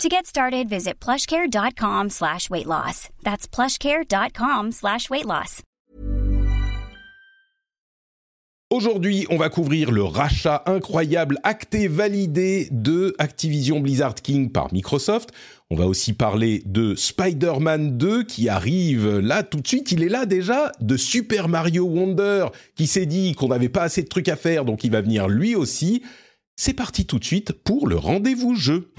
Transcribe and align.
To 0.00 0.08
get 0.08 0.26
started, 0.26 0.68
visit 0.68 0.94
plushcare.com 1.00 2.10
slash 2.10 2.50
weight 2.50 2.66
loss. 2.66 3.08
That's 3.22 3.46
plushcare.com 3.46 4.72
slash 4.72 5.08
weight 5.10 5.26
loss. 5.26 5.62
Aujourd'hui, 8.70 9.26
on 9.28 9.36
va 9.36 9.50
couvrir 9.50 9.90
le 9.90 10.02
rachat 10.02 10.62
incroyable, 10.64 11.38
acté, 11.42 11.88
validé 11.88 12.68
de 12.70 13.14
Activision 13.18 13.80
Blizzard 13.80 14.14
King 14.14 14.50
par 14.50 14.72
Microsoft. 14.72 15.28
On 15.68 15.76
va 15.76 15.86
aussi 15.86 16.14
parler 16.14 16.62
de 16.64 16.94
Spider-Man 16.94 17.98
2 17.98 18.24
qui 18.24 18.48
arrive 18.48 19.18
là 19.18 19.42
tout 19.42 19.60
de 19.60 19.68
suite. 19.68 19.92
Il 19.92 20.02
est 20.02 20.08
là 20.08 20.24
déjà, 20.24 20.72
de 20.80 20.96
Super 20.96 21.48
Mario 21.48 21.84
Wonder 21.84 22.46
qui 22.74 22.86
s'est 22.86 23.04
dit 23.04 23.34
qu'on 23.34 23.48
n'avait 23.48 23.68
pas 23.68 23.82
assez 23.82 24.02
de 24.02 24.08
trucs 24.08 24.30
à 24.30 24.36
faire, 24.36 24.64
donc 24.64 24.84
il 24.84 24.90
va 24.90 25.02
venir 25.02 25.28
lui 25.28 25.54
aussi. 25.54 26.02
C'est 26.56 26.72
parti 26.72 27.04
tout 27.04 27.18
de 27.18 27.24
suite 27.24 27.52
pour 27.52 27.86
le 27.86 27.96
rendez-vous 27.96 28.54
jeu. 28.54 28.90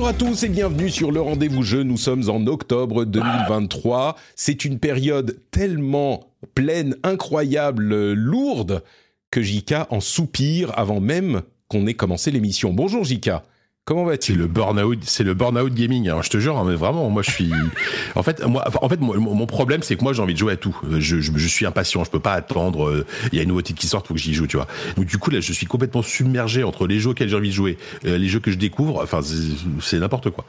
Bonjour 0.00 0.14
à 0.14 0.14
tous 0.14 0.44
et 0.44 0.48
bienvenue 0.48 0.88
sur 0.88 1.12
le 1.12 1.20
rendez-vous 1.20 1.62
jeu. 1.62 1.82
Nous 1.82 1.98
sommes 1.98 2.30
en 2.30 2.46
octobre 2.46 3.04
2023. 3.04 4.16
C'est 4.34 4.64
une 4.64 4.78
période 4.78 5.38
tellement 5.50 6.32
pleine, 6.54 6.96
incroyable, 7.02 8.14
lourde 8.14 8.82
que 9.30 9.42
Jika 9.42 9.86
en 9.90 10.00
soupire 10.00 10.72
avant 10.78 11.00
même 11.00 11.42
qu'on 11.68 11.86
ait 11.86 11.92
commencé 11.92 12.30
l'émission. 12.30 12.72
Bonjour 12.72 13.04
Jika. 13.04 13.42
Comment 13.90 14.08
C'est 14.20 14.34
le 14.34 14.46
burn-out, 14.46 15.00
c'est 15.02 15.24
le 15.24 15.34
burn-out 15.34 15.74
gaming. 15.74 16.06
Alors, 16.08 16.22
je 16.22 16.30
te 16.30 16.38
jure, 16.38 16.56
hein, 16.56 16.64
mais 16.64 16.76
vraiment, 16.76 17.10
moi, 17.10 17.22
je 17.24 17.30
suis. 17.32 17.50
en 18.14 18.22
fait, 18.22 18.40
moi, 18.46 18.64
en 18.80 18.88
fait, 18.88 19.00
moi, 19.00 19.16
mon 19.18 19.46
problème, 19.46 19.82
c'est 19.82 19.96
que 19.96 20.04
moi, 20.04 20.12
j'ai 20.12 20.22
envie 20.22 20.32
de 20.34 20.38
jouer 20.38 20.52
à 20.52 20.56
tout. 20.56 20.78
Je, 20.88 21.18
je, 21.20 21.32
je 21.34 21.48
suis 21.48 21.66
impatient. 21.66 22.04
Je 22.04 22.10
peux 22.10 22.20
pas 22.20 22.34
attendre. 22.34 22.88
euh, 22.88 23.04
Il 23.32 23.36
y 23.36 23.40
a 23.40 23.42
une 23.42 23.48
nouveauté 23.48 23.74
qui 23.74 23.88
sort, 23.88 24.06
faut 24.06 24.14
que 24.14 24.20
j'y 24.20 24.32
joue, 24.32 24.46
tu 24.46 24.56
vois. 24.58 24.68
Donc, 24.96 25.06
du 25.06 25.18
coup, 25.18 25.30
là, 25.30 25.40
je 25.40 25.52
suis 25.52 25.66
complètement 25.66 26.02
submergé 26.02 26.62
entre 26.62 26.86
les 26.86 27.00
jeux 27.00 27.10
auxquels 27.10 27.28
j'ai 27.28 27.34
envie 27.34 27.48
de 27.48 27.54
jouer, 27.54 27.78
euh, 28.04 28.16
les 28.16 28.28
jeux 28.28 28.38
que 28.38 28.52
je 28.52 28.58
découvre. 28.58 29.02
Enfin, 29.02 29.22
c'est- 29.22 29.98
n'importe 29.98 30.30
quoi. 30.30 30.44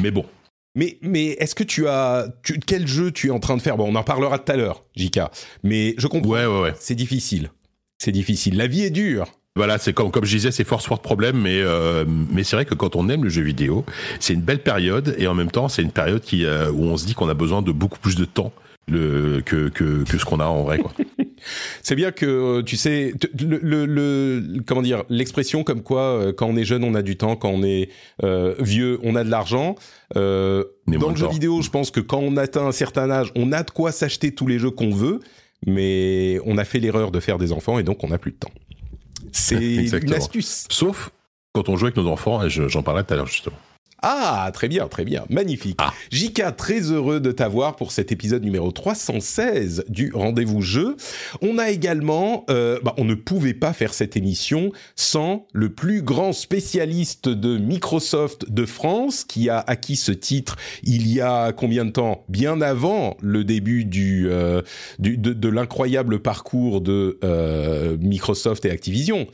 Mais 0.00 0.12
bon. 0.12 0.24
Mais, 0.76 0.96
mais 1.02 1.30
est-ce 1.40 1.56
que 1.56 1.64
tu 1.64 1.88
as... 1.88 2.28
tu- 2.44 2.60
quel 2.64 2.86
jeu 2.86 3.10
tu 3.10 3.26
es 3.26 3.30
en 3.30 3.40
train 3.40 3.56
de 3.56 3.62
faire? 3.62 3.76
Bon, 3.78 3.88
on 3.92 3.96
en 3.96 4.04
parlera 4.04 4.38
tout 4.38 4.52
à 4.52 4.54
l'heure, 4.54 4.84
Jika. 4.94 5.32
Mais 5.64 5.96
je 5.98 6.06
comprends. 6.06 6.30
Ouais, 6.30 6.46
ouais, 6.46 6.60
ouais. 6.60 6.74
C'est 6.78 6.94
difficile. 6.94 7.50
C'est 7.98 8.12
difficile. 8.12 8.56
La 8.56 8.68
vie 8.68 8.82
est 8.84 8.90
dure. 8.90 9.26
Voilà, 9.56 9.78
c'est 9.78 9.92
comme, 9.92 10.10
comme 10.12 10.24
je 10.24 10.36
disais, 10.36 10.52
c'est 10.52 10.64
force 10.64 10.86
force 10.86 11.02
problème, 11.02 11.36
mais 11.40 11.60
euh, 11.60 12.04
mais 12.06 12.44
c'est 12.44 12.54
vrai 12.56 12.64
que 12.64 12.74
quand 12.74 12.94
on 12.94 13.08
aime 13.08 13.24
le 13.24 13.30
jeu 13.30 13.42
vidéo, 13.42 13.84
c'est 14.20 14.32
une 14.34 14.42
belle 14.42 14.62
période 14.62 15.14
et 15.18 15.26
en 15.26 15.34
même 15.34 15.50
temps, 15.50 15.68
c'est 15.68 15.82
une 15.82 15.90
période 15.92 16.20
qui 16.22 16.44
euh, 16.44 16.70
où 16.70 16.84
on 16.84 16.96
se 16.96 17.04
dit 17.04 17.14
qu'on 17.14 17.28
a 17.28 17.34
besoin 17.34 17.60
de 17.60 17.72
beaucoup 17.72 17.98
plus 17.98 18.14
de 18.14 18.24
temps 18.24 18.52
le, 18.88 19.40
que, 19.44 19.68
que 19.68 20.04
que 20.04 20.18
ce 20.18 20.24
qu'on 20.24 20.38
a 20.40 20.46
en 20.46 20.62
vrai, 20.62 20.78
quoi. 20.78 20.92
C'est 21.82 21.94
bien 21.96 22.12
que 22.12 22.26
euh, 22.26 22.62
tu 22.62 22.76
sais 22.76 23.12
le, 23.40 23.58
le, 23.62 23.86
le- 23.86 24.60
comment 24.66 24.82
dire 24.82 25.04
l'expression 25.08 25.64
comme 25.64 25.82
quoi 25.82 26.02
euh, 26.02 26.32
quand 26.32 26.46
on 26.46 26.54
est 26.56 26.64
jeune 26.64 26.84
on 26.84 26.94
a 26.94 27.02
du 27.02 27.16
temps, 27.16 27.34
quand 27.34 27.48
on 27.48 27.62
est 27.62 27.88
euh, 28.22 28.54
vieux 28.60 29.00
on 29.02 29.16
a 29.16 29.24
de 29.24 29.30
l'argent. 29.30 29.74
Euh, 30.16 30.64
dans 30.86 31.08
le 31.10 31.16
jeu 31.16 31.26
temps. 31.26 31.32
vidéo, 31.32 31.60
je 31.62 31.70
pense 31.70 31.90
que 31.90 32.00
quand 32.00 32.18
on 32.18 32.36
atteint 32.36 32.66
un 32.66 32.72
certain 32.72 33.10
âge, 33.10 33.32
on 33.36 33.52
a 33.52 33.62
de 33.62 33.70
quoi 33.70 33.90
s'acheter 33.90 34.32
tous 34.34 34.46
les 34.46 34.58
jeux 34.58 34.70
qu'on 34.70 34.90
veut, 34.94 35.20
mais 35.66 36.38
on 36.44 36.58
a 36.58 36.64
fait 36.64 36.78
l'erreur 36.78 37.10
de 37.10 37.20
faire 37.20 37.38
des 37.38 37.52
enfants 37.52 37.78
et 37.78 37.82
donc 37.82 38.04
on 38.04 38.08
n'a 38.08 38.18
plus 38.18 38.32
de 38.32 38.36
temps. 38.38 38.52
C'est 39.32 39.56
une 39.98 40.14
astuce. 40.14 40.66
Sauf 40.70 41.10
quand 41.52 41.68
on 41.68 41.76
joue 41.76 41.86
avec 41.86 41.96
nos 41.96 42.08
enfants, 42.08 42.42
et 42.44 42.50
je- 42.50 42.68
j'en 42.68 42.82
parlais 42.82 43.02
tout 43.02 43.12
à 43.12 43.16
l'heure 43.16 43.26
justement. 43.26 43.56
Ah, 44.02 44.50
très 44.54 44.68
bien, 44.68 44.88
très 44.88 45.04
bien, 45.04 45.24
magnifique. 45.28 45.76
Ah. 45.78 45.92
Jika, 46.10 46.52
très 46.52 46.80
heureux 46.90 47.20
de 47.20 47.32
t'avoir 47.32 47.76
pour 47.76 47.92
cet 47.92 48.12
épisode 48.12 48.42
numéro 48.42 48.70
316 48.72 49.84
du 49.88 50.10
Rendez-vous 50.14 50.62
Jeu. 50.62 50.96
On 51.42 51.58
a 51.58 51.70
également, 51.70 52.44
euh, 52.50 52.78
bah, 52.82 52.94
on 52.96 53.04
ne 53.04 53.14
pouvait 53.14 53.54
pas 53.54 53.72
faire 53.72 53.92
cette 53.92 54.16
émission 54.16 54.72
sans 54.96 55.46
le 55.52 55.68
plus 55.74 56.02
grand 56.02 56.32
spécialiste 56.32 57.28
de 57.28 57.58
Microsoft 57.58 58.50
de 58.50 58.64
France, 58.64 59.24
qui 59.24 59.48
a 59.50 59.58
acquis 59.66 59.96
ce 59.96 60.12
titre 60.12 60.56
il 60.82 61.06
y 61.12 61.20
a 61.20 61.52
combien 61.52 61.84
de 61.84 61.90
temps? 61.90 62.24
Bien 62.28 62.60
avant 62.60 63.16
le 63.20 63.44
début 63.44 63.84
du, 63.84 64.28
euh, 64.30 64.62
du- 64.98 65.18
de, 65.18 65.32
de 65.32 65.48
l'incroyable 65.48 66.20
parcours 66.20 66.80
de 66.80 67.18
euh, 67.24 67.96
Microsoft 68.00 68.64
et 68.64 68.70
Activision. 68.70 69.26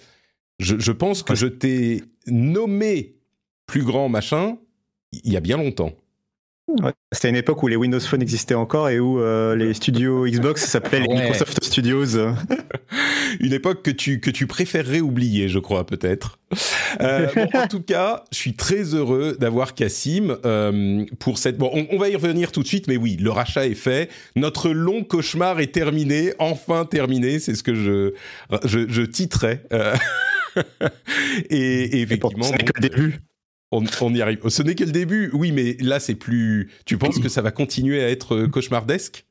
Je, 0.59 0.77
je 0.79 0.93
pense 0.93 1.23
que 1.23 1.35
je 1.35 1.47
t'ai 1.47 2.03
nommé 2.27 3.16
plus 3.67 3.83
grand 3.83 4.09
machin 4.09 4.59
il 5.13 5.33
y 5.33 5.37
a 5.37 5.41
bien 5.41 5.57
longtemps. 5.57 5.93
Ouais. 6.69 6.93
C'était 7.13 7.29
une 7.29 7.37
époque 7.37 7.63
où 7.63 7.69
les 7.69 7.77
Windows 7.77 8.01
Phone 8.01 8.23
existaient 8.23 8.55
encore 8.57 8.89
et 8.89 8.99
où 8.99 9.21
euh, 9.21 9.55
les 9.55 9.73
studios 9.73 10.27
Xbox 10.27 10.65
s'appelaient 10.65 11.01
les 11.01 11.07
Ouais. 11.07 11.21
Microsoft 11.21 11.63
Studios. 11.63 12.07
Une 13.41 13.53
époque 13.53 13.83
que 13.83 13.91
tu, 13.93 14.19
que 14.21 14.31
tu 14.31 14.49
préférerais 14.49 15.01
oublier, 15.01 15.49
je 15.49 15.61
crois, 15.61 15.87
peut-être. 15.87 16.39
Euh, 17.01 17.29
bon, 17.35 17.49
en 17.55 17.69
tout 17.69 17.83
cas, 17.83 18.25
je 18.33 18.39
suis 18.39 18.55
très 18.55 18.95
heureux 18.95 19.37
d'avoir 19.39 19.75
Cassim 19.75 20.39
euh, 20.45 21.05
pour 21.21 21.39
cette... 21.39 21.57
Bon, 21.57 21.71
on, 21.73 21.87
on 21.91 21.99
va 21.99 22.09
y 22.09 22.17
revenir 22.17 22.51
tout 22.51 22.63
de 22.63 22.69
suite, 22.69 22.89
mais 22.89 22.97
oui, 22.97 23.17
le 23.21 23.31
rachat 23.31 23.67
est 23.67 23.75
fait. 23.75 24.11
Notre 24.35 24.71
long 24.71 25.05
cauchemar 25.05 25.61
est 25.61 25.73
terminé, 25.73 26.33
enfin 26.41 26.85
terminé, 26.85 27.39
c'est 27.39 27.55
ce 27.55 27.63
que 27.63 27.75
je, 27.75 28.15
je, 28.65 28.89
je 28.89 29.03
titrais. 29.03 29.63
et, 31.51 31.99
et 31.99 32.01
effectivement... 32.01 32.45
ce 32.45 32.53
n'est 32.53 32.59
donc, 32.59 32.73
que 32.73 32.83
le 32.83 32.89
début. 32.89 33.21
On, 33.77 33.85
on 34.01 34.15
y 34.15 34.23
arrive. 34.23 34.49
Ce 34.49 34.63
n'est 34.63 34.75
que 34.75 34.85
le 34.85 34.93
début, 34.93 35.31
oui, 35.35 35.53
mais 35.53 35.77
là, 35.81 36.01
c'est 36.01 36.15
plus... 36.15 36.71
Tu 36.87 36.97
penses 36.97 37.19
que 37.19 37.29
ça 37.29 37.43
va 37.43 37.51
continuer 37.51 38.03
à 38.03 38.09
être 38.09 38.35
euh, 38.35 38.49
cauchemardesque? 38.49 39.27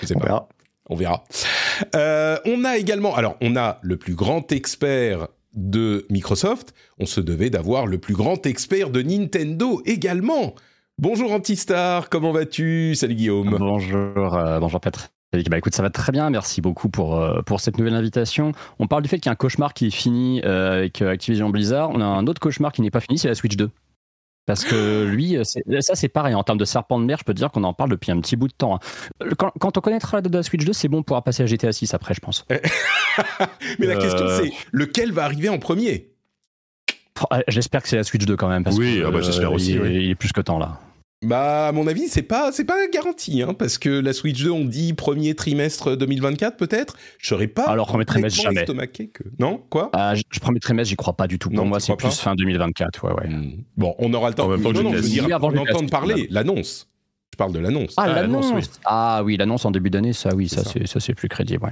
Je 0.00 0.06
sais 0.06 0.14
On 0.16 0.20
pas. 0.20 0.26
verra. 0.26 0.48
On 0.88 0.94
verra. 0.94 1.24
Euh, 1.96 2.38
on 2.44 2.64
a 2.64 2.78
également, 2.78 3.16
alors 3.16 3.36
on 3.40 3.56
a 3.56 3.78
le 3.82 3.96
plus 3.96 4.14
grand 4.14 4.52
expert 4.52 5.28
de 5.54 6.06
Microsoft. 6.08 6.72
On 6.98 7.06
se 7.06 7.20
devait 7.20 7.50
d'avoir 7.50 7.86
le 7.86 7.98
plus 7.98 8.14
grand 8.14 8.46
expert 8.46 8.90
de 8.90 9.02
Nintendo 9.02 9.82
également. 9.84 10.54
Bonjour 10.98 11.32
Antistar, 11.32 12.08
comment 12.08 12.32
vas-tu? 12.32 12.94
Salut 12.94 13.16
Guillaume. 13.16 13.56
Bonjour, 13.58 14.34
euh, 14.34 14.60
bonjour 14.60 14.80
Patrick. 14.80 15.10
Bah 15.32 15.58
écoute, 15.58 15.74
ça 15.74 15.82
va 15.82 15.90
très 15.90 16.10
bien, 16.10 16.30
merci 16.30 16.62
beaucoup 16.62 16.88
pour, 16.88 17.16
euh, 17.20 17.42
pour 17.42 17.60
cette 17.60 17.76
nouvelle 17.76 17.92
invitation. 17.94 18.52
On 18.78 18.86
parle 18.86 19.02
du 19.02 19.10
fait 19.10 19.18
qu'il 19.18 19.26
y 19.26 19.28
a 19.28 19.32
un 19.32 19.36
cauchemar 19.36 19.74
qui 19.74 19.88
est 19.88 19.90
fini 19.90 20.40
euh, 20.44 20.78
avec 20.78 21.02
euh, 21.02 21.10
Activision 21.10 21.50
Blizzard. 21.50 21.90
On 21.90 22.00
a 22.00 22.04
un 22.04 22.26
autre 22.26 22.40
cauchemar 22.40 22.72
qui 22.72 22.80
n'est 22.80 22.90
pas 22.90 23.00
fini, 23.00 23.18
c'est 23.18 23.28
la 23.28 23.34
Switch 23.34 23.54
2. 23.56 23.70
Parce 24.46 24.64
que 24.64 25.04
lui, 25.10 25.36
ça 25.80 25.94
c'est 25.94 26.08
pareil, 26.08 26.34
en 26.34 26.42
termes 26.44 26.56
de 26.56 26.64
serpent 26.64 26.98
de 26.98 27.04
mer, 27.04 27.18
je 27.18 27.24
peux 27.24 27.34
te 27.34 27.38
dire 27.38 27.50
qu'on 27.50 27.64
en 27.64 27.74
parle 27.74 27.90
depuis 27.90 28.10
un 28.10 28.18
petit 28.22 28.36
bout 28.36 28.48
de 28.48 28.54
temps. 28.54 28.76
hein. 28.76 29.26
Quand, 29.36 29.52
quand 29.60 29.76
on 29.76 29.80
connaîtra 29.82 30.16
la 30.16 30.22
date 30.22 30.32
de 30.32 30.38
la 30.38 30.42
Switch 30.42 30.64
2, 30.64 30.72
c'est 30.72 30.88
bon, 30.88 30.98
on 30.98 31.02
pourra 31.02 31.20
passer 31.22 31.42
à 31.42 31.46
GTA 31.46 31.72
6 31.72 31.92
après, 31.92 32.14
je 32.14 32.20
pense. 32.20 32.46
Mais 33.78 33.86
la 33.86 33.96
Euh, 33.96 34.00
question 34.00 34.26
c'est 34.30 34.50
lequel 34.72 35.12
va 35.12 35.24
arriver 35.24 35.50
en 35.50 35.58
premier? 35.58 36.08
J'espère 37.48 37.82
que 37.82 37.88
c'est 37.90 37.96
la 37.96 38.04
Switch 38.04 38.24
2 38.24 38.34
quand 38.36 38.48
même. 38.48 38.64
Parce 38.64 38.78
Oui, 38.78 39.00
que, 39.00 39.06
ah 39.06 39.10
bah, 39.10 39.20
j'espère 39.20 39.52
aussi, 39.52 39.72
Il, 39.72 39.76
est- 39.76 39.80
oui. 39.80 40.04
il 40.04 40.10
est 40.10 40.14
plus 40.14 40.32
que 40.32 40.40
temps 40.40 40.58
là. 40.58 40.80
Bah 41.24 41.66
à 41.66 41.72
mon 41.72 41.88
avis 41.88 42.06
c'est 42.06 42.22
pas 42.22 42.52
c'est 42.52 42.64
pas 42.64 42.86
garanti 42.92 43.42
hein, 43.42 43.52
parce 43.52 43.76
que 43.76 43.88
la 43.88 44.12
Switch 44.12 44.40
2 44.40 44.50
on 44.52 44.64
dit 44.64 44.92
premier 44.94 45.34
trimestre 45.34 45.96
2024 45.96 46.56
peut-être. 46.56 46.96
Je 47.18 47.28
serais 47.28 47.48
pas 47.48 47.64
Alors, 47.64 47.88
premier 47.88 48.04
trimestre, 48.04 48.40
jamais. 48.40 48.64
que 48.86 49.24
non? 49.40 49.60
Quoi? 49.68 49.90
Ah, 49.94 50.14
je, 50.14 50.22
je 50.30 50.38
promets 50.38 50.60
trimestre, 50.60 50.90
j'y 50.90 50.96
crois 50.96 51.16
pas 51.16 51.26
du 51.26 51.40
tout. 51.40 51.48
Pour 51.48 51.56
Non, 51.58 51.64
moi, 51.64 51.80
c'est 51.80 51.96
plus 51.96 52.16
fin 52.20 52.36
2024. 52.36 53.04
Ouais, 53.04 53.12
ouais. 53.14 53.28
Hmm. 53.28 53.64
Bon 53.76 53.96
on 53.98 54.14
aura 54.14 54.28
le 54.28 54.34
temps. 54.36 54.48
Non, 54.48 54.56
non, 54.58 54.92
je 54.92 54.96
veux 54.96 55.00
dire 55.08 55.24
avant 55.34 55.50
six, 55.50 55.86
parler 55.90 56.28
l'annonce. 56.30 56.88
Je 57.32 57.36
parle 57.36 57.52
de 57.52 57.58
l'annonce. 57.58 57.94
Ah, 57.96 58.04
Ah, 58.06 58.08
l'annonce 58.22 58.52
oui. 58.54 58.62
Ah 58.84 59.22
oui, 59.24 59.36
l'annonce 59.36 59.64
en 59.64 59.72
début 59.72 59.90
d'année, 59.90 60.12
ça, 60.12 60.34
oui, 60.34 60.48
C'est 60.48 60.56
ça, 60.56 60.64
ça. 60.64 60.70
c'est 60.74 60.86
ça, 60.86 61.00
c'est 61.00 61.14
plus 61.14 61.28
crédible. 61.28 61.64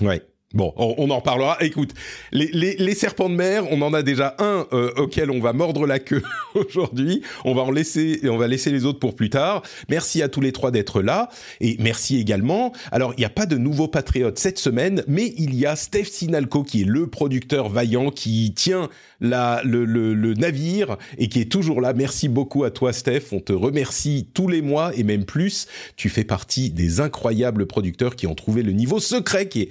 Ouais. 0.00 0.06
Ouais. 0.08 0.22
Bon, 0.54 0.74
on, 0.76 1.10
en 1.10 1.16
reparlera. 1.16 1.56
Écoute, 1.60 1.92
les, 2.30 2.48
les, 2.52 2.76
les 2.76 2.94
serpents 2.94 3.30
de 3.30 3.34
mer, 3.34 3.64
on 3.70 3.80
en 3.80 3.94
a 3.94 4.02
déjà 4.02 4.34
un 4.38 4.66
euh, 4.72 4.90
auquel 4.96 5.30
on 5.30 5.40
va 5.40 5.54
mordre 5.54 5.86
la 5.86 5.98
queue 5.98 6.22
aujourd'hui. 6.54 7.22
On 7.44 7.54
va 7.54 7.62
en 7.62 7.70
laisser, 7.70 8.20
on 8.24 8.36
va 8.36 8.48
laisser 8.48 8.70
les 8.70 8.84
autres 8.84 8.98
pour 8.98 9.14
plus 9.14 9.30
tard. 9.30 9.62
Merci 9.88 10.22
à 10.22 10.28
tous 10.28 10.42
les 10.42 10.52
trois 10.52 10.70
d'être 10.70 11.00
là 11.00 11.30
et 11.60 11.76
merci 11.80 12.18
également. 12.18 12.72
Alors, 12.90 13.14
il 13.16 13.20
n'y 13.20 13.24
a 13.24 13.30
pas 13.30 13.46
de 13.46 13.56
nouveaux 13.56 13.88
patriotes 13.88 14.38
cette 14.38 14.58
semaine, 14.58 15.02
mais 15.08 15.32
il 15.38 15.54
y 15.54 15.64
a 15.64 15.74
Steph 15.74 16.04
Sinalco 16.04 16.64
qui 16.64 16.82
est 16.82 16.86
le 16.86 17.06
producteur 17.06 17.70
vaillant 17.70 18.10
qui 18.10 18.52
tient 18.54 18.90
la, 19.20 19.62
le, 19.64 19.86
le, 19.86 20.12
le 20.12 20.34
navire 20.34 20.98
et 21.16 21.28
qui 21.28 21.40
est 21.40 21.50
toujours 21.50 21.80
là. 21.80 21.94
Merci 21.94 22.28
beaucoup 22.28 22.64
à 22.64 22.70
toi, 22.70 22.92
Steph. 22.92 23.32
On 23.32 23.40
te 23.40 23.54
remercie 23.54 24.28
tous 24.34 24.48
les 24.48 24.60
mois 24.60 24.94
et 24.94 25.02
même 25.02 25.24
plus. 25.24 25.66
Tu 25.96 26.10
fais 26.10 26.24
partie 26.24 26.70
des 26.70 27.00
incroyables 27.00 27.66
producteurs 27.66 28.16
qui 28.16 28.26
ont 28.26 28.34
trouvé 28.34 28.62
le 28.62 28.72
niveau 28.72 29.00
secret 29.00 29.48
qui 29.48 29.62
est 29.62 29.68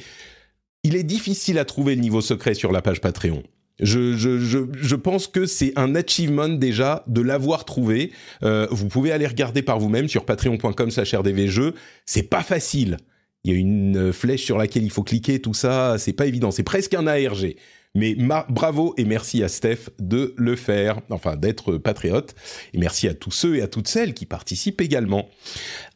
il 0.83 0.95
est 0.95 1.03
difficile 1.03 1.59
à 1.59 1.65
trouver 1.65 1.95
le 1.95 2.01
niveau 2.01 2.21
secret 2.21 2.53
sur 2.53 2.71
la 2.71 2.81
page 2.81 3.01
Patreon. 3.01 3.43
Je, 3.79 4.15
je, 4.15 4.37
je, 4.37 4.59
je 4.73 4.95
pense 4.95 5.27
que 5.27 5.45
c'est 5.45 5.73
un 5.75 5.95
achievement 5.95 6.49
déjà 6.49 7.03
de 7.07 7.21
l'avoir 7.21 7.65
trouvé. 7.65 8.11
Euh, 8.43 8.67
vous 8.69 8.87
pouvez 8.87 9.11
aller 9.11 9.25
regarder 9.25 9.63
par 9.63 9.79
vous-même 9.79 10.07
sur 10.07 10.25
patreon.com/rdvjeux. 10.25 11.73
C'est 12.05 12.23
pas 12.23 12.43
facile. 12.43 12.97
Il 13.43 13.51
y 13.51 13.55
a 13.55 13.57
une 13.57 14.13
flèche 14.13 14.43
sur 14.43 14.57
laquelle 14.59 14.83
il 14.83 14.91
faut 14.91 15.01
cliquer, 15.01 15.41
tout 15.41 15.55
ça, 15.55 15.95
c'est 15.97 16.13
pas 16.13 16.27
évident. 16.27 16.51
C'est 16.51 16.61
presque 16.61 16.93
un 16.93 17.07
ARG. 17.07 17.55
Mais 17.93 18.15
bravo 18.49 18.93
et 18.97 19.03
merci 19.03 19.43
à 19.43 19.49
Steph 19.49 19.89
de 19.99 20.33
le 20.37 20.55
faire, 20.55 21.01
enfin 21.09 21.35
d'être 21.35 21.77
patriote. 21.77 22.35
Et 22.73 22.77
merci 22.77 23.07
à 23.09 23.13
tous 23.13 23.31
ceux 23.31 23.57
et 23.57 23.61
à 23.61 23.67
toutes 23.67 23.89
celles 23.89 24.13
qui 24.13 24.25
participent 24.25 24.79
également. 24.79 25.27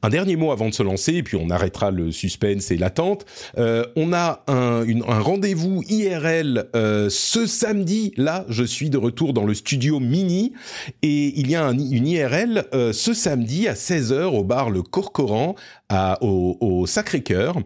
Un 0.03 0.09
dernier 0.09 0.35
mot 0.35 0.51
avant 0.51 0.69
de 0.69 0.73
se 0.73 0.83
lancer, 0.83 1.13
et 1.13 1.23
puis 1.23 1.35
on 1.35 1.49
arrêtera 1.49 1.89
le 1.89 2.11
suspense 2.11 2.69
et 2.69 2.77
l'attente. 2.77 3.25
Euh, 3.57 3.85
on 3.95 4.13
a 4.13 4.43
un, 4.47 4.85
rendez-vous 5.07 5.83
IRL 5.87 6.65
euh, 6.75 7.09
ce 7.09 7.47
samedi. 7.47 8.13
Là, 8.17 8.45
je 8.49 8.63
suis 8.63 8.89
de 8.89 8.97
retour 8.97 9.33
dans 9.33 9.45
le 9.45 9.53
studio 9.53 9.99
Mini, 9.99 10.53
et 11.01 11.39
il 11.39 11.49
y 11.49 11.55
a 11.55 11.65
un, 11.65 11.77
une 11.77 12.07
IRL 12.07 12.65
euh, 12.73 12.93
ce 12.93 13.13
samedi 13.13 13.67
à 13.67 13.73
16h 13.73 14.25
au 14.25 14.43
bar 14.43 14.69
Le 14.69 14.83
Corcoran 14.83 15.55
à, 15.89 16.21
au, 16.23 16.85
Sacré-Cœur. 16.87 17.57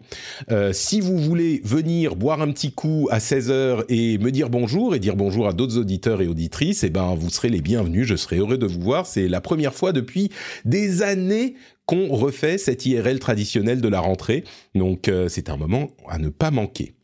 Si 0.72 1.00
vous 1.00 1.18
voulez 1.18 1.60
venir 1.64 2.16
boire 2.16 2.42
un 2.42 2.52
petit 2.52 2.72
coup 2.72 3.08
à 3.10 3.18
16h 3.18 3.84
et 3.88 4.18
me 4.18 4.30
dire 4.30 4.50
bonjour 4.50 4.94
et 4.94 4.98
dire 4.98 5.16
bonjour 5.16 5.48
à 5.48 5.52
d'autres 5.52 5.78
auditeurs 5.78 6.20
et 6.20 6.26
auditrices, 6.26 6.84
eh 6.84 6.90
ben 6.90 7.14
vous 7.14 7.30
serez 7.30 7.48
les 7.48 7.60
bienvenus. 7.60 8.06
Je 8.06 8.16
serai 8.16 8.36
heureux 8.38 8.58
de 8.58 8.66
vous 8.66 8.80
voir. 8.80 9.06
C'est 9.06 9.26
la 9.26 9.40
première 9.40 9.74
fois 9.74 9.92
depuis 9.92 10.30
des 10.64 11.02
années 11.02 11.54
qu'on 11.90 12.06
refait 12.14 12.56
cette 12.56 12.86
IRL 12.86 13.18
traditionnelle 13.18 13.80
de 13.80 13.88
la 13.88 13.98
rentrée. 13.98 14.44
Donc 14.76 15.08
euh, 15.08 15.28
c'est 15.28 15.50
un 15.50 15.56
moment 15.56 15.90
à 16.08 16.18
ne 16.18 16.28
pas 16.28 16.52
manquer. 16.52 16.94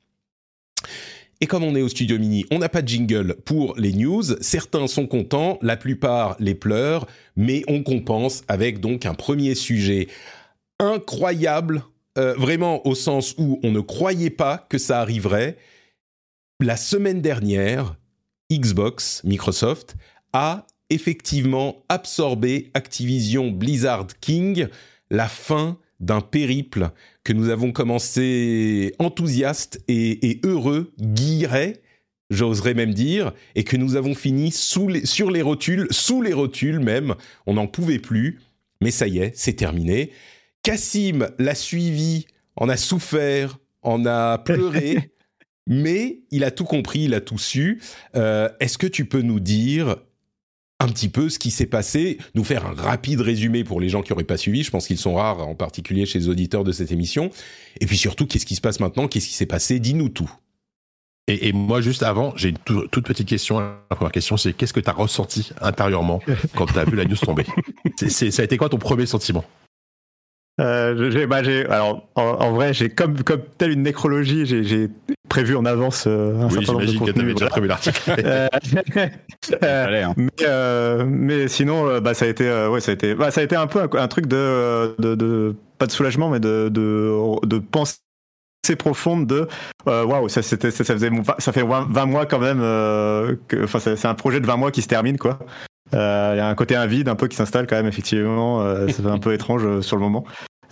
Et 1.41 1.47
comme 1.47 1.65
on 1.65 1.75
est 1.75 1.83
au 1.83 1.89
studio 1.89 2.21
mini, 2.21 2.47
on 2.53 2.61
n'a 2.61 2.69
pas 2.69 2.83
de 2.83 2.89
jingle 2.89 3.35
pour 3.45 3.75
les 3.77 3.93
news. 3.93 4.23
Certains 4.41 4.87
sont 4.87 5.09
contents, 5.09 5.59
la 5.61 5.77
plupart 5.77 6.37
les 6.39 6.55
pleurent, 6.55 7.09
mais 7.35 7.65
on 7.67 7.83
compense 7.83 8.45
avec 8.47 8.79
donc 8.79 9.07
un 9.07 9.15
premier 9.15 9.57
sujet 9.57 10.07
incroyable, 10.79 11.83
euh, 12.17 12.35
vraiment 12.35 12.87
au 12.87 12.95
sens 12.95 13.35
où 13.39 13.59
on 13.65 13.73
ne 13.73 13.81
croyait 13.81 14.31
pas 14.31 14.67
que 14.69 14.79
ça 14.79 15.01
arriverait. 15.01 15.59
La 16.61 16.77
semaine 16.77 17.21
dernière, 17.21 17.97
Xbox, 18.53 19.21
Microsoft, 19.25 19.97
a 20.33 20.65
effectivement 20.91 21.85
absorbé 21.89 22.71
Activision 22.75 23.51
Blizzard 23.51 24.07
King, 24.21 24.69
la 25.11 25.29
fin 25.29 25.79
d'un 26.01 26.21
périple 26.21 26.91
que 27.25 27.33
nous 27.33 27.49
avons 27.49 27.73
commencé 27.73 28.95
enthousiaste 28.99 29.83
et, 29.89 30.41
heureux, 30.45 30.93
guilleret, 31.01 31.81
j'oserais 32.31 32.75
même 32.75 32.93
dire, 32.93 33.33
et 33.55 33.65
que 33.65 33.77
nous 33.77 33.97
avons 33.97 34.15
fini 34.15 34.51
sous 34.51 34.89
les, 34.89 35.07
sur 35.07 35.31
les 35.31 35.43
rotules, 35.43 35.87
sous 35.91 36.23
les 36.23 36.33
rotules 36.33 36.81
même, 36.81 37.15
on 37.47 37.55
n'en 37.55 37.67
pouvait 37.67 37.99
plus, 37.99 38.41
mais 38.81 38.91
ça 38.91 39.07
y 39.07 39.19
est, 39.19 39.33
c'est 39.35 39.55
terminé. 39.55 40.11
Cassim 40.63 41.29
l'a 41.39 41.55
suivi, 41.55 42.27
en 42.57 42.69
a 42.69 42.77
souffert, 42.77 43.59
en 43.83 44.05
a 44.05 44.39
pleuré, 44.39 45.13
mais 45.67 46.21
il 46.31 46.45
a 46.45 46.51
tout 46.51 46.65
compris, 46.65 47.05
il 47.05 47.15
a 47.15 47.21
tout 47.21 47.39
su. 47.39 47.81
Euh, 48.17 48.49
est-ce 48.61 48.79
que 48.79 48.87
tu 48.87 49.05
peux 49.07 49.23
nous 49.23 49.41
dire 49.41 49.97
un 50.79 50.89
petit 50.89 51.09
peu 51.09 51.29
ce 51.29 51.39
qui 51.39 51.51
s'est 51.51 51.67
passé, 51.67 52.19
nous 52.35 52.45
faire 52.45 52.67
un 52.67 52.75
rapide 52.75 53.21
résumé 53.21 53.65
pour 53.65 53.81
les 53.81 53.89
gens 53.89 54.03
qui 54.03 54.13
n'auraient 54.13 54.25
pas 54.25 54.37
suivi, 54.37 54.63
je 54.63 54.71
pense 54.71 54.87
qu'ils 54.87 54.99
sont 54.99 55.15
rares, 55.15 55.47
en 55.47 55.55
particulier 55.55 56.05
chez 56.07 56.19
les 56.19 56.29
auditeurs 56.29 56.65
de 56.65 56.73
cette 56.73 56.93
émission, 56.93 57.31
et 57.81 57.87
puis 57.87 57.97
surtout, 57.97 58.27
qu'est-ce 58.27 58.47
qui 58.47 58.57
se 58.57 58.61
passe 58.61 58.81
maintenant, 58.81 59.09
qu'est-ce 59.09 59.29
qui 59.29 59.35
s'est 59.35 59.47
passé, 59.47 59.81
dis-nous 59.81 60.11
tout. 60.11 60.31
Et, 61.29 61.53
moi, 61.53 61.81
juste 61.81 62.05
avant, 62.05 62.33
j'ai 62.37 62.51
une 62.51 62.59
toute 62.59 63.05
petite 63.05 63.29
question. 63.29 63.59
La 63.59 63.97
première 63.97 64.13
question, 64.13 64.37
c'est 64.37 64.53
qu'est-ce 64.53 64.73
que 64.73 64.79
tu 64.79 64.89
as 64.89 64.93
ressenti 64.93 65.51
intérieurement 65.61 66.23
quand 66.55 66.67
tu 66.67 66.79
as 66.79 66.85
vu 66.85 66.95
la 66.95 67.05
news 67.05 67.17
tomber? 67.17 67.45
C'est, 67.97 68.31
Ça 68.31 68.43
a 68.43 68.45
été 68.45 68.57
quoi 68.57 68.69
ton 68.69 68.79
premier 68.79 69.07
sentiment? 69.07 69.45
Euh, 70.59 71.11
j'ai, 71.11 71.27
bah, 71.27 71.43
j'ai, 71.43 71.67
alors, 71.67 72.09
en, 72.15 72.53
vrai, 72.53 72.73
j'ai 72.73 72.89
comme, 72.89 73.23
comme 73.23 73.43
telle 73.59 73.73
une 73.73 73.83
nécrologie, 73.83 74.47
j'ai, 74.47 74.65
j'ai 74.65 74.89
prévu 75.29 75.55
en 75.55 75.67
avance 75.67 76.05
euh, 76.07 76.41
un 76.41 76.47
oui, 76.47 76.53
certain 76.53 76.73
nombre 76.73 76.87
de 76.87 76.99
contenus. 76.99 77.25
Oui, 77.27 77.35
déjà 77.35 77.49
prévu 77.49 77.67
l'article. 77.67 78.01
Euh, 78.25 78.49
hein. 79.63 80.15
mais, 80.17 80.31
euh, 80.43 81.05
mais 81.07 81.49
sinon, 81.49 82.01
bah, 82.01 82.15
ça 82.15 82.25
a 82.25 82.29
été, 82.29 82.45
ouais, 82.69 82.81
ça 82.81 82.93
a 82.93 82.95
été, 82.95 83.15
bah, 83.15 83.31
ça 83.31 83.43
a 83.43 83.45
été 83.45 83.55
un 83.55 83.67
peu 83.67 83.83
un, 83.83 83.89
un 83.99 84.09
truc 84.09 84.27
de, 84.27 84.95
de, 84.99 85.15
de, 85.15 85.55
pas 85.79 85.87
de 85.87 85.93
soulagement, 85.93 86.31
mais 86.31 86.41
de, 86.41 86.71
de, 86.71 87.47
de 87.47 87.59
pensée 87.59 87.99
profonde 88.79 89.29
de 89.29 89.47
waouh 89.87 90.29
ça 90.29 90.43
c'était 90.43 90.73
ça, 90.73 90.83
faisait 90.83 91.11
ça 91.39 91.53
fait 91.53 91.63
20 91.63 92.07
mois 92.07 92.27
quand 92.27 92.41
même 92.41 92.59
enfin 93.63 93.79
c'est 93.79 94.07
un 94.07 94.15
projet 94.15 94.41
de 94.41 94.47
20 94.47 94.57
mois 94.57 94.73
qui 94.73 94.83
se 94.83 94.89
termine 94.89 95.19
quoi 95.19 95.39
il 95.93 95.99
y 95.99 96.41
a 96.41 96.49
un 96.49 96.55
côté 96.55 96.77
un 96.77 96.87
vide 96.87 97.09
un 97.09 97.15
peu 97.15 97.29
qui 97.29 97.37
s'installe 97.37 97.67
quand 97.67 97.77
même 97.77 97.87
effectivement 97.87 98.65
c'est 98.89 99.07
un 99.07 99.19
peu 99.19 99.33
étrange 99.33 99.81
sur 99.81 99.97
le 99.97 100.03
moment 100.03 100.25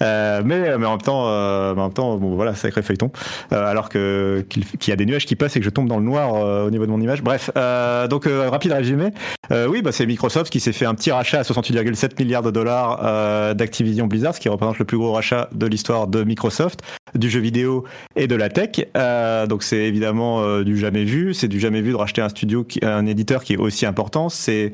euh, 0.03 0.43
mais, 0.45 0.77
mais 0.79 0.87
en 0.87 0.93
même 0.93 1.01
temps, 1.01 1.29
euh, 1.29 1.73
en 1.73 1.83
même 1.83 1.93
temps, 1.93 2.17
bon 2.17 2.35
voilà, 2.35 2.55
sacré 2.55 2.83
feuilleton. 2.83 3.11
Euh, 3.53 3.67
alors 3.67 3.89
que 3.89 4.45
qu'il 4.49 4.65
y 4.89 4.93
a 4.93 4.97
des 4.97 5.07
nuages 5.07 5.27
qui 5.27 5.37
passent 5.37 5.57
et 5.57 5.61
que 5.61 5.65
je 5.65 5.71
tombe 5.71 5.89
dans 5.89 5.99
le 5.99 6.05
noir 6.05 6.35
euh, 6.35 6.67
au 6.67 6.71
niveau 6.71 6.87
de 6.87 6.91
mon 6.91 7.01
image. 7.01 7.23
Bref, 7.23 7.51
euh, 7.57 8.09
donc 8.09 8.27
rapide 8.27 8.73
résumé. 8.73 9.11
oui, 9.51 9.83
bah 9.83 9.93
c'est 9.93 10.07
Microsoft 10.07 10.51
qui 10.51 10.61
s'est 10.61 10.73
fait 10.73 10.87
un 10.87 10.95
petit 10.95 11.11
rachat 11.11 11.41
à 11.41 11.43
68,7 11.43 12.23
milliards 12.23 12.43
de 12.43 12.51
dollars 12.51 13.55
d'Activision 13.55 14.07
Blizzard, 14.07 14.35
ce 14.35 14.41
qui 14.41 14.49
représente 14.49 14.79
le 14.79 14.85
plus 14.85 14.99
gros 14.99 15.13
rachat 15.13 15.49
de 15.53 15.67
l'histoire 15.67 16.07
de 16.07 16.25
Microsoft, 16.25 16.81
du 17.15 17.31
jeu 17.31 17.41
vidéo 17.41 17.85
et 18.17 18.27
de 18.27 18.35
la 18.35 18.49
tech. 18.49 18.87
donc 19.49 19.63
c'est 19.63 19.85
évidemment 19.85 20.61
du 20.63 20.77
jamais 20.77 21.05
vu. 21.05 21.35
C'est 21.35 21.49
du 21.49 21.61
jamais 21.61 21.83
vu 21.83 21.93
de 21.93 21.97
racheter 21.97 22.23
un 22.23 22.29
studio, 22.29 22.65
qui, 22.65 22.81
un 22.85 23.07
éditeur 23.07 23.45
qui 23.45 23.55
est 23.55 23.59
aussi 23.59 23.87
important. 23.87 24.29
C'est 24.29 24.73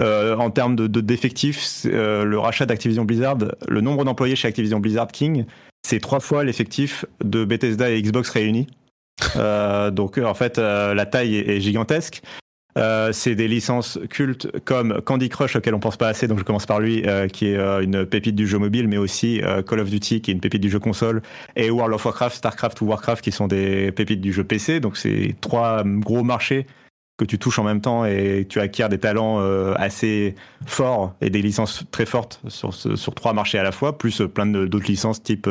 euh, 0.00 0.36
en 0.36 0.50
termes 0.50 0.76
de, 0.76 0.86
d'effectifs, 1.00 1.86
euh, 1.86 2.24
le 2.24 2.38
rachat 2.38 2.66
d'Activision 2.66 3.04
Blizzard, 3.04 3.38
le 3.68 3.80
nombre 3.80 4.04
d'employés 4.04 4.36
chez 4.36 4.48
Activision 4.48 4.80
Blizzard 4.80 5.08
King, 5.08 5.44
c'est 5.86 6.00
trois 6.00 6.20
fois 6.20 6.44
l'effectif 6.44 7.04
de 7.22 7.44
Bethesda 7.44 7.90
et 7.90 8.00
Xbox 8.00 8.30
réunis. 8.30 8.66
Euh, 9.36 9.90
donc 9.90 10.18
en 10.18 10.34
fait, 10.34 10.58
la 10.58 11.06
taille 11.06 11.36
est, 11.36 11.60
gigantesque. 11.60 12.22
c'est 13.12 13.34
des 13.34 13.48
licences 13.48 13.98
cultes 14.08 14.48
comme 14.64 15.02
Candy 15.02 15.28
Crush 15.28 15.56
auquel 15.56 15.74
on 15.74 15.80
pense 15.80 15.96
pas 15.96 16.08
assez, 16.08 16.26
donc 16.26 16.38
je 16.38 16.44
commence 16.44 16.66
par 16.66 16.80
lui, 16.80 17.04
qui 17.32 17.48
est 17.48 17.56
une 17.56 18.06
pépite 18.06 18.34
du 18.34 18.46
jeu 18.46 18.58
mobile, 18.58 18.88
mais 18.88 18.96
aussi 18.96 19.42
Call 19.68 19.80
of 19.80 19.90
Duty 19.90 20.22
qui 20.22 20.30
est 20.30 20.34
une 20.34 20.40
pépite 20.40 20.62
du 20.62 20.70
jeu 20.70 20.78
console, 20.78 21.20
et 21.56 21.70
World 21.70 21.94
of 21.94 22.04
Warcraft, 22.04 22.36
Starcraft 22.36 22.80
ou 22.80 22.86
Warcraft 22.86 23.22
qui 23.22 23.32
sont 23.32 23.48
des 23.48 23.92
pépites 23.92 24.20
du 24.20 24.32
jeu 24.32 24.44
PC. 24.44 24.80
Donc 24.80 24.96
c'est 24.96 25.34
trois 25.40 25.82
gros 25.84 26.22
marchés 26.22 26.66
que 27.18 27.24
tu 27.24 27.38
touches 27.38 27.58
en 27.58 27.64
même 27.64 27.80
temps 27.80 28.04
et 28.04 28.46
tu 28.48 28.60
acquiers 28.60 28.88
des 28.88 28.98
talents 28.98 29.40
euh, 29.40 29.74
assez 29.76 30.34
forts 30.66 31.14
et 31.20 31.30
des 31.30 31.42
licences 31.42 31.84
très 31.90 32.06
fortes 32.06 32.40
sur, 32.48 32.74
sur 32.74 33.14
trois 33.14 33.32
marchés 33.32 33.58
à 33.58 33.62
la 33.62 33.72
fois, 33.72 33.98
plus 33.98 34.22
plein 34.22 34.46
d'autres 34.46 34.86
licences 34.86 35.22
type 35.22 35.48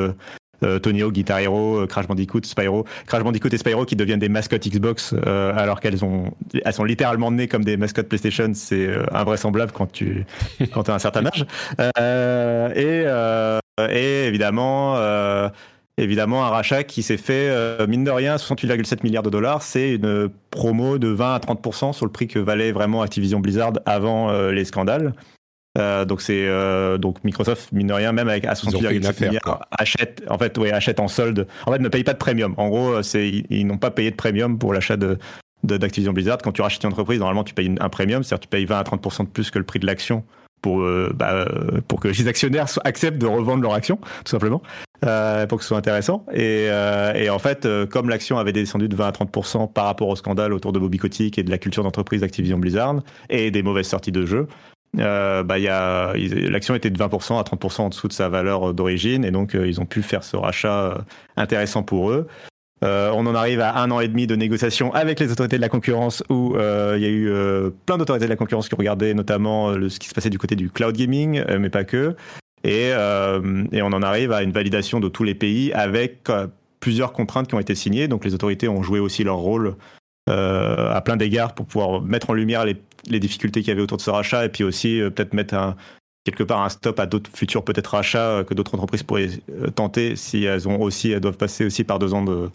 euh, 0.64 0.80
Tony 0.80 1.02
Hawk, 1.02 1.14
Guitar 1.14 1.40
Hero, 1.40 1.86
Crash 1.88 2.08
Bandicoot, 2.08 2.42
Spyro. 2.44 2.86
Crash 3.08 3.24
Bandicoot 3.24 3.50
et 3.52 3.58
Spyro 3.58 3.86
qui 3.86 3.96
deviennent 3.96 4.20
des 4.20 4.30
mascottes 4.30 4.68
Xbox 4.68 5.16
euh, 5.26 5.54
alors 5.56 5.80
qu'elles 5.80 6.06
ont, 6.06 6.34
elles 6.64 6.74
sont 6.74 6.84
littéralement 6.84 7.32
nées 7.32 7.48
comme 7.48 7.64
des 7.64 7.78
mascottes 7.78 8.08
PlayStation. 8.08 8.52
C'est 8.54 8.90
invraisemblable 9.12 9.72
quand 9.72 9.92
tu 9.92 10.26
quand 10.74 10.88
as 10.90 10.94
un 10.94 11.00
certain 11.00 11.26
âge. 11.28 11.46
et, 12.76 13.06
et 13.90 14.28
évidemment 14.28 14.98
évidemment 15.98 16.46
un 16.46 16.50
rachat 16.50 16.84
qui 16.84 17.04
s'est 17.04 17.18
fait, 17.18 17.50
euh, 17.50 17.88
mine 17.88 18.04
de 18.04 18.12
rien, 18.12 18.36
68,7 18.36 19.04
milliards 19.04 19.24
de 19.24 19.30
dollars. 19.30 19.62
C'est 19.62 19.96
une 19.96 20.30
promo 20.50 20.98
de 20.98 21.08
20 21.08 21.36
à 21.36 21.40
30% 21.40 21.94
sur 21.94 22.06
le 22.06 22.12
prix 22.12 22.28
que 22.28 22.40
valait 22.40 22.72
vraiment 22.72 23.02
Activision 23.02 23.40
Blizzard 23.40 23.74
avant 23.86 24.30
euh, 24.30 24.52
les 24.52 24.66
scandales. 24.66 25.14
Euh, 25.78 26.04
donc 26.04 26.22
c'est 26.22 26.50
donc 27.00 27.24
Microsoft 27.24 27.72
mine 27.72 27.88
de 27.88 27.94
rien 27.94 28.12
même 28.12 28.28
avec 28.28 28.44
à 28.44 28.56
68,7 28.56 29.26
milliards 29.26 29.66
achète 29.72 30.22
en 30.28 30.38
fait 30.38 30.58
ouais 30.58 30.74
achète 30.74 31.00
en 31.00 31.08
solde 31.08 31.48
en 31.66 31.72
fait 31.72 31.80
ne 31.80 31.88
paye 31.88 32.04
pas 32.04 32.12
de 32.12 32.18
premium 32.18 32.54
en 32.58 32.68
gros 32.68 33.02
c'est 33.04 33.46
ils, 33.50 33.66
n'ont 33.66 33.78
pas 33.78 33.90
payé 33.90 34.12
de 34.12 34.18
premium 34.18 34.60
pour 34.60 34.74
l'achat 34.74 34.98
de 34.98 35.18
d'Activision 35.64 36.12
Blizzard 36.12 36.40
quand 36.40 36.52
tu 36.52 36.62
rachètes 36.62 36.84
une 36.84 36.90
entreprise 36.90 37.20
normalement 37.20 37.46
tu 37.46 37.54
payes 37.54 37.74
un 37.80 37.88
premium 37.88 38.22
c'est-à-dire 38.22 38.42
tu 38.42 38.50
payes 38.50 38.66
20 38.66 38.80
à 38.80 38.84
30% 38.84 39.24
de 39.24 39.30
plus 39.30 39.50
que 39.50 39.60
le 39.60 39.64
prix 39.64 39.80
de 39.80 39.86
l'action 39.86 40.26
pour, 40.62 40.82
euh, 40.82 41.12
bah, 41.14 41.32
euh, 41.32 41.82
pour 41.88 42.00
que 42.00 42.08
les 42.08 42.28
actionnaires 42.28 42.68
acceptent 42.84 43.18
de 43.18 43.26
revendre 43.26 43.64
leur 43.64 43.74
action, 43.74 43.98
tout 43.98 44.32
simplement, 44.32 44.62
euh, 45.06 45.48
pour 45.48 45.58
que 45.58 45.64
ce 45.64 45.70
soit 45.70 45.78
intéressant. 45.78 46.26
Et, 46.34 46.68
euh, 46.70 47.14
et 47.14 47.30
en 47.30 47.40
fait, 47.40 47.68
comme 47.90 48.10
l'action 48.10 48.38
avait 48.38 48.54
descendu 48.54 48.88
de 48.88 48.96
20 48.96 49.08
à 49.08 49.12
30% 49.12 49.72
par 49.72 49.86
rapport 49.86 50.08
au 50.08 50.16
scandale 50.16 50.54
autour 50.54 50.74
de 50.74 50.80
Bobby 50.80 50.98
Kotick 50.98 51.38
et 51.38 51.44
de 51.44 51.52
la 51.52 51.58
culture 51.58 51.84
d'entreprise 51.84 52.22
d'Activision 52.22 52.58
Blizzard 52.58 52.98
et 53.30 53.52
des 53.52 53.64
mauvaises 53.64 53.88
sorties 53.88 54.12
de 54.12 54.26
jeux, 54.26 54.48
euh, 55.00 55.44
bah, 55.44 55.58
l'action 55.58 56.76
était 56.76 56.90
de 56.90 56.98
20% 56.98 57.40
à 57.40 57.44
30% 57.44 57.82
en 57.82 57.90
dessous 57.90 58.08
de 58.08 58.14
sa 58.14 58.30
valeur 58.30 58.74
d'origine 58.74 59.24
et 59.24 59.32
donc 59.32 59.54
ils 59.54 59.80
ont 59.80 59.86
pu 59.86 60.02
faire 60.02 60.24
ce 60.24 60.36
rachat 60.36 61.06
intéressant 61.38 61.84
pour 61.84 62.12
eux. 62.12 62.28
Euh, 62.84 63.12
on 63.14 63.28
en 63.28 63.36
arrive 63.36 63.62
à 63.62 63.78
un 63.78 63.92
an 63.92 64.00
et 64.00 64.08
demi 64.08 64.26
de 64.26 64.36
négociations 64.36 64.92
avec 64.94 65.20
les 65.20 65.32
autorités 65.32 65.58
de 65.58 65.62
la 65.62 65.70
concurrence 65.70 66.24
où 66.30 66.56
euh, 66.56 66.96
il 66.98 67.04
y 67.04 67.06
a 67.06 67.10
eu 67.10 67.30
euh, 67.30 67.70
plein 67.86 67.98
d'autorités 67.98 68.26
de 68.26 68.30
la 68.30 68.36
concurrence 68.36 68.70
qui 68.70 68.76
regardaient 68.76 69.14
notamment 69.14 69.74
ce 69.74 70.00
qui 70.00 70.08
se 70.08 70.16
passait 70.16 70.32
du 70.32 70.40
côté 70.40 70.56
du 70.56 70.70
cloud 70.70 70.96
gaming, 70.96 71.44
mais 71.60 71.70
pas 71.70 71.84
que. 71.84 72.16
Et, 72.64 72.90
et, 72.90 73.82
on 73.82 73.88
en 73.88 74.02
arrive 74.02 74.32
à 74.32 74.44
une 74.44 74.52
validation 74.52 75.00
de 75.00 75.08
tous 75.08 75.24
les 75.24 75.36
pays 75.36 75.74
avec 75.74 76.30
plusieurs 76.80 77.14
contraintes 77.14 77.48
qui 77.48 77.56
ont 77.56 77.60
été 77.60 77.76
signées. 77.76 78.08
Donc 78.08 78.26
les 78.26 78.34
autorités 78.34 78.68
ont 78.68 78.84
joué 78.84 79.00
aussi 79.00 79.24
leur 79.24 79.38
rôle 79.38 79.76
à 80.28 81.02
plein 81.04 81.18
d'égards 81.18 81.54
pour 81.56 81.66
pouvoir 81.66 82.02
mettre 82.02 82.30
en 82.30 82.34
lumière 82.34 82.66
les, 82.66 82.78
les 83.08 83.20
difficultés 83.20 83.62
qu'il 83.62 83.70
y 83.70 83.72
avait 83.72 83.82
autour 83.82 83.98
de 83.98 84.04
ce 84.04 84.10
rachat 84.10 84.46
et 84.46 84.50
puis 84.50 84.64
aussi 84.64 85.02
peut-être 85.16 85.34
mettre 85.34 85.56
un, 85.56 85.76
quelque 86.24 86.44
part 86.44 86.62
un 86.62 86.70
stop 86.70 87.00
à 87.00 87.06
d'autres 87.06 87.30
futurs 87.34 87.64
peut-être 87.64 87.88
rachats 87.88 88.44
que 88.48 88.54
d'autres 88.54 88.76
entreprises 88.76 89.04
pourraient 89.04 89.30
tenter 89.76 90.16
si 90.16 90.44
elles 90.44 90.68
ont 90.68 90.80
aussi 90.82 91.12
elles 91.12 91.20
doivent 91.20 91.38
passer 91.38 91.66
aussi 91.66 91.84
par 91.84 92.00
deux 92.00 92.14
ans 92.14 92.24
de, 92.24 92.50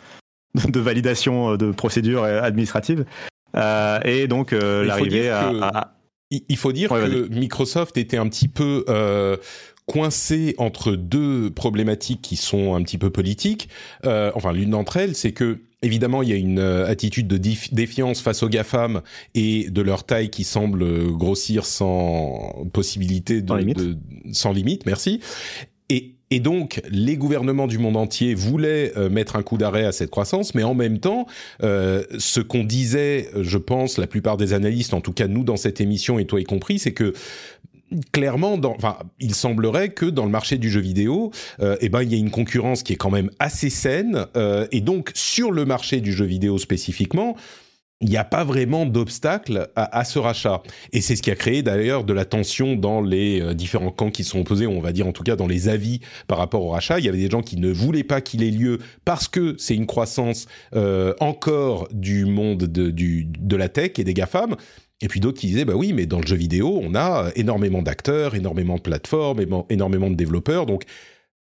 de 0.68 0.80
validation 0.80 1.56
de 1.56 1.72
procédures 1.72 2.24
administratives. 2.24 3.04
et 4.04 4.26
donc 4.28 4.52
l'arrivée 4.52 5.30
à, 5.30 5.94
Il 6.30 6.56
faut 6.56 6.72
dire 6.72 6.90
que 6.90 7.28
Microsoft 7.28 7.96
était 7.96 8.18
un 8.18 8.28
petit 8.28 8.48
peu 8.48 8.84
coincé 9.86 10.54
entre 10.58 10.92
deux 10.92 11.50
problématiques 11.50 12.22
qui 12.22 12.36
sont 12.36 12.74
un 12.74 12.82
petit 12.82 12.98
peu 12.98 13.10
politiques. 13.10 13.68
Euh, 14.04 14.32
enfin, 14.34 14.52
l'une 14.52 14.70
d'entre 14.70 14.96
elles, 14.96 15.14
c'est 15.14 15.32
que 15.32 15.60
évidemment, 15.82 16.22
il 16.22 16.28
y 16.28 16.32
a 16.32 16.36
une 16.36 16.58
euh, 16.58 16.86
attitude 16.86 17.28
de 17.28 17.36
défiance 17.36 18.20
face 18.20 18.42
aux 18.42 18.48
GAFAM 18.48 19.02
et 19.34 19.70
de 19.70 19.82
leur 19.82 20.04
taille 20.04 20.30
qui 20.30 20.44
semble 20.44 21.12
grossir 21.12 21.64
sans 21.66 22.66
possibilité 22.72 23.42
de, 23.42 23.48
sans 23.48 23.56
limite, 23.56 23.78
de, 23.78 23.96
sans 24.32 24.52
limite 24.52 24.86
merci. 24.86 25.20
Et 25.88 26.16
et 26.30 26.40
donc, 26.40 26.82
les 26.90 27.16
gouvernements 27.16 27.68
du 27.68 27.78
monde 27.78 27.96
entier 27.96 28.34
voulaient 28.34 28.92
euh, 28.96 29.08
mettre 29.08 29.36
un 29.36 29.44
coup 29.44 29.58
d'arrêt 29.58 29.84
à 29.84 29.92
cette 29.92 30.10
croissance, 30.10 30.56
mais 30.56 30.64
en 30.64 30.74
même 30.74 30.98
temps, 30.98 31.26
euh, 31.62 32.02
ce 32.18 32.40
qu'on 32.40 32.64
disait, 32.64 33.30
je 33.40 33.58
pense, 33.58 33.96
la 33.96 34.08
plupart 34.08 34.36
des 34.36 34.52
analystes, 34.52 34.92
en 34.92 35.00
tout 35.00 35.12
cas 35.12 35.28
nous 35.28 35.44
dans 35.44 35.56
cette 35.56 35.80
émission 35.80 36.18
et 36.18 36.24
toi 36.24 36.40
y 36.40 36.44
compris, 36.44 36.80
c'est 36.80 36.92
que 36.92 37.12
clairement, 38.12 38.58
dans, 38.58 38.74
enfin, 38.74 38.98
il 39.20 39.34
semblerait 39.34 39.90
que 39.90 40.06
dans 40.06 40.24
le 40.24 40.30
marché 40.30 40.58
du 40.58 40.70
jeu 40.70 40.80
vidéo, 40.80 41.30
euh, 41.60 41.76
eh 41.80 41.88
ben, 41.88 42.02
il 42.02 42.12
y 42.12 42.14
a 42.14 42.18
une 42.18 42.30
concurrence 42.30 42.82
qui 42.82 42.92
est 42.92 42.96
quand 42.96 43.10
même 43.10 43.30
assez 43.38 43.70
saine, 43.70 44.26
euh, 44.36 44.66
et 44.72 44.80
donc 44.80 45.10
sur 45.14 45.52
le 45.52 45.64
marché 45.64 46.00
du 46.00 46.12
jeu 46.12 46.24
vidéo 46.24 46.58
spécifiquement, 46.58 47.36
il 48.02 48.10
n'y 48.10 48.16
a 48.18 48.24
pas 48.24 48.44
vraiment 48.44 48.84
d'obstacle 48.84 49.70
à, 49.74 49.98
à, 49.98 50.04
ce 50.04 50.18
rachat. 50.18 50.62
Et 50.92 51.00
c'est 51.00 51.16
ce 51.16 51.22
qui 51.22 51.30
a 51.30 51.34
créé 51.34 51.62
d'ailleurs 51.62 52.04
de 52.04 52.12
la 52.12 52.26
tension 52.26 52.76
dans 52.76 53.00
les 53.00 53.40
euh, 53.40 53.54
différents 53.54 53.90
camps 53.90 54.10
qui 54.10 54.22
sont 54.22 54.40
opposés, 54.40 54.66
on 54.66 54.80
va 54.80 54.92
dire 54.92 55.06
en 55.06 55.12
tout 55.12 55.22
cas 55.22 55.36
dans 55.36 55.46
les 55.46 55.68
avis 55.68 56.00
par 56.26 56.38
rapport 56.38 56.62
au 56.62 56.70
rachat. 56.70 56.98
Il 56.98 57.06
y 57.06 57.08
avait 57.08 57.18
des 57.18 57.30
gens 57.30 57.42
qui 57.42 57.56
ne 57.56 57.72
voulaient 57.72 58.04
pas 58.04 58.20
qu'il 58.20 58.42
ait 58.42 58.50
lieu 58.50 58.80
parce 59.04 59.28
que 59.28 59.54
c'est 59.58 59.74
une 59.74 59.86
croissance 59.86 60.46
euh, 60.74 61.14
encore 61.20 61.88
du 61.90 62.26
monde 62.26 62.64
de, 62.64 62.90
du, 62.90 63.24
de 63.24 63.56
la 63.56 63.70
tech 63.70 63.92
et 63.98 64.04
des 64.04 64.14
GAFAM. 64.14 64.56
Et 65.00 65.08
puis 65.08 65.20
d'autres 65.20 65.38
qui 65.38 65.48
disaient, 65.48 65.64
bah 65.64 65.74
oui, 65.76 65.92
mais 65.92 66.06
dans 66.06 66.20
le 66.20 66.26
jeu 66.26 66.36
vidéo, 66.36 66.80
on 66.82 66.94
a 66.94 67.30
énormément 67.36 67.82
d'acteurs, 67.82 68.34
énormément 68.34 68.76
de 68.76 68.80
plateformes, 68.80 69.40
énormément 69.68 70.10
de 70.10 70.16
développeurs, 70.16 70.64
donc 70.66 70.84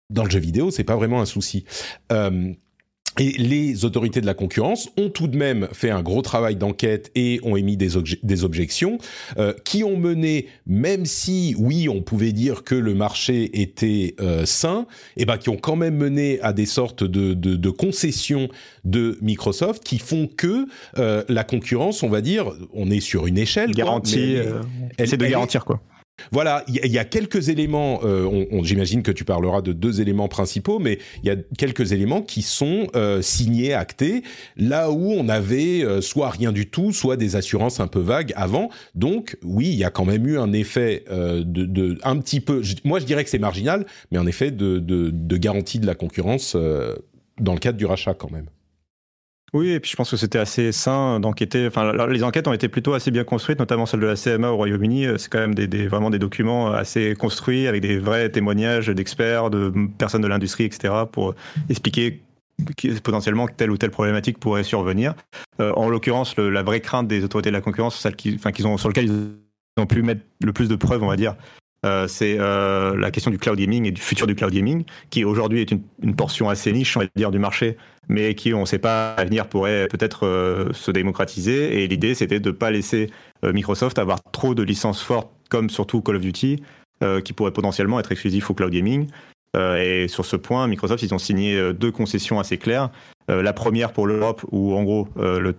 dans 0.10 0.24
le 0.24 0.30
jeu 0.30 0.40
vidéo, 0.40 0.72
c'est 0.72 0.84
pas 0.84 0.96
vraiment 0.96 1.22
un 1.22 1.26
souci. 1.26 1.66
Euh, 2.12 2.54
et 3.20 3.32
les 3.38 3.86
autorités 3.86 4.22
de 4.22 4.26
la 4.26 4.34
concurrence 4.34 4.90
ont 4.98 5.10
tout 5.10 5.28
de 5.28 5.38
même 5.38 5.68
fait 5.72 5.90
un 5.90 6.02
gros 6.02 6.22
travail 6.22 6.56
d'enquête 6.56 7.12
et 7.16 7.40
ont 7.44 7.56
émis 7.56 7.78
des, 7.78 7.90
des 8.24 8.44
objections 8.44 8.98
euh, 9.38 9.54
qui 9.64 9.84
ont 9.84 9.98
mené, 9.98 10.48
même 10.68 11.06
si 11.06 11.56
oui, 11.58 11.88
on 11.90 12.02
pouvait 12.02 12.32
dire 12.32 12.64
que 12.64 12.76
le 12.76 12.94
marché 12.94 13.62
était 13.62 14.16
euh, 14.20 14.46
sain, 14.46 14.86
et 15.16 15.22
eh 15.22 15.26
ben 15.26 15.38
qui 15.38 15.50
ont 15.50 15.58
quand 15.58 15.76
même 15.76 15.96
mené 15.96 16.40
à 16.42 16.54
des 16.54 16.66
sortes 16.66 17.04
de, 17.04 17.34
de, 17.34 17.56
de 17.56 17.70
concessions 17.70 18.50
de 18.84 19.18
Microsoft 19.22 19.84
qui 19.84 19.98
font 19.98 20.28
que 20.28 20.68
euh, 20.98 21.24
la 21.30 21.44
concurrence, 21.44 22.04
on 22.04 22.10
va 22.10 22.22
dire, 22.22 22.52
on 22.74 22.92
est 22.92 23.00
sur 23.00 23.28
une 23.28 23.38
échelle, 23.38 23.72
garantie, 23.72 24.38
c'est 24.98 25.18
de 25.18 25.26
garantir 25.26 25.66
quoi. 25.66 25.82
Voilà, 26.32 26.64
il 26.68 26.92
y, 26.92 26.98
a 26.98 27.06
quelques 27.06 27.50
éléments, 27.50 28.00
euh, 28.04 28.64
j'imagine 28.64 29.04
que 29.04 29.12
tu 29.12 29.24
parleras 29.24 29.62
de 29.62 29.74
deux 29.74 30.02
éléments 30.02 30.28
principaux, 30.28 30.80
mais 30.80 31.00
il 31.24 31.28
y 31.28 31.30
a 31.30 31.36
quelques 31.58 31.92
éléments 31.92 32.22
qui 32.22 32.42
sont 32.42 32.88
euh, 32.96 33.22
signés, 33.22 33.74
actés, 33.74 34.24
là 34.58 34.92
où 34.92 35.12
on 35.12 35.30
avait 35.30 35.84
euh, 35.84 36.02
soit 36.02 36.30
rien 36.30 36.52
du 36.52 36.70
tout, 36.70 36.92
soit 36.92 37.18
des 37.18 37.36
assurances 37.36 37.80
un 37.80 37.88
peu 37.88 38.00
vagues 38.00 38.34
avant. 38.36 38.70
Donc 38.96 39.38
oui, 39.44 39.68
il 39.68 39.76
y 39.76 39.84
a 39.84 39.92
quand 39.92 40.06
même 40.06 40.26
eu 40.28 40.38
un 40.38 40.54
effet 40.54 41.04
de, 41.10 41.44
de, 41.44 41.98
un 42.04 42.18
petit 42.18 42.40
peu, 42.40 42.62
moi 42.84 43.00
je 43.00 43.06
dirais 43.06 43.24
que 43.24 43.30
c'est 43.30 43.40
marginal, 43.40 43.86
mais 44.12 44.18
un 44.18 44.28
effet 44.28 44.52
de, 44.52 44.80
de, 44.80 45.12
de 45.12 45.38
garantie 45.38 45.80
de 45.80 45.86
la 45.86 45.96
concurrence 45.96 46.56
dans 47.40 47.54
le 47.54 47.60
cadre 47.60 47.78
du 47.78 47.86
rachat 47.86 48.14
quand 48.14 48.32
même. 48.32 48.48
Oui, 49.56 49.70
et 49.70 49.80
puis 49.80 49.90
je 49.90 49.96
pense 49.96 50.12
que 50.12 50.18
c'était 50.18 50.38
assez 50.38 50.74
sain 50.74 51.22
d'enquêter. 51.22 51.66
Enfin, 51.66 51.94
les 52.08 52.26
enquêtes 52.26 52.46
ont 52.50 52.52
été 52.52 52.68
plutôt 52.68 52.94
assez 52.94 53.10
bien 53.10 53.24
construites, 53.24 53.58
notamment 53.58 53.86
celle 53.86 54.02
de 54.02 54.06
la 54.06 54.16
CMA 54.18 54.50
au 54.50 54.58
Royaume-Uni. 54.58 55.08
C'est 55.18 55.30
quand 55.30 55.40
même 55.40 55.56
vraiment 55.88 56.10
des 56.10 56.20
documents 56.20 56.74
assez 56.74 57.16
construits 57.16 57.66
avec 57.66 57.82
des 57.82 57.98
vrais 57.98 58.28
témoignages 58.28 58.90
d'experts, 58.90 59.50
de 59.50 59.72
personnes 59.98 60.24
de 60.24 60.28
l'industrie, 60.28 60.66
etc., 60.66 60.94
pour 61.10 61.36
expliquer 61.70 62.22
potentiellement 63.02 63.48
telle 63.48 63.72
ou 63.72 63.78
telle 63.78 63.92
problématique 63.92 64.40
pourrait 64.40 64.66
survenir. 64.66 65.14
Euh, 65.62 65.72
en 65.78 65.88
l'occurrence, 65.88 66.36
la 66.36 66.62
vraie 66.62 66.82
crainte 66.82 67.08
des 67.08 67.24
autorités 67.24 67.50
de 67.50 67.56
la 67.56 67.62
concurrence, 67.62 67.98
celle 67.98 68.18
qu'ils 68.18 68.68
ont, 68.68 68.76
sur 68.76 68.90
lequel 68.90 69.06
ils 69.06 69.82
ont 69.82 69.86
pu 69.86 70.02
mettre 70.02 70.22
le 70.44 70.52
plus 70.52 70.68
de 70.68 70.76
preuves, 70.76 71.02
on 71.02 71.08
va 71.08 71.16
dire, 71.16 71.38
euh, 71.86 72.08
c'est 72.08 72.38
euh, 72.40 72.98
la 72.98 73.12
question 73.12 73.30
du 73.30 73.38
cloud 73.38 73.60
gaming 73.60 73.86
et 73.86 73.92
du 73.92 74.02
futur 74.02 74.26
du 74.26 74.36
cloud 74.36 74.52
gaming, 74.52 74.86
qui 75.12 75.24
aujourd'hui 75.24 75.62
est 75.62 75.72
une, 75.72 76.16
portion 76.16 76.50
assez 76.50 76.72
niche, 76.72 76.98
on 76.98 77.02
va 77.02 77.06
dire, 77.16 77.32
du 77.32 77.40
marché, 77.40 77.78
mais 78.08 78.34
qui, 78.34 78.54
on 78.54 78.62
ne 78.62 78.66
sait 78.66 78.80
pas, 78.80 79.14
à 79.14 79.24
venir 79.26 79.48
pourrait 79.48 79.88
peut-être 79.90 80.26
euh, 80.26 80.74
se 80.74 80.90
démocratiser. 80.90 81.84
Et 81.84 81.88
l'idée, 81.88 82.16
c'était 82.16 82.40
de 82.40 82.50
ne 82.50 82.56
pas 82.56 82.72
laisser 82.72 83.10
Microsoft 83.44 84.00
avoir 84.00 84.24
trop 84.32 84.56
de 84.56 84.64
licences 84.64 85.02
fortes, 85.02 85.32
comme 85.50 85.70
surtout 85.70 86.02
Call 86.02 86.16
of 86.16 86.22
Duty, 86.22 86.64
qui 87.24 87.34
pourraient 87.34 87.52
potentiellement 87.52 88.00
être 88.00 88.12
exclusifs 88.12 88.50
au 88.50 88.56
cloud 88.56 88.72
gaming. 88.72 89.08
et 89.56 90.08
sur 90.08 90.26
ce 90.26 90.36
point, 90.36 90.68
Microsoft, 90.68 91.04
ils 91.04 91.14
ont 91.14 91.20
signé 91.20 91.74
deux 91.74 91.92
concessions 91.92 92.40
assez 92.40 92.58
claires. 92.58 92.90
la 93.28 93.54
première 93.54 93.94
pour 93.94 94.08
l'Europe, 94.08 94.44
où 94.52 94.74
en 94.74 94.84
gros, 94.84 95.08
le 95.18 95.54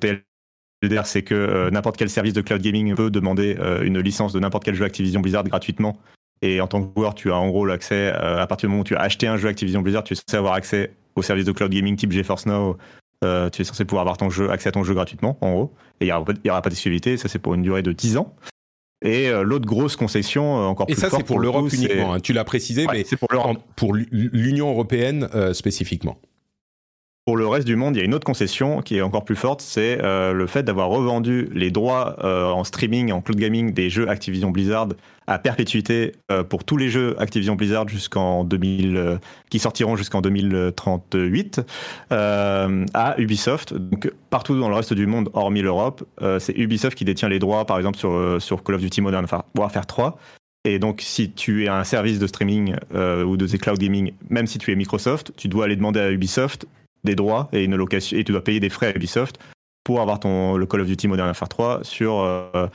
C'est 1.04 1.22
que 1.22 1.70
n'importe 1.70 1.96
quel 1.96 2.10
service 2.10 2.32
de 2.32 2.40
cloud 2.40 2.62
gaming 2.62 2.94
peut 2.94 3.10
demander 3.10 3.56
une 3.82 3.98
licence 4.00 4.32
de 4.32 4.40
n'importe 4.40 4.64
quel 4.64 4.74
jeu 4.74 4.84
Activision 4.84 5.20
Blizzard 5.20 5.44
gratuitement 5.44 5.98
et 6.42 6.60
en 6.60 6.66
tant 6.66 6.82
que 6.82 6.92
joueur, 6.94 7.14
tu 7.14 7.32
as 7.32 7.36
en 7.36 7.48
gros 7.48 7.64
l'accès, 7.64 8.10
à 8.10 8.46
partir 8.46 8.68
du 8.68 8.72
moment 8.72 8.82
où 8.82 8.84
tu 8.84 8.94
as 8.94 9.00
acheté 9.00 9.26
un 9.26 9.38
jeu 9.38 9.48
Activision 9.48 9.80
Blizzard, 9.80 10.04
tu 10.04 10.12
es 10.12 10.16
censé 10.16 10.36
avoir 10.36 10.52
accès 10.52 10.92
au 11.16 11.22
service 11.22 11.44
de 11.44 11.52
cloud 11.52 11.72
gaming 11.72 11.96
type 11.96 12.12
GeForce 12.12 12.46
Now, 12.46 12.76
euh, 13.24 13.50
tu 13.50 13.62
es 13.62 13.64
censé 13.64 13.84
pouvoir 13.84 14.02
avoir 14.02 14.16
ton 14.18 14.30
jeu, 14.30 14.50
accès 14.50 14.68
à 14.68 14.72
ton 14.72 14.84
jeu 14.84 14.94
gratuitement, 14.94 15.38
en 15.40 15.52
gros. 15.52 15.74
Et 16.00 16.04
il 16.04 16.06
n'y 16.06 16.12
aura, 16.12 16.24
aura, 16.48 16.62
pas 16.62 16.68
d'exclusivité, 16.68 17.16
ça 17.16 17.28
c'est 17.28 17.38
pour 17.38 17.54
une 17.54 17.62
durée 17.62 17.82
de 17.82 17.92
10 17.92 18.18
ans. 18.18 18.34
Et 19.02 19.28
euh, 19.28 19.42
l'autre 19.42 19.66
grosse 19.66 19.96
concession, 19.96 20.58
euh, 20.58 20.64
encore 20.64 20.86
plus 20.86 20.94
Et 20.94 20.96
ça, 20.96 21.10
c'est 21.10 21.22
pour, 21.22 21.40
l'Europe 21.40 21.72
uniquement, 21.72 22.14
hein. 22.14 22.20
tu 22.20 22.32
l'as 22.32 22.44
précisé, 22.44 22.86
mais 22.90 23.04
c'est 23.04 23.16
pour, 23.16 23.28
pour 23.76 23.94
l'Union 23.94 24.70
européenne 24.70 25.28
euh, 25.34 25.52
spécifiquement. 25.52 26.18
Pour 27.26 27.36
le 27.36 27.48
reste 27.48 27.66
du 27.66 27.74
monde, 27.74 27.96
il 27.96 27.98
y 27.98 28.02
a 28.02 28.04
une 28.04 28.14
autre 28.14 28.24
concession 28.24 28.82
qui 28.82 28.98
est 28.98 29.02
encore 29.02 29.24
plus 29.24 29.34
forte, 29.34 29.60
c'est 29.60 29.98
euh, 30.00 30.32
le 30.32 30.46
fait 30.46 30.62
d'avoir 30.62 30.90
revendu 30.90 31.48
les 31.52 31.72
droits 31.72 32.14
euh, 32.22 32.52
en 32.52 32.62
streaming, 32.62 33.10
en 33.10 33.20
cloud 33.20 33.36
gaming 33.36 33.72
des 33.72 33.90
jeux 33.90 34.08
Activision 34.08 34.52
Blizzard 34.52 34.90
à 35.26 35.40
perpétuité 35.40 36.12
euh, 36.30 36.44
pour 36.44 36.62
tous 36.62 36.76
les 36.76 36.88
jeux 36.88 37.20
Activision 37.20 37.56
Blizzard 37.56 37.88
jusqu'en 37.88 38.44
2000, 38.44 38.96
euh, 38.96 39.16
qui 39.50 39.58
sortiront 39.58 39.96
jusqu'en 39.96 40.20
2038 40.20 41.62
euh, 42.12 42.86
à 42.94 43.16
Ubisoft. 43.18 43.74
Donc 43.74 44.08
partout 44.30 44.56
dans 44.56 44.68
le 44.68 44.76
reste 44.76 44.94
du 44.94 45.08
monde, 45.08 45.28
hormis 45.32 45.62
l'Europe, 45.62 46.04
c'est 46.38 46.56
Ubisoft 46.56 46.96
qui 46.96 47.04
détient 47.04 47.28
les 47.28 47.40
droits, 47.40 47.64
par 47.64 47.76
exemple 47.78 47.98
sur 47.98 48.40
sur 48.40 48.62
Call 48.62 48.76
of 48.76 48.80
Duty 48.82 49.00
Modern 49.00 49.26
Warfare 49.58 49.86
3. 49.86 50.16
Et 50.64 50.78
donc, 50.78 51.00
si 51.00 51.32
tu 51.32 51.64
es 51.64 51.68
un 51.68 51.82
service 51.82 52.20
de 52.20 52.26
streaming 52.28 52.76
ou 52.94 53.36
de 53.36 53.46
cloud 53.56 53.78
gaming, 53.78 54.12
même 54.30 54.46
si 54.46 54.58
tu 54.58 54.70
es 54.70 54.76
Microsoft, 54.76 55.32
tu 55.36 55.48
dois 55.48 55.64
aller 55.64 55.76
demander 55.76 55.98
à 55.98 56.10
Ubisoft 56.12 56.66
des 57.06 57.14
droits 57.14 57.48
et 57.52 57.64
une 57.64 57.76
location 57.76 58.18
et 58.18 58.24
tu 58.24 58.32
dois 58.32 58.44
payer 58.44 58.60
des 58.60 58.68
frais 58.68 58.88
à 58.88 58.96
Ubisoft 58.96 59.38
pour 59.84 60.00
avoir 60.00 60.20
ton 60.20 60.56
le 60.56 60.66
Call 60.66 60.82
of 60.82 60.86
Duty 60.86 61.08
Modern 61.08 61.28
Warfare 61.28 61.48
3 61.48 61.80
sur 61.84 62.20
euh, 62.20 62.66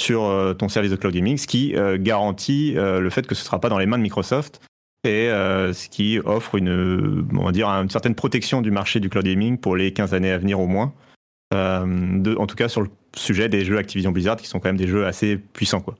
sur 0.00 0.24
euh, 0.24 0.54
ton 0.54 0.68
service 0.68 0.90
de 0.90 0.96
cloud 0.96 1.14
gaming, 1.14 1.36
ce 1.36 1.46
qui 1.46 1.76
euh, 1.76 1.96
garantit 2.00 2.72
le 2.74 3.10
fait 3.10 3.26
que 3.26 3.34
ce 3.34 3.42
ne 3.42 3.44
sera 3.44 3.60
pas 3.60 3.68
dans 3.68 3.78
les 3.78 3.86
mains 3.86 3.98
de 3.98 4.02
Microsoft 4.02 4.60
et 5.06 5.28
ce 5.28 5.88
qui 5.90 6.18
offre 6.24 6.54
une 6.54 7.28
on 7.34 7.44
va 7.44 7.52
dire 7.52 7.68
une 7.68 7.90
certaine 7.90 8.14
protection 8.14 8.62
du 8.62 8.70
marché 8.70 9.00
du 9.00 9.10
cloud 9.10 9.24
gaming 9.24 9.58
pour 9.58 9.76
les 9.76 9.92
15 9.92 10.14
années 10.14 10.32
à 10.32 10.38
venir 10.38 10.58
au 10.58 10.66
moins. 10.66 10.92
De, 11.52 12.36
en 12.36 12.48
tout 12.48 12.56
cas 12.56 12.68
sur 12.68 12.80
le 12.80 12.88
sujet 13.14 13.48
des 13.48 13.64
jeux 13.64 13.78
Activision 13.78 14.10
Blizzard 14.10 14.38
qui 14.38 14.48
sont 14.48 14.58
quand 14.58 14.70
même 14.70 14.76
des 14.76 14.88
jeux 14.88 15.06
assez 15.06 15.36
puissants 15.36 15.80
quoi. 15.80 15.94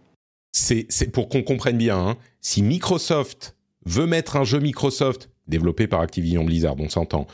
C'est 0.52 1.12
pour 1.12 1.28
qu'on 1.28 1.42
comprenne 1.42 1.76
bien, 1.76 1.98
hein, 1.98 2.16
si 2.40 2.62
Microsoft 2.62 3.56
veut 3.86 4.06
mettre 4.06 4.36
un 4.36 4.44
jeu 4.44 4.60
Microsoft 4.60 5.28
développé 5.48 5.86
par 5.86 6.00
Activision 6.00 6.44
Blizzard, 6.44 6.76
on 6.78 6.88
s'entend, 6.88 7.26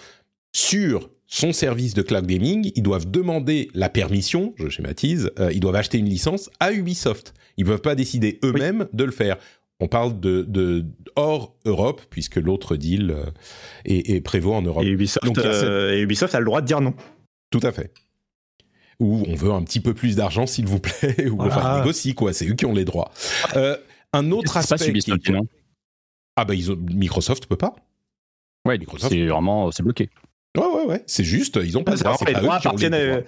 sur 0.52 1.10
son 1.30 1.52
service 1.52 1.94
de 1.94 2.02
cloud 2.02 2.26
gaming, 2.26 2.72
ils 2.74 2.82
doivent 2.82 3.08
demander 3.08 3.70
la 3.72 3.88
permission, 3.88 4.52
je 4.56 4.68
schématise, 4.68 5.30
euh, 5.38 5.52
ils 5.52 5.60
doivent 5.60 5.76
acheter 5.76 5.96
une 5.96 6.08
licence 6.08 6.50
à 6.58 6.72
Ubisoft. 6.72 7.34
Ils 7.56 7.64
ne 7.64 7.70
peuvent 7.70 7.80
pas 7.80 7.94
décider 7.94 8.40
eux-mêmes 8.44 8.88
de 8.92 9.04
le 9.04 9.12
faire. 9.12 9.38
On 9.78 9.86
parle 9.86 10.18
de, 10.18 10.84
hors 11.14 11.54
Europe, 11.64 12.02
puisque 12.10 12.36
l'autre 12.36 12.76
deal 12.76 13.12
euh, 13.12 13.30
est, 13.84 14.20
prévaut 14.20 14.52
en 14.52 14.60
Europe. 14.60 14.82
Et 14.82 14.88
Ubisoft, 14.88 15.38
euh, 15.38 15.94
et 15.94 16.00
Ubisoft 16.00 16.34
a 16.34 16.40
le 16.40 16.44
droit 16.44 16.60
de 16.60 16.66
dire 16.66 16.80
non. 16.80 16.94
Tout 17.50 17.60
à 17.62 17.70
fait. 17.70 17.92
Ou 18.98 19.24
on 19.26 19.34
veut 19.34 19.52
un 19.52 19.62
petit 19.62 19.80
peu 19.80 19.94
plus 19.94 20.16
d'argent, 20.16 20.46
s'il 20.46 20.66
vous 20.66 20.80
plaît, 20.80 21.28
ou 21.30 21.36
voilà. 21.36 21.56
enfin 21.56 21.78
négocie 21.78 22.14
quoi. 22.14 22.32
C'est 22.32 22.46
eux 22.48 22.54
qui 22.54 22.66
ont 22.66 22.74
les 22.74 22.84
droits. 22.84 23.12
un 24.12 24.30
autre 24.32 24.56
aspect. 24.56 24.92
Pas 24.92 25.16
qui... 25.18 25.32
Ah 26.36 26.44
bah 26.44 26.54
ils 26.54 26.72
ont... 26.72 26.76
Microsoft 26.76 27.46
peut 27.46 27.56
pas. 27.56 27.76
Ouais, 28.66 28.78
Microsoft. 28.78 29.12
C'est 29.12 29.26
vraiment 29.26 29.70
c'est 29.70 29.82
bloqué. 29.82 30.10
Ouais, 30.58 30.66
ouais, 30.66 30.84
ouais. 30.86 31.02
C'est 31.06 31.24
juste, 31.24 31.58
ils 31.62 31.78
ont 31.78 31.84
pas, 31.84 31.96
ça. 31.96 32.14
Les 32.26 32.34
droits 32.34 32.56
appartiennent 32.56 32.94
à... 32.94 33.20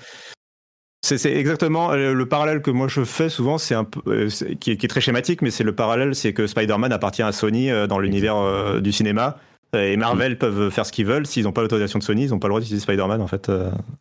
C'est 1.04 1.32
exactement 1.32 1.92
le, 1.92 2.26
parallèle 2.26 2.62
que 2.62 2.70
moi 2.70 2.86
je 2.86 3.02
fais 3.02 3.28
souvent, 3.28 3.58
c'est 3.58 3.74
un 3.74 3.82
peu, 3.82 4.28
qui, 4.60 4.70
est, 4.70 4.88
très 4.88 5.00
schématique, 5.00 5.42
mais 5.42 5.50
c'est 5.50 5.64
le 5.64 5.74
parallèle, 5.74 6.14
c'est 6.14 6.32
que 6.32 6.46
Spider-Man 6.46 6.92
appartient 6.92 7.24
à 7.24 7.32
Sony 7.32 7.70
dans 7.88 7.98
l'univers 7.98 8.80
du 8.80 8.92
cinéma. 8.92 9.36
Et 9.74 9.96
Marvel 9.96 10.38
peuvent 10.38 10.70
faire 10.70 10.86
ce 10.86 10.92
qu'ils 10.92 11.06
veulent. 11.06 11.26
S'ils 11.26 11.44
n'ont 11.44 11.52
pas 11.52 11.62
l'autorisation 11.62 11.98
de 11.98 12.04
Sony, 12.04 12.24
ils 12.24 12.30
n'ont 12.30 12.38
pas 12.38 12.46
le 12.46 12.52
droit 12.52 12.60
d'utiliser 12.60 12.82
Spider-Man, 12.82 13.20
en 13.20 13.26
fait. 13.26 13.48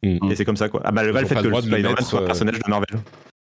Mm. 0.03 0.29
Et 0.31 0.35
c'est 0.35 0.45
comme 0.45 0.57
ça, 0.57 0.69
quoi. 0.69 0.81
Ah, 0.83 0.91
bah, 0.91 1.03
le 1.03 1.13
fait 1.13 1.35
que 1.35 1.61
Spider-Man 1.61 2.03
soit 2.03 2.21
un 2.21 2.25
personnage 2.25 2.59
de 2.59 2.69
Marvel. 2.69 2.99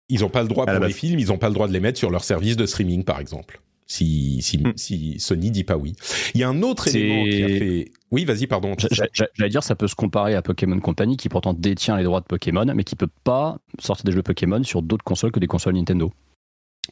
Ils 0.09 0.21
n'ont 0.21 0.29
pas 0.29 0.41
le 0.41 0.47
droit 0.47 0.65
pour 0.65 0.79
les 0.79 0.93
films, 0.93 1.19
ils 1.19 1.27
n'ont 1.27 1.37
pas 1.37 1.47
le 1.47 1.53
droit 1.53 1.67
de 1.67 1.73
les 1.73 1.79
mettre 1.79 1.97
sur 1.97 2.09
leur 2.09 2.23
service 2.23 2.55
de 2.57 2.65
streaming, 2.65 3.03
par 3.03 3.19
exemple. 3.19 3.59
Si, 3.85 4.41
si, 4.41 4.57
hmm. 4.57 4.73
si 4.75 5.19
Sony 5.19 5.49
dit 5.49 5.63
pas 5.63 5.77
oui. 5.77 5.95
Il 6.33 6.41
y 6.41 6.43
a 6.43 6.49
un 6.49 6.61
autre 6.61 6.87
élément 6.89 7.23
qui 7.23 7.43
a 7.43 7.47
fait. 7.47 7.91
Oui, 8.11 8.25
vas-y, 8.25 8.47
pardon. 8.47 8.75
J'allais 9.13 9.49
dire, 9.49 9.63
ça 9.63 9.75
peut 9.75 9.87
se 9.87 9.95
comparer 9.95 10.35
à 10.35 10.41
Pokémon 10.41 10.79
Company, 10.79 11.17
qui 11.17 11.29
pourtant 11.29 11.53
détient 11.53 11.97
les 11.97 12.03
droits 12.03 12.21
de 12.21 12.25
Pokémon, 12.25 12.65
mais 12.73 12.83
qui 12.83 12.95
peut 12.95 13.09
pas 13.23 13.57
sortir 13.79 14.05
des 14.05 14.11
jeux 14.11 14.23
Pokémon 14.23 14.63
sur 14.63 14.81
d'autres 14.81 15.03
consoles 15.03 15.31
que 15.31 15.39
des 15.39 15.47
consoles 15.47 15.75
Nintendo. 15.75 16.11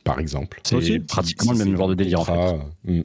Par 0.03 0.19
exemple. 0.19 0.59
C'est 0.63 0.99
pratiquement 0.99 1.53
le 1.53 1.59
même 1.59 1.77
genre 1.77 1.87
de 1.87 1.95
délire. 1.95 2.19
En 2.19 2.25
fait. 2.25 2.57
Hmm. 2.83 3.03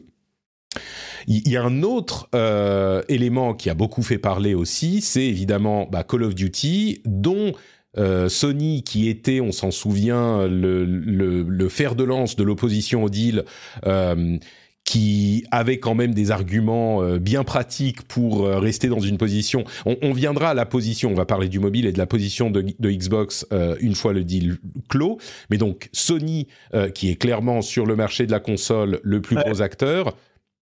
Il 1.26 1.48
y 1.48 1.56
a 1.56 1.62
un 1.62 1.82
autre 1.82 2.28
euh, 2.34 3.02
élément 3.08 3.54
qui 3.54 3.70
a 3.70 3.74
beaucoup 3.74 4.02
fait 4.02 4.18
parler 4.18 4.54
aussi, 4.54 5.00
c'est 5.00 5.24
évidemment 5.24 5.86
bah, 5.90 6.04
Call 6.04 6.22
of 6.22 6.34
Duty, 6.34 7.02
dont 7.04 7.52
euh, 7.98 8.28
Sony, 8.28 8.82
qui 8.84 9.08
était, 9.08 9.40
on 9.40 9.52
s'en 9.52 9.70
souvient, 9.70 10.46
le, 10.46 10.84
le, 10.84 11.68
fer 11.68 11.94
de 11.94 12.04
lance 12.04 12.36
de 12.36 12.44
l'opposition 12.44 13.04
au 13.04 13.10
deal, 13.10 13.44
euh, 13.86 14.38
qui 14.84 15.44
avait 15.52 15.78
quand 15.78 15.94
même 15.94 16.14
des 16.14 16.30
arguments 16.30 17.02
euh, 17.02 17.18
bien 17.18 17.44
pratiques 17.44 18.02
pour 18.02 18.46
rester 18.46 18.88
dans 18.88 18.98
une 18.98 19.18
position. 19.18 19.64
On, 19.86 20.12
viendra 20.12 20.50
à 20.50 20.54
la 20.54 20.66
position, 20.66 21.10
on 21.10 21.14
va 21.14 21.26
parler 21.26 21.48
du 21.48 21.60
mobile 21.60 21.86
et 21.86 21.92
de 21.92 21.98
la 21.98 22.06
position 22.06 22.50
de, 22.50 22.62
Xbox 22.62 23.46
une 23.80 23.94
fois 23.94 24.12
le 24.12 24.24
deal 24.24 24.58
clos. 24.88 25.18
Mais 25.50 25.58
donc 25.58 25.88
Sony, 25.92 26.48
qui 26.94 27.10
est 27.10 27.16
clairement 27.16 27.62
sur 27.62 27.86
le 27.86 27.94
marché 27.94 28.26
de 28.26 28.32
la 28.32 28.40
console 28.40 29.00
le 29.02 29.20
plus 29.20 29.36
gros 29.36 29.62
acteur, 29.62 30.16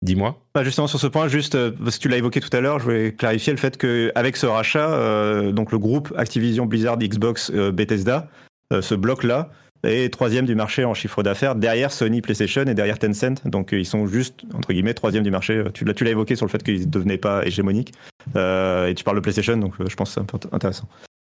Dis-moi. 0.04 0.44
Bah 0.56 0.64
justement 0.64 0.88
sur 0.88 1.00
ce 1.00 1.06
point, 1.06 1.28
juste 1.28 1.54
euh, 1.54 1.72
parce 1.72 1.98
que 1.98 2.02
tu 2.02 2.10
l'as 2.10 2.18
évoqué 2.18 2.40
tout 2.40 2.50
à 2.54 2.60
l'heure, 2.60 2.80
je 2.80 2.90
vais 2.90 3.14
clarifier 3.14 3.54
le 3.54 3.60
fait 3.60 3.78
qu'avec 3.78 4.36
ce 4.36 4.48
rachat, 4.48 4.92
euh, 4.94 5.52
donc 5.52 5.72
le 5.72 5.78
groupe 5.78 6.12
Activision 6.18 6.66
Blizzard 6.66 6.98
Xbox 6.98 7.52
euh, 7.54 7.72
Bethesda, 7.72 8.28
ce 8.80 8.96
bloc-là 8.96 9.52
est 9.84 10.14
troisième 10.14 10.46
du 10.46 10.56
marché 10.56 10.86
en 10.86 10.94
chiffre 10.94 11.24
d'affaires 11.24 11.56
derrière 11.56 11.92
Sony 11.92 12.22
PlayStation 12.22 12.64
et 12.64 12.74
derrière 12.74 13.00
Tencent. 13.00 13.46
Donc 13.46 13.70
ils 13.72 13.86
sont 13.86 14.08
juste 14.08 14.42
entre 14.54 14.74
guillemets 14.74 14.94
troisième 14.94 15.24
du 15.24 15.32
marché. 15.32 15.64
Tu 15.74 15.86
l'as 15.86 15.94
tu 15.94 16.04
l'as 16.04 16.12
évoqué 16.12 16.36
sur 16.36 16.46
le 16.46 16.52
fait 16.52 16.64
qu'ils 16.64 16.82
ne 16.82 16.86
devenaient 16.86 17.18
pas 17.18 17.46
hégémoniques. 17.46 17.94
et 18.36 18.94
tu 18.96 19.04
parles 19.04 19.18
de 19.18 19.22
PlayStation, 19.22 19.58
donc 19.58 19.74
je 19.80 19.96
pense 19.96 20.16
que 20.16 20.22
c'est 20.22 20.54
intéressant. 20.54 20.88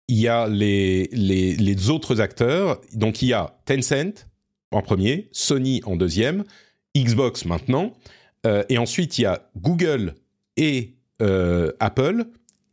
Il 0.08 0.18
y 0.18 0.28
a 0.28 0.48
les, 0.48 1.08
les, 1.12 1.54
les 1.54 1.90
autres 1.90 2.20
acteurs. 2.20 2.80
Donc 2.94 3.22
il 3.22 3.28
y 3.28 3.32
a 3.32 3.56
Tencent 3.64 4.26
en 4.72 4.82
premier, 4.82 5.28
Sony 5.32 5.82
en 5.84 5.96
deuxième, 5.96 6.44
Xbox 6.96 7.44
maintenant. 7.44 7.92
Euh, 8.46 8.64
et 8.68 8.78
ensuite, 8.78 9.18
il 9.18 9.22
y 9.22 9.26
a 9.26 9.48
Google 9.56 10.14
et 10.56 10.96
euh, 11.20 11.72
Apple. 11.80 12.24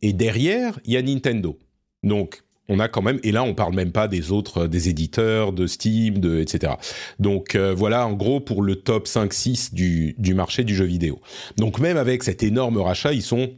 Et 0.02 0.14
derrière, 0.14 0.80
il 0.86 0.94
y 0.94 0.98
a 0.98 1.02
Nintendo. 1.02 1.58
Donc, 2.04 2.44
on 2.70 2.80
a 2.80 2.88
quand 2.88 3.02
même, 3.02 3.20
et 3.24 3.32
là 3.32 3.44
on 3.44 3.54
parle 3.54 3.76
même 3.76 3.92
pas 3.92 4.08
des 4.08 4.32
autres, 4.32 4.68
des 4.68 4.90
éditeurs, 4.90 5.52
de 5.52 5.68
Steam, 5.68 6.20
de, 6.20 6.40
etc. 6.40 6.74
Donc 7.20 7.56
euh, 7.56 7.74
voilà 7.74 8.08
en 8.08 8.14
gros 8.14 8.40
pour 8.40 8.62
le 8.62 8.76
top 8.76 9.08
5-6 9.08 9.74
du, 9.74 10.16
du 10.18 10.34
marché 10.34 10.64
du 10.64 10.76
jeu 10.76 10.86
vidéo. 10.86 11.20
Donc 11.58 11.80
même 11.80 11.98
avec 11.98 12.24
cet 12.24 12.44
énorme 12.44 12.78
rachat, 12.78 13.14
ils 13.14 13.24
sont 13.24 13.52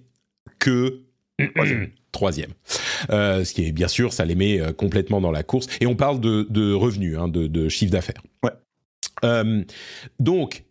que 0.59 1.01
troisième. 2.11 2.51
Euh, 3.09 3.43
ce 3.43 3.55
qui 3.55 3.65
est 3.65 3.71
bien 3.71 3.87
sûr, 3.87 4.13
ça 4.13 4.25
les 4.25 4.35
met 4.35 4.59
complètement 4.77 5.21
dans 5.21 5.31
la 5.31 5.41
course. 5.41 5.65
Et 5.81 5.87
on 5.87 5.95
parle 5.95 6.19
de, 6.19 6.45
de 6.51 6.71
revenus, 6.71 7.17
hein, 7.17 7.27
de, 7.27 7.47
de 7.47 7.67
chiffre 7.67 7.91
d'affaires. 7.91 8.21
Ouais. 8.43 8.51
Euh, 9.23 9.63
donc 10.19 10.63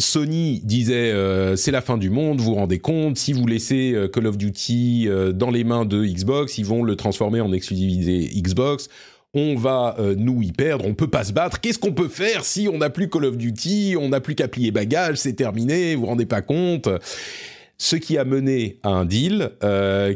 Sony 0.00 0.60
disait 0.62 1.10
euh, 1.10 1.56
c'est 1.56 1.72
la 1.72 1.80
fin 1.80 1.98
du 1.98 2.08
monde, 2.08 2.38
vous 2.38 2.52
vous 2.52 2.54
rendez 2.54 2.78
compte, 2.78 3.18
si 3.18 3.32
vous 3.32 3.46
laissez 3.46 3.92
euh, 3.94 4.06
Call 4.06 4.28
of 4.28 4.38
Duty 4.38 5.06
euh, 5.08 5.32
dans 5.32 5.50
les 5.50 5.64
mains 5.64 5.84
de 5.84 6.04
Xbox, 6.04 6.56
ils 6.56 6.64
vont 6.64 6.84
le 6.84 6.94
transformer 6.94 7.40
en 7.40 7.52
exclusivité 7.52 8.30
Xbox. 8.40 8.88
On 9.34 9.56
va 9.56 9.94
nous 10.16 10.40
y 10.40 10.52
perdre, 10.52 10.86
on 10.86 10.94
peut 10.94 11.06
pas 11.06 11.22
se 11.22 11.34
battre. 11.34 11.60
Qu'est-ce 11.60 11.78
qu'on 11.78 11.92
peut 11.92 12.08
faire 12.08 12.46
si 12.46 12.66
on 12.72 12.78
n'a 12.78 12.88
plus 12.88 13.10
Call 13.10 13.26
of 13.26 13.36
Duty, 13.36 13.94
on 14.00 14.08
n'a 14.08 14.20
plus 14.20 14.34
qu'à 14.34 14.48
plier 14.48 14.70
bagages, 14.70 15.18
c'est 15.18 15.34
terminé, 15.34 15.94
vous 15.94 16.00
vous 16.00 16.06
rendez 16.06 16.24
pas 16.24 16.40
compte? 16.40 16.88
Ce 17.76 17.94
qui 17.94 18.16
a 18.16 18.24
mené 18.24 18.78
à 18.82 18.88
un 18.88 19.04
deal 19.04 19.50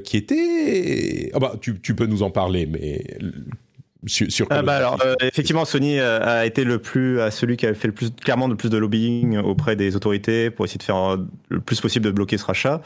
qui 0.03 0.17
était... 0.17 1.31
Ah 1.35 1.41
bah, 1.41 1.57
tu, 1.61 1.79
tu, 1.79 1.95
peux 1.95 2.07
nous 2.07 2.23
en 2.23 2.31
parler, 2.31 2.65
mais 2.65 3.05
sur, 4.07 4.47
ah 4.51 4.63
bah 4.63 4.77
alors, 4.77 4.99
euh, 5.05 5.15
effectivement, 5.21 5.65
Sony 5.65 6.01
euh, 6.01 6.21
a 6.21 6.45
été 6.45 6.65
le 6.65 6.81
plus, 6.81 7.21
à 7.21 7.31
celui 7.31 7.57
qui 7.57 7.67
a 7.67 7.75
fait 7.75 7.87
le 7.87 7.95
plus, 7.95 8.11
clairement 8.13 8.49
le 8.49 8.57
plus 8.57 8.69
de 8.69 8.77
lobbying 8.77 9.39
auprès 9.39 9.77
des 9.77 9.95
autorités 9.95 10.51
pour 10.51 10.65
essayer 10.65 10.79
de 10.79 10.83
faire 10.83 10.97
euh, 10.97 11.17
le 11.49 11.61
plus 11.61 11.81
possible 11.81 12.05
de 12.07 12.11
bloquer 12.11 12.37
ce 12.37 12.45
rachat. 12.45 12.81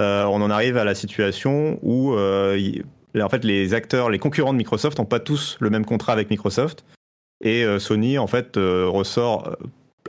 on 0.00 0.42
en 0.42 0.50
arrive 0.50 0.76
à 0.76 0.84
la 0.84 0.96
situation 0.96 1.78
où, 1.82 2.14
en 2.14 3.28
fait, 3.28 3.44
les 3.44 3.74
acteurs, 3.74 4.10
les 4.10 4.18
concurrents 4.18 4.52
de 4.52 4.58
Microsoft 4.58 4.98
n'ont 4.98 5.04
pas 5.04 5.20
tous 5.20 5.56
le 5.60 5.70
même 5.70 5.84
contrat 5.84 6.12
avec 6.12 6.30
Microsoft. 6.30 6.84
Et 7.44 7.64
Sony, 7.78 8.18
en 8.18 8.26
fait, 8.26 8.56
ressort 8.56 9.56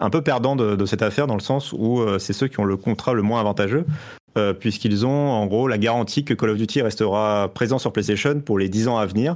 un 0.02 0.10
peu 0.10 0.24
perdant 0.24 0.56
de, 0.56 0.76
de, 0.76 0.86
cette 0.86 1.04
affaire 1.04 1.28
dans 1.28 1.36
le 1.36 1.42
sens 1.42 1.74
où 1.74 2.04
c'est 2.18 2.34
ceux 2.34 2.48
qui 2.48 2.60
ont 2.60 2.66
le 2.66 2.78
contrat 2.78 3.14
le 3.14 3.22
moins 3.22 3.40
avantageux. 3.40 3.86
puisqu'ils 4.60 5.06
ont 5.06 5.30
en 5.30 5.46
gros 5.46 5.68
la 5.68 5.78
garantie 5.78 6.24
que 6.24 6.34
Call 6.34 6.52
of 6.52 6.58
Duty 6.58 6.82
restera 6.82 7.52
présent 7.54 7.78
sur 7.78 7.94
PlayStation 7.94 8.40
pour 8.40 8.58
les 8.58 8.70
10 8.70 8.88
ans 8.88 8.98
à 8.98 9.06
venir, 9.06 9.36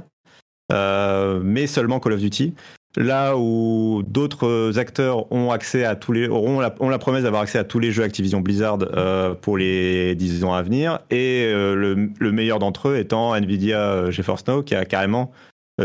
mais 0.70 1.66
seulement 1.66 2.00
Call 2.00 2.14
of 2.14 2.20
Duty. 2.20 2.54
Là 2.96 3.36
où 3.36 4.04
d'autres 4.06 4.78
acteurs 4.78 5.30
ont 5.32 5.50
accès 5.50 5.84
à 5.84 5.96
tous 5.96 6.12
les 6.12 6.28
auront 6.28 6.60
la, 6.60 6.72
ont 6.78 6.88
la 6.88 6.98
promesse 6.98 7.24
d'avoir 7.24 7.42
accès 7.42 7.58
à 7.58 7.64
tous 7.64 7.80
les 7.80 7.90
jeux 7.90 8.04
Activision 8.04 8.40
Blizzard 8.40 8.78
euh, 8.82 9.34
pour 9.34 9.58
les 9.58 10.14
10 10.14 10.44
ans 10.44 10.54
à 10.54 10.62
venir, 10.62 11.00
et 11.10 11.46
euh, 11.46 11.74
le, 11.74 12.10
le, 12.16 12.32
meilleur 12.32 12.60
d'entre 12.60 12.90
eux 12.90 12.96
étant 12.96 13.34
Nvidia 13.34 14.10
GeForce 14.10 14.46
Now 14.46 14.62
qui 14.62 14.76
a 14.76 14.84
carrément 14.84 15.32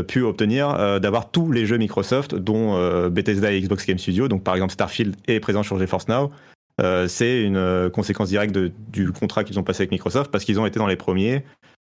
pu 0.07 0.21
obtenir 0.21 0.99
d'avoir 0.99 1.31
tous 1.31 1.51
les 1.51 1.65
jeux 1.65 1.77
Microsoft, 1.77 2.35
dont 2.35 2.77
Bethesda 3.09 3.51
et 3.51 3.59
Xbox 3.59 3.87
Game 3.87 3.97
Studio. 3.97 4.27
Donc 4.27 4.43
par 4.43 4.53
exemple 4.53 4.71
Starfield 4.71 5.15
est 5.27 5.39
présent 5.39 5.63
sur 5.63 5.79
GeForce 5.79 6.07
Now. 6.09 6.29
c'est 7.07 7.41
une 7.41 7.89
conséquence 7.91 8.29
directe 8.29 8.53
de, 8.53 8.71
du 8.93 9.11
contrat 9.11 9.43
qu'ils 9.43 9.57
ont 9.57 9.63
passé 9.63 9.81
avec 9.81 9.91
Microsoft 9.91 10.29
parce 10.29 10.43
qu'ils 10.43 10.59
ont 10.59 10.67
été 10.67 10.77
dans 10.77 10.85
les 10.85 10.95
premiers 10.95 11.43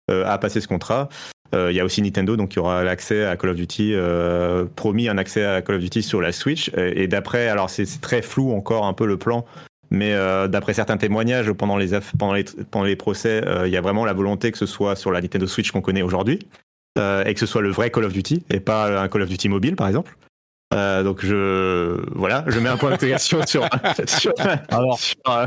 à 0.09 0.39
passer 0.39 0.61
ce 0.61 0.69
contrat. 0.69 1.09
Euh, 1.55 1.73
il 1.73 1.77
y 1.77 1.81
a 1.81 1.85
aussi 1.85 2.03
Nintendo, 2.03 2.37
donc 2.37 2.55
il 2.55 2.57
y 2.57 2.59
aura 2.59 2.85
l'accès 2.85 3.25
à 3.25 3.37
Call 3.37 3.51
of 3.51 3.57
Duty, 3.57 3.93
euh, 3.95 4.67
promis 4.77 5.09
un 5.09 5.17
accès 5.17 5.45
à 5.45 5.63
Call 5.63 5.77
of 5.77 5.83
Duty 5.83 6.03
sur 6.03 6.21
la 6.21 6.33
Switch. 6.33 6.71
Et, 6.77 7.09
d'après, 7.09 7.49
alors 7.49 7.71
c'est 7.71 8.01
très 8.01 8.23
flou 8.23 8.53
encore 8.53 8.87
un 8.87 8.93
peu 8.93 9.07
le 9.07 9.17
plan, 9.17 9.47
mais 9.91 10.13
euh, 10.13 10.49
d'après 10.49 10.75
certains 10.75 10.99
témoignages 10.99 11.51
pendant 11.53 11.77
les, 11.77 11.89
pendant 12.19 12.35
les, 12.35 12.45
pendant 12.71 12.85
les 12.85 12.97
procès, 12.97 13.43
il 13.65 13.71
y 13.71 13.77
a 13.77 13.81
vraiment 13.81 14.05
la 14.05 14.13
volonté 14.13 14.53
que 14.53 14.59
ce 14.59 14.67
soit 14.67 14.97
sur 14.97 15.11
la 15.11 15.21
Nintendo 15.21 15.47
Switch 15.47 15.71
qu'on 15.71 15.81
connaît 15.81 16.03
aujourd'hui, 16.03 16.39
et 16.99 17.33
que 17.33 17.41
ce 17.41 17.47
soit 17.47 17.63
le 17.63 17.71
vrai 17.71 17.91
Call 17.91 18.05
of 18.05 18.13
Duty, 18.13 18.45
et 18.51 18.61
pas 18.61 19.03
un 19.03 19.09
Call 19.09 19.23
of 19.23 19.29
Duty 19.29 19.49
mobile 19.49 19.77
par 19.77 19.89
exemple. 19.89 20.17
Euh, 20.75 21.03
donc 21.03 21.25
je 21.25 21.99
voilà, 22.15 22.45
je 22.47 22.59
mets 22.61 22.69
un 22.69 22.77
point 22.77 22.91
d'interrogation 22.91 23.41
sur, 23.47 23.67
sur, 24.07 24.33
Alors, 24.69 24.99
euh, 25.29 25.47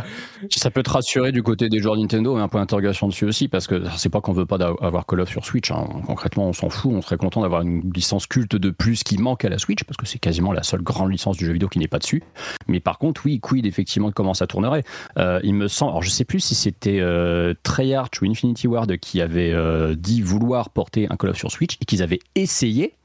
ça 0.50 0.72
peut 0.72 0.82
te 0.82 0.90
rassurer 0.90 1.32
du 1.32 1.44
côté 1.44 1.70
des 1.70 1.80
joueurs 1.80 1.96
Nintendo, 1.96 2.36
mais 2.36 2.42
un 2.42 2.48
point 2.48 2.62
d'interrogation 2.62 3.08
dessus 3.08 3.26
aussi 3.26 3.48
parce 3.48 3.68
que 3.68 3.84
c'est 3.98 4.10
pas 4.10 4.20
qu'on 4.20 4.34
veut 4.34 4.48
pas 4.48 4.58
avoir 4.82 5.06
Call 5.06 5.22
of 5.22 5.30
sur 5.30 5.46
Switch. 5.46 5.70
Hein. 5.70 5.88
Concrètement, 6.08 6.48
on 6.48 6.54
s'en 6.54 6.70
fout. 6.70 6.92
On 6.94 7.02
serait 7.04 7.18
content 7.18 7.42
d'avoir 7.42 7.62
une 7.62 7.92
licence 7.94 8.26
culte 8.26 8.56
de 8.56 8.72
plus 8.72 9.04
qui 9.04 9.20
manque 9.20 9.46
à 9.46 9.50
la 9.50 9.60
Switch 9.60 9.84
parce 9.84 9.98
que 9.98 10.08
c'est 10.08 10.18
quasiment 10.18 10.54
la 10.54 10.64
seule 10.64 10.82
grande 10.82 11.12
licence 11.12 11.38
du 11.38 11.46
jeu 11.46 11.54
vidéo 11.54 11.70
qui 11.70 11.78
n'est 11.78 11.88
pas 11.88 12.00
dessus. 12.00 12.24
Mais 12.68 12.80
par 12.80 12.98
contre, 12.98 13.22
oui, 13.26 13.40
quid 13.40 13.68
effectivement 13.68 14.10
de 14.10 14.14
comment 14.16 14.34
ça 14.34 14.48
tournerait. 14.48 14.84
Euh, 15.20 15.40
il 15.44 15.54
me 15.54 15.68
semble, 15.68 15.92
alors 15.92 16.04
je 16.04 16.10
sais 16.10 16.26
plus 16.26 16.40
si 16.40 16.56
c'était 16.56 17.00
euh, 17.00 17.54
Treyarch 17.62 18.22
ou 18.22 18.26
Infinity 18.26 18.68
Ward 18.68 18.98
qui 18.98 19.22
avait 19.22 19.54
dit 19.96 20.22
vouloir 20.22 20.72
porter 20.72 21.08
un 21.12 21.16
Call 21.16 21.30
of 21.30 21.38
sur 21.38 21.52
Switch 21.52 21.78
et 21.80 21.86
qu'ils 21.86 22.02
avaient 22.02 22.20
essayé 22.34 22.96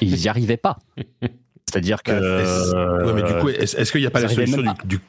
et 0.00 0.04
ils 0.04 0.16
n'y 0.16 0.28
arrivaient 0.28 0.56
pas. 0.56 0.78
C'est-à-dire 1.70 2.02
que. 2.02 3.04
ouais, 3.04 3.12
mais 3.14 3.22
du 3.22 3.38
coup, 3.38 3.48
est-ce 3.48 3.92
qu'il 3.92 4.00
n'y 4.00 4.06
a 4.06 4.10
pas 4.10 4.20
la 4.20 4.28
solution 4.28 4.62
du, 4.84 5.00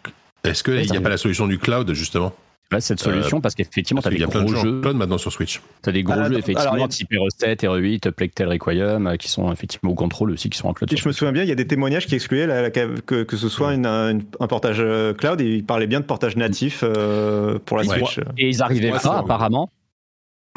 Est-ce 0.43 0.63
qu'il 0.63 0.91
n'y 0.91 0.97
a 0.97 1.02
pas 1.02 1.10
la 1.10 1.17
solution 1.17 1.47
du 1.47 1.58
cloud 1.58 1.93
justement? 1.93 2.34
Là, 2.71 2.80
cette 2.80 3.02
solution, 3.02 3.38
euh, 3.38 3.41
parce 3.41 3.54
qu'effectivement, 3.54 4.02
tu 4.02 4.08
as 4.08 4.12
des 4.12 4.19
gros 4.19 4.43
de 4.43 4.56
jeux. 4.56 4.80
cloud 4.80 4.95
maintenant 4.95 5.17
sur 5.17 5.32
Switch. 5.32 5.62
Tu 5.84 5.89
as 5.89 5.91
des 5.91 6.04
gros 6.04 6.24
jeux, 6.24 6.38
effectivement, 6.38 6.88
type 6.88 7.12
Hero 7.12 7.28
7, 7.30 7.65
Hero 7.65 7.76
8, 7.76 8.12
Plague 8.12 8.34
Tale 8.34 8.47
Requiem, 8.47 9.08
euh, 9.08 9.17
qui 9.17 9.30
sont 9.30 9.52
effectivement 9.52 9.91
au 9.91 9.95
contrôle 9.95 10.32
aussi, 10.32 10.50
qui 10.50 10.58
sont 10.58 10.69
en 10.69 10.74
cloud. 10.74 10.89
Si 10.89 10.95
je 10.95 11.08
me 11.08 11.12
souviens 11.12 11.34
bien, 11.34 11.43
il 11.43 11.50
y 11.50 11.52
a 11.52 11.56
des 11.56 11.67
témoignages 11.67 12.08
qui 12.08 12.15
excluaient 12.15 12.71
que, 12.71 13.24
que, 13.24 13.38
ce 13.38 13.50
soit 13.50 13.74
une, 13.74 13.86
un 13.86 14.47
portage 14.47 14.78
euh, 14.80 15.13
cloud, 15.13 15.41
et 15.41 15.56
ils 15.56 15.65
parlaient 15.65 15.88
bien 15.88 16.00
de 16.00 16.06
portage 16.06 16.38
natif 16.38 16.80
pour 17.65 17.78
la 17.78 17.84
Switch. 17.84 18.19
Et 18.38 18.47
ils 18.47 18.63
arrivaient 18.63 18.91
pas, 18.91 19.17
apparemment. 19.17 19.69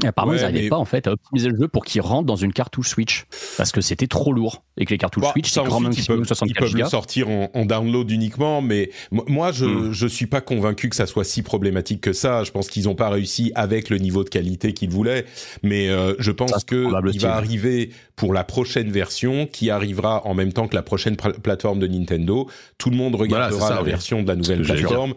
Apparemment, 0.03 0.33
Ouais, 0.33 0.39
ils 0.39 0.43
n'arrivaient 0.43 0.63
mais- 0.63 0.69
pas 0.69 0.77
en 0.77 0.85
fait 0.85 1.07
à 1.07 1.13
optimiser 1.13 1.49
le 1.49 1.57
jeu 1.57 1.69
pour 1.69 1.85
qu'il 1.85 2.01
rentre 2.01 2.27
dans 2.27 2.37
une 2.37 2.53
cartouche 2.53 2.89
Switch 2.91 3.25
parce 3.57 3.71
que 3.73 3.81
c'était 3.81 4.07
trop 4.07 4.33
lourd 4.33 4.65
et 4.77 4.85
que 4.85 4.91
les 4.91 4.99
cartouches 4.99 5.23
Bon, 5.25 5.31
Switch 5.33 5.51
c'est 5.51 5.63
grand 5.63 5.77
ensuite, 5.85 5.99
ils 5.99 6.07
peuvent, 6.07 6.21
ils 6.21 6.27
64 6.27 6.59
peuvent 6.59 6.77
le 6.77 6.85
sortir 6.89 7.29
en, 7.31 7.51
en 7.55 7.65
download 7.65 8.11
uniquement, 8.11 8.61
mais 8.61 8.91
mo- 9.13 9.25
moi, 9.29 9.53
je 9.53 9.65
Hmm. 9.67 9.93
je 9.93 10.07
suis 10.07 10.27
pas 10.27 10.41
convaincu 10.41 10.89
que 10.89 10.97
ça 10.97 11.07
soit 11.07 11.25
si 11.25 11.43
problématique 11.43 12.01
que 12.01 12.13
ça. 12.13 12.43
Je 12.45 12.51
pense 12.51 12.69
qu'ils 12.69 12.85
n'ont 12.85 12.95
pas 12.97 13.09
réussi 13.09 13.53
avec 13.55 13.89
le 13.89 13.99
niveau 13.99 14.25
de 14.25 14.29
qualité 14.29 14.73
qu'ils 14.75 14.91
voulaient, 14.91 15.25
mais 15.63 15.89
euh, 15.89 16.15
je 16.19 16.31
pense 16.33 16.51
Ça, 16.51 16.59
que 16.67 16.87
il 17.13 17.21
va 17.21 17.35
arriver 17.37 17.91
pour 18.17 18.33
la 18.35 18.45
prochaine 18.45 18.91
version, 18.91 19.47
qui 19.47 19.71
arrivera 19.71 20.27
en 20.27 20.35
même 20.35 20.53
temps 20.53 20.69
que 20.69 20.75
la 20.75 20.83
prochaine 20.83 21.17
pla- 21.17 21.33
plateforme 21.33 21.79
de 21.79 21.87
Nintendo. 21.87 22.49
Tout 22.79 22.91
le 22.91 22.97
monde 22.97 23.15
regardera 23.15 23.49
Voilà, 23.51 23.67
c'est 23.67 23.73
ça, 23.75 23.81
la 23.81 23.83
version 23.83 24.23
de 24.23 24.29
la 24.29 24.37
nouvelle 24.37 24.63
plateforme. 24.63 25.15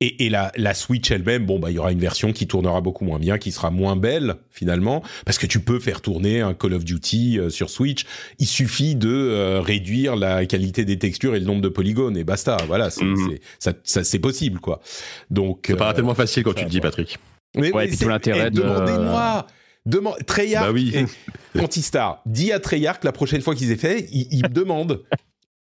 Et, 0.00 0.26
et 0.26 0.28
la, 0.28 0.50
la 0.56 0.74
Switch 0.74 1.10
elle-même, 1.12 1.46
bon 1.46 1.58
bah 1.60 1.70
il 1.70 1.74
y 1.74 1.78
aura 1.78 1.92
une 1.92 2.00
version 2.00 2.32
qui 2.32 2.46
tournera 2.48 2.80
beaucoup 2.80 3.04
moins 3.04 3.18
bien, 3.20 3.38
qui 3.38 3.52
sera 3.52 3.70
moins 3.70 3.94
belle 3.96 4.34
finalement, 4.50 5.02
parce 5.24 5.38
que 5.38 5.46
tu 5.46 5.60
peux 5.60 5.78
faire 5.78 6.00
tourner 6.00 6.40
un 6.40 6.52
Call 6.52 6.74
of 6.74 6.84
Duty 6.84 7.38
euh, 7.38 7.48
sur 7.48 7.70
Switch. 7.70 8.04
Il 8.40 8.46
suffit 8.46 8.96
de 8.96 9.08
euh, 9.08 9.60
réduire 9.60 10.16
la 10.16 10.44
qualité 10.46 10.84
des 10.84 10.98
textures 10.98 11.36
et 11.36 11.40
le 11.40 11.46
nombre 11.46 11.62
de 11.62 11.68
polygones 11.68 12.16
et 12.16 12.24
basta. 12.24 12.56
Voilà, 12.66 12.90
c'est 12.90 13.04
Mhm. 13.04 13.38
ça, 13.60 13.72
ça 13.84 14.02
possible 14.18 14.58
quoi. 14.58 14.80
Donc 15.30 15.64
C'est 15.68 15.76
pas 15.76 15.90
euh, 15.90 15.94
tellement 15.94 16.14
facile 16.14 16.42
quand 16.42 16.50
ça 16.52 16.58
tu 16.58 16.64
le 16.64 16.70
dis, 16.70 16.80
Patrick. 16.80 17.18
mais 17.56 17.70
Ouais, 17.72 17.72
oui, 17.72 17.84
et 17.84 17.86
puis 17.88 17.96
c'est- 17.96 18.04
tout 18.04 18.10
l'intérêt 18.10 18.48
eh, 18.48 18.50
de- 18.50 18.62
Demandez-moi. 18.62 19.46
Demande, 19.86 20.16
Treyarch 20.26 20.66
Bah 20.66 20.72
oui. 20.72 20.92
et 21.54 21.60
Antistar, 21.60 22.20
dis 22.26 22.50
à 22.52 22.58
Treyarch 22.58 23.00
que 23.00 23.06
la 23.06 23.12
prochaine 23.12 23.42
fois 23.42 23.54
qu'ils 23.54 23.70
aient 23.70 23.76
fait, 23.76 24.08
ils, 24.12 24.26
ils 24.32 24.42
me 24.42 24.48
demandent. 24.48 25.02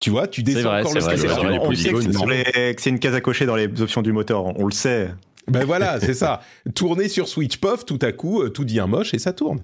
Tu 0.02 0.10
vois, 0.10 0.28
tu 0.28 0.44
descends 0.44 0.64
vrai, 0.70 0.82
encore 0.82 0.94
le 0.96 1.00
vrai, 1.00 1.16
score. 1.16 2.74
c'est 2.78 2.90
une 2.90 3.00
case 3.00 3.16
à 3.16 3.22
cocher 3.22 3.46
dans 3.46 3.56
les 3.56 3.68
options 3.82 4.02
du 4.02 4.12
moteur, 4.12 4.46
on 4.60 4.66
le 4.66 4.74
sait. 4.74 5.10
Ben 5.48 5.66
voilà, 5.66 6.00
c'est 6.00 6.14
ça. 6.14 6.42
Tourner 6.76 7.08
sur 7.10 7.28
Switch, 7.28 7.58
pof, 7.58 7.84
tout 7.86 7.98
à 8.04 8.12
coup, 8.12 8.42
euh, 8.44 8.50
tout 8.50 8.64
devient 8.64 8.86
moche 8.88 9.14
et 9.14 9.20
ça 9.20 9.34
tourne. 9.34 9.60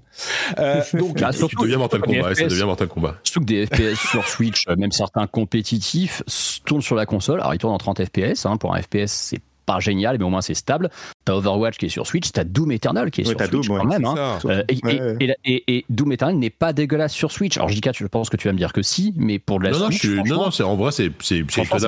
Euh, 0.59 0.81
donc, 0.93 1.21
Ah, 1.23 1.31
Tu 1.31 1.37
surtout- 1.37 1.61
deviens 1.63 1.77
Mortal 1.77 2.01
Kombat, 2.01 2.35
ça 2.35 2.43
FPS. 2.45 2.47
devient 2.51 2.63
Mortal 2.63 2.87
Kombat. 2.87 3.15
Surtout 3.23 3.41
que 3.41 3.45
des 3.45 3.65
FPS 3.67 3.95
sur 4.09 4.27
Switch, 4.27 4.65
euh, 4.67 4.75
même 4.75 4.91
certains 4.91 5.27
compétitifs, 5.27 6.23
tournent 6.65 6.81
sur 6.81 6.95
la 6.95 7.05
console. 7.05 7.39
Alors 7.39 7.53
ils 7.53 7.59
tournent 7.59 7.73
en 7.73 7.77
30 7.77 8.01
FPS. 8.03 8.45
hein. 8.45 8.57
Pour 8.57 8.73
un 8.75 8.81
FPS, 8.81 9.05
c'est 9.11 9.39
pas 9.67 9.79
génial, 9.79 10.17
mais 10.17 10.23
au 10.25 10.29
moins 10.29 10.41
c'est 10.41 10.55
stable. 10.55 10.89
T'as 11.25 11.33
Overwatch 11.33 11.77
qui 11.77 11.85
est 11.85 11.89
sur 11.89 12.07
Switch, 12.07 12.31
t'as 12.31 12.43
Doom 12.45 12.71
Eternal 12.71 13.11
qui 13.11 13.21
est 13.21 13.25
sur 13.25 13.37
Switch 13.37 13.51
Doom, 13.51 13.63
quand 13.67 13.85
ouais, 13.87 13.99
même. 13.99 14.05
hein. 14.05 14.39
Euh, 14.45 14.63
et, 14.69 14.79
Ouais, 14.83 14.95
et- 14.95 15.01
ouais. 15.01 15.15
et 15.19 15.27
la- 15.27 15.35
et- 15.45 15.63
et 15.77 15.85
Doom 15.89 16.13
Eternal 16.13 16.35
n'est 16.37 16.49
pas 16.49 16.73
dégueulasse 16.73 17.13
sur 17.13 17.31
Switch. 17.31 17.57
Alors 17.57 17.69
JK, 17.69 17.89
je 17.93 18.07
pense 18.07 18.29
que 18.31 18.37
tu 18.37 18.47
vas 18.47 18.53
me 18.53 18.57
dire 18.57 18.73
que 18.73 18.81
si, 18.81 19.13
mais 19.17 19.37
pour 19.37 19.59
de 19.59 19.65
la 19.65 19.71
Non, 19.71 19.79
non, 19.79 19.85
Switch, 19.87 20.01
je 20.01 20.07
suis- 20.07 20.15
non, 20.17 20.23
franchement, 20.25 20.45
non, 20.45 20.51
c'est 20.51 20.63
en 20.63 20.75
vrai, 20.77 20.91
c'est 20.91 21.11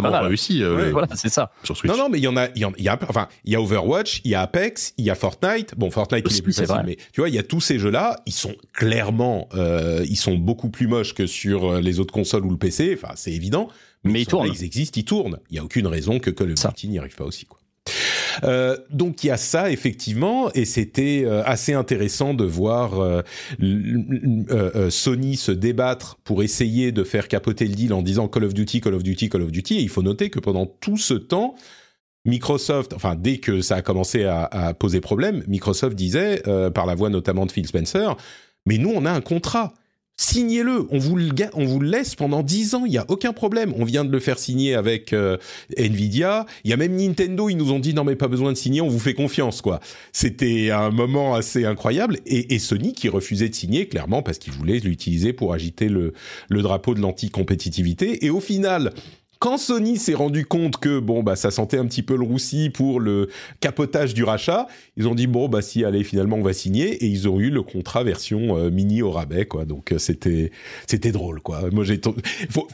mal. 0.02 0.26
réussi 0.28 0.62
euh, 0.62 0.76
Ouais, 0.76 0.86
le- 0.86 0.92
voilà, 0.92 1.08
c'est 1.15 1.30
ça. 1.30 1.52
sur 1.63 1.76
Switch. 1.76 1.89
non, 1.92 1.98
non, 1.98 2.10
mais 2.10 2.18
il 2.20 2.24
y 2.24 2.28
en 2.28 2.38
a, 2.38 2.48
il 2.56 2.60
y 2.62 2.65
en 2.65 2.74
il 2.78 2.84
y 2.84 2.89
a, 2.89 3.00
enfin, 3.08 3.28
il 3.46 3.54
y 3.54 3.56
a 3.56 3.62
Overwatch, 3.62 4.22
il 4.26 4.32
y 4.32 4.36
a 4.36 4.42
Apex, 4.42 4.94
il 4.98 5.06
y 5.06 5.10
a 5.10 5.15
Fortnite. 5.15 5.74
Bon, 5.78 5.89
Fortnite, 5.89 6.26
il 6.30 6.38
est 6.38 6.42
plus 6.42 6.54
facile, 6.54 6.74
vrai. 6.76 6.84
mais 6.86 6.98
tu 7.13 7.22
vois, 7.22 7.30
il 7.30 7.36
y 7.36 7.39
a 7.39 7.44
tous 7.44 7.62
ces 7.62 7.80
jeux-là. 7.80 8.18
Ils 8.26 8.34
sont 8.34 8.54
clairement, 8.74 9.48
euh, 9.54 10.06
ils 10.10 10.18
sont 10.18 10.36
beaucoup 10.36 10.70
plus 10.70 10.88
moches 10.88 11.13
que 11.13 11.28
sur 11.28 11.80
les 11.80 12.00
autres 12.00 12.13
consoles 12.13 12.46
ou 12.46 12.50
le 12.52 12.58
PC. 12.58 12.98
Enfin, 13.02 13.13
c'est 13.15 13.32
évident. 13.32 13.70
Mais 14.06 14.22
ils 14.22 14.28
là, 14.34 14.46
existent, 14.63 14.98
ils 15.00 15.04
tournent. 15.04 15.39
Il 15.50 15.58
y 15.58 15.60
a 15.60 15.63
aucune 15.63 15.86
raison 15.86 16.20
que 16.20 16.30
Call 16.30 16.52
of 16.54 16.58
Ça. 16.58 16.70
Duty 16.70 16.88
n'y 16.88 17.00
arrive 17.00 17.15
pas 17.15 17.26
aussi, 17.26 17.46
quoi. 17.46 17.59
Euh, 18.43 18.78
donc 18.89 19.23
il 19.23 19.28
y 19.28 19.30
a 19.32 19.38
ça 19.38 19.71
effectivement 19.71 20.52
et 20.54 20.65
c'était 20.65 21.23
euh, 21.25 21.43
assez 21.45 21.73
intéressant 21.73 22.34
de 22.34 22.45
voir 22.45 22.99
euh, 22.99 24.89
Sony 24.89 25.36
se 25.36 25.52
débattre 25.52 26.17
pour 26.23 26.43
essayer 26.43 26.91
de 26.91 27.04
faire 27.04 27.28
capoter 27.28 27.65
le 27.65 27.75
deal 27.75 27.93
en 27.93 28.02
disant 28.02 28.28
Call 28.28 28.45
of 28.45 28.54
Duty, 28.54 28.82
Call 28.82 28.93
of 28.93 29.04
Duty, 29.04 29.30
Call 29.30 29.41
of 29.43 29.52
Duty. 29.52 29.78
Et 29.78 29.82
il 29.82 29.89
faut 29.89 30.02
noter 30.02 30.30
que 30.30 30.39
pendant 30.39 30.65
tout 30.65 30.97
ce 30.97 31.13
temps, 31.13 31.56
Microsoft, 32.25 32.93
enfin 32.93 33.15
dès 33.15 33.38
que 33.38 33.62
ça 33.62 33.78
a 33.78 33.82
commencé 33.82 34.25
à, 34.25 34.43
à 34.45 34.73
poser 34.73 35.02
problème, 35.02 35.43
Microsoft 35.47 35.95
disait, 35.95 36.41
par 36.73 36.86
la 36.86 36.95
voix 36.95 37.10
notamment 37.10 37.45
de 37.45 37.52
Phil 37.52 37.67
Spencer, 37.67 38.15
mais 38.65 38.78
nous 38.78 38.91
on 38.93 39.06
a 39.06 39.12
un 39.12 39.21
contrat. 39.21 39.73
Signez-le, 40.21 40.86
on 40.91 40.97
vous 40.97 41.15
le, 41.15 41.29
on 41.53 41.63
vous 41.63 41.79
le 41.79 41.89
laisse 41.89 42.13
pendant 42.13 42.43
10 42.43 42.75
ans, 42.75 42.84
il 42.84 42.91
n'y 42.91 42.97
a 42.97 43.05
aucun 43.08 43.32
problème. 43.32 43.73
On 43.77 43.86
vient 43.86 44.03
de 44.03 44.12
le 44.12 44.19
faire 44.19 44.38
signer 44.38 44.75
avec 44.75 45.13
euh, 45.13 45.38
Nvidia. 45.77 46.45
Il 46.65 46.69
y 46.69 46.73
a 46.73 46.77
même 46.77 46.93
Nintendo, 46.97 47.47
ils 47.47 47.55
nous 47.55 47.71
ont 47.71 47.79
dit 47.79 47.93
non 47.93 48.03
mais 48.03 48.17
pas 48.17 48.27
besoin 48.27 48.51
de 48.51 48.58
signer, 48.58 48.82
on 48.82 48.89
vous 48.89 48.99
fait 48.99 49.13
confiance 49.13 49.62
quoi. 49.62 49.79
C'était 50.12 50.71
un 50.71 50.89
moment 50.89 51.36
assez 51.36 51.63
incroyable 51.63 52.17
et, 52.25 52.53
et 52.53 52.60
Sony 52.60 52.91
qui 52.91 53.08
refusait 53.08 53.47
de 53.47 53.55
signer 53.55 53.88
clairement 53.88 54.21
parce 54.21 54.39
qu'ils 54.39 54.51
voulaient 54.51 54.79
l'utiliser 54.79 55.32
pour 55.32 55.53
agiter 55.53 55.88
le, 55.88 56.12
le 56.49 56.62
drapeau 56.62 56.95
de 56.95 56.99
l'anti-compétitivité. 56.99 58.25
Et 58.25 58.29
au 58.29 58.41
final, 58.41 58.91
quand 59.39 59.58
Sony 59.58 59.97
s'est 59.97 60.13
rendu 60.13 60.45
compte 60.45 60.78
que 60.78 60.99
bon 60.99 61.23
bah 61.23 61.38
ça 61.38 61.49
sentait 61.49 61.78
un 61.78 61.86
petit 61.86 62.04
peu 62.04 62.17
le 62.17 62.23
roussi 62.23 62.69
pour 62.69 62.99
le 62.99 63.30
capotage 63.62 64.13
du 64.13 64.25
rachat, 64.25 64.67
ils 64.97 65.08
ont 65.08 65.15
dit 65.15 65.28
bon 65.28 65.47
bah 65.47 65.62
si 65.62 65.86
allez 65.86 66.04
finalement 66.04 66.36
on 66.36 66.41
va 66.41 66.52
signer 66.52 67.04
et 67.04 67.06
ils 67.06 67.30
ont 67.30 67.39
eu 67.39 67.49
le 67.49 67.62
contrat 67.62 68.04
version 68.04 68.58
euh, 68.58 68.69
mini 68.69 69.02
au 69.02 69.12
rabais 69.12 69.45
quoi. 69.45 69.63
Donc 69.63 69.93
euh, 69.93 69.97
c'était 69.97 70.52
c'était 70.88 71.13
drôle 71.13 71.39
quoi. 71.39 71.62
Moi 71.71 71.86
j'ai 71.86 72.02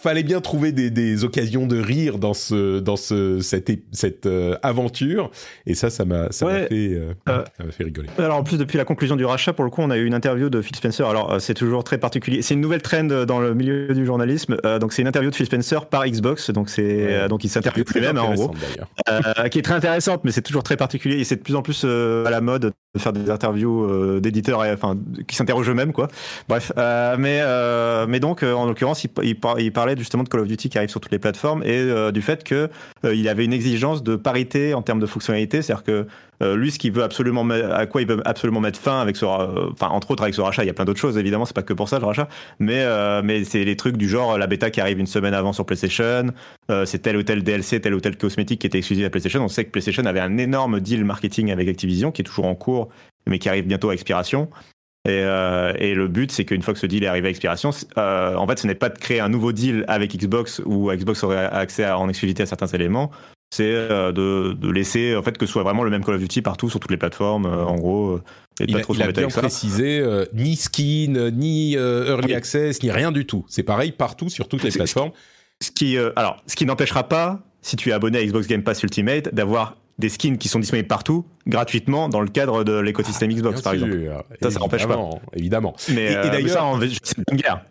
fallait 0.02 0.24
bien 0.24 0.42
trouver 0.42 0.72
des, 0.72 0.90
des 0.90 1.24
occasions 1.24 1.68
de 1.68 1.80
rire 1.80 2.18
dans 2.18 2.34
ce 2.34 2.80
dans 2.80 2.96
ce 2.96 3.40
cette 3.42 3.72
cette 3.92 4.26
euh, 4.26 4.58
aventure 4.64 5.30
et 5.68 5.76
ça 5.76 5.92
ça 5.92 6.04
m'a 6.04 6.32
ça 6.32 6.48
m'a 6.48 6.66
fait 6.66 7.00
ça 7.28 7.44
m'a 7.64 7.72
fait 7.72 7.84
rigoler. 7.84 8.10
Alors 8.18 8.38
en 8.38 8.44
plus 8.44 8.58
depuis 8.58 8.78
la 8.78 8.86
conclusion 8.86 9.16
du 9.16 9.26
rachat, 9.26 9.54
pour 9.54 9.66
le 9.66 9.70
coup, 9.70 9.82
on 9.82 9.92
a 9.92 9.98
eu 9.98 10.06
une 10.06 10.16
interview 10.16 10.50
de 10.50 10.64
Phil 10.64 10.76
Spencer. 10.76 11.08
Alors 11.08 11.40
c'est 11.40 11.54
toujours 11.54 11.84
très 11.84 12.00
particulier. 12.00 12.42
C'est 12.42 12.56
une 12.56 12.62
nouvelle 12.62 12.82
trend 12.82 13.04
dans 13.04 13.40
le 13.40 13.54
milieu 13.54 13.94
du 13.94 14.06
journalisme. 14.06 14.58
Donc 14.80 14.94
c'est 14.94 15.04
une 15.04 15.08
interview 15.08 15.30
de 15.30 15.36
Phil 15.36 15.46
Spencer 15.46 15.86
par 15.86 16.08
Xbox. 16.08 16.50
Donc 16.56 16.70
c'est 16.70 17.14
euh, 17.14 17.28
donc 17.28 17.44
il 17.44 17.50
s'interviewe 17.50 17.86
lui-même 17.94 18.18
hein, 18.18 18.24
en 18.24 18.34
gros. 18.34 18.56
Euh, 19.10 19.48
qui 19.50 19.60
est 19.60 19.62
très 19.62 19.76
intéressante, 19.76 20.22
mais 20.24 20.32
c'est 20.32 20.42
toujours 20.42 20.64
très 20.64 20.78
particulier. 20.78 21.18
Et 21.20 21.24
c'est 21.24 21.36
de 21.36 21.42
plus 21.42 21.56
en 21.56 21.62
plus 21.62 21.84
euh, 21.86 22.26
à 22.26 22.32
la 22.32 22.42
mode 22.42 22.72
de 22.96 23.00
faire 23.00 23.14
des 23.14 23.30
interviews 23.30 23.84
euh, 23.84 24.20
d'éditeurs, 24.20 24.62
enfin 24.74 24.98
qui 25.28 25.36
s'interrogent 25.36 25.70
eux-mêmes 25.70 25.92
quoi. 25.94 26.08
Bref, 26.48 26.72
euh, 26.78 27.16
mais 27.20 27.40
euh, 27.42 28.08
mais 28.08 28.20
donc 28.20 28.42
euh, 28.42 28.54
en 28.54 28.66
l'occurrence, 28.66 29.04
il, 29.04 29.12
il, 29.22 29.40
par- 29.40 29.60
il 29.60 29.72
parlait 29.72 29.96
justement 29.98 30.24
de 30.24 30.30
Call 30.30 30.40
of 30.40 30.48
Duty 30.48 30.70
qui 30.70 30.78
arrive 30.78 30.90
sur 30.90 31.02
toutes 31.02 31.12
les 31.12 31.20
plateformes 31.20 31.62
et 31.64 31.78
euh, 31.78 32.12
du 32.12 32.22
fait 32.22 32.44
que 32.44 32.70
euh, 33.04 33.14
il 33.14 33.28
avait 33.28 33.46
une 33.46 33.54
exigence 33.54 34.02
de 34.02 34.16
parité 34.16 34.74
en 34.74 34.82
termes 34.82 35.02
de 35.02 35.06
fonctionnalité, 35.06 35.62
c'est-à-dire 35.62 35.84
que 35.84 36.08
euh, 36.42 36.56
lui, 36.56 36.72
ce 36.72 36.80
qu'il 36.80 36.92
veut 36.92 37.04
absolument, 37.04 37.44
me- 37.44 37.74
à 37.74 37.86
quoi 37.86 38.02
il 38.02 38.08
veut 38.08 38.22
absolument 38.26 38.60
mettre 38.60 38.80
fin 38.80 39.00
avec 39.02 39.16
ce, 39.16 39.26
euh, 39.26 39.70
enfin 39.72 39.88
entre 39.88 40.12
autres 40.12 40.24
avec 40.24 40.36
ce 40.36 40.42
rachat, 40.42 40.64
il 40.64 40.68
y 40.68 40.70
a 40.70 40.74
plein 40.74 40.86
d'autres 40.86 41.00
choses 41.00 41.18
évidemment, 41.18 41.46
c'est 41.46 41.56
pas 41.56 41.62
que 41.64 41.74
pour 41.74 41.88
ça 41.90 42.00
le 42.00 42.06
rachat, 42.06 42.28
mais 42.60 42.80
euh, 42.80 43.22
mais 43.24 43.44
c'est 43.44 43.64
les 43.64 43.76
trucs 43.76 43.98
du 43.98 44.08
genre 44.10 44.38
la 44.38 44.48
bêta 44.48 44.70
qui 44.70 44.82
arrive 44.82 45.00
une 45.00 45.08
semaine 45.08 45.34
avant 45.34 45.54
sur 45.54 45.66
PlayStation, 45.66 46.28
c'est 46.86 47.00
tel 47.02 47.16
ou 47.18 47.24
tel 47.24 47.44
DLC, 47.44 47.80
tel 47.82 47.94
ou 47.94 48.00
tel 48.00 48.18
cosmétique 48.18 48.60
qui 48.62 48.68
était 48.68 48.78
exclusif 48.80 49.06
à 49.06 49.10
PlayStation. 49.10 49.44
On 49.44 49.48
sait 49.48 49.66
que 49.66 49.70
PlayStation 49.72 50.06
avait 50.06 50.20
un 50.20 50.38
énorme 50.38 50.80
deal 50.80 51.06
marketing 51.06 51.52
avec 51.52 51.68
Activision 51.70 52.12
qui 52.12 52.22
est 52.22 52.26
toujours 52.26 52.46
en 52.46 52.56
cours, 52.56 52.90
mais 53.28 53.40
qui 53.40 53.50
arrive 53.50 53.66
bientôt 53.68 53.90
à 53.90 53.94
expiration. 53.94 54.50
Et, 55.08 55.20
et 55.20 55.94
le 55.94 56.08
but, 56.08 56.32
c'est 56.32 56.46
qu'une 56.46 56.64
fois 56.64 56.74
que 56.74 56.80
ce 56.80 56.88
deal 56.88 57.04
est 57.04 57.08
arrivé 57.08 57.28
à 57.28 57.30
expiration, 57.30 57.70
en 57.96 58.48
fait, 58.48 58.58
ce 58.58 58.66
n'est 58.66 58.74
pas 58.74 58.90
de 58.90 58.98
créer 58.98 59.20
un 59.20 59.30
nouveau 59.30 59.52
deal 59.52 59.86
avec 59.88 60.16
Xbox 60.18 60.60
où 60.66 60.92
Xbox 60.92 61.24
aurait 61.24 61.46
accès 61.46 61.84
à- 61.84 62.00
en 62.00 62.10
exclusivité 62.10 62.42
à 62.42 62.48
certains 62.48 62.66
éléments. 62.68 63.12
C'est 63.56 63.64
euh, 63.74 64.12
de, 64.12 64.54
de 64.54 64.70
laisser 64.70 65.16
en 65.16 65.24
fait 65.24 65.38
que 65.38 65.46
ce 65.46 65.52
soit 65.54 65.64
vraiment 65.64 65.84
le 65.84 65.90
même 65.90 66.04
Call 66.04 66.16
of 66.16 66.22
Duty 66.22 66.42
partout 66.42 66.70
sur 66.70 66.80
toutes 66.82 66.92
les 66.92 66.98
plateformes, 66.98 67.46
euh, 67.46 67.64
en 67.64 67.76
gros, 67.76 68.10
euh, 68.16 68.24
et 68.60 68.66
de 68.66 68.72
Il 68.72 68.74
pas 68.74 68.80
a, 68.80 68.82
trop 68.84 68.94
il 68.96 69.02
a 69.02 69.12
bien 69.12 69.28
précisé 69.30 70.00
euh, 70.00 70.26
ni 70.34 70.56
skin, 70.58 71.32
ni 71.32 71.78
euh, 71.78 72.08
early 72.10 72.28
Oui. 72.28 72.34
access, 72.34 72.84
ni 72.84 72.92
rien 72.92 73.12
du 73.14 73.26
tout. 73.26 73.46
C'est 73.48 73.64
pareil 73.64 73.92
partout 73.94 74.30
sur 74.30 74.48
toutes 74.50 74.64
les 74.64 74.72
plateformes. 74.72 75.12
Ce 75.62 75.72
qui, 75.72 75.98
euh, 75.98 76.12
alors, 76.18 76.44
ce 76.48 76.56
qui 76.58 76.66
n'empêchera 76.66 77.08
pas, 77.08 77.40
si 77.62 77.78
tu 77.78 77.90
es 77.90 77.94
abonné 77.94 78.18
à 78.20 78.26
Xbox 78.26 78.48
Game 78.48 78.62
Pass 78.64 78.84
Ultimate, 78.84 79.34
d'avoir 79.34 79.78
des 80.00 80.10
skins 80.10 80.38
qui 80.38 80.50
sont 80.50 80.60
disponibles 80.60 80.90
partout, 80.90 81.26
gratuitement, 81.48 82.10
dans 82.10 82.20
le 82.20 82.28
cadre 82.28 82.66
de 82.66 82.78
l'écosystème 82.78 83.32
Xbox, 83.32 83.56
Bien 83.56 83.64
par 83.64 83.74
exemple. 83.74 84.12
Ça, 84.42 84.52
ça 84.52 84.60
n'empêche 84.60 84.86
pas. 84.86 85.00
évidemment. 85.34 85.74
Mais, 85.94 86.12
Et- 86.12 86.16
d'ailleurs- 86.30 86.78
ça, 86.82 86.88
c'est 87.04 87.16
une 87.32 87.38
guerre. 87.38 87.62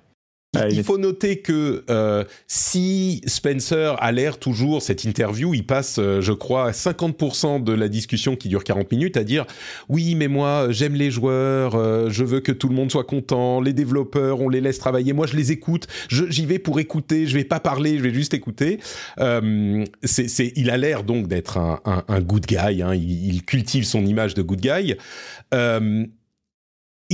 Ah, 0.57 0.69
Il 0.69 0.77
il- 0.79 0.85
faut 0.85 0.99
noter 0.99 1.39
que 1.39 1.85
euh, 1.91 2.25
si 2.47 3.21
Spencer 3.27 3.97
a 3.99 4.13
l'air 4.13 4.39
toujours, 4.39 4.83
cette 4.83 5.05
interview, 5.05 5.55
il 5.55 5.65
passe, 5.67 5.97
euh, 5.99 6.21
je 6.21 6.33
crois, 6.33 6.73
50% 6.73 7.63
de 7.63 7.73
la 7.73 7.89
discussion 7.89 8.37
qui 8.37 8.49
dure 8.49 8.65
40 8.65 8.91
minutes 8.93 9.17
à 9.17 9.25
dire 9.25 9.47
oui, 9.89 10.15
mais 10.15 10.29
moi, 10.29 10.69
j'aime 10.71 10.95
les 10.95 11.11
joueurs, 11.11 11.75
euh, 11.75 12.09
je 12.11 12.25
veux 12.25 12.41
que 12.41 12.53
tout 12.53 12.69
le 12.69 12.75
monde 12.75 12.91
soit 12.91 13.05
content, 13.05 13.61
les 13.61 13.73
développeurs, 13.73 14.41
on 14.41 14.49
les 14.49 14.61
laisse 14.61 14.79
travailler, 14.79 15.13
moi, 15.13 15.27
je 15.27 15.37
les 15.37 15.53
écoute, 15.53 15.87
j'y 16.11 16.47
vais 16.47 16.59
pour 16.59 16.81
écouter, 16.81 17.27
je 17.27 17.35
vais 17.35 17.45
pas 17.45 17.61
parler, 17.61 17.99
je 17.99 18.03
vais 18.03 18.15
juste 18.15 18.35
écouter. 18.35 18.79
Euh, 19.21 19.85
c'est, 20.03 20.29
c'est, 20.29 20.53
il 20.57 20.71
a 20.71 20.77
l'air 20.77 21.05
donc 21.05 21.27
d'être 21.29 21.59
un, 21.59 21.81
un, 21.85 22.05
un 22.09 22.21
good 22.21 22.47
guy, 22.47 22.83
hein, 22.83 22.95
il, 22.95 23.35
il 23.35 23.43
cultive 23.45 23.85
son 23.85 24.05
image 24.07 24.35
de 24.35 24.43
good 24.43 24.61
guy. 24.61 24.95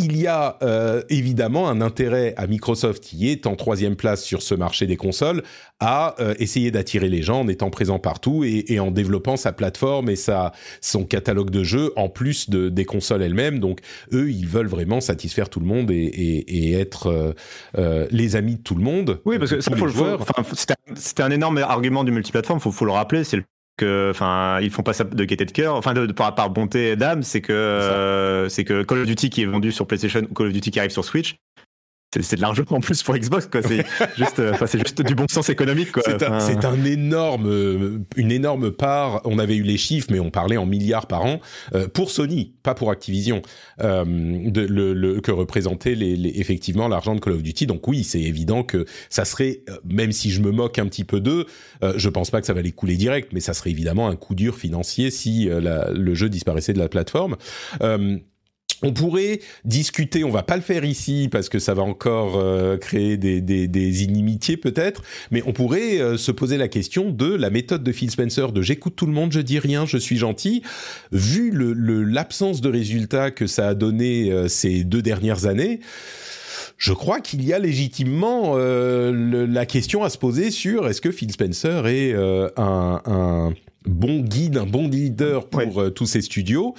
Il 0.02 0.16
y 0.16 0.26
a 0.26 0.56
euh, 0.62 1.02
évidemment 1.10 1.68
un 1.68 1.80
intérêt 1.80 2.32
à 2.36 2.46
Microsoft 2.46 3.02
qui 3.02 3.28
est 3.30 3.46
en 3.46 3.54
troisième 3.54 3.96
place 3.96 4.24
sur 4.24 4.40
ce 4.40 4.54
marché 4.54 4.86
des 4.86 4.96
consoles 4.96 5.42
à 5.78 6.14
euh, 6.20 6.34
essayer 6.38 6.70
d'attirer 6.70 7.08
les 7.08 7.22
gens 7.22 7.40
en 7.40 7.48
étant 7.48 7.70
présent 7.70 7.98
partout 7.98 8.42
et, 8.44 8.64
et 8.68 8.80
en 8.80 8.90
développant 8.90 9.36
sa 9.36 9.52
plateforme 9.52 10.08
et 10.08 10.16
sa, 10.16 10.52
son 10.80 11.04
catalogue 11.04 11.50
de 11.50 11.62
jeux 11.64 11.92
en 11.96 12.08
plus 12.08 12.48
de, 12.48 12.68
des 12.68 12.84
consoles 12.84 13.22
elles-mêmes. 13.22 13.58
Donc 13.58 13.80
eux, 14.12 14.30
ils 14.30 14.46
veulent 14.46 14.68
vraiment 14.68 15.00
satisfaire 15.00 15.48
tout 15.50 15.60
le 15.60 15.66
monde 15.66 15.90
et, 15.90 15.94
et, 15.96 16.68
et 16.70 16.72
être 16.72 17.34
euh, 17.78 18.06
les 18.10 18.36
amis 18.36 18.56
de 18.56 18.62
tout 18.62 18.74
le 18.74 18.82
monde. 18.82 19.20
Oui, 19.24 19.38
parce 19.38 19.50
que 19.50 19.60
ça, 19.60 19.74
faut, 19.76 19.86
le- 19.86 19.92
un- 20.36 20.44
c'était 20.96 21.22
un 21.22 21.30
énorme 21.30 21.58
argument 21.58 22.04
du 22.04 22.12
multiplateforme, 22.12 22.60
faut, 22.60 22.72
faut 22.72 22.86
le 22.86 22.92
rappeler, 22.92 23.24
c'est 23.24 23.36
le 23.36 23.44
que, 23.80 24.10
enfin, 24.10 24.60
ils 24.60 24.70
font 24.70 24.82
pas 24.82 24.92
ça 24.92 25.04
de 25.04 25.24
gaieté 25.24 25.44
de 25.44 25.50
cœur, 25.50 25.74
enfin, 25.74 25.94
de, 25.94 26.06
par, 26.12 26.34
par 26.34 26.50
bonté 26.50 26.96
d'âme, 26.96 27.22
c'est 27.22 27.40
que, 27.40 28.46
c'est 28.48 28.64
que 28.64 28.82
Call 28.82 28.98
of 28.98 29.06
Duty 29.06 29.30
qui 29.30 29.42
est 29.42 29.46
vendu 29.46 29.72
sur 29.72 29.86
PlayStation 29.86 30.22
ou 30.30 30.34
Call 30.34 30.48
of 30.48 30.52
Duty 30.52 30.70
qui 30.70 30.78
arrive 30.78 30.90
sur 30.90 31.04
Switch, 31.04 31.36
c'est 32.20 32.36
de 32.36 32.40
l'argent 32.40 32.64
en 32.70 32.80
plus 32.80 33.02
pour 33.02 33.16
Xbox 33.16 33.46
quoi. 33.46 33.62
C'est 33.62 33.84
juste 34.16 34.40
euh, 34.40 34.52
c'est 34.66 34.78
juste 34.78 35.02
du 35.02 35.14
bon 35.14 35.26
sens 35.28 35.48
économique 35.48 35.92
quoi. 35.92 36.02
C'est 36.04 36.22
un, 36.24 36.32
un, 36.32 36.84
énorme 36.84 37.46
euh, 37.46 37.98
une 38.16 38.32
énorme 38.32 38.72
part. 38.72 39.20
On 39.24 39.38
avait 39.38 39.56
eu 39.56 39.62
les 39.62 39.76
chiffres 39.76 40.08
mais 40.10 40.18
on 40.18 40.30
parlait 40.30 40.56
en 40.56 40.66
milliards 40.66 41.06
par 41.06 41.24
an 41.24 41.40
euh, 41.74 41.86
pour 41.88 42.10
Sony 42.10 42.54
pas 42.62 42.74
pour 42.74 42.90
Activision. 42.90 43.42
Euh, 43.80 44.04
de, 44.04 44.62
le, 44.62 44.92
le, 44.92 45.20
que 45.20 45.30
représentait 45.30 45.94
les, 45.94 46.16
les 46.16 46.40
effectivement 46.40 46.88
l'argent 46.88 47.14
de 47.14 47.20
Call 47.20 47.34
of 47.34 47.42
Duty. 47.42 47.66
Donc 47.66 47.86
oui 47.86 48.02
c'est 48.02 48.20
évident 48.20 48.64
que 48.64 48.86
ça 49.08 49.24
serait 49.24 49.62
même 49.84 50.12
si 50.12 50.30
je 50.30 50.40
me 50.40 50.50
moque 50.50 50.78
un 50.78 50.86
petit 50.86 51.04
peu 51.04 51.20
d'eux 51.20 51.46
je 51.96 52.08
pense 52.08 52.30
pas 52.30 52.40
que 52.40 52.46
ça 52.46 52.52
va 52.52 52.62
les 52.62 52.72
couler 52.72 52.96
direct 52.96 53.30
mais 53.32 53.40
ça 53.40 53.54
serait 53.54 53.70
évidemment 53.70 54.08
un 54.08 54.16
coup 54.16 54.34
dur 54.34 54.56
financier 54.56 55.10
si 55.10 55.48
la, 55.50 55.90
le 55.90 56.14
jeu 56.14 56.28
disparaissait 56.28 56.72
de 56.72 56.78
la 56.78 56.88
plateforme 56.88 57.36
on 58.82 58.92
pourrait 58.92 59.40
discuter, 59.64 60.24
on 60.24 60.30
va 60.30 60.42
pas 60.42 60.56
le 60.56 60.62
faire 60.62 60.84
ici 60.84 61.28
parce 61.30 61.48
que 61.48 61.58
ça 61.58 61.74
va 61.74 61.82
encore 61.82 62.36
euh, 62.36 62.76
créer 62.76 63.16
des, 63.16 63.40
des, 63.40 63.68
des 63.68 64.02
inimitiés 64.02 64.56
peut-être, 64.56 65.02
mais 65.30 65.42
on 65.46 65.52
pourrait 65.52 66.00
euh, 66.00 66.16
se 66.16 66.32
poser 66.32 66.56
la 66.56 66.68
question 66.68 67.10
de 67.10 67.26
la 67.26 67.50
méthode 67.50 67.82
de 67.82 67.92
Phil 67.92 68.10
Spencer 68.10 68.52
de 68.52 68.62
j'écoute 68.62 68.96
tout 68.96 69.06
le 69.06 69.12
monde, 69.12 69.32
je 69.32 69.40
dis 69.40 69.58
rien, 69.58 69.86
je 69.86 69.98
suis 69.98 70.16
gentil. 70.16 70.62
Vu 71.12 71.52
l'absence 71.52 72.58
le, 72.58 72.62
de 72.62 72.68
résultats 72.70 73.30
que 73.30 73.46
ça 73.46 73.68
a 73.68 73.74
donné 73.74 74.32
euh, 74.32 74.48
ces 74.48 74.84
deux 74.84 75.02
dernières 75.02 75.46
années, 75.46 75.80
je 76.78 76.92
crois 76.94 77.20
qu'il 77.20 77.44
y 77.44 77.52
a 77.52 77.58
légitimement 77.58 78.56
la 78.56 79.66
question 79.66 80.02
à 80.02 80.08
se 80.08 80.16
poser 80.16 80.50
sur 80.50 80.88
est-ce 80.88 81.02
que 81.02 81.10
Phil 81.10 81.30
Spencer 81.30 81.86
est 81.86 82.14
un, 82.14 83.02
un, 83.04 83.52
bon 83.84 84.20
guide, 84.20 84.56
un 84.56 84.64
bon 84.64 84.88
leader 84.88 85.46
pour 85.50 85.92
tous 85.92 86.06
ces 86.06 86.22
studios 86.22 86.74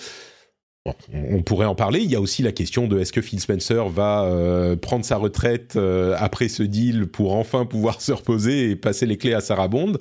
on 1.13 1.43
pourrait 1.43 1.67
en 1.67 1.75
parler. 1.75 1.99
Il 1.99 2.09
y 2.09 2.15
a 2.15 2.21
aussi 2.21 2.41
la 2.41 2.51
question 2.51 2.87
de 2.87 2.99
est-ce 2.99 3.13
que 3.13 3.21
Phil 3.21 3.39
Spencer 3.39 3.87
va 3.87 4.23
euh, 4.23 4.75
prendre 4.75 5.05
sa 5.05 5.17
retraite 5.17 5.75
euh, 5.75 6.15
après 6.17 6.47
ce 6.47 6.63
deal 6.63 7.05
pour 7.07 7.35
enfin 7.35 7.65
pouvoir 7.65 8.01
se 8.01 8.11
reposer 8.11 8.71
et 8.71 8.75
passer 8.75 9.05
les 9.05 9.17
clés 9.17 9.33
à 9.33 9.41
Sarah 9.41 9.67
Bond. 9.67 9.93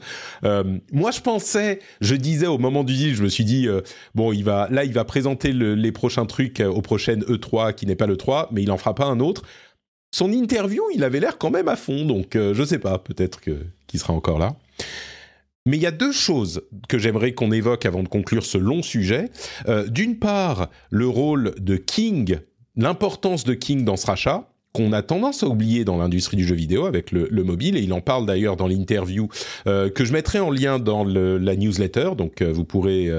Euh, 0.45 0.79
moi, 0.91 1.11
je 1.11 1.21
pensais, 1.21 1.81
je 2.01 2.15
disais 2.15 2.47
au 2.47 2.57
moment 2.57 2.83
du 2.83 2.95
deal, 2.95 3.15
je 3.15 3.23
me 3.23 3.29
suis 3.29 3.45
dit 3.45 3.69
bon, 4.15 4.33
il 4.33 4.45
va 4.45 4.69
là, 4.71 4.85
il 4.85 4.93
va 4.93 5.05
présenter 5.05 5.53
les 5.53 5.93
prochains 5.93 6.27
trucs 6.27 6.61
au 6.61 6.81
prochain 6.81 7.17
E3 7.17 7.75
qui 7.75 7.87
n'est 7.87 7.97
pas 7.97 8.07
le 8.07 8.17
3, 8.17 8.49
mais 8.53 8.63
il 8.63 8.71
en 8.71 8.79
fera 8.79 8.95
pas 8.95 9.07
un 9.07 9.21
autre. 9.21 9.43
Son 10.13 10.33
interview, 10.33 10.83
il 10.95 11.05
avait 11.05 11.21
l'air 11.21 11.39
quand 11.39 11.51
même 11.51 11.69
à 11.69 11.77
fond, 11.77 12.05
donc 12.05 12.31
je 12.35 12.65
sais 12.65 12.79
pas, 12.79 12.99
peut-être 12.99 13.41
qu'il 13.41 14.01
sera 14.01 14.13
encore 14.13 14.39
là. 14.39 14.57
Mais 15.67 15.77
il 15.77 15.83
y 15.83 15.87
a 15.87 15.91
deux 15.91 16.13
choses 16.13 16.63
que 16.89 16.99
j'aimerais 16.99 17.33
qu'on 17.33 17.53
évoque 17.53 17.85
avant 17.85 18.03
de 18.03 18.09
conclure 18.09 18.45
ce 18.45 18.57
long 18.57 18.83
sujet. 18.83 19.31
Euh, 19.69 19.87
d'une 19.87 20.19
part, 20.19 20.71
le 20.91 21.07
rôle 21.07 21.55
de 21.59 21.77
King, 21.77 22.39
l'importance 22.77 23.45
de 23.45 23.55
King 23.55 23.85
dans 23.85 23.97
ce 23.97 24.07
rachat 24.07 24.47
qu'on 24.73 24.93
a 24.93 25.03
tendance 25.03 25.43
à 25.43 25.49
oublier 25.49 25.85
dans 25.85 25.97
l'industrie 25.97 26.37
du 26.37 26.47
jeu 26.47 26.55
vidéo 26.55 26.87
avec 26.87 27.11
le, 27.11 27.29
mobile, 27.43 27.77
et 27.77 27.81
il 27.81 27.93
en 27.93 28.01
parle 28.01 28.25
d'ailleurs 28.25 28.57
dans 28.57 28.69
l'interview 28.69 29.29
euh, 29.67 29.91
que 29.91 30.05
je 30.05 30.13
mettrai 30.13 30.39
en 30.39 30.49
lien 30.49 30.79
dans 30.79 31.03
la 31.03 31.57
newsletter, 31.57 32.11
donc 32.17 32.41
euh, 32.41 32.53
vous 32.53 32.65
pourrez, 32.65 33.11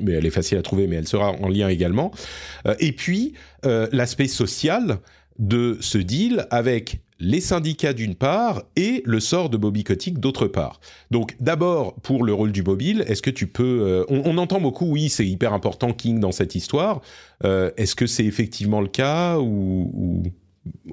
mais 0.00 0.12
elle 0.12 0.24
est 0.24 0.30
facile 0.30 0.56
à 0.56 0.62
trouver, 0.62 0.86
mais 0.86 0.94
elle 0.94 1.08
sera 1.08 1.32
en 1.32 1.48
lien 1.48 1.68
également. 1.68 2.12
et 2.78 2.92
puis, 2.92 3.34
l'aspect 3.64 4.28
social 4.28 4.98
de 5.40 5.78
ce 5.80 5.98
deal 5.98 6.46
avec 6.50 7.00
les 7.20 7.40
syndicats 7.40 7.92
d'une 7.92 8.14
part 8.14 8.62
et 8.76 9.02
le 9.04 9.20
sort 9.20 9.50
de 9.50 9.56
Bobby 9.56 9.84
Kotick 9.84 10.18
d'autre 10.18 10.46
part. 10.46 10.80
Donc 11.10 11.36
d'abord 11.38 11.94
pour 12.02 12.24
le 12.24 12.32
rôle 12.32 12.50
du 12.50 12.62
mobile, 12.62 13.04
est-ce 13.06 13.22
que 13.22 13.30
tu 13.30 13.46
peux... 13.46 13.82
Euh, 13.82 14.04
on, 14.08 14.38
entend 14.38 14.60
beaucoup, 14.60 14.86
oui, 14.86 15.10
c'est 15.10 15.26
hyper 15.26 15.52
important 15.52 15.92
King 15.92 16.18
dans 16.18 16.32
cette 16.32 16.54
histoire. 16.54 17.02
Euh, 17.44 17.70
est-ce 17.76 17.94
que 17.94 18.06
c'est 18.06 18.24
effectivement 18.24 18.80
le 18.80 18.88
cas 18.88 19.38
ou, 19.38 20.22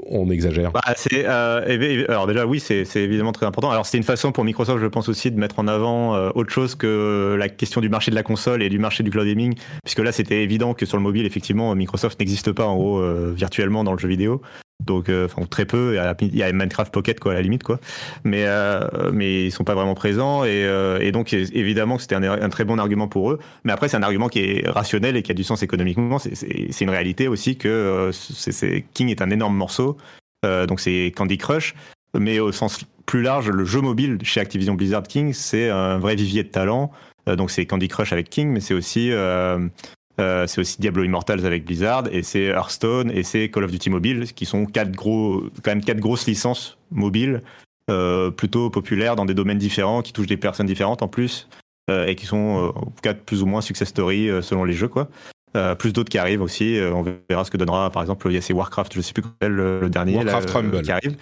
on 0.05 0.29
exagère? 0.29 0.71
Bah, 0.73 0.81
euh, 1.13 2.05
Alors 2.09 2.27
déjà 2.27 2.45
oui, 2.45 2.59
c'est 2.59 2.83
évidemment 2.95 3.31
très 3.31 3.45
important. 3.45 3.71
Alors 3.71 3.85
c'est 3.85 3.97
une 3.97 4.03
façon 4.03 4.33
pour 4.33 4.43
Microsoft, 4.43 4.81
je 4.81 4.87
pense 4.87 5.07
aussi, 5.07 5.31
de 5.31 5.39
mettre 5.39 5.59
en 5.59 5.67
avant 5.67 6.29
autre 6.31 6.51
chose 6.51 6.75
que 6.75 7.37
la 7.39 7.47
question 7.47 7.79
du 7.79 7.89
marché 7.89 8.11
de 8.11 8.15
la 8.15 8.23
console 8.23 8.61
et 8.63 8.69
du 8.69 8.79
marché 8.79 9.03
du 9.03 9.11
cloud 9.11 9.27
gaming, 9.27 9.55
puisque 9.83 9.99
là 9.99 10.11
c'était 10.11 10.43
évident 10.43 10.73
que 10.73 10.85
sur 10.85 10.97
le 10.97 11.03
mobile, 11.03 11.25
effectivement, 11.25 11.73
Microsoft 11.73 12.19
n'existe 12.19 12.51
pas 12.51 12.65
en 12.65 12.75
gros 12.75 13.31
virtuellement 13.31 13.85
dans 13.85 13.93
le 13.93 13.99
jeu 13.99 14.09
vidéo 14.09 14.41
donc 14.85 15.09
euh, 15.09 15.27
très 15.49 15.65
peu. 15.65 15.97
Il 16.21 16.35
y 16.35 16.43
a 16.43 16.51
Minecraft 16.51 16.93
Pocket 16.93 17.19
quoi 17.19 17.31
à 17.33 17.35
la 17.35 17.41
limite 17.41 17.63
quoi. 17.63 17.79
Mais 18.23 18.45
euh, 18.45 19.11
mais 19.11 19.45
ils 19.45 19.51
sont 19.51 19.63
pas 19.63 19.75
vraiment 19.75 19.95
présents. 19.95 20.43
Et, 20.43 20.63
euh, 20.65 21.11
donc 21.11 21.33
évidemment 21.33 21.97
que 21.97 22.01
c'était 22.01 22.15
un, 22.15 22.49
très 22.49 22.63
bon 22.63 22.79
argument 22.79 23.07
pour 23.07 23.31
eux. 23.31 23.39
Mais 23.63 23.73
après 23.73 23.87
c'est 23.87 23.97
un 23.97 24.03
argument 24.03 24.29
qui 24.29 24.39
est 24.39 24.67
rationnel 24.67 25.17
et 25.17 25.23
qui 25.23 25.31
a 25.31 25.35
du 25.35 25.43
sens 25.43 25.63
économiquement. 25.63 26.19
C'est 26.19 26.81
une 26.81 26.89
réalité 26.89 27.27
aussi 27.27 27.57
que 27.57 28.11
c'est 28.11 28.85
King 28.93 29.09
est 29.09 29.21
un 29.21 29.29
énorme 29.29 29.55
morceau. 29.55 29.97
Donc 30.43 30.79
c'est 30.79 31.11
Candy 31.15 31.37
Crush. 31.37 31.75
Mais 32.17 32.39
au 32.39 32.51
sens 32.51 32.83
plus 33.05 33.21
large 33.21 33.49
le 33.49 33.65
jeu 33.65 33.81
mobile 33.81 34.17
chez 34.23 34.39
Activision 34.39 34.73
Blizzard 34.73 35.03
King 35.03 35.33
c'est 35.33 35.69
un 35.69 35.97
vrai 35.97 36.15
vivier 36.15 36.43
de 36.43 36.49
talent. 36.49 36.91
Donc 37.25 37.51
c'est 37.51 37.65
Candy 37.65 37.87
Crush 37.87 38.13
avec 38.13 38.29
King 38.29 38.49
mais 38.49 38.59
c'est 38.59 38.73
aussi 38.73 39.11
euh, 40.19 40.47
c'est 40.47 40.61
aussi 40.61 40.81
Diablo 40.81 41.03
Immortals 41.03 41.45
avec 41.45 41.65
Blizzard, 41.65 42.05
et 42.11 42.23
c'est 42.23 42.45
Hearthstone, 42.45 43.11
et 43.11 43.23
c'est 43.23 43.49
Call 43.49 43.63
of 43.63 43.71
Duty 43.71 43.89
Mobile, 43.89 44.33
qui 44.33 44.45
sont 44.45 44.65
quatre 44.65 44.91
gros, 44.91 45.43
quand 45.63 45.71
même 45.71 45.83
quatre 45.83 45.99
grosses 45.99 46.25
licences 46.25 46.77
mobiles, 46.91 47.43
euh, 47.89 48.31
plutôt 48.31 48.69
populaires 48.69 49.15
dans 49.15 49.25
des 49.25 49.33
domaines 49.33 49.59
différents, 49.59 50.01
qui 50.01 50.13
touchent 50.13 50.27
des 50.27 50.37
personnes 50.37 50.65
différentes 50.65 51.03
en 51.03 51.07
plus, 51.07 51.47
euh, 51.89 52.07
et 52.07 52.15
qui 52.15 52.25
sont 52.25 52.73
quatre 53.01 53.21
plus 53.21 53.43
ou 53.43 53.45
moins 53.45 53.61
success 53.61 53.89
story 53.89 54.29
selon 54.41 54.63
les 54.63 54.73
jeux, 54.73 54.89
quoi. 54.89 55.07
plus 55.77 55.93
d'autres 55.93 56.09
qui 56.09 56.17
arrivent 56.17 56.41
aussi. 56.41 56.79
on 56.81 57.03
verra 57.29 57.45
ce 57.45 57.51
que 57.51 57.57
donnera, 57.57 57.91
par 57.91 58.01
exemple, 58.01 58.27
il 58.29 58.33
y 58.33 58.37
a 58.37 58.41
ces 58.41 58.53
Warcraft, 58.53 58.93
je 58.95 59.01
sais 59.01 59.13
plus 59.13 59.23
quel 59.39 59.51
le 59.51 59.89
dernier 59.89 60.15
Warcraft 60.15 60.49
Rumble 60.49 60.81
qui 60.81 60.91
arrive. 60.91 61.15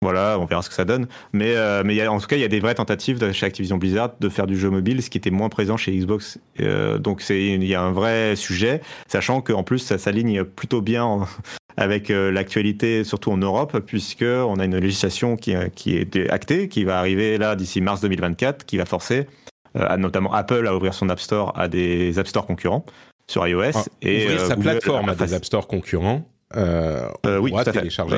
Voilà, 0.00 0.38
on 0.38 0.44
verra 0.44 0.62
ce 0.62 0.68
que 0.68 0.76
ça 0.76 0.84
donne. 0.84 1.08
Mais, 1.32 1.56
euh, 1.56 1.82
mais 1.84 1.96
y 1.96 2.00
a, 2.00 2.12
en 2.12 2.20
tout 2.20 2.28
cas, 2.28 2.36
il 2.36 2.42
y 2.42 2.44
a 2.44 2.48
des 2.48 2.60
vraies 2.60 2.76
tentatives 2.76 3.18
de, 3.18 3.32
chez 3.32 3.46
Activision 3.46 3.78
Blizzard 3.78 4.12
de 4.20 4.28
faire 4.28 4.46
du 4.46 4.56
jeu 4.56 4.70
mobile, 4.70 5.02
ce 5.02 5.10
qui 5.10 5.18
était 5.18 5.30
moins 5.30 5.48
présent 5.48 5.76
chez 5.76 5.92
Xbox. 5.96 6.38
Euh, 6.60 6.98
donc 6.98 7.24
il 7.30 7.64
y 7.64 7.74
a 7.74 7.82
un 7.82 7.90
vrai 7.90 8.36
sujet, 8.36 8.80
sachant 9.08 9.40
qu'en 9.40 9.64
plus, 9.64 9.80
ça 9.80 9.98
s'aligne 9.98 10.44
plutôt 10.44 10.82
bien 10.82 11.26
avec 11.76 12.10
euh, 12.10 12.30
l'actualité, 12.30 13.02
surtout 13.02 13.32
en 13.32 13.38
Europe, 13.38 13.80
puisque 13.80 14.22
on 14.22 14.60
a 14.60 14.64
une 14.64 14.78
législation 14.78 15.36
qui, 15.36 15.54
qui 15.74 15.96
est 15.96 16.30
actée, 16.30 16.68
qui 16.68 16.84
va 16.84 16.98
arriver 17.00 17.36
là 17.36 17.56
d'ici 17.56 17.80
mars 17.80 18.00
2024, 18.00 18.66
qui 18.66 18.76
va 18.76 18.84
forcer 18.84 19.26
notamment 19.96 20.32
Apple 20.32 20.66
à 20.66 20.74
ouvrir 20.74 20.94
son 20.94 21.08
App 21.08 21.20
Store 21.20 21.52
à 21.56 21.68
des 21.68 22.18
App 22.18 22.26
Store 22.26 22.46
concurrents 22.46 22.84
sur 23.28 23.46
iOS. 23.46 23.62
Ah, 23.74 23.84
et 24.02 24.24
ouvrir 24.24 24.46
sa 24.46 24.56
plateforme 24.56 25.08
à 25.08 25.14
des 25.14 25.34
App 25.34 25.44
Store 25.44 25.66
concurrents. 25.66 26.24
oui, 26.54 27.50
tout 27.50 27.58
à 27.58 27.64
fait. 27.64 27.72
télécharger 27.72 28.16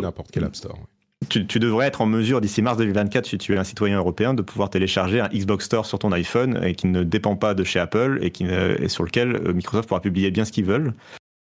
n'importe 0.00 0.30
quel 0.30 0.44
App 0.44 0.56
Store 0.56 0.78
tu, 1.28 1.58
devrais 1.58 1.86
être 1.86 2.00
en 2.00 2.06
mesure 2.06 2.40
d'ici 2.40 2.62
mars 2.62 2.76
2024, 2.78 3.26
si 3.26 3.38
tu 3.38 3.54
es 3.54 3.58
un 3.58 3.64
citoyen 3.64 3.98
européen, 3.98 4.34
de 4.34 4.42
pouvoir 4.42 4.70
télécharger 4.70 5.20
un 5.20 5.28
Xbox 5.28 5.64
Store 5.64 5.86
sur 5.86 5.98
ton 5.98 6.12
iPhone 6.12 6.60
et 6.64 6.74
qui 6.74 6.86
ne 6.86 7.02
dépend 7.02 7.36
pas 7.36 7.54
de 7.54 7.64
chez 7.64 7.78
Apple 7.78 8.18
et, 8.22 8.30
qui 8.30 8.44
et 8.44 8.88
sur 8.88 9.04
lequel 9.04 9.36
euh, 9.36 9.52
Microsoft 9.52 9.88
pourra 9.88 10.00
publier 10.00 10.30
bien 10.30 10.44
ce 10.44 10.52
qu'ils 10.52 10.64
veulent. 10.64 10.94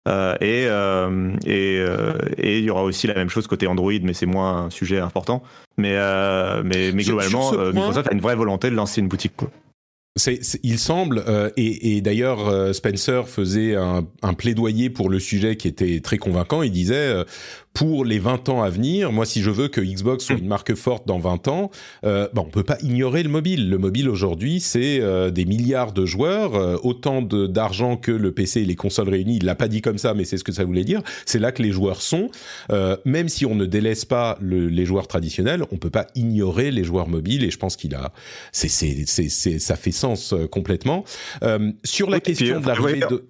Euh, 0.08 0.34
et 0.40 0.66
euh, 0.68 1.36
et 1.56 2.58
il 2.58 2.64
y 2.64 2.70
aura 2.70 2.82
aussi 2.82 3.06
la 3.06 3.14
même 3.14 3.28
chose 3.28 3.46
côté 3.46 3.66
Android, 3.66 3.92
mais 4.02 4.14
c'est 4.14 4.26
moins 4.26 4.64
un 4.64 4.70
sujet 4.70 4.98
important. 4.98 5.42
Mais 5.76 5.96
mais, 6.64 6.92
mais 6.92 7.02
globalement, 7.02 7.52
Microsoft 7.72 8.08
a 8.08 8.14
une 8.14 8.20
vraie 8.20 8.36
volonté 8.36 8.70
de 8.70 8.74
lancer 8.74 9.00
une 9.00 9.08
boutique. 9.08 9.34
il 10.62 10.78
semble, 10.78 11.24
et, 11.56 12.00
d'ailleurs 12.00 12.74
Spencer 12.74 13.28
faisait 13.28 13.76
un, 13.76 14.06
un, 14.22 14.34
plaidoyer 14.34 14.88
pour 14.90 15.10
le 15.10 15.18
sujet 15.18 15.56
qui 15.56 15.68
était 15.68 16.00
très 16.00 16.18
convaincant. 16.18 16.62
Il 16.62 16.72
disait 16.72 17.24
pour 17.78 18.04
les 18.04 18.18
20 18.18 18.48
ans 18.48 18.60
à 18.60 18.70
venir, 18.70 19.12
moi, 19.12 19.24
si 19.24 19.40
je 19.40 19.52
veux 19.52 19.68
que 19.68 19.80
Xbox 19.80 20.24
soit 20.24 20.34
une 20.34 20.48
marque 20.48 20.74
forte 20.74 21.06
dans 21.06 21.20
20 21.20 21.46
ans, 21.46 21.70
euh, 22.04 22.26
bah, 22.32 22.42
on 22.44 22.50
peut 22.50 22.64
pas 22.64 22.76
ignorer 22.82 23.22
le 23.22 23.28
mobile. 23.28 23.70
Le 23.70 23.78
mobile 23.78 24.08
aujourd'hui, 24.08 24.58
c'est 24.58 24.98
euh, 25.00 25.30
des 25.30 25.44
milliards 25.44 25.92
de 25.92 26.04
joueurs, 26.04 26.56
euh, 26.56 26.76
autant 26.82 27.22
d'argent 27.22 27.96
que 27.96 28.10
le 28.10 28.32
PC 28.32 28.62
et 28.62 28.64
les 28.64 28.74
consoles 28.74 29.08
réunies. 29.08 29.36
Il 29.36 29.44
l'a 29.44 29.54
pas 29.54 29.68
dit 29.68 29.80
comme 29.80 29.96
ça, 29.96 30.12
mais 30.12 30.24
c'est 30.24 30.38
ce 30.38 30.42
que 30.42 30.50
ça 30.50 30.64
voulait 30.64 30.82
dire. 30.82 31.02
C'est 31.24 31.38
là 31.38 31.52
que 31.52 31.62
les 31.62 31.70
joueurs 31.70 32.02
sont. 32.02 32.30
Euh, 32.72 32.96
même 33.04 33.28
si 33.28 33.46
on 33.46 33.54
ne 33.54 33.64
délaisse 33.64 34.04
pas 34.04 34.36
le, 34.40 34.66
les 34.66 34.84
joueurs 34.84 35.06
traditionnels, 35.06 35.62
on 35.70 35.76
peut 35.76 35.88
pas 35.88 36.08
ignorer 36.16 36.72
les 36.72 36.82
joueurs 36.82 37.06
mobiles. 37.06 37.44
Et 37.44 37.52
je 37.52 37.58
pense 37.58 37.76
qu'il 37.76 37.94
a, 37.94 38.12
c'est, 38.50 38.68
ça 38.68 39.76
fait 39.76 39.92
sens 39.92 40.34
complètement. 40.50 41.04
sur 41.84 42.10
la 42.10 42.18
question 42.18 42.58
de 42.60 42.66
l'arrivée 42.66 43.02
de 43.08 43.24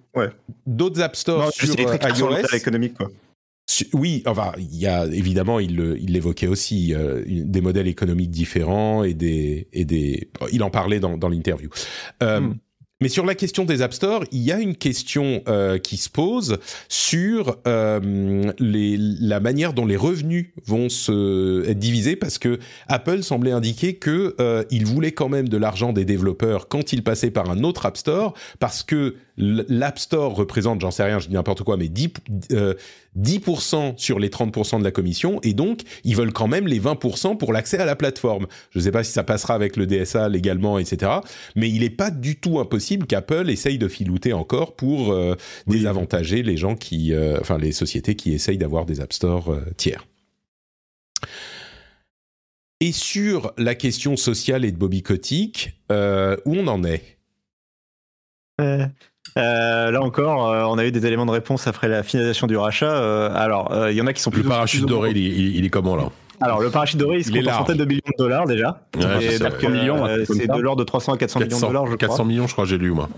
d'autres 0.66 1.02
App 1.02 1.16
Stores 1.16 1.52
sur 1.52 1.78
iOS, 1.78 2.54
économique 2.54 2.94
quoi. 2.94 3.10
Oui, 3.92 4.22
enfin, 4.26 4.52
il 4.58 4.76
y 4.78 4.86
a 4.86 5.06
évidemment, 5.06 5.60
il 5.60 5.76
l'évoquait 6.08 6.46
aussi, 6.46 6.94
euh, 6.94 7.22
des 7.26 7.60
modèles 7.60 7.88
économiques 7.88 8.30
différents 8.30 9.04
et 9.04 9.14
des 9.14 9.68
et 9.72 9.84
des. 9.84 10.30
Il 10.52 10.62
en 10.62 10.70
parlait 10.70 11.00
dans, 11.00 11.18
dans 11.18 11.28
l'interview. 11.28 11.68
Euh, 12.22 12.40
hmm. 12.40 12.54
Mais 13.00 13.08
sur 13.08 13.24
la 13.24 13.36
question 13.36 13.64
des 13.64 13.80
App 13.80 13.92
Store, 13.92 14.24
il 14.32 14.40
y 14.40 14.50
a 14.50 14.58
une 14.58 14.74
question 14.74 15.42
euh, 15.46 15.78
qui 15.78 15.96
se 15.96 16.10
pose 16.10 16.58
sur 16.88 17.56
euh, 17.68 18.50
les, 18.58 18.96
la 18.98 19.38
manière 19.38 19.72
dont 19.72 19.86
les 19.86 19.96
revenus 19.96 20.48
vont 20.66 20.88
se 20.88 21.64
être 21.68 21.78
divisés, 21.78 22.16
parce 22.16 22.38
que 22.38 22.58
Apple 22.88 23.22
semblait 23.22 23.52
indiquer 23.52 23.94
que 23.94 24.34
euh, 24.40 24.64
il 24.72 24.84
voulait 24.84 25.12
quand 25.12 25.28
même 25.28 25.48
de 25.48 25.56
l'argent 25.56 25.92
des 25.92 26.04
développeurs 26.04 26.66
quand 26.66 26.92
ils 26.92 27.04
passaient 27.04 27.30
par 27.30 27.50
un 27.50 27.62
autre 27.62 27.86
App 27.86 27.96
Store, 27.96 28.34
parce 28.58 28.82
que 28.82 29.14
l'App 29.38 29.98
Store 29.98 30.34
représente, 30.34 30.80
j'en 30.80 30.90
sais 30.90 31.04
rien, 31.04 31.18
je 31.18 31.28
dis 31.28 31.34
n'importe 31.34 31.62
quoi, 31.62 31.76
mais 31.76 31.88
10, 31.88 32.08
10% 33.16 33.96
sur 33.96 34.18
les 34.18 34.28
30% 34.28 34.80
de 34.80 34.84
la 34.84 34.90
commission, 34.90 35.40
et 35.42 35.54
donc 35.54 35.82
ils 36.04 36.16
veulent 36.16 36.32
quand 36.32 36.48
même 36.48 36.66
les 36.66 36.80
20% 36.80 37.36
pour 37.36 37.52
l'accès 37.52 37.78
à 37.78 37.84
la 37.84 37.96
plateforme. 37.96 38.46
Je 38.70 38.78
ne 38.78 38.84
sais 38.84 38.90
pas 38.90 39.04
si 39.04 39.12
ça 39.12 39.22
passera 39.22 39.54
avec 39.54 39.76
le 39.76 39.86
DSA 39.86 40.28
légalement, 40.28 40.78
etc. 40.78 41.12
Mais 41.54 41.70
il 41.70 41.80
n'est 41.80 41.90
pas 41.90 42.10
du 42.10 42.36
tout 42.36 42.58
impossible 42.58 43.06
qu'Apple 43.06 43.48
essaye 43.48 43.78
de 43.78 43.88
filouter 43.88 44.32
encore 44.32 44.74
pour 44.74 45.12
euh, 45.12 45.36
désavantager 45.66 46.42
les 46.42 46.56
gens 46.56 46.74
qui, 46.74 47.14
euh, 47.14 47.38
enfin 47.40 47.58
les 47.58 47.72
sociétés 47.72 48.16
qui 48.16 48.32
essayent 48.32 48.58
d'avoir 48.58 48.86
des 48.86 49.00
App 49.00 49.12
Store 49.12 49.52
euh, 49.52 49.60
tiers. 49.76 50.06
Et 52.80 52.92
sur 52.92 53.52
la 53.56 53.74
question 53.74 54.16
sociale 54.16 54.64
et 54.64 54.70
de 54.70 54.76
Bobby 54.76 55.02
Kotick, 55.02 55.72
où 55.90 56.54
on 56.54 56.66
en 56.68 56.84
est? 56.84 57.18
Euh, 58.60 58.86
là 59.36 60.00
encore, 60.02 60.48
euh, 60.48 60.64
on 60.64 60.78
a 60.78 60.84
eu 60.84 60.92
des 60.92 61.06
éléments 61.06 61.26
de 61.26 61.30
réponse 61.30 61.66
après 61.66 61.88
la 61.88 62.02
finalisation 62.02 62.46
du 62.46 62.56
rachat. 62.56 62.92
Euh, 62.92 63.30
alors, 63.34 63.72
il 63.90 63.96
y 63.96 64.00
en 64.00 64.06
a 64.06 64.12
qui 64.12 64.22
sont 64.22 64.30
plus. 64.30 64.42
Le 64.42 64.48
parachute 64.48 64.86
doré, 64.86 65.10
il, 65.10 65.64
est 65.64 65.70
comment 65.70 65.96
là? 65.96 66.08
Alors, 66.40 66.60
le 66.60 66.70
parachute 66.70 66.98
doré, 66.98 67.18
il 67.18 67.24
se 67.24 67.32
compte 67.32 67.46
en 67.48 67.58
centaines 67.58 67.76
de 67.76 67.84
millions 67.84 68.00
de 68.06 68.22
dollars 68.22 68.46
déjà. 68.46 68.80
c'est 68.94 69.38
de 70.46 70.60
l'ordre 70.60 70.80
de 70.80 70.84
300 70.84 71.14
à 71.14 71.16
400 71.18 71.40
millions 71.40 71.56
de 71.56 71.66
dollars, 71.66 71.86
je 71.86 71.96
crois. 71.96 72.08
400 72.08 72.24
millions, 72.24 72.46
je 72.46 72.52
crois, 72.52 72.64
j'ai 72.64 72.78
lu, 72.78 72.92
moi. 72.92 73.08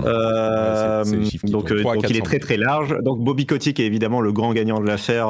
donc, 1.45 1.73
donc 1.73 2.11
il 2.11 2.17
est 2.17 2.25
très 2.25 2.39
très 2.39 2.57
large. 2.57 2.97
Donc, 3.03 3.21
Bobby 3.21 3.47
Kotick 3.47 3.79
est 3.81 3.85
évidemment 3.85 4.21
le 4.21 4.33
grand 4.33 4.53
gagnant 4.53 4.81
de 4.81 4.87
l'affaire 4.87 5.29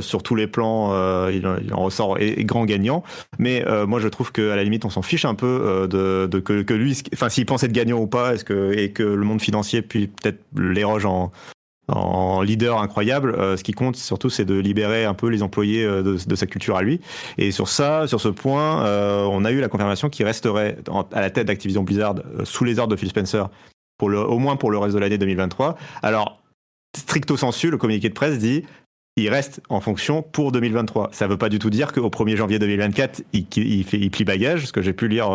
sur 0.00 0.22
tous 0.22 0.34
les 0.34 0.46
plans. 0.46 0.92
il, 1.28 1.44
en 1.72 1.82
ressort 1.82 2.18
et, 2.20 2.44
grand 2.44 2.64
gagnant. 2.64 3.02
Mais 3.38 3.64
moi, 3.86 4.00
je 4.00 4.08
trouve 4.08 4.32
qu'à 4.32 4.56
la 4.56 4.64
limite, 4.64 4.84
on 4.84 4.90
s'en 4.90 5.02
fiche 5.02 5.24
un 5.24 5.34
peu 5.34 5.86
de, 5.90 6.26
de 6.26 6.38
que, 6.38 6.62
que, 6.62 6.74
lui, 6.74 7.00
enfin, 7.14 7.28
s'il 7.28 7.46
pense 7.46 7.62
être 7.62 7.72
gagnant 7.72 7.98
ou 7.98 8.06
pas, 8.06 8.34
est-ce 8.34 8.44
que, 8.44 8.72
et 8.76 8.92
que 8.92 9.02
le 9.02 9.24
monde 9.24 9.40
financier 9.40 9.82
puis 9.82 10.08
peut-être 10.08 10.38
l'éroge 10.56 11.06
en, 11.06 11.32
en 11.88 12.42
leader 12.42 12.78
incroyable. 12.78 13.34
Euh, 13.34 13.56
ce 13.56 13.64
qui 13.64 13.72
compte 13.72 13.96
surtout, 13.96 14.30
c'est 14.30 14.44
de 14.44 14.54
libérer 14.54 15.04
un 15.04 15.14
peu 15.14 15.28
les 15.28 15.42
employés 15.42 15.84
euh, 15.84 16.02
de, 16.02 16.34
sa 16.34 16.46
culture 16.46 16.76
à 16.76 16.82
lui. 16.82 17.00
Et 17.38 17.50
sur 17.50 17.68
ça, 17.68 18.06
sur 18.06 18.20
ce 18.20 18.28
point, 18.28 18.84
euh, 18.84 19.24
on 19.24 19.44
a 19.44 19.52
eu 19.52 19.60
la 19.60 19.68
confirmation 19.68 20.08
qu'il 20.08 20.24
resterait 20.26 20.78
à 21.12 21.20
la 21.20 21.30
tête 21.30 21.46
d'Activision 21.46 21.82
Blizzard 21.82 22.16
sous 22.44 22.64
les 22.64 22.78
ordres 22.78 22.92
de 22.92 22.96
Phil 22.96 23.08
Spencer, 23.08 23.48
au 24.00 24.38
moins 24.38 24.56
pour 24.56 24.70
le 24.70 24.78
reste 24.78 24.94
de 24.94 25.00
l'année 25.00 25.18
2023. 25.18 25.76
Alors, 26.02 26.40
stricto 26.96 27.36
sensu, 27.36 27.70
le 27.70 27.76
communiqué 27.76 28.08
de 28.08 28.14
presse 28.14 28.38
dit 28.38 28.64
il 29.16 29.28
reste 29.28 29.60
en 29.68 29.80
fonction 29.80 30.22
pour 30.22 30.50
2023. 30.50 31.10
Ça 31.12 31.26
ne 31.26 31.30
veut 31.30 31.38
pas 31.38 31.48
du 31.48 31.60
tout 31.60 31.70
dire 31.70 31.92
qu'au 31.92 32.08
1er 32.08 32.34
janvier 32.34 32.58
2024, 32.58 33.22
il, 33.32 33.46
il, 33.56 33.84
fait, 33.84 33.98
plie 34.10 34.24
bagage, 34.24 34.66
ce 34.66 34.72
que 34.72 34.82
j'ai 34.82 34.92
pu 34.92 35.06
lire, 35.06 35.28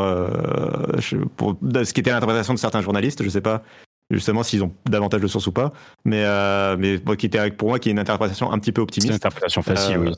pour, 1.37 1.57
ce 1.61 1.93
qui 1.93 2.01
était 2.01 2.11
l'interprétation 2.11 2.53
de 2.53 2.59
certains 2.59 2.81
journalistes. 2.81 3.19
Je 3.19 3.27
ne 3.27 3.31
sais 3.31 3.39
pas 3.39 3.63
justement 4.11 4.43
s'ils 4.43 4.63
ont 4.63 4.71
davantage 4.89 5.21
de 5.21 5.27
sources 5.27 5.47
ou 5.47 5.51
pas. 5.51 5.73
Mais, 6.05 6.23
euh, 6.25 6.75
mais 6.77 6.99
qui 7.15 7.25
était 7.25 7.51
pour 7.51 7.69
moi 7.69 7.79
qui 7.79 7.89
est 7.89 7.91
une 7.91 7.99
interprétation 7.99 8.51
un 8.51 8.59
petit 8.59 8.71
peu 8.71 8.81
optimiste. 8.81 9.07
C'est 9.07 9.13
une 9.13 9.15
interprétation 9.15 9.61
facile, 9.61 9.97
oui. 9.99 10.13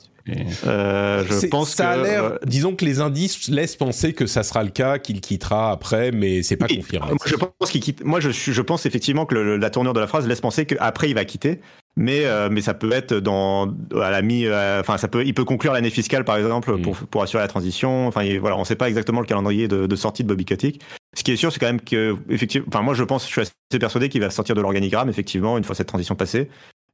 Euh, 0.67 1.25
je 1.27 1.47
pense 1.47 1.71
ça 1.71 1.91
a 1.91 1.97
l'air. 1.97 2.23
Euh, 2.23 2.38
disons 2.45 2.75
que 2.75 2.86
les 2.86 3.01
indices 3.01 3.47
laissent 3.47 3.75
penser 3.75 4.13
que 4.13 4.27
ça 4.27 4.43
sera 4.43 4.63
le 4.63 4.69
cas, 4.69 4.99
qu'il 4.99 5.19
quittera 5.19 5.71
après, 5.71 6.12
mais 6.12 6.43
c'est 6.43 6.58
pas 6.58 6.67
confirmé. 6.67 7.08
Moi, 7.08 7.17
je 7.25 7.36
pense 7.36 7.71
qu'il 7.71 7.82
quitte. 7.82 8.04
Moi, 8.04 8.19
je, 8.19 8.30
je 8.30 8.62
pense 8.62 8.86
effectivement 8.86 9.25
que 9.25 9.36
la 9.36 9.69
tournure 9.71 9.93
de 9.93 9.99
la 9.99 10.08
phrase 10.08 10.27
laisse 10.27 10.41
penser 10.41 10.65
qu'après 10.65 11.10
il 11.10 11.15
va 11.15 11.25
quitter 11.25 11.60
mais 11.97 12.25
euh, 12.25 12.49
mais 12.49 12.62
ça 12.62 12.73
peut 12.73 12.91
être 12.91 13.15
dans 13.15 13.67
à 13.95 14.12
la 14.12 14.21
mi 14.21 14.45
euh, 14.45 14.80
enfin 14.80 14.97
ça 14.97 15.08
peut 15.08 15.25
il 15.25 15.34
peut 15.34 15.43
conclure 15.43 15.73
l'année 15.73 15.89
fiscale 15.89 16.23
par 16.23 16.38
exemple 16.38 16.77
pour 16.80 16.93
mm. 16.93 17.08
pour 17.08 17.21
assurer 17.21 17.43
la 17.43 17.49
transition 17.49 18.08
enfin 18.08 18.23
voilà 18.39 18.58
on 18.58 18.63
sait 18.63 18.75
pas 18.75 18.88
exactement 18.88 19.19
le 19.19 19.25
calendrier 19.25 19.67
de, 19.67 19.88
de 19.88 19.95
sortie 19.95 20.23
de 20.23 20.30
Bobby 20.30 20.45
Kotick 20.45 20.82
ce 21.15 21.24
qui 21.24 21.32
est 21.32 21.36
sûr 21.36 21.52
c'est 21.52 21.60
quand 21.60 21.67
même 21.67 21.82
que 21.82 22.15
effectivement 22.30 22.67
enfin 22.69 22.82
moi 22.82 22.93
je 22.93 23.04
pense 23.04 23.26
je 23.26 23.32
suis 23.32 23.41
assez 23.41 23.80
persuadé 23.80 24.10
qu'il 24.10 24.21
va 24.21 24.30
sortir 24.30 24.56
de 24.56 24.62
l'organigramme 24.62 25.10
effectivement 25.10 25.58
une 25.58 25.63
fois 25.63 25.76
cette 25.76 25.88
transition 25.88 26.15
passée 26.15 26.50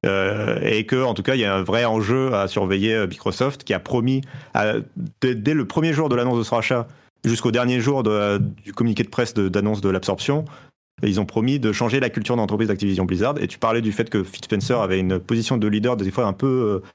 euh, 0.06 0.60
et 0.62 0.86
que 0.86 1.04
en 1.04 1.14
tout 1.14 1.24
cas 1.24 1.36
il 1.36 1.42
y 1.42 1.46
a 1.46 1.56
un 1.56 1.64
vrai 1.64 1.86
enjeu 1.86 2.34
à 2.34 2.48
surveiller 2.48 2.94
euh, 2.94 3.08
Microsoft 3.08 3.64
qui 3.64 3.74
a 3.74 3.80
promis 3.80 4.22
dès, 5.22 5.54
le 5.54 5.66
premier 5.66 5.94
jour 5.94 6.10
de 6.10 6.16
l'annonce 6.16 6.38
de 6.38 6.44
ce 6.44 6.54
rachat 6.54 6.88
jusqu'au 7.26 7.52
dernier 7.52 7.80
jour 7.80 8.04
du 8.04 8.74
communiqué 8.74 9.04
de 9.04 9.10
presse 9.10 9.34
d'annonce 9.34 9.82
de, 9.82 9.88
de 9.88 9.94
l'absorption 9.94 10.46
ils 11.04 11.20
ont 11.20 11.26
promis 11.26 11.60
de 11.60 11.72
changer 11.72 12.00
la 12.00 12.10
culture 12.10 12.36
d'entreprise 12.36 12.70
d'Activision 12.70 13.06
Blizzard. 13.06 13.36
Et 13.40 13.48
tu 13.48 13.60
parlais 13.60 13.82
du 13.82 13.92
fait 13.92 14.10
que 14.10 14.24
Phil 14.24 14.44
Spencer 14.44 14.80
avait 14.80 15.00
une 15.00 15.20
position 15.20 15.58
de 15.58 15.68
leader 15.68 15.96
des 15.96 16.10
fois 16.10 16.26
un 16.26 16.34
peu 16.34 16.82
euh, 16.84 16.90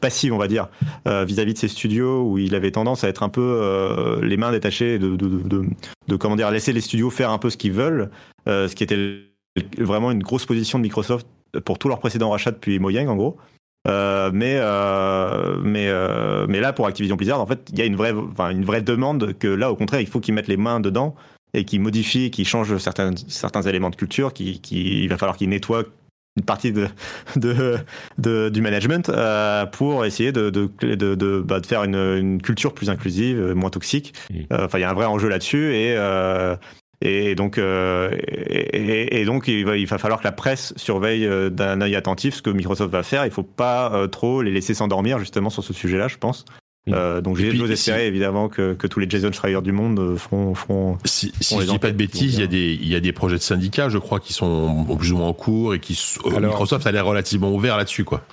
passive, 0.00 0.32
on 0.32 0.38
va 0.38 0.48
dire, 0.48 0.68
euh, 1.06 1.24
vis-à-vis 1.24 1.54
de 1.54 1.58
ses 1.58 1.68
studios, 1.68 2.22
où 2.22 2.38
il 2.38 2.54
avait 2.54 2.70
tendance 2.70 3.04
à 3.04 3.08
être 3.08 3.22
un 3.22 3.28
peu 3.28 3.40
euh, 3.40 4.20
les 4.22 4.36
mains 4.36 4.52
détachées, 4.52 4.98
de, 4.98 6.16
comment 6.16 6.36
dire, 6.36 6.50
laisser 6.50 6.72
les 6.72 6.80
studios 6.80 7.10
faire 7.10 7.30
un 7.30 7.38
peu 7.38 7.50
ce 7.50 7.56
qu'ils 7.56 7.72
veulent, 7.72 8.10
ce 8.46 8.74
qui 8.74 8.84
était 8.84 9.20
vraiment 9.78 10.10
une 10.10 10.22
grosse 10.22 10.46
position 10.46 10.78
de 10.78 10.84
Microsoft 10.84 11.26
pour 11.64 11.78
tous 11.78 11.88
leurs 11.88 11.98
précédents 11.98 12.30
rachats 12.30 12.52
depuis 12.52 12.78
Mojang, 12.78 13.08
en 13.08 13.16
gros. 13.16 13.36
mais 13.86 14.60
mais 15.62 15.88
mais 16.48 16.60
là 16.60 16.72
pour 16.72 16.86
Activision 16.86 17.16
Blizzard 17.16 17.40
en 17.40 17.46
fait 17.46 17.68
il 17.72 17.78
y 17.78 17.82
a 17.82 17.84
une 17.84 17.96
vraie 17.96 18.12
une 18.50 18.64
vraie 18.64 18.82
demande 18.82 19.34
que 19.38 19.48
là 19.48 19.70
au 19.72 19.76
contraire 19.76 20.00
il 20.00 20.06
faut 20.06 20.20
qu'ils 20.20 20.34
mettent 20.34 20.48
les 20.48 20.56
mains 20.56 20.80
dedans 20.80 21.14
et 21.54 21.64
qui 21.64 21.78
modifie, 21.78 22.30
qui 22.30 22.44
change 22.44 22.76
certains, 22.78 23.12
certains 23.28 23.62
éléments 23.62 23.90
de 23.90 23.96
culture, 23.96 24.32
qui, 24.32 24.60
il 24.70 25.08
va 25.08 25.18
falloir 25.18 25.36
qu'il 25.36 25.48
nettoie 25.48 25.84
une 26.40 26.44
partie 26.44 26.72
de, 26.72 26.88
de, 27.36 27.76
de 28.18 28.48
du 28.48 28.62
management 28.62 29.08
euh, 29.10 29.66
pour 29.66 30.06
essayer 30.06 30.32
de, 30.32 30.48
de, 30.50 30.70
de, 30.80 31.40
bah, 31.40 31.60
de 31.60 31.66
faire 31.66 31.84
une, 31.84 31.96
une, 31.96 32.42
culture 32.42 32.72
plus 32.72 32.88
inclusive, 32.88 33.38
euh, 33.38 33.54
moins 33.54 33.70
toxique. 33.70 34.14
Euh, 34.32 34.64
enfin, 34.64 34.78
il 34.78 34.80
y 34.80 34.84
a 34.84 34.90
un 34.90 34.94
vrai 34.94 35.04
enjeu 35.06 35.28
là-dessus 35.28 35.74
et 35.74 35.94
euh, 35.96 36.56
et 37.02 37.34
donc, 37.34 37.56
euh, 37.56 38.10
et, 38.28 39.22
et, 39.22 39.24
donc, 39.24 39.48
il 39.48 39.64
va, 39.64 39.78
il 39.78 39.86
va, 39.86 39.96
falloir 39.96 40.20
que 40.20 40.24
la 40.24 40.32
presse 40.32 40.74
surveille 40.76 41.26
d'un 41.50 41.80
œil 41.80 41.96
attentif 41.96 42.34
ce 42.34 42.42
que 42.42 42.50
Microsoft 42.50 42.92
va 42.92 43.02
faire. 43.02 43.24
Il 43.24 43.30
faut 43.30 43.42
pas 43.42 44.06
trop 44.08 44.42
les 44.42 44.50
laisser 44.50 44.74
s'endormir 44.74 45.18
justement 45.18 45.48
sur 45.48 45.64
ce 45.64 45.72
sujet-là, 45.72 46.08
je 46.08 46.18
pense. 46.18 46.44
Euh, 46.88 47.20
donc 47.20 47.36
j'ai 47.36 47.48
espérer 47.70 48.06
évidemment 48.06 48.48
que, 48.48 48.72
que, 48.74 48.86
tous 48.86 49.00
les 49.00 49.08
Jason 49.08 49.30
Schreier 49.32 49.60
du 49.60 49.72
monde 49.72 49.98
euh, 49.98 50.16
feront. 50.16 50.54
feront 50.54 50.98
si, 51.04 51.32
si 51.40 51.60
je 51.60 51.70
dis 51.70 51.78
pas 51.78 51.90
de 51.90 51.96
bêtises, 51.96 52.34
il 52.34 52.40
y, 52.40 52.42
a 52.42 52.46
des, 52.46 52.78
il 52.80 52.88
y 52.88 52.94
a 52.94 53.00
des 53.00 53.12
projets 53.12 53.36
de 53.36 53.42
syndicats, 53.42 53.90
je 53.90 53.98
crois, 53.98 54.18
qui 54.18 54.32
sont 54.32 54.86
plus 54.98 55.12
ou 55.12 55.18
moins 55.18 55.28
en 55.28 55.34
cours 55.34 55.74
et 55.74 55.80
qui. 55.80 56.00
Euh, 56.24 56.40
Microsoft 56.40 56.86
a 56.86 56.92
l'air 56.92 57.04
relativement 57.04 57.52
ouvert 57.52 57.76
là-dessus, 57.76 58.04
quoi. 58.04 58.24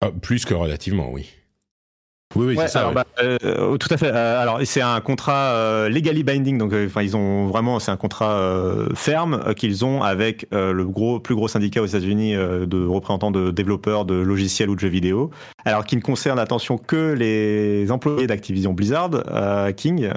Ah, 0.00 0.10
plus 0.10 0.44
que 0.44 0.54
relativement, 0.54 1.10
oui. 1.12 1.30
Oui, 2.34 2.46
oui, 2.48 2.56
c'est 2.58 2.68
ça. 2.68 2.90
bah, 2.90 3.04
euh, 3.22 3.76
tout 3.76 3.88
à 3.90 3.96
fait. 3.96 4.10
Euh, 4.12 4.40
alors, 4.40 4.60
c'est 4.64 4.80
un 4.80 5.00
contrat 5.00 5.52
euh, 5.52 5.88
legally 5.88 6.22
binding, 6.22 6.58
donc 6.58 6.72
enfin, 6.72 7.02
ils 7.02 7.16
ont 7.16 7.46
vraiment, 7.46 7.78
c'est 7.78 7.90
un 7.90 7.96
contrat 7.96 8.22
ferme 8.94 9.54
qu'ils 9.54 9.84
ont 9.84 10.02
avec 10.02 10.46
le 10.52 10.84
gros, 10.84 11.20
plus 11.20 11.34
gros 11.34 11.48
syndicat 11.48 11.82
aux 11.82 11.86
États-Unis 11.86 12.34
de 12.34 12.86
représentants 12.86 13.30
de 13.30 13.50
développeurs 13.50 14.04
de 14.04 14.14
logiciels 14.14 14.70
ou 14.70 14.74
de 14.74 14.80
jeux 14.80 14.88
vidéo. 14.88 15.30
Alors, 15.64 15.84
qui 15.84 15.96
ne 15.96 16.00
concerne, 16.00 16.38
attention, 16.38 16.78
que 16.78 17.12
les 17.12 17.90
employés 17.90 18.26
d'Activision 18.26 18.72
Blizzard 18.72 19.10
King 19.76 20.10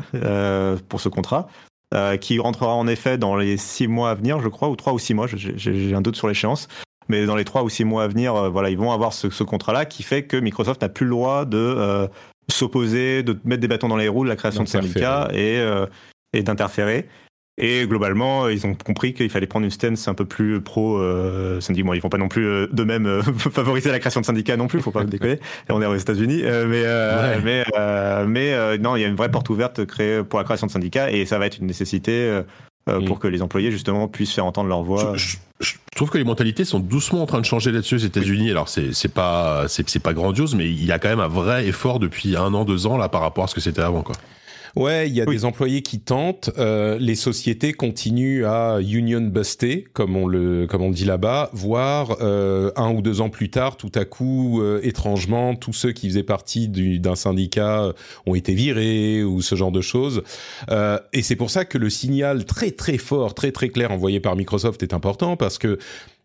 pour 0.89 1.01
ce 1.01 1.09
contrat. 1.09 1.47
qui 2.21 2.39
rentrera 2.39 2.73
en 2.73 2.87
effet 2.87 3.17
dans 3.17 3.35
les 3.35 3.57
six 3.57 3.87
mois 3.87 4.11
à 4.11 4.15
venir, 4.15 4.39
je 4.39 4.47
crois, 4.47 4.69
ou 4.69 4.75
trois 4.75 4.93
ou 4.93 4.99
six 4.99 5.13
mois, 5.13 5.27
j'ai 5.27 5.93
un 5.93 6.01
doute 6.01 6.15
sur 6.15 6.27
l'échéance 6.27 6.67
mais 7.09 7.25
dans 7.25 7.35
les 7.35 7.45
trois 7.45 7.63
ou 7.63 7.69
six 7.69 7.83
mois 7.83 8.03
à 8.03 8.07
venir, 8.07 8.35
euh, 8.35 8.49
voilà, 8.49 8.69
ils 8.69 8.77
vont 8.77 8.91
avoir 8.91 9.13
ce, 9.13 9.29
ce 9.29 9.43
contrat-là 9.43 9.85
qui 9.85 10.03
fait 10.03 10.23
que 10.23 10.37
Microsoft 10.37 10.81
n'a 10.81 10.89
plus 10.89 11.05
le 11.05 11.11
droit 11.11 11.45
de 11.45 11.57
euh, 11.57 12.07
s'opposer, 12.47 13.23
de 13.23 13.37
mettre 13.45 13.61
des 13.61 13.67
bâtons 13.67 13.87
dans 13.87 13.97
les 13.97 14.07
roues 14.07 14.23
de 14.23 14.29
la 14.29 14.35
création 14.35 14.63
de 14.63 14.67
syndicats 14.67 15.29
et, 15.33 15.57
euh, 15.59 15.85
et 16.33 16.43
d'interférer. 16.43 17.07
Et 17.57 17.87
globalement, 17.87 18.49
ils 18.49 18.67
ont 18.67 18.75
compris 18.75 19.13
qu'il 19.13 19.29
fallait 19.29 19.47
prendre 19.47 19.63
une 19.63 19.71
stance 19.71 20.09
un 20.09 20.13
peu 20.13 20.25
plus 20.25 20.59
pro 20.59 20.97
euh, 20.97 21.61
syndicat. 21.61 21.85
Bon, 21.85 21.93
ils 21.93 22.01
vont 22.01 22.09
pas 22.09 22.17
non 22.17 22.27
plus 22.27 22.45
euh, 22.45 22.67
de 22.69 22.83
même 22.83 23.21
favoriser 23.37 23.91
la 23.91 23.99
création 23.99 24.19
de 24.19 24.25
syndicats 24.25 24.57
non 24.57 24.67
plus, 24.67 24.81
faut 24.81 24.91
pas 24.91 25.03
déconner. 25.05 25.39
Et 25.69 25.71
on 25.71 25.81
est 25.81 25.85
aux 25.85 25.95
États-Unis, 25.95 26.43
mais 26.43 26.83
mais 27.43 27.63
mais 28.27 28.77
non, 28.77 28.97
il 28.97 29.01
y 29.01 29.05
a 29.05 29.07
une 29.07 29.15
vraie 29.15 29.31
porte 29.31 29.49
ouverte 29.49 29.85
créée 29.85 30.21
pour 30.23 30.39
la 30.39 30.45
création 30.45 30.67
de 30.67 30.71
syndicats 30.71 31.09
et 31.11 31.25
ça 31.25 31.39
va 31.39 31.45
être 31.45 31.59
une 31.59 31.67
nécessité 31.67 32.41
euh, 32.87 33.01
mm. 33.01 33.05
pour 33.05 33.19
que 33.19 33.27
les 33.27 33.41
employés 33.41 33.71
justement 33.71 34.07
puissent 34.07 34.33
faire 34.33 34.45
entendre 34.45 34.69
leur 34.69 34.83
voix. 34.83 35.15
Je, 35.15 35.37
trouve 35.95 36.09
que 36.09 36.17
les 36.17 36.25
mentalités 36.25 36.65
sont 36.65 36.79
doucement 36.79 37.21
en 37.21 37.25
train 37.25 37.39
de 37.39 37.45
changer 37.45 37.71
là-dessus 37.71 37.95
aux 37.95 37.99
États-Unis. 37.99 38.51
Alors 38.51 38.67
c'est 38.67 38.93
c'est 38.93 39.13
pas 39.13 39.65
c'est 39.67 39.99
pas 39.99 40.13
grandiose, 40.13 40.53
mais 40.53 40.69
il 40.69 40.83
y 40.83 40.91
a 40.91 40.99
quand 40.99 41.07
même 41.07 41.21
un 41.21 41.29
vrai 41.29 41.67
effort 41.67 41.99
depuis 41.99 42.35
un 42.35 42.53
an 42.53 42.65
deux 42.65 42.85
ans 42.85 42.97
là 42.97 43.07
par 43.07 43.21
rapport 43.21 43.45
à 43.45 43.47
ce 43.47 43.55
que 43.55 43.61
c'était 43.61 43.81
avant 43.81 44.01
quoi. 44.01 44.15
Ouais, 44.75 45.07
il 45.07 45.15
y 45.15 45.21
a 45.21 45.25
des 45.25 45.45
employés 45.45 45.81
qui 45.81 45.99
tentent. 45.99 46.49
Euh, 46.57 46.97
les 46.99 47.15
sociétés 47.15 47.71
continuent 47.71 48.45
à 48.45 48.81
union 48.81 49.21
buster, 49.21 49.85
comme 49.93 50.17
on 50.17 50.27
le 50.27 50.67
comme 50.67 50.81
on 50.81 50.89
dit 50.89 51.05
là-bas, 51.05 51.49
voire 51.53 52.17
euh, 52.19 52.71
un 52.75 52.91
ou 52.93 53.01
deux 53.01 53.21
ans 53.21 53.29
plus 53.29 53.49
tard, 53.49 53.77
tout 53.77 53.91
à 53.95 54.03
coup, 54.03 54.61
euh, 54.61 54.81
étrangement, 54.83 55.55
tous 55.55 55.71
ceux 55.71 55.93
qui 55.93 56.09
faisaient 56.09 56.23
partie 56.23 56.67
d'un 56.67 57.15
syndicat 57.15 57.93
ont 58.25 58.35
été 58.35 58.53
virés 58.53 59.23
ou 59.23 59.41
ce 59.41 59.55
genre 59.55 59.71
de 59.71 59.81
choses. 59.81 60.23
et 61.13 61.21
c'est 61.21 61.35
pour 61.37 61.49
ça 61.49 61.63
que 61.63 61.77
le 61.77 61.89
signal 61.89 62.43
très 62.43 62.71
très 62.71 62.97
fort, 62.97 63.33
très 63.33 63.51
très 63.51 63.69
clair 63.69 63.91
envoyé 63.91 64.19
par 64.19 64.35
Microsoft 64.35 64.83
est 64.83 64.93
important 64.93 65.37
parce 65.37 65.57
que. 65.57 65.79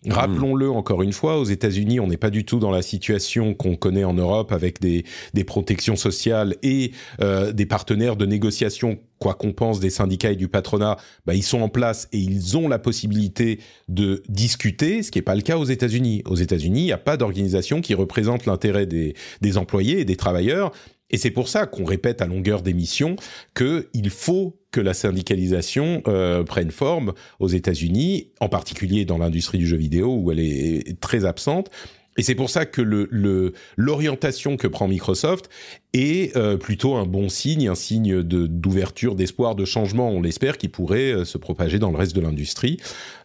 Rappelons-le 0.09 0.70
encore 0.70 1.03
une 1.03 1.12
fois, 1.12 1.38
aux 1.38 1.44
États-Unis, 1.44 2.01
on 2.01 2.07
n'est 2.07 2.16
pas 2.16 2.30
du 2.30 2.46
tout 2.46 2.59
dans 2.59 2.70
la 2.70 2.80
situation 2.80 3.53
qu'on 3.53 3.76
connaît 3.76 4.05
en 4.05 4.14
Europe 4.14 4.51
avec 4.51 4.80
des, 4.80 5.05
des 5.34 5.44
protections 5.44 5.96
sociales 5.96 6.57
et 6.62 6.92
euh, 7.20 7.53
des 7.53 7.66
partenaires 7.66 8.16
de 8.16 8.24
négociation, 8.24 8.98
quoi 9.18 9.34
qu'on 9.34 9.53
pense 9.53 9.78
des 9.78 9.90
syndicats 9.90 10.32
et 10.32 10.36
du 10.36 10.48
patronat, 10.48 10.96
bah, 11.26 11.34
ils 11.34 11.42
sont 11.42 11.61
en 11.61 11.68
place 11.68 12.09
et 12.12 12.18
ils 12.18 12.57
ont 12.57 12.66
la 12.66 12.78
possibilité 12.78 13.61
de 13.88 14.22
discuter, 14.30 15.03
ce 15.03 15.11
qui 15.11 15.18
n'est 15.18 15.22
pas 15.22 15.34
le 15.34 15.42
cas 15.42 15.59
aux 15.59 15.66
États-Unis. 15.66 16.22
Aux 16.24 16.36
États-Unis, 16.36 16.80
il 16.80 16.86
n'y 16.86 16.92
a 16.92 16.98
pas 16.98 17.18
d'organisation 17.18 17.82
qui 17.82 17.92
représente 17.92 18.46
l'intérêt 18.46 18.86
des, 18.86 19.14
des 19.42 19.59
employés 19.59 20.01
et 20.01 20.07
des 20.07 20.16
travailleurs. 20.16 20.72
Et 21.11 21.18
c'est 21.18 21.30
pour 21.30 21.48
ça 21.48 21.66
qu'on 21.66 21.84
répète 21.84 22.22
à 22.22 22.26
longueur 22.26 22.62
d'émission 22.62 23.16
qu'il 23.54 24.11
faut 24.11 24.56
que 24.70 24.80
la 24.80 24.94
syndicalisation 24.94 26.02
euh, 26.06 26.44
prenne 26.44 26.70
forme 26.70 27.12
aux 27.40 27.48
États-Unis, 27.48 28.30
en 28.40 28.48
particulier 28.48 29.04
dans 29.04 29.18
l'industrie 29.18 29.58
du 29.58 29.66
jeu 29.66 29.76
vidéo 29.76 30.14
où 30.14 30.30
elle 30.30 30.40
est 30.40 31.00
très 31.00 31.24
absente. 31.24 31.70
Et 32.16 32.22
c'est 32.22 32.34
pour 32.34 32.50
ça 32.50 32.66
que 32.66 32.82
le 32.82 33.54
l'orientation 33.76 34.56
que 34.56 34.66
prend 34.66 34.88
Microsoft 34.88 35.48
est 35.92 36.36
euh, 36.36 36.56
plutôt 36.56 36.96
un 36.96 37.06
bon 37.06 37.28
signe, 37.28 37.68
un 37.68 37.74
signe 37.74 38.22
de 38.22 38.46
d'ouverture, 38.46 39.14
d'espoir, 39.14 39.54
de 39.54 39.64
changement. 39.64 40.11
On 40.11 40.20
l'espère, 40.20 40.58
qui 40.58 40.68
pourrait 40.68 41.12
euh, 41.12 41.24
se 41.24 41.38
propager 41.38 41.78
dans 41.78 41.90
le 41.90 41.96
reste 41.96 42.14
de 42.14 42.20
l'industrie 42.20 42.78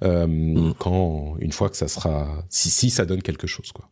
euh, 0.04 0.28
mm. 0.28 0.76
quand 0.78 1.36
une 1.40 1.52
fois 1.52 1.70
que 1.70 1.78
ça 1.78 1.88
sera, 1.88 2.46
si, 2.50 2.70
si 2.70 2.90
ça 2.90 3.06
donne 3.06 3.22
quelque 3.22 3.48
chose, 3.48 3.72
quoi. 3.72 3.90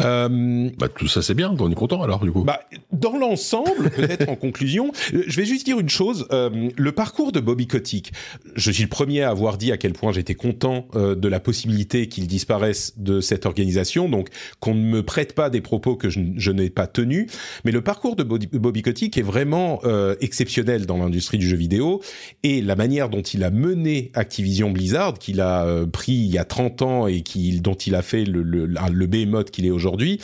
Euh, 0.00 0.70
bah, 0.78 0.88
tout 0.88 1.08
ça 1.08 1.22
c'est 1.22 1.34
bien, 1.34 1.54
on 1.58 1.70
est 1.70 1.74
content 1.74 2.02
alors 2.02 2.20
du 2.20 2.32
coup. 2.32 2.42
Bah, 2.42 2.60
dans 2.92 3.16
l'ensemble, 3.16 3.90
peut-être 3.96 4.28
en 4.28 4.36
conclusion, 4.36 4.92
euh, 5.14 5.24
je 5.26 5.36
vais 5.36 5.44
juste 5.44 5.66
dire 5.66 5.78
une 5.78 5.88
chose. 5.88 6.26
Euh, 6.32 6.70
le 6.76 6.92
parcours 6.92 7.32
de 7.32 7.40
Bobby 7.40 7.66
Kotick, 7.66 8.12
je 8.54 8.70
suis 8.70 8.82
le 8.82 8.88
premier 8.88 9.22
à 9.22 9.30
avoir 9.30 9.58
dit 9.58 9.72
à 9.72 9.76
quel 9.76 9.92
point 9.92 10.12
j'étais 10.12 10.34
content 10.34 10.86
euh, 10.94 11.14
de 11.14 11.28
la 11.28 11.40
possibilité 11.40 12.08
qu'il 12.08 12.26
disparaisse 12.26 12.94
de 12.96 13.20
cette 13.20 13.46
organisation, 13.46 14.08
donc 14.08 14.28
qu'on 14.60 14.74
ne 14.74 14.82
me 14.82 15.02
prête 15.02 15.34
pas 15.34 15.50
des 15.50 15.60
propos 15.60 15.96
que 15.96 16.10
je, 16.10 16.20
je 16.36 16.50
n'ai 16.50 16.70
pas 16.70 16.86
tenus. 16.86 17.26
Mais 17.64 17.72
le 17.72 17.80
parcours 17.80 18.16
de 18.16 18.22
Bobby, 18.22 18.82
Kotick 18.82 19.16
est 19.18 19.22
vraiment 19.22 19.80
exceptionnel 20.20 20.86
dans 20.86 20.96
l'industrie 20.96 21.38
du 21.38 21.48
jeu 21.48 21.56
vidéo 21.56 22.00
et 22.42 22.60
la 22.60 22.76
manière 22.76 23.08
dont 23.08 23.22
il 23.22 23.44
a 23.44 23.50
mené 23.50 24.10
Activision 24.14 24.70
Blizzard, 24.70 25.14
qu'il 25.14 25.40
a 25.40 25.84
pris 25.86 26.12
il 26.12 26.30
y 26.30 26.38
a 26.38 26.44
30 26.44 26.82
ans 26.82 27.06
et 27.06 27.22
qu'il 27.22 27.62
dont 27.62 27.74
il 27.74 27.94
a 27.94 28.02
fait 28.02 28.24
le, 28.24 28.42
le, 28.42 28.66
le 28.66 29.06
behemoth 29.06 29.50
qu'il 29.50 29.66
est 29.66 29.70
aujourd'hui, 29.72 30.20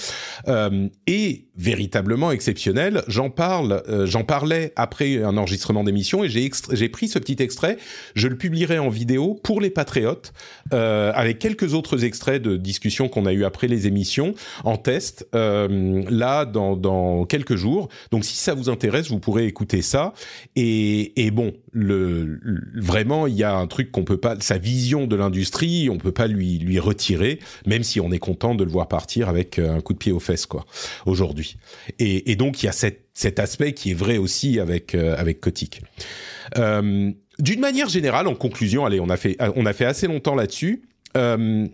euh, 0.47 0.89
est 1.07 1.45
véritablement 1.57 2.31
exceptionnel. 2.31 3.03
J'en 3.09 3.31
parle, 3.31 3.83
euh, 3.89 4.07
j'en 4.07 4.23
parlais 4.23 4.73
après 4.77 5.23
un 5.23 5.37
enregistrement 5.37 5.83
d'émission 5.83 6.23
et 6.23 6.29
j'ai 6.29 6.49
j'ai 6.73 6.89
pris 6.89 7.09
ce 7.09 7.19
petit 7.19 7.43
extrait. 7.43 7.79
Je 8.15 8.29
le 8.29 8.37
publierai 8.37 8.79
en 8.79 8.89
vidéo 8.89 9.35
pour 9.43 9.61
les 9.61 9.71
patriotes 9.71 10.33
euh, 10.73 11.13
avec 11.15 11.39
quelques 11.39 11.75
autres 11.75 12.05
extraits 12.05 12.41
de 12.41 12.57
discussions 12.57 13.09
qu'on 13.09 13.27
a 13.27 13.33
eu 13.33 13.45
après 13.45 13.67
les 13.67 13.87
émissions 13.87 14.35
en 14.65 14.77
test 14.77 15.27
euh, 15.35 16.03
là 16.09 16.45
dans, 16.45 16.77
dans 16.77 17.25
quelques 17.25 17.57
jours. 17.57 17.89
Donc 18.13 18.25
si 18.25 18.37
ça 18.37 18.55
vous 18.55 18.71
intéresse, 18.71 19.09
vous 19.09 19.19
pourrez 19.19 19.47
écouter 19.47 19.83
ça. 19.83 20.13
Et, 20.55 21.25
et 21.25 21.31
bon, 21.31 21.53
le, 21.73 22.41
vraiment 22.75 23.27
il 23.27 23.35
y 23.35 23.45
a 23.45 23.55
un 23.55 23.67
truc 23.67 23.91
qu'on 23.91 24.05
peut 24.05 24.17
pas, 24.17 24.37
sa 24.41 24.59
vision 24.59 25.07
de 25.07 25.17
l'industrie, 25.17 25.89
on 25.91 25.99
peut 25.99 26.13
pas 26.13 26.27
lui 26.27 26.59
lui 26.59 26.79
retirer, 26.79 27.39
même 27.67 27.83
si 27.83 28.01
on 28.01 28.11
est 28.11 28.19
content 28.19 28.55
de 28.55 28.65
le 28.65 28.71
voir 28.71 28.89
partir 28.89 29.29
avec 29.29 29.59
un 29.59 29.81
coup 29.81 29.93
de 29.93 29.99
pied 29.99 30.13
aux 30.13 30.21
fesses 30.21 30.47
quoi 30.47 30.67
aujourd'hui. 31.07 31.57
Et, 31.99 32.37
donc 32.37 32.63
il 32.63 32.67
y 32.67 32.69
a 32.69 32.73
cet 32.73 33.39
aspect 33.39 33.73
qui 33.73 33.91
est 33.91 33.95
vrai 33.95 34.19
aussi 34.19 34.61
avec 34.61 34.95
euh, 34.95 35.17
avec 35.17 35.41
Kotick. 35.41 35.83
Euh, 36.57 37.11
d'une 37.39 37.61
manière 37.61 37.89
générale, 37.89 38.27
en 38.27 38.35
conclusion, 38.35 38.85
allez, 38.85 39.01
on 39.01 39.09
a 39.09 39.17
fait 39.17 39.37
on 39.57 39.67
a 39.67 39.73
fait 39.73 39.85
assez 39.85 40.07
longtemps 40.07 40.35
là-dessus. 40.35 40.83
Euh, 41.17 41.67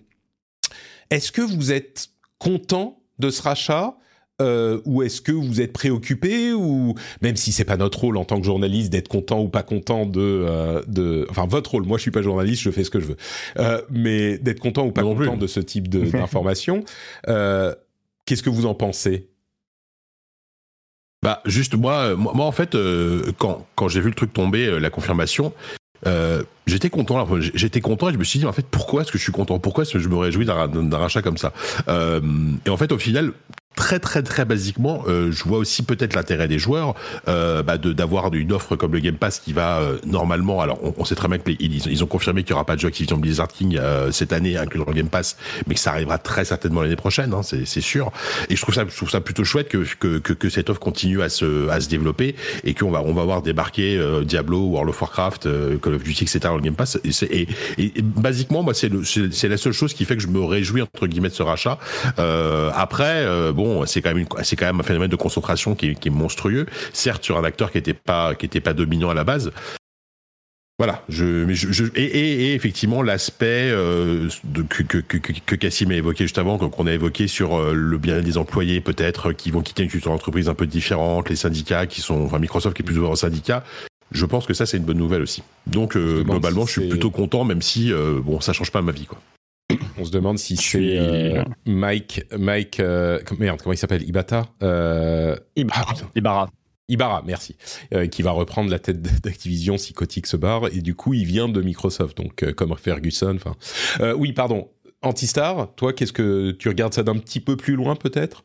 est-ce 1.10 1.32
que 1.32 1.42
vous 1.42 1.72
êtes 1.72 2.08
content 2.38 3.02
de 3.18 3.30
ce 3.30 3.42
rachat? 3.42 3.96
Ou 4.40 5.02
est-ce 5.02 5.20
que 5.20 5.32
vous 5.32 5.60
êtes 5.60 5.72
préoccupé 5.72 6.52
ou 6.52 6.94
même 7.22 7.36
si 7.36 7.52
c'est 7.52 7.64
pas 7.64 7.76
notre 7.76 8.00
rôle 8.00 8.16
en 8.16 8.24
tant 8.24 8.38
que 8.38 8.44
journaliste 8.44 8.90
d'être 8.90 9.08
content 9.08 9.40
ou 9.40 9.48
pas 9.48 9.62
content 9.62 10.06
de 10.06 10.82
de 10.86 11.26
enfin 11.30 11.46
votre 11.46 11.72
rôle. 11.72 11.84
Moi 11.84 11.98
je 11.98 12.02
suis 12.02 12.10
pas 12.10 12.22
journaliste 12.22 12.62
je 12.62 12.70
fais 12.70 12.84
ce 12.84 12.90
que 12.90 13.00
je 13.00 13.06
veux. 13.06 13.16
Mais 13.90 14.38
d'être 14.38 14.60
content 14.60 14.86
ou 14.86 14.90
pas 14.90 15.02
content 15.02 15.36
de 15.36 15.46
ce 15.46 15.60
type 15.60 15.88
d'information 15.88 16.84
qu'est-ce 18.26 18.42
que 18.42 18.50
vous 18.50 18.66
en 18.66 18.74
pensez? 18.74 19.28
Bah 21.22 21.40
juste 21.46 21.74
moi, 21.74 22.10
euh, 22.10 22.16
moi, 22.16 22.32
moi 22.34 22.46
en 22.46 22.52
fait, 22.52 22.74
euh, 22.74 23.32
quand, 23.38 23.66
quand 23.76 23.88
j'ai 23.88 24.00
vu 24.00 24.08
le 24.08 24.14
truc 24.14 24.32
tomber, 24.32 24.66
euh, 24.66 24.78
la 24.78 24.90
confirmation, 24.90 25.52
j'étais 26.66 26.90
content. 26.90 27.26
J'étais 27.40 27.80
content 27.80 28.10
et 28.10 28.12
je 28.12 28.18
me 28.18 28.24
suis 28.24 28.38
dit 28.38 28.44
en 28.44 28.52
fait 28.52 28.66
pourquoi 28.66 29.02
est-ce 29.02 29.12
que 29.12 29.16
je 29.16 29.22
suis 29.22 29.32
content? 29.32 29.58
Pourquoi 29.58 29.82
est-ce 29.82 29.94
que 29.94 29.98
je 29.98 30.08
me 30.08 30.16
réjouis 30.16 30.44
d'un 30.44 30.98
rachat 30.98 31.22
comme 31.22 31.38
ça? 31.38 31.54
Et 31.88 32.68
en 32.70 32.76
fait 32.76 32.92
au 32.92 32.98
final, 32.98 33.32
très 33.74 33.98
très 33.98 34.22
très 34.22 34.44
basiquement, 34.44 35.02
euh, 35.08 35.32
je 35.32 35.44
vois 35.44 35.58
aussi 35.58 35.82
peut-être 35.82 36.14
l'intérêt 36.14 36.48
des 36.48 36.58
joueurs 36.58 36.94
euh, 37.28 37.62
bah 37.62 37.78
de 37.78 37.92
d'avoir 37.92 38.32
une 38.32 38.52
offre 38.52 38.76
comme 38.76 38.92
le 38.92 39.00
Game 39.00 39.16
Pass 39.16 39.40
qui 39.40 39.52
va 39.52 39.80
euh, 39.80 39.98
normalement. 40.06 40.60
Alors 40.60 40.78
on, 40.96 41.04
sait 41.04 41.14
très 41.14 41.28
bien 41.28 41.38
qu'ils 41.38 41.86
ils 41.86 42.04
ont 42.04 42.06
confirmé 42.06 42.42
qu'il 42.42 42.50
y 42.50 42.54
aura 42.54 42.64
pas 42.64 42.76
de 42.76 42.80
jeu 42.80 42.88
Activision 42.88 43.16
Blizzard 43.16 43.48
King 43.48 43.76
euh, 43.78 44.10
cette 44.12 44.32
année 44.32 44.56
inclus 44.56 44.78
dans 44.78 44.86
le 44.86 44.92
Game 44.92 45.08
Pass, 45.08 45.36
mais 45.66 45.74
que 45.74 45.80
ça 45.80 45.90
arrivera 45.90 46.18
très 46.18 46.44
certainement 46.44 46.82
l'année 46.82 46.96
prochaine, 46.96 47.32
hein, 47.34 47.42
c'est 47.42 47.64
c'est 47.66 47.80
sûr. 47.80 48.12
Et 48.48 48.56
je 48.56 48.62
trouve 48.62 48.74
ça 48.74 48.84
je 48.88 48.96
trouve 48.96 49.10
ça 49.10 49.20
plutôt 49.20 49.44
chouette 49.44 49.68
que 49.68 49.84
que 49.98 50.18
que, 50.18 50.32
que 50.32 50.48
cette 50.48 50.70
offre 50.70 50.80
continue 50.80 51.22
à 51.22 51.28
se 51.28 51.68
à 51.68 51.80
se 51.80 51.88
développer 51.88 52.36
et 52.62 52.74
qu'on 52.74 52.90
va 52.90 53.02
on 53.02 53.12
va 53.12 53.24
voir 53.24 53.42
débarquer 53.42 54.00
Diablo, 54.24 54.58
World 54.58 54.90
of 54.90 55.00
Warcraft, 55.00 55.48
Call 55.80 55.94
of 55.94 56.02
Duty 56.02 56.24
etc 56.24 56.40
dans 56.44 56.56
le 56.56 56.62
Game 56.62 56.76
Pass. 56.76 56.98
Et, 57.04 57.40
et, 57.40 57.48
et, 57.78 58.02
basiquement 58.02 58.62
moi 58.62 58.74
c'est 58.74 58.90
c'est 59.04 59.48
la 59.48 59.56
seule 59.56 59.72
chose 59.72 59.94
qui 59.94 60.04
fait 60.04 60.16
que 60.16 60.22
je 60.22 60.28
me 60.28 60.42
réjouis 60.42 60.82
entre 60.82 61.06
guillemets 61.06 61.28
de 61.28 61.34
ce 61.34 61.42
rachat. 61.42 61.78
après 62.16 63.26
bon 63.52 63.63
bon, 63.64 63.86
c'est 63.86 64.02
quand 64.02 64.14
même 64.14 64.26
c'est 64.42 64.56
quand 64.56 64.66
même 64.66 64.80
un 64.80 64.84
phénomène 64.84 65.10
de 65.10 65.16
concentration 65.16 65.74
qui 65.74 65.86
est, 65.90 66.10
monstrueux. 66.10 66.66
Certes, 66.92 67.24
sur 67.24 67.38
un 67.38 67.44
acteur 67.44 67.72
qui 67.72 67.78
était 67.78 67.94
pas 67.94 68.34
qui 68.34 68.46
était 68.46 68.60
pas 68.60 68.74
dominant 68.74 69.10
à 69.10 69.14
la 69.14 69.24
base. 69.24 69.50
Voilà, 70.78 71.04
je, 71.08 71.46
je, 71.54 71.84
et, 71.94 72.52
effectivement 72.52 73.00
l'aspect 73.00 73.70
euh, 73.70 74.28
que, 74.68 74.82
que, 74.82 74.98
que, 74.98 75.18
que, 75.18 75.54
Cassim 75.54 75.92
a 75.92 75.94
évoqué 75.94 76.24
juste 76.24 76.38
avant, 76.38 76.58
qu'on 76.58 76.88
a 76.88 76.92
évoqué 76.92 77.28
sur 77.28 77.54
euh, 77.54 77.72
le 77.72 77.96
bien-être 77.96 78.24
des 78.24 78.38
employés 78.38 78.80
peut-être 78.80 79.32
qui 79.32 79.52
vont 79.52 79.62
quitter 79.62 79.84
une 79.84 79.88
culture 79.88 80.10
d'entreprise 80.10 80.48
un 80.48 80.54
peu 80.54 80.66
différente, 80.66 81.30
les 81.30 81.36
syndicats 81.36 81.86
qui 81.86 82.00
sont, 82.00 82.24
enfin 82.24 82.40
Microsoft 82.40 82.74
qui 82.74 82.82
est 82.82 82.84
plus 82.84 82.98
ouvert 82.98 83.10
aux 83.10 83.16
syndicats, 83.16 83.62
je 84.10 84.26
pense 84.26 84.46
que 84.46 84.54
ça 84.54 84.66
c'est 84.66 84.76
une 84.76 84.82
bonne 84.82 84.98
nouvelle 84.98 85.22
aussi. 85.22 85.44
Donc 85.68 85.96
euh, 85.96 86.24
globalement, 86.24 86.66
je 86.66 86.72
suis 86.72 86.88
plutôt 86.88 87.12
content, 87.12 87.44
même 87.44 87.62
si 87.62 87.92
bon, 88.24 88.40
ça 88.40 88.52
change 88.52 88.72
pas 88.72 88.82
ma 88.82 88.90
vie 88.90 89.06
quoi. 89.06 89.20
On 89.98 90.04
se 90.04 90.10
demande 90.10 90.38
si 90.38 90.56
c'est 90.56 90.98
euh, 90.98 91.44
Mike, 91.66 92.22
Mike, 92.36 92.80
euh, 92.80 93.20
merde, 93.38 93.60
comment 93.62 93.72
il 93.72 93.78
s'appelle? 93.78 94.02
Ibata 94.02 94.46
euh, 94.62 95.36
Ibarra. 95.56 96.50
Ibarra, 96.88 97.22
merci, 97.24 97.56
qui 98.10 98.20
va 98.22 98.32
reprendre 98.32 98.70
la 98.70 98.78
tête 98.78 99.00
d'Activision 99.22 99.78
si 99.78 99.94
Kotick 99.94 100.26
se 100.26 100.36
barre, 100.36 100.66
et 100.66 100.80
du 100.80 100.94
coup 100.94 101.14
il 101.14 101.24
vient 101.24 101.48
de 101.48 101.62
Microsoft, 101.62 102.16
donc 102.16 102.44
comme 102.54 102.76
Ferguson. 102.76 103.36
Enfin, 103.36 103.54
oui, 104.16 104.32
pardon. 104.32 104.68
Antistar, 105.02 105.74
toi, 105.74 105.92
qu'est-ce 105.92 106.14
que 106.14 106.50
tu 106.52 106.68
regardes 106.68 106.94
ça 106.94 107.02
d'un 107.02 107.18
petit 107.18 107.40
peu 107.40 107.56
plus 107.56 107.74
loin 107.74 107.94
peut-être? 107.94 108.44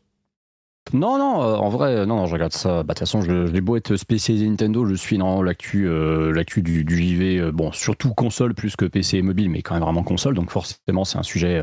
Non, 0.94 1.18
non, 1.18 1.44
euh, 1.44 1.56
en 1.56 1.70
vrai, 1.70 2.06
non, 2.06 2.18
non, 2.18 2.26
je 2.26 2.34
regarde 2.34 2.54
ça. 2.54 2.70
Bah, 2.70 2.82
de 2.82 2.88
toute 2.88 3.00
façon, 3.00 3.22
je, 3.22 3.32
vais 3.32 3.62
beau 3.62 3.76
être 3.76 3.96
spécialisé 3.96 4.48
Nintendo, 4.48 4.86
je 4.86 4.96
suis 4.96 5.18
dans 5.18 5.44
l'actu, 5.44 5.88
euh, 5.88 6.32
l'actu 6.34 6.62
du, 6.62 6.86
JV, 6.88 7.38
euh, 7.40 7.52
bon, 7.52 7.72
surtout 7.72 8.14
console 8.14 8.54
plus 8.54 8.76
que 8.76 8.86
PC 8.86 9.18
et 9.18 9.22
mobile, 9.22 9.50
mais 9.50 9.62
quand 9.62 9.76
même 9.76 9.84
vraiment 9.84 10.04
console, 10.04 10.34
donc 10.34 10.50
forcément, 10.50 11.06
c'est 11.06 11.18
un 11.18 11.24
sujet. 11.24 11.62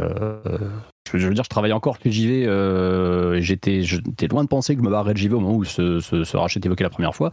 Je, 1.13 1.27
veux 1.27 1.35
dire, 1.35 1.45
je 1.45 1.49
travaille 1.49 1.73
encore 1.73 1.99
chez 2.03 2.11
JV, 2.11 2.45
j'étais, 3.41 3.83
loin 4.31 4.45
de 4.45 4.49
penser 4.49 4.75
que 4.75 4.81
je 4.81 4.87
me 4.87 4.91
barrerais 4.91 5.15
de 5.15 5.19
JV 5.19 5.35
au 5.35 5.41
moment 5.41 5.57
où 5.57 5.65
ce, 5.65 6.37
rachat 6.37 6.61
est 6.61 6.67
évoqué 6.67 6.85
la 6.85 6.91
première 6.91 7.15
fois. 7.15 7.31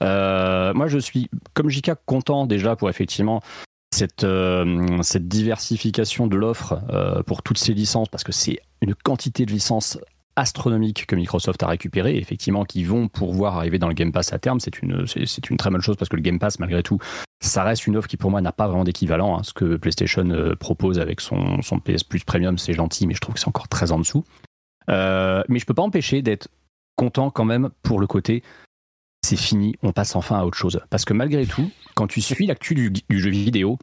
moi, 0.00 0.86
je 0.88 0.98
suis, 0.98 1.28
comme 1.54 1.68
JK, 1.68 1.92
content 2.06 2.46
déjà 2.46 2.76
pour 2.76 2.90
effectivement 2.90 3.40
cette 3.92 4.26
diversification 5.28 6.26
de 6.26 6.36
l'offre 6.36 6.80
pour 7.26 7.42
toutes 7.42 7.58
ces 7.58 7.72
licences, 7.72 8.08
parce 8.08 8.24
que 8.24 8.32
c'est 8.32 8.58
une 8.82 8.94
quantité 8.94 9.46
de 9.46 9.52
licences 9.52 9.98
astronomiques 10.36 11.06
que 11.06 11.16
Microsoft 11.16 11.62
a 11.62 11.66
récupéré, 11.66 12.16
effectivement, 12.16 12.64
qui 12.64 12.84
vont 12.84 13.08
pouvoir 13.08 13.56
arriver 13.56 13.78
dans 13.78 13.88
le 13.88 13.94
Game 13.94 14.12
Pass 14.12 14.32
à 14.32 14.38
terme. 14.38 14.60
C'est 14.60 14.82
une, 14.82 15.06
très 15.58 15.70
bonne 15.70 15.80
chose 15.80 15.96
parce 15.96 16.08
que 16.08 16.16
le 16.16 16.22
Game 16.22 16.38
Pass, 16.38 16.58
malgré 16.58 16.82
tout, 16.82 16.98
ça 17.40 17.64
reste 17.64 17.86
une 17.86 17.96
offre 17.96 18.08
qui 18.08 18.16
pour 18.16 18.30
moi 18.30 18.40
n'a 18.40 18.52
pas 18.52 18.66
vraiment 18.66 18.84
d'équivalent. 18.84 19.42
Ce 19.42 19.52
que 19.52 19.76
PlayStation 19.76 20.28
euh, 20.30 20.54
propose 20.54 20.98
avec 20.98 21.20
son, 21.20 21.60
PS 21.84 22.04
Plus 22.04 22.24
Premium, 22.24 22.58
c'est 22.58 22.74
gentil, 22.74 23.06
mais 23.06 23.14
je 23.14 23.20
trouve 23.20 23.34
que 23.34 23.40
c'est 23.40 23.48
encore 23.48 23.68
très 23.68 23.92
en 23.92 23.98
dessous. 23.98 24.24
Euh, 24.88 25.42
mais 25.48 25.58
je 25.58 25.66
peux 25.66 25.74
pas 25.74 25.82
empêcher 25.82 26.22
d'être 26.22 26.48
content 26.94 27.30
quand 27.30 27.44
même 27.44 27.70
pour 27.82 27.98
le 27.98 28.06
côté 28.06 28.42
c'est 29.26 29.36
fini, 29.36 29.74
on 29.82 29.92
passe 29.92 30.14
enfin 30.14 30.38
à 30.38 30.44
autre 30.44 30.56
chose. 30.56 30.80
Parce 30.88 31.04
que 31.04 31.12
malgré 31.12 31.46
tout, 31.46 31.70
quand 31.94 32.06
tu 32.06 32.20
suis 32.20 32.46
l'actu 32.46 32.74
du, 32.74 32.92
jeu 33.10 33.30
vidéo, 33.30 33.78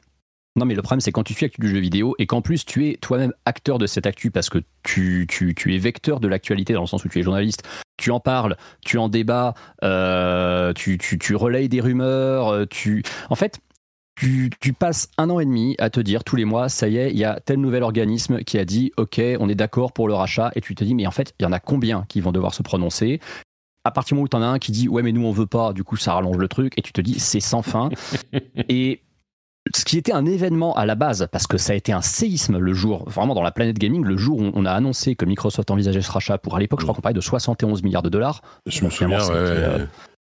non, 0.56 0.66
mais 0.66 0.74
le 0.74 0.82
problème, 0.82 1.00
c'est 1.00 1.10
quand 1.10 1.24
tu 1.24 1.34
suis 1.34 1.46
l'actu 1.46 1.60
du 1.60 1.68
jeu 1.68 1.80
vidéo 1.80 2.14
et 2.18 2.26
qu'en 2.26 2.40
plus 2.40 2.64
tu 2.64 2.88
es 2.88 2.96
toi-même 2.96 3.32
acteur 3.44 3.78
de 3.78 3.86
cette 3.86 4.06
actu 4.06 4.30
parce 4.30 4.48
que 4.48 4.58
tu, 4.84 5.26
tu, 5.28 5.74
es 5.74 5.78
vecteur 5.78 6.20
de 6.20 6.28
l'actualité 6.28 6.74
dans 6.74 6.82
le 6.82 6.86
sens 6.86 7.04
où 7.04 7.08
tu 7.08 7.18
es 7.18 7.22
journaliste, 7.22 7.64
tu 7.96 8.12
en 8.12 8.20
parles, 8.20 8.56
tu 8.84 8.96
en 8.98 9.08
débats, 9.08 9.54
euh, 9.82 10.72
tu, 10.72 10.96
tu, 10.98 11.18
tu 11.18 11.34
relayes 11.34 11.68
des 11.68 11.80
rumeurs, 11.80 12.48
euh, 12.48 12.66
tu. 12.66 13.02
En 13.30 13.34
fait, 13.34 13.60
tu, 14.14 14.48
tu, 14.60 14.72
passes 14.72 15.08
un 15.18 15.28
an 15.28 15.40
et 15.40 15.44
demi 15.44 15.74
à 15.78 15.90
te 15.90 15.98
dire 15.98 16.22
tous 16.22 16.36
les 16.36 16.44
mois, 16.44 16.68
ça 16.68 16.86
y 16.86 16.98
est, 16.98 17.10
il 17.10 17.18
y 17.18 17.24
a 17.24 17.40
tel 17.40 17.58
nouvel 17.58 17.82
organisme 17.82 18.38
qui 18.44 18.56
a 18.56 18.64
dit, 18.64 18.92
ok, 18.96 19.20
on 19.40 19.48
est 19.48 19.56
d'accord 19.56 19.92
pour 19.92 20.06
le 20.06 20.14
rachat, 20.14 20.52
et 20.54 20.60
tu 20.60 20.76
te 20.76 20.84
dis, 20.84 20.94
mais 20.94 21.08
en 21.08 21.10
fait, 21.10 21.34
il 21.40 21.42
y 21.42 21.46
en 21.46 21.52
a 21.52 21.58
combien 21.58 22.04
qui 22.08 22.20
vont 22.20 22.30
devoir 22.30 22.54
se 22.54 22.62
prononcer? 22.62 23.18
À 23.82 23.90
partir 23.90 24.14
du 24.14 24.14
moment 24.14 24.26
où 24.26 24.28
tu 24.28 24.36
en 24.36 24.42
as 24.42 24.46
un 24.46 24.58
qui 24.60 24.72
dit 24.72 24.88
ouais 24.88 25.02
mais 25.02 25.12
nous 25.12 25.26
on 25.26 25.30
veut 25.30 25.44
pas, 25.44 25.74
du 25.74 25.84
coup 25.84 25.98
ça 25.98 26.14
rallonge 26.14 26.38
le 26.38 26.48
truc 26.48 26.72
et 26.78 26.80
tu 26.80 26.94
te 26.94 27.02
dis 27.02 27.20
c'est 27.20 27.40
sans 27.40 27.60
fin. 27.60 27.90
et 28.70 29.02
ce 29.74 29.84
qui 29.84 29.96
était 29.96 30.12
un 30.12 30.26
événement 30.26 30.74
à 30.74 30.84
la 30.84 30.94
base, 30.94 31.26
parce 31.32 31.46
que 31.46 31.56
ça 31.56 31.72
a 31.72 31.76
été 31.76 31.92
un 31.92 32.02
séisme 32.02 32.58
le 32.58 32.74
jour, 32.74 33.08
vraiment 33.08 33.34
dans 33.34 33.42
la 33.42 33.52
planète 33.52 33.78
gaming, 33.78 34.04
le 34.04 34.16
jour 34.16 34.38
où 34.38 34.50
on 34.52 34.64
a 34.66 34.72
annoncé 34.72 35.14
que 35.14 35.24
Microsoft 35.24 35.70
envisageait 35.70 36.02
ce 36.02 36.10
rachat 36.10 36.38
pour 36.38 36.56
à 36.56 36.60
l'époque, 36.60 36.80
je 36.80 36.84
crois 36.84 36.94
qu'on 36.94 37.00
parlait 37.00 37.14
de 37.14 37.20
71 37.20 37.82
milliards 37.82 38.02
de 38.02 38.10
dollars. 38.10 38.42
Je 38.66 38.84
me 38.84 38.90
souviens, 38.90 39.18
ouais, 39.18 39.26
euh, 39.30 39.86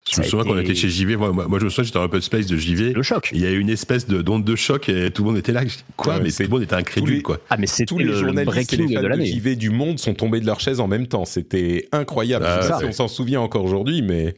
je 0.09 0.21
me 0.21 0.25
souviens 0.25 0.45
qu'on 0.45 0.57
était 0.57 0.75
chez 0.75 0.89
JV. 0.89 1.15
Moi, 1.17 1.31
moi, 1.31 1.59
je 1.59 1.65
me 1.65 1.69
souviens, 1.69 1.83
j'étais 1.83 1.99
un 1.99 2.07
peu 2.07 2.21
space 2.21 2.47
de 2.47 2.57
JV. 2.57 2.93
Le 2.93 3.03
choc. 3.03 3.29
Il 3.33 3.41
y 3.41 3.45
a 3.45 3.51
eu 3.51 3.59
une 3.59 3.69
espèce 3.69 4.07
de 4.07 4.21
d'onde 4.21 4.43
de 4.43 4.55
choc 4.55 4.89
et 4.89 5.11
tout 5.11 5.23
le 5.23 5.29
monde 5.29 5.37
était 5.37 5.51
là. 5.51 5.61
Quoi? 5.95 6.19
Mais 6.19 6.31
tout 6.31 6.43
le 6.43 6.49
monde 6.49 6.63
était 6.63 6.75
incrédule, 6.75 7.21
quoi. 7.21 7.39
Ah, 7.49 7.57
mais 7.57 7.67
c'est 7.67 7.85
tous 7.85 7.99
les 7.99 8.05
le, 8.05 8.13
journalistes 8.13 8.73
et 8.73 8.77
les 8.77 8.95
fans 8.95 9.01
de, 9.01 9.15
de 9.15 9.21
JV 9.21 9.55
du 9.55 9.69
monde 9.69 9.99
sont 9.99 10.13
tombés 10.13 10.39
de 10.39 10.45
leur 10.45 10.59
chaise 10.59 10.79
en 10.79 10.87
même 10.87 11.07
temps. 11.07 11.25
C'était 11.25 11.87
incroyable. 11.91 12.45
Ah, 12.47 12.79
on 12.83 12.91
s'en 12.91 13.07
souvient 13.07 13.41
encore 13.41 13.63
aujourd'hui, 13.63 14.01
mais. 14.01 14.35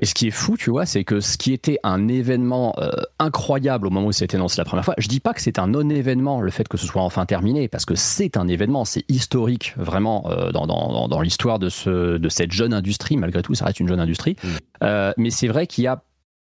Et 0.00 0.06
ce 0.06 0.14
qui 0.14 0.28
est 0.28 0.30
fou, 0.30 0.56
tu 0.56 0.70
vois, 0.70 0.86
c'est 0.86 1.04
que 1.04 1.20
ce 1.20 1.36
qui 1.36 1.52
était 1.52 1.78
un 1.82 2.08
événement 2.08 2.74
euh, 2.78 2.90
incroyable 3.18 3.86
au 3.86 3.90
moment 3.90 4.06
où 4.06 4.12
c'était 4.12 4.36
annoncé 4.36 4.58
la 4.58 4.64
première 4.64 4.84
fois, 4.84 4.94
je 4.98 5.08
dis 5.08 5.20
pas 5.20 5.34
que 5.34 5.42
c'est 5.42 5.58
un 5.58 5.66
non-événement 5.66 6.40
le 6.40 6.50
fait 6.50 6.66
que 6.68 6.78
ce 6.78 6.86
soit 6.86 7.02
enfin 7.02 7.26
terminé, 7.26 7.68
parce 7.68 7.84
que 7.84 7.94
c'est 7.94 8.36
un 8.36 8.48
événement, 8.48 8.84
c'est 8.84 9.04
historique 9.08 9.74
vraiment 9.76 10.24
euh, 10.30 10.52
dans, 10.52 10.66
dans, 10.66 11.08
dans 11.08 11.20
l'histoire 11.20 11.58
de, 11.58 11.68
ce, 11.68 12.16
de 12.16 12.28
cette 12.28 12.52
jeune 12.52 12.72
industrie, 12.72 13.16
malgré 13.16 13.42
tout, 13.42 13.54
ça 13.54 13.66
reste 13.66 13.80
une 13.80 13.88
jeune 13.88 14.00
industrie. 14.00 14.36
Mm. 14.42 14.48
Euh, 14.82 15.12
mais 15.18 15.30
c'est 15.30 15.48
vrai 15.48 15.66
qu'il 15.66 15.84
y 15.84 15.86
a 15.86 16.02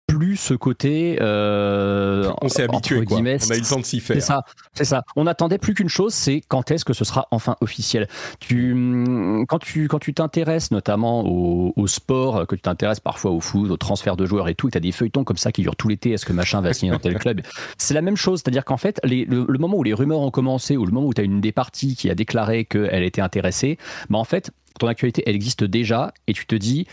plus 0.06 0.36
ce 0.36 0.54
côté. 0.54 1.18
Euh, 1.20 2.30
on 2.42 2.48
s'est 2.48 2.62
habitué, 2.62 3.04
quoi. 3.04 3.18
On 3.18 3.24
a 3.24 3.30
eu 3.30 3.36
le 3.36 3.68
temps 3.68 3.78
de 3.78 3.84
s'y 3.84 4.00
faire. 4.00 4.16
C'est 4.16 4.22
ça, 4.22 4.42
c'est 4.74 4.84
ça. 4.84 5.02
On 5.16 5.26
attendait 5.26 5.58
plus 5.58 5.74
qu'une 5.74 5.88
chose, 5.88 6.14
c'est 6.14 6.42
quand 6.46 6.70
est-ce 6.70 6.84
que 6.84 6.92
ce 6.92 7.04
sera 7.04 7.28
enfin 7.30 7.56
officiel. 7.60 8.08
Tu, 8.40 8.74
mm, 8.74 9.46
quand 9.46 9.58
tu, 9.58 9.88
quand 9.88 9.98
tu 9.98 10.14
t'intéresses 10.14 10.70
notamment 10.70 11.24
au, 11.26 11.86
sport, 11.86 12.46
que 12.46 12.54
tu 12.54 12.62
t'intéresses 12.62 13.00
parfois 13.00 13.30
au 13.30 13.40
foot, 13.40 13.70
au 13.70 13.76
transfert 13.76 14.16
de 14.16 14.26
joueurs 14.26 14.48
et 14.48 14.54
tout, 14.54 14.70
tu 14.70 14.76
as 14.78 14.80
des 14.80 14.92
feuilletons 14.92 15.24
comme 15.24 15.36
ça 15.36 15.52
qui 15.52 15.62
durent 15.62 15.76
tout 15.76 15.88
l'été. 15.88 16.10
Est-ce 16.10 16.26
que 16.26 16.32
machin 16.32 16.60
va 16.60 16.72
signer 16.72 16.92
dans 16.92 16.98
tel 16.98 17.18
club? 17.18 17.42
C'est 17.78 17.94
la 17.94 18.02
même 18.02 18.16
chose, 18.16 18.40
c'est-à-dire 18.40 18.64
qu'en 18.64 18.76
fait, 18.76 19.00
le, 19.04 19.58
moment 19.58 19.76
où 19.76 19.82
les 19.82 19.94
rumeurs 19.94 20.20
ont 20.20 20.30
commencé, 20.30 20.76
ou 20.76 20.86
le 20.86 20.92
moment 20.92 21.06
où 21.06 21.14
tu 21.14 21.20
as 21.20 21.24
une 21.24 21.40
des 21.40 21.52
parties 21.52 21.94
qui 21.96 22.10
a 22.10 22.14
déclaré 22.14 22.64
qu'elle 22.64 23.02
était 23.02 23.20
intéressée, 23.20 23.78
bah 24.10 24.18
en 24.18 24.24
fait, 24.24 24.50
ton 24.78 24.88
actualité, 24.88 25.22
elle 25.26 25.34
existe 25.34 25.64
déjà, 25.64 26.12
et 26.26 26.32
tu 26.32 26.46
te 26.46 26.54
dis, 26.54 26.86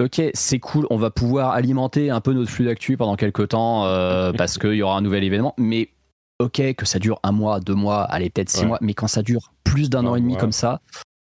ok, 0.00 0.22
c'est 0.34 0.58
cool, 0.58 0.86
on 0.90 0.96
va 0.96 1.10
pouvoir 1.10 1.50
alimenter 1.50 2.10
un 2.10 2.20
peu 2.20 2.32
notre 2.32 2.50
flux 2.50 2.64
d'actu 2.64 2.96
pendant 2.96 3.16
quelques 3.16 3.48
temps 3.48 3.86
euh, 3.86 4.32
parce 4.36 4.58
qu'il 4.58 4.74
y 4.74 4.82
aura 4.82 4.96
un 4.96 5.02
nouvel 5.02 5.24
événement, 5.24 5.54
mais 5.58 5.90
ok, 6.38 6.74
que 6.74 6.86
ça 6.86 6.98
dure 6.98 7.18
un 7.22 7.32
mois, 7.32 7.60
deux 7.60 7.74
mois, 7.74 8.02
allez, 8.04 8.30
peut-être 8.30 8.50
six 8.50 8.66
mois, 8.66 8.78
mais 8.80 8.94
quand 8.94 9.08
ça 9.08 9.22
dure 9.22 9.52
plus 9.64 9.90
d'un 9.90 10.06
an 10.06 10.16
et 10.16 10.20
demi 10.20 10.36
comme 10.36 10.52
ça, 10.52 10.80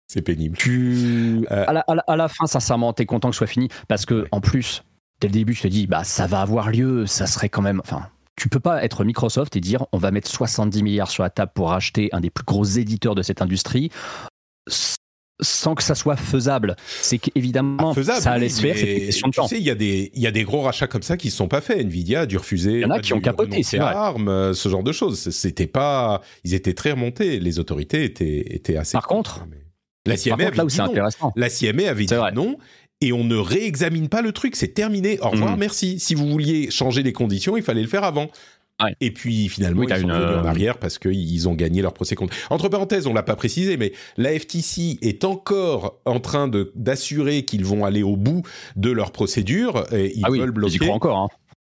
c'est 0.08 0.22
pénible. 0.22 0.56
Tu, 0.56 1.46
euh. 1.50 1.64
à, 1.66 1.72
la, 1.72 1.80
à, 1.80 2.16
la, 2.16 2.28
fin, 2.28 2.46
sincèrement, 2.46 2.92
t'es 2.92 3.06
content 3.06 3.28
que 3.30 3.34
ce 3.34 3.38
soit 3.38 3.46
fini 3.48 3.68
parce 3.88 4.06
que 4.06 4.26
en 4.30 4.40
plus, 4.40 4.84
dès 5.20 5.26
le 5.26 5.32
début, 5.32 5.54
tu 5.54 5.62
te 5.62 5.68
dis, 5.68 5.86
bah 5.86 6.04
ça 6.04 6.26
va 6.26 6.40
avoir 6.40 6.70
lieu, 6.70 7.06
ça 7.06 7.26
serait 7.26 7.48
quand 7.48 7.62
même, 7.62 7.80
enfin. 7.80 8.08
Tu 8.36 8.50
peux 8.50 8.60
pas 8.60 8.84
être 8.84 9.02
Microsoft 9.02 9.56
et 9.56 9.60
dire 9.60 9.86
on 9.92 9.98
va 9.98 10.10
mettre 10.10 10.28
70 10.28 10.82
milliards 10.82 11.08
sur 11.08 11.22
la 11.22 11.30
table 11.30 11.52
pour 11.54 11.72
acheter 11.72 12.10
un 12.12 12.20
des 12.20 12.28
plus 12.28 12.44
gros 12.44 12.64
éditeurs 12.64 13.14
de 13.14 13.22
cette 13.22 13.40
industrie 13.40 13.90
sans 15.40 15.74
que 15.74 15.82
ça 15.82 15.94
soit 15.94 16.16
faisable. 16.16 16.76
C'est 17.02 17.18
qu'évidemment, 17.18 17.94
ah, 17.96 18.20
ça 18.20 18.32
allait 18.32 18.48
se 18.48 18.60
faire, 18.60 18.76
c'est 18.76 19.00
question 19.00 19.28
de 19.28 19.56
il 19.56 19.62
y, 19.62 19.70
a 19.70 19.74
des, 19.74 20.10
y 20.14 20.26
a 20.26 20.30
des 20.30 20.44
gros 20.44 20.62
rachats 20.62 20.86
comme 20.86 21.02
ça 21.02 21.16
qui 21.16 21.28
ne 21.28 21.32
sont 21.32 21.48
pas 21.48 21.60
faits. 21.60 21.80
Nvidia 21.80 22.20
a 22.20 22.26
dû 22.26 22.36
refuser. 22.36 22.72
Il 22.72 22.80
y 22.80 22.84
en 22.84 22.90
a 22.90 23.00
qui 23.00 23.12
ont 23.12 23.20
capoté, 23.20 23.62
c'est 23.62 23.78
vrai. 23.78 23.92
Armes, 23.94 24.28
euh, 24.28 24.54
ce 24.54 24.68
genre 24.68 24.82
de 24.82 24.92
choses. 24.92 25.30
C'était 25.30 25.66
pas. 25.66 26.22
Ils 26.44 26.54
étaient 26.54 26.74
très 26.74 26.92
remontés. 26.92 27.38
Les 27.38 27.58
autorités 27.58 28.04
étaient, 28.04 28.54
étaient 28.54 28.76
assez. 28.76 28.92
Par 28.92 29.06
contre, 29.06 29.46
la 30.06 30.16
CMA 30.16 30.46
avait 30.46 30.66
dit 30.66 30.78
non. 30.78 31.30
La 31.36 31.50
CMA 31.50 31.88
avait 31.88 32.04
dit 32.04 32.14
non. 32.34 32.56
Et 33.02 33.12
on 33.12 33.24
ne 33.24 33.36
réexamine 33.36 34.08
pas 34.08 34.22
le 34.22 34.32
truc, 34.32 34.56
c'est 34.56 34.72
terminé. 34.72 35.18
Au 35.20 35.28
revoir, 35.28 35.52
mhm. 35.52 35.60
merci. 35.60 36.00
Si 36.00 36.14
vous 36.14 36.26
vouliez 36.26 36.70
changer 36.70 37.02
les 37.02 37.12
conditions, 37.12 37.56
il 37.58 37.62
fallait 37.62 37.82
le 37.82 37.88
faire 37.88 38.04
avant. 38.04 38.30
Et 39.00 39.10
puis 39.10 39.48
finalement, 39.48 39.82
ils 39.82 39.88
sont 39.88 40.06
revenus 40.06 40.14
en 40.14 40.44
euh, 40.44 40.44
arrière 40.44 40.78
parce 40.78 40.98
qu'ils 40.98 41.48
ont 41.48 41.54
gagné 41.54 41.82
leur 41.82 41.94
procès 41.94 42.14
contre. 42.14 42.36
Entre 42.50 42.68
parenthèses, 42.68 43.06
on 43.06 43.14
l'a 43.14 43.22
pas 43.22 43.36
précisé, 43.36 43.76
mais 43.76 43.92
la 44.16 44.38
FTC 44.38 44.98
est 45.00 45.24
encore 45.24 46.00
en 46.04 46.20
train 46.20 46.48
de 46.48 46.72
d'assurer 46.74 47.44
qu'ils 47.44 47.64
vont 47.64 47.84
aller 47.84 48.02
au 48.02 48.16
bout 48.16 48.42
de 48.76 48.90
leur 48.90 49.12
procédure. 49.12 49.86
Et 49.92 50.16
ils 50.16 50.24
ah 50.24 50.30
veulent 50.30 50.50
bloquer. 50.50 50.74
Ils 50.74 50.76
y 50.76 50.80
croient 50.80 50.94
encore. 50.94 51.18
Hein. 51.18 51.28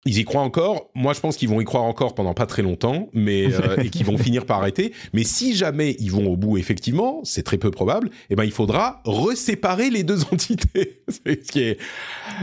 Ils 0.06 0.18
y 0.18 0.24
croient 0.24 0.42
encore. 0.42 0.90
Moi, 0.94 1.14
je 1.14 1.20
pense 1.20 1.38
qu'ils 1.38 1.48
vont 1.48 1.62
y 1.62 1.64
croire 1.64 1.84
encore 1.84 2.14
pendant 2.14 2.34
pas 2.34 2.44
très 2.44 2.60
longtemps, 2.60 3.08
mais 3.14 3.46
euh, 3.46 3.76
et 3.82 3.88
qu'ils 3.88 4.04
vont 4.04 4.18
finir 4.18 4.44
par 4.44 4.58
arrêter. 4.58 4.92
Mais 5.14 5.24
si 5.24 5.56
jamais 5.56 5.96
ils 5.98 6.10
vont 6.10 6.26
au 6.30 6.36
bout, 6.36 6.58
effectivement, 6.58 7.20
c'est 7.24 7.42
très 7.42 7.56
peu 7.56 7.70
probable. 7.70 8.10
Eh 8.28 8.36
ben, 8.36 8.44
il 8.44 8.52
faudra 8.52 9.00
reséparer 9.06 9.88
les 9.88 10.02
deux 10.02 10.20
entités. 10.32 11.00
ce 11.08 11.50
qui 11.50 11.60
est. 11.60 11.78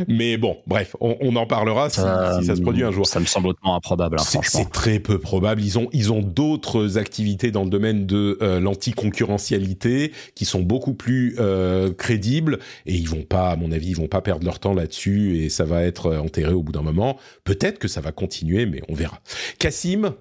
Mais 0.08 0.38
bon, 0.38 0.58
bref, 0.66 0.96
on, 1.00 1.36
en 1.36 1.46
parlera 1.46 1.90
si, 1.90 1.98
ça 2.00 2.42
se 2.56 2.62
produit 2.62 2.84
un 2.84 2.92
jour. 2.92 3.06
Ça 3.06 3.20
me 3.20 3.26
semble 3.26 3.50
hautement 3.50 3.76
improbable, 3.76 4.18
hein. 4.20 4.42
C'est 4.44 4.72
très 4.72 5.00
peu 5.00 5.20
probable. 5.20 5.62
Ils 5.62 5.78
ont 5.78 5.88
ils 5.94 6.12
ont 6.12 6.22
d'autres 6.22 6.98
activités 6.98 7.52
dans 7.52 7.64
le 7.64 7.70
domaine 7.70 8.08
de 8.08 8.40
euh, 8.42 8.60
l'anticoncurrentialité 8.60 10.12
qui 10.34 10.46
sont 10.46 10.62
beaucoup 10.62 10.94
plus 10.94 11.36
euh, 11.40 11.94
crédibles 11.94 12.60
et 12.88 12.96
ils 12.96 13.08
vont 13.08 13.24
pas, 13.24 13.52
à 13.52 13.56
mon 13.56 13.72
avis, 13.72 13.90
ils 13.90 13.98
vont 13.98 14.08
pas 14.08 14.22
perdre 14.22 14.46
leur 14.46 14.60
temps 14.60 14.74
là-dessus 14.74 15.38
et 15.38 15.50
ça 15.50 15.64
va 15.64 15.84
être 15.84 16.16
enterré 16.16 16.54
au 16.54 16.64
bout 16.64 16.72
d'un 16.72 16.82
moment 16.82 17.18
Peut-être 17.52 17.80
que 17.80 17.90
ça 17.90 18.00
va 18.00 18.14
continuer, 18.14 18.66
mais 18.66 18.82
on 18.88 18.94
verra. 18.94 19.20
Cassim, 19.60 20.16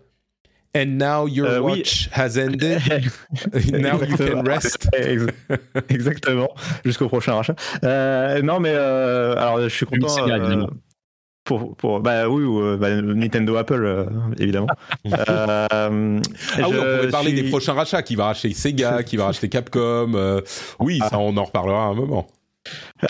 And 0.76 0.99
now 0.99 1.28
your 1.28 1.47
euh, 1.47 1.61
watch 1.61 2.09
has 2.12 2.37
ended. 2.37 2.83
now 3.72 4.01
you 4.03 4.16
can 4.16 4.43
rest. 4.43 4.89
Exactement. 5.89 6.49
Jusqu'au 6.85 7.09
prochain 7.09 7.35
rachat. 7.35 7.55
Euh, 7.85 8.43
non, 8.43 8.59
mais 8.59 8.72
euh, 8.72 9.37
alors 9.37 9.61
je 9.61 9.68
suis 9.68 9.87
content. 9.87 10.68
pour, 11.45 11.76
pour, 11.76 12.01
bah 12.01 12.28
oui, 12.28 12.76
bah, 12.78 13.01
Nintendo 13.01 13.57
Apple, 13.57 14.09
évidemment. 14.39 14.66
ah 15.12 15.89
oui, 15.89 16.20
on 16.59 16.70
pourrait 16.70 17.11
parler 17.11 17.33
des 17.33 17.49
prochains 17.49 17.74
rachats, 17.74 18.03
qui 18.03 18.16
va 18.16 18.26
racheter 18.26 18.53
Sega, 18.55 19.05
qui 19.05 19.16
va 19.16 19.26
racheter 19.26 19.49
Capcom. 19.49 20.43
oui, 20.81 20.99
ça, 20.99 21.18
on 21.20 21.37
en 21.37 21.45
reparlera 21.45 21.85
à 21.85 21.87
un 21.87 21.95
moment. 21.95 22.26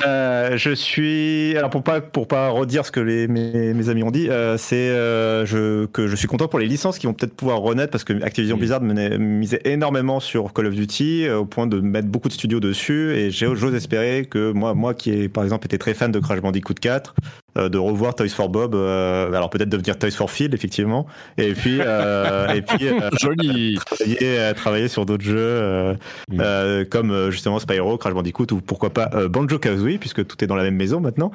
Euh, 0.06 0.56
je 0.56 0.70
suis 0.70 1.56
alors 1.56 1.70
pour 1.70 1.82
pas 1.82 2.00
pour 2.00 2.28
pas 2.28 2.48
redire 2.48 2.86
ce 2.86 2.92
que 2.92 3.00
les, 3.00 3.26
mes, 3.26 3.74
mes 3.74 3.88
amis 3.88 4.02
ont 4.02 4.10
dit, 4.10 4.28
euh, 4.28 4.56
c'est 4.56 4.76
euh, 4.76 5.44
je, 5.46 5.86
que 5.86 6.06
je 6.06 6.16
suis 6.16 6.28
content 6.28 6.48
pour 6.48 6.58
les 6.58 6.66
licences 6.66 6.98
qui 6.98 7.06
vont 7.06 7.12
peut-être 7.12 7.34
pouvoir 7.34 7.58
renaître 7.58 7.90
parce 7.90 8.04
que 8.04 8.22
Activision 8.22 8.56
Blizzard 8.56 8.80
misait 8.82 9.60
énormément 9.64 10.20
sur 10.20 10.52
Call 10.52 10.66
of 10.66 10.74
Duty 10.74 11.28
au 11.30 11.44
point 11.44 11.66
de 11.66 11.80
mettre 11.80 12.08
beaucoup 12.08 12.28
de 12.28 12.32
studios 12.32 12.60
dessus. 12.60 13.12
Et 13.14 13.30
j'ose 13.30 13.74
espérer 13.74 14.24
que 14.24 14.52
moi 14.52 14.74
moi 14.74 14.94
qui 14.94 15.10
ai 15.10 15.28
par 15.28 15.44
exemple 15.44 15.66
été 15.66 15.78
très 15.78 15.94
fan 15.94 16.12
de 16.12 16.20
Crash 16.20 16.40
Bandicoot 16.40 16.74
4 16.74 17.14
de 17.56 17.78
revoir 17.78 18.14
Toys 18.14 18.28
for 18.28 18.48
Bob 18.48 18.76
alors 18.76 19.50
peut-être 19.50 19.68
devenir 19.68 19.98
Toys 19.98 20.12
for 20.12 20.30
Phil 20.30 20.54
effectivement. 20.54 21.06
Et 21.36 21.52
puis 21.52 21.80
et 22.54 22.62
puis 22.62 22.88
joli. 23.20 23.78
travailler, 23.78 24.54
travailler 24.54 24.88
sur 24.88 25.06
d'autres 25.06 25.24
jeux 25.24 25.96
mm. 26.30 26.84
comme 26.90 27.30
justement 27.30 27.58
Spyro 27.58 27.98
Crash 27.98 28.14
Bandicoot 28.14 28.52
ou 28.52 28.60
pourquoi 28.60 28.90
pas 28.90 29.10
Banjo 29.28 29.58
Kazooie, 29.80 29.98
puisque 29.98 30.26
tout 30.26 30.42
est 30.44 30.46
dans 30.46 30.56
la 30.56 30.64
même 30.64 30.76
maison 30.76 31.00
maintenant. 31.00 31.32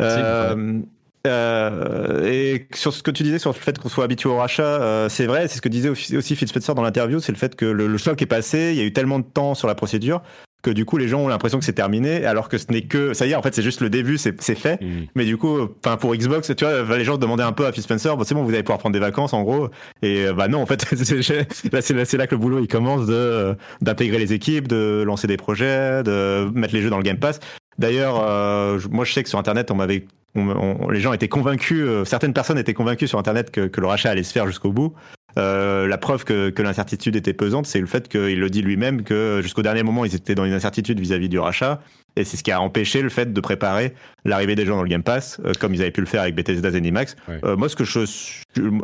Euh, 0.00 0.80
euh, 1.26 2.24
et 2.24 2.66
sur 2.74 2.92
ce 2.92 3.02
que 3.02 3.10
tu 3.10 3.22
disais 3.22 3.38
sur 3.38 3.50
le 3.50 3.56
fait 3.56 3.78
qu'on 3.78 3.88
soit 3.88 4.04
habitué 4.04 4.28
au 4.28 4.36
rachat, 4.36 4.62
euh, 4.62 5.08
c'est 5.08 5.26
vrai, 5.26 5.48
c'est 5.48 5.56
ce 5.56 5.62
que 5.62 5.68
disait 5.68 5.88
aussi 5.88 6.36
Phil 6.36 6.48
Spencer 6.48 6.74
dans 6.74 6.82
l'interview, 6.82 7.20
c'est 7.20 7.32
le 7.32 7.38
fait 7.38 7.56
que 7.56 7.64
le, 7.64 7.98
choc 7.98 8.20
est 8.22 8.26
passé, 8.26 8.70
il 8.72 8.78
y 8.78 8.80
a 8.80 8.84
eu 8.84 8.92
tellement 8.92 9.18
de 9.18 9.24
temps 9.24 9.54
sur 9.54 9.68
la 9.68 9.74
procédure 9.74 10.22
que 10.62 10.70
du 10.70 10.84
coup 10.84 10.96
les 10.96 11.06
gens 11.06 11.20
ont 11.20 11.28
l'impression 11.28 11.60
que 11.60 11.64
c'est 11.64 11.74
terminé, 11.74 12.24
alors 12.26 12.48
que 12.48 12.58
ce 12.58 12.66
n'est 12.70 12.82
que 12.82 13.14
ça 13.14 13.26
y 13.26 13.32
est, 13.32 13.34
en 13.36 13.42
fait 13.42 13.54
c'est 13.54 13.62
juste 13.62 13.80
le 13.80 13.90
début, 13.90 14.18
c'est 14.18 14.34
fait. 14.54 14.80
Mm. 14.82 15.06
Mais 15.14 15.24
du 15.24 15.36
coup, 15.36 15.58
enfin 15.84 15.96
pour 15.96 16.14
Xbox, 16.14 16.52
tu 16.56 16.64
vois, 16.64 16.96
les 16.96 17.04
gens 17.04 17.18
demandaient 17.18 17.44
un 17.44 17.52
peu 17.52 17.66
à 17.66 17.72
Phil 17.72 17.82
Spencer, 17.82 18.16
bon, 18.16 18.24
c'est 18.24 18.34
bon, 18.34 18.42
vous 18.42 18.50
allez 18.50 18.62
pouvoir 18.62 18.78
prendre 18.78 18.94
des 18.94 19.00
vacances 19.00 19.32
en 19.32 19.42
gros. 19.42 19.68
Et 20.02 20.26
bah 20.36 20.48
non, 20.48 20.60
en 20.60 20.66
fait, 20.66 20.84
là 21.72 21.82
c'est 21.82 22.16
là 22.16 22.26
que 22.26 22.34
le 22.34 22.40
boulot 22.40 22.58
il 22.60 22.68
commence 22.68 23.06
de 23.06 23.54
d'intégrer 23.80 24.18
les 24.18 24.32
équipes, 24.32 24.66
de 24.66 25.04
lancer 25.06 25.28
des 25.28 25.36
projets, 25.36 26.02
de 26.02 26.50
mettre 26.52 26.74
les 26.74 26.82
jeux 26.82 26.90
dans 26.90 26.98
le 26.98 27.04
Game 27.04 27.18
Pass. 27.18 27.38
D'ailleurs, 27.78 28.22
euh, 28.22 28.80
moi 28.90 29.04
je 29.04 29.12
sais 29.12 29.22
que 29.22 29.28
sur 29.28 29.38
Internet, 29.38 29.70
on 29.70 29.74
m'avait, 29.74 30.06
les 30.34 31.00
gens 31.00 31.12
étaient 31.12 31.28
convaincus, 31.28 31.82
euh, 31.82 32.04
certaines 32.04 32.32
personnes 32.32 32.58
étaient 32.58 32.74
convaincues 32.74 33.08
sur 33.08 33.18
Internet 33.18 33.50
que, 33.50 33.66
que, 33.66 33.80
le 33.80 33.86
rachat 33.86 34.10
allait 34.10 34.22
se 34.22 34.32
faire 34.32 34.46
jusqu'au 34.46 34.72
bout. 34.72 34.94
la 35.36 35.98
preuve 35.98 36.24
que, 36.24 36.50
que 36.50 36.62
l'incertitude 36.62 37.16
était 37.16 37.34
pesante, 37.34 37.66
c'est 37.66 37.80
le 37.80 37.86
fait 37.86 38.08
qu'il 38.08 38.40
le 38.40 38.50
dit 38.50 38.62
lui-même 38.62 39.02
que 39.02 39.40
jusqu'au 39.42 39.62
dernier 39.62 39.82
moment, 39.82 40.04
ils 40.04 40.14
étaient 40.14 40.34
dans 40.34 40.44
une 40.46 40.54
incertitude 40.54 40.98
vis-à-vis 40.98 41.28
du 41.28 41.38
rachat. 41.38 41.80
Et 42.18 42.24
c'est 42.24 42.38
ce 42.38 42.42
qui 42.42 42.50
a 42.50 42.62
empêché 42.62 43.02
le 43.02 43.10
fait 43.10 43.30
de 43.30 43.40
préparer 43.42 43.92
l'arrivée 44.24 44.54
des 44.54 44.64
gens 44.64 44.76
dans 44.76 44.82
le 44.82 44.88
Game 44.88 45.02
Pass, 45.02 45.38
comme 45.60 45.74
ils 45.74 45.82
avaient 45.82 45.90
pu 45.90 46.00
le 46.00 46.06
faire 46.06 46.22
avec 46.22 46.34
Bethesda 46.34 46.70
Zenimax. 46.70 47.14
moi, 47.44 47.68
ce 47.68 47.76
que 47.76 47.84
je, 47.84 48.00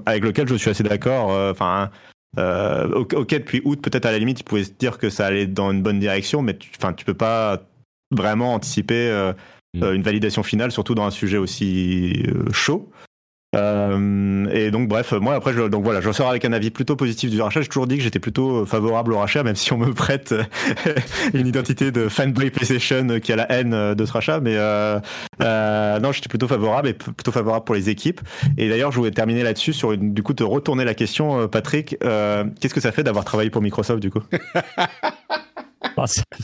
avec 0.05 0.23
lequel 0.23 0.47
je 0.49 0.55
suis 0.57 0.69
assez 0.69 0.83
d'accord, 0.83 1.31
enfin, 1.51 1.91
euh, 2.39 2.89
ok, 2.95 3.31
depuis 3.31 3.61
août, 3.65 3.81
peut-être 3.83 4.07
à 4.07 4.13
la 4.13 4.19
limite, 4.19 4.41
ils 4.41 4.45
pouvaient 4.45 4.65
se 4.65 4.73
dire 4.73 4.99
que 4.99 5.11
ça 5.11 5.27
allait 5.27 5.47
dans 5.47 5.71
une 5.71 5.83
bonne 5.83 5.99
direction, 5.99 6.43
mais 6.43 6.57
tu, 6.57 6.71
enfin, 6.79 6.93
tu 6.93 7.05
peux 7.05 7.15
pas 7.15 7.63
vraiment 8.13 8.55
anticiper 8.55 9.09
euh, 9.09 9.33
mm. 9.75 9.83
euh, 9.83 9.95
une 9.95 10.03
validation 10.03 10.43
finale, 10.43 10.71
surtout 10.73 10.95
dans 10.95 11.05
un 11.05 11.11
sujet 11.11 11.39
aussi 11.39 12.25
chaud. 12.53 12.91
Euh, 13.55 14.47
et 14.51 14.71
donc 14.71 14.89
bref, 14.89 15.13
moi 15.13 15.35
après, 15.35 15.53
je, 15.53 15.61
donc 15.63 15.85
voilà, 15.85 16.01
je 16.01 16.11
sors 16.11 16.29
avec 16.29 16.45
un 16.47 16.53
avis 16.55 16.71
plutôt 16.71 16.97
positif 16.97 17.31
du 17.31 17.41
rachat. 17.41 17.61
J'ai 17.61 17.69
toujours 17.69 17.87
dit 17.87 17.99
que 17.99 18.03
j'étais 18.03 18.19
plutôt 18.19 18.65
favorable 18.65 19.13
au 19.13 19.19
rachat, 19.19 19.43
même 19.43 19.57
si 19.57 19.73
on 19.73 19.79
me 19.79 19.93
prête 19.95 20.35
une 21.35 21.47
identité 21.47 21.93
de 21.93 22.09
fanboy 22.09 22.51
PlayStation 22.51 23.21
qui 23.21 23.33
a 23.33 23.37
la 23.37 23.53
haine 23.53 23.95
de 23.95 24.07
ce 24.07 24.13
rachat. 24.13 24.41
Mais 24.41 24.57
euh, 24.57 24.99
euh, 25.43 26.01
non, 26.01 26.13
j'étais 26.13 26.29
plutôt 26.29 26.49
favorable 26.49 26.89
et 26.89 26.95
plutôt 26.95 27.33
favorable 27.33 27.65
pour 27.65 27.75
les 27.75 27.91
équipes. 27.91 28.23
Et 28.57 28.69
d'ailleurs, 28.71 28.91
je 28.91 28.97
voulais 28.97 29.11
terminer 29.11 29.43
là-dessus 29.43 29.75
sur 29.75 29.93
une, 29.93 30.15
du 30.15 30.23
coup 30.23 30.33
te 30.33 30.45
retourner 30.45 30.85
la 30.85 30.95
question, 30.95 31.47
Patrick. 31.49 31.97
Qu'est-ce 32.01 32.75
que 32.75 32.81
ça 32.81 32.93
fait 32.93 33.05
d'avoir 33.05 33.25
travaillé 33.25 33.51
pour 33.51 33.61
Microsoft 33.61 34.01
du 34.01 34.11
coup? 34.11 34.23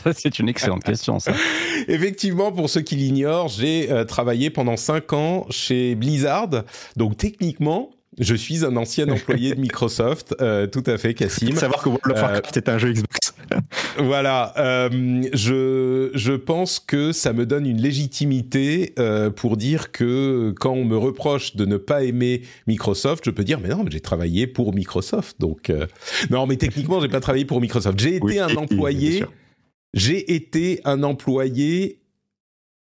ah, 0.04 0.12
c'est 0.16 0.38
une 0.38 0.48
excellente 0.48 0.84
question, 0.84 1.18
ça. 1.18 1.32
Effectivement, 1.88 2.52
pour 2.52 2.70
ceux 2.70 2.80
qui 2.80 2.96
l'ignorent, 2.96 3.48
j'ai 3.48 3.90
euh, 3.90 4.04
travaillé 4.04 4.50
pendant 4.50 4.76
5 4.76 5.12
ans 5.12 5.46
chez 5.50 5.94
Blizzard. 5.94 6.64
Donc, 6.96 7.16
techniquement, 7.16 7.90
je 8.18 8.34
suis 8.34 8.64
un 8.64 8.76
ancien 8.76 9.08
employé 9.08 9.54
de 9.54 9.60
Microsoft, 9.60 10.34
euh, 10.40 10.66
tout 10.66 10.82
à 10.86 10.98
fait, 10.98 11.14
Cassim. 11.14 11.54
Savoir 11.54 11.82
que 11.82 11.88
World 11.88 12.12
of 12.12 12.22
Warcraft 12.22 12.56
est 12.56 12.68
un 12.68 12.78
jeu 12.78 12.92
Xbox. 12.92 13.34
voilà, 13.98 14.52
euh, 14.58 15.22
je 15.32 16.10
je 16.14 16.32
pense 16.32 16.80
que 16.80 17.12
ça 17.12 17.32
me 17.32 17.46
donne 17.46 17.66
une 17.66 17.80
légitimité 17.80 18.94
euh, 18.98 19.30
pour 19.30 19.56
dire 19.56 19.92
que 19.92 20.52
quand 20.58 20.72
on 20.72 20.84
me 20.84 20.96
reproche 20.96 21.56
de 21.56 21.64
ne 21.64 21.76
pas 21.76 22.02
aimer 22.02 22.42
Microsoft, 22.66 23.24
je 23.24 23.30
peux 23.30 23.44
dire 23.44 23.60
mais 23.60 23.68
non, 23.68 23.84
mais 23.84 23.90
j'ai 23.90 24.00
travaillé 24.00 24.46
pour 24.46 24.74
Microsoft, 24.74 25.40
donc 25.40 25.70
euh, 25.70 25.86
non, 26.30 26.46
mais 26.46 26.56
techniquement 26.56 27.00
j'ai 27.00 27.08
pas 27.08 27.20
travaillé 27.20 27.44
pour 27.44 27.60
Microsoft. 27.60 27.98
J'ai 27.98 28.16
été 28.16 28.40
un 28.40 28.54
employé. 28.56 29.24
J'ai 29.94 30.34
été 30.34 30.80
un 30.84 31.02
employé 31.02 32.00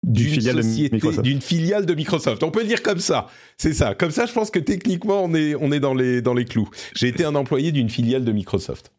d'une 0.03 0.29
filiale 0.29 0.63
société, 0.63 1.23
d'une 1.23 1.41
filiale 1.41 1.87
de 1.87 1.95
Microsoft. 1.95 2.43
On 2.43 2.51
peut 2.51 2.63
le 2.63 2.69
dire 2.69 2.83
comme 2.83 3.01
ça. 3.01 3.27
C'est 3.59 3.73
ça. 3.73 3.95
Comme 3.95 4.13
ça, 4.13 4.27
je 4.27 4.33
pense 4.33 4.51
que 4.51 4.59
techniquement, 4.59 5.25
on 5.25 5.35
est, 5.35 5.55
on 5.57 5.73
est 5.73 5.81
dans 5.81 5.95
les, 5.95 6.23
dans 6.23 6.35
les 6.35 6.45
clous. 6.45 6.69
J'ai 6.95 7.09
été 7.09 7.25
un 7.25 7.35
employé 7.35 7.73
d'une 7.73 7.91
filiale 7.91 8.25
de 8.25 8.33
Microsoft. 8.33 8.93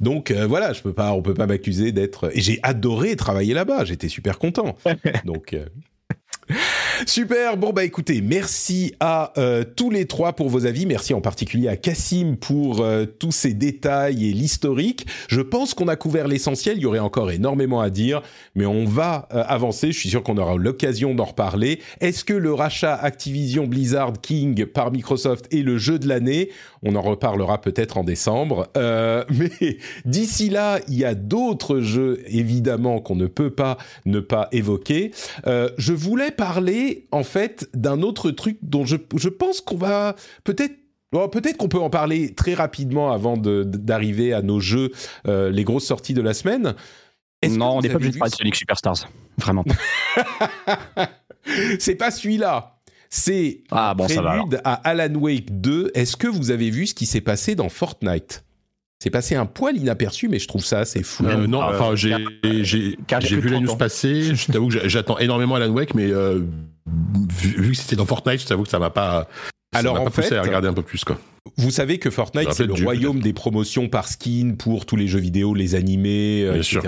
Donc 0.00 0.30
euh, 0.30 0.46
voilà, 0.46 0.72
je 0.72 0.82
peux 0.82 0.92
pas, 0.92 1.12
on 1.12 1.22
peut 1.22 1.34
pas 1.34 1.46
m'accuser 1.46 1.92
d'être. 1.92 2.30
Et 2.36 2.40
j'ai 2.40 2.58
adoré 2.62 3.14
travailler 3.14 3.54
là-bas. 3.54 3.84
J'étais 3.84 4.08
super 4.08 4.38
content. 4.38 4.76
Donc 5.24 5.52
euh, 5.52 5.66
Super. 7.06 7.56
Bon 7.56 7.72
bah 7.72 7.84
écoutez, 7.84 8.20
merci 8.20 8.94
à 9.00 9.32
euh, 9.36 9.64
tous 9.64 9.90
les 9.90 10.06
trois 10.06 10.34
pour 10.34 10.48
vos 10.48 10.66
avis. 10.66 10.86
Merci 10.86 11.14
en 11.14 11.20
particulier 11.20 11.68
à 11.68 11.76
Cassim 11.76 12.36
pour 12.36 12.80
euh, 12.80 13.06
tous 13.06 13.32
ces 13.32 13.54
détails 13.54 14.28
et 14.28 14.32
l'historique. 14.32 15.06
Je 15.28 15.40
pense 15.40 15.74
qu'on 15.74 15.88
a 15.88 15.96
couvert 15.96 16.28
l'essentiel. 16.28 16.76
Il 16.76 16.82
y 16.82 16.86
aurait 16.86 17.00
encore 17.00 17.30
énormément 17.30 17.80
à 17.80 17.90
dire, 17.90 18.22
mais 18.54 18.66
on 18.66 18.84
va 18.84 19.28
euh, 19.32 19.42
avancer. 19.46 19.90
Je 19.90 19.98
suis 19.98 20.10
sûr 20.10 20.22
qu'on 20.22 20.38
aura 20.38 20.56
l'occasion 20.56 21.14
d'en 21.14 21.24
reparler. 21.24 21.80
Est-ce 22.00 22.24
que 22.24 22.34
le 22.34 22.54
rachat 22.54 22.94
Activision 22.94 23.66
Blizzard 23.66 24.12
King 24.20 24.66
par 24.66 24.92
Microsoft 24.92 25.52
est 25.52 25.62
le 25.62 25.78
jeu 25.78 25.98
de 25.98 26.06
l'année? 26.06 26.50
On 26.84 26.94
en 26.94 27.02
reparlera 27.02 27.60
peut-être 27.60 27.96
en 27.96 28.04
décembre. 28.04 28.68
mais 28.76 29.78
d'ici 30.04 30.50
là, 30.50 30.78
il 30.88 30.94
y 30.94 31.04
a 31.04 31.14
d'autres 31.14 31.80
jeux 31.80 32.22
évidemment 32.26 33.00
qu'on 33.00 33.16
ne 33.16 33.26
peut 33.26 33.50
pas 33.50 33.78
ne 34.04 34.20
pas 34.20 34.48
évoquer. 34.52 35.12
je 35.46 35.92
voulais 35.92 36.30
parler 36.30 36.91
en 37.10 37.24
fait 37.24 37.68
d'un 37.74 38.02
autre 38.02 38.30
truc 38.30 38.58
dont 38.62 38.84
je, 38.84 38.96
je 39.16 39.28
pense 39.28 39.60
qu'on 39.60 39.76
va 39.76 40.16
peut-être 40.44 40.74
peut-être 41.30 41.56
qu'on 41.56 41.68
peut 41.68 41.80
en 41.80 41.90
parler 41.90 42.34
très 42.34 42.54
rapidement 42.54 43.12
avant 43.12 43.36
d'arriver 43.36 44.32
à 44.32 44.42
nos 44.42 44.60
jeux, 44.60 44.90
euh, 45.26 45.50
les 45.50 45.64
grosses 45.64 45.86
sorties 45.86 46.14
de 46.14 46.22
la 46.22 46.34
semaine. 46.34 46.74
Non, 47.48 47.78
on 47.78 47.80
n'est 47.80 47.88
pas 47.88 47.96
obligé 47.96 48.12
de 48.12 48.18
parler 48.18 48.30
de 48.30 48.36
Sonic 48.36 48.54
Superstars. 48.54 49.08
Vraiment 49.36 49.64
C'est 51.78 51.96
pas 51.96 52.10
celui-là. 52.10 52.78
C'est 53.10 53.64
ah, 53.70 53.94
bon, 53.94 54.04
prélude 54.04 54.60
à 54.64 54.74
Alan 54.88 55.14
Wake 55.16 55.60
2. 55.60 55.90
Est-ce 55.94 56.16
que 56.16 56.28
vous 56.28 56.50
avez 56.50 56.70
vu 56.70 56.86
ce 56.86 56.94
qui 56.94 57.04
s'est 57.04 57.20
passé 57.20 57.54
dans 57.54 57.68
Fortnite? 57.68 58.44
C'est 59.02 59.10
passé 59.10 59.34
un 59.34 59.46
poil 59.46 59.76
inaperçu, 59.76 60.28
mais 60.28 60.38
je 60.38 60.46
trouve 60.46 60.64
ça 60.64 60.78
assez 60.78 61.02
fou. 61.02 61.26
Euh, 61.26 61.48
non, 61.48 61.60
enfin, 61.60 61.96
j'ai 61.96 62.14
vu 62.14 63.48
la 63.48 63.58
news 63.58 63.74
passer. 63.74 64.32
Je 64.36 64.52
t'avoue 64.52 64.68
que 64.68 64.88
j'attends 64.88 65.18
énormément 65.18 65.56
Alan 65.56 65.70
Wake, 65.70 65.96
mais 65.96 66.08
euh, 66.08 66.42
vu, 66.86 67.72
que 67.72 67.76
c'était 67.76 67.96
dans 67.96 68.06
Fortnite, 68.06 68.40
je 68.42 68.46
t'avoue 68.46 68.62
que 68.62 68.68
ça 68.68 68.78
m'a 68.78 68.90
pas. 68.90 69.26
Alors 69.74 70.00
en 70.00 70.10
fait, 70.10 70.32
à 70.32 70.42
regarder 70.42 70.68
un 70.68 70.72
peu 70.72 70.82
plus 70.82 71.02
quoi. 71.02 71.18
Vous 71.56 71.72
savez 71.72 71.98
que 71.98 72.10
Fortnite 72.10 72.52
c'est 72.52 72.64
le 72.64 72.74
royaume 72.74 73.18
des 73.18 73.32
promotions 73.32 73.88
par 73.88 74.06
skin 74.06 74.54
pour 74.56 74.86
tous 74.86 74.94
les 74.94 75.08
jeux 75.08 75.18
vidéo, 75.18 75.52
les 75.52 75.74
animés, 75.74 76.44
euh, 76.44 76.54
etc. 76.54 76.80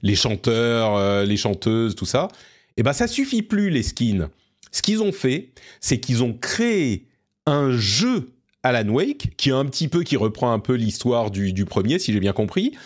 Les 0.00 0.16
chanteurs, 0.16 1.26
les 1.26 1.36
chanteuses, 1.36 1.94
tout 1.94 2.06
ça. 2.06 2.28
Et 2.32 2.80
eh 2.80 2.82
ben 2.84 2.94
ça 2.94 3.06
suffit 3.06 3.42
plus 3.42 3.68
les 3.68 3.82
skins. 3.82 4.30
Ce 4.72 4.80
qu'ils 4.80 5.02
ont 5.02 5.12
fait, 5.12 5.50
c'est 5.80 6.00
qu'ils 6.00 6.22
ont 6.22 6.32
créé 6.32 7.06
un 7.44 7.70
jeu 7.76 8.30
Alan 8.62 8.88
Wake, 8.88 9.36
qui 9.36 9.50
un 9.50 9.64
petit 9.64 9.88
peu, 9.88 10.02
qui 10.02 10.16
reprend 10.16 10.52
un 10.52 10.58
peu 10.58 10.74
l'histoire 10.74 11.30
du, 11.30 11.64
premier, 11.64 11.98
si 11.98 12.12
j'ai 12.12 12.20
bien 12.20 12.32
compris, 12.32 12.76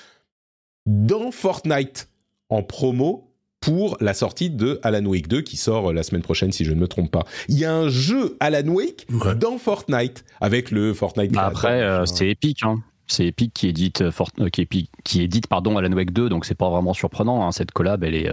dans 0.87 1.31
Fortnite, 1.31 2.09
en 2.51 2.63
promo 2.63 3.31
pour 3.61 3.97
la 4.01 4.13
sortie 4.13 4.51
de 4.51 4.79
Alan 4.83 5.05
Wake 5.07 5.27
2 5.27 5.41
qui 5.41 5.57
sort 5.57 5.93
la 5.93 6.03
semaine 6.03 6.21
prochaine 6.21 6.53
si 6.53 6.67
je 6.67 6.73
ne 6.73 6.81
me 6.81 6.87
trompe 6.87 7.11
pas. 7.11 7.25
Il 7.49 7.59
y 7.59 7.65
a 7.65 7.75
un 7.75 7.89
jeu 7.89 8.37
Alan 8.39 8.69
Wake 8.69 9.07
dans 9.41 9.57
Fortnite 9.57 10.25
avec 10.43 10.71
le 10.71 10.93
Fortnite. 10.93 11.33
Bah 11.33 11.47
après 11.47 11.81
euh, 11.81 12.05
c'est 12.05 12.29
Epic 12.29 12.63
hein. 12.63 12.83
C'est 13.07 13.27
Epic 13.27 13.55
qui 13.55 13.69
édite 13.69 14.03
euh, 14.03 14.11
euh, 14.41 14.51
qui, 14.51 14.91
qui 15.03 15.23
édite 15.23 15.47
pardon 15.47 15.79
Alan 15.79 15.93
Wake 15.95 16.13
2 16.13 16.29
donc 16.29 16.45
c'est 16.45 16.55
pas 16.55 16.69
vraiment 16.69 16.93
surprenant 16.93 17.47
hein. 17.47 17.53
cette 17.53 17.73
collab 17.73 18.05
elle 18.05 18.15
est 18.15 18.31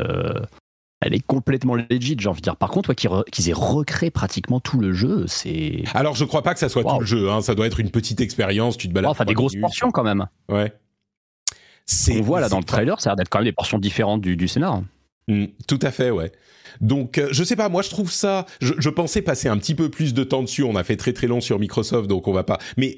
elle 1.01 1.15
est 1.15 1.25
complètement 1.25 1.75
legit, 1.75 2.15
j'ai 2.19 2.29
envie 2.29 2.41
de 2.41 2.43
dire. 2.43 2.55
Par 2.55 2.69
contre, 2.69 2.93
qu'ils 2.93 3.49
aient 3.49 3.53
recréé 3.53 4.11
pratiquement 4.11 4.59
tout 4.59 4.79
le 4.79 4.93
jeu, 4.93 5.25
c'est. 5.27 5.83
Alors, 5.93 6.15
je 6.15 6.25
crois 6.25 6.43
pas 6.43 6.53
que 6.53 6.59
ça 6.59 6.69
soit 6.69 6.83
tout 6.83 6.99
le 6.99 7.05
jeu. 7.05 7.29
Hein. 7.31 7.41
Ça 7.41 7.55
doit 7.55 7.65
être 7.65 7.79
une 7.79 7.89
petite 7.89 8.21
expérience. 8.21 8.77
Tu 8.77 8.87
te 8.87 8.93
balades. 8.93 9.11
Enfin, 9.11 9.25
des 9.25 9.33
grosses 9.33 9.55
portions 9.59 9.91
quand 9.91 10.03
même. 10.03 10.27
Ouais. 10.47 10.71
On 12.11 12.21
voit 12.21 12.39
là 12.39 12.49
dans 12.49 12.59
le 12.59 12.63
trailer, 12.63 13.01
ça 13.01 13.09
a 13.09 13.11
l'air 13.11 13.17
d'être 13.17 13.29
quand 13.29 13.39
même 13.39 13.45
des 13.45 13.51
portions 13.51 13.79
différentes 13.79 14.21
du, 14.21 14.37
du 14.37 14.47
scénar. 14.47 14.81
Mmh, 15.27 15.45
tout 15.67 15.79
à 15.81 15.91
fait, 15.91 16.11
ouais. 16.11 16.31
Donc, 16.79 17.17
euh, 17.17 17.27
je 17.31 17.43
sais 17.43 17.55
pas, 17.55 17.67
moi 17.67 17.81
je 17.81 17.89
trouve 17.89 18.11
ça. 18.11 18.45
Je, 18.61 18.73
je, 18.77 18.89
pensais 18.89 19.21
passer 19.21 19.49
un 19.49 19.57
petit 19.57 19.75
peu 19.75 19.89
plus 19.89 20.13
de 20.13 20.23
temps 20.23 20.41
dessus. 20.41 20.63
On 20.63 20.75
a 20.75 20.83
fait 20.83 20.95
très 20.95 21.11
très 21.11 21.27
long 21.27 21.41
sur 21.41 21.59
Microsoft, 21.59 22.07
donc 22.07 22.27
on 22.27 22.33
va 22.33 22.43
pas. 22.43 22.59
Mais 22.77 22.97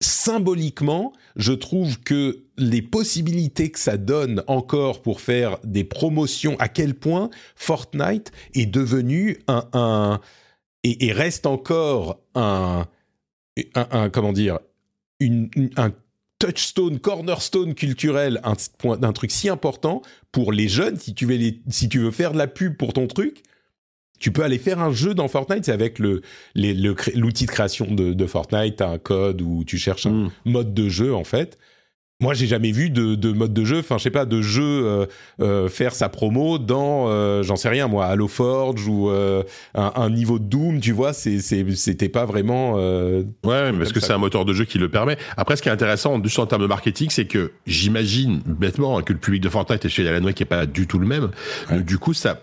symboliquement, 0.00 1.12
je 1.36 1.52
trouve 1.52 2.00
que 2.00 2.44
les 2.58 2.82
possibilités 2.82 3.70
que 3.70 3.78
ça 3.78 3.96
donne 3.96 4.42
encore 4.46 5.02
pour 5.02 5.20
faire 5.20 5.58
des 5.64 5.84
promotions, 5.84 6.56
à 6.58 6.68
quel 6.68 6.94
point 6.94 7.30
Fortnite 7.54 8.30
est 8.54 8.66
devenu 8.66 9.38
un, 9.48 10.20
et, 10.84 11.12
reste 11.12 11.46
encore 11.46 12.20
un, 12.34 12.86
comment 14.12 14.32
dire, 14.32 14.58
un 15.20 15.92
touchstone, 16.38 16.98
cornerstone 16.98 17.74
culturel, 17.74 18.40
un, 18.44 19.12
truc 19.12 19.30
si 19.30 19.48
important 19.48 20.02
pour 20.32 20.52
les 20.52 20.68
jeunes, 20.68 20.98
si 20.98 21.14
tu 21.14 21.26
veux 21.26 21.38
si 21.68 21.88
tu 21.88 21.98
veux 21.98 22.10
faire 22.10 22.32
de 22.32 22.38
la 22.38 22.46
pub 22.46 22.76
pour 22.76 22.92
ton 22.92 23.06
truc, 23.06 23.42
tu 24.18 24.32
peux 24.32 24.42
aller 24.42 24.58
faire 24.58 24.80
un 24.80 24.92
jeu 24.92 25.14
dans 25.14 25.28
Fortnite, 25.28 25.64
c'est 25.64 25.72
avec 25.72 25.98
le 25.98 26.22
l'outil 26.54 27.46
de 27.46 27.50
création 27.50 27.86
de, 27.86 28.12
de 28.12 28.26
Fortnite, 28.26 28.80
as 28.80 28.88
un 28.88 28.98
code 28.98 29.42
où 29.42 29.64
tu 29.64 29.78
cherches 29.78 30.06
un 30.06 30.10
hmm. 30.10 30.30
mode 30.44 30.74
de 30.74 30.88
jeu 30.88 31.14
en 31.14 31.24
fait. 31.24 31.58
Moi, 32.22 32.32
j'ai 32.32 32.46
jamais 32.46 32.72
vu 32.72 32.88
de, 32.88 33.14
de, 33.14 33.30
mode 33.32 33.52
de 33.52 33.62
jeu, 33.66 33.80
enfin, 33.80 33.98
je 33.98 34.04
sais 34.04 34.10
pas, 34.10 34.24
de 34.24 34.40
jeu 34.40 34.62
euh, 34.62 35.04
euh, 35.42 35.68
faire 35.68 35.94
sa 35.94 36.08
promo 36.08 36.56
dans, 36.56 37.10
euh, 37.10 37.42
j'en 37.42 37.56
sais 37.56 37.68
rien, 37.68 37.88
moi, 37.88 38.06
Halo 38.06 38.26
Forge 38.26 38.88
ou 38.88 39.10
un, 39.10 39.44
un, 39.74 40.08
niveau 40.08 40.38
de 40.38 40.44
Doom, 40.44 40.80
tu 40.80 40.92
vois, 40.92 41.12
c'était 41.12 42.08
pas 42.08 42.24
vraiment. 42.24 42.76
ouais, 42.76 43.30
parce 43.44 43.92
que 43.92 44.00
c'est 44.00 44.14
un 44.14 44.18
moteur 44.18 44.46
de 44.46 44.54
jeu 44.54 44.64
qui 44.64 44.78
le 44.78 44.88
permet. 44.88 45.18
Après, 45.36 45.56
ce 45.56 45.62
qui 45.62 45.68
est 45.68 45.72
intéressant, 45.72 46.18
juste 46.22 46.38
en 46.38 46.46
termes 46.46 46.62
de 46.62 46.66
marketing, 46.66 47.10
c'est 47.10 47.26
que 47.26 47.52
j'imagine 47.66 48.40
bêtement 48.46 49.02
que 49.02 49.12
le 49.12 49.18
public 49.18 49.42
de 49.42 49.50
Fortnite 49.50 49.84
et 49.84 49.90
chez 49.90 50.08
Alan 50.08 50.24
Wake 50.24 50.40
est 50.40 50.46
pas 50.46 50.64
du 50.64 50.86
tout 50.86 50.98
le 50.98 51.06
même. 51.06 51.28
du 51.70 51.98
coup, 51.98 52.14
ça, 52.14 52.40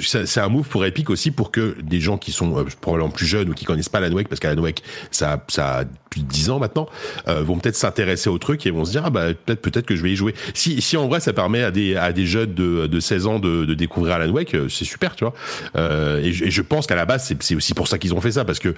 c'est 0.00 0.40
un 0.40 0.48
move 0.48 0.68
pour 0.68 0.84
Epic 0.84 1.10
aussi 1.10 1.30
pour 1.30 1.52
que 1.52 1.76
des 1.80 2.00
gens 2.00 2.18
qui 2.18 2.32
sont 2.32 2.64
probablement 2.80 3.10
plus 3.10 3.26
jeunes 3.26 3.50
ou 3.50 3.54
qui 3.54 3.66
connaissent 3.66 3.88
pas 3.88 3.98
Alan 3.98 4.16
Wake, 4.16 4.28
parce 4.28 4.40
qu'Alan 4.40 4.62
Wake, 4.62 4.82
ça, 5.12 5.44
ça 5.46 5.78
a 5.78 5.84
plus 6.10 6.22
de 6.22 6.28
10 6.28 6.50
ans 6.50 6.58
maintenant, 6.58 6.88
vont 7.28 7.56
peut-être 7.60 7.76
s'intéresser 7.76 8.28
au 8.28 8.38
truc 8.38 8.66
et 8.66 8.72
vont 8.72 8.84
se 8.84 8.90
dire, 8.90 9.02
ah, 9.04 9.11
bah, 9.12 9.34
peut-être 9.34 9.62
peut-être 9.62 9.86
que 9.86 9.96
je 9.96 10.02
vais 10.02 10.12
y 10.12 10.16
jouer. 10.16 10.34
Si, 10.54 10.80
si 10.82 10.96
en 10.96 11.08
vrai 11.08 11.20
ça 11.20 11.32
permet 11.32 11.62
à 11.62 11.70
des, 11.70 11.96
à 11.96 12.12
des 12.12 12.26
jeunes 12.26 12.54
de, 12.54 12.86
de 12.86 13.00
16 13.00 13.26
ans 13.26 13.38
de, 13.38 13.64
de 13.64 13.74
découvrir 13.74 14.14
Alan 14.14 14.30
Wake, 14.32 14.54
euh, 14.54 14.68
c'est 14.68 14.84
super, 14.84 15.14
tu 15.14 15.24
vois. 15.24 15.34
Euh, 15.76 16.22
et, 16.22 16.32
je 16.32 16.62
pense 16.62 16.86
qu'à 16.86 16.96
la 16.96 17.06
base, 17.06 17.34
c'est 17.40 17.54
aussi 17.54 17.74
pour 17.74 17.88
ça 17.88 17.98
qu'ils 17.98 18.14
ont 18.14 18.20
fait 18.20 18.32
ça, 18.32 18.44
parce 18.44 18.58
que 18.58 18.74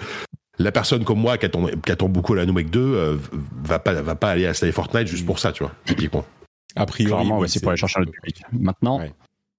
la 0.58 0.72
personne 0.72 1.04
comme 1.04 1.18
moi 1.18 1.38
qui 1.38 1.46
attend, 1.46 1.66
qui 1.84 1.92
attend 1.92 2.08
beaucoup 2.08 2.34
la 2.34 2.44
Wake 2.44 2.70
2 2.70 2.80
euh, 2.80 3.16
va 3.64 3.78
pas 3.78 3.94
va 3.94 4.14
pas 4.14 4.30
aller 4.30 4.46
installer 4.46 4.72
Fortnite 4.72 5.06
juste 5.06 5.26
pour 5.26 5.38
ça, 5.38 5.52
tu 5.52 5.62
vois, 5.62 5.72
typiquement. 5.84 6.24
A 6.76 6.86
priori, 6.86 7.28
ouais, 7.28 7.48
c'est 7.48 7.60
pour 7.60 7.70
aller 7.70 7.78
chercher 7.78 8.00
un 8.00 8.02
autre 8.02 8.12
public. 8.12 8.42
Maintenant, 8.52 9.00
Ouais. 9.00 9.12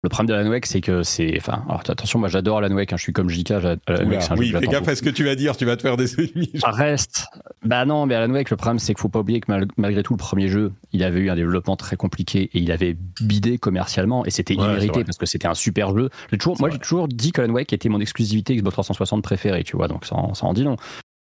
Le 0.05 0.09
problème 0.09 0.35
de 0.35 0.39
Alan 0.39 0.49
Wake, 0.51 0.67
c'est 0.67 0.81
que 0.81 1.01
c'est. 1.01 1.33
Enfin, 1.37 1.63
alors 1.67 1.81
attention, 1.81 2.19
moi 2.19 2.29
j'adore 2.29 2.59
Alan 2.59 2.73
Wake, 2.75 2.93
hein, 2.93 2.97
je 2.97 3.01
suis 3.01 3.11
comme 3.11 3.27
JK. 3.29 3.51
Alan 3.51 3.69
Wake, 3.71 4.21
c'est 4.21 4.31
un 4.31 4.35
jeu 4.35 4.41
oui, 4.41 4.51
que 4.51 4.57
fais 4.59 4.65
j'attends 4.65 4.71
gaffe 4.71 4.87
à 4.87 4.95
ce 4.95 5.01
que 5.01 5.09
tu 5.09 5.23
vas 5.23 5.33
dire, 5.35 5.57
tu 5.57 5.65
vas 5.65 5.75
te 5.75 5.81
faire 5.81 5.97
des 5.97 6.13
ennemis. 6.19 6.51
Ça 6.59 6.69
reste. 6.69 7.25
Bah 7.63 7.85
non, 7.85 8.05
mais 8.05 8.13
Alan 8.15 8.31
Wake, 8.31 8.51
le 8.51 8.55
problème, 8.55 8.77
c'est 8.77 8.93
qu'il 8.93 9.01
faut 9.01 9.09
pas 9.09 9.19
oublier 9.19 9.41
que 9.41 9.51
mal- 9.51 9.67
malgré 9.77 10.03
tout, 10.03 10.13
le 10.13 10.17
premier 10.19 10.47
jeu, 10.47 10.71
il 10.93 11.03
avait 11.03 11.19
eu 11.19 11.29
un 11.31 11.35
développement 11.35 11.75
très 11.75 11.95
compliqué 11.95 12.43
et 12.53 12.59
il 12.59 12.71
avait 12.71 12.95
bidé 13.19 13.57
commercialement 13.57 14.23
et 14.25 14.29
c'était 14.29 14.55
Ouais, 14.55 14.63
immérité 14.65 15.03
parce 15.03 15.17
que 15.17 15.25
c'était 15.25 15.47
un 15.47 15.55
super 15.55 15.97
jeu. 15.97 16.09
Toujours, 16.37 16.55
moi, 16.59 16.69
j'ai 16.69 16.77
toujours 16.79 17.07
dit 17.07 17.31
qu'Alan 17.31 17.51
Wake 17.53 17.73
était 17.73 17.89
mon 17.89 17.99
exclusivité 17.99 18.55
Xbox 18.55 18.73
360 18.75 19.23
préférée, 19.23 19.63
tu 19.63 19.75
vois, 19.75 19.87
donc 19.87 20.05
ça 20.05 20.15
en, 20.15 20.33
ça 20.35 20.45
en 20.45 20.53
dit 20.53 20.63
long. 20.63 20.75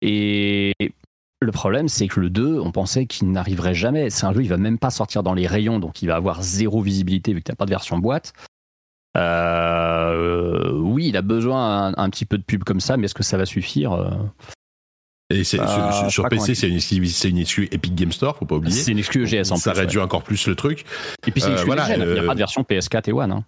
Et 0.02 0.74
le 1.42 1.52
problème, 1.52 1.88
c'est 1.88 2.08
que 2.08 2.20
le 2.20 2.30
2, 2.30 2.60
on 2.60 2.72
pensait 2.72 3.06
qu'il 3.06 3.32
n'arriverait 3.32 3.74
jamais. 3.74 4.10
C'est 4.10 4.26
un 4.26 4.34
jeu, 4.34 4.42
il 4.42 4.50
va 4.50 4.58
même 4.58 4.78
pas 4.78 4.90
sortir 4.90 5.24
dans 5.24 5.34
les 5.34 5.48
rayons, 5.48 5.80
donc 5.80 6.02
il 6.02 6.08
va 6.08 6.16
avoir 6.16 6.42
zéro 6.44 6.82
visibilité 6.82 7.34
vu 7.34 7.40
que 7.40 7.46
t'as 7.46 7.56
pas 7.56 7.66
de 7.66 7.70
version 7.70 7.98
boîte. 7.98 8.34
Euh, 9.18 10.72
oui, 10.74 11.08
il 11.08 11.18
a 11.18 11.22
besoin 11.22 11.88
un, 11.88 11.94
un 11.98 12.10
petit 12.10 12.26
peu 12.26 12.38
de 12.38 12.44
pub 12.44 12.64
comme 12.64 12.80
ça, 12.80 12.98
mais 12.98 13.06
est-ce 13.06 13.16
que 13.16 13.24
ça 13.24 13.38
va 13.38 13.46
suffire 13.46 13.94
Euh, 13.94 14.10
Et 15.32 15.44
Bah, 15.58 15.92
sur, 15.92 16.12
sur 16.12 16.24
pas 16.24 16.30
PC, 16.30 16.56
c'est 16.56 16.70
une, 16.70 16.80
une 17.32 17.38
exclu 17.40 17.68
Epic 17.72 17.96
Game 17.96 18.12
Store, 18.12 18.36
faut 18.38 18.46
pas 18.46 18.56
oublier. 18.56 18.76
C'est 18.80 18.92
une 18.92 19.00
exclu 19.00 19.24
EGS 19.26 19.52
en 19.52 19.56
ça 19.58 19.72
plus. 19.72 19.80
réduit 19.82 19.98
ouais. 19.98 20.04
encore 20.04 20.24
plus 20.24 20.48
le 20.48 20.56
truc. 20.56 20.86
Et 21.28 21.32
puis 21.32 21.42
c'est 21.42 21.48
une 21.48 21.54
Euh, 21.54 21.56
exclu 21.56 21.68
voilà, 21.68 21.96
il 21.96 22.02
n'y 22.02 22.20
a 22.20 22.22
euh, 22.24 22.28
pas 22.28 22.34
de 22.34 22.40
version 22.40 22.62
PS4 22.64 23.10
et 23.10 23.14
One. 23.14 23.32
hein. 23.32 23.44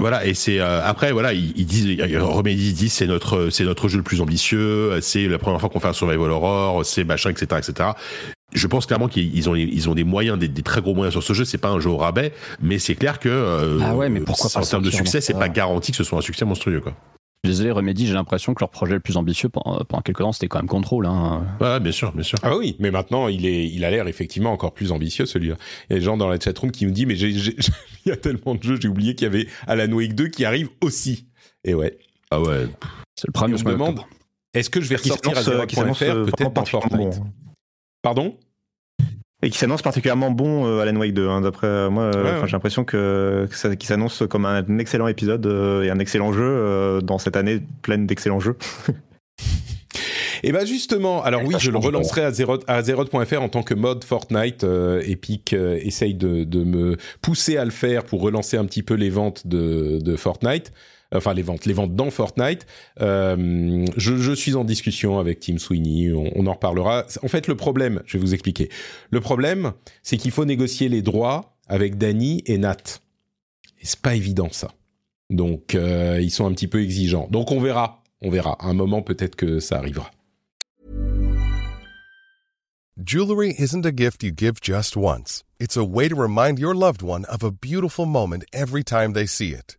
Voilà, 0.00 0.26
et 0.26 0.34
c'est 0.34 0.58
euh, 0.58 0.82
après 0.82 1.12
voilà, 1.12 1.32
ils, 1.34 1.52
ils 1.56 1.66
disent 1.66 1.86
Remedy 2.20 2.72
dit 2.72 2.88
c'est 2.88 3.06
notre 3.06 3.50
c'est 3.50 3.64
notre 3.64 3.86
jeu 3.88 3.98
le 3.98 4.02
plus 4.02 4.20
ambitieux, 4.20 4.98
c'est 5.02 5.28
la 5.28 5.38
première 5.38 5.60
fois 5.60 5.68
qu'on 5.68 5.78
fait 5.78 5.88
un 5.88 5.92
survival 5.92 6.30
horror, 6.30 6.84
c'est 6.84 7.04
machin 7.04 7.30
etc 7.30 7.46
etc. 7.58 7.90
Je 8.52 8.66
pense 8.66 8.86
clairement 8.86 9.08
qu'ils 9.08 9.36
ils 9.36 9.48
ont 9.48 9.54
ils 9.54 9.88
ont 9.88 9.94
des 9.94 10.04
moyens 10.04 10.38
des, 10.38 10.48
des 10.48 10.62
très 10.62 10.80
gros 10.80 10.94
moyens 10.94 11.12
sur 11.12 11.22
ce 11.22 11.34
jeu. 11.34 11.44
C'est 11.44 11.58
pas 11.58 11.68
un 11.68 11.78
jeu 11.78 11.90
au 11.90 11.98
rabais, 11.98 12.32
mais 12.60 12.78
c'est 12.78 12.94
clair 12.96 13.20
que 13.20 13.28
euh, 13.28 13.78
Ah 13.84 13.94
ouais, 13.94 14.08
mais 14.08 14.20
pourquoi 14.20 14.50
en 14.56 14.64
termes 14.64 14.82
de 14.82 14.90
succès, 14.90 15.20
c'est 15.20 15.34
pas 15.38 15.48
garanti 15.48 15.92
que 15.92 15.96
ce 15.98 16.04
soit 16.04 16.18
un 16.18 16.22
succès 16.22 16.44
monstrueux 16.44 16.80
quoi. 16.80 16.94
Désolé 17.42 17.70
Remedy, 17.70 18.06
j'ai 18.06 18.12
l'impression 18.12 18.52
que 18.52 18.60
leur 18.60 18.70
projet 18.70 18.92
le 18.92 19.00
plus 19.00 19.16
ambitieux 19.16 19.48
pendant, 19.48 19.82
pendant 19.84 20.02
quelques 20.02 20.18
temps, 20.18 20.32
c'était 20.32 20.48
quand 20.48 20.58
même 20.58 20.68
Control. 20.68 21.06
Hein. 21.06 21.46
Ouais, 21.60 21.80
bien 21.80 21.92
sûr, 21.92 22.12
bien 22.12 22.22
sûr. 22.22 22.38
Ah 22.42 22.56
oui, 22.56 22.76
mais 22.78 22.90
maintenant 22.90 23.28
il 23.28 23.46
est, 23.46 23.66
il 23.66 23.84
a 23.84 23.90
l'air 23.90 24.08
effectivement 24.08 24.52
encore 24.52 24.74
plus 24.74 24.92
ambitieux 24.92 25.24
celui-là. 25.24 25.56
Il 25.88 25.94
y 25.94 25.96
a 25.96 25.98
des 25.98 26.04
gens 26.04 26.18
dans 26.18 26.28
la 26.28 26.38
chatroom 26.38 26.70
qui 26.70 26.84
me 26.86 26.92
disent 26.92 27.06
mais 27.06 27.14
il 27.18 27.54
y 28.04 28.10
a 28.10 28.16
tellement 28.16 28.54
de 28.54 28.62
jeux, 28.62 28.78
j'ai 28.80 28.88
oublié 28.88 29.14
qu'il 29.14 29.24
y 29.24 29.30
avait 29.30 29.46
Alan 29.66 29.90
Wake 29.90 30.14
2 30.14 30.28
qui 30.28 30.44
arrive 30.44 30.68
aussi. 30.82 31.26
Et 31.64 31.74
ouais. 31.74 31.98
Ah 32.30 32.40
ouais. 32.40 32.66
C'est 33.16 33.26
le 33.26 33.48
Et 33.48 33.54
on 33.54 33.58
ce 33.58 33.64
me 33.64 33.72
demande 33.72 34.00
est-ce 34.52 34.70
que 34.70 34.80
je 34.80 34.88
vais 34.88 34.96
ressortir 34.96 35.36
à 35.36 35.48
euh, 35.48 35.66
qui 35.66 35.76
s'annonce, 35.76 36.02
0.fr 36.02 36.10
euh, 36.10 36.24
peut-être 36.24 36.52
dans 36.52 36.64
Fortnite. 36.64 37.18
bon. 37.18 37.32
Pardon? 38.02 38.36
Et 39.42 39.48
qui 39.48 39.56
s'annonce 39.56 39.80
particulièrement 39.82 40.30
bon, 40.30 40.66
euh, 40.66 40.80
Alan 40.80 40.96
Wake 40.96 41.14
2. 41.14 41.26
hein, 41.28 41.40
D'après 41.40 41.66
euh, 41.66 41.88
moi, 41.90 42.04
euh, 42.04 42.22
Ouais, 42.22 42.30
enfin, 42.30 42.40
ouais. 42.42 42.46
j'ai 42.46 42.52
l'impression 42.52 42.84
que, 42.84 43.46
que 43.50 43.56
ça, 43.56 43.74
qu'il 43.74 43.88
s'annonce 43.88 44.22
comme 44.28 44.44
un 44.44 44.78
excellent 44.78 45.06
épisode 45.08 45.46
euh, 45.46 45.82
et 45.82 45.90
un 45.90 45.98
excellent 45.98 46.32
jeu 46.32 46.42
euh, 46.44 47.00
dans 47.00 47.18
cette 47.18 47.36
année 47.36 47.62
pleine 47.82 48.06
d'excellents 48.06 48.40
jeux. 48.40 48.56
Et 50.42 50.52
ben 50.52 50.64
justement, 50.64 51.22
alors 51.22 51.42
oui, 51.44 51.54
je 51.58 51.70
le 51.70 51.76
relancerai 51.76 52.24
à 52.24 52.32
Zeroth, 52.32 52.64
à 52.66 52.82
Zeroth.fr 52.82 53.42
en 53.42 53.50
tant 53.50 53.62
que 53.62 53.74
mode 53.74 54.04
Fortnite. 54.04 54.64
Euh, 54.64 55.02
Epic 55.04 55.52
euh, 55.52 55.78
essaye 55.82 56.14
de, 56.14 56.44
de 56.44 56.64
me 56.64 56.96
pousser 57.20 57.58
à 57.58 57.64
le 57.66 57.70
faire 57.70 58.04
pour 58.04 58.22
relancer 58.22 58.56
un 58.56 58.64
petit 58.64 58.82
peu 58.82 58.94
les 58.94 59.10
ventes 59.10 59.46
de, 59.46 59.98
de 60.00 60.16
Fortnite. 60.16 60.72
Enfin, 61.14 61.34
les 61.34 61.42
ventes, 61.42 61.66
les 61.66 61.72
ventes 61.72 61.94
dans 61.96 62.10
Fortnite. 62.10 62.66
Euh, 63.00 63.84
je, 63.96 64.16
je 64.16 64.32
suis 64.32 64.54
en 64.54 64.64
discussion 64.64 65.18
avec 65.18 65.40
Tim 65.40 65.58
Sweeney. 65.58 66.12
On, 66.12 66.46
en 66.46 66.52
reparlera. 66.52 67.06
En 67.22 67.28
fait, 67.28 67.48
le 67.48 67.56
problème, 67.56 68.02
je 68.06 68.16
vais 68.16 68.24
vous 68.24 68.34
expliquer. 68.34 68.68
Le 69.10 69.20
problème, 69.20 69.72
c'est 70.02 70.16
qu'il 70.16 70.30
faut 70.30 70.44
négocier 70.44 70.88
les 70.88 71.02
droits 71.02 71.56
avec 71.68 71.98
Danny 71.98 72.42
et 72.46 72.58
Nat. 72.58 73.00
Et 73.80 73.86
c'est 73.86 74.00
pas 74.00 74.14
évident 74.14 74.48
ça. 74.52 74.72
Donc, 75.30 75.74
euh, 75.74 76.20
ils 76.20 76.30
sont 76.30 76.46
un 76.46 76.52
petit 76.52 76.68
peu 76.68 76.82
exigeants. 76.82 77.28
Donc, 77.30 77.50
on 77.50 77.60
verra. 77.60 78.02
On 78.22 78.30
verra. 78.30 78.56
À 78.60 78.66
un 78.66 78.74
moment, 78.74 79.02
peut-être 79.02 79.36
que 79.36 79.60
ça 79.60 79.78
arrivera. 79.78 80.10
Jewelry 83.02 83.54
isn't 83.58 83.86
a 83.86 83.92
gift 83.92 84.22
you 84.22 84.30
give 84.30 84.60
just 84.60 84.94
once. 84.94 85.42
It's 85.58 85.76
a 85.76 85.84
way 85.84 86.08
to 86.08 86.14
remind 86.14 86.58
your 86.58 86.74
loved 86.74 87.02
one 87.02 87.24
of 87.26 87.42
a 87.42 87.50
beautiful 87.50 88.04
moment 88.04 88.44
every 88.52 88.84
time 88.84 89.14
they 89.14 89.26
see 89.26 89.52
it. 89.52 89.78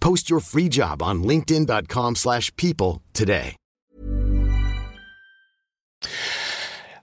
Post 0.00 0.28
your 0.30 0.40
free 0.40 0.68
job 0.70 1.02
on 1.02 1.22
linkedin.com/people 1.22 2.16
slash 2.16 2.50
people 2.56 3.00
today. 3.12 3.56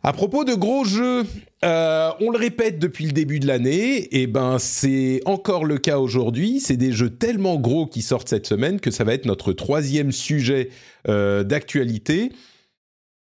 À 0.04 0.14
propos 0.14 0.44
de 0.44 0.54
gros 0.54 0.86
jeux, 0.86 1.24
euh, 1.64 2.12
on 2.20 2.30
le 2.30 2.38
répète 2.38 2.78
depuis 2.78 3.08
le 3.08 3.12
début 3.12 3.40
de 3.40 3.48
l'année, 3.48 4.16
et 4.16 4.28
ben 4.28 4.60
c'est 4.60 5.22
encore 5.26 5.66
le 5.66 5.80
cas 5.80 5.98
aujourd'hui. 5.98 6.60
C'est 6.60 6.78
des 6.78 6.92
jeux 6.92 7.10
tellement 7.10 7.56
gros 7.58 7.88
qui 7.88 8.04
sortent 8.04 8.30
cette 8.30 8.46
semaine 8.46 8.80
que 8.80 8.92
ça 8.92 9.04
va 9.04 9.16
être 9.16 9.26
notre 9.26 9.52
troisième 9.52 10.12
sujet 10.12 10.70
euh, 11.08 11.44
d'actualité. 11.44 12.32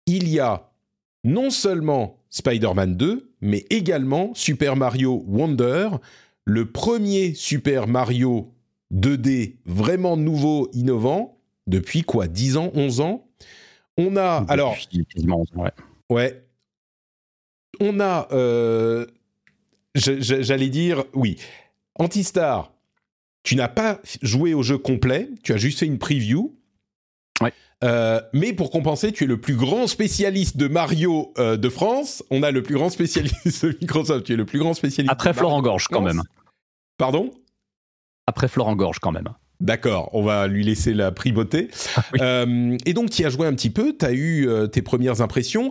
Il 0.04 0.28
y 0.28 0.40
a 0.40 0.70
non 1.24 1.48
seulement 1.48 2.18
Spider-Man 2.28 2.96
2, 2.96 3.32
mais 3.40 3.64
également 3.70 4.32
Super 4.34 4.76
Mario 4.76 5.24
Wonder, 5.26 5.88
le 6.44 6.70
premier 6.70 7.32
Super 7.32 7.86
Mario 7.86 8.52
2D 8.94 9.56
vraiment 9.66 10.16
nouveau, 10.16 10.68
innovant, 10.72 11.38
depuis 11.66 12.02
quoi 12.02 12.26
10 12.26 12.56
ans, 12.56 12.70
11 12.74 13.00
ans? 13.00 13.28
On 13.96 14.16
a... 14.16 14.44
Alors, 14.48 14.74
Depuis 14.74 15.06
quasiment 15.06 15.40
11 15.40 15.46
ans, 15.56 15.62
ouais. 15.62 15.72
Ouais. 16.10 16.44
On 17.80 18.00
a, 18.00 18.28
euh, 18.32 19.06
j'allais 19.94 20.68
dire, 20.68 21.04
oui, 21.14 21.36
Antistar, 21.98 22.72
tu 23.42 23.56
n'as 23.56 23.68
pas 23.68 24.00
joué 24.22 24.54
au 24.54 24.62
jeu 24.62 24.78
complet, 24.78 25.28
tu 25.42 25.52
as 25.52 25.56
juste 25.56 25.80
fait 25.80 25.86
une 25.86 25.98
preview. 25.98 26.56
Ouais. 27.40 27.52
Euh, 27.84 28.20
mais 28.32 28.52
pour 28.52 28.70
compenser, 28.70 29.12
tu 29.12 29.24
es 29.24 29.26
le 29.26 29.40
plus 29.40 29.54
grand 29.54 29.86
spécialiste 29.86 30.56
de 30.56 30.66
Mario 30.66 31.32
euh, 31.38 31.56
de 31.56 31.68
France. 31.68 32.24
On 32.30 32.42
a 32.42 32.50
le 32.50 32.62
plus 32.62 32.74
grand 32.74 32.90
spécialiste 32.90 33.64
de 33.66 33.76
Microsoft. 33.80 34.26
Tu 34.26 34.32
es 34.32 34.36
le 34.36 34.46
plus 34.46 34.58
grand 34.58 34.74
spécialiste. 34.74 35.12
Après 35.12 35.30
de 35.30 35.36
Florent 35.36 35.62
Gorge, 35.62 35.86
quand 35.88 36.00
même. 36.00 36.22
Pardon? 36.96 37.30
Après 38.28 38.46
Florent 38.46 38.76
Gorge, 38.76 38.98
quand 38.98 39.10
même. 39.10 39.30
D'accord, 39.58 40.10
on 40.12 40.22
va 40.22 40.48
lui 40.48 40.62
laisser 40.62 40.92
la 40.92 41.12
primauté. 41.12 41.68
Oui. 42.12 42.20
Euh, 42.20 42.76
et 42.84 42.92
donc, 42.92 43.08
tu 43.08 43.24
as 43.24 43.30
joué 43.30 43.46
un 43.46 43.54
petit 43.54 43.70
peu, 43.70 43.96
tu 43.98 44.04
as 44.04 44.12
eu 44.12 44.46
euh, 44.46 44.66
tes 44.66 44.82
premières 44.82 45.22
impressions. 45.22 45.70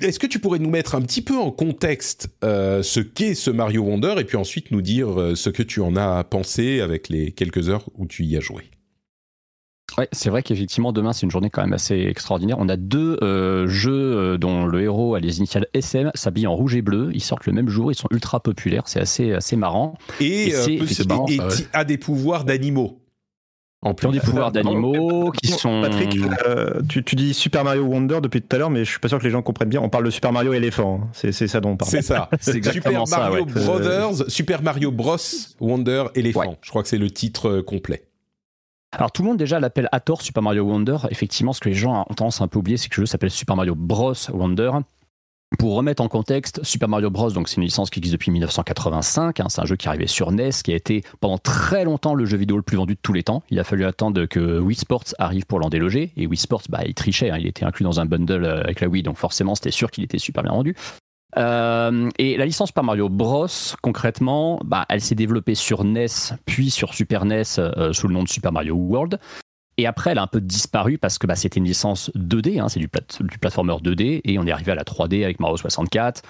Est-ce 0.00 0.18
que 0.18 0.26
tu 0.26 0.40
pourrais 0.40 0.58
nous 0.58 0.68
mettre 0.68 0.96
un 0.96 1.00
petit 1.00 1.22
peu 1.22 1.38
en 1.38 1.52
contexte 1.52 2.28
euh, 2.42 2.82
ce 2.82 2.98
qu'est 2.98 3.34
ce 3.34 3.50
Mario 3.50 3.82
Wonder 3.82 4.16
et 4.18 4.24
puis 4.24 4.36
ensuite 4.36 4.72
nous 4.72 4.82
dire 4.82 5.32
ce 5.36 5.48
que 5.48 5.62
tu 5.62 5.80
en 5.80 5.94
as 5.94 6.24
pensé 6.24 6.80
avec 6.80 7.08
les 7.08 7.30
quelques 7.30 7.68
heures 7.68 7.88
où 7.96 8.06
tu 8.06 8.24
y 8.24 8.36
as 8.36 8.40
joué? 8.40 8.64
Ouais, 9.98 10.08
c'est 10.12 10.30
vrai 10.30 10.42
qu'effectivement, 10.42 10.92
demain, 10.92 11.12
c'est 11.12 11.22
une 11.22 11.30
journée 11.30 11.50
quand 11.50 11.62
même 11.62 11.72
assez 11.72 11.94
extraordinaire. 11.96 12.56
On 12.60 12.68
a 12.68 12.76
deux 12.76 13.18
euh, 13.22 13.66
jeux 13.66 13.92
euh, 14.16 14.38
dont 14.38 14.64
le 14.66 14.82
héros 14.82 15.14
a 15.14 15.20
les 15.20 15.38
initiales 15.38 15.66
SM, 15.74 16.10
s'habille 16.14 16.46
en 16.46 16.54
rouge 16.54 16.74
et 16.76 16.82
bleu. 16.82 17.10
Ils 17.12 17.20
sortent 17.22 17.46
le 17.46 17.52
même 17.52 17.68
jour, 17.68 17.90
ils 17.90 17.96
sont 17.96 18.08
ultra 18.10 18.40
populaires. 18.40 18.82
C'est 18.86 19.00
assez, 19.00 19.32
assez 19.32 19.56
marrant. 19.56 19.94
Et, 20.20 20.48
Et 20.48 20.54
euh, 20.54 20.64
effectivement, 20.68 21.26
et- 21.28 21.40
ouais. 21.40 21.46
as 21.72 21.84
des 21.84 21.98
pouvoirs 21.98 22.44
d'animaux. 22.44 22.96
En 23.82 23.94
plus. 23.94 24.06
ont 24.08 24.10
des 24.12 24.20
pouvoirs 24.20 24.52
d'animaux, 24.52 25.32
qui 25.42 25.48
sont. 25.48 25.80
Patrick, 25.80 26.14
euh, 26.46 26.82
tu, 26.86 27.02
tu 27.02 27.16
dis 27.16 27.32
Super 27.32 27.64
Mario 27.64 27.82
Wonder 27.84 28.18
depuis 28.22 28.42
tout 28.42 28.54
à 28.54 28.58
l'heure, 28.58 28.68
mais 28.68 28.84
je 28.84 28.90
suis 28.90 29.00
pas 29.00 29.08
sûr 29.08 29.18
que 29.18 29.24
les 29.24 29.30
gens 29.30 29.40
comprennent 29.40 29.70
bien. 29.70 29.80
On 29.80 29.88
parle 29.88 30.04
de 30.04 30.10
Super 30.10 30.32
Mario 30.32 30.52
éléphant. 30.52 31.00
hein. 31.04 31.08
C'est 31.14 31.32
c'est 31.32 31.48
ça 31.48 31.60
dont 31.62 31.70
on 31.70 31.76
parle. 31.78 31.90
C'est 31.90 32.02
ça. 32.02 32.28
C'est 32.40 32.56
exactement 32.56 33.06
Super 33.06 33.18
ça, 33.18 33.30
Mario 33.30 33.44
ouais. 33.46 33.52
Brothers, 33.64 34.30
Super 34.30 34.62
Mario 34.62 34.90
Bros. 34.92 35.16
Wonder 35.60 36.04
Elephant. 36.14 36.40
Ouais. 36.40 36.58
Je 36.60 36.68
crois 36.68 36.82
que 36.82 36.90
c'est 36.90 36.98
le 36.98 37.10
titre 37.10 37.48
euh, 37.48 37.62
complet. 37.62 38.02
Alors 38.92 39.12
tout 39.12 39.22
le 39.22 39.28
monde 39.28 39.36
déjà 39.36 39.60
l'appelle 39.60 39.88
à 39.92 40.00
tort 40.00 40.22
Super 40.22 40.42
Mario 40.42 40.64
Wonder. 40.64 40.98
Effectivement, 41.10 41.52
ce 41.52 41.60
que 41.60 41.68
les 41.68 41.74
gens 41.74 42.04
ont 42.08 42.14
tendance 42.14 42.40
à 42.40 42.44
un 42.44 42.48
peu 42.48 42.58
oublier, 42.58 42.76
c'est 42.76 42.88
que 42.88 43.00
le 43.00 43.06
jeu 43.06 43.10
s'appelle 43.10 43.30
Super 43.30 43.56
Mario 43.56 43.74
Bros 43.76 44.14
Wonder. 44.32 44.72
Pour 45.58 45.74
remettre 45.74 46.00
en 46.00 46.08
contexte, 46.08 46.62
Super 46.62 46.88
Mario 46.88 47.10
Bros, 47.10 47.30
donc 47.32 47.48
c'est 47.48 47.56
une 47.56 47.64
licence 47.64 47.90
qui 47.90 47.98
existe 47.98 48.12
depuis 48.12 48.30
1985. 48.30 49.40
Hein, 49.40 49.46
c'est 49.48 49.60
un 49.60 49.64
jeu 49.64 49.74
qui 49.74 49.88
arrivait 49.88 50.06
sur 50.06 50.30
NES, 50.30 50.50
qui 50.62 50.72
a 50.72 50.76
été 50.76 51.02
pendant 51.20 51.38
très 51.38 51.84
longtemps 51.84 52.14
le 52.14 52.24
jeu 52.24 52.36
vidéo 52.36 52.56
le 52.56 52.62
plus 52.62 52.76
vendu 52.76 52.94
de 52.94 53.00
tous 53.00 53.12
les 53.12 53.24
temps. 53.24 53.42
Il 53.50 53.58
a 53.58 53.64
fallu 53.64 53.84
attendre 53.84 54.26
que 54.26 54.60
Wii 54.60 54.76
Sports 54.76 55.14
arrive 55.18 55.46
pour 55.46 55.58
l'en 55.58 55.68
déloger. 55.68 56.12
Et 56.16 56.26
Wii 56.26 56.38
Sports, 56.38 56.62
bah, 56.68 56.82
il 56.86 56.94
trichait. 56.94 57.30
Hein, 57.30 57.38
il 57.38 57.46
était 57.46 57.64
inclus 57.64 57.82
dans 57.82 57.98
un 58.00 58.06
bundle 58.06 58.44
euh, 58.44 58.60
avec 58.62 58.80
la 58.80 58.88
Wii, 58.88 59.02
donc 59.02 59.16
forcément, 59.16 59.56
c'était 59.56 59.72
sûr 59.72 59.90
qu'il 59.90 60.04
était 60.04 60.18
super 60.18 60.44
bien 60.44 60.52
vendu. 60.52 60.76
Euh, 61.38 62.08
et 62.18 62.36
la 62.36 62.46
licence 62.46 62.68
Super 62.68 62.84
Mario 62.84 63.08
Bros, 63.08 63.46
concrètement, 63.82 64.60
bah, 64.64 64.86
elle 64.88 65.00
s'est 65.00 65.14
développée 65.14 65.54
sur 65.54 65.84
NES, 65.84 66.06
puis 66.46 66.70
sur 66.70 66.94
Super 66.94 67.24
NES 67.24 67.42
euh, 67.58 67.92
sous 67.92 68.08
le 68.08 68.14
nom 68.14 68.22
de 68.22 68.28
Super 68.28 68.52
Mario 68.52 68.74
World. 68.74 69.18
Et 69.76 69.86
après, 69.86 70.10
elle 70.10 70.18
a 70.18 70.22
un 70.22 70.26
peu 70.26 70.40
disparu 70.40 70.98
parce 70.98 71.18
que 71.18 71.26
bah, 71.26 71.36
c'était 71.36 71.58
une 71.58 71.64
licence 71.64 72.10
2D, 72.14 72.60
hein, 72.60 72.68
c'est 72.68 72.80
du, 72.80 72.88
du 73.20 73.38
platformer 73.38 73.74
2D, 73.74 74.20
et 74.24 74.38
on 74.38 74.46
est 74.46 74.50
arrivé 74.50 74.72
à 74.72 74.74
la 74.74 74.84
3D 74.84 75.24
avec 75.24 75.40
Mario 75.40 75.56
64. 75.56 76.22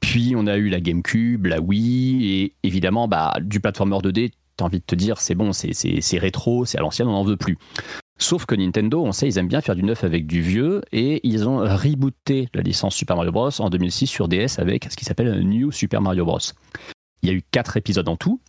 Puis 0.00 0.34
on 0.36 0.46
a 0.46 0.56
eu 0.56 0.68
la 0.68 0.80
GameCube, 0.80 1.46
la 1.46 1.60
Wii, 1.60 2.42
et 2.42 2.54
évidemment, 2.62 3.08
bah, 3.08 3.34
du 3.40 3.60
platformer 3.60 3.96
2D, 3.96 4.32
t'as 4.56 4.64
envie 4.64 4.80
de 4.80 4.84
te 4.84 4.94
dire, 4.94 5.20
c'est 5.20 5.34
bon, 5.34 5.52
c'est 5.52 6.18
rétro, 6.18 6.64
c'est 6.64 6.78
à 6.78 6.82
l'ancienne, 6.82 7.08
on 7.08 7.12
n'en 7.12 7.24
veut 7.24 7.36
plus. 7.36 7.56
Sauf 8.20 8.46
que 8.46 8.56
Nintendo, 8.56 9.04
on 9.04 9.12
sait, 9.12 9.28
ils 9.28 9.38
aiment 9.38 9.48
bien 9.48 9.60
faire 9.60 9.76
du 9.76 9.84
neuf 9.84 10.02
avec 10.02 10.26
du 10.26 10.42
vieux, 10.42 10.82
et 10.90 11.20
ils 11.22 11.48
ont 11.48 11.58
rebooté 11.58 12.48
la 12.52 12.62
licence 12.62 12.96
Super 12.96 13.16
Mario 13.16 13.30
Bros. 13.30 13.50
en 13.60 13.70
2006 13.70 14.08
sur 14.08 14.28
DS 14.28 14.58
avec 14.58 14.88
ce 14.90 14.96
qui 14.96 15.04
s'appelle 15.04 15.40
New 15.42 15.70
Super 15.70 16.02
Mario 16.02 16.24
Bros. 16.24 16.40
Il 17.22 17.28
y 17.28 17.32
a 17.32 17.34
eu 17.34 17.42
quatre 17.50 17.76
épisodes 17.76 18.08
en 18.08 18.16
tout, 18.16 18.40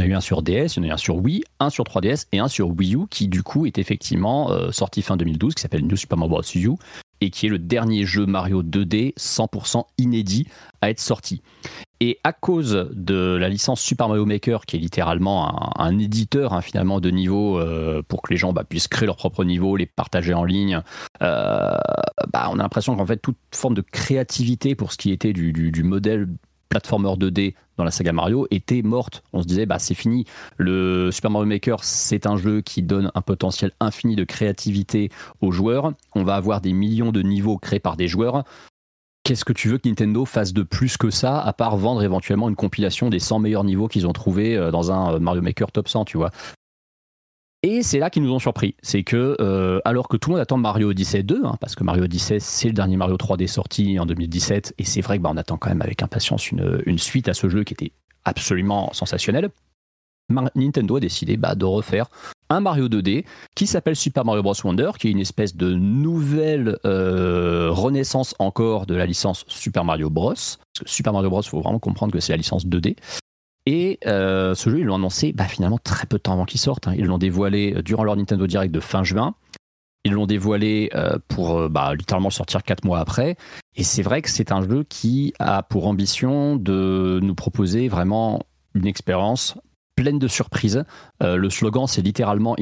a 0.00 0.06
eu 0.06 0.14
un 0.14 0.20
sur 0.20 0.42
DS, 0.42 0.76
il 0.76 0.76
y 0.76 0.80
en 0.80 0.82
a 0.84 0.86
eu 0.86 0.92
un 0.92 0.96
sur 0.96 1.16
Wii, 1.16 1.42
un 1.58 1.70
sur 1.70 1.84
3DS 1.84 2.26
et 2.32 2.38
un 2.38 2.48
sur 2.48 2.68
Wii 2.70 2.96
U 2.96 3.06
qui 3.08 3.28
du 3.28 3.42
coup 3.42 3.66
est 3.66 3.78
effectivement 3.78 4.50
euh, 4.50 4.70
sorti 4.72 5.02
fin 5.02 5.16
2012 5.16 5.54
qui 5.54 5.62
s'appelle 5.62 5.86
New 5.86 5.96
Super 5.96 6.18
Mario 6.18 6.30
Bros. 6.30 6.42
U 6.54 6.70
et 7.20 7.30
qui 7.30 7.46
est 7.46 7.50
le 7.50 7.58
dernier 7.58 8.04
jeu 8.04 8.26
Mario 8.26 8.62
2D 8.62 9.14
100% 9.14 9.84
inédit 9.98 10.46
à 10.80 10.90
être 10.90 11.00
sorti. 11.00 11.42
Et 12.02 12.18
à 12.24 12.32
cause 12.32 12.88
de 12.94 13.36
la 13.36 13.50
licence 13.50 13.78
Super 13.78 14.08
Mario 14.08 14.24
Maker, 14.24 14.64
qui 14.64 14.76
est 14.76 14.78
littéralement 14.78 15.78
un, 15.78 15.98
éditeur 15.98 16.54
hein, 16.54 16.62
finalement 16.62 16.98
de 16.98 17.10
niveau 17.10 17.58
euh, 17.58 18.02
pour 18.08 18.22
que 18.22 18.32
les 18.32 18.38
gens 18.38 18.54
bah, 18.54 18.64
puissent 18.64 18.88
créer 18.88 19.04
leur 19.04 19.16
propre 19.16 19.44
niveau, 19.44 19.76
les 19.76 19.84
partager 19.84 20.32
en 20.32 20.44
ligne, 20.44 20.80
euh, 21.20 21.76
bah, 22.32 22.48
on 22.50 22.58
a 22.58 22.62
l'impression 22.62 22.96
qu'en 22.96 23.04
fait 23.04 23.18
toute 23.18 23.36
forme 23.54 23.74
de 23.74 23.82
créativité 23.82 24.74
pour 24.74 24.92
ce 24.92 24.96
qui 24.96 25.10
était 25.10 25.34
du 25.34 25.82
modèle 25.82 26.26
platformer 26.70 27.10
2D 27.18 27.54
dans 27.76 27.84
la 27.84 27.90
saga 27.90 28.12
Mario 28.12 28.46
était 28.50 28.80
morte. 28.80 29.22
On 29.34 29.42
se 29.42 29.46
disait, 29.46 29.66
bah, 29.66 29.78
c'est 29.78 29.94
fini. 29.94 30.24
Le 30.56 31.10
Super 31.10 31.30
Mario 31.30 31.46
Maker, 31.46 31.84
c'est 31.84 32.26
un 32.26 32.38
jeu 32.38 32.62
qui 32.62 32.82
donne 32.82 33.10
un 33.14 33.20
potentiel 33.20 33.72
infini 33.80 34.16
de 34.16 34.24
créativité 34.24 35.10
aux 35.42 35.52
joueurs. 35.52 35.92
On 36.14 36.22
va 36.22 36.36
avoir 36.36 36.62
des 36.62 36.72
millions 36.72 37.12
de 37.12 37.20
niveaux 37.20 37.58
créés 37.58 37.80
par 37.80 37.96
des 37.96 38.08
joueurs. 38.08 38.44
Qu'est-ce 39.24 39.44
que 39.44 39.52
tu 39.52 39.68
veux 39.68 39.78
que 39.78 39.88
Nintendo 39.88 40.24
fasse 40.24 40.52
de 40.54 40.62
plus 40.62 40.96
que 40.96 41.10
ça, 41.10 41.38
à 41.40 41.52
part 41.52 41.76
vendre 41.76 42.02
éventuellement 42.02 42.48
une 42.48 42.56
compilation 42.56 43.10
des 43.10 43.18
100 43.18 43.40
meilleurs 43.40 43.64
niveaux 43.64 43.86
qu'ils 43.86 44.06
ont 44.06 44.12
trouvés 44.12 44.56
euh, 44.56 44.70
dans 44.70 44.92
un 44.92 45.18
Mario 45.18 45.42
Maker 45.42 45.72
top 45.72 45.88
100, 45.88 46.06
tu 46.06 46.16
vois? 46.16 46.30
Et 47.62 47.82
c'est 47.82 47.98
là 47.98 48.10
qu'ils 48.10 48.22
nous 48.22 48.32
ont 48.32 48.38
surpris. 48.38 48.74
C'est 48.82 49.02
que, 49.02 49.36
euh, 49.40 49.80
alors 49.84 50.08
que 50.08 50.16
tout 50.16 50.30
le 50.30 50.34
monde 50.34 50.42
attend 50.42 50.56
Mario 50.56 50.90
Odyssey 50.90 51.22
2, 51.22 51.42
hein, 51.44 51.56
parce 51.60 51.74
que 51.74 51.84
Mario 51.84 52.04
Odyssey, 52.04 52.40
c'est 52.40 52.68
le 52.68 52.74
dernier 52.74 52.96
Mario 52.96 53.16
3D 53.16 53.46
sorti 53.46 53.98
en 53.98 54.06
2017, 54.06 54.74
et 54.78 54.84
c'est 54.84 55.00
vrai 55.00 55.18
que 55.18 55.22
bah, 55.22 55.32
attend 55.36 55.56
quand 55.56 55.68
même 55.68 55.82
avec 55.82 56.02
impatience 56.02 56.50
une, 56.50 56.82
une, 56.86 56.98
suite 56.98 57.28
à 57.28 57.34
ce 57.34 57.48
jeu 57.48 57.64
qui 57.64 57.74
était 57.74 57.92
absolument 58.24 58.90
sensationnel. 58.92 59.50
Nintendo 60.54 60.96
a 60.96 61.00
décidé 61.00 61.36
bah, 61.36 61.54
de 61.54 61.64
refaire 61.64 62.06
un 62.48 62.60
Mario 62.60 62.88
2D 62.88 63.24
qui 63.54 63.66
s'appelle 63.66 63.96
Super 63.96 64.24
Mario 64.24 64.42
Bros. 64.42 64.54
Wonder, 64.64 64.90
qui 64.98 65.08
est 65.08 65.10
une 65.10 65.20
espèce 65.20 65.56
de 65.56 65.72
nouvelle 65.74 66.78
euh, 66.84 67.68
renaissance 67.70 68.34
encore 68.38 68.86
de 68.86 68.94
la 68.94 69.06
licence 69.06 69.44
Super 69.48 69.84
Mario 69.84 70.10
Bros. 70.10 70.34
Parce 70.34 70.84
que 70.84 70.90
Super 70.90 71.12
Mario 71.12 71.30
Bros, 71.30 71.42
il 71.42 71.48
faut 71.48 71.60
vraiment 71.60 71.78
comprendre 71.78 72.12
que 72.12 72.20
c'est 72.20 72.32
la 72.32 72.38
licence 72.38 72.66
2D. 72.66 72.96
Et 73.66 73.98
euh, 74.06 74.54
ce 74.54 74.70
jeu, 74.70 74.80
ils 74.80 74.84
l'ont 74.84 74.96
annoncé 74.96 75.32
bah, 75.32 75.44
finalement 75.44 75.78
très 75.78 76.06
peu 76.06 76.16
de 76.16 76.22
temps 76.22 76.32
avant 76.32 76.44
qu'il 76.44 76.60
sorte. 76.60 76.88
Hein. 76.88 76.94
Ils 76.96 77.04
l'ont 77.04 77.18
dévoilé 77.18 77.74
euh, 77.76 77.82
durant 77.82 78.04
leur 78.04 78.16
Nintendo 78.16 78.46
Direct 78.46 78.72
de 78.72 78.80
fin 78.80 79.04
juin. 79.04 79.34
Ils 80.04 80.12
l'ont 80.12 80.26
dévoilé 80.26 80.90
euh, 80.94 81.18
pour 81.28 81.68
bah, 81.68 81.94
littéralement 81.94 82.30
sortir 82.30 82.62
quatre 82.62 82.84
mois 82.84 83.00
après. 83.00 83.36
Et 83.76 83.84
c'est 83.84 84.02
vrai 84.02 84.22
que 84.22 84.30
c'est 84.30 84.50
un 84.50 84.62
jeu 84.62 84.84
qui 84.88 85.34
a 85.38 85.62
pour 85.62 85.86
ambition 85.86 86.56
de 86.56 87.20
nous 87.22 87.34
proposer 87.34 87.88
vraiment 87.88 88.40
une 88.74 88.86
expérience 88.86 89.58
pleine 89.94 90.18
de 90.18 90.28
surprises. 90.28 90.84
le 91.20 91.50
slogan, 91.50 91.86
c'est 91.86 92.00
littéralement 92.00 92.56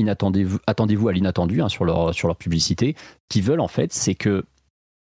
attendez-vous 0.66 1.08
à 1.08 1.12
l'inattendu 1.12 1.62
hein, 1.62 1.68
sur, 1.68 1.84
leur, 1.84 2.12
sur 2.12 2.26
leur 2.26 2.36
publicité. 2.36 2.96
Qui 3.28 3.40
veulent 3.40 3.60
en 3.60 3.68
fait, 3.68 3.92
c'est 3.92 4.16
que 4.16 4.44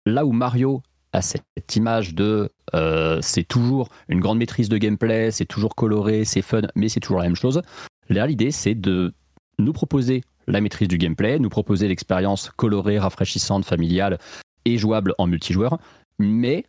là 0.05 0.27
où 0.27 0.33
Mario 0.33 0.83
cette 1.23 1.77
image 1.77 2.15
de 2.15 2.51
euh, 2.75 3.19
c'est 3.23 3.45
toujours 3.45 3.89
une 4.09 4.21
grande 4.21 4.39
maîtrise 4.39 4.69
de 4.69 4.79
gameplay, 4.79 5.31
c'est 5.31 5.45
toujours 5.45 5.75
coloré, 5.75 6.25
c'est 6.25 6.43
fun, 6.43 6.63
mais 6.75 6.89
c'est 6.89 7.01
toujours 7.01 7.19
la 7.19 7.25
même 7.25 7.37
chose. 7.37 7.63
Là, 8.09 8.27
l'idée, 8.27 8.51
c'est 8.51 8.75
de 8.75 9.15
nous 9.59 9.73
proposer 9.73 10.23
la 10.47 10.61
maîtrise 10.61 10.89
du 10.89 10.99
gameplay, 10.99 11.39
nous 11.39 11.49
proposer 11.49 11.89
l'expérience 11.89 12.51
colorée, 12.57 12.99
rafraîchissante, 12.99 13.65
familiale 13.65 14.19
et 14.65 14.79
jouable 14.79 15.15
en 15.19 15.27
multijoueur, 15.27 15.79
mais 16.19 16.65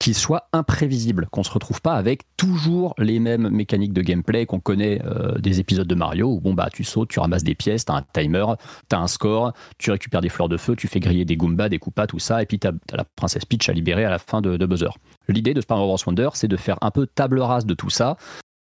qui 0.00 0.14
soit 0.14 0.48
imprévisible, 0.54 1.28
qu'on 1.30 1.44
se 1.44 1.50
retrouve 1.50 1.82
pas 1.82 1.92
avec 1.92 2.22
toujours 2.38 2.94
les 2.96 3.20
mêmes 3.20 3.50
mécaniques 3.50 3.92
de 3.92 4.00
gameplay 4.00 4.46
qu'on 4.46 4.58
connaît 4.58 5.00
euh, 5.04 5.38
des 5.38 5.60
épisodes 5.60 5.86
de 5.86 5.94
Mario 5.94 6.26
où 6.32 6.40
bon 6.40 6.54
bah 6.54 6.70
tu 6.72 6.84
sautes, 6.84 7.10
tu 7.10 7.20
ramasses 7.20 7.44
des 7.44 7.54
pièces, 7.54 7.84
tu 7.84 7.92
as 7.92 7.96
un 7.96 8.02
timer, 8.14 8.46
tu 8.88 8.96
as 8.96 8.98
un 8.98 9.06
score, 9.06 9.52
tu 9.76 9.90
récupères 9.90 10.22
des 10.22 10.30
fleurs 10.30 10.48
de 10.48 10.56
feu, 10.56 10.74
tu 10.74 10.88
fais 10.88 11.00
griller 11.00 11.26
des 11.26 11.36
Goombas, 11.36 11.68
des 11.68 11.78
Koopas, 11.78 12.06
tout 12.06 12.18
ça, 12.18 12.42
et 12.42 12.46
puis 12.46 12.58
tu 12.58 12.66
as, 12.66 12.72
la 12.94 13.04
princesse 13.04 13.44
Peach 13.44 13.68
à 13.68 13.74
libérer 13.74 14.06
à 14.06 14.10
la 14.10 14.18
fin 14.18 14.40
de, 14.40 14.56
Buzzer. 14.64 14.88
L'idée 15.28 15.52
de 15.52 15.60
Super 15.60 15.76
Mario 15.76 15.92
Bros. 15.92 15.98
Wonder, 16.06 16.30
c'est 16.32 16.48
de 16.48 16.56
faire 16.56 16.78
un 16.80 16.90
peu 16.90 17.06
table 17.06 17.38
rase 17.38 17.66
de 17.66 17.74
tout 17.74 17.90
ça, 17.90 18.16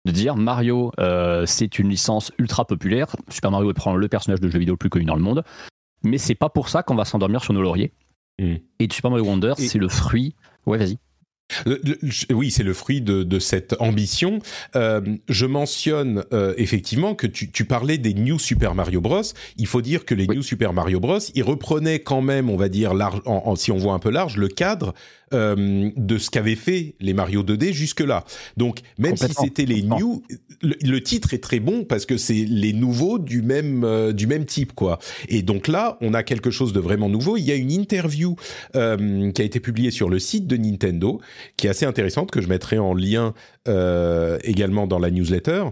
de 0.05 0.11
dire 0.11 0.35
Mario, 0.35 0.91
euh, 0.99 1.45
c'est 1.45 1.77
une 1.77 1.89
licence 1.89 2.31
ultra 2.39 2.65
populaire, 2.65 3.15
Super 3.29 3.51
Mario 3.51 3.69
est 3.69 3.75
prend 3.75 3.95
le 3.95 4.07
personnage 4.07 4.41
de 4.41 4.49
jeu 4.49 4.57
vidéo 4.57 4.73
le 4.73 4.77
plus 4.77 4.89
connu 4.89 5.05
dans 5.05 5.15
le 5.15 5.21
monde, 5.21 5.43
mais 6.03 6.17
c'est 6.17 6.35
pas 6.35 6.49
pour 6.49 6.69
ça 6.69 6.81
qu'on 6.81 6.95
va 6.95 7.05
s'endormir 7.05 7.43
sur 7.43 7.53
nos 7.53 7.61
lauriers. 7.61 7.93
Mm. 8.39 8.55
Et 8.79 8.87
Super 8.91 9.11
Mario 9.11 9.25
Wonder, 9.25 9.53
c'est 9.57 9.77
le 9.77 9.87
fruit. 9.87 10.35
Ouais, 10.65 10.79
vas-y 10.79 10.97
oui, 12.31 12.51
c'est 12.51 12.63
le 12.63 12.73
fruit 12.73 13.01
de, 13.01 13.39
cette 13.39 13.75
ambition. 13.79 14.39
Euh, 14.75 15.01
je 15.29 15.45
mentionne 15.45 16.23
euh, 16.33 16.53
effectivement 16.57 17.15
que 17.15 17.27
tu, 17.27 17.65
parlais 17.65 17.97
des 17.97 18.13
New 18.13 18.39
Super 18.39 18.75
Mario 18.75 19.01
Bros. 19.01 19.21
Il 19.57 19.67
faut 19.67 19.81
dire 19.81 20.05
que 20.05 20.15
les 20.15 20.27
New 20.27 20.41
Super 20.41 20.73
Mario 20.73 20.99
Bros. 20.99 21.19
ils 21.35 21.43
reprenaient 21.43 21.99
quand 21.99 22.21
même, 22.21 22.49
on 22.49 22.57
va 22.57 22.69
dire, 22.69 22.93
large, 22.93 23.21
si 23.55 23.71
on 23.71 23.77
voit 23.77 23.93
un 23.93 23.99
peu 23.99 24.09
large, 24.09 24.37
le 24.37 24.47
cadre 24.47 24.93
euh, 25.33 25.89
de 25.97 26.17
ce 26.17 26.29
qu'avaient 26.29 26.55
fait 26.55 26.95
les 27.01 27.13
Mario 27.13 27.43
2D 27.43 27.73
jusque-là. 27.73 28.23
Donc, 28.55 28.79
même 28.97 29.17
si 29.17 29.27
c'était 29.33 29.65
les 29.65 29.81
new, 29.81 30.23
le, 30.61 30.99
titre 30.99 31.33
est 31.33 31.43
très 31.43 31.59
bon 31.59 31.83
parce 31.83 32.05
que 32.05 32.15
c'est 32.15 32.45
les 32.47 32.71
nouveaux 32.71 33.19
du 33.19 33.41
même 33.41 33.83
euh, 33.83 34.13
du 34.13 34.25
même 34.25 34.45
type, 34.45 34.73
quoi. 34.73 34.99
Et 35.27 35.41
donc 35.41 35.67
là, 35.67 35.97
on 35.99 36.13
a 36.13 36.23
quelque 36.23 36.49
chose 36.49 36.71
de 36.71 36.79
vraiment 36.79 37.09
nouveau. 37.09 37.35
Il 37.35 37.43
y 37.43 37.51
a 37.51 37.55
une 37.55 37.71
interview 37.71 38.37
euh, 38.75 39.31
qui 39.31 39.41
a 39.41 39.45
été 39.45 39.59
publiée 39.59 39.91
sur 39.91 40.09
le 40.09 40.19
site 40.19 40.47
de 40.47 40.55
Nintendo, 40.55 41.19
qui 41.57 41.67
est 41.67 41.71
assez 41.71 41.85
intéressante 41.85 42.31
que 42.31 42.41
je 42.41 42.47
mettrai 42.47 42.79
en 42.79 42.93
lien 42.93 43.33
également 44.45 44.87
dans 44.87 44.97
la 44.97 45.11
newsletter 45.11 45.65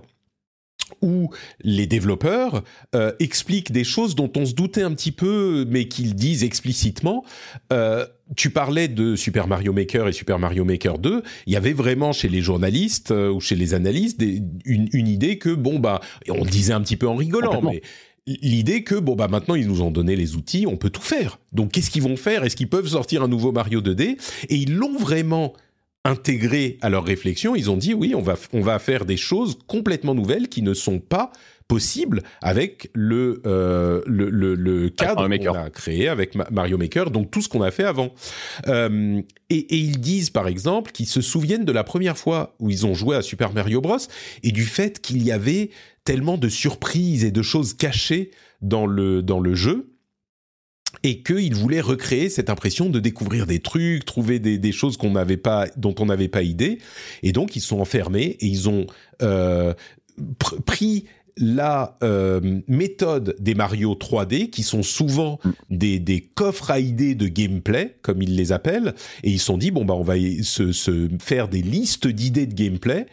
où 1.01 1.29
les 1.61 1.87
développeurs 1.87 2.63
euh, 2.93 3.11
expliquent 3.19 3.71
des 3.71 3.83
choses 3.83 4.15
dont 4.15 4.31
on 4.35 4.45
se 4.45 4.53
doutait 4.53 4.83
un 4.83 4.93
petit 4.93 5.11
peu, 5.11 5.65
mais 5.69 5.87
qu'ils 5.87 6.15
disent 6.15 6.43
explicitement. 6.43 7.23
Euh, 7.71 8.05
tu 8.35 8.49
parlais 8.49 8.87
de 8.87 9.15
Super 9.15 9.47
Mario 9.47 9.73
Maker 9.73 10.07
et 10.07 10.13
Super 10.13 10.39
Mario 10.39 10.65
Maker 10.65 10.97
2. 10.97 11.23
Il 11.45 11.53
y 11.53 11.55
avait 11.55 11.73
vraiment 11.73 12.11
chez 12.11 12.29
les 12.29 12.41
journalistes 12.41 13.11
euh, 13.11 13.31
ou 13.31 13.39
chez 13.39 13.55
les 13.55 13.73
analystes 13.73 14.23
une, 14.65 15.07
idée 15.07 15.37
que 15.37 15.49
bon 15.49 15.79
bah, 15.79 16.01
on 16.29 16.43
disait 16.45 16.73
un 16.73 16.81
petit 16.81 16.97
peu 16.97 17.07
en 17.07 17.15
rigolant, 17.15 17.61
mais 17.61 17.81
l'idée 18.25 18.83
que 18.83 18.95
bon 18.95 19.15
bah 19.15 19.27
maintenant 19.27 19.53
ils 19.53 19.67
nous 19.67 19.81
ont 19.81 19.91
donné 19.91 20.15
les 20.15 20.35
outils, 20.35 20.65
on 20.67 20.77
peut 20.77 20.89
tout 20.89 21.01
faire. 21.01 21.39
Donc 21.51 21.71
qu'est-ce 21.71 21.91
qu'ils 21.91 22.01
vont 22.01 22.17
faire? 22.17 22.43
Est-ce 22.43 22.55
qu'ils 22.55 22.69
peuvent 22.69 22.87
sortir 22.87 23.21
un 23.21 23.27
nouveau 23.27 23.51
Mario 23.51 23.81
2D 23.81 24.17
Et 24.49 24.55
ils 24.55 24.73
l'ont 24.73 24.97
vraiment 24.97 25.53
intégré 26.05 26.77
à 26.81 26.89
leur 26.89 27.03
réflexion, 27.03 27.55
ils 27.55 27.69
ont 27.69 27.75
dit 27.75 27.93
oui, 27.93 28.13
on 28.15 28.21
va, 28.21 28.35
on 28.53 28.61
va 28.61 28.79
faire 28.79 29.05
des 29.05 29.17
choses 29.17 29.57
complètement 29.67 30.15
nouvelles 30.15 30.47
qui 30.47 30.61
ne 30.61 30.73
sont 30.73 30.99
pas 30.99 31.31
possibles 31.67 32.21
avec 32.43 32.91
le, 32.93 33.41
euh, 33.47 34.01
le, 34.05 34.29
le, 34.29 34.89
cadre 34.89 35.27
qu'on 35.27 35.53
a 35.55 35.69
créé 35.71 36.07
avec 36.07 36.35
Mario 36.51 36.77
Maker, 36.77 37.09
donc 37.09 37.31
tout 37.31 37.41
ce 37.41 37.49
qu'on 37.49 37.63
a 37.63 37.71
fait 37.71 37.83
avant. 37.83 38.13
Euh, 38.67 39.19
et, 39.49 39.57
et, 39.57 39.77
ils 39.77 39.99
disent 39.99 40.29
par 40.29 40.47
exemple 40.47 40.91
qu'ils 40.91 41.07
se 41.07 41.21
souviennent 41.21 41.65
de 41.65 41.71
la 41.71 41.83
première 41.83 42.19
fois 42.19 42.55
où 42.59 42.69
ils 42.69 42.85
ont 42.85 42.93
joué 42.93 43.15
à 43.15 43.23
Super 43.23 43.51
Mario 43.51 43.81
Bros 43.81 43.97
et 44.43 44.51
du 44.51 44.63
fait 44.65 45.01
qu'il 45.01 45.23
y 45.23 45.31
avait 45.31 45.71
tellement 46.03 46.37
de 46.37 46.49
surprises 46.49 47.25
et 47.25 47.31
de 47.31 47.41
choses 47.41 47.73
cachées 47.73 48.29
dans 48.61 48.85
le, 48.85 49.23
dans 49.23 49.39
le 49.39 49.55
jeu 49.55 49.94
et 51.05 51.21
qu'il 51.21 51.53
voulait 51.53 51.81
recréer 51.81 52.29
cette 52.29 52.49
impression 52.49 52.89
de 52.89 52.99
découvrir 52.99 53.45
des 53.45 53.59
trucs, 53.59 54.05
trouver 54.05 54.39
des, 54.39 54.71
choses 54.71 54.97
qu'on 54.97 55.11
n'avait 55.11 55.37
pas, 55.37 55.67
dont 55.77 55.93
on 55.99 56.07
n'avait 56.07 56.27
pas 56.27 56.41
idée, 56.41 56.79
et 57.21 57.31
donc 57.31 57.55
ils 57.55 57.61
sont 57.61 57.79
enfermés 57.79 58.37
et 58.39 58.47
ils 58.47 58.67
ont 58.69 58.87
euh, 59.21 59.75
pris 60.65 61.05
la 61.37 61.95
euh, 62.01 62.59
méthode 62.67 63.35
des 63.39 63.53
Mario 63.53 63.93
3D, 63.93 64.49
qui 64.49 64.63
sont 64.63 64.81
souvent 64.81 65.39
des, 65.69 65.99
des, 65.99 66.21
coffres 66.21 66.71
à 66.71 66.79
idées 66.79 67.13
de 67.13 67.27
gameplay, 67.27 67.97
comme 68.01 68.23
ils 68.23 68.35
les 68.35 68.51
appellent, 68.51 68.95
et 69.21 69.29
ils 69.29 69.39
se 69.39 69.45
sont 69.45 69.59
dit, 69.59 69.69
bon, 69.69 69.85
bah, 69.85 69.93
on 69.93 70.01
va 70.01 70.15
se, 70.41 70.71
se 70.71 71.07
faire 71.19 71.49
des 71.49 71.61
listes 71.61 72.07
d'idées 72.07 72.47
de 72.47 72.55
gameplay, 72.55 73.05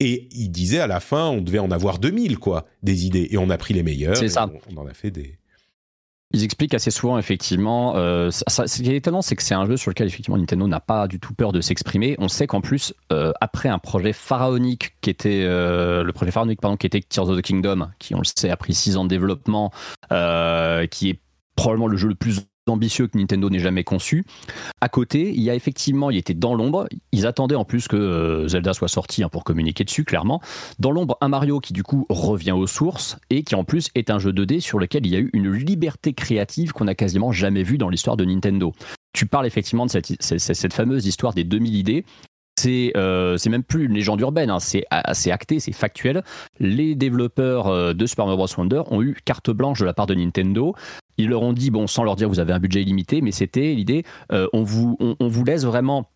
et 0.00 0.26
ils 0.32 0.48
disaient 0.48 0.78
à 0.78 0.86
la 0.86 1.00
fin, 1.00 1.28
on 1.28 1.42
devait 1.42 1.58
en 1.58 1.70
avoir 1.70 1.98
2000, 1.98 2.38
quoi, 2.38 2.66
des 2.82 3.04
idées, 3.04 3.28
et 3.30 3.36
on 3.36 3.50
a 3.50 3.58
pris 3.58 3.74
les 3.74 3.82
meilleures. 3.82 4.16
C'est 4.16 4.30
ça. 4.30 4.50
On, 4.74 4.80
en 4.80 4.86
a 4.86 4.94
fait 4.94 5.10
des... 5.10 5.36
Ils 6.32 6.42
expliquent 6.44 6.74
assez 6.74 6.90
souvent, 6.90 7.18
effectivement. 7.18 7.94
Euh, 7.96 8.30
ce 8.30 8.82
qui 8.82 8.90
est 8.90 8.96
étonnant, 8.96 9.22
c'est 9.22 9.36
que 9.36 9.42
c'est 9.42 9.54
un 9.54 9.64
jeu 9.66 9.76
sur 9.76 9.90
lequel, 9.90 10.08
effectivement, 10.08 10.36
Nintendo 10.36 10.66
n'a 10.66 10.80
pas 10.80 11.06
du 11.06 11.20
tout 11.20 11.34
peur 11.34 11.52
de 11.52 11.60
s'exprimer. 11.60 12.16
On 12.18 12.28
sait 12.28 12.46
qu'en 12.46 12.60
plus, 12.60 12.92
euh, 13.12 13.32
après 13.40 13.68
un 13.68 13.78
projet 13.78 14.12
pharaonique 14.12 14.96
qui 15.00 15.10
était 15.10 15.44
euh, 15.44 16.02
le 16.02 16.12
projet 16.12 16.32
pharaonique, 16.32 16.60
pardon, 16.60 16.76
qui 16.76 16.86
était 16.86 17.00
Tears 17.00 17.28
of 17.28 17.38
the 17.38 17.42
Kingdom, 17.42 17.90
qui, 17.98 18.14
on 18.14 18.18
le 18.18 18.24
sait, 18.24 18.50
a 18.50 18.56
pris 18.56 18.74
6 18.74 18.96
ans 18.96 19.04
de 19.04 19.08
développement, 19.08 19.70
qui 20.90 21.10
est 21.10 21.20
probablement 21.54 21.88
le 21.88 21.96
jeu 21.96 22.08
le 22.08 22.14
plus 22.14 22.40
ambitieux 22.70 23.06
que 23.06 23.18
Nintendo 23.18 23.50
n'ait 23.50 23.58
jamais 23.58 23.84
conçu. 23.84 24.24
À 24.80 24.88
côté, 24.88 25.30
il 25.30 25.42
y 25.42 25.50
a 25.50 25.54
effectivement, 25.54 26.10
il 26.10 26.16
était 26.16 26.34
dans 26.34 26.54
l'ombre. 26.54 26.88
Ils 27.12 27.26
attendaient 27.26 27.54
en 27.54 27.64
plus 27.64 27.88
que 27.88 27.96
euh, 27.96 28.48
Zelda 28.48 28.72
soit 28.72 28.88
sorti 28.88 29.22
hein, 29.22 29.28
pour 29.28 29.44
communiquer 29.44 29.84
dessus, 29.84 30.04
clairement. 30.04 30.40
Dans 30.78 30.90
l'ombre, 30.90 31.16
un 31.20 31.28
Mario 31.28 31.60
qui 31.60 31.72
du 31.72 31.82
coup 31.82 32.06
revient 32.08 32.52
aux 32.52 32.66
sources 32.66 33.18
et 33.30 33.42
qui 33.42 33.54
en 33.54 33.64
plus 33.64 33.90
est 33.94 34.10
un 34.10 34.18
jeu 34.18 34.32
2D 34.32 34.60
sur 34.60 34.78
lequel 34.78 35.06
il 35.06 35.12
y 35.12 35.16
a 35.16 35.20
eu 35.20 35.30
une 35.32 35.52
liberté 35.52 36.12
créative 36.12 36.72
qu'on 36.72 36.84
n'a 36.84 36.94
quasiment 36.94 37.32
jamais 37.32 37.62
vue 37.62 37.78
dans 37.78 37.88
l'histoire 37.88 38.16
de 38.16 38.24
Nintendo. 38.24 38.72
Tu 39.12 39.26
parles 39.26 39.46
effectivement 39.46 39.86
de 39.86 39.90
cette, 39.90 40.72
fameuse 40.72 41.06
histoire 41.06 41.32
des 41.32 41.44
2000 41.44 41.74
idées 41.74 42.04
c'est 42.58 42.92
euh, 42.96 43.36
même 43.50 43.62
plus 43.62 43.84
une 43.84 43.92
légende 43.92 44.20
urbaine, 44.22 44.48
hein. 44.48 44.60
c'est 44.60 44.84
assez 44.90 45.30
acté, 45.30 45.60
c'est 45.60 45.72
factuel. 45.72 46.24
Les 46.58 46.94
développeurs 46.94 47.66
euh, 47.66 47.92
de 47.92 48.06
Super 48.06 48.24
Mario 48.24 48.38
Bros. 48.38 48.48
Wonder 48.56 48.82
ont 48.90 49.02
eu 49.02 49.14
carte 49.24 49.50
blanche 49.50 49.80
de 49.80 49.84
la 49.84 49.92
part 49.92 50.06
de 50.06 50.14
Nintendo. 50.14 50.74
Ils 51.18 51.28
leur 51.28 51.42
ont 51.42 51.52
dit, 51.52 51.70
bon, 51.70 51.86
sans 51.86 52.04
leur 52.04 52.16
dire 52.16 52.28
vous 52.28 52.40
avez 52.40 52.52
un 52.52 52.58
budget 52.58 52.82
illimité, 52.82 53.20
mais 53.20 53.32
c'était 53.32 53.74
l'idée, 53.74 54.04
euh, 54.32 54.48
on, 54.52 54.62
vous, 54.62 54.96
on, 55.00 55.28
vous 55.28 55.44
laisse 55.44 55.64
vraiment 55.64 56.10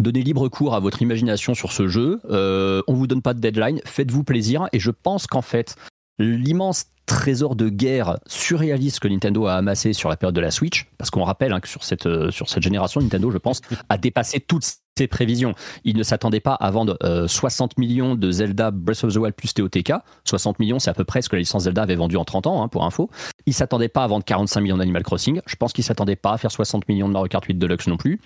donner 0.00 0.22
libre 0.22 0.48
cours 0.48 0.74
à 0.74 0.80
votre 0.80 1.02
imagination 1.02 1.54
sur 1.54 1.72
ce 1.72 1.88
jeu. 1.88 2.20
Euh, 2.30 2.82
on 2.86 2.94
vous 2.94 3.06
donne 3.06 3.22
pas 3.22 3.34
de 3.34 3.40
deadline, 3.40 3.80
faites-vous 3.84 4.24
plaisir. 4.24 4.68
Et 4.72 4.78
je 4.78 4.90
pense 4.90 5.26
qu'en 5.26 5.42
fait, 5.42 5.74
l'immense 6.18 6.86
trésor 7.06 7.54
de 7.56 7.68
guerre 7.68 8.18
surréaliste 8.26 9.00
que 9.00 9.08
Nintendo 9.08 9.46
a 9.46 9.54
amassé 9.54 9.92
sur 9.92 10.08
la 10.08 10.16
période 10.16 10.34
de 10.34 10.40
la 10.40 10.50
Switch, 10.50 10.88
parce 10.98 11.10
qu'on 11.10 11.22
rappelle 11.22 11.52
hein, 11.52 11.60
que 11.60 11.68
sur 11.68 11.84
cette, 11.84 12.06
euh, 12.06 12.30
sur 12.30 12.48
cette 12.48 12.62
génération, 12.62 13.00
Nintendo, 13.00 13.30
je 13.30 13.38
pense, 13.38 13.60
a 13.88 13.96
dépassé 13.96 14.40
toutes 14.40 14.64
ses 14.98 15.06
prévisions. 15.06 15.54
Il 15.84 15.96
ne 15.96 16.02
s'attendait 16.02 16.40
pas 16.40 16.54
à 16.54 16.70
vendre 16.70 16.96
60 17.26 17.72
euh, 17.72 17.80
millions 17.80 18.14
de 18.14 18.30
Zelda 18.30 18.70
Breath 18.70 19.04
of 19.04 19.12
the 19.12 19.16
Wild 19.16 19.34
plus 19.34 19.54
TOTK. 19.54 19.92
60 20.24 20.58
millions, 20.58 20.78
c'est 20.78 20.90
à 20.90 20.94
peu 20.94 21.04
près 21.04 21.22
ce 21.22 21.28
que 21.28 21.36
la 21.36 21.40
licence 21.40 21.64
Zelda 21.64 21.82
avait 21.82 21.96
vendu 21.96 22.16
en 22.16 22.24
30 22.24 22.46
ans, 22.46 22.62
hein, 22.62 22.68
pour 22.68 22.84
info. 22.84 23.10
Il 23.46 23.54
s'attendait 23.54 23.88
pas 23.88 24.04
à 24.04 24.06
vendre 24.06 24.24
45 24.24 24.60
millions 24.60 24.76
d'Animal 24.76 25.02
Crossing. 25.02 25.40
Je 25.46 25.56
pense 25.56 25.72
qu'il 25.72 25.84
s'attendait 25.84 26.16
pas 26.16 26.32
à 26.32 26.38
faire 26.38 26.50
60 26.50 26.88
millions 26.88 27.08
de 27.08 27.12
Mario 27.12 27.28
Kart 27.28 27.44
8 27.44 27.54
Deluxe 27.54 27.86
non 27.86 27.96
plus. 27.96 28.20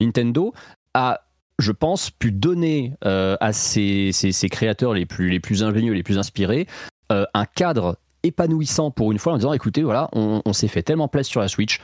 Nintendo 0.00 0.52
a 0.94 1.20
je 1.58 1.72
pense, 1.72 2.10
pu 2.10 2.32
donner 2.32 2.94
euh, 3.04 3.36
à 3.38 3.52
ses, 3.52 4.12
créateurs 4.50 4.94
les 4.94 5.04
plus, 5.04 5.62
ingénieux, 5.62 5.92
les 5.92 6.02
plus 6.02 6.16
inspirés, 6.16 6.66
un 7.10 7.44
cadre 7.44 7.98
épanouissant 8.22 8.90
pour 8.90 9.12
une 9.12 9.18
fois 9.18 9.32
en 9.32 9.36
disant 9.36 9.52
écoutez, 9.52 9.82
voilà, 9.82 10.08
on, 10.12 10.52
s'est 10.52 10.68
fait 10.68 10.82
tellement 10.82 11.08
plaisir 11.08 11.30
sur 11.30 11.40
la 11.40 11.48
Switch, 11.48 11.80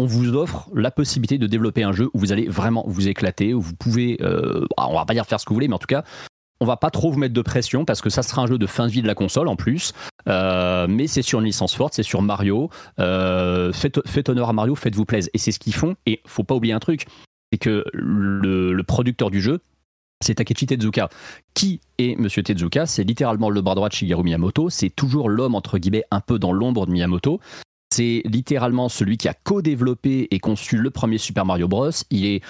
on 0.00 0.06
vous 0.06 0.34
offre 0.34 0.70
la 0.74 0.90
possibilité 0.90 1.36
de 1.36 1.46
développer 1.46 1.82
un 1.82 1.92
jeu 1.92 2.08
où 2.14 2.18
vous 2.18 2.32
allez 2.32 2.48
vraiment 2.48 2.84
vous 2.86 3.08
éclater, 3.08 3.52
où 3.52 3.60
vous 3.60 3.74
pouvez, 3.74 4.16
euh, 4.22 4.64
bah, 4.76 4.86
on 4.88 4.94
va 4.94 5.04
pas 5.04 5.12
dire 5.12 5.26
faire 5.26 5.38
ce 5.38 5.44
que 5.44 5.50
vous 5.50 5.56
voulez, 5.56 5.68
mais 5.68 5.74
en 5.74 5.78
tout 5.78 5.86
cas, 5.86 6.04
on 6.60 6.64
va 6.64 6.78
pas 6.78 6.90
trop 6.90 7.10
vous 7.10 7.18
mettre 7.18 7.34
de 7.34 7.42
pression 7.42 7.84
parce 7.84 8.00
que 8.00 8.08
ça 8.08 8.22
sera 8.22 8.42
un 8.42 8.46
jeu 8.46 8.56
de 8.56 8.66
fin 8.66 8.86
de 8.86 8.92
vie 8.92 9.02
de 9.02 9.06
la 9.06 9.14
console 9.14 9.46
en 9.46 9.56
plus, 9.56 9.92
euh, 10.26 10.86
mais 10.88 11.06
c'est 11.06 11.20
sur 11.20 11.40
une 11.40 11.44
licence 11.44 11.74
forte, 11.74 11.92
c'est 11.92 12.02
sur 12.02 12.22
Mario. 12.22 12.70
Euh, 12.98 13.72
faites, 13.74 14.28
honneur 14.28 14.48
à 14.48 14.52
Mario, 14.54 14.74
faites-vous 14.74 15.04
plaisir. 15.04 15.30
Et 15.34 15.38
c'est 15.38 15.52
ce 15.52 15.58
qu'ils 15.58 15.74
font. 15.74 15.96
Et 16.06 16.22
faut 16.26 16.44
pas 16.44 16.54
oublier 16.54 16.72
un 16.72 16.80
truc, 16.80 17.06
c'est 17.52 17.58
que 17.58 17.84
le 17.92 18.82
producteur 18.82 19.30
du 19.30 19.42
jeu, 19.42 19.60
c'est 20.22 20.34
Takechi 20.34 20.66
Tezuka. 20.66 21.08
Qui 21.54 21.80
est 21.98 22.18
Monsieur 22.18 22.42
Tezuka? 22.42 22.86
C'est 22.86 23.04
littéralement 23.04 23.48
le 23.50 23.62
bras 23.62 23.74
droit 23.74 23.88
de 23.88 23.94
Shigeru 23.94 24.22
Miyamoto. 24.22 24.68
C'est 24.68 24.90
toujours 24.90 25.28
l'homme, 25.28 25.54
entre 25.54 25.78
guillemets, 25.78 26.04
un 26.10 26.20
peu 26.20 26.38
dans 26.38 26.52
l'ombre 26.52 26.86
de 26.86 26.92
Miyamoto. 26.92 27.40
C'est 27.92 28.22
littéralement 28.24 28.88
celui 28.88 29.16
qui 29.16 29.28
a 29.28 29.34
co-développé 29.34 30.28
et 30.30 30.38
conçu 30.38 30.76
le 30.76 30.90
premier 30.90 31.18
Super 31.18 31.44
Mario 31.44 31.68
Bros. 31.68 31.90
Il 32.10 32.24
est 32.24 32.40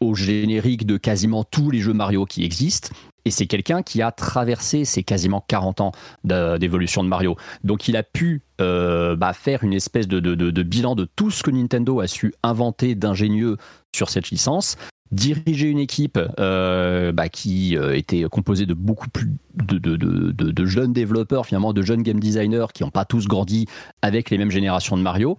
au 0.00 0.14
générique 0.14 0.86
de 0.86 0.96
quasiment 0.96 1.44
tous 1.44 1.70
les 1.70 1.80
jeux 1.80 1.92
Mario 1.92 2.26
qui 2.26 2.44
existent. 2.44 2.90
Et 3.24 3.30
c'est 3.30 3.46
quelqu'un 3.46 3.82
qui 3.82 4.02
a 4.02 4.12
traversé 4.12 4.84
ces 4.84 5.02
quasiment 5.02 5.42
40 5.48 5.80
ans 5.80 5.92
d'évolution 6.24 7.02
de 7.02 7.08
Mario. 7.08 7.36
Donc 7.64 7.88
il 7.88 7.96
a 7.96 8.02
pu 8.02 8.42
euh, 8.60 9.16
bah, 9.16 9.32
faire 9.32 9.64
une 9.64 9.72
espèce 9.72 10.06
de, 10.06 10.62
bilan 10.62 10.94
de 10.94 11.08
tout 11.16 11.30
ce 11.30 11.42
que 11.42 11.50
Nintendo 11.50 12.00
a 12.00 12.06
su 12.06 12.34
inventer 12.42 12.94
d'ingénieux 12.94 13.56
sur 13.96 14.10
cette 14.10 14.30
licence 14.30 14.76
diriger 15.14 15.68
une 15.68 15.78
équipe 15.78 16.18
euh, 16.38 17.12
bah, 17.12 17.28
qui 17.28 17.76
euh, 17.76 17.96
était 17.96 18.24
composée 18.24 18.66
de 18.66 18.74
beaucoup 18.74 19.08
plus 19.08 19.30
de, 19.54 20.66
jeunes 20.66 20.92
développeurs, 20.92 21.46
finalement, 21.46 21.72
de 21.72 21.82
jeunes 21.82 22.02
game 22.02 22.20
designers 22.20 22.66
qui 22.74 22.82
n'ont 22.82 22.90
pas 22.90 23.04
tous 23.04 23.26
grandi 23.26 23.66
avec 24.02 24.30
les 24.30 24.38
mêmes 24.38 24.50
générations 24.50 24.96
de 24.96 25.02
Mario, 25.02 25.38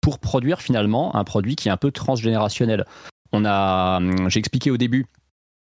pour 0.00 0.18
produire 0.18 0.60
finalement 0.60 1.16
un 1.16 1.24
produit 1.24 1.56
qui 1.56 1.68
est 1.68 1.72
un 1.72 1.76
peu 1.76 1.90
transgénérationnel. 1.90 2.84
On 3.32 3.44
a, 3.44 3.98
hum, 3.98 4.30
j'ai 4.30 4.38
expliqué 4.38 4.70
au 4.70 4.76
début 4.76 5.06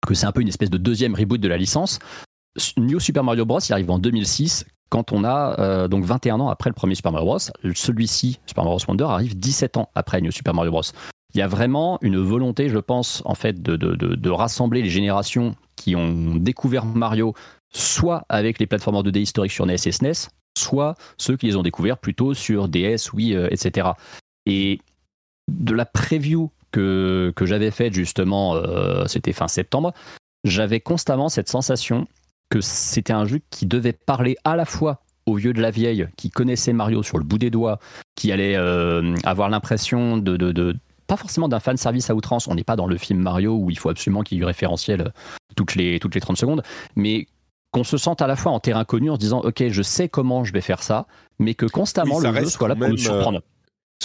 que 0.07 0.15
c'est 0.15 0.27
un 0.27 0.33
peu 0.33 0.41
une 0.41 0.49
espèce 0.49 0.71
de 0.71 0.79
deuxième 0.79 1.15
reboot 1.15 1.41
de 1.41 1.49
la 1.49 1.59
licence. 1.59 1.99
New 2.79 2.99
Super 2.99 3.23
Mario 3.23 3.45
Bros. 3.45 3.61
il 3.61 3.73
arrive 3.73 3.91
en 3.91 3.99
2006 3.99 4.65
quand 4.89 5.13
on 5.13 5.23
a 5.23 5.61
euh, 5.61 5.89
donc 5.89 6.05
21 6.05 6.41
ans 6.41 6.49
après 6.49 6.69
le 6.71 6.75
premier 6.75 6.95
Super 6.95 7.13
Mario 7.13 7.27
Bros. 7.27 7.39
Celui-ci, 7.75 8.41
Super 8.47 8.65
Mario 8.65 8.79
Wonder, 8.89 9.05
arrive 9.05 9.39
17 9.39 9.77
ans 9.77 9.91
après 9.95 10.21
New 10.21 10.33
Super 10.33 10.55
Mario 10.55 10.71
Bros 10.71 10.83
il 11.35 11.39
y 11.39 11.43
a 11.43 11.49
vraiment 11.49 11.99
une 12.03 12.19
volonté, 12.19 12.69
je 12.69 12.79
pense, 12.79 13.23
en 13.25 13.35
fait, 13.35 13.63
de, 13.63 14.31
rassembler 14.31 14.83
les 14.83 14.91
générations 14.91 15.55
qui 15.77 15.97
ont 15.97 16.35
découvert 16.37 16.85
Mario, 16.85 17.35
soit 17.73 18.25
avec 18.29 18.59
les 18.59 18.67
plateformes 18.67 19.01
2D 19.03 19.21
historiques 19.21 19.53
sur 19.53 19.67
NES 19.67 19.75
et 19.75 19.93
SNES, 19.93 20.29
soit 20.57 20.95
ceux 21.19 21.37
qui 21.37 21.47
les 21.47 21.57
ont 21.57 21.63
découverts 21.63 21.99
plutôt 21.99 22.35
sur 22.35 22.69
DS, 22.69 23.13
Wii, 23.13 23.35
euh, 23.35 23.49
etc. 23.51 23.91
Et 24.47 24.81
de 25.49 25.75
la 25.75 25.85
preview 25.85 26.51
que, 26.73 27.33
j'avais 27.43 27.71
faite 27.71 27.95
justement, 27.95 28.55
euh, 28.55 29.07
c'était 29.07 29.33
fin 29.33 29.49
septembre, 29.49 29.93
j'avais 30.45 30.81
constamment 30.81 31.29
cette 31.29 31.49
sensation 31.49 32.07
que 32.51 32.61
c'était 32.61 33.13
un 33.13 33.25
jeu 33.25 33.41
qui 33.51 33.67
devait 33.67 33.93
parler 33.93 34.37
à 34.45 34.57
la 34.57 34.65
fois 34.65 35.03
aux 35.27 35.35
vieux 35.35 35.53
de 35.53 35.61
la 35.61 35.71
vieille 35.71 36.09
qui 36.17 36.31
connaissaient 36.31 36.73
Mario 36.73 37.03
sur 37.03 37.19
le 37.19 37.25
bout 37.25 37.39
des 37.39 37.51
doigts, 37.51 37.79
qui 38.17 38.33
allait 38.33 38.57
euh, 38.57 39.15
avoir 39.25 39.49
l'impression 39.49 40.17
de, 40.17 40.77
pas 41.11 41.17
forcément 41.17 41.49
d'un 41.49 41.59
fan 41.59 41.77
service 41.77 42.09
à 42.09 42.15
outrance. 42.15 42.47
On 42.47 42.55
n'est 42.55 42.63
pas 42.63 42.77
dans 42.77 42.87
le 42.87 42.97
film 42.97 43.19
Mario 43.21 43.57
où 43.57 43.69
il 43.69 43.77
faut 43.77 43.89
absolument 43.89 44.23
qu'il 44.23 44.37
y 44.37 44.39
ait 44.39 44.43
du 44.43 44.47
référentiel 44.47 45.01
euh, 45.01 45.11
toutes 45.57 45.75
les, 45.75 45.99
toutes 45.99 46.15
les 46.15 46.21
30 46.21 46.37
secondes, 46.37 46.63
mais 46.95 47.27
qu'on 47.73 47.83
se 47.83 47.97
sente 47.97 48.23
à 48.23 48.29
la 48.29 48.37
fois 48.37 48.53
en 48.53 48.61
terrain 48.61 48.85
connu 48.85 49.11
en 49.11 49.17
se 49.17 49.21
disant 49.21 49.41
ok 49.41 49.69
je 49.71 49.83
sais 49.83 50.09
comment 50.09 50.45
je 50.45 50.53
vais 50.53 50.61
faire 50.61 50.83
ça 50.83 51.07
mais 51.39 51.55
que 51.55 51.67
constamment 51.67 52.19
le 52.19 52.33
jeu 52.35 52.47
soit 52.47 52.69
là 52.69 52.75
pour 52.75 52.89
nous 52.89 52.97
surprendre. 52.97 53.43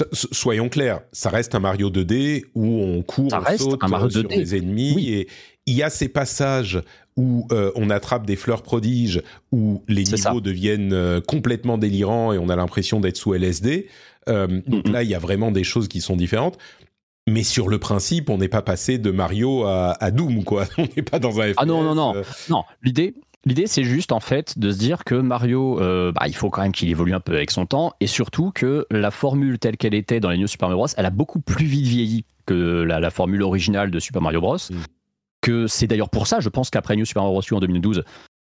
euh, 0.01 0.05
soyons 0.11 0.69
clairs 0.69 1.01
ça 1.11 1.29
reste 1.29 1.55
un 1.55 1.59
Mario 1.59 1.89
2D 1.89 2.43
où 2.53 2.79
on 2.81 3.01
court 3.01 3.31
on 3.33 3.57
saute 3.57 3.83
euh, 3.83 4.09
sur 4.09 4.27
des 4.27 4.55
ennemis 4.55 5.09
et 5.09 5.27
il 5.65 5.73
y 5.73 5.81
a 5.81 5.89
ces 5.89 6.09
passages 6.09 6.81
où 7.17 7.47
on 7.75 7.89
attrape 7.89 8.25
des 8.25 8.35
fleurs 8.35 8.61
prodiges 8.61 9.23
où 9.51 9.83
les 9.87 10.03
niveaux 10.03 10.41
deviennent 10.41 11.21
complètement 11.27 11.79
délirants 11.79 12.33
et 12.33 12.37
on 12.37 12.49
a 12.49 12.55
l'impression 12.55 12.99
d'être 12.99 13.17
sous 13.17 13.33
LSD 13.33 13.87
donc 14.27 14.87
là 14.87 15.01
il 15.01 15.09
y 15.09 15.15
a 15.15 15.19
vraiment 15.19 15.49
des 15.49 15.63
choses 15.63 15.87
qui 15.87 16.01
sont 16.01 16.15
différentes 16.15 16.59
mais 17.27 17.43
sur 17.43 17.67
le 17.67 17.79
principe, 17.79 18.29
on 18.29 18.37
n'est 18.37 18.47
pas 18.47 18.61
passé 18.61 18.97
de 18.97 19.11
Mario 19.11 19.65
à, 19.65 20.11
Doom, 20.11 20.43
quoi. 20.43 20.65
On 20.77 20.87
n'est 20.95 21.03
pas 21.03 21.19
dans 21.19 21.39
un 21.41 21.53
FPS. 21.53 21.55
Ah 21.57 21.65
non, 21.65 21.83
non, 21.83 21.95
non. 21.95 22.15
Euh. 22.15 22.23
Non, 22.49 22.63
l'idée, 22.83 23.15
L'idée, 23.47 23.67
c'est 23.67 23.83
juste 23.83 24.11
en 24.11 24.19
fait 24.19 24.57
de 24.57 24.71
se 24.71 24.77
dire 24.79 25.03
que 25.03 25.13
Mario, 25.13 25.79
euh, 25.79 26.11
bah, 26.11 26.23
il 26.25 26.35
faut 26.35 26.49
quand 26.49 26.63
même 26.63 26.71
qu'il 26.71 26.89
évolue 26.89 27.13
un 27.13 27.19
peu 27.19 27.35
avec 27.35 27.51
son 27.51 27.67
temps, 27.67 27.93
et 27.99 28.07
surtout 28.07 28.51
que 28.51 28.87
la 28.89 29.11
formule 29.11 29.59
telle 29.59 29.77
qu'elle 29.77 29.93
était 29.93 30.19
dans 30.19 30.31
les 30.31 30.39
New 30.39 30.47
Super 30.47 30.67
Mario 30.67 30.79
Bros, 30.79 30.87
elle 30.97 31.05
a 31.05 31.11
beaucoup 31.11 31.39
plus 31.39 31.65
vite 31.65 31.85
vieilli 31.85 32.25
que 32.47 32.81
la, 32.81 33.09
formule 33.11 33.43
originale 33.43 33.91
de 33.91 33.99
Super 33.99 34.21
Mario 34.21 34.41
Bros. 34.41 34.57
Mm. 34.57 34.75
Que 35.41 35.67
c'est 35.67 35.85
d'ailleurs 35.85 36.09
pour 36.09 36.25
ça, 36.25 36.39
je 36.39 36.49
pense 36.49 36.71
qu'après 36.71 36.95
New 36.95 37.05
Super 37.05 37.21
Mario 37.21 37.39
Bros. 37.39 37.57
en 37.57 37.59
2012, 37.59 38.03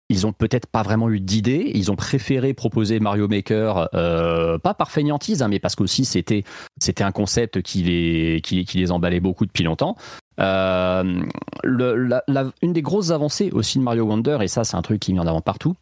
ils 0.09 0.25
ont 0.25 0.33
peut-être 0.33 0.65
pas 0.65 0.81
vraiment 0.81 1.09
eu 1.09 1.19
d'idée. 1.19 1.71
Ils 1.75 1.91
ont 1.91 1.95
préféré 1.95 2.53
proposer 2.53 2.99
Mario 2.99 3.27
Maker, 3.27 3.89
euh, 3.93 4.57
pas 4.57 4.73
par 4.73 4.91
fainéantise, 4.91 5.41
hein, 5.41 5.47
mais 5.47 5.59
parce 5.59 5.75
qu'aussi 5.75 6.03
c'était 6.05 6.43
c'était 6.79 7.03
un 7.03 7.11
concept 7.11 7.61
qui 7.61 7.83
les 7.83 8.41
qui, 8.41 8.65
les 8.73 8.91
emballait 8.91 9.19
beaucoup 9.19 9.45
depuis 9.45 9.63
longtemps. 9.63 9.95
Euh, 10.39 11.21
une 11.63 12.73
des 12.73 12.81
grosses 12.81 13.11
avancées 13.11 13.51
aussi 13.51 13.77
de 13.77 13.83
Mario 13.83 14.05
Wonder, 14.05 14.39
et 14.41 14.47
ça 14.47 14.63
c'est 14.63 14.77
un 14.77 14.81
truc 14.81 14.99
qui 14.99 15.13
vient 15.13 15.25
d'avant 15.25 15.41
partout, 15.41 15.75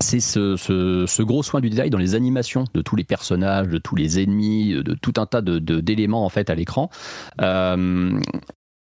c'est 0.00 0.20
ce, 0.20 1.22
gros 1.22 1.42
soin 1.42 1.60
du 1.60 1.70
détail 1.70 1.90
dans 1.90 1.98
les 1.98 2.14
animations 2.14 2.64
de 2.72 2.82
tous 2.82 2.96
les 2.96 3.04
personnages, 3.04 3.68
de 3.68 3.78
tous 3.78 3.96
les 3.96 4.20
ennemis, 4.22 4.72
de 4.72 4.94
tout 4.94 5.14
un 5.16 5.26
tas 5.26 5.42
de 5.42 5.58
d'éléments 5.58 6.24
en 6.24 6.28
fait 6.28 6.50
à 6.50 6.54
l'écran. 6.54 6.90
Euh, 7.40 8.18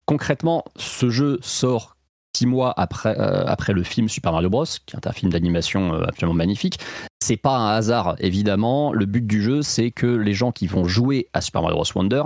concrètement, 0.06 0.66
ce 0.78 1.10
jeu 1.10 1.40
sort 1.42 1.96
six 2.36 2.46
mois 2.46 2.74
après, 2.78 3.18
euh, 3.20 3.44
après 3.46 3.74
le 3.74 3.84
film 3.84 4.10
Super 4.10 4.32
Mario 4.32 4.50
Bros, 4.50 4.66
qui 4.86 4.96
est 4.96 5.08
un 5.08 5.12
film 5.12 5.32
d'animation 5.32 5.94
euh, 5.94 6.06
absolument 6.08 6.36
magnifique. 6.36 6.80
C'est 7.24 7.38
pas 7.38 7.56
un 7.56 7.76
hasard, 7.76 8.16
évidemment. 8.20 8.94
Le 8.94 9.06
but 9.06 9.26
du 9.26 9.42
jeu, 9.42 9.62
c'est 9.62 9.92
que 9.92 10.08
les 10.08 10.34
gens 10.34 10.52
qui 10.52 10.68
vont 10.68 10.86
jouer 10.86 11.28
à 11.34 11.42
Super 11.42 11.62
Mario 11.62 11.78
Bros 11.78 11.86
Wonder, 11.96 12.24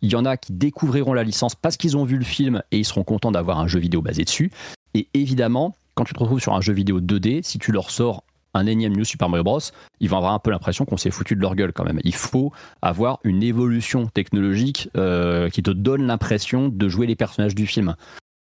il 0.00 0.10
y 0.10 0.16
en 0.16 0.24
a 0.24 0.36
qui 0.36 0.52
découvriront 0.52 1.12
la 1.12 1.22
licence 1.22 1.54
parce 1.54 1.76
qu'ils 1.76 1.96
ont 1.96 2.04
vu 2.04 2.16
le 2.16 2.24
film 2.24 2.62
et 2.70 2.78
ils 2.78 2.84
seront 2.84 3.04
contents 3.04 3.30
d'avoir 3.30 3.58
un 3.58 3.66
jeu 3.66 3.78
vidéo 3.78 4.00
basé 4.00 4.24
dessus. 4.24 4.50
Et 4.94 5.08
évidemment, 5.12 5.76
quand 5.94 6.04
tu 6.04 6.14
te 6.14 6.18
retrouves 6.20 6.40
sur 6.40 6.54
un 6.54 6.60
jeu 6.60 6.72
vidéo 6.72 7.00
2D, 7.00 7.42
si 7.42 7.58
tu 7.58 7.72
leur 7.72 7.90
sors 7.90 8.24
un 8.54 8.66
énième 8.66 8.96
New 8.96 9.04
Super 9.04 9.28
Mario 9.28 9.44
Bros, 9.44 9.60
ils 10.00 10.08
vont 10.08 10.16
avoir 10.16 10.32
un 10.32 10.38
peu 10.38 10.50
l'impression 10.50 10.84
qu'on 10.84 10.96
s'est 10.96 11.10
foutu 11.10 11.36
de 11.36 11.40
leur 11.40 11.54
gueule 11.54 11.72
quand 11.72 11.84
même. 11.84 12.00
Il 12.04 12.14
faut 12.14 12.52
avoir 12.82 13.18
une 13.24 13.42
évolution 13.42 14.06
technologique 14.06 14.88
euh, 14.96 15.50
qui 15.50 15.62
te 15.62 15.70
donne 15.70 16.06
l'impression 16.06 16.68
de 16.68 16.88
jouer 16.88 17.06
les 17.06 17.16
personnages 17.16 17.54
du 17.54 17.66
film. 17.66 17.94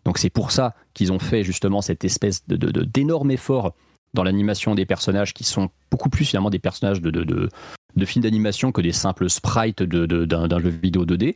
Donc 0.06 0.18
c'est 0.18 0.30
pour 0.30 0.52
ça 0.52 0.76
qu'ils 0.94 1.12
ont 1.12 1.20
fait 1.20 1.44
justement 1.44 1.82
cette 1.82 2.04
espèce 2.04 2.48
de, 2.48 2.56
d'énorme 2.84 3.32
effort 3.32 3.74
dans 4.14 4.24
l'animation 4.24 4.76
des 4.76 4.86
personnages 4.86 5.34
qui 5.34 5.44
sont 5.44 5.70
beaucoup 5.90 6.10
plus 6.10 6.26
finalement 6.26 6.50
des 6.50 6.60
personnages 6.60 7.02
de, 7.02 7.12
de, 7.12 8.06
films 8.06 8.24
d'animation 8.24 8.72
que 8.72 8.82
des 8.82 8.92
simples 8.92 9.30
sprites 9.30 9.84
d'un, 9.84 10.60
jeu 10.60 10.70
vidéo 10.70 11.06
2D. 11.06 11.36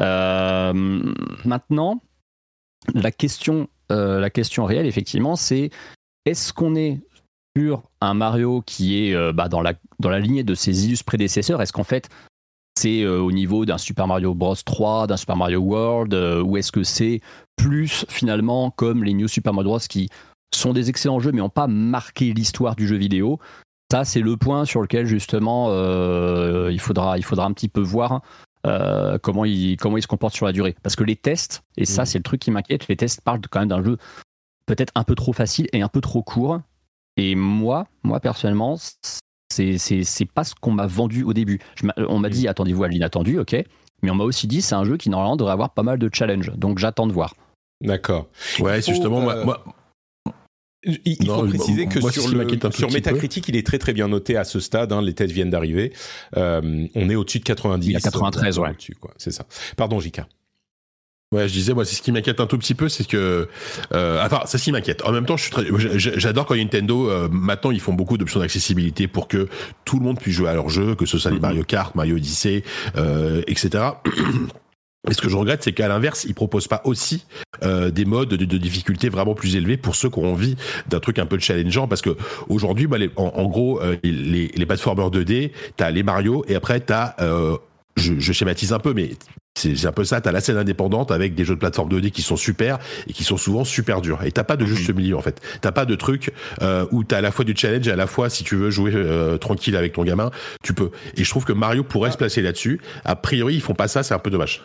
Euh, 0.00 1.12
maintenant, 1.44 2.02
la 2.94 3.10
question, 3.10 3.68
euh, 3.90 4.20
la 4.20 4.30
question 4.30 4.64
réelle, 4.64 4.86
effectivement, 4.86 5.36
c'est 5.36 5.70
est-ce 6.24 6.52
qu'on 6.52 6.74
est 6.74 7.00
sur 7.56 7.82
un 8.00 8.14
Mario 8.14 8.62
qui 8.66 9.04
est 9.04 9.14
euh, 9.14 9.32
bah, 9.32 9.48
dans, 9.48 9.62
la, 9.62 9.74
dans 9.98 10.10
la 10.10 10.20
lignée 10.20 10.44
de 10.44 10.54
ses 10.54 10.86
illustres 10.86 11.04
prédécesseurs? 11.04 11.62
Est-ce 11.62 11.72
qu'en 11.72 11.84
fait, 11.84 12.08
c'est 12.76 13.06
au 13.06 13.30
niveau 13.32 13.64
d'un 13.64 13.78
Super 13.78 14.06
Mario 14.06 14.34
Bros 14.34 14.54
3, 14.54 15.06
d'un 15.06 15.16
Super 15.16 15.36
Mario 15.36 15.60
World, 15.60 16.14
ou 16.14 16.56
est-ce 16.56 16.72
que 16.72 16.82
c'est 16.82 17.20
plus 17.56 18.04
finalement 18.08 18.70
comme 18.70 19.04
les 19.04 19.14
New 19.14 19.28
Super 19.28 19.52
Mario 19.52 19.70
Bros 19.70 19.78
qui 19.78 20.08
sont 20.54 20.72
des 20.72 20.90
excellents 20.90 21.20
jeux 21.20 21.32
mais 21.32 21.38
n'ont 21.38 21.48
pas 21.48 21.66
marqué 21.66 22.32
l'histoire 22.32 22.76
du 22.76 22.86
jeu 22.86 22.96
vidéo? 22.96 23.38
Ça, 23.92 24.04
c'est 24.04 24.20
le 24.20 24.36
point 24.36 24.64
sur 24.64 24.80
lequel 24.80 25.06
justement 25.06 25.66
euh, 25.68 26.70
il, 26.72 26.80
faudra, 26.80 27.18
il 27.18 27.24
faudra 27.24 27.46
un 27.46 27.52
petit 27.52 27.68
peu 27.68 27.80
voir 27.80 28.22
euh, 28.66 29.18
comment, 29.18 29.44
il, 29.44 29.76
comment 29.76 29.98
il 29.98 30.02
se 30.02 30.08
comporte 30.08 30.34
sur 30.34 30.46
la 30.46 30.52
durée. 30.52 30.74
Parce 30.82 30.96
que 30.96 31.04
les 31.04 31.16
tests, 31.16 31.62
et 31.76 31.84
ça, 31.84 32.02
mm. 32.02 32.06
c'est 32.06 32.18
le 32.18 32.24
truc 32.24 32.40
qui 32.40 32.50
m'inquiète, 32.50 32.88
les 32.88 32.96
tests 32.96 33.20
parlent 33.20 33.40
quand 33.50 33.60
même 33.60 33.68
d'un 33.68 33.84
jeu 33.84 33.98
peut-être 34.66 34.92
un 34.94 35.04
peu 35.04 35.14
trop 35.14 35.32
facile 35.32 35.68
et 35.72 35.82
un 35.82 35.88
peu 35.88 36.00
trop 36.00 36.22
court. 36.22 36.60
Et 37.16 37.34
moi, 37.34 37.86
moi 38.02 38.20
personnellement, 38.20 38.76
c'est, 39.48 40.24
pas 40.32 40.44
ce 40.44 40.54
qu'on 40.54 40.72
m'a 40.72 40.86
vendu 40.86 41.22
au 41.22 41.32
début. 41.32 41.60
on 41.96 42.18
m'a 42.18 42.28
mm. 42.28 42.32
dit 42.32 42.48
attendez-vous 42.48 42.84
à 42.84 42.88
l'inattendu, 42.88 43.38
ok. 43.38 43.56
Mais 44.02 44.10
on 44.10 44.14
m'a 44.14 44.24
aussi 44.24 44.46
dit 44.46 44.62
c'est 44.62 44.74
un 44.74 44.84
jeu 44.84 44.96
qui 44.96 45.08
normalement 45.10 45.36
devrait 45.36 45.52
avoir 45.52 45.70
pas 45.70 45.82
mal 45.82 45.98
de 45.98 46.10
challenges. 46.12 46.52
Donc 46.56 46.78
j'attends 46.78 47.06
de 47.06 47.12
voir. 47.12 47.34
D'accord. 47.80 48.28
Ouais, 48.60 48.80
justement, 48.82 49.20
moi, 49.20 49.64
euh, 50.26 50.92
Il, 51.04 51.26
faut 51.26 51.46
préciser 51.46 51.86
que 51.86 52.00
sur, 52.10 52.28
le, 52.28 52.46
sur 52.72 52.90
Metacritic, 52.90 53.48
il 53.48 53.56
est 53.56 53.66
très 53.66 53.78
très 53.78 53.92
bien 53.92 54.08
noté 54.08 54.36
à 54.36 54.44
ce 54.44 54.60
stade. 54.60 54.92
Hein, 54.92 55.02
les 55.02 55.14
tests 55.14 55.32
viennent 55.32 55.50
d'arriver. 55.50 55.92
Euh, 56.36 56.86
on 56.94 57.10
est 57.10 57.14
au-dessus 57.14 57.40
de 57.40 57.44
90. 57.44 57.86
Il 57.86 57.92
y 57.92 57.96
a 57.96 58.00
93, 58.00 58.58
ouais. 58.58 58.70
C'est 59.16 59.30
ça. 59.30 59.46
Pardon, 59.76 60.00
Jika. 60.00 60.26
Ouais, 61.34 61.48
je 61.48 61.52
disais, 61.52 61.74
moi, 61.74 61.84
c'est 61.84 61.96
ce 61.96 62.02
qui 62.02 62.12
m'inquiète 62.12 62.38
un 62.38 62.46
tout 62.46 62.58
petit 62.58 62.74
peu, 62.74 62.88
c'est 62.88 63.04
que, 63.04 63.48
euh, 63.92 64.24
enfin, 64.24 64.42
c'est 64.46 64.56
ce 64.56 64.64
qui 64.64 64.72
m'inquiète. 64.72 65.02
En 65.04 65.10
même 65.10 65.26
temps, 65.26 65.36
je 65.36 65.44
suis 65.44 65.52
j'adore 65.98 66.46
quand 66.46 66.54
Nintendo, 66.54 67.10
euh, 67.10 67.28
maintenant, 67.28 67.72
ils 67.72 67.80
font 67.80 67.92
beaucoup 67.92 68.16
d'options 68.16 68.38
d'accessibilité 68.38 69.08
pour 69.08 69.26
que 69.26 69.48
tout 69.84 69.98
le 69.98 70.04
monde 70.04 70.20
puisse 70.20 70.34
jouer 70.34 70.48
à 70.48 70.54
leur 70.54 70.68
jeu, 70.68 70.94
que 70.94 71.06
ce 71.06 71.18
soit 71.18 71.32
les 71.32 71.38
mm-hmm. 71.38 71.42
Mario 71.42 71.64
Kart, 71.64 71.94
Mario 71.96 72.16
Odyssey, 72.16 72.62
euh, 72.96 73.42
etc. 73.48 73.84
Et 75.10 75.12
ce 75.12 75.20
que 75.20 75.28
je 75.28 75.36
regrette, 75.36 75.62
c'est 75.62 75.72
qu'à 75.72 75.88
l'inverse, 75.88 76.24
ils 76.24 76.34
proposent 76.34 76.68
pas 76.68 76.80
aussi 76.84 77.26
euh, 77.62 77.90
des 77.90 78.04
modes 78.04 78.30
de, 78.30 78.44
de, 78.44 78.56
difficulté 78.56 79.10
vraiment 79.10 79.34
plus 79.34 79.56
élevés 79.56 79.76
pour 79.76 79.96
ceux 79.96 80.08
qui 80.08 80.18
ont 80.18 80.32
envie 80.32 80.56
d'un 80.88 81.00
truc 81.00 81.18
un 81.18 81.26
peu 81.26 81.38
challengeant. 81.38 81.88
Parce 81.88 82.00
que 82.00 82.16
aujourd'hui, 82.48 82.86
bah, 82.86 82.96
en, 83.16 83.24
en, 83.24 83.44
gros, 83.46 83.82
euh, 83.82 83.96
les, 84.02 84.48
les 84.48 84.66
platformers 84.66 85.10
2D, 85.10 85.50
t'as 85.76 85.90
les 85.90 86.02
Mario 86.02 86.44
et 86.48 86.54
après 86.54 86.80
t'as 86.80 87.14
euh, 87.20 87.58
je, 87.96 88.14
je, 88.18 88.32
schématise 88.32 88.72
un 88.72 88.78
peu, 88.78 88.94
mais 88.94 89.10
c'est 89.56 89.86
un 89.86 89.92
peu 89.92 90.04
ça. 90.04 90.20
T'as 90.20 90.32
la 90.32 90.40
scène 90.40 90.56
indépendante 90.56 91.10
avec 91.10 91.34
des 91.34 91.44
jeux 91.44 91.54
de 91.54 91.60
plateforme 91.60 91.88
2D 91.88 92.10
qui 92.10 92.22
sont 92.22 92.36
super 92.36 92.78
et 93.08 93.12
qui 93.12 93.24
sont 93.24 93.36
souvent 93.36 93.64
super 93.64 94.00
durs. 94.00 94.22
Et 94.24 94.32
t'as 94.32 94.44
pas 94.44 94.56
de 94.56 94.66
juste 94.66 94.88
mhm. 94.88 94.96
milieu 94.96 95.16
en 95.16 95.22
fait. 95.22 95.40
T'as 95.60 95.72
pas 95.72 95.84
de 95.84 95.94
truc 95.94 96.32
euh, 96.62 96.86
où 96.90 97.04
t'as 97.04 97.18
à 97.18 97.20
la 97.20 97.30
fois 97.30 97.44
du 97.44 97.54
challenge 97.56 97.86
et 97.86 97.92
à 97.92 97.96
la 97.96 98.06
fois 98.06 98.30
si 98.30 98.44
tu 98.44 98.56
veux 98.56 98.70
jouer 98.70 98.92
euh, 98.94 99.38
tranquille 99.38 99.76
avec 99.76 99.92
ton 99.92 100.04
gamin, 100.04 100.30
tu 100.62 100.74
peux. 100.74 100.90
Et 101.16 101.24
je 101.24 101.30
trouve 101.30 101.44
que 101.44 101.52
Mario 101.52 101.84
pourrait 101.84 102.10
se 102.10 102.16
placer 102.16 102.42
là-dessus. 102.42 102.80
A 103.04 103.16
priori, 103.16 103.54
ils 103.54 103.60
font 103.60 103.74
pas 103.74 103.88
ça, 103.88 104.02
c'est 104.02 104.14
un 104.14 104.18
peu 104.18 104.30
dommage. 104.30 104.62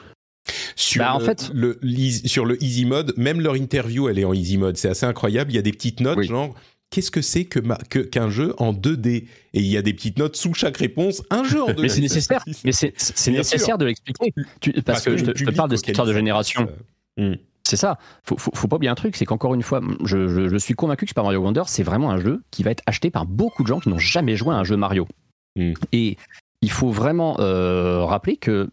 Sur, 0.75 1.03
bah, 1.03 1.13
en 1.13 1.19
le, 1.19 1.25
fait, 1.25 1.51
le, 1.53 1.77
sur 2.25 2.45
le 2.45 2.61
easy 2.63 2.85
mode, 2.85 3.13
même 3.17 3.41
leur 3.41 3.55
interview, 3.55 4.09
elle 4.09 4.17
est 4.17 4.25
en 4.25 4.33
easy 4.33 4.57
mode. 4.57 4.77
C'est 4.77 4.89
assez 4.89 5.05
incroyable. 5.05 5.51
Il 5.51 5.55
y 5.55 5.59
a 5.59 5.61
des 5.61 5.71
petites 5.71 5.99
notes, 5.99 6.23
genre 6.23 6.55
qu'est-ce 6.89 7.11
que 7.11 7.21
c'est 7.21 7.45
que 7.45 7.59
qu'un 7.99 8.29
jeu 8.29 8.53
en 8.57 8.73
2D 8.73 9.07
Et 9.09 9.27
il 9.53 9.65
y 9.65 9.77
a 9.77 9.81
des 9.81 9.93
petites 9.93 10.17
notes 10.17 10.35
sous 10.35 10.53
chaque 10.53 10.77
réponse. 10.77 11.23
Un 11.29 11.43
jeu 11.43 11.61
en 11.61 11.67
2D. 11.69 11.75
mais 11.81 11.89
c'est 11.89 12.01
nécessaire. 12.01 12.43
mais 12.63 12.71
c'est 12.71 13.31
nécessaire 13.31 13.77
de 13.77 13.85
l'expliquer. 13.85 14.33
parce, 14.85 15.03
que, 15.03 15.17
je, 15.17 15.25
te, 15.25 15.51
parle 15.51 15.69
de 15.69 15.75
cette 15.75 15.89
histoire 15.89 16.07
de 16.07 16.13
génération. 16.13 16.67
Hmm. 17.17 17.35
C'est 17.67 17.75
ça. 17.75 17.97
Faut, 18.23 18.37
faut, 18.37 18.67
pas 18.67 18.77
oublier 18.77 18.89
un 18.89 18.95
truc, 18.95 19.15
c'est 19.15 19.25
qu'encore 19.25 19.53
une 19.53 19.61
fois, 19.61 19.81
je, 20.03 20.57
suis 20.57 20.73
convaincu 20.73 21.05
que 21.05 21.09
Super 21.09 21.23
Mario 21.23 21.41
Wonder, 21.41 21.63
c'est 21.67 21.83
vraiment 21.83 22.09
un 22.09 22.19
jeu 22.19 22.41
qui 22.51 22.63
va 22.63 22.71
être 22.71 22.83
acheté 22.87 23.11
par 23.11 23.25
beaucoup 23.25 23.63
de 23.63 23.67
gens 23.67 23.79
qui 23.79 23.89
n'ont 23.89 23.99
jamais 23.99 24.35
joué 24.35 24.53
à 24.55 24.57
un 24.57 24.63
jeu 24.63 24.75
Mario. 24.75 25.07
Hmm. 25.55 25.73
Et 25.91 26.17
il 26.61 26.71
faut 26.71 26.89
vraiment 26.89 27.39
euh, 27.39 28.03
rappeler 28.05 28.37
que 28.37 28.69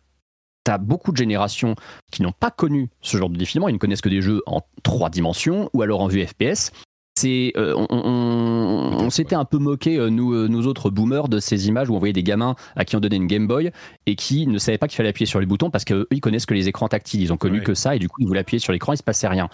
tu 0.64 0.70
as 0.70 0.78
beaucoup 0.78 1.12
de 1.12 1.16
générations 1.16 1.76
qui 2.10 2.22
n'ont 2.22 2.32
pas 2.32 2.50
connu 2.50 2.88
ce 3.00 3.16
genre 3.16 3.30
de 3.30 3.36
défilement, 3.36 3.68
ils 3.68 3.74
ne 3.74 3.78
connaissent 3.78 4.00
que 4.00 4.08
des 4.08 4.22
jeux 4.22 4.42
en 4.46 4.62
trois 4.82 5.10
dimensions 5.10 5.70
ou 5.72 5.82
alors 5.82 6.00
en 6.00 6.08
vue 6.08 6.26
FPS 6.26 6.72
c'est 7.18 7.52
euh, 7.56 7.74
on, 7.90 9.08
s'était 9.10 9.34
un 9.34 9.44
peu 9.44 9.58
moqué 9.58 9.96
euh, 9.96 10.10
nous 10.10 10.34
euh, 10.34 10.48
nous 10.48 10.66
autres 10.66 10.90
boomers 10.90 11.28
de 11.28 11.38
ces 11.38 11.68
images 11.68 11.88
où 11.88 11.94
on 11.94 11.98
voyait 11.98 12.12
des 12.12 12.22
gamins 12.22 12.56
à 12.74 12.84
qui 12.84 12.96
on 12.96 13.00
donnait 13.00 13.16
une 13.16 13.26
Game 13.26 13.46
Boy 13.46 13.70
et 14.06 14.16
qui 14.16 14.46
ne 14.46 14.58
savaient 14.58 14.78
pas 14.78 14.86
qu'il 14.86 14.96
fallait 14.96 15.08
appuyer 15.08 15.26
sur 15.26 15.40
les 15.40 15.46
boutons 15.46 15.70
parce 15.70 15.84
qu'eux 15.84 16.06
ils 16.10 16.20
connaissent 16.20 16.46
que 16.46 16.54
les 16.54 16.68
écrans 16.68 16.88
tactiles 16.88 17.22
ils 17.22 17.32
ont 17.32 17.36
connu 17.36 17.62
que 17.62 17.74
ça 17.74 17.96
et 17.96 17.98
du 17.98 18.08
coup 18.08 18.20
ils 18.20 18.26
voulaient 18.26 18.40
appuyer 18.40 18.58
sur 18.58 18.72
l'écran 18.72 18.92
il 18.92 18.98
se 18.98 19.02
passait 19.02 19.28
rien 19.28 19.48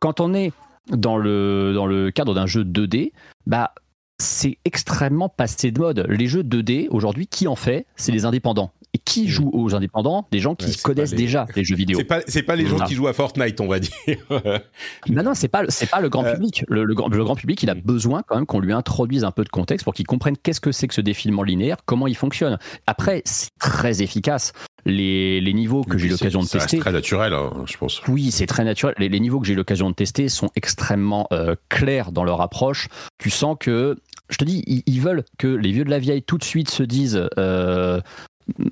quand 0.00 0.20
on 0.20 0.32
est 0.32 0.52
dans 0.90 1.18
le 1.18 1.72
dans 1.74 1.86
le 1.86 2.10
cadre 2.10 2.34
d'un 2.34 2.46
jeu 2.46 2.64
2D 2.64 3.12
bah 3.46 3.74
c'est 4.18 4.56
extrêmement 4.64 5.28
passé 5.28 5.70
de 5.70 5.78
mode. 5.78 6.06
Les 6.08 6.26
jeux 6.26 6.42
2D, 6.42 6.88
aujourd'hui, 6.90 7.26
qui 7.26 7.46
en 7.46 7.54
fait? 7.54 7.86
C'est 7.96 8.12
les 8.12 8.24
indépendants. 8.24 8.72
Qui 9.06 9.24
mm. 9.24 9.28
joue 9.28 9.50
aux 9.54 9.74
indépendants 9.74 10.26
Des 10.30 10.40
gens 10.40 10.54
qui 10.54 10.76
connaissent 10.76 11.14
déjà 11.14 11.46
les 11.56 11.64
jeux 11.64 11.76
vidéo. 11.76 11.98
C'est 11.98 12.04
pas, 12.04 12.52
pas 12.52 12.56
les 12.56 12.66
gens 12.66 12.78
qui 12.80 12.94
jouent 12.94 13.08
à 13.08 13.14
Fortnite, 13.14 13.60
on 13.60 13.68
va 13.68 13.78
dire. 13.78 13.92
non, 15.08 15.22
non, 15.22 15.32
c'est 15.34 15.48
pas, 15.48 15.62
c'est 15.68 15.88
pas 15.88 16.00
le 16.00 16.10
grand 16.10 16.24
euh, 16.24 16.34
public. 16.34 16.64
Le, 16.68 16.84
grand, 16.94 17.08
le, 17.08 17.24
grand, 17.24 17.36
public, 17.36 17.62
il 17.62 17.70
a 17.70 17.74
mm. 17.74 17.80
besoin 17.80 18.22
quand 18.26 18.34
même 18.34 18.46
qu'on 18.46 18.60
lui 18.60 18.72
introduise 18.72 19.24
un 19.24 19.30
peu 19.30 19.44
de 19.44 19.48
contexte 19.48 19.84
pour 19.84 19.94
qu'il 19.94 20.06
comprenne 20.06 20.36
qu'est-ce 20.36 20.60
que 20.60 20.72
c'est 20.72 20.88
que 20.88 20.94
ce 20.94 21.00
défilement 21.00 21.42
linéaire, 21.42 21.78
comment 21.86 22.06
il 22.06 22.16
fonctionne. 22.16 22.58
Après, 22.86 23.22
c'est 23.24 23.50
très 23.58 24.02
efficace. 24.02 24.52
Les, 24.84 25.40
les 25.40 25.52
niveaux 25.52 25.82
que 25.82 25.98
j'ai 25.98 26.06
eu 26.06 26.10
l'occasion 26.10 26.40
de 26.40 26.46
tester. 26.46 26.76
C'est 26.76 26.78
très 26.78 26.92
naturel, 26.92 27.32
hein, 27.32 27.64
je 27.66 27.76
pense. 27.76 28.02
Oui, 28.06 28.30
c'est 28.30 28.46
très 28.46 28.62
naturel. 28.62 28.94
Les, 28.98 29.08
les 29.08 29.18
niveaux 29.18 29.40
que 29.40 29.46
j'ai 29.46 29.54
eu 29.54 29.56
l'occasion 29.56 29.90
de 29.90 29.94
tester 29.94 30.28
sont 30.28 30.48
extrêmement 30.54 31.26
euh, 31.32 31.56
clairs 31.68 32.12
dans 32.12 32.22
leur 32.22 32.40
approche. 32.40 32.88
Tu 33.18 33.30
sens 33.30 33.56
que 33.58 33.96
je 34.28 34.38
te 34.38 34.44
dis, 34.44 34.82
ils, 34.86 35.00
veulent 35.00 35.24
que 35.38 35.46
les 35.46 35.72
vieux 35.72 35.84
de 35.84 35.90
la 35.90 35.98
vieille 35.98 36.22
tout 36.22 36.38
de 36.38 36.44
suite 36.44 36.70
se 36.70 36.82
disent 36.82 37.28
euh, 37.38 38.00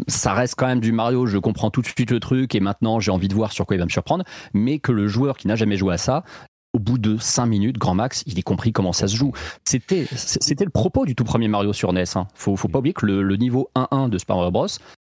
ça 0.07 0.33
reste 0.35 0.55
quand 0.57 0.67
même 0.67 0.81
du 0.81 0.93
Mario, 0.93 1.27
je 1.27 1.39
comprends 1.39 1.71
tout 1.71 1.83
de 1.83 1.87
suite 1.87 2.11
le 2.11 2.21
truc 2.21 2.55
et 2.55 2.61
maintenant 2.61 3.01
j'ai 3.01 3.11
envie 3.11 3.29
de 3.29 3.35
voir 3.35 3.53
sur 3.53 3.67
quoi 3.67 3.77
il 3.77 3.79
va 3.79 3.85
me 3.85 3.91
surprendre, 3.91 4.25
mais 4.53 4.79
que 4.79 4.93
le 4.93 5.09
joueur 5.09 5.37
qui 5.37 5.49
n'a 5.49 5.57
jamais 5.57 5.77
joué 5.77 5.95
à 5.95 5.99
ça, 5.99 6.25
au 6.75 6.79
bout 6.79 6.99
de 6.99 7.17
5 7.17 7.47
minutes, 7.47 7.79
grand 7.79 7.95
max, 7.95 8.25
il 8.27 8.39
ait 8.39 8.43
compris 8.43 8.73
comment 8.73 8.93
ça 8.93 9.07
se 9.07 9.17
joue. 9.17 9.33
C'était, 9.65 10.07
c'était 10.11 10.65
le 10.65 10.71
propos 10.71 11.07
du 11.07 11.15
tout 11.15 11.25
premier 11.25 11.49
Mario 11.49 11.73
sur 11.73 11.93
NES. 11.93 12.05
Hein. 12.17 12.27
Faut, 12.35 12.57
faut 12.57 12.69
pas 12.69 12.81
oublier 12.81 12.93
que 12.93 13.07
le, 13.07 13.37
niveau 13.37 13.71
1-1 13.77 14.09
de 14.09 14.19
Super 14.19 14.37
Mario 14.37 14.51
Bros, 14.51 14.67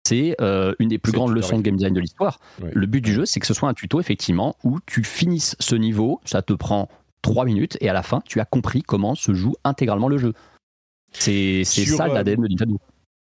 c'est 0.06 0.36
euh, 0.40 0.74
une 0.78 0.88
des 0.88 0.98
plus 0.98 1.12
grandes 1.12 1.34
leçons 1.34 1.58
de 1.58 1.62
game 1.62 1.76
design 1.76 1.92
de 1.92 2.00
l'histoire. 2.00 2.38
Le 2.60 2.86
but 2.86 3.00
du 3.00 3.12
jeu, 3.12 3.26
c'est 3.26 3.40
que 3.40 3.46
ce 3.46 3.54
soit 3.54 3.68
un 3.68 3.74
tuto, 3.74 4.00
effectivement, 4.00 4.56
où 4.62 4.78
tu 4.86 5.02
finisses 5.02 5.56
ce 5.58 5.74
niveau, 5.74 6.20
ça 6.24 6.42
te 6.42 6.52
prend 6.52 6.88
3 7.22 7.44
minutes, 7.44 7.76
et 7.80 7.88
à 7.88 7.92
la 7.92 8.04
fin, 8.04 8.22
tu 8.24 8.40
as 8.40 8.44
compris 8.44 8.82
comment 8.82 9.16
se 9.16 9.34
joue 9.34 9.54
intégralement 9.64 10.08
le 10.08 10.18
jeu. 10.18 10.34
C'est 11.12 11.64
ça 11.64 12.04
euh, 12.04 12.14
l'ADN 12.14 12.42
de 12.42 12.48
Nintendo. 12.48 12.78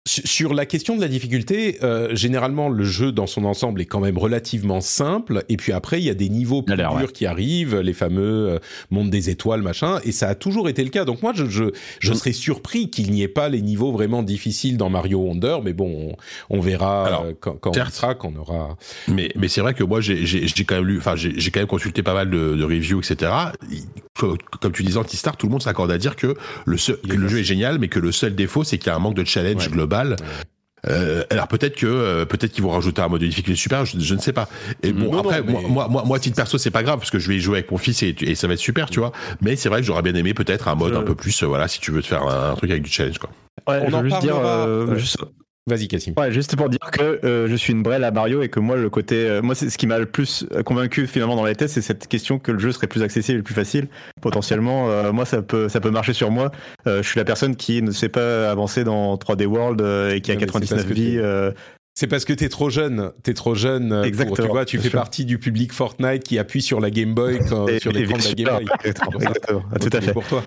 Sur 0.08 0.54
la 0.54 0.66
question 0.66 0.96
de 0.96 1.02
la 1.02 1.10
difficulté, 1.10 1.80
euh, 1.84 2.16
généralement 2.16 2.70
le 2.70 2.86
jeu 2.86 3.12
dans 3.12 3.28
son 3.28 3.44
ensemble 3.44 3.82
est 3.82 3.86
quand 3.86 4.00
même 4.00 4.18
relativement 4.18 4.80
simple. 4.80 5.44
Et 5.50 5.58
puis 5.58 5.74
après, 5.74 6.00
il 6.00 6.06
y 6.06 6.10
a 6.10 6.14
des 6.14 6.30
niveaux 6.30 6.62
plus 6.62 6.78
durs 6.78 7.12
qui 7.12 7.26
arrivent, 7.26 7.78
les 7.80 7.94
fameux 7.94 8.50
euh, 8.52 8.60
mondes 8.90 9.10
des 9.10 9.30
étoiles, 9.30 9.62
machin. 9.62 10.00
Et 10.06 10.14
ça 10.14 10.30
a 10.30 10.36
toujours 10.36 10.70
été 10.70 10.82
le 10.84 10.90
cas. 10.90 11.04
Donc 11.04 11.22
moi, 11.22 11.34
je, 11.36 11.46
je, 11.46 11.66
je 12.00 12.12
mm. 12.12 12.16
serais 12.16 12.32
surpris 12.32 12.90
qu'il 12.90 13.12
n'y 13.12 13.22
ait 13.22 13.28
pas 13.28 13.50
les 13.50 13.62
niveaux 13.62 13.92
vraiment 13.92 14.24
difficiles 14.24 14.78
dans 14.78 14.90
Mario 14.90 15.20
Wonder. 15.20 15.58
Mais 15.62 15.74
bon, 15.74 16.16
on, 16.50 16.60
verra 16.62 17.26
euh, 17.26 17.34
quand, 17.38 17.58
quand 17.60 17.78
on 17.78 17.86
sera, 17.90 18.16
quand 18.16 18.32
on 18.34 18.40
aura. 18.40 18.78
Mais, 19.10 19.30
mais 19.36 19.50
c'est 19.50 19.62
vrai 19.62 19.74
que 19.74 19.84
moi, 19.84 20.00
j'ai 20.00 20.24
quand 20.66 20.76
même 20.76 20.86
lu, 20.86 21.00
enfin, 21.00 21.16
j'ai 21.18 21.52
quand 21.52 21.60
même 21.60 21.68
consulté 21.68 22.02
pas 22.02 22.14
mal 22.14 22.30
de, 22.30 22.56
de 22.56 22.64
reviews, 22.64 23.02
etc. 23.02 23.32
Comme 24.18 24.72
tu 24.74 24.84
disais, 24.84 24.98
Antistar, 24.98 25.38
tout 25.38 25.48
le 25.48 25.52
monde 25.52 25.62
s'accorde 25.62 25.92
à 25.92 25.98
dire 25.98 26.16
que 26.16 26.36
le, 26.66 26.78
seul, 26.78 26.98
que 27.02 27.16
le 27.16 27.28
jeu 27.28 27.40
est 27.40 27.44
génial, 27.44 27.80
mais 27.80 27.88
que 27.88 28.00
le 28.00 28.12
seul 28.12 28.36
défaut, 28.36 28.64
c'est 28.64 28.78
qu'il 28.78 28.88
y 28.88 28.90
a 28.92 28.96
un 28.96 29.00
manque 29.00 29.16
de 29.16 29.24
challenge 29.26 29.70
global 29.70 30.16
Euh, 30.88 31.24
alors 31.32 31.48
peut-être 31.48 31.76
que 31.76 31.88
euh, 31.88 32.26
peut-être 32.26 32.52
qu'ils 32.54 32.64
vont 32.64 32.70
rajouter 32.70 33.02
un 33.02 33.08
mode 33.08 33.20
de 33.22 33.26
difficulté 33.26 33.58
super, 33.60 33.84
je, 33.84 34.00
je 34.00 34.14
ne 34.14 34.20
sais 34.20 34.32
pas. 34.32 34.48
Et 34.84 34.94
bon 34.94 35.12
Non, 35.12 35.20
après 35.20 35.42
non, 35.42 35.60
mais- 35.62 35.68
moi, 35.68 35.88
moi 35.90 36.04
moi 36.06 36.20
titre 36.20 36.36
perso 36.36 36.58
c'est 36.60 36.70
pas 36.72 36.84
grave 36.84 37.00
parce 37.00 37.10
que 37.10 37.18
je 37.20 37.28
vais 37.28 37.36
y 37.36 37.40
jouer 37.42 37.58
avec 37.58 37.72
mon 37.72 37.80
fils 37.80 38.04
et, 38.04 38.16
et 38.22 38.36
ça 38.36 38.48
va 38.48 38.54
être 38.54 38.60
super 38.60 38.90
tu 38.90 39.00
vois. 39.00 39.12
Mais 39.42 39.56
c'est 39.56 39.70
vrai 39.70 39.82
que 39.82 39.88
j'aurais 39.88 40.04
bien 40.04 40.14
aimé 40.14 40.34
peut-être 40.36 40.68
un 40.68 40.76
mode 40.76 40.94
Je- 40.94 41.00
un 41.00 41.02
peu 41.04 41.16
plus 41.16 41.42
euh, 41.44 41.48
voilà 41.48 41.68
si 41.68 41.80
tu 41.82 41.92
veux 41.92 42.02
te 42.04 42.08
faire 42.08 42.22
un, 42.24 42.52
un 42.52 42.56
truc 42.56 42.70
avec 42.70 42.84
du 42.84 42.92
challenge 42.92 43.18
quoi. 43.18 43.32
Ouais, 43.68 43.82
On 43.86 43.90
je 43.90 43.96
en 43.96 44.02
veux 44.04 44.10
juste 44.10 44.22
dire, 44.22 44.34
parlera, 44.34 44.68
euh, 44.68 44.86
ouais. 44.86 45.00
juste- 45.00 45.18
Vas-y, 45.68 45.88
Cassim. 45.90 46.14
Ouais, 46.18 46.32
juste 46.32 46.56
pour 46.56 46.70
dire 46.70 46.80
que 46.92 47.20
euh, 47.26 47.48
je 47.48 47.56
suis 47.56 47.74
une 47.74 47.84
brêle 47.84 48.04
à 48.06 48.12
Mario 48.12 48.42
et 48.42 48.50
que 48.50 48.60
moi, 48.62 48.78
le 48.78 48.90
côté. 48.90 49.30
euh, 49.30 49.42
moi, 49.42 49.54
c'est 49.54 49.70
ce 49.70 49.78
qui 49.78 49.86
m'a 49.86 50.00
le 50.00 50.06
plus 50.06 50.46
convaincu 50.66 51.08
finalement 51.08 51.36
dans 51.36 51.46
les 51.46 51.56
tests, 51.56 51.74
c'est 51.76 51.82
cette 51.82 52.08
question 52.08 52.40
que 52.40 52.54
le 52.54 52.60
jeu 52.60 52.72
serait 52.72 52.88
plus 52.88 53.04
accessible 53.04 53.40
et 53.40 53.44
plus 53.44 53.54
facile. 53.54 53.88
Potentiellement, 54.22 54.90
euh, 54.90 55.12
moi, 55.12 55.26
ça 55.26 55.42
peut, 55.42 55.68
ça 55.68 55.82
peut 55.82 55.92
marcher 55.92 56.14
sur 56.14 56.32
moi. 56.32 56.52
Euh, 56.88 57.04
je 57.04 57.08
suis 57.08 57.20
la 57.20 57.26
personne 57.26 57.56
qui 57.56 57.82
ne 57.82 57.92
sait 57.92 58.10
pas 58.10 58.50
avancer 58.50 58.84
dans 58.84 59.16
3D 59.18 59.46
World 59.46 59.82
euh, 59.82 60.14
et 60.14 60.22
qui 60.22 60.32
a 60.32 60.36
Non, 60.36 60.40
mais 60.40 60.46
c'est 60.48 60.52
parce 60.52 60.84
99 60.84 60.88
que 60.88 60.94
vies. 60.94 61.20
C'est 62.00 62.06
parce 62.06 62.26
que 62.26 62.34
t'es 62.34 62.48
trop 62.48 62.70
jeune. 62.70 63.10
T'es 63.24 63.34
trop 63.34 63.56
jeune. 63.56 63.92
euh, 63.92 63.96
Pour, 63.96 64.04
tu 64.04 64.08
Exactement, 64.10 64.48
vois, 64.50 64.66
tu 64.66 64.78
fais 64.78 64.90
sûr. 64.90 65.00
partie 65.00 65.26
du 65.26 65.40
public 65.40 65.74
Fortnite 65.74 66.22
qui 66.22 66.38
appuie 66.38 66.62
sur 66.62 66.80
la 66.80 66.92
Game 66.92 67.16
Boy 67.16 67.40
quand, 67.50 67.68
et- 67.68 67.80
sur 67.80 67.92
l'écran 67.92 68.20
de 68.20 68.24
la 68.24 68.34
Game 68.34 68.56
Boy. 68.56 68.66
exactement, 68.84 69.20
exactement, 69.20 69.60
Donc, 69.72 69.80
tout 69.90 69.98
à 69.98 70.02
fait. 70.02 70.14
pour 70.14 70.24
toi. 70.28 70.44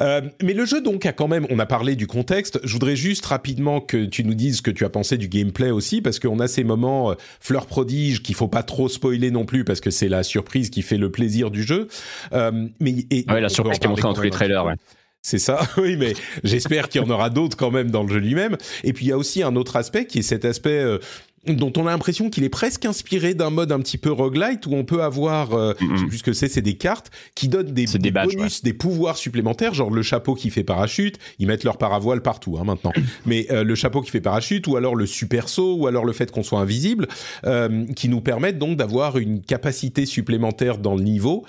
Euh, 0.00 0.20
mais 0.42 0.52
le 0.52 0.66
jeu 0.66 0.82
donc 0.82 1.06
a 1.06 1.12
quand 1.12 1.28
même, 1.28 1.46
on 1.48 1.58
a 1.58 1.64
parlé 1.64 1.96
du 1.96 2.06
contexte. 2.06 2.60
Je 2.62 2.72
voudrais 2.74 2.94
juste 2.94 3.24
rapidement 3.24 3.80
que 3.80 4.04
tu 4.04 4.22
nous 4.22 4.34
dises 4.34 4.58
ce 4.58 4.62
que 4.62 4.70
tu 4.70 4.84
as 4.84 4.90
pensé 4.90 5.16
du 5.16 5.28
gameplay 5.28 5.70
aussi, 5.70 6.02
parce 6.02 6.18
qu'on 6.18 6.40
a 6.40 6.46
ces 6.46 6.62
moments 6.62 7.12
euh, 7.12 7.14
fleurs 7.40 7.64
prodiges 7.64 8.22
qu'il 8.22 8.34
faut 8.34 8.48
pas 8.48 8.62
trop 8.62 8.90
spoiler 8.90 9.30
non 9.30 9.46
plus, 9.46 9.64
parce 9.64 9.80
que 9.80 9.90
c'est 9.90 10.10
la 10.10 10.22
surprise 10.22 10.68
qui 10.68 10.82
fait 10.82 10.98
le 10.98 11.10
plaisir 11.10 11.50
du 11.50 11.62
jeu. 11.62 11.88
Euh, 12.34 12.68
mais 12.80 13.06
et, 13.10 13.24
Ouais, 13.30 13.40
la 13.40 13.48
surprise 13.48 13.78
qui 13.78 13.86
est 13.86 13.88
montrée 13.88 14.02
dans 14.02 14.12
tous 14.12 14.20
les 14.20 14.28
trailers, 14.28 14.66
ouais. 14.66 14.74
C'est 15.22 15.38
ça, 15.38 15.60
oui, 15.78 15.96
mais 15.96 16.14
j'espère 16.44 16.88
qu'il 16.88 17.00
y 17.00 17.04
en 17.04 17.10
aura 17.10 17.30
d'autres 17.30 17.56
quand 17.56 17.70
même 17.70 17.90
dans 17.90 18.02
le 18.02 18.12
jeu 18.12 18.18
lui-même. 18.18 18.56
Et 18.84 18.92
puis 18.92 19.06
il 19.06 19.08
y 19.08 19.12
a 19.12 19.16
aussi 19.18 19.42
un 19.42 19.54
autre 19.56 19.76
aspect 19.76 20.06
qui 20.06 20.18
est 20.18 20.22
cet 20.22 20.44
aspect 20.44 20.80
euh, 20.82 20.98
dont 21.46 21.72
on 21.76 21.86
a 21.88 21.90
l'impression 21.90 22.28
qu'il 22.30 22.44
est 22.44 22.48
presque 22.48 22.84
inspiré 22.86 23.34
d'un 23.34 23.50
mode 23.50 23.72
un 23.72 23.80
petit 23.80 23.98
peu 23.98 24.12
roguelite 24.12 24.66
où 24.66 24.74
on 24.74 24.84
peut 24.84 25.02
avoir, 25.02 25.54
euh, 25.54 25.74
Mhm. 25.80 25.96
je 25.96 26.00
sais 26.00 26.06
plus 26.06 26.18
ce 26.18 26.22
que 26.24 26.32
c'est, 26.32 26.48
c'est 26.48 26.62
des 26.62 26.74
cartes 26.76 27.10
qui 27.36 27.46
donnent 27.48 27.72
des, 27.72 27.86
C'est 27.86 27.98
des 27.98 28.10
badges, 28.12 28.34
bonus, 28.36 28.62
des 28.62 28.72
pouvoirs 28.72 29.16
supplémentaires, 29.16 29.74
genre 29.74 29.90
le 29.90 30.02
chapeau 30.02 30.34
qui 30.34 30.50
fait 30.50 30.62
parachute, 30.64 31.18
ils 31.40 31.46
mettent 31.48 31.64
leur 31.64 31.78
paravoile 31.78 32.20
partout 32.22 32.58
hein, 32.60 32.64
maintenant, 32.64 32.92
mais 33.26 33.46
euh, 33.50 33.62
le 33.64 33.74
chapeau 33.76 34.02
qui 34.02 34.10
fait 34.10 34.20
parachute 34.20 34.66
ou 34.68 34.76
alors 34.76 34.94
le 34.96 35.06
super 35.06 35.48
saut 35.48 35.74
ou 35.76 35.86
alors 35.88 36.04
le 36.04 36.12
fait 36.12 36.30
qu'on 36.32 36.42
soit 36.44 36.60
invisible, 36.60 37.06
euh, 37.44 37.86
qui 37.96 38.08
nous 38.08 38.20
permettent 38.20 38.58
donc 38.58 38.76
d'avoir 38.76 39.18
une 39.18 39.40
capacité 39.40 40.04
supplémentaire 40.06 40.78
dans 40.78 40.94
le 40.96 41.02
niveau 41.02 41.44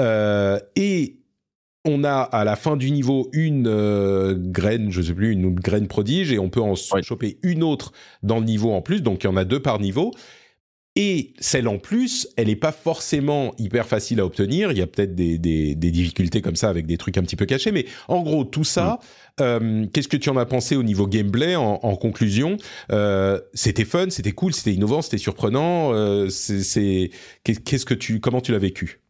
Euh, 0.00 0.58
et 0.76 1.16
on 1.84 2.04
a 2.04 2.16
à 2.20 2.44
la 2.44 2.56
fin 2.56 2.76
du 2.76 2.90
niveau 2.90 3.28
une 3.32 3.66
euh, 3.66 4.34
graine, 4.38 4.90
je 4.90 5.02
sais 5.02 5.14
plus, 5.14 5.32
une 5.32 5.54
graine 5.54 5.86
prodige, 5.86 6.32
et 6.32 6.38
on 6.38 6.48
peut 6.48 6.60
en 6.60 6.74
choper 7.02 7.38
une 7.42 7.62
autre 7.62 7.92
dans 8.22 8.38
le 8.38 8.44
niveau 8.44 8.72
en 8.72 8.82
plus, 8.82 9.02
donc 9.02 9.24
il 9.24 9.26
y 9.26 9.30
en 9.30 9.36
a 9.36 9.44
deux 9.44 9.60
par 9.60 9.80
niveau. 9.80 10.12
Et 10.96 11.34
celle 11.40 11.66
en 11.66 11.78
plus, 11.78 12.28
elle 12.36 12.46
n'est 12.46 12.54
pas 12.54 12.70
forcément 12.70 13.52
hyper 13.58 13.88
facile 13.88 14.20
à 14.20 14.24
obtenir. 14.24 14.70
Il 14.70 14.78
y 14.78 14.80
a 14.80 14.86
peut-être 14.86 15.16
des, 15.16 15.38
des, 15.38 15.74
des 15.74 15.90
difficultés 15.90 16.40
comme 16.40 16.54
ça 16.54 16.68
avec 16.68 16.86
des 16.86 16.96
trucs 16.98 17.18
un 17.18 17.22
petit 17.22 17.34
peu 17.34 17.46
cachés. 17.46 17.72
Mais 17.72 17.84
en 18.06 18.22
gros, 18.22 18.44
tout 18.44 18.62
ça, 18.62 19.00
euh, 19.40 19.86
qu'est-ce 19.92 20.06
que 20.06 20.16
tu 20.16 20.28
en 20.30 20.36
as 20.36 20.46
pensé 20.46 20.76
au 20.76 20.84
niveau 20.84 21.08
gameplay 21.08 21.56
en, 21.56 21.80
en 21.82 21.96
conclusion? 21.96 22.58
Euh, 22.92 23.40
C'était 23.54 23.84
fun, 23.84 24.06
c'était 24.10 24.30
cool, 24.30 24.52
c'était 24.54 24.72
innovant, 24.72 25.02
c'était 25.02 25.18
surprenant. 25.18 25.92
Euh, 25.92 26.28
c'est, 26.28 26.62
c'est- 26.62 27.10
qu'est- 27.42 27.60
qu'est-ce 27.64 27.86
que 27.86 27.94
tu, 27.94 28.20
comment 28.20 28.40
tu 28.40 28.52
l'as 28.52 28.58
vécu? 28.58 29.00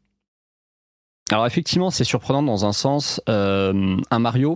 Alors 1.34 1.48
effectivement, 1.48 1.90
c'est 1.90 2.04
surprenant 2.04 2.44
dans 2.44 2.64
un 2.64 2.72
sens. 2.72 3.20
Euh, 3.28 3.96
un 4.12 4.18
Mario, 4.20 4.54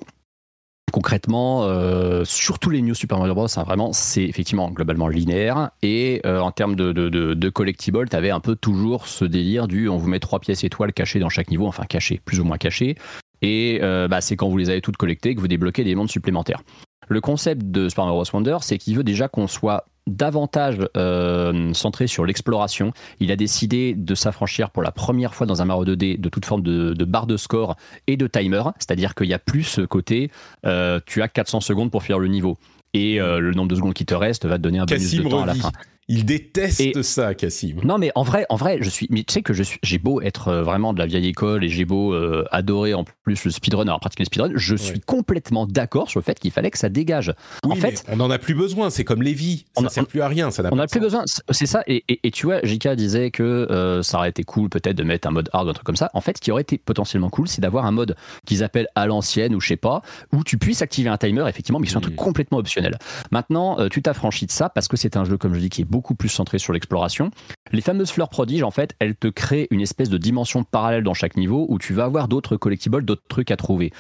concrètement, 0.93 1.65
euh, 1.65 2.25
surtout 2.25 2.71
les 2.71 2.83
New 2.83 2.95
Super 2.95 3.19
Mario 3.19 3.35
Bros, 3.35 3.49
hein, 3.57 3.65
vraiment, 3.65 3.93
c'est 3.93 4.23
effectivement 4.23 4.71
globalement 4.71 5.09
linéaire. 5.09 5.73
Et 5.83 6.21
euh, 6.25 6.39
en 6.39 6.53
termes 6.53 6.77
de, 6.77 6.93
de, 6.93 7.09
de, 7.09 7.35
de 7.35 7.49
collectibles, 7.49 8.09
t'avais 8.09 8.31
un 8.31 8.39
peu 8.39 8.55
toujours 8.55 9.09
ce 9.09 9.25
délire 9.25 9.67
du 9.67 9.89
on 9.89 9.97
vous 9.97 10.07
met 10.07 10.21
trois 10.21 10.39
pièces 10.39 10.63
étoiles 10.63 10.93
cachées 10.93 11.19
dans 11.19 11.29
chaque 11.29 11.51
niveau, 11.51 11.67
enfin 11.67 11.83
cachées, 11.83 12.21
plus 12.25 12.39
ou 12.39 12.45
moins 12.45 12.59
cachées. 12.59 12.95
Et 13.43 13.81
bah, 13.81 14.21
c'est 14.21 14.37
quand 14.37 14.49
vous 14.49 14.57
les 14.57 14.71
avez 14.71 14.81
toutes 14.81 14.99
collectées 14.99 15.35
que 15.35 15.41
vous 15.41 15.49
débloquez 15.49 15.83
des 15.83 15.97
mondes 15.97 16.11
supplémentaires. 16.11 16.63
Le 17.09 17.21
concept 17.21 17.63
de 17.73 17.89
Super 17.89 18.05
Mario 18.05 18.23
Bros. 18.23 18.37
Wonder, 18.37 18.59
c'est 18.61 18.79
qu'il 18.79 18.97
veut 18.97 19.03
déjà 19.03 19.27
qu'on 19.27 19.49
soit 19.49 19.87
davantage 20.09 20.79
euh, 20.97 21.73
centré 21.75 22.07
sur 22.07 22.27
l'exploration. 22.27 22.93
Il 23.21 23.31
a 23.31 23.37
décidé 23.37 23.95
de 23.95 24.15
s'affranchir 24.15 24.71
pour 24.71 24.83
la 24.83 24.93
première 24.93 25.35
fois 25.35 25.47
dans 25.47 25.63
un 25.63 25.65
Mario 25.65 25.85
2D 25.85 26.21
de 26.21 26.29
toute 26.29 26.45
forme 26.45 26.63
de, 26.63 26.95
de 26.95 27.05
barre 27.05 27.27
de 27.27 27.37
score 27.37 27.77
et 28.07 28.17
de 28.17 28.27
timer, 28.27 28.63
c'est-à-dire 28.79 29.15
qu'il 29.15 29.27
y 29.27 29.35
a 29.35 29.39
plus 29.39 29.65
ce 29.65 29.81
côté, 29.83 30.31
euh, 30.67 31.01
tu 31.07 31.23
as 31.23 31.29
400 31.29 31.61
secondes 31.61 31.91
pour 31.91 32.03
finir 32.03 32.19
le 32.19 32.29
niveau. 32.29 32.57
Et 32.95 33.21
euh, 33.21 33.39
le 33.39 33.53
nombre 33.53 33.69
de 33.69 33.75
secondes 33.75 33.95
qui 33.95 34.07
te 34.07 34.15
reste 34.15 34.47
va 34.47 34.57
te 34.57 34.63
donner 34.63 34.79
un 34.79 34.87
bonus 34.87 35.03
Cassim 35.03 35.25
de 35.25 35.29
temps 35.29 35.43
à 35.43 35.47
la 35.47 35.55
fin. 35.55 35.71
Il 36.11 36.25
déteste 36.25 36.81
Et- 36.81 37.03
ça, 37.03 37.35
Cassim. 37.35 37.81
Non, 37.85 37.99
mais 37.99 38.11
en 38.15 38.23
vrai, 38.23 38.47
en 38.49 38.57
vrai, 38.57 38.79
je 38.81 38.89
suis. 38.89 39.07
Mais 39.11 39.25
tu 39.25 39.33
sais 39.35 39.43
que 39.43 39.53
je 39.53 39.63
suis. 39.63 39.79
J'ai 39.83 39.99
beau 39.99 40.23
être 40.23 40.49
euh, 40.49 40.63
vraiment 40.63 40.95
de 40.95 40.99
la 40.99 41.05
vieille 41.07 41.27
école 41.29 41.65
et 41.65 41.69
j'ai 41.69 41.85
beau 41.85 42.15
euh, 42.15 42.45
adorer 42.51 42.95
en 42.95 43.05
plus 43.25 43.45
le 43.45 43.51
speedrun, 43.51 43.83
alors 43.83 44.01
pratiquer 44.01 44.23
le 44.23 44.27
speedrun, 44.27 44.51
je 44.55 44.75
suis 44.75 45.01
complètement 45.01 45.67
d'accord 45.67 46.09
sur 46.09 46.19
le 46.19 46.25
fait 46.25 46.39
qu'il 46.39 46.51
fallait 46.51 46.71
que 46.71 46.79
ça 46.79 46.89
dégage. 46.89 47.35
en 47.63 47.75
fait, 47.75 48.05
on 48.09 48.17
n'en 48.17 48.31
a 48.31 48.39
plus 48.39 48.55
besoin. 48.55 48.89
C'est 48.91 49.05
comme 49.05 49.23
Lévi. 49.23 49.67
Ça 49.75 49.81
On 49.81 49.83
ne 49.83 49.89
sert 49.89 50.07
plus 50.07 50.23
à 50.23 50.29
rien. 50.29 50.51
Ça 50.51 50.63
on 50.73 50.77
n'a 50.77 50.87
plus 50.87 51.01
besoin. 51.01 51.25
C'est 51.51 51.67
ça. 51.67 51.83
Et, 51.87 52.05
et- 52.09 52.21
et 52.27 52.31
tu 52.31 52.47
vois, 52.47 52.61
Jika 52.63 52.97
disait 52.97 53.31
que 53.31 53.43
euh, 53.43 54.03
ça 54.03 54.17
aurait 54.19 54.31
été 54.31 54.45
cool 54.45 54.71
peut-être 54.71 54.97
de 54.97 55.03
mettre 55.05 55.29
un 55.29 55.33
mode 55.33 55.51
hard 55.53 55.67
ou 55.67 55.71
un 55.71 55.75
truc 55.75 55.85
comme 55.87 55.97
ça. 55.97 56.11
En 56.15 56.21
fait, 56.23 56.39
ce 56.39 56.41
qui 56.43 56.51
aurait 56.51 56.63
été 56.63 56.79
potentiellement 56.79 57.29
cool, 57.29 57.49
c'est 57.49 57.61
d'avoir 57.61 57.85
un 57.85 57.93
mode 57.93 58.17
qu'ils 58.47 58.65
appellent 58.65 58.89
à 58.95 59.07
l'ancienne 59.07 59.55
ou 59.55 59.61
je 59.61 59.69
sais 59.69 59.77
pas, 59.77 60.01
où 60.33 60.43
tu 60.43 60.57
puisses 60.57 60.81
activer 60.81 61.11
un 61.11 61.19
timer, 61.19 61.45
effectivement, 61.49 61.79
mais 61.81 61.87
qui 61.87 61.93
soit 61.93 61.99
un 61.99 62.03
truc 62.03 62.15
Mm. 62.15 62.17
complètement 62.17 62.59
optionnel. 62.59 62.99
Maintenant, 63.31 63.79
euh, 63.79 63.89
tu 63.89 64.01
t'affranchis 64.01 64.47
de 64.47 64.51
ça 64.53 64.71
parce 64.71 64.89
que 64.89 64.97
c'est 64.97 65.17
un 65.19 65.25
jeu, 65.25 65.37
comme 65.37 65.53
je 65.55 65.61
dis, 65.61 65.69
qui 65.69 65.83
est 65.83 65.98
beaucoup 65.99 66.15
plus 66.15 66.29
centré 66.29 66.61
sur 66.61 66.73
l'exploration. 66.73 67.33
Les 67.73 67.81
fameuses 67.81 68.13
fleurs 68.13 68.29
prodiges, 68.29 68.63
en 68.63 68.71
fait, 68.71 68.95
elles 69.01 69.17
te 69.17 69.27
créent 69.27 69.67
une 69.73 69.81
espèce 69.81 70.09
de 70.09 70.17
dimension 70.17 70.63
parallèle 70.63 71.03
dans 71.03 71.13
chaque 71.13 71.37
niveau 71.37 71.67
où 71.69 71.81
tu 71.81 71.93
vas 71.93 72.05
avoir 72.05 72.29
d'autres 72.29 72.57
collectibles, 72.57 73.05
d'autres 73.05 73.27
trucs 73.29 73.51
à 73.51 73.57
trouver. 73.57 73.93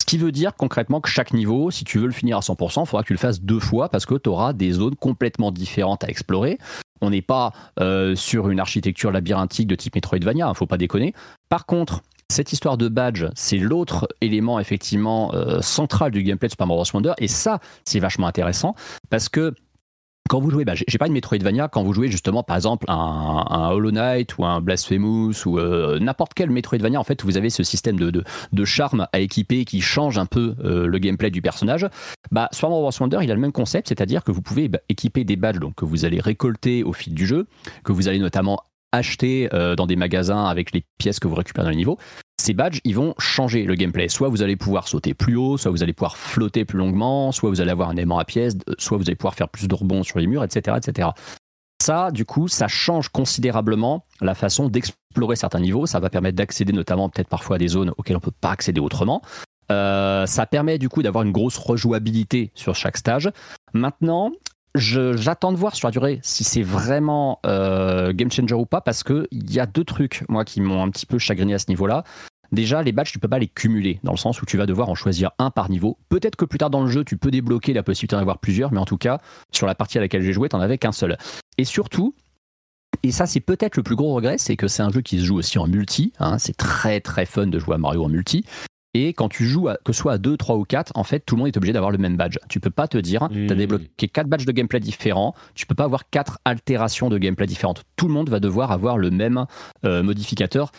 Ce 0.00 0.06
qui 0.06 0.16
veut 0.16 0.32
dire 0.32 0.54
concrètement 0.54 1.02
que 1.02 1.10
chaque 1.10 1.34
niveau, 1.34 1.70
si 1.70 1.84
tu 1.84 1.98
veux 1.98 2.06
le 2.06 2.14
finir 2.14 2.38
à 2.38 2.40
100%, 2.40 2.84
il 2.84 2.86
faudra 2.86 3.02
que 3.02 3.08
tu 3.08 3.12
le 3.12 3.18
fasses 3.18 3.42
deux 3.42 3.60
fois 3.60 3.90
parce 3.90 4.06
que 4.06 4.14
tu 4.14 4.30
auras 4.30 4.54
des 4.54 4.72
zones 4.72 4.96
complètement 4.96 5.50
différentes 5.50 6.02
à 6.02 6.08
explorer. 6.08 6.56
On 7.02 7.10
n'est 7.10 7.20
pas 7.20 7.52
euh, 7.78 8.14
sur 8.14 8.48
une 8.48 8.58
architecture 8.58 9.12
labyrinthique 9.12 9.66
de 9.66 9.74
type 9.74 9.96
Metroidvania, 9.96 10.48
hein, 10.48 10.54
faut 10.54 10.66
pas 10.66 10.78
déconner. 10.78 11.12
Par 11.50 11.66
contre, 11.66 12.00
cette 12.30 12.54
histoire 12.54 12.78
de 12.78 12.88
badge, 12.88 13.26
c'est 13.34 13.58
l'autre 13.58 14.08
élément 14.22 14.58
effectivement 14.58 15.34
euh, 15.34 15.60
central 15.60 16.10
du 16.10 16.22
gameplay 16.22 16.48
de 16.48 16.52
Super 16.52 16.66
Mario 16.66 16.82
Bros. 16.82 16.96
Wonder, 16.96 17.12
et 17.18 17.28
ça, 17.28 17.60
c'est 17.84 18.00
vachement 18.00 18.26
intéressant 18.26 18.74
parce 19.10 19.28
que 19.28 19.54
quand 20.28 20.40
vous 20.40 20.50
jouez, 20.50 20.64
bah, 20.64 20.72
j'ai 20.74 20.98
pas 20.98 21.06
une 21.06 21.12
Metroidvania, 21.12 21.68
quand 21.68 21.82
vous 21.82 21.92
jouez 21.92 22.10
justement 22.10 22.42
par 22.42 22.56
exemple 22.56 22.86
un, 22.88 23.68
Hollow 23.70 23.90
Knight 23.90 24.38
ou 24.38 24.44
un 24.44 24.60
Blasphemous 24.60 25.34
ou 25.46 25.58
euh, 25.58 25.98
n'importe 25.98 26.32
quel 26.34 26.50
Metroidvania, 26.50 26.98
en 26.98 27.04
fait, 27.04 27.22
vous 27.22 27.36
avez 27.36 27.50
ce 27.50 27.62
système 27.62 27.98
de, 27.98 28.10
de, 28.10 28.64
charme 28.64 29.06
à 29.12 29.20
équiper 29.20 29.64
qui 29.64 29.82
change 29.82 30.16
un 30.16 30.26
peu 30.26 30.54
euh, 30.64 30.86
le 30.86 30.98
gameplay 30.98 31.30
du 31.30 31.42
personnage. 31.42 31.86
Bah, 32.30 32.48
Mario 32.62 32.80
Bros. 32.80 32.90
Wonder, 33.00 33.18
il 33.22 33.30
a 33.30 33.34
le 33.34 33.40
même 33.40 33.52
concept, 33.52 33.88
c'est-à-dire 33.88 34.24
que 34.24 34.32
vous 34.32 34.40
pouvez 34.40 34.68
bah, 34.68 34.78
équiper 34.88 35.24
des 35.24 35.36
badges 35.36 35.58
donc, 35.58 35.74
que 35.74 35.84
vous 35.84 36.06
allez 36.06 36.20
récolter 36.20 36.82
au 36.82 36.94
fil 36.94 37.14
du 37.14 37.26
jeu, 37.26 37.46
que 37.84 37.92
vous 37.92 38.08
allez 38.08 38.18
notamment 38.18 38.62
acheter 38.92 39.48
euh, 39.52 39.76
dans 39.76 39.86
des 39.86 39.96
magasins 39.96 40.46
avec 40.46 40.72
les 40.72 40.84
pièces 40.98 41.18
que 41.18 41.28
vous 41.28 41.34
récupérez 41.34 41.66
dans 41.66 41.70
les 41.70 41.76
niveaux. 41.76 41.98
Ces 42.44 42.52
badges, 42.52 42.82
ils 42.84 42.94
vont 42.94 43.14
changer 43.16 43.64
le 43.64 43.74
gameplay. 43.74 44.10
Soit 44.10 44.28
vous 44.28 44.42
allez 44.42 44.56
pouvoir 44.56 44.86
sauter 44.86 45.14
plus 45.14 45.34
haut, 45.34 45.56
soit 45.56 45.70
vous 45.70 45.82
allez 45.82 45.94
pouvoir 45.94 46.18
flotter 46.18 46.66
plus 46.66 46.76
longuement, 46.76 47.32
soit 47.32 47.48
vous 47.48 47.62
allez 47.62 47.70
avoir 47.70 47.88
un 47.88 47.96
aimant 47.96 48.18
à 48.18 48.26
pièces, 48.26 48.52
euh, 48.68 48.74
soit 48.76 48.98
vous 48.98 49.04
allez 49.04 49.16
pouvoir 49.16 49.34
faire 49.34 49.48
plus 49.48 49.66
de 49.66 49.74
rebonds 49.74 50.02
sur 50.02 50.18
les 50.18 50.26
murs, 50.26 50.44
etc., 50.44 50.76
etc. 50.76 51.08
Ça, 51.80 52.10
du 52.10 52.26
coup, 52.26 52.46
ça 52.46 52.68
change 52.68 53.08
considérablement 53.08 54.04
la 54.20 54.34
façon 54.34 54.68
d'explorer 54.68 55.36
certains 55.36 55.60
niveaux. 55.60 55.86
Ça 55.86 56.00
va 56.00 56.10
permettre 56.10 56.36
d'accéder 56.36 56.74
notamment 56.74 57.08
peut-être 57.08 57.30
parfois 57.30 57.56
à 57.56 57.58
des 57.58 57.68
zones 57.68 57.94
auxquelles 57.96 58.18
on 58.18 58.20
peut 58.20 58.30
pas 58.30 58.50
accéder 58.50 58.78
autrement. 58.78 59.22
Euh, 59.72 60.26
ça 60.26 60.44
permet 60.44 60.76
du 60.76 60.90
coup 60.90 61.02
d'avoir 61.02 61.24
une 61.24 61.32
grosse 61.32 61.56
rejouabilité 61.56 62.50
sur 62.54 62.74
chaque 62.74 62.98
stage. 62.98 63.30
Maintenant, 63.72 64.32
j'attends 64.74 65.52
de 65.52 65.56
voir 65.56 65.74
sur 65.74 65.88
la 65.88 65.92
durée 65.92 66.20
si 66.22 66.44
c'est 66.44 66.62
vraiment 66.62 67.40
euh, 67.46 68.12
game 68.12 68.30
changer 68.30 68.54
ou 68.54 68.66
pas 68.66 68.82
parce 68.82 69.02
que 69.02 69.28
il 69.30 69.50
y 69.50 69.60
a 69.60 69.64
deux 69.64 69.84
trucs 69.84 70.24
moi 70.28 70.44
qui 70.44 70.60
m'ont 70.60 70.82
un 70.82 70.90
petit 70.90 71.06
peu 71.06 71.18
chagriné 71.18 71.54
à 71.54 71.58
ce 71.58 71.70
niveau-là. 71.70 72.04
Déjà, 72.54 72.82
les 72.82 72.92
badges, 72.92 73.10
tu 73.12 73.18
peux 73.18 73.28
pas 73.28 73.38
les 73.38 73.48
cumuler, 73.48 73.98
dans 74.04 74.12
le 74.12 74.16
sens 74.18 74.40
où 74.40 74.46
tu 74.46 74.56
vas 74.56 74.66
devoir 74.66 74.88
en 74.88 74.94
choisir 74.94 75.32
un 75.38 75.50
par 75.50 75.70
niveau. 75.70 75.98
Peut-être 76.08 76.36
que 76.36 76.44
plus 76.44 76.58
tard 76.58 76.70
dans 76.70 76.82
le 76.84 76.90
jeu, 76.90 77.04
tu 77.04 77.16
peux 77.16 77.30
débloquer 77.30 77.72
la 77.72 77.82
possibilité 77.82 78.14
d'en 78.16 78.22
avoir 78.22 78.38
plusieurs, 78.38 78.72
mais 78.72 78.78
en 78.78 78.84
tout 78.84 78.96
cas, 78.98 79.20
sur 79.52 79.66
la 79.66 79.74
partie 79.74 79.98
à 79.98 80.00
laquelle 80.00 80.22
j'ai 80.22 80.32
joué, 80.32 80.48
t'en 80.48 80.60
avais 80.60 80.78
qu'un 80.78 80.92
seul. 80.92 81.18
Et 81.58 81.64
surtout, 81.64 82.14
et 83.02 83.10
ça 83.10 83.26
c'est 83.26 83.40
peut-être 83.40 83.76
le 83.76 83.82
plus 83.82 83.96
gros 83.96 84.14
regret, 84.14 84.38
c'est 84.38 84.56
que 84.56 84.68
c'est 84.68 84.82
un 84.82 84.90
jeu 84.90 85.00
qui 85.00 85.18
se 85.18 85.24
joue 85.24 85.36
aussi 85.36 85.58
en 85.58 85.66
multi. 85.66 86.12
hein. 86.20 86.38
c'est 86.38 86.56
très 86.56 87.00
très 87.00 87.26
fun 87.26 87.46
de 87.48 87.58
jouer 87.58 87.74
à 87.74 87.78
Mario 87.78 88.04
en 88.04 88.08
multi. 88.08 88.44
Et 88.96 89.12
quand 89.12 89.28
tu 89.28 89.44
joues, 89.46 89.66
à- 89.66 89.76
que 89.84 89.92
ce 89.92 89.98
soit 90.00 90.12
à 90.12 90.18
2, 90.18 90.36
3 90.36 90.54
ou 90.56 90.62
4, 90.62 90.92
en 90.94 91.02
fait, 91.02 91.18
tout 91.18 91.34
le 91.34 91.40
monde 91.40 91.48
est 91.48 91.56
obligé 91.56 91.72
d'avoir 91.72 91.90
le 91.90 91.98
même 91.98 92.16
badge. 92.16 92.38
Tu 92.48 92.60
peux 92.60 92.70
pas 92.70 92.86
te 92.86 92.96
dire, 92.96 93.28
tu 93.32 93.46
as 93.50 93.56
débloqué 93.56 94.06
4 94.06 94.28
badges 94.28 94.44
de 94.46 94.52
gameplay 94.52 94.78
différents, 94.78 95.34
tu 95.56 95.66
peux 95.66 95.74
pas 95.74 95.82
avoir 95.84 96.08
4 96.10 96.38
altérations 96.44 97.08
de 97.08 97.18
gameplay 97.18 97.46
différentes. 97.48 97.82
Tout 97.96 98.06
le 98.06 98.14
monde 98.14 98.28
va 98.30 98.38
devoir 98.38 98.70
avoir 98.70 98.96
le 98.96 99.10
même 99.10 99.46
euh, 99.84 100.04
modificateur. 100.04 100.70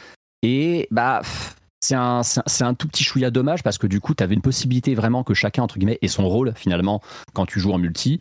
Et 0.43 0.88
bah, 0.91 1.19
pff, 1.23 1.56
c'est 1.86 2.64
un, 2.64 2.74
tout 2.74 2.88
petit 2.88 3.03
chouïa 3.03 3.32
dommage 3.32 3.64
parce 3.64 3.78
que 3.78 3.88
du 3.88 3.99
coup, 3.99 4.16
tu 4.16 4.24
avais 4.24 4.36
une 4.36 4.41
possibilité 4.41 4.95
vraiment 4.95 5.24
que 5.24 5.34
chacun, 5.34 5.64
entre 5.64 5.78
guillemets, 5.78 5.99
ait 6.02 6.07
son 6.07 6.28
rôle 6.28 6.53
finalement 6.56 7.02
quand 7.34 7.45
tu 7.45 7.60
joues 7.60 7.72
en 7.72 7.78
multi. 7.78 8.20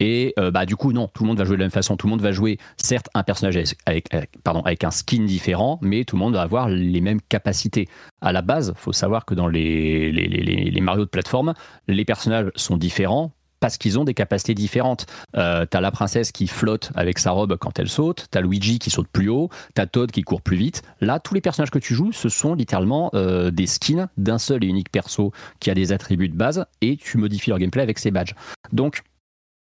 Et 0.00 0.34
euh, 0.36 0.50
bah 0.50 0.66
du 0.66 0.74
coup 0.74 0.92
non, 0.92 1.06
tout 1.06 1.22
le 1.22 1.28
monde 1.28 1.38
va 1.38 1.44
jouer 1.44 1.54
de 1.54 1.60
la 1.60 1.66
même 1.66 1.70
façon. 1.70 1.96
Tout 1.96 2.08
le 2.08 2.10
monde 2.10 2.22
va 2.22 2.32
jouer 2.32 2.58
certes 2.76 3.08
un 3.14 3.22
personnage 3.22 3.56
avec, 3.86 4.08
pardon 4.42 4.62
avec 4.62 4.82
un 4.82 4.90
skin 4.90 5.24
différent, 5.24 5.78
mais 5.80 6.04
tout 6.04 6.16
le 6.16 6.20
monde 6.20 6.34
va 6.34 6.42
avoir 6.42 6.68
les 6.68 7.00
mêmes 7.00 7.20
capacités. 7.20 7.88
À 8.20 8.32
la 8.32 8.42
base, 8.42 8.72
faut 8.76 8.92
savoir 8.92 9.24
que 9.24 9.34
dans 9.34 9.46
les 9.46 10.76
Mario 10.80 11.04
de 11.04 11.10
plateforme, 11.10 11.54
les 11.86 12.04
personnages 12.04 12.50
sont 12.56 12.76
différents 12.76 13.32
parce 13.62 13.78
qu'ils 13.78 13.96
ont 14.00 14.04
des 14.04 14.12
capacités 14.12 14.54
différentes. 14.54 15.06
Euh, 15.36 15.64
t'as 15.66 15.80
la 15.80 15.92
princesse 15.92 16.32
qui 16.32 16.48
flotte 16.48 16.90
avec 16.96 17.20
sa 17.20 17.30
robe 17.30 17.56
quand 17.56 17.78
elle 17.78 17.88
saute, 17.88 18.26
t'as 18.32 18.40
Luigi 18.40 18.80
qui 18.80 18.90
saute 18.90 19.06
plus 19.06 19.28
haut, 19.28 19.50
t'as 19.74 19.86
Todd 19.86 20.10
qui 20.10 20.22
court 20.22 20.42
plus 20.42 20.56
vite. 20.56 20.82
Là, 21.00 21.20
tous 21.20 21.32
les 21.32 21.40
personnages 21.40 21.70
que 21.70 21.78
tu 21.78 21.94
joues, 21.94 22.10
ce 22.10 22.28
sont 22.28 22.56
littéralement 22.56 23.10
euh, 23.14 23.52
des 23.52 23.68
skins 23.68 24.08
d'un 24.16 24.38
seul 24.38 24.64
et 24.64 24.66
unique 24.66 24.90
perso 24.90 25.30
qui 25.60 25.70
a 25.70 25.74
des 25.74 25.92
attributs 25.92 26.28
de 26.28 26.36
base 26.36 26.66
et 26.80 26.96
tu 26.96 27.18
modifies 27.18 27.50
leur 27.50 27.60
gameplay 27.60 27.82
avec 27.82 28.00
ses 28.00 28.10
badges. 28.10 28.34
Donc, 28.72 29.04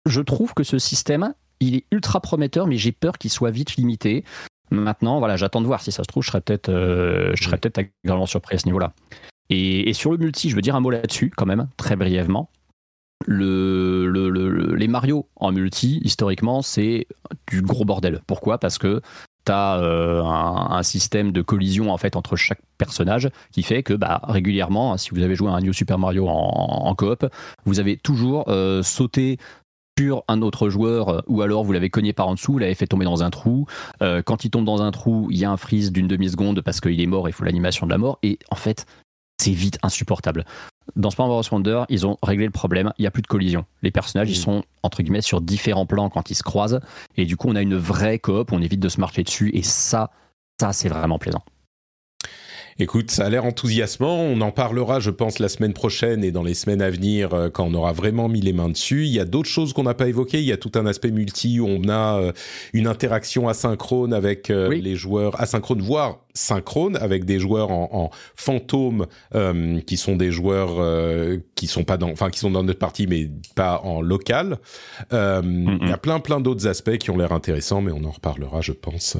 je 0.07 0.21
trouve 0.21 0.55
que 0.55 0.63
ce 0.63 0.79
système, 0.79 1.35
il 1.59 1.75
est 1.75 1.85
ultra 1.91 2.21
prometteur, 2.21 2.65
mais 2.65 2.77
j'ai 2.77 2.91
peur 2.91 3.19
qu'il 3.19 3.29
soit 3.29 3.51
vite 3.51 3.75
limité. 3.75 4.25
Maintenant, 4.71 5.19
voilà, 5.19 5.37
j'attends 5.37 5.61
de 5.61 5.67
voir. 5.67 5.83
Si 5.83 5.91
ça 5.91 6.01
se 6.01 6.07
trouve, 6.07 6.23
je 6.23 6.29
serais 6.29 6.41
peut-être, 6.41 6.69
euh, 6.69 7.33
je 7.35 7.43
serais 7.43 7.59
peut-être 7.59 7.77
agréablement 7.77 8.25
surpris 8.25 8.55
à 8.55 8.57
ce 8.57 8.65
niveau-là. 8.65 8.93
et, 9.51 9.93
sur 9.93 10.11
le 10.11 10.17
multi, 10.17 10.49
je 10.49 10.55
veux 10.55 10.63
dire 10.63 10.75
un 10.75 10.79
mot 10.79 10.89
là-dessus, 10.89 11.31
quand 11.37 11.45
même, 11.45 11.67
très 11.77 11.95
brièvement 11.95 12.49
le, 13.25 14.75
les 14.75 14.87
Mario 14.87 15.27
en 15.35 15.51
multi, 15.51 15.99
historiquement, 16.03 16.61
c'est 16.61 17.07
du 17.47 17.61
gros 17.61 17.85
bordel. 17.85 18.21
Pourquoi? 18.27 18.57
Parce 18.57 18.77
que 18.77 19.01
tu 19.45 19.51
as 19.51 19.79
euh, 19.79 20.23
un, 20.23 20.83
système 20.83 21.31
de 21.31 21.41
collision 21.41 21.91
en 21.91 21.97
fait 21.97 22.15
entre 22.15 22.35
chaque 22.35 22.61
personnage 22.77 23.29
qui 23.51 23.63
fait 23.63 23.83
que 23.83 23.93
bah, 23.93 24.21
régulièrement, 24.23 24.97
si 24.97 25.11
vous 25.11 25.21
avez 25.21 25.35
joué 25.35 25.49
à 25.49 25.53
un 25.53 25.61
New 25.61 25.73
Super 25.73 25.97
Mario 25.97 26.27
en, 26.27 26.93
coop, 26.95 27.25
vous 27.65 27.79
avez 27.79 27.97
toujours 27.97 28.45
euh, 28.47 28.83
sauté 28.83 29.37
sur 29.99 30.23
un 30.27 30.41
autre 30.41 30.69
joueur 30.69 31.23
ou 31.27 31.41
alors 31.41 31.63
vous 31.63 31.73
l'avez 31.73 31.89
cogné 31.89 32.13
par 32.13 32.27
en 32.27 32.33
dessous, 32.33 32.53
vous 32.53 32.59
l'avez 32.59 32.75
fait 32.75 32.87
tomber 32.87 33.05
dans 33.05 33.23
un 33.23 33.29
trou. 33.29 33.65
Euh, 34.01 34.21
quand 34.21 34.45
il 34.45 34.49
tombe 34.49 34.65
dans 34.65 34.81
un 34.81 34.91
trou, 34.91 35.27
il 35.31 35.37
y 35.37 35.45
a 35.45 35.51
un 35.51 35.57
freeze 35.57 35.91
d'une 35.91 36.07
demi-seconde 36.07 36.61
parce 36.61 36.79
qu'il 36.79 36.99
est 36.99 37.05
mort 37.05 37.27
et 37.27 37.31
il 37.31 37.33
faut 37.33 37.43
l'animation 37.43 37.85
de 37.85 37.91
la 37.91 37.97
mort. 37.97 38.17
Et 38.23 38.39
en 38.49 38.55
fait, 38.55 38.85
c'est 39.41 39.51
vite 39.51 39.79
insupportable. 39.83 40.45
Dans 40.95 41.09
Super 41.09 41.27
Mario 41.27 41.43
Wonder, 41.51 41.83
ils 41.89 42.05
ont 42.05 42.17
réglé 42.23 42.45
le 42.45 42.51
problème, 42.51 42.91
il 42.97 43.03
n'y 43.03 43.07
a 43.07 43.11
plus 43.11 43.21
de 43.21 43.27
collision. 43.27 43.65
Les 43.81 43.91
personnages, 43.91 44.29
ils 44.29 44.39
mm. 44.39 44.43
sont, 44.43 44.63
entre 44.83 45.03
guillemets, 45.03 45.21
sur 45.21 45.41
différents 45.41 45.85
plans 45.85 46.09
quand 46.09 46.29
ils 46.31 46.35
se 46.35 46.43
croisent, 46.43 46.79
et 47.17 47.25
du 47.25 47.37
coup, 47.37 47.47
on 47.49 47.55
a 47.55 47.61
une 47.61 47.77
vraie 47.77 48.19
coop, 48.19 48.51
on 48.51 48.61
évite 48.61 48.79
de 48.79 48.89
se 48.89 48.99
marcher 48.99 49.23
dessus, 49.23 49.51
et 49.53 49.63
ça, 49.63 50.11
ça, 50.59 50.73
c'est 50.73 50.89
vraiment 50.89 51.19
plaisant. 51.19 51.43
Écoute, 52.79 53.11
ça 53.11 53.25
a 53.25 53.29
l'air 53.29 53.45
enthousiasmant. 53.45 54.21
On 54.21 54.41
en 54.41 54.51
parlera, 54.51 54.99
je 54.99 55.11
pense, 55.11 55.39
la 55.39 55.49
semaine 55.49 55.73
prochaine 55.73 56.23
et 56.23 56.31
dans 56.31 56.43
les 56.43 56.53
semaines 56.53 56.81
à 56.81 56.89
venir 56.89 57.33
euh, 57.33 57.49
quand 57.49 57.65
on 57.65 57.73
aura 57.73 57.91
vraiment 57.91 58.29
mis 58.29 58.41
les 58.41 58.53
mains 58.53 58.69
dessus. 58.69 59.05
Il 59.05 59.11
y 59.11 59.19
a 59.19 59.25
d'autres 59.25 59.49
choses 59.49 59.73
qu'on 59.73 59.83
n'a 59.83 59.93
pas 59.93 60.07
évoquées. 60.07 60.39
Il 60.39 60.45
y 60.45 60.51
a 60.51 60.57
tout 60.57 60.71
un 60.75 60.85
aspect 60.85 61.11
multi 61.11 61.59
où 61.59 61.67
on 61.67 61.89
a 61.89 62.19
euh, 62.19 62.31
une 62.73 62.87
interaction 62.87 63.47
asynchrone 63.49 64.13
avec 64.13 64.49
euh, 64.49 64.69
les 64.69 64.95
joueurs, 64.95 65.39
asynchrone 65.41 65.81
voire 65.81 66.19
synchrone 66.33 66.95
avec 66.95 67.25
des 67.25 67.39
joueurs 67.39 67.71
en, 67.71 67.89
en 67.91 68.09
fantôme 68.35 69.05
qui 69.85 69.97
sont 69.97 70.15
des 70.15 70.31
joueurs 70.31 70.79
qui 71.55 71.67
sont 71.67 71.83
pas 71.83 71.97
dans, 71.97 72.09
enfin 72.09 72.29
qui 72.29 72.39
sont 72.39 72.51
dans 72.51 72.63
notre 72.63 72.79
partie 72.79 73.05
mais 73.05 73.29
pas 73.53 73.81
en 73.83 74.01
local. 74.01 74.57
Il 75.11 75.87
y 75.87 75.91
a 75.91 75.97
plein 75.97 76.21
plein 76.21 76.39
d'autres 76.39 76.67
aspects 76.67 76.97
qui 76.97 77.09
ont 77.09 77.17
l'air 77.17 77.33
intéressants, 77.33 77.81
mais 77.81 77.91
on 77.91 78.05
en 78.05 78.11
reparlera, 78.11 78.61
je 78.61 78.71
pense, 78.71 79.17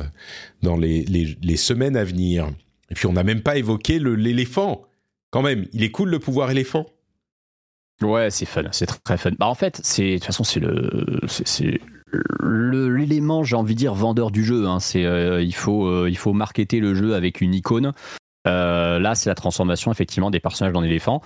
dans 0.62 0.78
les, 0.78 1.04
les, 1.04 1.38
les 1.42 1.58
semaines 1.58 1.98
à 1.98 2.06
venir. 2.06 2.48
Et 2.92 2.94
puis 2.94 3.08
on 3.08 3.14
n'a 3.14 3.24
même 3.24 3.42
pas 3.42 3.58
évoqué 3.58 3.98
l'éléphant. 4.00 4.84
Quand 5.32 5.42
même, 5.42 5.66
il 5.74 5.82
est 5.82 5.92
cool 5.92 6.10
le 6.10 6.20
pouvoir 6.20 6.52
éléphant. 6.52 6.86
Ouais, 8.02 8.30
c'est 8.30 8.46
fun, 8.46 8.64
c'est 8.72 8.88
très 9.04 9.18
fun. 9.18 9.32
Bah 9.40 9.48
en 9.48 9.56
fait, 9.56 9.78
de 9.78 10.14
toute 10.14 10.26
façon 10.26 10.44
c'est 10.44 10.60
le 10.60 11.80
l'élément, 12.44 13.44
j'ai 13.44 13.56
envie 13.56 13.74
de 13.74 13.80
dire 13.80 13.94
vendeur 13.94 14.32
du 14.32 14.44
jeu. 14.44 14.68
Hein. 14.68 14.80
C'est 14.80 15.06
euh, 15.06 15.42
il 15.42 15.56
faut 15.56 15.88
euh, 15.88 16.10
il 16.10 16.18
faut 16.18 16.34
marketer 16.34 16.80
le 16.80 16.94
jeu 16.94 17.16
avec 17.16 17.42
une 17.42 17.54
icône. 17.54 17.94
Euh, 18.48 19.00
là, 19.00 19.16
c'est 19.16 19.30
la 19.30 19.36
transformation 19.36 19.92
effectivement 19.92 20.32
des 20.32 20.40
personnages 20.40 20.76
en 20.76 20.84
éléphants. 20.84 21.22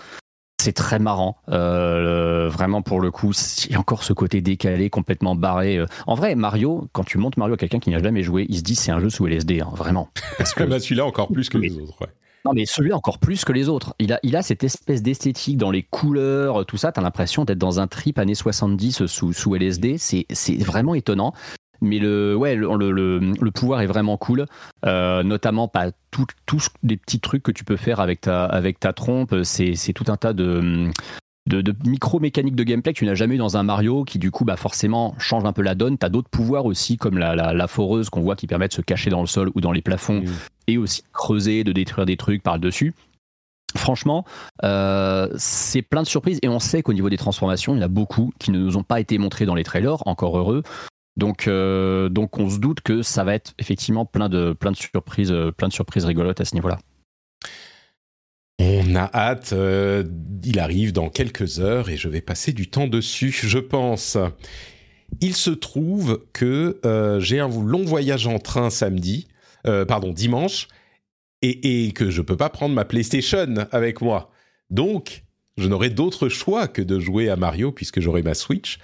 C'est 0.66 0.74
très 0.74 0.98
marrant, 0.98 1.38
vraiment 1.48 2.82
pour 2.82 3.00
le 3.00 3.12
coup. 3.12 3.34
Il 3.66 3.74
y 3.74 3.76
a 3.76 3.80
encore 3.80 4.04
ce 4.04 4.14
côté 4.14 4.42
décalé, 4.42 4.90
complètement 4.90 5.36
barré. 5.36 5.80
En 6.08 6.16
vrai, 6.16 6.34
Mario, 6.34 6.88
quand 6.92 7.04
tu 7.04 7.20
montes 7.20 7.38
Mario 7.38 7.54
à 7.54 7.58
quelqu'un 7.58 7.78
qui 7.78 7.92
n'a 7.92 8.00
jamais 8.00 8.24
joué, 8.24 8.48
il 8.50 8.58
se 8.58 8.64
dit 8.64 8.74
c'est 8.74 8.92
un 8.92 9.00
jeu 9.00 9.12
sous 9.12 9.28
LSD, 9.28 9.62
hein, 9.62 9.70
vraiment. 9.76 10.10
Parce 10.40 10.54
que 10.56 10.64
bah, 10.64 10.80
celui-là 10.80 11.06
encore 11.06 11.28
plus 11.28 11.50
que 11.50 11.60
les 11.60 11.78
autres. 11.78 11.94
Ouais. 12.02 12.08
Non, 12.46 12.54
mais 12.56 12.66
celui-là 12.66 12.96
encore 12.96 13.20
plus 13.20 13.46
que 13.46 13.52
les 13.52 13.70
autres. 13.70 13.94
Il 14.00 14.12
a, 14.12 14.20
il 14.24 14.36
a 14.36 14.42
cette 14.42 14.64
espèce 14.64 15.04
d'esthétique 15.04 15.58
dans 15.58 15.70
les 15.70 15.84
couleurs, 15.84 16.66
tout 16.66 16.78
ça. 16.78 16.92
T'as 16.92 17.02
l'impression 17.02 17.46
d'être 17.46 17.60
dans 17.60 17.80
un 17.80 17.86
trip 17.86 18.18
années 18.18 18.34
70 18.34 19.06
sous, 19.06 19.34
sous 19.34 19.54
LSD. 19.54 20.00
C'est 20.00 20.26
vraiment 20.64 20.96
étonnant. 20.96 21.36
Mais 21.86 22.00
le, 22.00 22.36
ouais, 22.36 22.56
le, 22.56 22.92
le, 22.92 23.20
le 23.20 23.52
pouvoir 23.52 23.82
est 23.82 23.86
vraiment 23.86 24.18
cool, 24.18 24.46
euh, 24.86 25.24
notamment 25.24 25.68
pas 25.68 25.92
tous 26.12 26.68
les 26.84 26.98
petits 26.98 27.20
trucs 27.20 27.44
que 27.44 27.52
tu 27.52 27.64
peux 27.64 27.78
faire 27.78 28.00
avec 28.00 28.22
ta, 28.22 28.46
avec 28.46 28.80
ta 28.80 28.94
trompe. 28.94 29.36
C'est 29.44 29.94
tout 29.94 30.06
un 30.08 30.18
tas 30.18 30.34
de, 30.34 30.90
de, 31.50 31.62
de 31.62 31.76
micro-mécaniques 31.86 32.56
de 32.56 32.64
gameplay 32.64 32.94
que 32.94 33.00
tu 33.00 33.06
n'as 33.06 33.16
jamais 33.16 33.36
eu 33.36 33.38
dans 33.38 33.58
un 33.58 33.64
Mario, 33.64 34.04
qui 34.04 34.18
du 34.18 34.32
coup 34.32 34.46
bah 34.46 34.58
forcément 34.58 35.14
change 35.20 35.46
un 35.46 35.54
peu 35.54 35.62
la 35.62 35.76
donne. 35.76 35.98
Tu 35.98 36.06
as 36.06 36.10
d'autres 36.10 36.30
pouvoirs 36.30 36.66
aussi, 36.66 36.98
comme 36.98 37.18
la, 37.18 37.36
la, 37.36 37.54
la 37.54 37.68
foreuse 37.68 38.10
qu'on 38.10 38.22
voit 38.22 38.36
qui 38.36 38.48
permet 38.48 38.68
de 38.68 38.74
se 38.74 38.82
cacher 38.82 39.10
dans 39.10 39.22
le 39.22 39.28
sol 39.28 39.52
ou 39.56 39.62
dans 39.62 39.72
les 39.72 39.82
plafonds, 39.82 40.24
et 40.68 40.78
aussi 40.78 41.02
de 41.02 41.08
creuser, 41.14 41.64
de 41.64 41.72
détruire 41.72 42.06
des 42.06 42.18
trucs 42.18 42.42
par 42.42 42.56
le 42.56 42.62
dessus. 42.62 42.94
Franchement, 43.78 44.24
euh, 44.64 45.28
c'est 45.36 45.82
plein 45.82 46.02
de 46.02 46.08
surprises 46.08 46.40
et 46.44 46.48
on 46.48 46.60
sait 46.60 46.82
qu'au 46.82 46.94
niveau 46.94 47.10
des 47.10 47.18
transformations, 47.18 47.76
il 47.76 47.80
y 47.80 47.82
en 47.82 47.86
a 47.86 47.90
beaucoup 47.90 48.32
qui 48.40 48.52
ne 48.52 48.58
nous 48.58 48.78
ont 48.78 48.84
pas 48.84 49.02
été 49.02 49.18
montrées 49.18 49.46
dans 49.46 49.54
les 49.54 49.66
trailers, 49.66 50.08
encore 50.08 50.38
heureux. 50.38 50.64
Donc, 51.18 51.48
euh, 51.48 52.10
donc 52.10 52.40
on 52.40 52.50
se 52.50 52.60
doute 52.60 52.82
que 52.82 53.02
ça 53.02 53.24
va 53.24 53.36
être 53.36 53.54
effectivement 53.58 54.06
plein 54.06 54.30
de, 54.30 54.54
plein 54.54 54.72
de 54.72 54.78
surprises, 54.78 55.32
euh, 55.32 55.52
plein 55.52 55.70
de 55.70 55.74
surprises 55.74 56.06
rigolotes 56.06 56.42
à 56.42 56.46
ce 56.46 56.56
niveau-là. 56.56 56.80
On 58.60 58.96
a 58.96 59.10
hâte, 59.14 59.52
euh, 59.54 60.04
il 60.44 60.60
arrive 60.60 60.94
dans 60.94 61.10
quelques 61.10 61.60
heures 61.60 61.90
et 61.90 61.98
je 61.98 62.08
vais 62.08 62.22
passer 62.22 62.54
du 62.54 62.70
temps 62.70 62.88
dessus, 62.88 63.32
je 63.32 63.60
pense. 63.60 64.18
Il 65.22 65.36
se 65.36 65.52
trouve 65.52 66.26
que 66.34 66.80
j'ai 67.20 67.40
un 67.40 67.48
long 67.48 67.84
voyage 67.84 68.28
en 68.28 68.40
train 68.40 68.70
samedi, 68.70 69.28
pardon 69.64 70.12
dimanche, 70.12 70.68
et, 71.42 71.86
et 71.86 71.92
que 71.92 72.10
je 72.10 72.22
peux 72.22 72.38
pas 72.38 72.50
prendre 72.50 72.74
ma 72.74 72.86
PlayStation 72.86 73.68
avec 73.72 74.02
moi. 74.02 74.32
Donc, 74.70 75.24
je 75.58 75.68
n'aurai 75.68 75.90
d'autre 75.90 76.30
choix 76.30 76.68
que 76.68 76.82
de 76.82 77.00
jouer 77.00 77.30
à 77.30 77.36
Mario 77.36 77.72
puisque 77.72 78.00
j'aurai 78.00 78.24
ma 78.24 78.34
Switch. 78.34 78.80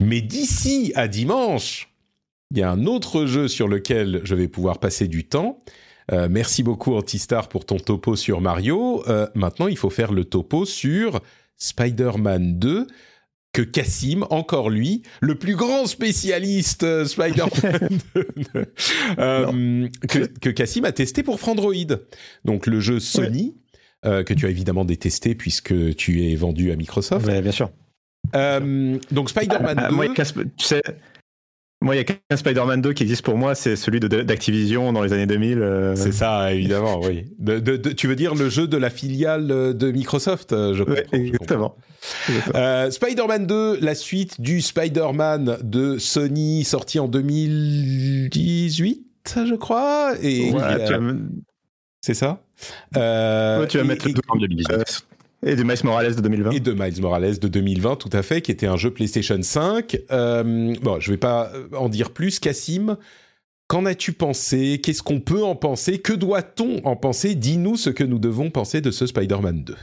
Mais 0.00 0.22
d'ici 0.22 0.92
à 0.96 1.08
dimanche, 1.08 1.94
il 2.50 2.58
y 2.58 2.62
a 2.62 2.70
un 2.70 2.86
autre 2.86 3.26
jeu 3.26 3.46
sur 3.46 3.68
lequel 3.68 4.22
je 4.24 4.34
vais 4.34 4.48
pouvoir 4.48 4.80
passer 4.80 5.06
du 5.06 5.24
temps. 5.24 5.62
Euh, 6.10 6.28
merci 6.28 6.62
beaucoup 6.62 6.94
Antistar 6.94 7.48
pour 7.48 7.64
ton 7.64 7.76
topo 7.76 8.16
sur 8.16 8.40
Mario. 8.40 9.04
Euh, 9.08 9.28
maintenant, 9.34 9.68
il 9.68 9.76
faut 9.76 9.90
faire 9.90 10.12
le 10.12 10.24
topo 10.24 10.64
sur 10.64 11.20
Spider-Man 11.58 12.58
2 12.58 12.86
que 13.52 13.62
Cassim, 13.62 14.24
encore 14.30 14.70
lui, 14.70 15.02
le 15.20 15.34
plus 15.34 15.56
grand 15.56 15.86
spécialiste 15.86 16.84
euh, 16.84 17.04
Spider-Man, 17.04 17.98
que, 20.08 20.26
que 20.26 20.50
Cassim 20.50 20.84
a 20.84 20.92
testé 20.92 21.22
pour 21.22 21.38
Frandroid. 21.38 21.74
Donc 22.44 22.66
le 22.66 22.80
jeu 22.80 23.00
Sony, 23.00 23.56
que 24.02 24.32
tu 24.32 24.46
as 24.46 24.50
évidemment 24.50 24.84
détesté 24.84 25.34
puisque 25.34 25.94
tu 25.96 26.24
es 26.24 26.34
vendu 26.36 26.72
à 26.72 26.76
Microsoft. 26.76 27.26
Oui, 27.26 27.42
bien 27.42 27.52
sûr. 27.52 27.70
Euh, 28.34 28.98
donc 29.10 29.30
Spider-Man 29.30 29.76
2. 29.76 29.82
Ah, 29.84 29.90
moi, 29.90 30.06
tu 30.08 30.64
sais, 30.64 30.82
moi, 31.82 31.94
il 31.94 31.98
y 31.98 32.00
a 32.02 32.04
qu'un 32.04 32.36
Spider-Man 32.36 32.82
2 32.82 32.92
qui 32.92 33.04
existe 33.04 33.24
pour 33.24 33.38
moi, 33.38 33.54
c'est 33.54 33.74
celui 33.74 34.00
d'Activision 34.00 34.92
dans 34.92 35.02
les 35.02 35.14
années 35.14 35.26
2000. 35.26 35.62
Euh. 35.62 35.96
C'est 35.96 36.12
ça, 36.12 36.52
évidemment, 36.52 37.00
oui. 37.00 37.24
De, 37.38 37.76
tu 37.76 38.06
veux 38.06 38.16
dire 38.16 38.34
le 38.34 38.50
jeu 38.50 38.66
de 38.66 38.76
la 38.76 38.90
filiale 38.90 39.46
de 39.74 39.90
Microsoft, 39.90 40.52
euh, 40.52 40.74
je 40.74 40.84
crois. 40.84 40.96
exactement. 41.12 41.76
Spider-Man 42.90 43.46
2, 43.46 43.78
la 43.80 43.94
suite 43.94 44.42
du 44.42 44.60
Spider-Man 44.60 45.58
de 45.62 45.96
Sony, 45.96 46.64
sorti 46.64 46.98
en 46.98 47.08
2018, 47.08 49.06
je 49.26 49.54
crois. 49.54 50.12
Et 50.22 50.52
C'est 52.02 52.14
ça 52.14 52.42
euh, 52.96 53.66
Tu 53.66 53.78
vas 53.78 53.84
mettre 53.84 54.06
le 54.06 54.12
2 54.12 54.20
en 54.28 54.36
2018. 54.36 55.06
Et 55.44 55.56
de 55.56 55.62
Miles 55.62 55.84
Morales 55.84 56.14
de 56.14 56.20
2020. 56.20 56.50
Et 56.50 56.60
de 56.60 56.72
Miles 56.72 57.00
Morales 57.00 57.38
de 57.38 57.48
2020, 57.48 57.96
tout 57.96 58.10
à 58.12 58.22
fait, 58.22 58.42
qui 58.42 58.50
était 58.50 58.66
un 58.66 58.76
jeu 58.76 58.90
PlayStation 58.90 59.38
5. 59.40 59.98
Euh, 60.10 60.74
bon, 60.82 61.00
je 61.00 61.10
vais 61.10 61.16
pas 61.16 61.50
en 61.74 61.88
dire 61.88 62.10
plus. 62.10 62.38
Cassim, 62.38 62.96
qu'en 63.66 63.86
as-tu 63.86 64.12
pensé? 64.12 64.80
Qu'est-ce 64.82 65.02
qu'on 65.02 65.20
peut 65.20 65.42
en 65.42 65.56
penser? 65.56 65.98
Que 65.98 66.12
doit-on 66.12 66.84
en 66.84 66.96
penser? 66.96 67.34
Dis-nous 67.34 67.76
ce 67.76 67.88
que 67.88 68.04
nous 68.04 68.18
devons 68.18 68.50
penser 68.50 68.80
de 68.80 68.90
ce 68.90 69.06
Spider-Man 69.06 69.64
2. 69.64 69.74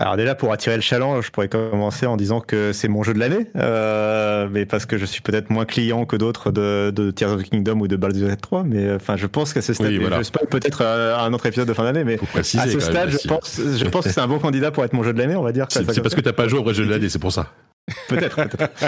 Alors 0.00 0.16
déjà 0.16 0.36
pour 0.36 0.52
attirer 0.52 0.76
le 0.76 0.80
challenge, 0.80 1.26
je 1.26 1.30
pourrais 1.32 1.48
commencer 1.48 2.06
en 2.06 2.16
disant 2.16 2.40
que 2.40 2.72
c'est 2.72 2.86
mon 2.86 3.02
jeu 3.02 3.14
de 3.14 3.18
l'année, 3.18 3.48
euh, 3.56 4.48
mais 4.48 4.64
parce 4.64 4.86
que 4.86 4.96
je 4.96 5.04
suis 5.04 5.22
peut-être 5.22 5.50
moins 5.50 5.64
client 5.64 6.04
que 6.04 6.14
d'autres 6.14 6.52
de, 6.52 6.92
de, 6.94 7.10
Tears 7.10 7.32
of 7.32 7.42
the 7.42 7.50
Kingdom 7.50 7.80
ou 7.80 7.88
de 7.88 7.96
Baldur's 7.96 8.28
Gate 8.28 8.40
3, 8.40 8.62
mais 8.62 8.92
enfin 8.92 9.16
je 9.16 9.26
pense 9.26 9.52
qu'à 9.52 9.60
ce 9.60 9.72
stade, 9.72 9.88
oui, 9.88 9.98
voilà. 9.98 10.22
je 10.22 10.30
peut-être 10.30 10.82
un 10.82 11.32
autre 11.32 11.46
épisode 11.46 11.66
de 11.66 11.72
fin 11.72 11.82
d'année, 11.82 12.04
mais 12.04 12.16
à 12.36 12.42
ce 12.44 12.78
stade, 12.78 13.10
je 13.10 13.26
pense, 13.26 13.60
je 13.60 13.84
pense 13.88 14.04
que 14.04 14.12
c'est 14.12 14.20
un 14.20 14.28
bon 14.28 14.38
candidat 14.38 14.70
pour 14.70 14.84
être 14.84 14.92
mon 14.92 15.02
jeu 15.02 15.12
de 15.12 15.18
l'année, 15.18 15.34
on 15.34 15.42
va 15.42 15.50
dire. 15.50 15.66
C'est 15.68 15.84
parce 15.84 16.14
que 16.14 16.20
t'as 16.20 16.32
pas 16.32 16.46
joué 16.46 16.60
au 16.60 16.62
vrai 16.62 16.74
jeu 16.74 16.86
de 16.86 16.90
l'année, 16.90 17.08
c'est 17.08 17.18
pour 17.18 17.32
ça. 17.32 17.48
Peut-être, 18.08 18.36
peut-être. 18.36 18.70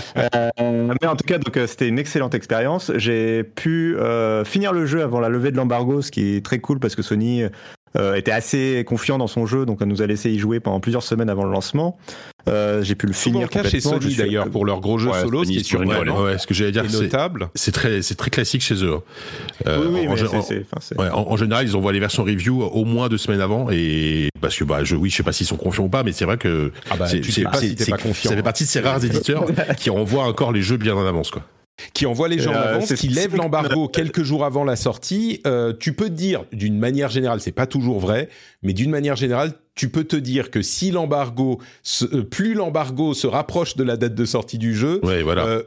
Euh, 0.60 0.92
mais 1.00 1.08
en 1.08 1.16
tout 1.16 1.24
cas, 1.24 1.38
donc 1.38 1.58
c'était 1.66 1.88
une 1.88 1.98
excellente 1.98 2.34
expérience. 2.34 2.92
J'ai 2.96 3.42
pu 3.42 3.96
finir 4.44 4.72
le 4.72 4.86
jeu 4.86 5.02
avant 5.02 5.18
la 5.18 5.28
levée 5.28 5.50
de 5.50 5.56
l'embargo, 5.56 6.02
ce 6.02 6.10
qui 6.12 6.36
est 6.36 6.44
très 6.44 6.60
cool 6.60 6.78
parce 6.78 6.94
que 6.94 7.02
Sony 7.02 7.44
euh, 7.96 8.14
était 8.14 8.30
assez 8.30 8.84
confiant 8.86 9.18
dans 9.18 9.26
son 9.26 9.46
jeu, 9.46 9.66
donc 9.66 9.78
on 9.80 9.86
nous 9.86 10.00
a 10.00 10.06
laissé 10.06 10.30
y 10.30 10.38
jouer 10.38 10.60
pendant 10.60 10.78
plusieurs 10.78 11.02
semaines 11.02 11.28
avant 11.28 11.44
le 11.44 11.50
lancement. 11.50 11.98
Euh, 12.48 12.82
j'ai 12.82 12.94
pu 12.94 13.06
le 13.06 13.12
finir. 13.12 13.48
Souvent 13.50 13.68
chez 13.68 13.80
Sony 13.80 14.14
d'ailleurs 14.14 14.48
pour 14.48 14.64
leur 14.64 14.80
gros 14.80 14.98
jeu 14.98 15.10
solo, 15.12 15.44
ce 15.44 15.50
qui 15.50 15.58
est 15.58 15.64
sur 15.64 15.80
ouais, 15.80 16.08
ouais, 16.08 16.38
ce 16.38 16.46
que 16.46 16.54
j'allais 16.54 16.72
dire, 16.72 16.84
c'est 16.88 17.02
notable. 17.02 17.50
C'est 17.54 17.72
très, 17.72 18.02
c'est 18.02 18.14
très 18.14 18.30
classique 18.30 18.62
chez 18.62 18.84
eux. 18.84 18.98
Euh, 19.66 19.78
oui, 19.80 19.86
oui, 19.92 20.08
en, 20.08 20.14
mais 20.98 21.10
en, 21.10 21.30
en, 21.30 21.36
général, 21.36 21.66
ils 21.66 21.76
envoient 21.76 21.92
les 21.92 22.00
versions 22.00 22.22
review 22.22 22.62
au 22.62 22.84
moins 22.84 23.08
deux 23.08 23.18
semaines 23.18 23.40
avant, 23.40 23.68
et 23.70 24.28
parce 24.40 24.56
que 24.56 24.64
bah, 24.64 24.84
je, 24.84 24.96
oui, 24.96 25.10
je 25.10 25.16
sais 25.16 25.22
pas 25.22 25.32
s'ils 25.32 25.46
sont 25.46 25.56
confiants 25.56 25.84
ou 25.84 25.88
pas, 25.88 26.02
mais 26.02 26.12
c'est 26.12 26.24
vrai 26.24 26.38
que 26.38 26.72
ah 26.90 26.96
bah, 26.96 27.06
c'est, 27.08 27.24
si 27.24 27.42
pas 27.42 27.96
confiant. 27.98 28.30
ça 28.30 28.36
fait 28.36 28.42
partie 28.42 28.64
de 28.64 28.68
ces 28.68 28.80
rares 28.80 29.04
éditeurs 29.04 29.46
qui 29.76 29.90
renvoient 29.90 30.24
encore 30.24 30.52
les 30.52 30.62
jeux 30.62 30.76
bien 30.76 30.94
en 30.94 31.06
avance, 31.06 31.30
quoi 31.30 31.42
qui 31.94 32.06
envoie 32.06 32.28
les 32.28 32.38
gens 32.38 32.52
en 32.52 32.56
euh, 32.56 32.74
avance, 32.74 32.94
qui 32.94 33.08
lève 33.08 33.36
l'embargo 33.36 33.88
quelques 33.92 34.22
jours 34.22 34.44
avant 34.44 34.64
la 34.64 34.76
sortie. 34.76 35.40
Euh, 35.46 35.72
tu 35.78 35.92
peux 35.92 36.06
te 36.06 36.14
dire, 36.14 36.44
d'une 36.52 36.78
manière 36.78 37.10
générale, 37.10 37.40
c'est 37.40 37.52
pas 37.52 37.66
toujours 37.66 38.00
vrai, 38.00 38.28
mais 38.62 38.72
d'une 38.72 38.90
manière 38.90 39.16
générale, 39.16 39.52
tu 39.74 39.88
peux 39.88 40.04
te 40.04 40.16
dire 40.16 40.50
que 40.50 40.62
si 40.62 40.90
l'embargo, 40.90 41.60
euh, 42.02 42.22
plus 42.22 42.54
l'embargo 42.54 43.14
se 43.14 43.26
rapproche 43.26 43.76
de 43.76 43.84
la 43.84 43.96
date 43.96 44.14
de 44.14 44.24
sortie 44.24 44.58
du 44.58 44.74
jeu, 44.74 45.00
voilà. 45.02 45.62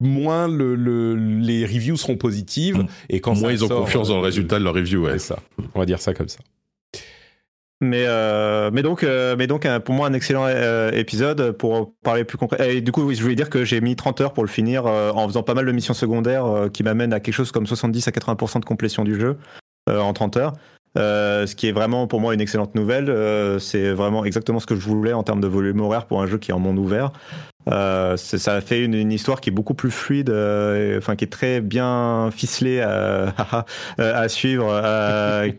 moins 0.00 0.48
le, 0.48 1.14
les 1.14 1.64
reviews 1.64 1.96
seront 1.96 2.16
positives 2.16 2.84
et 3.08 3.20
quand 3.20 3.34
moins 3.34 3.52
ils 3.52 3.64
ont 3.64 3.68
confiance 3.68 4.08
dans 4.08 4.16
le 4.16 4.22
résultat 4.22 4.58
de 4.58 4.64
leur 4.64 4.74
review. 4.74 5.04
Ouais. 5.04 5.18
ça. 5.18 5.38
On 5.74 5.80
va 5.80 5.86
dire 5.86 6.00
ça 6.00 6.14
comme 6.14 6.28
ça. 6.28 6.40
Mais, 7.80 8.06
euh, 8.08 8.70
mais 8.72 8.82
donc, 8.82 9.04
euh, 9.04 9.36
mais 9.38 9.46
donc 9.46 9.66
pour 9.80 9.94
moi 9.94 10.08
un 10.08 10.12
excellent 10.12 10.46
euh, 10.46 10.90
épisode 10.90 11.52
pour 11.52 11.94
parler 12.02 12.24
plus 12.24 12.36
concret. 12.36 12.76
Et 12.76 12.80
du 12.80 12.90
coup, 12.90 13.02
oui, 13.02 13.14
je 13.14 13.22
voulais 13.22 13.36
dire 13.36 13.50
que 13.50 13.64
j'ai 13.64 13.80
mis 13.80 13.94
30 13.94 14.20
heures 14.20 14.32
pour 14.32 14.42
le 14.42 14.48
finir 14.48 14.86
en 14.86 15.26
faisant 15.28 15.42
pas 15.42 15.54
mal 15.54 15.66
de 15.66 15.72
missions 15.72 15.94
secondaires 15.94 16.68
qui 16.72 16.82
m'amènent 16.82 17.12
à 17.12 17.20
quelque 17.20 17.34
chose 17.34 17.52
comme 17.52 17.66
70 17.66 18.08
à 18.08 18.10
80% 18.10 18.60
de 18.60 18.64
complétion 18.64 19.04
du 19.04 19.18
jeu 19.18 19.36
en 19.88 20.12
30 20.12 20.36
heures. 20.38 20.52
ce 20.96 21.54
qui 21.54 21.68
est 21.68 21.72
vraiment 21.72 22.08
pour 22.08 22.20
moi 22.20 22.34
une 22.34 22.40
excellente 22.40 22.74
nouvelle. 22.74 23.60
c'est 23.60 23.92
vraiment 23.92 24.24
exactement 24.24 24.58
ce 24.58 24.66
que 24.66 24.74
je 24.74 24.80
voulais 24.80 25.12
en 25.12 25.22
termes 25.22 25.40
de 25.40 25.48
volume 25.48 25.80
horaire 25.80 26.06
pour 26.06 26.20
un 26.20 26.26
jeu 26.26 26.38
qui 26.38 26.50
est 26.50 26.54
en 26.54 26.58
monde 26.58 26.78
ouvert. 26.78 27.12
Euh, 27.70 28.16
ça 28.16 28.60
fait 28.60 28.82
une, 28.82 29.12
histoire 29.12 29.40
qui 29.40 29.50
est 29.50 29.52
beaucoup 29.52 29.74
plus 29.74 29.90
fluide, 29.90 30.30
euh, 30.30 30.98
enfin 30.98 31.16
qui 31.16 31.24
est 31.24 31.32
très 31.32 31.60
bien 31.60 32.30
ficelée 32.30 32.80
à, 32.80 33.34
à 33.98 34.28
suivre, 34.28 34.68
euh, 34.72 35.50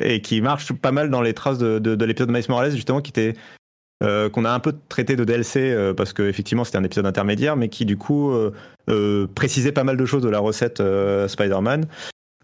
et 0.00 0.20
qui 0.20 0.40
marche 0.40 0.72
pas 0.72 0.92
mal 0.92 1.10
dans 1.10 1.22
les 1.22 1.32
traces 1.32 1.58
de, 1.58 1.78
de, 1.78 1.94
de 1.94 2.04
l'épisode 2.04 2.28
de 2.28 2.34
Miles 2.34 2.44
Morales 2.48 2.72
justement, 2.72 3.00
qui 3.00 3.10
était 3.10 3.34
qu'on 4.34 4.44
a 4.44 4.50
un 4.50 4.60
peu 4.60 4.74
traité 4.90 5.16
de 5.16 5.24
DLC 5.24 5.74
parce 5.96 6.12
qu'effectivement 6.12 6.64
c'était 6.64 6.76
un 6.76 6.84
épisode 6.84 7.06
intermédiaire, 7.06 7.56
mais 7.56 7.70
qui 7.70 7.86
du 7.86 7.96
coup 7.96 8.34
précisait 9.34 9.72
pas 9.72 9.84
mal 9.84 9.96
de 9.96 10.04
choses 10.04 10.22
de 10.22 10.28
la 10.28 10.40
recette 10.40 10.82
Spider-Man. 11.26 11.86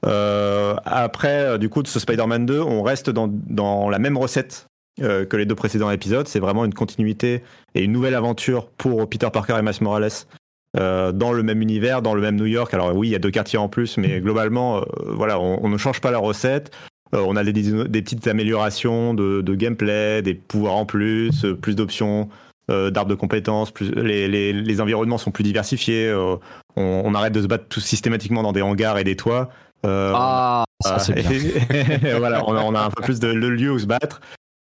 après, 0.03 1.59
du 1.59 1.69
coup, 1.69 1.83
de 1.83 1.89
ce 1.89 2.01
Spider-Man 2.01 2.47
2, 2.47 2.61
on 2.61 2.83
reste 2.83 3.11
dans 3.11 3.91
la 3.91 3.99
même 3.99 4.17
recette 4.17 4.69
euh, 5.02 5.24
que 5.24 5.36
les 5.36 5.47
deux 5.47 5.55
précédents 5.55 5.90
épisodes. 5.90 6.28
C'est 6.28 6.40
vraiment 6.40 6.64
une 6.64 6.74
continuité 6.74 7.43
et 7.74 7.82
une 7.82 7.93
nouvelle 7.93 8.14
aventure 8.14 8.66
pour 8.66 9.09
Peter 9.09 9.28
Parker 9.32 9.56
et 9.59 9.62
Miles 9.62 9.72
Morales 9.81 10.10
euh, 10.78 11.10
dans 11.12 11.32
le 11.32 11.43
même 11.43 11.62
univers, 11.62 12.02
dans 12.02 12.14
le 12.14 12.20
même 12.20 12.36
New 12.36 12.47
York. 12.47 12.74
Alors 12.74 12.94
oui, 12.94 13.09
il 13.09 13.10
y 13.12 13.14
a 13.14 13.18
deux 13.18 13.31
quartiers 13.31 13.59
en 13.59 13.68
plus, 13.68 13.97
mais 13.97 14.20
globalement, 14.20 14.78
euh, 14.78 14.82
voilà, 15.06 15.40
on, 15.40 15.68
ne 15.68 15.78
change 15.78 16.01
pas 16.01 16.10
la 16.10 16.18
recette. 16.18 16.70
on 17.12 17.35
a 17.36 17.44
des, 17.44 17.52
des, 17.52 18.02
petites 18.02 18.27
améliorations 18.27 19.14
de, 19.14 19.55
gameplay, 19.55 20.20
des 20.20 20.35
pouvoirs 20.35 20.77
en 20.77 20.85
plus, 20.85 21.47
plus 21.60 21.77
d'options 21.77 22.28
d'arbres 22.68 23.10
de 23.10 23.16
compétences, 23.16 23.72
plus, 23.72 23.90
les, 23.90 24.28
les, 24.28 24.52
les, 24.52 24.81
environnements 24.81 25.18
sont 25.18 25.32
plus 25.32 25.43
diversifiés. 25.43 26.12
On, 26.77 27.02
on, 27.05 27.14
arrête 27.14 27.32
de 27.32 27.43
se 27.43 27.48
battre 27.48 27.64
tout 27.68 27.81
systématiquement 27.81 28.44
dans 28.44 28.52
des 28.52 28.62
hangars 28.62 28.97
et 28.97 29.02
des 29.02 29.16
toits. 29.16 29.51
ah, 29.82 30.64
ça 30.81 30.98
c'est 31.01 31.14
bien. 31.14 31.31
voilà, 32.18 32.44
on 32.47 32.55
a, 32.55 32.62
on 32.62 32.74
a, 32.77 32.81
un 32.81 32.90
peu 32.90 33.02
plus 33.02 33.18
de, 33.18 33.32
de 33.32 33.47
lieux 33.48 33.72
où 33.72 33.78
se 33.78 33.86
battre. 33.86 34.20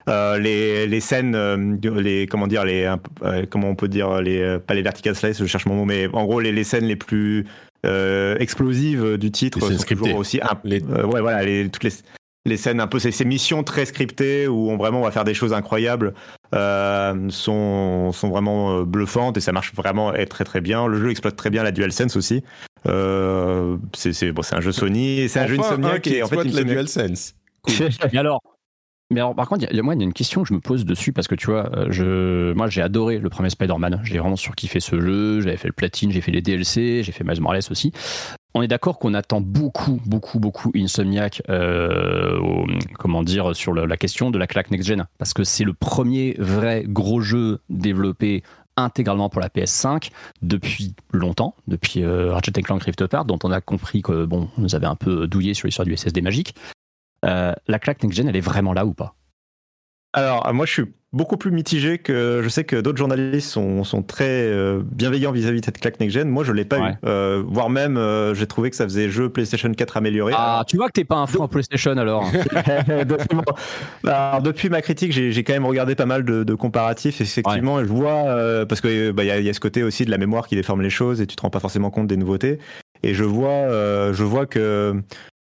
Euh, 0.08 0.38
les, 0.38 0.86
les, 0.86 1.00
scènes, 1.00 1.34
euh, 1.34 1.76
les 2.00 2.26
comment 2.26 2.46
dire, 2.46 2.64
les 2.64 2.90
euh, 3.22 3.44
comment 3.50 3.68
on 3.68 3.74
peut 3.74 3.88
dire, 3.88 4.22
les 4.22 4.58
pas 4.58 4.74
les 4.74 4.82
vertical 4.82 5.14
slice, 5.14 5.38
je 5.38 5.46
cherche 5.46 5.66
mon 5.66 5.74
mot, 5.74 5.84
mais 5.84 6.08
en 6.12 6.24
gros 6.24 6.40
les, 6.40 6.52
les 6.52 6.64
scènes 6.64 6.84
les 6.84 6.96
plus 6.96 7.46
explosives 7.84 9.16
du 9.18 9.30
titre 9.30 9.60
sont 9.60 9.84
toujours 9.84 10.16
aussi 10.16 10.40
ouais 10.66 10.80
voilà 11.20 11.42
les, 11.42 11.68
toutes 11.70 11.84
les 11.84 11.92
les 12.44 12.56
scènes 12.56 12.80
un 12.80 12.86
peu 12.86 12.98
ces, 12.98 13.12
ces, 13.12 13.24
missions 13.24 13.62
très 13.62 13.84
scriptées 13.86 14.46
où 14.46 14.70
on 14.70 14.76
vraiment 14.76 15.00
on 15.00 15.04
va 15.04 15.10
faire 15.10 15.24
des 15.24 15.34
choses 15.34 15.52
incroyables 15.52 16.14
sont 16.52 18.10
sont 18.12 18.28
vraiment 18.28 18.82
bluffantes 18.82 19.36
et 19.36 19.40
ça 19.40 19.52
marche 19.52 19.74
vraiment 19.74 20.12
très 20.28 20.44
très 20.44 20.60
bien. 20.60 20.86
Le 20.86 20.98
jeu 20.98 21.10
exploite 21.10 21.36
très 21.36 21.50
bien 21.50 21.62
la 21.62 21.72
DualSense 21.72 22.16
aussi. 22.16 22.42
C'est 22.84 24.32
bon, 24.32 24.42
c'est 24.42 24.56
un 24.56 24.60
jeu 24.60 24.72
Sony 24.72 25.20
et 25.20 25.28
c'est 25.28 25.40
un 25.40 25.46
jeu 25.46 25.58
Insomniac 25.58 26.02
qui, 26.02 26.22
en 26.22 26.28
fait 26.28 26.44
la 26.44 26.64
DualSense. 26.64 27.34
Cool. 27.60 27.88
et 28.12 28.18
alors 28.18 28.40
mais 29.10 29.20
alors, 29.20 29.34
par 29.34 29.48
contre, 29.48 29.66
il 29.70 29.74
y, 29.74 29.80
a, 29.80 29.82
moi, 29.82 29.94
il 29.94 30.00
y 30.00 30.02
a 30.02 30.04
une 30.04 30.12
question 30.12 30.42
que 30.42 30.48
je 30.48 30.54
me 30.54 30.60
pose 30.60 30.84
dessus 30.84 31.12
parce 31.12 31.28
que 31.28 31.34
tu 31.34 31.46
vois, 31.46 31.74
euh, 31.74 31.86
je, 31.90 32.52
moi, 32.52 32.68
j'ai 32.68 32.82
adoré 32.82 33.18
le 33.18 33.30
premier 33.30 33.48
Spider-Man. 33.48 34.00
J'ai 34.04 34.18
vraiment 34.18 34.36
surkiffé 34.36 34.80
ce 34.80 35.00
jeu. 35.00 35.40
J'avais 35.40 35.56
fait 35.56 35.68
le 35.68 35.72
platine, 35.72 36.12
j'ai 36.12 36.20
fait 36.20 36.30
les 36.30 36.42
DLC, 36.42 37.02
j'ai 37.02 37.12
fait 37.12 37.24
Miles 37.24 37.40
Morales 37.40 37.62
aussi. 37.70 37.92
On 38.54 38.60
est 38.60 38.68
d'accord 38.68 38.98
qu'on 38.98 39.14
attend 39.14 39.40
beaucoup, 39.40 40.00
beaucoup, 40.04 40.38
beaucoup 40.40 40.72
Insomniac, 40.74 41.42
euh, 41.48 42.38
comment 42.98 43.22
dire, 43.22 43.56
sur 43.56 43.72
la 43.72 43.96
question 43.96 44.30
de 44.30 44.38
la 44.38 44.46
claque 44.46 44.70
next-gen. 44.70 45.06
Parce 45.16 45.32
que 45.32 45.44
c'est 45.44 45.64
le 45.64 45.72
premier 45.72 46.34
vrai 46.38 46.84
gros 46.86 47.20
jeu 47.20 47.60
développé 47.70 48.42
intégralement 48.76 49.28
pour 49.28 49.40
la 49.40 49.48
PS5 49.48 50.10
depuis 50.42 50.94
longtemps, 51.12 51.54
depuis 51.66 52.04
euh, 52.04 52.32
Ratchet 52.32 52.52
Clank 52.62 52.82
Rift 52.82 53.02
Apart, 53.02 53.24
dont 53.24 53.38
on 53.42 53.50
a 53.50 53.60
compris 53.60 54.02
que 54.02 54.24
bon, 54.24 54.48
on 54.56 54.60
nous 54.60 54.74
avait 54.74 54.86
un 54.86 54.96
peu 54.96 55.26
douillé 55.26 55.54
sur 55.54 55.66
l'histoire 55.66 55.86
du 55.86 55.96
SSD 55.96 56.20
magique. 56.20 56.54
Euh, 57.24 57.52
la 57.66 57.78
claque 57.78 58.02
next-gen, 58.02 58.28
elle 58.28 58.36
est 58.36 58.40
vraiment 58.40 58.72
là 58.72 58.86
ou 58.86 58.94
pas? 58.94 59.14
Alors, 60.12 60.52
moi, 60.54 60.66
je 60.66 60.72
suis 60.72 60.84
beaucoup 61.12 61.36
plus 61.36 61.50
mitigé 61.50 61.98
que 61.98 62.40
je 62.42 62.48
sais 62.48 62.64
que 62.64 62.76
d'autres 62.76 62.98
journalistes 62.98 63.48
sont, 63.48 63.82
sont 63.82 64.02
très 64.02 64.24
euh, 64.26 64.82
bienveillants 64.84 65.32
vis-à-vis 65.32 65.60
de 65.60 65.64
cette 65.64 65.80
claque 65.80 66.00
next-gen. 66.00 66.28
Moi, 66.28 66.44
je 66.44 66.52
l'ai 66.52 66.64
pas 66.64 66.78
eu. 66.78 66.92
Euh, 67.04 67.42
voire 67.46 67.70
même, 67.70 68.00
j'ai 68.34 68.46
trouvé 68.46 68.70
que 68.70 68.76
ça 68.76 68.84
faisait 68.84 69.10
jeu 69.10 69.28
PlayStation 69.28 69.70
4 69.72 69.96
amélioré. 69.96 70.32
Ah, 70.36 70.64
tu 70.66 70.76
vois 70.76 70.86
que 70.86 70.92
t'es 70.92 71.04
pas 71.04 71.16
un 71.16 71.26
fou 71.26 71.40
en 71.42 71.48
PlayStation 71.48 71.96
alors. 71.96 72.24
alors. 74.04 74.42
depuis 74.42 74.70
ma 74.70 74.80
critique, 74.80 75.12
j'ai 75.12 75.44
quand 75.44 75.52
même 75.52 75.66
regardé 75.66 75.94
pas 75.94 76.06
mal 76.06 76.24
de, 76.24 76.54
comparatifs. 76.54 77.20
Effectivement, 77.20 77.80
je 77.80 77.88
vois, 77.88 78.64
parce 78.66 78.80
qu'il 78.80 79.12
bah, 79.12 79.24
y, 79.24 79.30
a, 79.30 79.40
y 79.40 79.48
a 79.48 79.52
ce 79.52 79.60
côté 79.60 79.82
aussi 79.82 80.04
de 80.04 80.10
la 80.10 80.18
mémoire 80.18 80.46
qui 80.46 80.56
déforme 80.56 80.82
les 80.82 80.90
choses 80.90 81.20
et 81.20 81.26
tu 81.26 81.36
te 81.36 81.42
rends 81.42 81.50
pas 81.50 81.60
forcément 81.60 81.90
compte 81.90 82.06
des 82.06 82.16
nouveautés. 82.16 82.58
Et 83.02 83.14
je 83.14 83.24
vois, 83.24 83.68
je 84.12 84.24
vois 84.24 84.46
que 84.46 85.02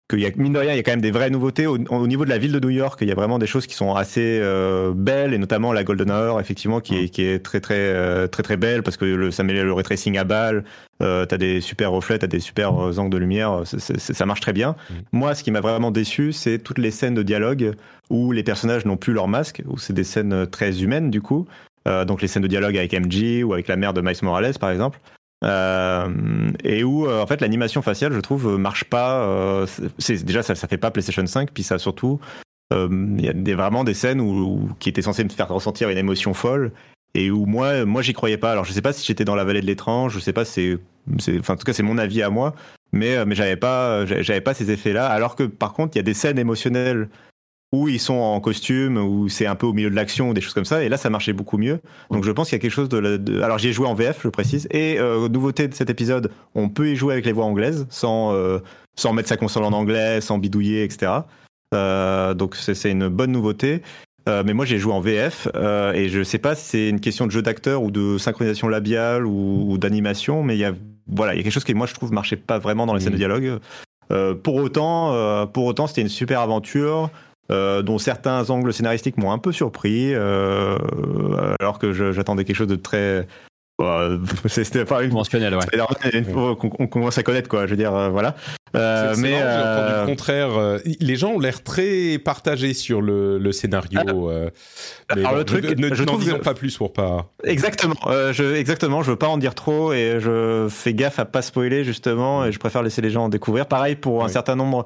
qu'il 0.10 0.20
y 0.20 0.26
a 0.26 0.32
mine 0.36 0.54
de 0.54 0.60
rien, 0.60 0.74
il 0.74 0.76
y 0.76 0.80
a 0.80 0.84
quand 0.84 0.92
même 0.92 1.02
des 1.02 1.12
vraies 1.12 1.30
nouveautés 1.30 1.66
au, 1.66 1.78
niveau 1.78 2.26
de 2.26 2.30
la 2.30 2.38
ville 2.38 2.52
de 2.52 2.60
New 2.60 2.70
York. 2.70 3.00
Il 3.02 3.08
y 3.08 3.12
a 3.12 3.16
vraiment 3.16 3.40
des 3.40 3.48
choses 3.48 3.68
qui 3.68 3.76
sont 3.76 3.96
assez 3.96 4.40
euh, 4.42 4.92
belles 4.94 5.34
et 5.34 5.38
notamment 5.38 5.72
la 5.72 5.84
Golden 5.84 6.12
Hour, 6.12 6.40
effectivement, 6.40 6.82
qui 6.82 6.98
est, 6.98 7.10
qui 7.10 7.24
est 7.24 7.44
très 7.44 7.62
très 7.62 7.76
euh, 7.78 8.28
très 8.28 8.44
très 8.44 8.58
belle 8.58 8.84
parce 8.84 8.98
que 8.98 9.06
le, 9.06 9.32
ça 9.32 9.44
met 9.44 9.54
le 9.54 9.72
retracing 9.72 10.18
à 10.18 10.24
balle. 10.24 10.66
Euh, 11.02 11.26
t'as 11.26 11.38
des 11.38 11.62
super 11.62 11.92
reflets, 11.92 12.20
t'as 12.20 12.28
des 12.28 12.40
super 12.40 12.78
euh, 12.78 12.98
angles 12.98 13.12
de 13.12 13.18
lumière. 13.18 13.64
ça 13.66 14.26
marche 14.26 14.42
très 14.42 14.54
bien. 14.54 14.76
Mm. 14.90 14.94
Moi, 15.14 15.36
ce 15.36 15.44
qui 15.44 15.52
m'a 15.52 15.62
vraiment 15.62 15.92
déçu, 15.92 16.34
c'est 16.34 16.60
toutes 16.60 16.78
les 16.78 16.92
scènes 16.92 17.16
de 17.16 17.24
dialogue 17.24 17.74
où 18.10 18.32
les 18.32 18.44
personnages 18.44 18.86
n'ont 18.86 18.98
plus 18.98 19.14
leur 19.14 19.28
masque, 19.28 19.64
où 19.68 19.78
c'est 19.78 19.94
des 19.94 20.04
scènes 20.04 20.48
très 20.48 20.84
humaines 20.84 21.10
du 21.10 21.22
coup. 21.22 21.48
donc 21.86 22.22
les 22.22 22.28
scènes 22.28 22.44
de 22.44 22.48
dialogue 22.48 22.78
avec 22.78 22.94
MJ 22.94 23.44
ou 23.44 23.54
avec 23.54 23.68
la 23.68 23.76
mère 23.76 23.94
de 23.94 24.02
Miles 24.02 24.16
Morales, 24.22 24.54
par 24.60 24.70
exemple. 24.70 25.00
Euh, 25.44 26.10
et 26.64 26.84
où 26.84 27.08
euh, 27.08 27.22
en 27.22 27.28
fait 27.28 27.42
l'animation 27.42 27.82
faciale, 27.82 28.14
je 28.14 28.20
trouve, 28.20 28.58
marche 28.58 28.86
pas. 28.86 29.24
Euh, 29.26 29.66
déjà 30.24 30.44
ça, 30.44 30.56
ça 30.56 30.68
fait 30.68 30.78
pas 30.78 30.92
PlayStation 30.92 31.26
5, 31.26 31.52
puis 31.52 31.64
ça 31.64 31.78
surtout, 31.78 32.20
il 32.72 33.22
y 33.22 33.52
a 33.52 33.56
vraiment 33.56 33.84
des 33.84 33.94
scènes 33.94 34.20
où, 34.20 34.70
qui 34.80 34.90
étaient 34.90 35.04
censées 35.04 35.24
me 35.24 35.30
faire 35.30 35.50
ressentir 35.50 35.90
une 35.90 35.98
émotion 35.98 36.34
folle 36.34 36.72
et 37.14 37.30
où 37.30 37.46
moi, 37.46 37.86
moi 37.86 38.02
j'y 38.02 38.14
croyais 38.14 38.38
pas. 38.38 38.52
Alors 38.52 38.66
je 38.66 38.72
sais 38.72 38.82
pas 38.82 38.94
si 38.94 39.06
j'étais 39.06 39.26
dans 39.26 39.36
la 39.36 39.44
vallée 39.44 39.62
de 39.62 39.68
l'étrange, 39.68 40.14
je 40.14 40.20
sais 40.20 40.34
pas, 40.34 40.46
c'est, 40.46 40.80
enfin 41.40 41.54
en 41.54 41.58
tout 41.58 41.66
cas 41.66 41.74
c'est 41.74 41.84
mon 41.84 42.00
avis 42.00 42.24
à 42.24 42.30
moi, 42.30 42.56
mais 42.92 43.24
mais 43.26 43.36
j'avais 43.36 43.58
pas, 43.58 44.06
j'avais 44.06 44.42
pas 44.42 44.54
ces 44.54 44.72
effets-là. 44.72 45.08
Alors 45.08 45.36
que 45.36 45.44
par 45.44 45.74
contre 45.74 45.96
il 45.96 46.00
y 46.00 46.02
a 46.02 46.04
des 46.04 46.16
scènes 46.16 46.40
émotionnelles 46.40 47.10
où 47.74 47.88
ils 47.88 48.00
sont 48.00 48.14
en 48.14 48.40
costume, 48.40 48.98
où 48.98 49.28
c'est 49.30 49.48
un 49.48 49.56
peu 49.56 49.66
au 49.66 49.74
milieu 49.74 49.90
de 49.90 49.96
l'action 49.96 50.30
ou 50.30 50.34
des 50.36 50.42
choses 50.42 50.54
comme 50.54 50.64
ça. 50.64 50.84
Et 50.84 50.90
là, 50.90 50.98
ça 50.98 51.10
marchait 51.10 51.34
beaucoup 51.34 51.58
mieux. 51.58 51.80
Donc 52.12 52.24
je 52.24 52.32
pense 52.32 52.50
qu'il 52.50 52.56
y 52.56 52.60
a 52.60 52.62
quelque 52.62 52.72
chose 52.72 52.88
de... 52.88 53.42
Alors 53.42 53.58
j'ai 53.58 53.74
joué 53.74 53.88
en 53.88 53.96
VF, 53.96 54.20
je 54.24 54.30
précise. 54.30 54.68
Et 54.70 55.00
euh, 55.00 55.28
nouveauté 55.28 55.68
de 55.68 55.74
cet 55.74 55.90
épisode, 55.90 56.30
on 56.54 56.70
peut 56.70 56.90
y 56.90 56.96
jouer 56.96 57.14
avec 57.14 57.26
les 57.26 57.32
voix 57.32 57.46
anglaises, 57.46 57.88
sans, 57.90 58.32
euh, 58.32 58.60
sans 58.96 59.12
mettre 59.12 59.28
sa 59.28 59.38
console 59.38 59.64
en 59.64 59.74
anglais, 59.74 60.22
sans 60.22 60.38
bidouiller, 60.38 60.84
etc. 60.84 61.12
Euh, 61.74 62.36
donc 62.36 62.56
c'est 62.56 62.92
une 62.92 63.08
bonne 63.08 63.32
nouveauté. 63.32 63.82
Mais 64.28 64.54
moi 64.54 64.64
j'ai 64.64 64.78
joué 64.78 64.94
en 64.94 65.02
VF 65.02 65.50
et 65.96 66.08
je 66.08 66.24
sais 66.24 66.38
pas 66.38 66.56
si 66.56 66.66
c'est 66.66 66.90
une 66.90 67.02
question 67.02 67.26
de 67.26 67.32
jeu 67.32 67.42
d'acteur 67.42 67.84
ou 67.84 67.92
de 67.92 68.18
synchronisation 68.18 68.70
labiale 68.70 69.26
ou, 69.26 69.66
ou 69.68 69.78
d'animation, 69.78 70.44
mais 70.44 70.56
il 70.56 70.60
y 70.60 70.66
a 70.66 70.72
voilà 71.08 71.34
il 71.34 71.38
y 71.38 71.40
a 71.42 71.44
quelque 71.44 71.52
chose 71.52 71.66
qui 71.66 71.74
moi 71.74 71.88
je 71.88 71.94
trouve 71.94 72.14
marchait 72.14 72.38
pas 72.38 72.58
vraiment 72.58 72.86
dans 72.86 72.94
les 72.94 73.02
scènes 73.02 73.10
de 73.10 73.16
mmh. 73.16 73.18
dialogue. 73.18 73.60
Pour 74.44 74.56
autant, 74.56 75.48
pour 75.48 75.66
autant, 75.66 75.88
c'était 75.88 76.04
une 76.04 76.08
super 76.08 76.40
aventure. 76.40 77.10
Dont 77.84 77.98
certains 77.98 78.50
angles 78.50 78.74
scénaristiques 78.74 79.18
m'ont 79.18 79.32
un 79.32 79.38
peu 79.38 79.52
surpris, 79.52 80.14
alors 80.16 81.80
que 81.80 81.92
j'attendais 82.12 82.46
quelque 82.46 82.56
chose 82.56 82.68
de 82.68 82.76
très 82.76 83.28
bah, 83.80 84.08
c'était 84.46 84.86
pas 84.86 85.04
une 85.04 85.10
conventionnel, 85.10 85.56
ouais. 85.56 85.66
Une 86.14 86.26
fois 86.26 86.56
qu'on 86.56 86.88
commence 86.88 87.18
à 87.18 87.24
connaître, 87.24 87.50
quoi. 87.50 87.66
Je 87.66 87.72
veux 87.72 87.78
dire, 87.78 87.94
euh, 87.96 88.10
voilà. 88.10 88.36
Euh, 88.76 89.16
mais 89.18 89.40
le 89.40 90.06
contraire. 90.06 90.58
Euh, 90.58 90.80
les 91.00 91.16
gens 91.16 91.32
ont 91.32 91.40
l'air 91.40 91.64
très 91.64 92.18
partagés 92.18 92.74
sur 92.74 93.02
le, 93.02 93.38
le 93.38 93.52
scénario. 93.52 94.30
Euh, 94.30 94.50
alors 95.10 95.36
le 95.36 95.44
truc, 95.44 95.78
ne, 95.78 95.94
je 95.94 96.04
trouve 96.04 96.40
pas 96.40 96.54
plus 96.54 96.78
pour 96.78 96.94
pas. 96.94 97.32
Exactement. 97.44 97.96
je, 98.08 98.56
exactement. 98.56 99.04
Je 99.04 99.12
veux 99.12 99.18
pas 99.18 99.28
en 99.28 99.38
dire 99.38 99.56
trop 99.56 99.94
et 99.94 100.18
je 100.20 100.68
fais 100.70 100.94
gaffe 100.94 101.20
à 101.20 101.26
pas 101.26 101.42
spoiler 101.42 101.84
justement 101.84 102.46
et 102.46 102.52
je 102.52 102.60
préfère 102.60 102.84
laisser 102.84 103.02
les 103.02 103.10
gens 103.10 103.26
en 103.26 103.30
découvrir. 103.30 103.68
Pareil 103.68 103.96
pour 103.96 104.24
un 104.24 104.30
certain 104.30 104.56
nombre 104.56 104.86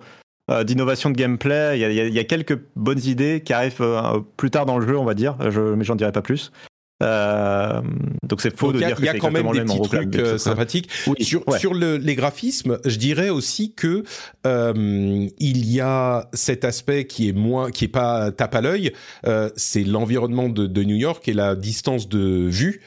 d'innovations 0.64 1.10
de 1.10 1.16
gameplay. 1.16 1.78
Il 1.78 1.82
y, 1.82 1.86
a, 1.86 1.90
il 1.90 2.14
y, 2.14 2.20
a, 2.20 2.24
quelques 2.24 2.58
bonnes 2.76 3.04
idées 3.04 3.42
qui 3.44 3.54
arrivent 3.54 3.84
plus 4.38 4.50
tard 4.50 4.66
dans 4.66 4.78
le 4.78 4.88
jeu, 4.88 4.98
on 4.98 5.06
va 5.06 5.14
dire. 5.14 5.36
Je, 5.50 5.60
mais 5.60 5.84
j'en 5.84 5.96
dirai 5.96 6.12
pas 6.12 6.22
plus. 6.22 6.52
Euh, 7.04 7.82
donc 8.24 8.42
c'est 8.42 8.58
faux 8.58 8.74
de 8.74 8.80
dire 8.80 8.96
qu'il 8.96 9.06
y 9.06 9.10
a 9.10 9.20
quand 9.20 9.30
même 9.30 9.52
des 9.52 9.62
petits 9.62 9.82
trucs 9.82 10.16
euh, 10.16 10.38
sympathiques. 10.38 10.90
sur, 11.20 11.44
sur 11.58 11.74
le, 11.74 11.98
les 11.98 12.16
graphismes, 12.16 12.80
je 12.86 12.98
dirais 12.98 13.30
aussi 13.30 13.74
que 13.74 14.04
euh, 14.46 15.28
il 15.38 15.72
y 15.72 15.80
a 15.80 16.30
cet 16.34 16.66
aspect 16.66 17.06
qui 17.06 17.30
est 17.30 17.34
moins, 17.34 17.70
qui 17.70 17.86
est 17.86 17.90
pas 17.90 18.32
tape 18.32 18.56
à 18.56 18.62
l'œil. 18.62 18.94
Euh, 19.28 19.50
c'est 19.56 19.84
l'environnement 19.84 20.50
de, 20.50 20.66
de, 20.66 20.84
New 20.84 20.96
York 20.96 21.28
et 21.28 21.34
la 21.34 21.56
distance 21.56 22.10
de 22.10 22.48
vue. 22.50 22.82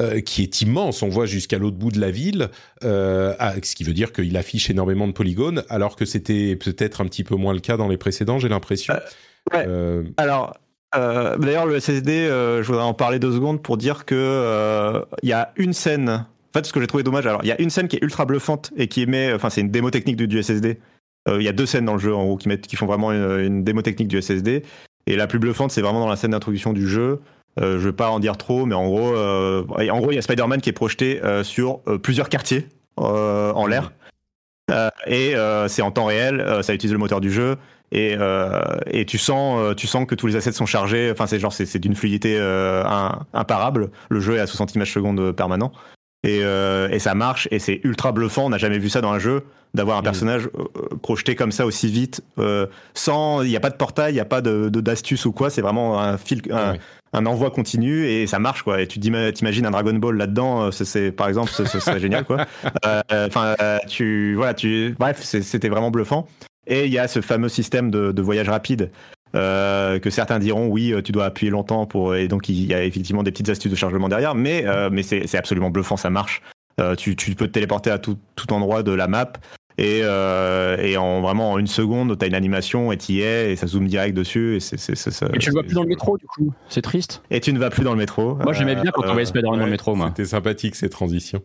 Euh, 0.00 0.20
qui 0.20 0.42
est 0.42 0.62
immense, 0.62 1.02
on 1.02 1.08
voit 1.08 1.26
jusqu'à 1.26 1.58
l'autre 1.58 1.76
bout 1.76 1.92
de 1.92 2.00
la 2.00 2.10
ville, 2.10 2.48
ce 2.80 3.74
qui 3.74 3.84
veut 3.84 3.92
dire 3.92 4.12
qu'il 4.12 4.36
affiche 4.36 4.68
énormément 4.70 5.06
de 5.06 5.12
polygones, 5.12 5.62
alors 5.68 5.96
que 5.96 6.04
c'était 6.04 6.56
peut-être 6.56 7.02
un 7.02 7.04
petit 7.04 7.22
peu 7.22 7.36
moins 7.36 7.52
le 7.52 7.60
cas 7.60 7.76
dans 7.76 7.88
les 7.88 7.98
précédents, 7.98 8.38
j'ai 8.38 8.48
l'impression. 8.48 8.94
Ouais. 9.52 9.66
Alors, 10.16 10.54
euh, 10.94 11.36
d'ailleurs, 11.38 11.66
le 11.66 11.80
SSD, 11.80 12.12
euh, 12.12 12.62
je 12.62 12.68
voudrais 12.68 12.84
en 12.84 12.94
parler 12.94 13.18
deux 13.18 13.32
secondes 13.32 13.62
pour 13.62 13.76
dire 13.76 14.04
que 14.04 14.14
euh, 14.14 15.00
il 15.22 15.28
y 15.28 15.32
a 15.32 15.52
une 15.56 15.72
scène. 15.72 16.08
En 16.10 16.58
fait, 16.58 16.66
ce 16.66 16.72
que 16.72 16.80
j'ai 16.80 16.86
trouvé 16.86 17.02
dommage, 17.02 17.26
alors 17.26 17.40
il 17.42 17.48
y 17.48 17.52
a 17.52 17.60
une 17.60 17.70
scène 17.70 17.88
qui 17.88 17.96
est 17.96 18.02
ultra 18.02 18.26
bluffante 18.26 18.72
et 18.76 18.88
qui 18.88 19.02
émet, 19.02 19.32
enfin 19.32 19.48
c'est 19.48 19.62
une 19.62 19.70
démo 19.70 19.90
technique 19.90 20.16
du, 20.16 20.42
SSD. 20.42 20.78
Il 21.28 21.42
y 21.42 21.48
a 21.48 21.52
deux 21.52 21.66
scènes 21.66 21.84
dans 21.84 21.94
le 21.94 22.00
jeu 22.00 22.14
en 22.14 22.24
gros 22.24 22.36
qui 22.36 22.48
mettent, 22.48 22.66
qui 22.66 22.76
font 22.76 22.86
vraiment 22.86 23.12
une, 23.12 23.64
démo 23.64 23.80
technique 23.80 24.08
du 24.08 24.20
SSD. 24.20 24.62
Et 25.06 25.16
la 25.16 25.26
plus 25.26 25.38
bluffante, 25.38 25.70
c'est 25.70 25.80
vraiment 25.80 26.00
dans 26.00 26.08
la 26.08 26.16
scène 26.16 26.32
d'introduction 26.32 26.72
du 26.72 26.86
jeu. 26.86 27.20
Je 27.58 27.76
vais 27.76 27.92
pas 27.92 28.10
en 28.10 28.18
dire 28.18 28.36
trop, 28.36 28.66
mais 28.66 28.74
en 28.74 28.86
gros, 28.86 29.16
en 29.16 30.00
gros, 30.00 30.12
il 30.12 30.14
y 30.14 30.18
a 30.18 30.22
Spider-Man 30.22 30.60
qui 30.60 30.70
est 30.70 30.74
projeté 30.74 31.20
sur 31.42 31.80
plusieurs 32.02 32.28
quartiers 32.28 32.66
en 32.96 33.66
l'air. 33.66 33.92
et 35.06 35.34
c'est 35.68 35.82
en 35.82 35.90
temps 35.90 36.06
réel, 36.06 36.60
ça 36.62 36.74
utilise 36.74 36.92
le 36.92 36.98
moteur 36.98 37.20
du 37.20 37.30
jeu. 37.30 37.56
Et, 37.92 38.16
euh, 38.18 38.62
et 38.86 39.04
tu 39.04 39.18
sens 39.18 39.60
euh, 39.60 39.74
tu 39.74 39.86
sens 39.86 40.06
que 40.06 40.14
tous 40.14 40.26
les 40.26 40.34
assets 40.34 40.52
sont 40.52 40.66
chargés. 40.66 41.10
Enfin 41.12 41.26
c'est 41.26 41.38
genre 41.38 41.52
c'est 41.52 41.78
d'une 41.78 41.94
fluidité 41.94 42.36
euh, 42.38 42.82
imparable. 43.34 43.90
Le 44.08 44.20
jeu 44.20 44.36
est 44.36 44.40
à 44.40 44.46
60 44.46 44.74
images 44.74 44.92
secondes 44.92 45.32
permanent. 45.32 45.72
Et, 46.24 46.38
et 46.38 46.98
ça 47.00 47.14
marche 47.14 47.48
et 47.50 47.58
c'est 47.58 47.80
ultra 47.82 48.12
bluffant. 48.12 48.46
On 48.46 48.50
n'a 48.50 48.58
jamais 48.58 48.78
vu 48.78 48.88
ça 48.88 49.00
dans 49.00 49.12
un 49.12 49.18
jeu 49.18 49.42
d'avoir 49.74 49.98
un 49.98 50.00
mm. 50.00 50.04
personnage 50.04 50.48
projeté 51.02 51.34
comme 51.34 51.50
ça 51.50 51.66
aussi 51.66 51.90
vite 51.90 52.22
sans 52.94 53.42
il 53.42 53.48
n'y 53.48 53.56
a 53.56 53.60
pas 53.60 53.70
de 53.70 53.76
portail 53.76 54.12
il 54.12 54.14
n'y 54.14 54.20
a 54.20 54.24
pas 54.24 54.40
de 54.40 54.68
d'astuce 54.68 55.26
ou 55.26 55.32
quoi. 55.32 55.50
C'est 55.50 55.62
vraiment 55.62 56.00
un 56.00 56.16
fil 56.16 56.40
un, 56.50 56.76
un, 57.12 57.26
envoi 57.26 57.50
continu 57.50 58.06
et 58.06 58.26
ça 58.26 58.38
marche 58.38 58.62
quoi. 58.62 58.80
Et 58.80 58.86
tu 58.86 59.00
t'imagines 59.00 59.66
un 59.66 59.70
Dragon 59.70 59.94
Ball 59.94 60.16
là-dedans 60.16 60.70
c'est 60.70 61.12
par 61.12 61.28
exemple 61.28 61.50
ce, 61.50 61.64
serait 61.64 62.00
génial 62.00 62.24
quoi. 62.24 62.46
Enfin 63.10 63.54
tu 63.88 64.34
voilà 64.34 64.54
tu 64.54 64.94
bref 64.98 65.20
c'était 65.22 65.68
vraiment 65.68 65.90
bluffant. 65.90 66.26
Et 66.66 66.86
il 66.86 66.92
y 66.92 66.98
a 66.98 67.08
ce 67.08 67.20
fameux 67.20 67.48
système 67.48 67.90
de, 67.90 68.22
voyage 68.22 68.48
rapide 68.48 68.90
euh, 69.34 69.98
que 69.98 70.10
certains 70.10 70.38
diront 70.38 70.68
oui, 70.68 70.92
euh, 70.92 71.00
tu 71.00 71.10
dois 71.10 71.24
appuyer 71.24 71.50
longtemps 71.50 71.86
pour 71.86 72.14
et 72.14 72.28
donc 72.28 72.50
il 72.50 72.66
y 72.66 72.74
a 72.74 72.84
effectivement 72.84 73.22
des 73.22 73.30
petites 73.30 73.48
astuces 73.48 73.70
de 73.70 73.76
chargement 73.76 74.08
derrière, 74.08 74.34
mais 74.34 74.66
euh, 74.66 74.90
mais 74.92 75.02
c'est 75.02 75.34
absolument 75.36 75.70
bluffant, 75.70 75.96
ça 75.96 76.10
marche. 76.10 76.42
tu, 76.98 77.16
tu 77.16 77.34
peux 77.34 77.46
te 77.46 77.52
téléporter 77.52 77.90
à 77.90 77.98
tout, 77.98 78.18
tout 78.36 78.52
endroit 78.52 78.82
de 78.82 78.92
la 78.92 79.08
map 79.08 79.32
et, 79.82 80.00
et 80.00 80.96
en 80.96 81.20
vraiment 81.20 81.52
en 81.52 81.58
une 81.58 81.66
seconde, 81.66 82.18
tu 82.18 82.24
as 82.24 82.28
une 82.28 82.34
animation 82.34 82.92
et 82.92 82.96
tu 82.96 83.12
y 83.12 83.20
es 83.22 83.52
et 83.52 83.56
ça 83.56 83.66
zoome 83.66 83.86
direct 83.86 84.16
dessus. 84.16 84.56
Et, 84.56 84.60
c'est 84.60 84.76
et 85.34 85.38
tu 85.38 85.50
ne 85.50 85.54
vas 85.54 85.62
plus 85.62 85.74
dans 85.74 85.82
le 85.82 85.88
métro 85.88 86.18
du 86.18 86.26
coup, 86.26 86.52
c'est 86.68 86.82
triste. 86.82 87.22
Et 87.30 87.40
tu 87.40 87.52
ne 87.52 87.58
vas 87.58 87.70
plus 87.70 87.84
dans 87.84 87.92
le 87.92 87.98
métro. 87.98 88.36
Moi 88.36 88.52
j'aimais 88.52 88.74
bien 88.74 88.90
quand 88.92 89.04
on 89.06 89.12
voyait 89.12 89.26
Spider-Man 89.26 89.58
dans 89.58 89.64
le 89.64 89.70
métro. 89.70 89.96
C'était 90.08 90.24
sympathique 90.24 90.74
ces 90.74 90.88
transitions. 90.88 91.42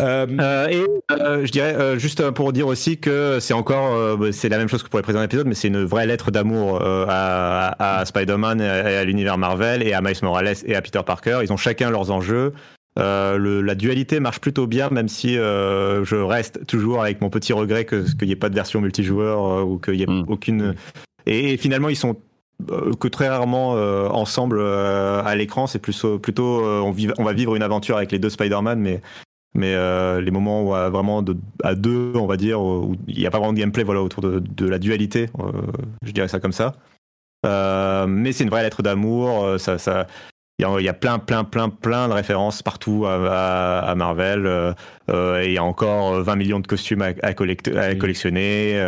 Euh, 0.00 0.26
euh, 0.40 0.68
et 0.68 0.84
euh, 1.12 1.46
je 1.46 1.52
dirais 1.52 1.98
juste 1.98 2.30
pour 2.30 2.52
dire 2.52 2.66
aussi 2.66 2.98
que 2.98 3.38
c'est 3.40 3.54
encore, 3.54 4.16
bah, 4.16 4.32
c'est 4.32 4.48
la 4.48 4.58
même 4.58 4.68
chose 4.68 4.82
que 4.82 4.88
pour 4.88 4.98
les 4.98 5.02
précédents 5.02 5.22
épisodes, 5.22 5.46
mais 5.46 5.54
c'est 5.54 5.68
une 5.68 5.84
vraie 5.84 6.06
lettre 6.06 6.30
d'amour 6.30 6.80
à, 6.82 8.00
à 8.00 8.04
Spider-Man 8.04 8.60
et 8.60 8.66
à, 8.68 9.04
l'univers 9.04 9.38
Marvel 9.38 9.82
et 9.82 9.92
à 9.92 10.00
Miles 10.00 10.16
Morales 10.22 10.54
et 10.64 10.74
à 10.74 10.82
Peter 10.82 11.00
Parker. 11.04 11.40
Ils 11.42 11.52
ont 11.52 11.56
chacun 11.56 11.90
leurs 11.90 12.10
enjeux. 12.10 12.52
Le, 12.96 13.60
la 13.60 13.74
dualité 13.74 14.20
marche 14.20 14.40
plutôt 14.40 14.66
bien, 14.66 14.88
même 14.90 15.08
si 15.08 15.34
je 15.34 16.16
reste 16.16 16.66
toujours 16.66 17.02
avec 17.02 17.20
mon 17.20 17.30
petit 17.30 17.52
regret 17.52 17.84
que 17.84 18.04
qu'il 18.16 18.28
n'y 18.28 18.32
ait 18.32 18.36
pas 18.36 18.48
de 18.48 18.54
version 18.54 18.80
multijoueur 18.80 19.66
ou 19.66 19.78
qu'il 19.78 19.94
n'y 19.94 20.02
ait 20.02 20.06
mm. 20.06 20.24
aucune. 20.28 20.74
Et, 21.26 21.56
finalement, 21.56 21.88
ils 21.88 21.96
sont 21.96 22.16
que 22.98 23.08
très 23.08 23.28
rarement 23.28 23.72
ensemble 24.14 24.62
à 24.62 25.34
l'écran. 25.34 25.66
C'est 25.66 25.78
plus 25.78 26.06
plutôt 26.22 26.64
on, 26.64 26.94
on, 27.18 27.24
va 27.24 27.32
vivre 27.32 27.54
une 27.54 27.62
aventure 27.62 27.96
avec 27.96 28.12
les 28.12 28.18
deux 28.18 28.30
Spider-Man, 28.30 28.80
mais 28.80 29.02
mais 29.56 29.74
euh, 29.74 30.20
les 30.20 30.30
moments 30.30 30.62
où 30.62 30.74
à, 30.74 30.90
vraiment 30.90 31.22
de, 31.22 31.36
à 31.64 31.74
deux, 31.74 32.12
on 32.14 32.26
va 32.26 32.36
dire, 32.36 32.60
où 32.60 32.94
il 33.08 33.18
n'y 33.18 33.26
a 33.26 33.30
pas 33.30 33.38
vraiment 33.38 33.54
de 33.54 33.58
gameplay 33.58 33.82
voilà, 33.82 34.02
autour 34.02 34.22
de, 34.22 34.38
de 34.38 34.68
la 34.68 34.78
dualité, 34.78 35.28
euh, 35.40 35.50
je 36.02 36.12
dirais 36.12 36.28
ça 36.28 36.40
comme 36.40 36.52
ça. 36.52 36.76
Euh, 37.46 38.06
mais 38.06 38.32
c'est 38.32 38.44
une 38.44 38.50
vraie 38.50 38.62
lettre 38.62 38.82
d'amour, 38.82 39.58
ça, 39.58 39.78
ça, 39.78 40.06
il 40.58 40.84
y, 40.84 40.88
a, 40.88 40.94
plein, 40.94 41.18
plein, 41.18 41.44
plein, 41.44 41.68
plein 41.68 42.08
de 42.08 42.14
références 42.14 42.62
partout 42.62 43.04
à, 43.06 43.78
à, 43.80 43.94
Marvel. 43.94 44.74
et 45.08 45.46
il 45.46 45.52
y 45.52 45.58
a 45.58 45.64
encore 45.64 46.22
20 46.22 46.36
millions 46.36 46.60
de 46.60 46.66
costumes 46.66 47.02
à, 47.02 47.12
à, 47.22 47.34
collectionner, 47.34 48.80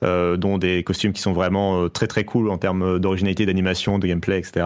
dont 0.00 0.58
des 0.58 0.84
costumes 0.84 1.12
qui 1.12 1.20
sont 1.20 1.32
vraiment 1.32 1.88
très, 1.88 2.06
très 2.06 2.24
cool 2.24 2.50
en 2.50 2.58
termes 2.58 3.00
d'originalité, 3.00 3.46
d'animation, 3.46 3.98
de 3.98 4.06
gameplay, 4.06 4.38
etc. 4.38 4.64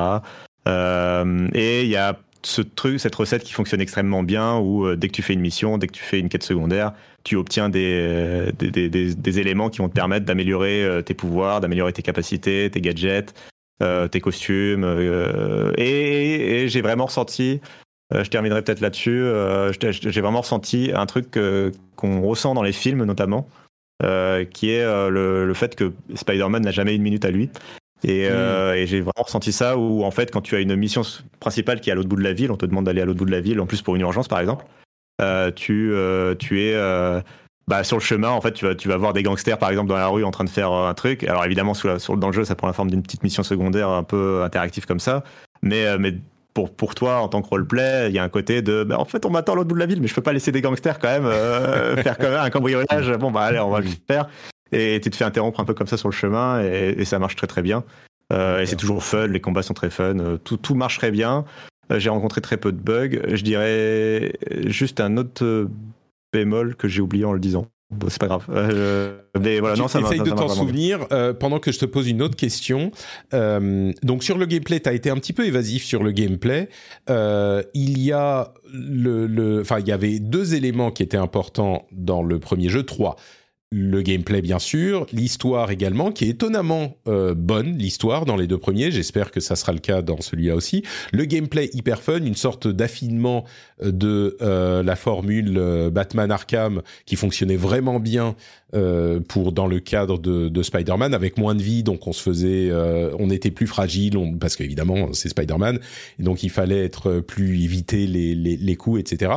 et 0.66 1.82
il 1.84 1.88
y 1.88 1.96
a 1.96 2.18
ce 2.46 2.62
truc, 2.62 3.00
cette 3.00 3.14
recette 3.14 3.42
qui 3.42 3.52
fonctionne 3.52 3.80
extrêmement 3.80 4.22
bien 4.22 4.58
où 4.58 4.86
euh, 4.86 4.96
dès 4.96 5.08
que 5.08 5.12
tu 5.12 5.22
fais 5.22 5.34
une 5.34 5.40
mission, 5.40 5.78
dès 5.78 5.88
que 5.88 5.92
tu 5.92 6.02
fais 6.02 6.20
une 6.20 6.28
quête 6.28 6.44
secondaire, 6.44 6.92
tu 7.24 7.36
obtiens 7.36 7.68
des, 7.68 7.98
euh, 8.00 8.52
des, 8.58 8.70
des, 8.70 9.14
des, 9.14 9.38
éléments 9.40 9.68
qui 9.68 9.78
vont 9.78 9.88
te 9.88 9.94
permettre 9.94 10.24
d'améliorer 10.26 10.84
euh, 10.84 11.02
tes 11.02 11.14
pouvoirs, 11.14 11.60
d'améliorer 11.60 11.92
tes 11.92 12.02
capacités, 12.02 12.70
tes 12.70 12.80
gadgets, 12.80 13.34
tes 13.80 14.20
costumes. 14.20 14.84
et, 15.76 16.62
et 16.62 16.68
j'ai 16.68 16.80
vraiment 16.80 17.06
ressenti, 17.06 17.60
je 18.12 18.28
terminerai 18.28 18.62
peut-être 18.62 18.80
là-dessus, 18.80 19.24
j'ai 19.90 20.20
vraiment 20.20 20.40
ressenti 20.40 20.92
un 20.94 21.06
truc 21.06 21.38
qu'on 21.96 22.22
ressent 22.22 22.54
dans 22.54 22.62
les 22.62 22.72
films 22.72 23.04
notamment. 23.04 23.48
qui 24.02 24.70
est 24.70 24.84
le, 24.84 25.46
le, 25.46 25.54
fait 25.54 25.74
que 25.74 25.92
Spider-Man 26.14 26.62
n'a 26.62 26.70
jamais 26.70 26.94
une 26.94 27.02
minute 27.02 27.24
à 27.24 27.30
lui. 27.30 27.50
Et, 28.04 28.28
euh, 28.30 28.74
et 28.74 28.86
j'ai 28.86 29.00
vraiment 29.00 29.24
ressenti 29.24 29.52
ça 29.52 29.78
où 29.78 30.04
en 30.04 30.10
fait 30.10 30.30
quand 30.30 30.42
tu 30.42 30.54
as 30.54 30.60
une 30.60 30.76
mission 30.76 31.02
principale 31.40 31.80
qui 31.80 31.88
est 31.88 31.92
à 31.92 31.96
l'autre 31.96 32.08
bout 32.08 32.16
de 32.16 32.22
la 32.22 32.34
ville, 32.34 32.52
on 32.52 32.56
te 32.56 32.66
demande 32.66 32.84
d'aller 32.84 33.00
à 33.00 33.04
l'autre 33.04 33.18
bout 33.18 33.24
de 33.24 33.30
la 33.30 33.40
ville, 33.40 33.60
en 33.60 33.66
plus 33.66 33.82
pour 33.82 33.96
une 33.96 34.02
urgence 34.02 34.28
par 34.28 34.40
exemple, 34.40 34.66
euh, 35.22 35.50
tu, 35.50 35.92
euh, 35.92 36.34
tu 36.34 36.62
es 36.62 36.74
euh, 36.74 37.20
bah, 37.68 37.84
sur 37.84 37.96
le 37.96 38.02
chemin, 38.02 38.30
en 38.30 38.40
fait 38.40 38.52
tu 38.52 38.64
vas, 38.64 38.74
tu 38.74 38.88
vas 38.88 38.96
voir 38.96 39.12
des 39.12 39.22
gangsters 39.22 39.58
par 39.58 39.70
exemple 39.70 39.88
dans 39.88 39.96
la 39.96 40.08
rue 40.08 40.24
en 40.24 40.30
train 40.30 40.44
de 40.44 40.50
faire 40.50 40.70
un 40.72 40.94
truc. 40.94 41.24
Alors 41.24 41.44
évidemment 41.44 41.74
sur, 41.74 42.00
sur, 42.00 42.16
dans 42.16 42.28
le 42.28 42.32
jeu 42.32 42.44
ça 42.44 42.54
prend 42.54 42.66
la 42.66 42.72
forme 42.72 42.90
d'une 42.90 43.02
petite 43.02 43.22
mission 43.22 43.42
secondaire 43.42 43.88
un 43.88 44.04
peu 44.04 44.42
interactive 44.44 44.86
comme 44.86 45.00
ça, 45.00 45.24
mais, 45.62 45.98
mais 45.98 46.14
pour, 46.54 46.74
pour 46.74 46.94
toi 46.94 47.18
en 47.18 47.28
tant 47.28 47.42
que 47.42 47.48
roleplay, 47.48 48.06
il 48.08 48.14
y 48.14 48.18
a 48.18 48.24
un 48.24 48.28
côté 48.28 48.62
de 48.62 48.84
bah, 48.84 48.98
en 48.98 49.04
fait 49.04 49.26
on 49.26 49.30
m'attend 49.30 49.52
à 49.52 49.56
l'autre 49.56 49.68
bout 49.68 49.74
de 49.74 49.80
la 49.80 49.86
ville 49.86 50.00
mais 50.00 50.08
je 50.08 50.14
peux 50.14 50.22
pas 50.22 50.32
laisser 50.32 50.52
des 50.52 50.62
gangsters 50.62 50.98
quand 50.98 51.08
même 51.08 51.30
faire 52.02 52.16
quand 52.18 52.30
même 52.30 52.40
un 52.40 52.50
cambriolage. 52.50 53.12
Bon 53.18 53.30
bah 53.30 53.42
allez 53.42 53.58
on 53.58 53.70
va 53.70 53.80
le 53.80 53.88
faire 54.06 54.28
et 54.72 55.00
tu 55.02 55.10
te 55.10 55.16
fais 55.16 55.24
interrompre 55.24 55.60
un 55.60 55.64
peu 55.64 55.74
comme 55.74 55.86
ça 55.86 55.96
sur 55.96 56.08
le 56.08 56.14
chemin 56.14 56.60
et, 56.62 57.04
ça 57.04 57.18
marche 57.18 57.36
très 57.36 57.46
très 57.46 57.62
bien. 57.62 57.84
Euh, 58.32 58.60
et 58.60 58.66
c'est 58.66 58.76
toujours 58.76 59.04
fun, 59.04 59.26
les 59.28 59.40
combats 59.40 59.62
sont 59.62 59.74
très 59.74 59.90
fun, 59.90 60.18
euh, 60.18 60.36
tout, 60.36 60.56
tout 60.56 60.74
marche 60.74 60.98
très 60.98 61.10
bien. 61.10 61.44
Euh, 61.92 62.00
j'ai 62.00 62.10
rencontré 62.10 62.40
très 62.40 62.56
peu 62.56 62.72
de 62.72 62.80
bugs. 62.80 63.20
Je 63.32 63.42
dirais 63.42 64.32
juste 64.66 65.00
un 65.00 65.16
autre 65.16 65.68
bémol 66.36 66.76
que 66.76 66.88
j'ai 66.88 67.00
oublié 67.00 67.24
en 67.24 67.32
le 67.32 67.40
disant. 67.40 67.66
Bon, 67.90 68.08
c'est 68.10 68.20
pas 68.20 68.26
grave. 68.26 68.44
mais 69.40 69.60
voilà, 69.60 69.76
non, 69.76 69.86
ça 69.86 70.00
Essaye 70.00 70.20
de 70.20 70.30
t'en 70.30 70.48
souvenir 70.48 71.06
pendant 71.38 71.60
que 71.60 71.70
je 71.70 71.78
te 71.78 71.84
pose 71.84 72.08
une 72.08 72.20
autre 72.20 72.36
question. 72.36 72.90
donc 73.32 74.24
sur 74.24 74.38
le 74.38 74.46
gameplay, 74.46 74.80
tu 74.80 74.88
as 74.88 74.92
été 74.92 75.08
un 75.10 75.16
petit 75.16 75.32
peu 75.32 75.46
évasif 75.46 75.84
sur 75.84 76.02
le 76.02 76.10
gameplay. 76.10 76.68
il 77.08 77.98
y 78.00 78.12
a 78.12 78.52
le, 78.72 79.60
enfin, 79.60 79.78
il 79.78 79.86
y 79.86 79.92
avait 79.92 80.18
deux 80.18 80.54
éléments 80.54 80.90
qui 80.90 81.04
étaient 81.04 81.16
importants 81.16 81.86
dans 81.92 82.22
le 82.22 82.40
premier 82.40 82.68
jeu, 82.68 82.82
trois 82.82 83.16
le 83.72 84.00
gameplay 84.02 84.42
bien 84.42 84.60
sûr, 84.60 85.06
l'histoire 85.12 85.72
également, 85.72 86.12
qui 86.12 86.24
est 86.24 86.28
étonnamment 86.28 86.96
euh, 87.08 87.34
bonne, 87.34 87.76
l'histoire 87.76 88.24
dans 88.24 88.36
les 88.36 88.46
deux 88.46 88.58
premiers, 88.58 88.92
j'espère 88.92 89.32
que 89.32 89.40
ça 89.40 89.56
sera 89.56 89.72
le 89.72 89.80
cas 89.80 90.02
dans 90.02 90.20
celui-là 90.20 90.54
aussi. 90.54 90.84
Le 91.12 91.24
gameplay 91.24 91.70
hyper 91.72 92.00
fun, 92.00 92.18
une 92.18 92.36
sorte 92.36 92.68
d'affinement 92.68 93.44
euh, 93.82 93.90
de 93.90 94.36
euh, 94.40 94.84
la 94.84 94.94
formule 94.94 95.60
Batman 95.90 96.30
Arkham 96.30 96.82
qui 97.06 97.16
fonctionnait 97.16 97.56
vraiment 97.56 97.98
bien 97.98 98.36
pour 99.28 99.52
dans 99.52 99.66
le 99.66 99.80
cadre 99.80 100.18
de, 100.18 100.48
de 100.50 100.62
Spider-Man, 100.62 101.14
avec 101.14 101.38
moins 101.38 101.54
de 101.54 101.62
vie, 101.62 101.82
donc 101.82 102.06
on 102.06 102.12
se 102.12 102.20
faisait, 102.20 102.70
on 103.18 103.30
était 103.30 103.50
plus 103.50 103.66
fragile, 103.66 104.18
on, 104.18 104.34
parce 104.34 104.54
qu'évidemment 104.54 105.14
c'est 105.14 105.30
Spider-Man, 105.30 105.78
donc 106.18 106.42
il 106.42 106.50
fallait 106.50 106.84
être 106.84 107.20
plus 107.20 107.62
éviter 107.62 108.06
les, 108.06 108.34
les, 108.34 108.56
les 108.58 108.76
coups, 108.76 109.00
etc. 109.00 109.32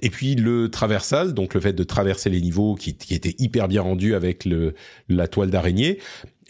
et 0.00 0.10
puis 0.10 0.36
le 0.36 0.70
traversal, 0.70 1.34
donc 1.34 1.52
le 1.52 1.60
fait 1.60 1.74
de 1.74 1.84
traverser 1.84 2.30
les 2.30 2.40
niveaux 2.40 2.76
qui, 2.76 2.94
qui 2.94 3.14
était 3.14 3.35
hyper 3.38 3.68
bien 3.68 3.82
rendu 3.82 4.14
avec 4.14 4.44
le, 4.44 4.74
la 5.08 5.28
toile 5.28 5.50
d'araignée. 5.50 5.98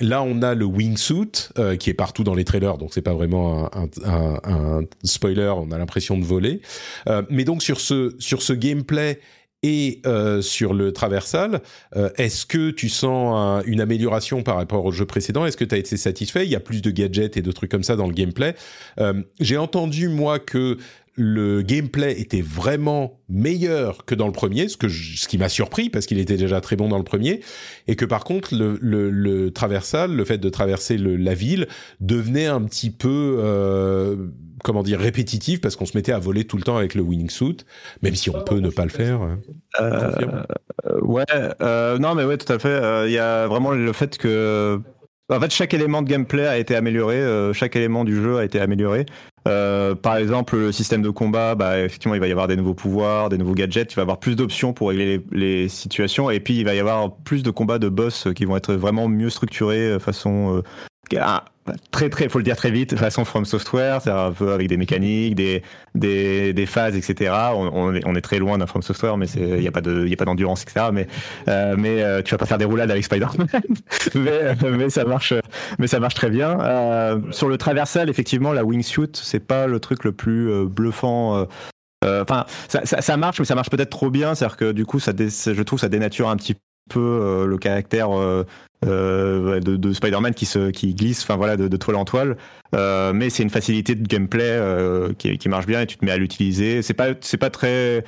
Là, 0.00 0.22
on 0.22 0.42
a 0.42 0.54
le 0.54 0.66
wingsuit 0.66 1.48
euh, 1.58 1.76
qui 1.76 1.88
est 1.88 1.94
partout 1.94 2.22
dans 2.22 2.34
les 2.34 2.44
trailers, 2.44 2.76
donc 2.76 2.90
c'est 2.92 3.02
pas 3.02 3.14
vraiment 3.14 3.70
un, 3.74 4.82
spoiler. 5.04 5.52
On 5.56 5.70
a 5.72 5.78
l'impression 5.78 6.18
de 6.18 6.24
voler. 6.24 6.60
Euh, 7.08 7.22
mais 7.30 7.44
donc 7.44 7.62
sur 7.62 7.80
ce 7.80 8.14
sur 8.18 8.42
ce 8.42 8.52
gameplay 8.52 9.20
et 9.62 10.02
euh, 10.04 10.42
sur 10.42 10.74
le 10.74 10.92
traversal, 10.92 11.62
est-ce 12.18 12.44
que 12.44 12.70
tu 12.70 12.90
sens 12.90 13.64
une 13.66 13.80
amélioration 13.80 14.42
par 14.42 14.56
rapport 14.56 14.84
au 14.84 14.92
jeu 14.92 15.06
précédent? 15.06 15.46
Est-ce 15.46 15.56
que 15.56 15.64
tu 15.64 15.74
as 15.74 15.78
été 15.78 15.96
satisfait? 15.96 16.44
Il 16.44 16.50
y 16.50 16.56
a 16.56 16.60
plus 16.60 16.82
de 16.82 16.90
gadgets 16.90 17.38
et 17.38 17.42
de 17.42 17.52
trucs 17.52 17.70
comme 17.70 17.82
ça 17.82 17.96
dans 17.96 18.06
le 18.06 18.12
gameplay. 18.12 18.54
J'ai 19.40 19.56
entendu 19.56 20.08
moi 20.08 20.38
que 20.38 20.76
le 21.16 21.62
gameplay 21.62 22.20
était 22.20 22.43
vraiment 22.43 23.20
meilleur 23.28 24.05
que 24.05 24.14
dans 24.14 24.26
le 24.26 24.32
premier, 24.32 24.68
ce, 24.68 24.76
que 24.76 24.88
ce 24.88 25.26
qui 25.26 25.38
m'a 25.38 25.48
surpris 25.48 25.88
parce 25.88 26.06
qu'il 26.06 26.18
était 26.18 26.36
déjà 26.36 26.60
très 26.60 26.76
bon 26.76 26.88
dans 26.88 26.98
le 26.98 27.05
premier, 27.05 27.40
et 27.88 27.97
que 27.97 28.05
par 28.05 28.22
contre 28.24 28.55
le, 28.55 28.78
le, 28.80 29.10
le 29.10 29.51
traversal, 29.51 30.14
le 30.14 30.24
fait 30.24 30.38
de 30.38 30.48
traverser 30.48 30.98
le, 30.98 31.16
la 31.16 31.34
ville, 31.34 31.68
devenait 32.01 32.47
un 32.47 32.62
petit 32.62 32.90
peu, 32.90 33.38
euh, 33.40 34.28
comment 34.62 34.82
dire, 34.82 35.01
répétitif 35.01 35.60
parce 35.60 35.74
qu'on 35.74 35.86
se 35.86 35.97
mettait 35.97 36.12
à 36.12 36.18
voler 36.18 36.44
tout 36.44 36.59
le 36.59 36.62
temps 36.62 36.76
avec 36.76 36.94
le 36.94 37.02
wingsuit, 37.02 37.59
même 38.02 38.14
si 38.14 38.30
on 38.30 38.43
peut 38.43 38.60
ne 38.60 38.70
pas 38.70 38.84
le 38.84 38.90
faire. 38.90 39.22
Hein. 39.22 39.38
Euh, 39.80 40.44
ouais, 41.01 41.24
euh, 41.62 41.98
non 41.98 42.14
mais 42.14 42.24
ouais, 42.24 42.36
tout 42.36 42.52
à 42.52 42.59
fait. 42.59 42.68
Euh, 42.68 43.09
il 43.09 43.12
y 43.12 43.18
a 43.18 43.47
vraiment 43.47 43.72
le 43.72 43.93
fait 43.93 44.18
que 44.18 44.80
en 45.28 45.40
fait, 45.40 45.51
chaque 45.51 45.74
élément 45.74 46.02
de 46.02 46.09
gameplay 46.09 46.47
a 46.47 46.56
été 46.56 46.76
amélioré, 46.76 47.16
euh, 47.16 47.52
chaque 47.52 47.74
élément 47.74 48.05
du 48.05 48.14
jeu 48.14 48.36
a 48.38 48.44
été 48.44 48.60
amélioré. 48.60 49.06
Euh, 49.47 49.94
par 49.94 50.16
exemple, 50.16 50.56
le 50.56 50.73
système 50.73 51.02
de 51.02 51.10
combat, 51.10 51.55
bah, 51.55 51.81
effectivement, 51.81 52.14
il 52.14 52.20
va 52.20 52.27
y 52.27 52.32
avoir 52.32 52.48
des 52.48 52.56
nouveaux 52.56 52.74
pouvoirs, 52.74 53.28
des 53.28 53.39
nouveaux 53.39 53.55
gadgets, 53.55 53.93
il 53.93 53.97
va 53.97 54.02
y 54.02 54.05
avoir 54.05 54.18
plus 54.18 54.35
d'options 54.35 54.73
pour 54.73 54.89
régler 54.89 55.23
les, 55.31 55.62
les, 55.62 55.68
situations, 55.68 56.31
et 56.31 56.40
puis 56.40 56.59
il 56.59 56.64
va 56.64 56.74
y 56.74 56.81
avoir 56.81 57.14
plus 57.14 57.43
de 57.43 57.51
combats 57.51 57.78
de 57.78 57.89
boss 57.89 58.28
qui 58.35 58.44
vont 58.44 58.56
être 58.56 58.74
vraiment 58.74 59.09
mieux 59.09 59.31
structurés, 59.31 59.93
euh, 59.93 59.98
façon 59.98 60.56
euh, 60.56 60.62
très 61.90 62.10
très, 62.10 62.28
faut 62.28 62.38
le 62.38 62.44
dire 62.44 62.56
très 62.56 62.70
vite, 62.70 62.97
façon 62.97 63.24
From 63.24 63.44
Software, 63.44 64.01
c'est 64.02 64.10
un 64.10 64.32
peu 64.32 64.52
avec 64.52 64.68
des 64.68 64.76
mécaniques, 64.76 65.34
des 65.34 65.62
des, 65.94 66.52
des 66.52 66.66
phases, 66.66 66.97
etc. 66.97 67.32
On, 67.55 67.94
est, 67.94 68.06
on 68.06 68.14
est 68.14 68.20
très 68.20 68.38
loin 68.38 68.59
d'un 68.59 68.66
From 68.66 68.82
Software, 68.82 69.16
mais 69.16 69.26
il 69.36 69.60
n'y 69.60 69.68
a 69.68 69.72
pas 69.72 69.80
de 69.80 70.06
y 70.06 70.12
a 70.12 70.16
pas 70.16 70.24
d'endurance, 70.24 70.62
etc. 70.62 70.86
Mais 70.93 71.06
euh, 71.48 71.74
mais 71.78 72.02
euh, 72.02 72.22
tu 72.22 72.32
vas 72.32 72.38
pas 72.38 72.47
faire 72.47 72.59
des 72.59 72.64
roulades 72.64 72.90
avec 72.90 73.05
Spider-Man, 73.05 73.48
mais 74.14 74.55
mais 74.70 74.90
ça 74.90 75.05
marche 75.05 75.32
mais 75.78 75.86
ça 75.86 76.01
marche 76.01 76.14
très 76.14 76.30
bien. 76.30 76.60
Euh, 76.60 77.20
sur 77.30 77.48
le 77.48 77.59
traversal, 77.59 78.09
effectivement, 78.10 78.52
la 78.52 78.64
wingsuit, 78.64 79.10
c'est 79.14 79.40
pas 79.40 79.66
le 79.66 79.80
truc 79.80 80.05
le 80.05 80.12
plus 80.12 80.51
euh, 80.51 80.64
bluffant. 80.64 81.38
Euh, 81.38 81.44
Enfin, 82.05 82.44
ça, 82.68 82.86
ça, 82.86 83.01
ça, 83.01 83.16
marche, 83.16 83.40
mais 83.40 83.47
ça 83.47 83.56
marche 83.56 83.70
peut-être 83.70 83.90
trop 83.90 84.10
bien. 84.10 84.36
C'est-à-dire 84.36 84.56
que 84.56 84.70
du 84.70 84.86
coup, 84.86 85.01
ça 85.01 85.10
je 85.16 85.62
trouve 85.62 85.80
ça 85.80 85.88
dénature 85.88 86.28
un 86.28 86.36
petit 86.36 86.55
peu 86.88 87.44
le 87.48 87.59
caractère 87.59 88.10
de, 88.82 89.59
de 89.59 89.93
Spider-Man 89.93 90.35
qui 90.35 90.47
se 90.47 90.70
qui 90.70 90.94
glisse, 90.94 91.23
enfin 91.23 91.36
voilà, 91.36 91.57
de, 91.57 91.69
de, 91.69 91.77
toile 91.77 91.97
en 91.97 92.05
toile. 92.05 92.36
mais 92.73 93.31
c'est 93.31 93.43
une 93.43 93.51
facilité 93.51 93.94
de 93.94 94.07
gameplay 94.07 94.61
qui, 95.19 95.39
qui, 95.39 95.48
marche 95.48 95.66
bien 95.66 95.81
et 95.81 95.86
tu 95.86 95.97
te 95.97 96.05
mets 96.05 96.12
à 96.12 96.16
l'utiliser. 96.16 96.82
C'est 96.82 96.94
pas 96.94 97.09
c'est 97.20 97.39
pas 97.39 97.51
très 97.51 98.05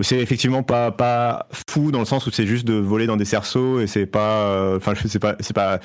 c'est 0.00 0.18
effectivement 0.18 0.62
pas 0.62 0.90
pas 0.92 1.48
fou 1.70 1.90
dans 1.90 1.98
le 1.98 2.04
sens 2.04 2.26
où 2.26 2.30
c'est 2.30 2.46
juste 2.46 2.66
de 2.66 2.74
voler 2.74 3.06
dans 3.06 3.16
des 3.16 3.24
cerceaux 3.24 3.80
et 3.80 3.86
c'est 3.86 4.06
pas 4.06 4.76
enfin 4.76 4.94
je 4.94 5.08
sais 5.08 5.18
pas 5.18 5.36
c'est 5.40 5.54
pas 5.56 5.80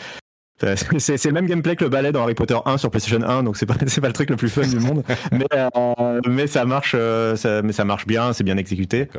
c'est 0.99 1.25
le 1.25 1.31
même 1.31 1.45
gameplay 1.45 1.75
que 1.75 1.83
le 1.83 1.89
ballet 1.89 2.11
dans 2.11 2.21
Harry 2.21 2.35
Potter 2.35 2.57
1 2.65 2.77
sur 2.77 2.89
PlayStation 2.91 3.21
1, 3.21 3.43
donc 3.43 3.57
c'est 3.57 3.65
pas 3.65 3.73
pas 4.01 4.07
le 4.07 4.13
truc 4.13 4.29
le 4.29 4.35
plus 4.35 4.49
fun 4.49 4.67
du 4.67 4.79
monde, 4.79 5.03
mais 5.31 5.45
euh, 5.53 6.21
mais 6.27 6.47
ça 6.47 6.65
marche, 6.65 6.95
euh, 6.97 7.35
ça, 7.35 7.61
mais 7.61 7.73
ça 7.73 7.85
marche 7.85 8.05
bien, 8.05 8.33
c'est 8.33 8.43
bien 8.43 8.57
exécuté. 8.57 9.09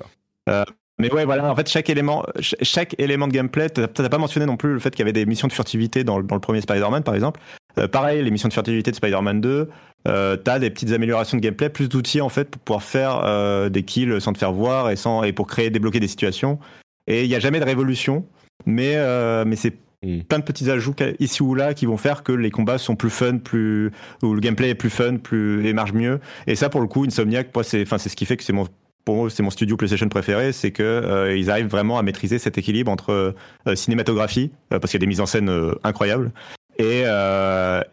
Euh, 0.48 0.64
mais 0.98 1.12
ouais, 1.12 1.24
voilà, 1.24 1.50
en 1.50 1.56
fait, 1.56 1.68
chaque 1.68 1.90
élément, 1.90 2.24
chaque 2.40 2.94
élément 2.98 3.26
de 3.26 3.32
gameplay, 3.32 3.68
t'as 3.68 4.08
pas 4.08 4.18
mentionné 4.18 4.46
non 4.46 4.56
plus 4.56 4.74
le 4.74 4.78
fait 4.78 4.90
qu'il 4.90 5.00
y 5.00 5.02
avait 5.02 5.12
des 5.12 5.26
missions 5.26 5.48
de 5.48 5.52
furtivité 5.52 6.04
dans 6.04 6.18
le, 6.18 6.24
dans 6.24 6.36
le 6.36 6.40
premier 6.40 6.60
Spider-Man, 6.60 7.02
par 7.02 7.14
exemple. 7.14 7.40
Euh, 7.78 7.88
pareil, 7.88 8.22
les 8.22 8.30
missions 8.30 8.48
de 8.48 8.52
furtivité 8.52 8.90
de 8.90 8.96
Spider-Man 8.96 9.40
2, 9.40 9.68
euh, 10.06 10.36
t'as 10.36 10.58
des 10.58 10.70
petites 10.70 10.92
améliorations 10.92 11.36
de 11.36 11.42
gameplay, 11.42 11.68
plus 11.68 11.88
d'outils 11.88 12.20
en 12.20 12.28
fait 12.28 12.48
pour 12.48 12.62
pouvoir 12.62 12.82
faire 12.82 13.22
euh, 13.24 13.68
des 13.68 13.82
kills 13.82 14.20
sans 14.20 14.32
te 14.32 14.38
faire 14.38 14.52
voir 14.52 14.90
et 14.90 14.96
sans 14.96 15.24
et 15.24 15.32
pour 15.32 15.46
créer, 15.48 15.70
débloquer 15.70 15.98
des 15.98 16.08
situations. 16.08 16.58
Et 17.06 17.24
il 17.24 17.30
y 17.30 17.34
a 17.34 17.40
jamais 17.40 17.58
de 17.58 17.64
révolution, 17.64 18.24
mais 18.66 18.96
mais 19.44 19.56
c'est 19.56 19.74
Mm. 20.04 20.20
plein 20.20 20.38
de 20.38 20.44
petits 20.44 20.70
ajouts 20.70 20.94
ici 21.18 21.42
ou 21.42 21.54
là 21.54 21.74
qui 21.74 21.86
vont 21.86 21.96
faire 21.96 22.22
que 22.22 22.32
les 22.32 22.50
combats 22.50 22.78
sont 22.78 22.96
plus 22.96 23.10
fun, 23.10 23.38
plus 23.38 23.90
ou 24.22 24.34
le 24.34 24.40
gameplay 24.40 24.70
est 24.70 24.74
plus 24.74 24.90
fun, 24.90 25.16
plus 25.16 25.66
et 25.66 25.72
marche 25.72 25.92
mieux. 25.92 26.20
Et 26.46 26.54
ça, 26.54 26.68
pour 26.68 26.80
le 26.80 26.86
coup, 26.86 27.04
Insomniac, 27.04 27.48
moi, 27.54 27.64
c'est, 27.64 27.82
enfin, 27.82 27.98
c'est 27.98 28.08
ce 28.08 28.16
qui 28.16 28.26
fait 28.26 28.36
que 28.36 28.44
c'est 28.44 28.52
mon 28.52 28.66
pour 29.04 29.16
moi, 29.16 29.30
c'est 29.30 29.42
mon 29.42 29.50
studio 29.50 29.76
PlayStation 29.76 30.08
préféré, 30.08 30.52
c'est 30.52 30.70
que 30.70 30.82
euh, 30.82 31.36
ils 31.36 31.50
arrivent 31.50 31.68
vraiment 31.68 31.98
à 31.98 32.02
maîtriser 32.02 32.38
cet 32.38 32.56
équilibre 32.58 32.90
entre 32.90 33.34
euh, 33.66 33.74
cinématographie, 33.74 34.50
euh, 34.72 34.78
parce 34.78 34.90
qu'il 34.90 34.98
y 34.98 35.02
a 35.02 35.04
des 35.04 35.06
mises 35.06 35.20
en 35.20 35.26
scène 35.26 35.50
euh, 35.50 35.74
incroyables, 35.84 36.32
et, 36.78 37.04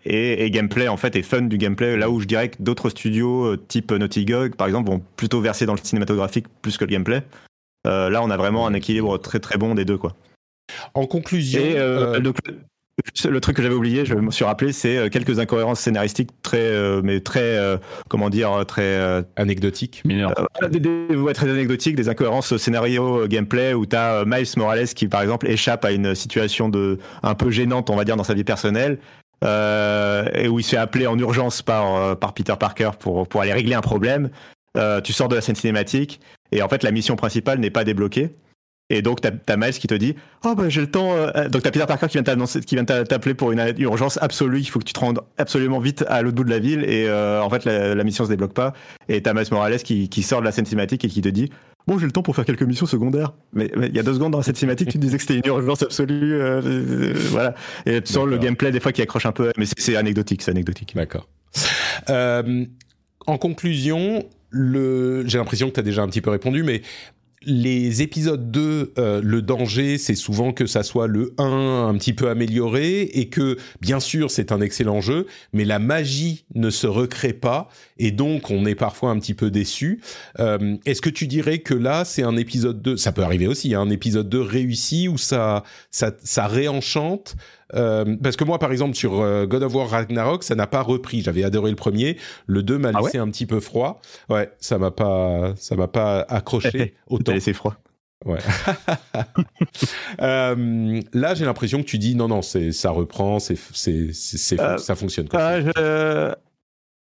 et, 0.05 0.43
et, 0.43 0.49
gameplay 0.49 0.88
en 0.88 0.97
fait, 0.97 1.15
et 1.15 1.21
fun 1.21 1.43
du 1.43 1.59
gameplay. 1.59 1.97
Là 1.97 2.09
où 2.09 2.19
je 2.19 2.25
dirais 2.25 2.49
que 2.49 2.55
d'autres 2.59 2.89
studios 2.89 3.55
type 3.55 3.91
Naughty 3.91 4.25
Dog, 4.25 4.55
par 4.55 4.65
exemple, 4.65 4.89
vont 4.89 5.03
plutôt 5.17 5.39
verser 5.39 5.67
dans 5.67 5.73
le 5.73 5.79
cinématographique 5.83 6.47
plus 6.63 6.79
que 6.79 6.85
le 6.85 6.89
gameplay. 6.89 7.21
là, 7.85 8.21
on 8.23 8.31
a 8.31 8.38
vraiment 8.38 8.65
un 8.65 8.73
équilibre 8.73 9.19
très 9.19 9.39
très 9.39 9.59
bon 9.59 9.75
des 9.75 9.85
deux, 9.85 9.99
quoi. 9.99 10.15
En 10.95 11.05
conclusion, 11.05 11.61
et, 11.61 11.75
le 13.26 13.41
truc 13.41 13.55
que 13.55 13.63
j'avais 13.63 13.76
oublié, 13.76 14.05
je 14.05 14.15
me 14.15 14.31
suis 14.31 14.45
rappelé, 14.45 14.72
c'est 14.73 14.97
euh, 14.97 15.09
quelques 15.09 15.39
incohérences 15.39 15.80
scénaristiques 15.80 16.30
très, 16.41 16.57
euh, 16.57 17.01
mais 17.03 17.19
très, 17.19 17.57
euh, 17.57 17.77
comment 18.09 18.30
dire, 18.30 18.65
très 18.68 18.81
euh, 18.81 19.22
anecdotiques, 19.35 20.01
mineurs, 20.05 20.34
des, 20.69 20.80
des, 20.80 21.15
ouais, 21.15 21.34
très 21.34 21.49
anecdotiques, 21.49 21.95
des 21.95 22.09
incohérences 22.09 22.55
scénario 22.57 23.27
gameplay 23.27 23.73
où 23.73 23.85
t'as 23.85 24.26
Miles 24.26 24.47
Morales 24.57 24.88
qui, 24.88 25.07
par 25.07 25.22
exemple, 25.22 25.49
échappe 25.49 25.85
à 25.85 25.91
une 25.91 26.15
situation 26.15 26.69
de 26.69 26.99
un 27.23 27.35
peu 27.35 27.49
gênante, 27.49 27.89
on 27.89 27.95
va 27.95 28.03
dire, 28.03 28.18
dans 28.18 28.23
sa 28.23 28.34
vie 28.34 28.43
personnelle. 28.43 28.97
et 29.43 30.47
où 30.47 30.59
il 30.59 30.63
se 30.63 30.72
fait 30.72 30.77
appeler 30.77 31.07
en 31.07 31.18
urgence 31.18 31.61
par, 31.61 32.18
par 32.18 32.34
Peter 32.34 32.53
Parker 32.59 32.91
pour, 32.99 33.27
pour 33.27 33.41
aller 33.41 33.53
régler 33.53 33.73
un 33.73 33.81
problème. 33.81 34.30
tu 35.03 35.13
sors 35.13 35.30
de 35.30 35.35
la 35.35 35.41
scène 35.41 35.55
cinématique 35.55 36.19
et 36.51 36.61
en 36.61 36.69
fait 36.69 36.84
la 36.84 36.91
mission 36.91 37.15
principale 37.15 37.59
n'est 37.59 37.72
pas 37.72 37.84
débloquée. 37.84 38.31
Et 38.91 39.01
donc, 39.01 39.22
t'as 39.22 39.31
as 39.47 39.57
Miles 39.57 39.72
qui 39.72 39.88
te 39.88 39.93
dit 39.93 40.15
Oh, 40.43 40.53
bah, 40.53 40.68
j'ai 40.68 40.81
le 40.81 40.91
temps. 40.91 41.13
Euh... 41.15 41.47
Donc, 41.47 41.63
t'as 41.63 41.72
Peter 41.72 41.85
Parker 41.88 42.07
qui 42.07 42.13
vient 42.13 42.23
t'annoncer, 42.23 42.59
qui 42.59 42.76
vient 42.76 42.84
t'appeler 42.84 43.34
pour 43.34 43.53
une 43.53 43.73
urgence 43.77 44.19
absolue. 44.22 44.59
Il 44.59 44.65
faut 44.65 44.80
que 44.80 44.84
tu 44.84 44.91
te 44.91 44.99
rendes 44.99 45.22
absolument 45.38 45.80
vite 45.80 46.03
à 46.09 46.22
l'autre 46.22 46.35
bout 46.35 46.43
de 46.43 46.49
la 46.49 46.59
ville. 46.59 46.84
Et 46.84 47.07
euh, 47.07 47.41
en 47.41 47.49
fait, 47.49 47.63
la, 47.63 47.95
la, 47.95 48.03
mission 48.03 48.26
se 48.26 48.30
débloque 48.30 48.53
pas. 48.53 48.73
Et 49.07 49.22
t'as 49.22 49.34
Miles 49.34 49.45
Morales 49.51 49.81
qui, 49.81 50.09
qui, 50.09 50.23
sort 50.23 50.41
de 50.41 50.45
la 50.45 50.51
scène 50.51 50.65
cinématique 50.65 51.05
et 51.05 51.07
qui 51.07 51.22
te 51.22 51.30
dit 51.30 51.49
Bon, 51.88 51.97
j'ai 51.97 52.05
le 52.05 52.11
temps 52.11 52.22
pour 52.22 52.35
faire 52.35 52.43
quelques 52.43 52.63
missions 52.63 52.85
secondaires. 52.85 53.31
Mais 53.53 53.72
il 53.77 53.95
y 53.95 53.99
a 53.99 54.03
deux 54.03 54.13
secondes 54.13 54.34
dans 54.34 54.41
cette 54.41 54.57
cinématique, 54.57 54.89
tu 54.89 54.97
disais 54.97 55.15
que 55.15 55.23
c'était 55.23 55.39
une 55.39 55.47
urgence 55.47 55.84
absolue. 55.84 56.34
Euh, 56.34 56.61
euh, 56.61 57.13
voilà. 57.30 57.55
Et 57.85 58.01
tu 58.01 58.11
sens 58.11 58.27
le 58.27 58.38
gameplay 58.38 58.72
des 58.72 58.81
fois 58.81 58.91
qui 58.91 59.01
accroche 59.01 59.26
un 59.26 59.31
peu. 59.31 59.53
Mais 59.57 59.65
c'est 59.77 59.95
anecdotique. 59.95 60.41
C'est 60.41 60.51
anecdotique. 60.51 60.95
D'accord. 60.95 61.30
En 63.27 63.38
conclusion, 63.38 64.26
le... 64.49 65.23
j'ai 65.27 65.38
l'impression 65.38 65.69
que 65.69 65.76
tu 65.76 65.80
as 65.80 65.84
déjà 65.84 66.01
un 66.01 66.07
petit 66.07 66.22
peu 66.22 66.31
répondu, 66.31 66.63
mais 66.63 66.81
les 67.43 68.03
épisodes 68.03 68.51
2, 68.51 68.93
euh, 68.97 69.22
le 69.23 69.41
danger, 69.41 69.97
c'est 69.97 70.15
souvent 70.15 70.53
que 70.53 70.68
ça 70.68 70.84
soit 70.84 71.07
le 71.07 71.34
1 71.39 71.88
un 71.89 71.97
petit 71.97 72.13
peu 72.13 72.30
amélioré 72.30 73.01
et 73.01 73.30
que, 73.30 73.57
bien 73.81 73.99
sûr, 73.99 74.30
c'est 74.30 74.51
un 74.51 74.61
excellent 74.61 75.01
jeu, 75.01 75.26
mais 75.51 75.65
la 75.65 75.80
magie 75.80 76.45
ne 76.53 76.69
se 76.69 76.85
recrée 76.85 77.34
pas 77.34 77.69
et 77.97 78.11
donc 78.11 78.51
on 78.51 78.65
est 78.65 78.76
parfois 78.76 79.09
un 79.09 79.19
petit 79.19 79.34
peu 79.34 79.49
déçu. 79.49 80.01
Euh, 80.39 80.76
Est-ce 80.85 81.01
que 81.01 81.09
tu 81.09 81.26
dirais 81.26 81.59
que 81.59 81.73
là, 81.73 82.05
c'est 82.05 82.23
un 82.23 82.38
épisode 82.38 82.81
2, 82.81 82.95
ça 82.97 83.11
peut 83.11 83.23
arriver 83.23 83.47
aussi, 83.47 83.73
hein, 83.73 83.81
un 83.81 83.89
épisode 83.89 84.30
2 84.30 84.41
réussi 84.41 85.07
où 85.07 85.18
ça, 85.18 85.63
ça, 85.89 86.11
ça 86.23 86.45
réenchante 86.45 87.35
euh, 87.73 88.15
parce 88.22 88.35
que 88.35 88.43
moi, 88.43 88.60
par 88.60 88.72
exemple, 88.72 88.95
sur 88.95 89.22
euh, 89.22 89.45
God 89.45 89.64
of 89.64 89.73
War 89.73 89.89
Ragnarok, 89.89 90.43
ça 90.43 90.56
n'a 90.56 90.68
pas 90.68 90.81
repris. 90.81 91.22
J'avais 91.22 91.43
adoré 91.43 91.69
le 91.69 91.76
premier. 91.76 92.18
Le 92.48 92.64
2 92.64 92.77
m'a 92.77 92.91
laissé 92.91 92.99
ah 92.99 93.03
ouais 93.03 93.18
un 93.19 93.30
petit 93.30 93.45
peu 93.45 93.60
froid. 93.60 94.02
Ouais, 94.30 94.52
ça 94.60 94.77
m'a 94.77 94.91
pas, 94.91 95.53
ça 95.56 95.76
m'a 95.76 95.88
pas 95.88 96.22
accroché 96.22 96.95
autant. 97.07 97.34
laissé 97.34 97.53
froid. 97.53 97.76
Ouais. 98.26 98.39
euh, 100.22 101.02
là, 101.14 101.34
j'ai 101.34 101.45
l'impression 101.45 101.80
que 101.80 101.88
tu 101.88 101.98
dis 101.98 102.15
non, 102.15 102.27
non, 102.27 102.41
c'est, 102.41 102.72
ça 102.72 102.91
reprend, 102.91 103.39
c'est, 103.39 103.57
c'est, 103.73 104.14
c'est, 104.14 104.60
euh, 104.60 104.77
ça 104.77 104.95
fonctionne. 104.95 105.27
Quoi. 105.27 105.39
euh, 105.77 106.34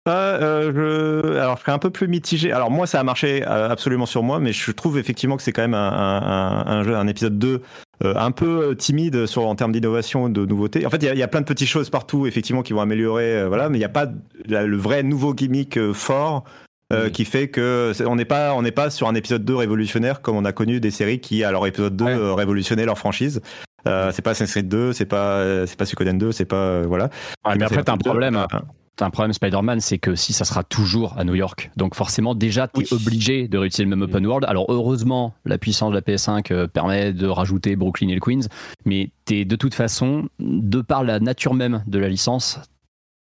je... 0.08 1.38
Alors, 1.38 1.58
je 1.58 1.62
serais 1.62 1.72
un 1.72 1.80
peu 1.80 1.90
plus 1.90 2.08
mitigé. 2.08 2.52
Alors, 2.52 2.70
moi, 2.70 2.86
ça 2.86 3.00
a 3.00 3.04
marché 3.04 3.44
absolument 3.44 4.06
sur 4.06 4.22
moi, 4.22 4.40
mais 4.40 4.54
je 4.54 4.72
trouve 4.72 5.00
effectivement 5.00 5.38
que 5.38 5.44
c'est 5.44 5.54
quand 5.54 5.64
même 5.64 5.74
un, 5.74 5.92
un, 5.92 6.68
un, 6.68 6.84
jeu, 6.84 6.96
un 6.96 7.08
épisode 7.08 7.40
2 7.40 7.48
euh, 7.50 7.60
un 8.04 8.32
peu 8.32 8.76
timide 8.76 9.26
sur, 9.26 9.46
en 9.46 9.56
termes 9.56 9.72
d'innovation, 9.72 10.30
de 10.30 10.46
nouveauté. 10.46 10.86
En 10.86 10.90
fait, 10.90 11.04
il 11.04 11.14
y, 11.14 11.18
y, 11.18 11.24
a 11.24 11.28
plein 11.28 11.42
de 11.42 11.46
petites 11.46 11.68
choses 11.68 11.90
partout, 11.90 12.26
effectivement, 12.26 12.64
qui 12.64 12.74
vont 12.74 12.82
améliorer, 12.82 13.48
voilà, 13.48 13.70
mais 13.70 13.78
il 13.78 13.82
n'y 13.82 13.86
a 13.86 13.90
pas 13.90 14.08
le 14.48 14.78
vrai 14.78 15.04
nouveau 15.04 15.34
gimmick 15.34 15.92
fort. 15.94 16.44
Euh, 16.92 17.08
mm. 17.08 17.12
qui 17.12 17.26
fait 17.26 17.48
que 17.48 17.94
on 18.06 18.18
n'est 18.18 18.26
pas 18.26 18.54
on 18.54 18.64
n'est 18.64 18.72
pas 18.72 18.90
sur 18.90 19.08
un 19.08 19.16
épisode 19.16 19.46
2 19.46 19.56
révolutionnaire 19.56 20.22
comme 20.22 20.36
on 20.36 20.44
a 20.44 20.52
connu 20.52 20.82
des 20.82 20.92
séries 20.92 21.22
qui 21.22 21.44
à 21.44 21.52
leur 21.52 21.66
épisode 21.66 21.96
2 21.96 22.04
ouais. 22.04 22.34
révolutionnaient 22.34 22.86
leur 22.86 22.98
franchise. 22.98 23.42
Euh, 23.88 24.12
c'est 24.12 24.22
pas 24.22 24.32
Assassin's 24.32 24.52
Creed 24.52 24.68
2, 24.68 24.92
c'est 24.92 25.06
pas 25.06 25.66
c'est 25.68 25.78
pas 25.78 25.86
Suikoden 25.86 26.18
2, 26.18 26.32
c'est 26.34 26.46
pas 26.46 26.82
voilà. 26.82 27.06
Ouais, 27.46 27.56
mais 27.58 27.64
après 27.64 27.84
t'as 27.84 27.94
un 27.94 27.98
problème. 27.98 28.36
Hein. 28.36 28.48
T'as 28.98 29.06
un 29.06 29.10
problème 29.10 29.34
Spider-Man, 29.34 29.80
c'est 29.80 29.98
que 29.98 30.16
si 30.16 30.34
ça 30.34 30.46
sera 30.46 30.64
toujours 30.64 31.18
à 31.18 31.24
New 31.24 31.34
York, 31.34 31.72
donc 31.78 31.96
forcément 31.96 32.36
déjà 32.36 32.68
t'es 32.68 32.82
oui. 32.82 32.88
obligé 32.92 33.48
de 33.48 33.58
réutiliser 33.58 33.84
le 33.84 33.90
même 33.90 34.02
open 34.02 34.26
world. 34.26 34.46
Alors 34.48 34.66
heureusement, 34.70 35.34
la 35.46 35.58
puissance 35.58 35.92
de 35.92 35.96
la 35.96 36.02
PS5 36.02 36.52
euh, 36.52 36.68
permet 36.68 37.14
de 37.14 37.28
rajouter 37.28 37.76
Brooklyn 37.76 38.10
et 38.10 38.16
le 38.16 38.20
Queens, 38.20 38.48
mais 38.86 39.12
t'es 39.26 39.46
de 39.46 39.56
toute 39.56 39.74
façon, 39.74 40.28
de 40.40 40.82
par 40.82 41.04
la 41.04 41.20
nature 41.20 41.54
même 41.54 41.84
de 41.88 42.00
la 42.00 42.10
licence, 42.10 42.60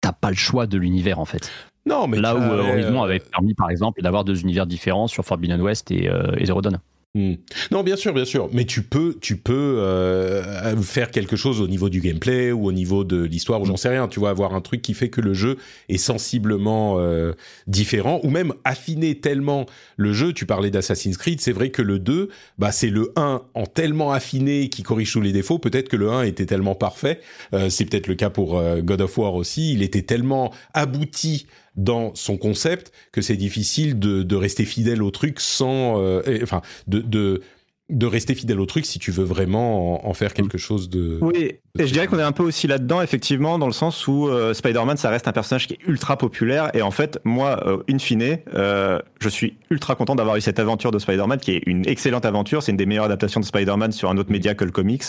t'as 0.00 0.12
pas 0.12 0.30
le 0.30 0.36
choix 0.36 0.66
de 0.66 0.76
l'univers 0.76 1.18
en 1.18 1.24
fait. 1.24 1.50
Non, 1.86 2.06
mais 2.06 2.18
là 2.18 2.36
où 2.36 2.40
euh, 2.40 2.72
Horizon 2.72 3.02
avait 3.02 3.20
permis, 3.20 3.54
par 3.54 3.70
exemple, 3.70 4.02
d'avoir 4.02 4.24
deux 4.24 4.40
univers 4.42 4.66
différents 4.66 5.06
sur 5.06 5.24
Forbidden 5.24 5.60
West 5.60 5.90
et, 5.90 6.08
euh, 6.08 6.34
et 6.36 6.46
Zero 6.46 6.60
Dawn. 6.60 6.78
Mmh. 7.16 7.34
Non, 7.72 7.82
bien 7.82 7.96
sûr, 7.96 8.14
bien 8.14 8.24
sûr, 8.24 8.48
mais 8.52 8.64
tu 8.64 8.82
peux, 8.82 9.18
tu 9.20 9.36
peux 9.36 9.78
euh, 9.80 10.76
faire 10.80 11.10
quelque 11.10 11.34
chose 11.34 11.60
au 11.60 11.66
niveau 11.66 11.88
du 11.88 12.00
gameplay 12.00 12.52
ou 12.52 12.66
au 12.66 12.72
niveau 12.72 13.02
de 13.02 13.20
l'histoire 13.20 13.60
ou 13.60 13.64
j'en 13.64 13.76
sais 13.76 13.88
rien. 13.88 14.06
Tu 14.06 14.20
vois, 14.20 14.30
avoir 14.30 14.54
un 14.54 14.60
truc 14.60 14.80
qui 14.80 14.94
fait 14.94 15.08
que 15.08 15.20
le 15.20 15.34
jeu 15.34 15.56
est 15.88 15.98
sensiblement 15.98 17.00
euh, 17.00 17.32
différent 17.66 18.20
ou 18.22 18.30
même 18.30 18.54
affiner 18.62 19.18
tellement 19.18 19.66
le 19.96 20.12
jeu. 20.12 20.32
Tu 20.32 20.46
parlais 20.46 20.70
d'Assassin's 20.70 21.16
Creed, 21.16 21.40
c'est 21.40 21.50
vrai 21.50 21.70
que 21.70 21.82
le 21.82 21.98
2, 21.98 22.28
bah 22.58 22.70
c'est 22.70 22.90
le 22.90 23.12
1 23.16 23.42
en 23.54 23.66
tellement 23.66 24.12
affiné 24.12 24.68
qui 24.68 24.84
corrige 24.84 25.12
tous 25.12 25.20
les 25.20 25.32
défauts. 25.32 25.58
Peut-être 25.58 25.88
que 25.88 25.96
le 25.96 26.10
1 26.12 26.22
était 26.22 26.46
tellement 26.46 26.76
parfait. 26.76 27.20
Euh, 27.54 27.70
c'est 27.70 27.86
peut-être 27.86 28.06
le 28.06 28.14
cas 28.14 28.30
pour 28.30 28.62
God 28.82 29.00
of 29.00 29.18
War 29.18 29.34
aussi. 29.34 29.72
Il 29.72 29.82
était 29.82 30.02
tellement 30.02 30.52
abouti 30.74 31.46
dans 31.84 32.14
son 32.14 32.36
concept 32.36 32.92
que 33.12 33.22
c'est 33.22 33.36
difficile 33.36 33.98
de, 33.98 34.22
de, 34.22 34.36
rester 34.36 34.64
fidèle 34.64 35.02
au 35.02 35.10
truc 35.10 35.40
sans, 35.40 36.00
euh, 36.00 36.22
et, 36.26 36.42
enfin, 36.42 36.62
de, 36.86 37.00
de 37.00 37.42
de 37.90 38.06
rester 38.06 38.34
fidèle 38.34 38.60
au 38.60 38.66
truc 38.66 38.86
si 38.86 38.98
tu 38.98 39.10
veux 39.10 39.24
vraiment 39.24 40.04
en, 40.04 40.08
en 40.08 40.14
faire 40.14 40.32
quelque 40.32 40.58
chose 40.58 40.88
de. 40.88 41.18
Oui, 41.20 41.52
de 41.74 41.82
et 41.82 41.86
je 41.86 41.92
dirais 41.92 42.06
qu'on 42.06 42.18
est 42.18 42.22
un 42.22 42.32
peu 42.32 42.42
aussi 42.42 42.66
là-dedans, 42.66 43.02
effectivement, 43.02 43.58
dans 43.58 43.66
le 43.66 43.72
sens 43.72 44.06
où 44.06 44.28
euh, 44.28 44.54
Spider-Man, 44.54 44.96
ça 44.96 45.10
reste 45.10 45.28
un 45.28 45.32
personnage 45.32 45.66
qui 45.66 45.74
est 45.74 45.82
ultra 45.86 46.16
populaire. 46.16 46.70
Et 46.74 46.82
en 46.82 46.90
fait, 46.90 47.18
moi, 47.24 47.60
euh, 47.66 47.82
in 47.90 47.98
fine, 47.98 48.38
euh, 48.54 49.00
je 49.20 49.28
suis 49.28 49.58
ultra 49.70 49.94
content 49.96 50.14
d'avoir 50.14 50.36
eu 50.36 50.40
cette 50.40 50.58
aventure 50.58 50.90
de 50.90 50.98
Spider-Man, 50.98 51.38
qui 51.40 51.52
est 51.52 51.62
une 51.66 51.86
excellente 51.86 52.24
aventure. 52.24 52.62
C'est 52.62 52.70
une 52.70 52.78
des 52.78 52.86
meilleures 52.86 53.04
adaptations 53.04 53.40
de 53.40 53.46
Spider-Man 53.46 53.92
sur 53.92 54.08
un 54.08 54.16
autre 54.16 54.30
média 54.30 54.54
que 54.54 54.64
le 54.64 54.70
comics. 54.70 55.04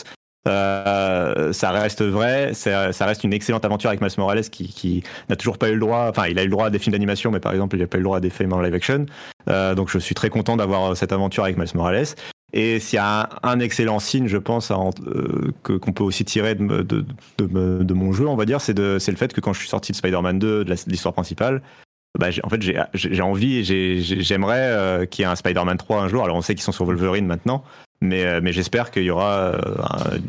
Euh, 0.47 1.53
ça 1.53 1.71
reste 1.71 2.01
vrai, 2.01 2.53
ça, 2.53 2.91
reste 3.05 3.23
une 3.23 3.33
excellente 3.33 3.63
aventure 3.63 3.89
avec 3.89 4.01
Miles 4.01 4.11
Morales 4.17 4.49
qui, 4.49 4.67
qui 4.67 5.03
n'a 5.29 5.35
toujours 5.35 5.59
pas 5.59 5.69
eu 5.69 5.73
le 5.73 5.79
droit, 5.79 6.07
enfin 6.09 6.27
il 6.27 6.39
a 6.39 6.41
eu 6.41 6.45
le 6.45 6.51
droit 6.51 6.65
à 6.65 6.69
des 6.71 6.79
films 6.79 6.93
d'animation, 6.93 7.29
mais 7.29 7.39
par 7.39 7.51
exemple 7.51 7.75
il 7.75 7.79
n'a 7.79 7.87
pas 7.87 7.97
eu 7.97 7.99
le 7.99 8.05
droit 8.05 8.17
à 8.17 8.21
des 8.21 8.31
films 8.31 8.53
en 8.53 8.61
live 8.61 8.73
action. 8.73 9.05
Euh, 9.49 9.75
donc 9.75 9.89
je 9.89 9.99
suis 9.99 10.15
très 10.15 10.29
content 10.29 10.57
d'avoir 10.57 10.97
cette 10.97 11.11
aventure 11.11 11.43
avec 11.43 11.57
Miles 11.57 11.69
Morales. 11.75 12.07
Et 12.53 12.79
s'il 12.79 12.97
y 12.97 12.99
a 12.99 13.29
un, 13.43 13.59
excellent 13.59 13.99
signe, 13.99 14.27
je 14.27 14.37
pense, 14.37 14.71
euh, 14.71 15.53
que 15.63 15.73
qu'on 15.73 15.93
peut 15.93 16.03
aussi 16.03 16.25
tirer 16.25 16.55
de, 16.55 16.81
de, 16.81 17.05
de, 17.37 17.83
de, 17.83 17.93
mon 17.93 18.11
jeu, 18.11 18.27
on 18.27 18.35
va 18.35 18.45
dire, 18.45 18.59
c'est 18.59 18.77
le 18.77 18.99
fait 18.99 19.31
que 19.31 19.39
quand 19.39 19.53
je 19.53 19.59
suis 19.59 19.69
sorti 19.69 19.93
de 19.93 19.97
Spider-Man 19.97 20.37
2, 20.37 20.65
de 20.65 20.75
l'histoire 20.87 21.13
principale, 21.13 21.61
bah, 22.19 22.27
en 22.43 22.49
fait, 22.49 22.61
j'ai 22.93 23.21
envie 23.21 23.59
et 23.59 24.01
j'aimerais 24.01 24.59
euh, 24.59 25.05
qu'il 25.05 25.23
y 25.23 25.25
ait 25.25 25.31
un 25.31 25.35
Spider-Man 25.35 25.77
3 25.77 26.01
un 26.01 26.07
jour. 26.09 26.23
Alors, 26.25 26.35
on 26.35 26.41
sait 26.41 26.55
qu'ils 26.55 26.63
sont 26.63 26.73
sur 26.73 26.83
Wolverine 26.83 27.25
maintenant, 27.25 27.63
mais, 28.01 28.25
euh, 28.25 28.39
mais 28.43 28.51
j'espère 28.51 28.91
qu'il 28.91 29.03
y 29.03 29.11
aura 29.11 29.53
euh, 29.53 29.57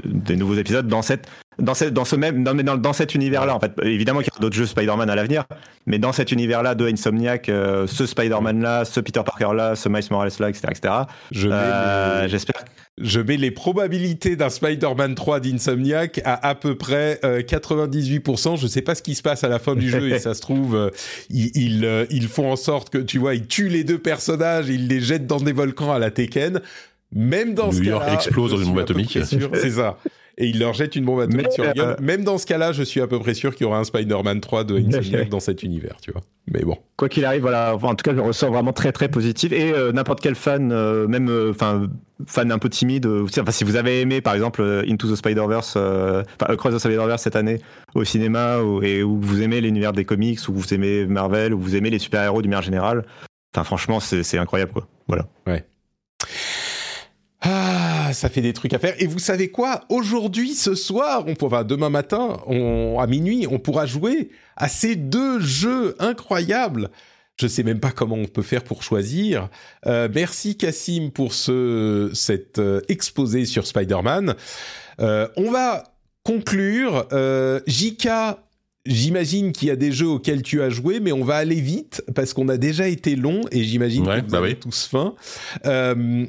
des 0.05 0.37
nouveaux 0.37 0.55
épisodes 0.55 0.87
dans 0.87 1.03
cette 1.03 1.29
dans, 1.59 1.75
cette, 1.75 1.93
dans 1.93 2.05
ce 2.05 2.17
même 2.17 2.45
dans, 2.45 2.55
dans, 2.55 2.77
dans 2.77 2.93
cet 2.93 3.15
univers 3.15 3.45
là 3.45 3.55
en 3.55 3.61
fait 3.61 3.73
évidemment 3.83 4.21
qu'il 4.21 4.29
y 4.29 4.33
aura 4.33 4.41
d'autres 4.41 4.57
jeux 4.57 4.67
Spider-Man 4.67 5.11
à 5.11 5.15
l'avenir 5.15 5.45
mais 5.87 5.99
dans 5.99 6.13
cet 6.13 6.33
univers 6.33 6.63
là 6.63 6.75
de 6.75 6.87
Insomniac 6.87 7.49
euh, 7.49 7.87
ce 7.87 8.07
Spider-Man 8.07 8.63
là 8.63 8.85
ce 8.85 9.01
Peter 9.01 9.21
Parker 9.25 9.55
là 9.55 9.75
ce 9.75 9.89
Miles 9.89 10.05
Morales 10.11 10.31
là 10.39 10.49
etc 10.49 10.69
etc 10.71 10.95
je 11.31 11.49
euh, 11.49 12.29
j'espère 12.29 12.65
je 12.99 13.21
mets 13.21 13.39
les 13.39 13.51
probabilités 13.51 14.37
d'un 14.37 14.51
Spider-Man 14.51 15.15
3 15.15 15.41
d'Insomniac 15.41 16.21
à 16.25 16.47
à 16.47 16.55
peu 16.55 16.77
près 16.77 17.19
euh, 17.25 17.41
98%. 17.41 18.61
Je 18.61 18.67
sais 18.67 18.83
pas 18.83 18.95
ce 18.95 19.03
qui 19.03 19.15
se 19.15 19.23
passe 19.23 19.45
à 19.45 19.49
la 19.49 19.59
fin 19.59 19.75
du 19.75 19.89
jeu 19.89 20.11
et 20.11 20.19
ça 20.19 20.35
se 20.35 20.41
trouve, 20.41 20.77
euh, 20.77 20.91
ils, 21.31 21.51
ils, 21.57 21.85
euh, 21.87 22.05
ils, 22.11 22.29
font 22.29 22.53
en 22.53 22.57
sorte 22.57 22.91
que, 22.91 22.99
tu 22.99 23.19
vois, 23.19 23.35
ils 23.35 23.47
tuent 23.47 23.71
les 23.71 23.85
deux 23.85 23.99
personnages, 23.99 24.69
ils 24.69 24.89
les 24.89 25.01
jettent 25.01 25.27
dans 25.27 25.41
des 25.41 25.53
volcans 25.53 25.93
à 25.93 25.99
la 25.99 26.11
Tekken. 26.11 26.61
Même 27.13 27.55
dans 27.55 27.67
New 27.67 27.73
ce 27.73 27.83
York 27.83 28.05
explose 28.13 28.53
dans 28.53 28.59
une 28.59 28.69
bombe 28.69 28.79
atomique. 28.79 29.19
C'est 29.55 29.71
ça. 29.71 29.99
Et 30.39 30.47
il 30.47 30.59
leur 30.59 30.73
jette 30.73 30.97
une 30.97 31.05
bombe 31.05 31.21
atomique 31.21 31.47
Mais, 31.49 31.53
sur 31.53 31.65
la 31.65 31.73
gueule. 31.73 31.89
Euh... 31.91 32.03
Même 32.03 32.25
dans 32.25 32.39
ce 32.39 32.47
cas-là, 32.47 32.73
je 32.73 32.83
suis 32.83 33.01
à 33.01 33.07
peu 33.07 33.19
près 33.19 33.35
sûr 33.35 33.55
qu'il 33.55 33.65
y 33.65 33.67
aura 33.67 33.79
un 33.79 33.85
Spider-Man 33.85 34.41
3 34.41 34.65
de 34.65 34.79
Insomniac 34.79 35.29
dans 35.29 35.41
cet 35.41 35.63
univers, 35.63 35.97
tu 36.01 36.11
vois. 36.11 36.23
Mais 36.51 36.63
bon. 36.63 36.79
Quoi 36.97 37.11
qu'il 37.11 37.25
arrive, 37.27 37.43
voilà. 37.43 37.75
en 37.75 37.95
tout 37.95 38.03
cas, 38.03 38.13
je 38.13 38.17
le 38.17 38.23
ressens 38.23 38.51
vraiment 38.51 38.73
très 38.73 38.93
très 38.93 39.09
positif. 39.09 39.53
Et 39.53 39.73
euh, 39.73 39.93
n'importe 39.93 40.21
quel 40.21 40.35
fan, 40.35 40.73
euh, 40.73 41.07
même 41.07 41.31
enfin 41.51 41.87
fan 42.27 42.51
un 42.51 42.59
peu 42.59 42.69
timide, 42.69 43.07
enfin 43.07 43.51
si 43.51 43.65
vous 43.65 43.75
avez 43.75 44.01
aimé 44.01 44.21
par 44.21 44.35
exemple 44.35 44.63
Into 44.89 45.11
the 45.11 45.17
Spider-Verse, 45.17 45.77
enfin 45.77 46.57
Cross 46.57 46.75
the 46.75 46.79
Spider-Verse 46.79 47.23
cette 47.23 47.37
année 47.37 47.59
au 47.95 48.05
cinéma, 48.05 48.61
ou, 48.61 48.81
et 48.83 49.03
où 49.03 49.21
vous 49.21 49.43
aimez 49.43 49.61
l'univers 49.61 49.93
des 49.93 50.05
comics, 50.05 50.39
ou 50.49 50.53
vous 50.53 50.73
aimez 50.73 51.05
Marvel, 51.05 51.53
ou 51.53 51.59
vous 51.59 51.75
aimez 51.75 51.91
les 51.91 51.99
super-héros 51.99 52.41
du 52.41 52.49
manière 52.49 52.63
générale, 52.63 53.05
enfin 53.55 53.65
franchement, 53.65 53.99
c'est 53.99 54.39
incroyable 54.39 54.73
quoi. 54.73 54.87
Voilà. 55.09 55.27
Ouais. 55.49 55.65
Ah, 58.13 58.15
ça 58.15 58.29
fait 58.29 58.43
des 58.43 58.53
trucs 58.53 58.75
à 58.75 58.79
faire. 58.79 58.95
Et 58.99 59.07
vous 59.07 59.19
savez 59.19 59.51
quoi? 59.51 59.85
Aujourd'hui, 59.89 60.53
ce 60.53 60.75
soir, 60.75 61.25
on 61.27 61.35
pourra, 61.35 61.65
demain 61.65 61.89
matin, 61.89 62.43
on, 62.47 62.99
à 63.01 63.07
minuit, 63.07 63.47
on 63.51 63.59
pourra 63.59 63.87
jouer 63.87 64.29
à 64.55 64.69
ces 64.69 64.97
deux 64.97 65.41
jeux 65.41 65.97
incroyables. 65.99 66.91
Je 67.41 67.47
sais 67.47 67.63
même 67.63 67.81
pas 67.81 67.91
comment 67.91 68.17
on 68.17 68.27
peut 68.27 68.43
faire 68.43 68.65
pour 68.65 68.83
choisir. 68.83 69.49
Euh, 69.87 70.11
merci 70.15 70.59
Cassim 70.59 71.09
pour 71.11 71.33
ce 71.33 72.11
cet 72.13 72.59
euh, 72.59 72.83
exposé 72.91 73.47
sur 73.47 73.67
Spider-Man. 73.67 74.35
Euh, 75.01 75.27
on 75.39 75.51
va 75.51 75.95
conclure. 76.23 77.07
Euh, 77.13 77.61
Jika 77.67 78.45
J'imagine 78.85 79.53
qu'il 79.53 79.69
y 79.69 79.71
a 79.71 79.77
des 79.77 79.93
jeux 79.93 80.09
auxquels 80.09 80.43
tu 80.43 80.61
as 80.61 80.69
joué, 80.69 80.99
mais 80.99 81.13
on 81.13 81.25
va 81.25 81.37
aller 81.37 81.61
vite 81.61 82.03
parce 82.17 82.35
qu'on 82.35 82.49
a 82.49 82.57
déjà 82.57 82.89
été 82.89 83.15
long 83.15 83.43
et 83.53 83.63
j'imagine 83.63 84.07
ouais, 84.07 84.21
que 84.21 84.25
vous 84.25 84.33
bah 84.33 84.39
avez 84.39 84.49
oui. 84.51 84.57
tous 84.57 84.87
faim. 84.87 85.15
Euh... 85.67 86.27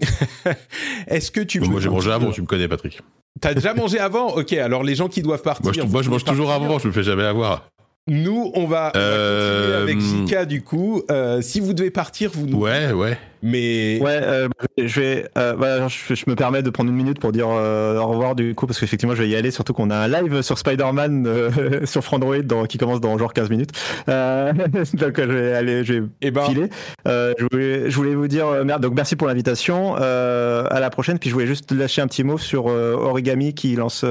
Est-ce 1.07 1.31
que 1.31 1.41
tu 1.41 1.59
Moi 1.61 1.81
j'ai 1.81 1.89
mangé 1.89 2.11
avant, 2.11 2.31
tu 2.31 2.41
me 2.41 2.45
connais 2.45 2.67
Patrick. 2.67 3.01
T'as 3.41 3.55
déjà 3.55 3.73
mangé 3.73 3.97
avant? 3.97 4.35
Ok, 4.35 4.53
alors 4.53 4.83
les 4.83 4.93
gens 4.93 5.07
qui 5.07 5.23
doivent 5.23 5.41
partir. 5.41 5.63
Moi 5.63 5.73
je, 5.73 5.81
moi, 5.81 6.01
je 6.03 6.09
mange 6.09 6.23
toujours 6.23 6.51
avant, 6.51 6.77
je 6.77 6.87
me 6.87 6.93
fais 6.93 7.03
jamais 7.03 7.23
avoir. 7.23 7.71
Nous, 8.07 8.51
on 8.55 8.65
va, 8.65 8.91
euh... 8.97 9.81
avec 9.81 9.99
Jika 9.99 10.45
du 10.45 10.61
coup. 10.61 11.03
Euh, 11.09 11.41
si 11.41 11.61
vous 11.61 11.73
devez 11.73 11.89
partir, 11.89 12.31
vous 12.33 12.45
nous. 12.45 12.59
Ouais, 12.59 12.91
ouais. 12.91 13.17
Mais 13.43 13.99
ouais, 14.01 14.19
euh, 14.23 14.47
je 14.77 15.01
vais. 15.01 15.27
Euh, 15.37 15.53
voilà, 15.57 15.89
je, 15.89 16.15
je, 16.15 16.23
me 16.27 16.35
permets 16.35 16.63
de 16.63 16.69
prendre 16.69 16.89
une 16.89 16.95
minute 16.95 17.19
pour 17.19 17.33
dire 17.33 17.47
euh, 17.49 17.97
au 17.99 18.07
revoir 18.07 18.35
du 18.35 18.55
coup 18.55 18.67
parce 18.67 18.79
qu'effectivement 18.79 19.15
je 19.15 19.21
vais 19.21 19.29
y 19.29 19.35
aller. 19.35 19.51
Surtout 19.51 19.73
qu'on 19.73 19.89
a 19.89 19.97
un 19.97 20.07
live 20.07 20.41
sur 20.41 20.57
Spider-Man 20.57 21.25
euh, 21.27 21.85
sur 21.85 22.03
Frandroid 22.03 22.41
dans, 22.41 22.65
qui 22.65 22.77
commence 22.77 23.01
dans 23.01 23.17
genre 23.17 23.33
15 23.33 23.49
minutes. 23.49 23.71
Euh, 24.07 24.53
donc 24.93 25.17
je 25.17 25.23
vais 25.23 25.53
aller, 25.53 25.83
je 25.83 25.93
vais 25.93 26.03
eh 26.21 26.31
ben... 26.31 26.43
filer. 26.43 26.69
je 27.05 27.45
voulais, 27.51 27.89
je 27.89 27.95
voulais 27.97 28.15
vous 28.15 28.29
dire 28.29 28.65
merde. 28.65 28.81
Donc 28.81 28.95
merci 28.95 29.17
pour 29.17 29.27
l'invitation. 29.27 29.95
à 29.95 30.79
la 30.79 30.89
prochaine. 30.89 31.19
Puis 31.19 31.29
je 31.29 31.35
voulais 31.35 31.47
juste 31.47 31.71
lâcher 31.73 32.01
un 32.01 32.07
petit 32.07 32.23
mot 32.23 32.37
sur 32.37 32.65
Origami 32.65 33.53
qui 33.53 33.75
lance 33.75 34.05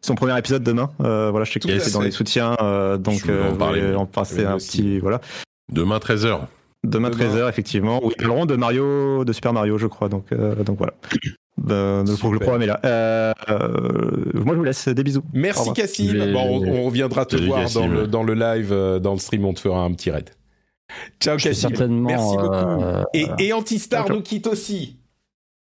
son 0.00 0.14
premier 0.14 0.38
épisode 0.38 0.62
demain. 0.62 0.90
Euh, 1.00 1.30
voilà, 1.30 1.44
je 1.44 1.52
sais 1.52 1.60
que 1.60 1.68
yes. 1.68 1.84
c'est 1.84 1.92
dans 1.92 2.00
les 2.00 2.10
soutiens, 2.10 2.56
euh, 2.60 2.96
donc 2.96 3.28
euh, 3.28 3.50
en, 3.50 3.56
parler, 3.56 3.94
en 3.94 4.06
passer 4.06 4.44
un 4.44 4.54
aussi. 4.56 4.78
petit 4.82 4.98
voilà. 4.98 5.20
Demain 5.72 5.98
13h. 5.98 6.40
Demain, 6.82 7.10
Demain 7.10 7.26
13h 7.26 7.48
effectivement. 7.48 8.00
Oui, 8.02 8.14
ils 8.16 8.22
parleront 8.22 8.46
de 8.46 8.56
Mario, 8.56 9.24
de 9.24 9.32
Super 9.32 9.52
Mario, 9.52 9.76
je 9.78 9.86
crois. 9.86 10.08
Donc 10.08 10.32
donc 10.32 10.78
voilà. 10.78 10.94
Euh, 11.68 12.04
donc 12.04 12.32
le 12.32 12.38
programme 12.38 12.62
est 12.62 12.66
là. 12.66 12.80
Euh, 12.84 13.32
moi, 14.34 14.54
je 14.54 14.58
vous 14.58 14.64
laisse 14.64 14.88
des 14.88 15.04
bisous. 15.04 15.22
Merci 15.32 15.72
Cassim. 15.74 16.32
Bon, 16.32 16.62
on, 16.62 16.68
on, 16.68 16.84
reviendra 16.84 17.26
te 17.26 17.36
voir 17.36 17.68
dans 17.70 17.86
le, 17.86 18.06
dans 18.06 18.22
le, 18.22 18.34
live, 18.34 18.74
dans 19.00 19.12
le 19.12 19.18
stream. 19.18 19.44
On 19.44 19.52
te 19.52 19.60
fera 19.60 19.82
un 19.82 19.92
petit 19.92 20.10
raid. 20.10 20.30
Ciao 21.20 21.36
Cassim. 21.36 21.68
Merci 21.88 22.36
beaucoup. 22.36 23.04
et, 23.12 23.26
et 23.38 23.52
Antistar 23.52 24.08
nous 24.08 24.22
quitte 24.22 24.46
aussi. 24.46 24.99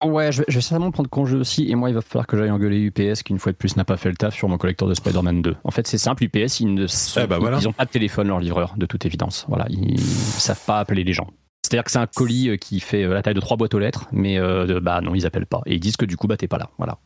Ouais, 0.03 0.31
je 0.31 0.39
vais, 0.39 0.45
je 0.47 0.55
vais, 0.55 0.61
certainement 0.61 0.91
prendre 0.91 1.09
congé 1.09 1.35
aussi, 1.35 1.69
et 1.69 1.75
moi 1.75 1.89
il 1.89 1.93
va 1.93 2.01
falloir 2.01 2.25
que 2.25 2.37
j'aille 2.37 2.51
engueuler 2.51 2.79
UPS 2.79 3.21
qui 3.21 3.33
une 3.33 3.39
fois 3.39 3.51
de 3.51 3.57
plus 3.57 3.75
n'a 3.75 3.83
pas 3.83 3.97
fait 3.97 4.09
le 4.09 4.15
taf 4.15 4.33
sur 4.33 4.47
mon 4.47 4.57
collecteur 4.57 4.87
de 4.87 4.93
Spider-Man 4.93 5.41
2. 5.41 5.57
En 5.63 5.71
fait 5.71 5.87
c'est 5.87 5.97
simple, 5.97 6.23
UPS 6.23 6.61
ils 6.61 6.73
ne 6.73 6.87
sont, 6.87 7.21
eh 7.23 7.27
bah 7.27 7.37
voilà. 7.37 7.57
ils 7.57 7.67
ont 7.67 7.73
pas 7.73 7.83
de 7.83 7.89
téléphone 7.89 8.29
leur 8.29 8.39
livreur 8.39 8.75
de 8.77 8.85
toute 8.85 9.05
évidence. 9.05 9.45
Voilà, 9.49 9.65
ils, 9.69 9.99
savent 9.99 10.63
pas 10.65 10.79
appeler 10.79 11.03
les 11.03 11.11
gens. 11.11 11.27
C'est-à-dire 11.63 11.83
que 11.83 11.91
c'est 11.91 11.99
un 11.99 12.07
colis 12.07 12.57
qui 12.59 12.79
fait 12.79 13.05
la 13.05 13.21
taille 13.21 13.33
de 13.33 13.41
trois 13.41 13.57
boîtes 13.57 13.73
aux 13.73 13.79
lettres, 13.79 14.07
mais 14.13 14.39
euh, 14.39 14.79
bah 14.79 15.01
non 15.01 15.15
ils 15.15 15.25
appellent 15.25 15.45
pas 15.45 15.61
et 15.65 15.75
ils 15.75 15.81
disent 15.81 15.97
que 15.97 16.05
du 16.05 16.15
coup 16.15 16.27
bah 16.27 16.37
t'es 16.37 16.47
pas 16.47 16.57
là. 16.57 16.69
Voilà, 16.77 16.97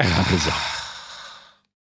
un 0.00 0.24
plaisir. 0.24 0.52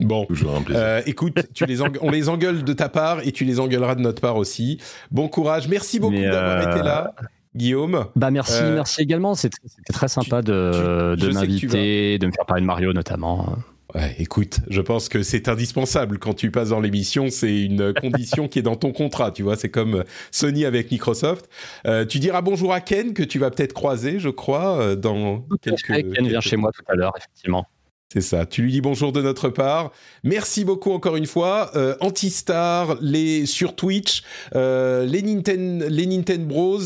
Bon, 0.02 0.28
euh, 0.72 1.02
écoute, 1.06 1.40
tu 1.54 1.66
les 1.66 1.82
on 1.82 2.10
les 2.10 2.28
engueule 2.28 2.66
de 2.66 2.74
ta 2.74 2.90
part 2.90 3.26
et 3.26 3.32
tu 3.32 3.46
les 3.46 3.62
engueuleras 3.62 3.96
de 3.96 4.02
notre 4.02 4.20
part 4.20 4.36
aussi. 4.36 4.78
Bon 5.10 5.30
courage, 5.30 5.70
merci 5.70 6.02
beaucoup 6.02 6.20
d'avoir 6.20 6.70
été 6.70 6.84
là. 6.84 7.16
Guillaume. 7.56 8.06
Bah 8.16 8.32
merci, 8.32 8.62
merci 8.64 9.02
également. 9.02 9.36
C'était 9.36 9.58
très 9.92 10.08
sympa 10.08 10.42
de, 10.42 11.16
de 11.16 11.30
m'inviter, 11.32 12.20
de 12.20 12.28
me 12.28 12.32
faire 12.32 12.46
parler 12.46 12.62
de 12.62 12.68
Mario 12.68 12.94
notamment. 12.94 13.58
Ouais, 13.96 14.14
écoute, 14.20 14.60
je 14.70 14.82
pense 14.82 15.08
que 15.08 15.24
c'est 15.24 15.48
indispensable 15.48 16.20
quand 16.20 16.34
tu 16.34 16.52
passes 16.52 16.70
dans 16.70 16.82
l'émission. 16.82 17.28
C'est 17.30 17.62
une 17.62 17.94
condition 18.02 18.50
qui 18.50 18.60
est 18.60 18.64
dans 18.64 18.76
ton 18.76 18.92
contrat, 18.92 19.32
tu 19.32 19.42
vois. 19.44 19.56
C'est 19.56 19.70
comme 19.70 20.04
Sony 20.32 20.66
avec 20.66 20.92
Microsoft. 20.92 21.50
Euh, 21.88 22.06
tu 22.06 22.20
diras 22.20 22.42
bonjour 22.42 22.74
à 22.74 22.82
Ken 22.82 23.14
que 23.14 23.24
tu 23.24 23.40
vas 23.40 23.52
peut-être 23.52 23.72
croiser, 23.72 24.20
je 24.20 24.28
crois, 24.28 24.82
euh, 24.82 24.96
dans 24.98 25.46
quelques. 25.62 26.14
Ken 26.14 26.28
vient 26.28 26.42
chez 26.42 26.58
moi 26.58 26.72
tout 26.74 26.84
à 26.90 26.96
l'heure, 26.96 27.14
effectivement. 27.16 27.68
C'est 28.16 28.22
ça. 28.22 28.46
Tu 28.46 28.62
lui 28.62 28.72
dis 28.72 28.80
bonjour 28.80 29.12
de 29.12 29.22
notre 29.22 29.50
part. 29.50 29.92
Merci 30.24 30.64
beaucoup 30.64 30.94
encore 30.94 31.18
une 31.18 31.26
fois. 31.26 31.72
Euh, 31.76 31.98
Antistar, 32.00 32.96
les 33.02 33.46
sur 33.46 33.76
Twitch, 33.76 34.24
euh, 34.56 35.06
les 35.06 35.22
Nintendo, 35.22 35.86
les 35.90 36.06
Nintendo 36.06 36.46
Bros 36.46 36.80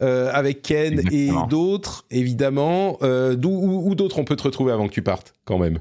euh, 0.00 0.30
avec 0.32 0.62
Ken 0.62 1.02
et 1.10 1.30
d'autres 1.50 2.04
évidemment. 2.12 2.98
Euh, 3.02 3.34
d'où 3.34 3.50
où 3.50 3.96
d'autres 3.96 4.20
on 4.20 4.24
peut 4.24 4.36
te 4.36 4.44
retrouver 4.44 4.70
avant 4.70 4.86
que 4.86 4.92
tu 4.92 5.02
partes 5.02 5.34
quand 5.44 5.58
même? 5.58 5.80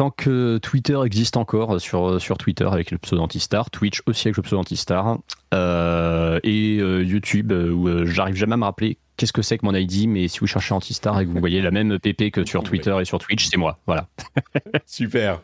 Euh, 0.00 0.04
tant 0.04 0.10
que 0.10 0.58
Twitter 0.58 0.98
existe 1.04 1.36
encore 1.36 1.80
sur, 1.80 2.20
sur 2.20 2.38
Twitter 2.38 2.68
avec 2.70 2.90
le 2.90 2.98
pseudo 2.98 3.22
Antistar, 3.22 3.70
Twitch 3.70 4.02
aussi 4.06 4.28
avec 4.28 4.36
le 4.36 4.42
pseudo 4.42 4.60
Antistar, 4.60 5.18
euh, 5.52 6.40
et 6.42 6.78
euh, 6.78 7.04
YouTube 7.04 7.52
où 7.52 8.06
j'arrive 8.06 8.34
jamais 8.34 8.54
à 8.54 8.56
me 8.56 8.64
rappeler 8.64 8.98
qu'est-ce 9.16 9.32
que 9.32 9.42
c'est 9.42 9.58
que 9.58 9.66
mon 9.66 9.74
ID, 9.74 10.08
mais 10.08 10.28
si 10.28 10.38
vous 10.40 10.46
cherchez 10.46 10.72
Antistar 10.72 11.20
et 11.20 11.26
que 11.26 11.30
vous 11.30 11.38
voyez 11.40 11.60
la 11.60 11.70
même 11.70 11.98
PP 11.98 12.30
que 12.30 12.46
sur 12.46 12.62
Twitter 12.62 12.96
et 13.00 13.04
sur 13.04 13.18
Twitch, 13.18 13.46
c'est 13.48 13.58
moi. 13.58 13.78
Voilà. 13.86 14.08
super. 14.86 15.42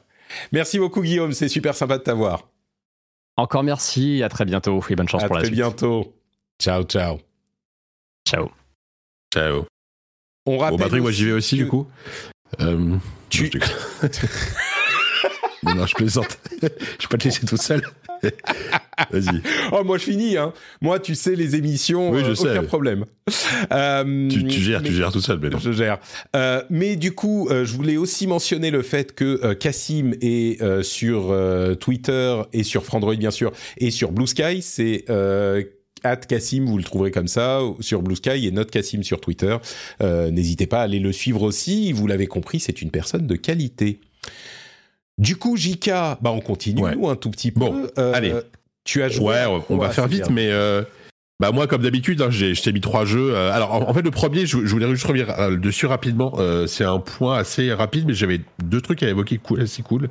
Merci 0.52 0.78
beaucoup 0.78 1.02
Guillaume, 1.02 1.32
c'est 1.32 1.48
super 1.48 1.74
sympa 1.74 1.98
de 1.98 2.02
t'avoir. 2.02 2.48
Encore 3.36 3.62
merci, 3.62 4.22
à 4.22 4.30
très 4.30 4.46
bientôt 4.46 4.82
et 4.88 4.96
bonne 4.96 5.08
chance 5.08 5.24
pour 5.24 5.34
la 5.34 5.44
suite. 5.44 5.52
À 5.52 5.56
très 5.56 5.70
bientôt. 5.70 6.14
Ciao, 6.58 6.82
ciao. 6.84 7.18
Ciao. 8.26 8.50
Ciao. 9.32 9.66
On 10.46 10.56
rappelle. 10.56 10.78
Bon, 10.78 10.82
Patrick, 10.82 11.02
moi 11.02 11.10
j'y 11.10 11.26
vais 11.26 11.32
aussi 11.32 11.56
du 11.56 11.68
coup. 11.68 11.86
Euh, 12.60 12.96
tu... 13.28 13.50
Non, 15.62 15.74
non, 15.74 15.86
je 15.86 15.94
plaisante. 15.94 16.38
je 16.62 16.66
vais 16.68 17.08
pas 17.10 17.16
te 17.16 17.24
laisser 17.24 17.44
tout 17.46 17.56
seul. 17.56 17.82
Vas-y. 19.10 19.42
Oh, 19.72 19.84
moi, 19.84 19.98
je 19.98 20.04
finis. 20.04 20.36
Hein. 20.36 20.52
Moi, 20.80 20.98
tu 21.00 21.14
sais, 21.14 21.34
les 21.34 21.56
émissions, 21.56 22.10
oui, 22.10 22.22
je 22.24 22.30
euh, 22.30 22.52
aucun 22.52 22.64
problème. 22.64 23.04
Euh, 23.72 24.28
tu, 24.28 24.46
tu, 24.46 24.60
gères, 24.60 24.82
tu 24.82 24.92
gères 24.92 25.12
tout 25.12 25.20
seul, 25.20 25.38
mais 25.40 25.50
Je 25.58 25.72
gère. 25.72 25.98
Euh, 26.34 26.62
mais 26.70 26.96
du 26.96 27.12
coup, 27.12 27.48
euh, 27.50 27.64
je 27.64 27.74
voulais 27.74 27.96
aussi 27.96 28.26
mentionner 28.26 28.70
le 28.70 28.82
fait 28.82 29.14
que 29.14 29.40
euh, 29.44 29.54
Cassim 29.54 30.12
est 30.20 30.62
sur 30.82 31.34
Twitter 31.80 32.42
et 32.52 32.62
sur 32.62 32.84
Frandroid, 32.84 33.16
bien 33.16 33.30
sûr, 33.30 33.52
et 33.78 33.90
sur 33.90 34.12
Blue 34.12 34.26
Sky. 34.26 34.62
C'est 34.62 35.04
at 36.10 36.16
Cassim, 36.16 36.64
vous 36.66 36.78
le 36.78 36.84
trouverez 36.84 37.10
comme 37.10 37.28
ça 37.28 37.60
sur 37.80 38.02
Blue 38.02 38.16
Sky 38.16 38.46
et 38.46 38.50
Note 38.50 38.70
Cassim 38.70 39.02
sur 39.02 39.20
Twitter. 39.20 39.56
Euh, 40.02 40.30
N'hésitez 40.30 40.66
pas 40.66 40.80
à 40.80 40.82
aller 40.82 40.98
le 40.98 41.12
suivre 41.12 41.42
aussi. 41.42 41.92
Vous 41.92 42.06
l'avez 42.06 42.26
compris, 42.26 42.60
c'est 42.60 42.82
une 42.82 42.90
personne 42.90 43.26
de 43.26 43.36
qualité. 43.36 44.00
Du 45.18 45.36
coup, 45.36 45.56
Jika, 45.56 46.18
bah 46.20 46.30
on 46.30 46.40
continue 46.40 46.82
nous 46.94 47.08
un 47.08 47.16
tout 47.16 47.30
petit 47.30 47.50
peu. 47.50 47.60
Bon, 47.60 47.86
euh, 47.98 48.12
allez. 48.12 48.34
Tu 48.84 49.02
as 49.02 49.08
joué. 49.08 49.26
Ouais, 49.26 49.62
on, 49.70 49.78
va 49.78 49.90
faire 49.90 50.06
vite, 50.06 50.30
mais 50.30 50.50
euh, 50.50 50.82
bah 51.40 51.52
moi, 51.52 51.66
comme 51.66 51.82
d'habitude, 51.82 52.20
hein, 52.20 52.30
je 52.30 52.60
t'ai 52.60 52.72
mis 52.72 52.82
trois 52.82 53.04
jeux. 53.04 53.34
Alors, 53.34 53.72
en, 53.72 53.94
fait, 53.94 54.02
le 54.02 54.10
premier, 54.10 54.46
je, 54.46 54.58
je 54.64 54.70
voulais 54.70 54.88
juste 54.90 55.06
revenir 55.06 55.34
dessus 55.58 55.86
rapidement. 55.86 56.34
Euh, 56.38 56.66
c'est 56.66 56.84
un 56.84 56.98
point 56.98 57.38
assez 57.38 57.72
rapide, 57.72 58.04
mais 58.06 58.14
j'avais 58.14 58.42
deux 58.62 58.80
trucs 58.80 59.02
à 59.02 59.08
évoquer 59.08 59.38
cool, 59.38 59.62
assez 59.62 59.82
cool. 59.82 60.08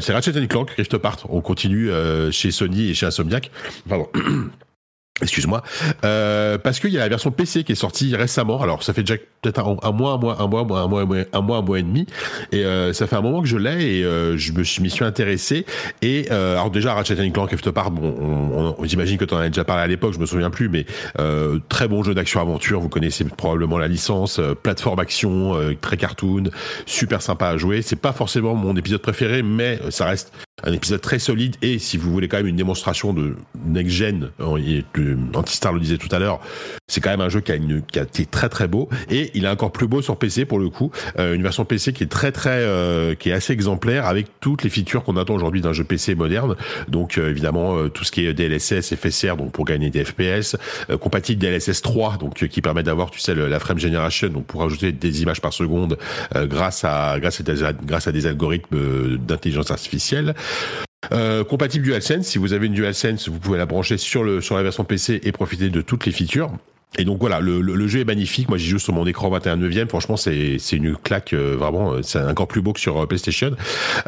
c'est 0.00 0.12
Ratchet 0.12 0.46
Clank, 0.46 0.70
Rift 0.70 0.94
Apart. 0.94 1.18
On 1.30 1.40
continue 1.40 1.90
chez 2.30 2.50
Sony 2.50 2.90
et 2.90 2.94
chez 2.94 3.06
Insomniac. 3.06 3.50
Pardon. 3.88 4.08
Excuse-moi, 5.22 5.62
euh, 6.04 6.58
parce 6.58 6.80
qu'il 6.80 6.90
y 6.90 6.98
a 6.98 7.00
la 7.00 7.08
version 7.08 7.30
PC 7.30 7.62
qui 7.62 7.72
est 7.72 7.76
sortie 7.76 8.14
récemment. 8.16 8.60
Alors 8.60 8.82
ça 8.82 8.92
fait 8.92 9.02
déjà 9.02 9.16
peut-être 9.40 9.60
un, 9.60 9.92
mois, 9.92 10.14
un 10.14 10.18
mois, 10.18 10.36
un 10.40 10.46
mois, 10.48 10.60
un 10.60 10.66
mois, 10.66 10.80
un 10.80 11.40
mois, 11.40 11.58
un 11.58 11.62
mois, 11.62 11.78
et 11.78 11.82
demi. 11.82 12.06
Et 12.50 12.64
euh, 12.64 12.92
ça 12.92 13.06
fait 13.06 13.16
un 13.16 13.20
moment 13.20 13.40
que 13.40 13.48
je 13.48 13.56
l'ai 13.56 13.98
et 13.98 14.04
euh, 14.04 14.36
je 14.36 14.52
me 14.52 14.64
suis, 14.64 14.82
m'y 14.82 14.90
suis 14.90 15.04
intéressé. 15.04 15.64
Et 16.00 16.26
euh, 16.30 16.54
alors 16.54 16.70
déjà 16.70 16.94
Ratchet 16.94 17.30
Clank 17.30 17.50
Rift 17.50 17.66
Apart, 17.66 17.90
bon, 17.92 18.14
on, 18.20 18.74
on, 18.78 18.84
j'imagine 18.84 19.16
que 19.16 19.24
tu 19.24 19.34
en 19.34 19.38
as 19.38 19.48
déjà 19.48 19.64
parlé 19.64 19.82
à 19.82 19.86
l'époque, 19.86 20.14
je 20.14 20.18
me 20.18 20.26
souviens 20.26 20.50
plus, 20.50 20.68
mais 20.68 20.86
très 21.68 21.88
bon 21.88 22.02
jeu 22.02 22.14
d'action 22.14 22.40
aventure. 22.40 22.80
Vous 22.80 22.88
connaissez 22.88 23.24
probablement 23.24 23.78
la 23.78 23.88
licence, 23.88 24.40
plateforme 24.62 24.98
action, 24.98 25.56
très 25.80 25.96
cartoon, 25.96 26.44
super 26.86 27.22
sympa 27.22 27.48
à 27.48 27.56
jouer. 27.56 27.82
C'est 27.82 27.96
pas 27.96 28.12
forcément 28.12 28.54
mon 28.54 28.76
épisode 28.76 29.02
préféré, 29.02 29.42
mais 29.42 29.78
ça 29.90 30.06
reste 30.06 30.32
un 30.64 30.72
épisode 30.72 31.00
très 31.00 31.18
solide 31.18 31.56
et 31.62 31.78
si 31.78 31.96
vous 31.96 32.10
voulez 32.12 32.28
quand 32.28 32.36
même 32.36 32.46
une 32.46 32.56
démonstration 32.56 33.12
de 33.12 33.36
next 33.66 33.94
gen, 33.94 34.30
Antistar 35.34 35.72
le 35.72 35.80
disait 35.80 35.98
tout 35.98 36.08
à 36.12 36.18
l'heure, 36.18 36.40
c'est 36.88 37.00
quand 37.00 37.10
même 37.10 37.20
un 37.20 37.28
jeu 37.28 37.40
qui 37.40 37.52
a, 37.52 37.56
une, 37.56 37.82
qui 37.82 37.98
a 37.98 38.02
été 38.02 38.26
très 38.26 38.48
très 38.48 38.68
beau 38.68 38.88
et 39.10 39.30
il 39.34 39.44
est 39.44 39.48
encore 39.48 39.72
plus 39.72 39.86
beau 39.86 40.02
sur 40.02 40.16
PC 40.16 40.44
pour 40.44 40.58
le 40.58 40.68
coup, 40.68 40.90
euh, 41.18 41.34
une 41.34 41.42
version 41.42 41.64
PC 41.64 41.92
qui 41.92 42.04
est 42.04 42.08
très 42.08 42.32
très 42.32 42.50
euh, 42.50 43.14
qui 43.14 43.30
est 43.30 43.32
assez 43.32 43.52
exemplaire 43.52 44.06
avec 44.06 44.26
toutes 44.40 44.62
les 44.62 44.70
features 44.70 45.02
qu'on 45.02 45.16
attend 45.16 45.34
aujourd'hui 45.34 45.60
d'un 45.60 45.72
jeu 45.72 45.84
PC 45.84 46.14
moderne. 46.14 46.56
Donc 46.88 47.18
euh, 47.18 47.30
évidemment 47.30 47.88
tout 47.88 48.04
ce 48.04 48.12
qui 48.12 48.26
est 48.26 48.32
DLSS, 48.34 48.94
FSR 48.94 49.36
donc 49.36 49.52
pour 49.52 49.64
gagner 49.64 49.90
des 49.90 50.04
FPS, 50.04 50.56
compatible 51.00 51.40
DLSS 51.40 51.82
3 51.82 52.18
donc 52.18 52.46
qui 52.46 52.60
permet 52.60 52.82
d'avoir 52.82 53.10
tu 53.10 53.20
sais 53.20 53.34
la 53.34 53.58
frame 53.58 53.78
generation 53.78 54.28
donc 54.28 54.46
pour 54.46 54.62
ajouter 54.62 54.92
des 54.92 55.22
images 55.22 55.40
par 55.40 55.52
seconde 55.52 55.98
grâce 56.34 56.84
à 56.84 57.18
grâce 57.20 57.40
à 57.40 57.72
grâce 57.72 58.06
à 58.06 58.12
des 58.12 58.26
algorithmes 58.26 59.16
d'intelligence 59.18 59.70
artificielle. 59.70 60.34
Euh, 61.12 61.44
compatible 61.44 61.84
DualSense, 61.84 62.26
si 62.26 62.38
vous 62.38 62.52
avez 62.52 62.66
une 62.66 62.74
DualSense, 62.74 63.28
vous 63.28 63.38
pouvez 63.38 63.58
la 63.58 63.66
brancher 63.66 63.98
sur, 63.98 64.22
le, 64.24 64.40
sur 64.40 64.56
la 64.56 64.62
version 64.62 64.84
PC 64.84 65.20
et 65.24 65.32
profiter 65.32 65.68
de 65.68 65.80
toutes 65.82 66.06
les 66.06 66.12
features. 66.12 66.50
Et 66.98 67.04
donc 67.04 67.20
voilà, 67.20 67.40
le, 67.40 67.60
le, 67.62 67.88
jeu 67.88 68.00
est 68.00 68.04
magnifique. 68.04 68.48
Moi, 68.50 68.58
j'y 68.58 68.68
joue 68.68 68.78
sur 68.78 68.92
mon 68.92 69.06
écran 69.06 69.30
21 69.30 69.56
neuvième. 69.56 69.88
Franchement, 69.88 70.18
c'est 70.18 70.58
c'est 70.58 70.76
une 70.76 70.94
claque 70.94 71.32
euh, 71.32 71.56
vraiment. 71.58 71.94
Euh, 71.94 72.02
c'est 72.02 72.20
encore 72.20 72.48
plus 72.48 72.60
beau 72.60 72.74
que 72.74 72.80
sur 72.80 73.08
PlayStation. 73.08 73.52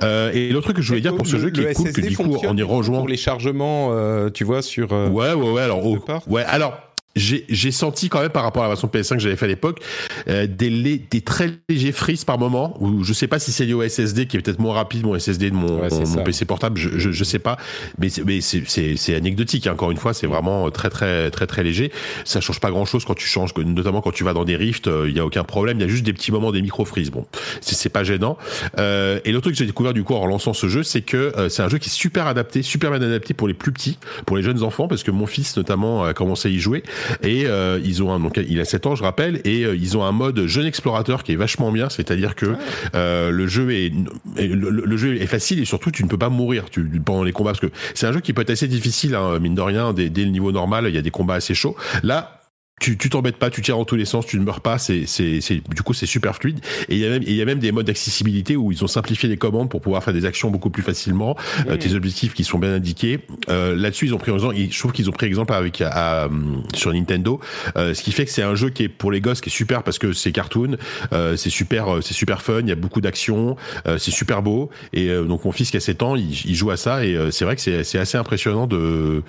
Euh, 0.03 0.31
et 0.35 0.51
l'autre 0.51 0.66
truc 0.66 0.77
que 0.77 0.83
je 0.83 0.89
voulais 0.89 1.01
dire 1.01 1.16
pour 1.16 1.27
ce 1.27 1.39
jeu 1.39 1.51
qui 1.51 1.62
est 1.62 1.73
cool, 1.73 1.93
que 1.93 2.01
du 2.03 2.15
coup, 2.15 2.37
on 2.47 2.57
y 2.57 2.62
rejoint 2.62 2.99
pour 2.99 3.09
les 3.09 3.16
chargements, 3.16 3.91
tu 4.33 4.45
vois, 4.45 4.61
sur. 4.61 4.93
ouais, 4.93 5.33
ouais, 5.33 5.51
ouais. 5.51 5.62
Alors, 5.62 5.83
ouais, 6.29 6.45
alors 6.45 6.79
j'ai 7.16 7.70
senti 7.70 8.09
quand 8.09 8.20
même 8.20 8.31
par 8.31 8.43
rapport 8.43 8.62
à 8.62 8.66
la 8.66 8.70
version 8.70 8.89
PS5 8.89 9.15
que 9.15 9.20
j'avais 9.20 9.36
fait 9.36 9.45
à 9.45 9.49
l'époque 9.49 9.81
euh, 10.28 10.47
des, 10.47 10.99
des 10.99 11.20
très 11.20 11.51
légers 11.69 11.93
frises 11.93 12.24
par 12.24 12.39
moment 12.39 12.77
où 12.81 13.05
je 13.05 13.12
sais 13.12 13.28
pas 13.28 13.39
si 13.39 13.53
c'est 13.53 13.65
lié 13.65 13.74
au 13.74 13.89
SSD 13.89 14.27
qui 14.27 14.36
est 14.36 14.41
peut-être 14.41 14.59
moins 14.59 14.74
rapide 14.74 15.05
mon 15.05 15.19
SSD 15.19 15.51
de 15.51 15.55
mon, 15.55 15.81
mon, 15.89 16.24
PC 16.24 16.45
portable 16.45 16.78
je, 16.78 16.99
je, 16.99 17.12
je 17.12 17.24
sais 17.24 17.39
pas. 17.39 17.57
Mais 17.99 18.09
mais 18.24 18.41
c'est 18.41 19.15
anecdotique 19.15 19.66
hein. 19.66 19.73
encore 19.73 19.91
une 19.91 19.97
fois 19.97 20.12
c'est 20.12 20.27
vraiment 20.27 20.70
très 20.70 20.91
très 20.91 21.31
très 21.31 21.47
très 21.47 21.62
léger. 21.62 21.93
Ça 22.24 22.41
change 22.41 22.61
pas 22.61 22.70
grand 22.70 22.85
chose 22.85 23.05
quand 23.05 23.15
tu 23.15 23.27
changes 23.27 23.55
notamment 23.57 24.01
quand 24.01 24.12
tu 24.12 24.24
vas 24.24 24.32
dans 24.32 24.45
des 24.45 24.57
rifts 24.57 24.89
euh, 24.89 25.07
il 25.09 25.16
y 25.16 25.20
a 25.20 25.24
aucun 25.24 25.45
problème. 25.45 25.78
Il 25.78 25.82
y 25.82 25.85
a 25.85 25.89
juste 25.89 26.05
des 26.05 26.12
petits 26.12 26.32
moments 26.32 26.51
des 26.51 26.62
micro 26.62 26.85
frises 26.85 27.11
bon 27.11 27.27
c'est 27.61 27.89
pas 27.91 28.05
gênant. 28.05 28.36
Euh, 28.78 29.20
et 29.24 29.32
l'autre 29.32 29.45
truc 29.45 29.55
que 29.55 29.59
j'ai 29.59 29.66
découvert 29.66 29.93
du 29.93 30.03
coup 30.03 30.15
en 30.15 30.20
relançant 30.20 30.53
ce 30.53 30.69
jeu 30.69 30.82
c'est 30.82 31.03
que 31.03 31.32
euh, 31.36 31.49
c'est 31.49 31.62
un 31.62 31.69
jeu 31.69 31.78
qui 31.78 31.89
est 31.89 31.93
super 31.93 32.27
adapté 32.27 32.62
super 32.62 32.91
bien 32.91 33.03
adapté 33.03 33.35
pour 33.35 33.47
les 33.47 33.55
plus 33.55 33.73
petits 33.73 33.99
pour 34.27 34.36
les 34.36 34.43
jeunes 34.43 34.62
enfants 34.62 34.89
parce 34.89 35.03
que 35.03 35.11
mon 35.11 35.27
fils 35.27 35.57
notamment 35.57 36.05
a 36.05 36.15
commencé 36.15 36.49
à 36.49 36.51
y 36.51 36.59
jouer 36.59 36.82
et 37.22 37.47
euh, 37.47 37.81
ils 37.85 38.02
ont 38.02 38.12
un, 38.12 38.20
donc 38.20 38.40
il 38.48 38.60
a 38.60 38.64
7 38.64 38.86
ans, 38.86 38.94
je 38.94 39.02
rappelle, 39.02 39.40
et 39.44 39.64
euh, 39.64 39.76
ils 39.76 39.97
ont 39.97 40.05
un 40.05 40.12
mode 40.12 40.47
jeune 40.47 40.66
explorateur 40.66 41.22
qui 41.22 41.32
est 41.32 41.36
vachement 41.36 41.70
bien. 41.72 41.89
C'est-à-dire 41.89 42.35
que 42.35 42.55
euh, 42.94 43.31
le 43.31 43.47
jeu 43.47 43.72
est 43.72 43.93
le, 44.36 44.97
jeu 44.97 45.16
est 45.16 45.26
facile 45.26 45.60
et 45.60 45.64
surtout 45.64 45.90
tu 45.90 46.05
ne 46.05 46.09
peux 46.09 46.18
pas 46.18 46.28
mourir 46.28 46.70
tu, 46.70 46.85
pendant 47.05 47.22
les 47.22 47.32
combats 47.32 47.52
parce 47.52 47.60
que 47.60 47.70
c'est 47.94 48.06
un 48.06 48.12
jeu 48.12 48.20
qui 48.20 48.32
peut 48.32 48.43
être 48.43 48.51
assez 48.51 48.68
difficile, 48.68 49.14
hein, 49.14 49.39
mine 49.39 49.55
de 49.55 49.60
rien. 49.60 49.93
Dès, 49.93 50.10
dès 50.10 50.24
le 50.24 50.31
niveau 50.31 50.52
normal, 50.52 50.86
il 50.89 50.94
y 50.94 50.98
a 50.98 51.02
des 51.02 51.10
combats 51.10 51.35
assez 51.35 51.55
chauds. 51.55 51.76
Là, 52.02 52.44
tu 52.81 52.99
tu 52.99 53.09
t'embêtes 53.09 53.37
pas, 53.37 53.51
tu 53.51 53.63
tires 53.63 53.77
dans 53.77 53.85
tous 53.85 53.97
les 53.97 54.05
sens, 54.05 54.27
tu 54.27 54.39
ne 54.39 54.45
meurs 54.45 54.61
pas, 54.61 54.79
c'est 54.79 55.07
c'est 55.07 55.41
c'est 55.41 55.63
du 55.75 55.83
coup 55.83 55.95
c'est 55.95 56.07
super 56.07 56.35
fluide. 56.35 56.61
Et 56.89 56.97
il 56.97 56.99
y 56.99 57.07
a 57.07 57.09
même 57.09 57.23
il 57.25 57.35
y 57.35 57.41
a 57.41 57.45
même 57.45 57.61
des 57.61 57.73
modes 57.73 57.87
d'accessibilité 57.87 58.57
où 58.57 58.73
ils 58.73 58.83
ont 58.85 58.89
simplifié 58.89 59.29
les 59.29 59.37
commandes 59.37 59.71
pour 59.71 59.81
pouvoir 59.81 60.03
faire 60.03 60.13
des 60.13 60.25
actions 60.25 60.51
beaucoup 60.51 60.71
plus 60.71 60.83
facilement, 60.83 61.37
euh, 61.69 61.77
tes 61.77 61.95
objectifs 61.95 62.35
qui 62.35 62.45
sont 62.45 62.59
bien 62.59 62.75
indiqués. 62.75 63.21
Euh, 63.49 63.77
là-dessus 63.77 64.07
ils 64.07 64.15
ont 64.15 64.19
pris 64.19 64.33
exemple, 64.33 64.57
je 64.57 64.79
trouve 64.79 64.93
qu'ils 64.93 65.09
ont 65.09 65.13
pris 65.13 65.27
exemple 65.27 65.53
avec 65.53 65.81
à, 65.81 66.29
sur 66.75 66.93
Nintendo, 66.93 67.41
euh, 67.77 67.95
ce 67.95 68.03
qui 68.03 68.13
fait 68.13 68.25
que 68.25 68.31
c'est 68.31 68.43
un 68.43 68.55
jeu 68.55 68.71
qui 68.71 68.83
est 68.83 68.89
pour 68.89 69.13
les 69.13 69.21
gosses 69.21 69.41
qui 69.41 69.51
est 69.51 69.53
super 69.53 69.83
parce 69.83 69.99
que 69.99 70.13
c'est 70.13 70.33
cartoon, 70.33 70.77
euh, 71.13 71.37
c'est 71.37 71.51
super 71.51 71.95
euh, 71.95 72.01
c'est 72.01 72.15
super 72.15 72.43
fun, 72.43 72.61
il 72.61 72.69
y 72.69 72.73
a 72.73 72.77
beaucoup 72.77 73.01
d'actions, 73.01 73.57
c'est 73.99 74.11
super 74.11 74.43
beau. 74.43 74.71
Et 74.93 75.09
donc 75.09 75.45
mon 75.45 75.53
fils 75.53 75.71
qui 75.71 75.77
a 75.77 75.81
7 75.81 76.03
ans, 76.03 76.17
il, 76.17 76.31
il 76.45 76.55
joue 76.55 76.71
à 76.71 76.77
ça 76.77 77.05
et 77.05 77.17
c'est 77.31 77.45
vrai 77.45 77.55
que 77.55 77.63
c'est 77.63 77.85
c'est 77.85 77.99
assez 77.99 78.19
impressionnant 78.19 78.67
de 78.67 79.23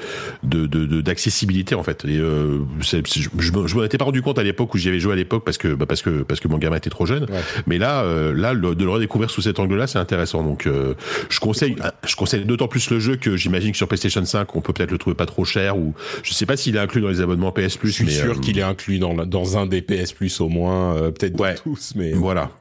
de 0.44 0.66
d'accessibilité 1.02 1.76
de, 1.76 1.80
en 1.80 1.84
fait. 1.84 2.06
Et 2.06 2.20
c'est 2.82 3.04
je, 3.46 3.68
je 3.68 3.76
m'en 3.76 3.84
étais 3.84 3.98
pas 3.98 4.06
rendu 4.06 4.22
compte 4.22 4.40
à 4.40 4.44
l'époque 4.44 4.74
où 4.74 4.78
j'y 4.78 4.90
avais 4.90 5.00
joué 5.00 5.14
à 5.14 5.16
l'époque 5.16 5.44
parce 5.46 5.58
que 5.58 5.74
bah 5.74 5.86
parce 5.86 6.02
que 6.02 6.24
parce 6.24 6.40
que 6.40 6.48
mon 6.48 6.58
gamin 6.58 6.78
était 6.78 6.90
trop 6.90 7.06
jeune. 7.06 7.26
Mais 7.68 7.78
là, 7.78 8.04
euh, 8.04 8.34
là, 8.34 8.54
de 8.56 8.84
le 8.84 8.90
redécouvrir 8.90 9.30
sous 9.30 9.42
cet 9.42 9.60
angle-là, 9.60 9.88
c'est 9.88 10.00
intéressant. 10.00 10.44
Donc, 10.44 10.68
euh, 10.68 10.96
je 11.30 11.40
conseille, 11.40 11.76
je 12.06 12.16
conseille 12.16 12.46
d'autant 12.46 12.68
plus 12.68 12.90
le 12.90 13.00
jeu 13.00 13.16
que 13.16 13.38
j'imagine 13.38 13.72
que 13.72 13.78
sur 13.78 13.88
PlayStation 13.88 14.24
5, 14.24 14.56
on 14.56 14.62
peut 14.62 14.74
peut-être 14.74 14.92
le 14.92 14.98
trouver 14.98 15.16
pas 15.16 15.26
trop 15.26 15.46
cher 15.46 15.78
ou 15.78 15.94
je 16.24 16.34
sais 16.34 16.46
pas 16.46 16.58
s'il 16.58 16.76
est 16.76 16.80
inclus 16.80 17.02
dans 17.02 17.10
les 17.10 17.22
abonnements 17.22 17.52
PS 17.52 17.78
Plus. 17.78 17.90
Je 17.90 18.04
suis 18.04 18.12
sûr 18.12 18.38
euh, 18.38 18.40
qu'il 18.40 18.60
est 18.60 18.64
inclus 18.64 19.00
dans 19.00 19.14
dans 19.14 19.58
un 19.58 19.66
des 19.66 19.82
PS 19.82 20.14
Plus 20.14 20.42
au 20.42 20.50
moins, 20.50 20.96
peut-être 21.12 21.64
tous, 21.64 21.94
mais 21.96 22.12
voilà. 22.12 22.52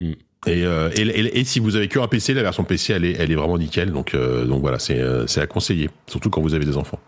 Hmm. 0.00 0.12
Et, 0.46 0.62
et, 0.62 1.38
et, 1.38 1.44
si 1.44 1.60
vous 1.60 1.76
avez 1.76 1.88
que 1.88 1.98
un 1.98 2.08
PC, 2.08 2.32
la 2.32 2.42
version 2.42 2.64
PC, 2.64 2.94
elle 2.94 3.04
est, 3.04 3.12
elle 3.18 3.30
est 3.30 3.34
vraiment 3.34 3.58
nickel. 3.58 3.92
Donc, 3.92 4.16
donc 4.16 4.62
voilà, 4.62 4.78
c'est 4.78 5.00
à 5.38 5.46
conseiller, 5.46 5.90
surtout 6.06 6.30
quand 6.30 6.40
vous 6.40 6.54
avez 6.54 6.64
des 6.64 6.78
enfants. 6.78 6.98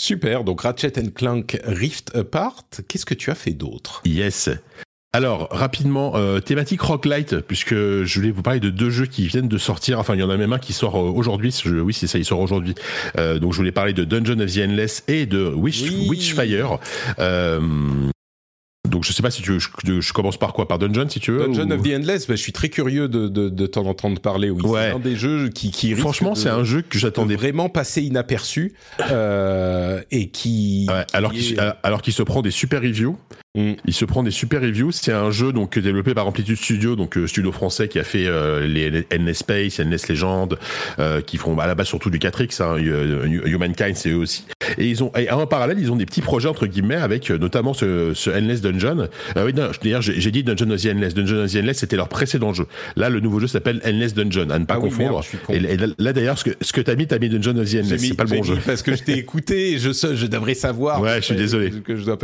Super, 0.00 0.44
donc 0.44 0.62
Ratchet 0.62 0.92
Clank 1.14 1.60
Rift 1.62 2.16
Apart, 2.16 2.64
qu'est-ce 2.88 3.04
que 3.04 3.12
tu 3.12 3.30
as 3.30 3.34
fait 3.34 3.50
d'autre? 3.50 4.00
Yes. 4.06 4.48
Alors, 5.12 5.48
rapidement, 5.50 6.16
euh, 6.16 6.40
thématique 6.40 6.80
roguelite, 6.80 7.40
puisque 7.40 7.74
je 7.74 8.14
voulais 8.14 8.30
vous 8.30 8.40
parler 8.40 8.60
de 8.60 8.70
deux 8.70 8.88
jeux 8.88 9.04
qui 9.04 9.26
viennent 9.26 9.46
de 9.46 9.58
sortir. 9.58 9.98
Enfin, 9.98 10.14
il 10.14 10.20
y 10.20 10.22
en 10.22 10.30
a 10.30 10.38
même 10.38 10.54
un 10.54 10.58
qui 10.58 10.72
sort 10.72 10.96
euh, 10.96 11.10
aujourd'hui. 11.10 11.54
Oui, 11.66 11.92
c'est 11.92 12.06
ça, 12.06 12.16
il 12.16 12.24
sort 12.24 12.40
aujourd'hui. 12.40 12.74
Euh, 13.18 13.38
donc, 13.38 13.52
je 13.52 13.58
voulais 13.58 13.72
parler 13.72 13.92
de 13.92 14.04
Dungeon 14.04 14.40
of 14.40 14.50
the 14.50 14.60
Endless 14.60 15.04
et 15.06 15.26
de 15.26 15.52
Witchfire. 15.52 16.78
Euh, 17.18 17.60
donc 18.90 19.04
je 19.04 19.12
sais 19.12 19.22
pas 19.22 19.30
si 19.30 19.42
tu 19.42 19.52
veux, 19.52 19.58
je, 19.58 20.12
commence 20.12 20.36
par 20.36 20.52
quoi? 20.52 20.68
Par 20.68 20.78
Dungeon 20.78 21.08
si 21.08 21.20
tu 21.20 21.30
veux 21.30 21.46
Dungeon 21.46 21.70
of 21.70 21.82
the 21.82 21.94
Endless, 21.94 22.26
bah, 22.26 22.34
je 22.34 22.42
suis 22.42 22.52
très 22.52 22.68
curieux 22.68 23.08
de, 23.08 23.28
de, 23.28 23.48
de 23.48 23.66
t'en 23.66 23.86
entendre 23.86 24.20
parler. 24.20 24.50
Oui, 24.50 24.62
c'est 24.64 24.90
un 24.90 24.98
des 24.98 25.16
jeux 25.16 25.48
qui, 25.48 25.70
qui 25.70 25.94
Franchement, 25.94 26.34
c'est 26.34 26.48
un 26.48 26.64
jeu 26.64 26.82
que 26.82 26.98
j'attendais 26.98 27.36
vraiment 27.36 27.68
passer 27.68 28.02
inaperçu 28.02 28.74
euh, 29.10 30.02
et 30.10 30.28
qui. 30.28 30.86
Ouais, 30.88 31.04
alors 31.12 31.32
qu'il 31.32 31.60
alors 31.82 32.02
qu'il 32.02 32.12
se 32.12 32.22
prend 32.22 32.42
des 32.42 32.50
super 32.50 32.82
reviews. 32.82 33.16
Mm. 33.56 33.72
Il 33.84 33.94
se 33.94 34.04
prend 34.04 34.22
des 34.22 34.30
super 34.30 34.60
reviews. 34.60 34.92
C'est 34.92 35.12
un 35.12 35.32
jeu 35.32 35.52
donc 35.52 35.76
développé 35.76 36.14
par 36.14 36.26
Amplitude 36.26 36.56
Studio, 36.56 36.94
donc 36.94 37.16
euh, 37.16 37.26
studio 37.26 37.50
français 37.50 37.88
qui 37.88 37.98
a 37.98 38.04
fait 38.04 38.26
euh, 38.26 38.64
les 38.64 39.04
Endless 39.12 39.38
Space, 39.38 39.80
Endless 39.80 40.08
Legend, 40.08 40.56
euh, 41.00 41.20
qui 41.20 41.36
font 41.36 41.58
à 41.58 41.66
la 41.66 41.74
base 41.74 41.88
surtout 41.88 42.10
du 42.10 42.18
4X. 42.18 42.62
Hein, 42.62 42.76
Humankind, 42.78 43.96
c'est 43.96 44.10
eux 44.10 44.18
aussi. 44.18 44.44
Et 44.78 44.86
ils 44.86 45.02
ont, 45.02 45.10
et 45.16 45.28
en 45.32 45.46
parallèle, 45.48 45.78
ils 45.80 45.90
ont 45.90 45.96
des 45.96 46.06
petits 46.06 46.20
projets 46.20 46.48
entre 46.48 46.68
guillemets 46.68 46.94
avec 46.94 47.28
notamment 47.30 47.74
ce, 47.74 48.12
ce 48.14 48.30
Endless 48.30 48.60
Dungeon. 48.60 49.08
oui, 49.36 49.52
d'ailleurs, 49.52 50.02
j'ai 50.02 50.30
dit 50.30 50.44
Dungeon 50.44 50.70
of 50.70 50.80
the 50.80 50.86
Endless. 50.86 51.14
Dungeon 51.14 51.44
of 51.44 51.52
the 51.52 51.56
Endless, 51.56 51.78
c'était 51.78 51.96
leur 51.96 52.08
précédent 52.08 52.52
jeu. 52.52 52.66
Là, 52.94 53.08
le 53.08 53.18
nouveau 53.18 53.40
jeu 53.40 53.48
s'appelle 53.48 53.80
Endless 53.84 54.14
Dungeon, 54.14 54.48
à 54.50 54.60
ne 54.60 54.64
pas 54.64 54.74
ah 54.74 54.80
confondre. 54.80 55.22
et, 55.48 55.58
là, 55.58 56.12
d'ailleurs, 56.12 56.38
ce 56.38 56.44
que, 56.44 56.50
ce 56.60 56.72
que 56.72 56.80
t'as 56.80 56.94
mis, 56.94 57.08
t'as 57.08 57.18
mis 57.18 57.28
Dungeon 57.28 57.56
of 57.56 57.68
the 57.68 57.76
Endless. 57.76 58.00
C'est 58.00 58.14
pas 58.14 58.24
le 58.24 58.30
bon 58.30 58.44
jeu. 58.44 58.58
Parce 58.64 58.82
que 58.82 58.94
je 58.94 59.02
t'ai 59.02 59.18
écouté, 59.18 59.78
je, 59.78 59.90
je 59.90 60.26
devrais 60.26 60.54
savoir. 60.54 61.00
Ouais, 61.00 61.16
je 61.16 61.26
suis 61.26 61.34
désolé. 61.34 61.72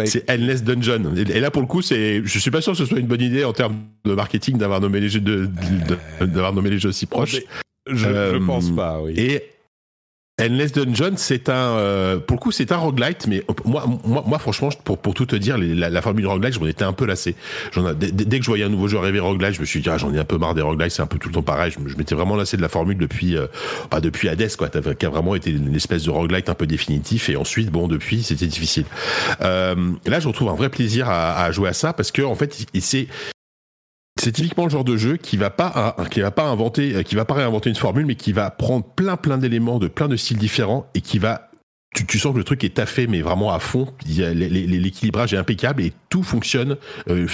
C'est 0.04 0.30
Endless 0.30 0.62
Dungeon. 0.62 1.15
Et, 1.16 1.40
là, 1.40 1.51
pour 1.51 1.62
le 1.62 1.68
coup, 1.68 1.82
c'est, 1.82 2.22
je 2.24 2.38
suis 2.38 2.51
pas 2.51 2.60
sûr 2.60 2.72
que 2.72 2.78
ce 2.78 2.84
soit 2.84 2.98
une 2.98 3.06
bonne 3.06 3.22
idée 3.22 3.44
en 3.44 3.52
termes 3.52 3.76
de 4.05 4.14
marketing 4.14 4.59
d'avoir 4.59 4.80
nommé 4.80 5.01
les 5.01 5.09
jeux 5.09 5.20
de, 5.20 5.48
d'avoir 6.20 6.52
nommé 6.52 6.70
les 6.70 6.78
jeux 6.78 6.93
si 6.93 7.06
proches. 7.06 7.40
Je, 7.88 7.94
je 7.97 8.06
euh, 8.09 8.40
pense 8.44 8.70
pas, 8.70 9.01
oui. 9.01 9.14
Et 9.16 9.43
Endless 10.38 10.72
Dungeon, 10.72 11.14
c'est 11.16 11.48
un, 11.48 11.78
euh, 11.78 12.18
pour 12.18 12.36
le 12.36 12.40
coup, 12.40 12.52
c'est 12.52 12.70
un 12.70 12.76
roguelite, 12.76 13.26
mais 13.26 13.42
moi, 13.64 13.86
moi, 14.04 14.22
moi, 14.26 14.38
franchement, 14.38 14.68
pour, 14.84 14.98
pour 14.98 15.14
tout 15.14 15.24
te 15.24 15.34
dire, 15.34 15.56
la, 15.56 15.88
la, 15.88 16.02
formule 16.02 16.26
roguelite, 16.26 16.52
je 16.52 16.60
m'en 16.60 16.66
étais 16.66 16.84
un 16.84 16.92
peu 16.92 17.06
lassé. 17.06 17.34
J'en 17.72 17.94
dès, 17.94 18.12
dès, 18.12 18.38
que 18.38 18.44
je 18.44 18.50
voyais 18.50 18.64
un 18.64 18.68
nouveau 18.68 18.86
jeu 18.86 18.98
arriver 18.98 19.18
roguelite, 19.18 19.54
je 19.54 19.62
me 19.62 19.64
suis 19.64 19.80
dit, 19.80 19.88
ah, 19.88 19.96
j'en 19.96 20.12
ai 20.12 20.18
un 20.18 20.24
peu 20.24 20.36
marre 20.36 20.52
des 20.52 20.60
roguelites, 20.60 20.92
c'est 20.92 21.00
un 21.00 21.06
peu 21.06 21.18
tout 21.18 21.30
le 21.30 21.34
temps 21.34 21.42
pareil. 21.42 21.72
Je, 21.72 21.96
m'étais 21.96 22.14
vraiment 22.14 22.36
lassé 22.36 22.58
de 22.58 22.62
la 22.62 22.68
formule 22.68 22.98
depuis, 22.98 23.34
euh, 23.34 23.46
bah, 23.90 24.02
depuis 24.02 24.28
Hades, 24.28 24.54
quoi, 24.56 24.68
qui 24.68 25.06
a 25.06 25.08
vraiment 25.08 25.34
été 25.34 25.52
une 25.52 25.74
espèce 25.74 26.04
de 26.04 26.10
roguelite 26.10 26.50
un 26.50 26.54
peu 26.54 26.66
définitif, 26.66 27.30
et 27.30 27.36
ensuite, 27.36 27.70
bon, 27.70 27.88
depuis, 27.88 28.22
c'était 28.22 28.46
difficile. 28.46 28.84
Euh, 29.40 29.74
là, 30.04 30.20
je 30.20 30.28
retrouve 30.28 30.50
un 30.50 30.54
vrai 30.54 30.68
plaisir 30.68 31.08
à, 31.08 31.44
à 31.44 31.50
jouer 31.50 31.70
à 31.70 31.72
ça, 31.72 31.94
parce 31.94 32.10
que, 32.10 32.20
en 32.20 32.34
fait, 32.34 32.66
c'est, 32.78 33.08
c'est 34.18 34.32
typiquement 34.32 34.64
le 34.64 34.70
genre 34.70 34.84
de 34.84 34.97
jeu 34.97 35.16
qui 35.16 35.36
va 35.36 35.51
pas 35.51 35.97
qui 36.10 36.20
va 36.20 36.30
pas 36.30 36.44
inventer 36.44 37.05
qui 37.05 37.14
va 37.14 37.24
pas 37.24 37.34
réinventer 37.34 37.68
une 37.70 37.76
formule 37.76 38.06
mais 38.06 38.14
qui 38.14 38.32
va 38.32 38.51
prendre 38.51 38.84
plein 38.84 39.16
plein 39.16 39.38
d'éléments 39.38 39.78
de 39.78 39.88
plein 39.88 40.09
de 40.09 40.16
styles 40.16 40.38
différents 40.38 40.86
et 40.94 41.01
qui 41.01 41.18
va 41.18 41.51
tu, 42.05 42.18
sens 42.18 42.32
que 42.32 42.38
le 42.38 42.44
truc 42.44 42.62
est 42.64 42.74
taffé, 42.74 43.06
mais 43.06 43.22
vraiment 43.22 43.52
à 43.52 43.59
fond. 43.59 43.88
L'équilibrage 44.06 45.32
est 45.32 45.38
impeccable 45.38 45.82
et 45.82 45.93
tout 46.08 46.22
fonctionne. 46.22 46.76
Euh, 47.08 47.26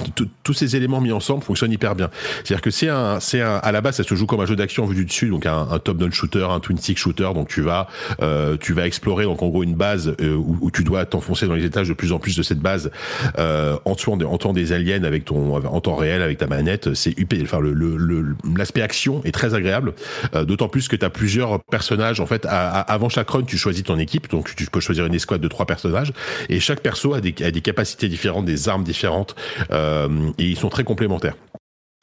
tous 0.43 0.55
ces 0.55 0.77
éléments 0.77 1.01
mis 1.01 1.13
ensemble 1.13 1.43
fonctionnent 1.43 1.73
hyper 1.73 1.95
bien. 1.95 2.11
C'est-à-dire 2.45 2.63
que 2.63 2.71
c'est 2.71 2.89
un, 2.89 3.21
c'est 3.21 3.41
un, 3.41 3.57
à 3.57 3.73
la 3.73 3.81
base, 3.81 3.97
ça 3.97 4.05
se 4.05 4.15
joue 4.15 4.27
comme 4.27 4.41
un 4.41 4.47
jeu 4.47 4.57
d'action 4.57 4.87
vu 4.87 4.95
du 4.95 5.05
dessus, 5.05 5.29
donc 5.29 5.47
un, 5.47 5.79
top-down 5.79 6.13
shooter, 6.13 6.47
un 6.51 6.61
twin 6.61 6.79
stick 6.79 6.99
shooter. 6.99 7.31
Donc 7.35 7.49
tu 7.49 7.61
vas, 7.61 7.89
euh, 8.21 8.57
tu 8.59 8.73
vas 8.73 8.87
explorer 8.87 9.25
donc 9.25 9.43
en 9.43 9.49
gros 9.49 9.63
une 9.63 9.75
base 9.75 10.15
euh, 10.21 10.35
où, 10.35 10.71
tu 10.71 10.85
dois 10.85 11.05
t'enfoncer 11.05 11.47
dans 11.47 11.55
les 11.55 11.65
étages 11.65 11.89
de 11.89 11.95
plus 11.95 12.13
en 12.13 12.19
plus 12.19 12.37
de 12.37 12.43
cette 12.43 12.61
base 12.61 12.91
en 13.37 13.95
tuant, 13.95 14.17
des, 14.17 14.25
en 14.25 14.39
tuant 14.39 14.53
des 14.53 14.73
aliens 14.73 15.05
avec 15.05 15.25
ton, 15.25 15.55
en 15.55 15.81
temps 15.81 15.97
réel 15.97 16.23
avec 16.23 16.39
ta 16.39 16.47
manette. 16.47 16.95
C'est 16.95 17.19
hyper. 17.19 17.41
Enfin, 17.43 17.61
le, 17.61 18.37
l'aspect 18.57 18.83
action 18.83 19.23
est 19.25 19.33
très 19.33 19.55
agréable. 19.55 19.95
D'autant 20.35 20.69
plus 20.69 20.89
que 20.89 20.97
tu 20.97 21.05
as 21.05 21.11
plusieurs 21.11 21.63
personnages. 21.65 22.21
En 22.21 22.27
fait, 22.27 22.47
avant 22.49 23.09
chaque 23.09 23.29
run, 23.31 23.43
tu 23.43 23.59
choisis 23.59 23.85
ton 23.85 23.99
équipe. 23.99 24.31
Donc 24.31 24.55
tu 24.55 24.67
peux 24.67 24.81
choisir 24.81 25.07
une 25.07 25.15
escouade 25.15 25.41
de 25.41 25.49
trois 25.49 25.67
personnages 25.67 26.13
et 26.49 26.61
chaque 26.61 26.81
perso 26.81 27.15
a 27.15 27.21
des, 27.21 27.35
a 27.43 27.51
des 27.51 27.61
capacités 27.61 28.09
différentes, 28.09 28.45
des 28.45 28.69
différentes 28.81 29.35
euh, 29.71 30.31
et 30.39 30.45
ils 30.45 30.57
sont 30.59 30.69
très 30.69 30.85
complémentaires. 30.85 31.35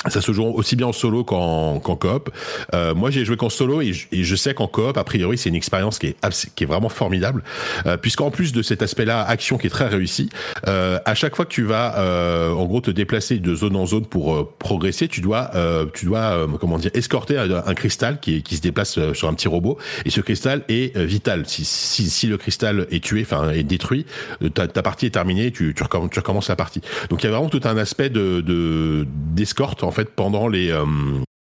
Ça 0.08 0.22
se 0.22 0.32
joue 0.32 0.46
aussi 0.46 0.78
bien 0.78 0.88
en 0.88 0.94
solo 0.94 1.26
qu'en 1.26 1.78
coop. 1.82 2.30
Euh, 2.74 2.96
moi, 2.96 3.12
j'ai 3.12 3.26
joué 3.26 3.36
qu'en 3.36 3.50
solo 3.50 3.82
et 3.82 3.92
je, 3.92 4.36
sais 4.38 4.54
qu'en 4.54 4.68
coop, 4.68 4.96
a 4.98 5.04
priori, 5.04 5.38
c'est 5.38 5.50
une 5.50 5.56
expérience 5.56 6.00
qui 6.00 6.08
est, 6.08 6.50
qui 6.56 6.64
est 6.64 6.68
vraiment 6.68 6.88
formidable, 6.88 7.44
euh, 7.86 7.98
puisqu'en 7.98 8.32
plus 8.32 8.54
de 8.54 8.62
cet 8.62 8.82
aspect-là, 8.82 9.22
action 9.22 9.58
qui 9.58 9.68
est 9.68 9.70
très 9.70 9.90
réussi, 9.90 10.30
euh, 10.70 11.00
à 11.04 11.16
chaque 11.16 11.36
fois 11.36 11.44
que 11.44 11.52
tu 11.52 11.64
vas, 11.64 12.00
euh, 12.00 12.54
en 12.54 12.66
gros, 12.66 12.80
te 12.80 12.92
déplacer 12.92 13.40
de 13.40 13.54
zone 13.54 13.76
en 13.76 13.86
zone 13.86 14.06
pour 14.06 14.36
euh, 14.36 14.50
progresser, 14.58 15.10
tu 15.10 15.20
dois, 15.20 15.52
euh, 15.56 15.86
tu 15.94 16.06
dois, 16.06 16.48
comment 16.62 16.78
dire, 16.78 16.92
escorter 16.94 17.38
un, 17.38 17.74
cristal 17.74 18.22
qui, 18.22 18.42
qui 18.42 18.56
se 18.56 18.62
déplace 18.62 18.98
sur 19.12 19.28
un 19.28 19.34
petit 19.34 19.50
robot, 19.50 19.78
et 20.06 20.12
ce 20.12 20.22
cristal 20.22 20.64
est 20.70 20.98
vital. 20.98 21.44
Si, 21.46 21.66
si, 21.66 22.10
si, 22.10 22.28
le 22.28 22.38
cristal 22.38 22.88
est 22.90 23.04
tué, 23.04 23.24
enfin 23.24 23.50
est 23.50 23.64
détruit, 23.64 24.06
ta, 24.54 24.70
ta 24.70 24.82
partie 24.82 25.08
est 25.08 25.12
terminée, 25.12 25.52
tu, 25.52 25.74
tu, 25.76 25.84
recommences, 25.84 26.12
tu 26.12 26.20
recommences 26.20 26.48
la 26.48 26.56
partie. 26.56 26.80
Donc 27.10 27.22
il 27.22 27.26
y 27.26 27.28
a 27.28 27.32
vraiment 27.34 27.50
tout 27.50 27.62
un 27.66 27.76
aspect 27.76 28.10
de 28.10 29.06
d'escorte 29.34 29.84
en 29.90 29.92
fait 29.92 30.12
pendant 30.16 30.48
les 30.48 30.72
euh, 30.72 30.86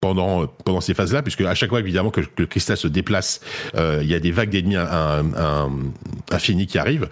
pendant 0.01 0.47
pendant 0.47 0.81
ces 0.81 0.95
phases-là, 0.95 1.23
puisque 1.23 1.41
à 1.41 1.55
chaque 1.57 1.71
fois 1.71 1.81
évidemment 1.81 2.11
que, 2.11 2.23
le 2.37 2.47
cristal 2.47 2.77
se 2.77 2.87
déplace, 2.87 3.41
euh, 3.75 3.99
il 4.01 4.09
y 4.09 4.15
a 4.15 4.21
des 4.21 4.31
vagues 4.31 4.51
d'ennemis 4.51 4.77
infinies 6.31 6.67
qui 6.69 6.79
arrivent. 6.79 7.09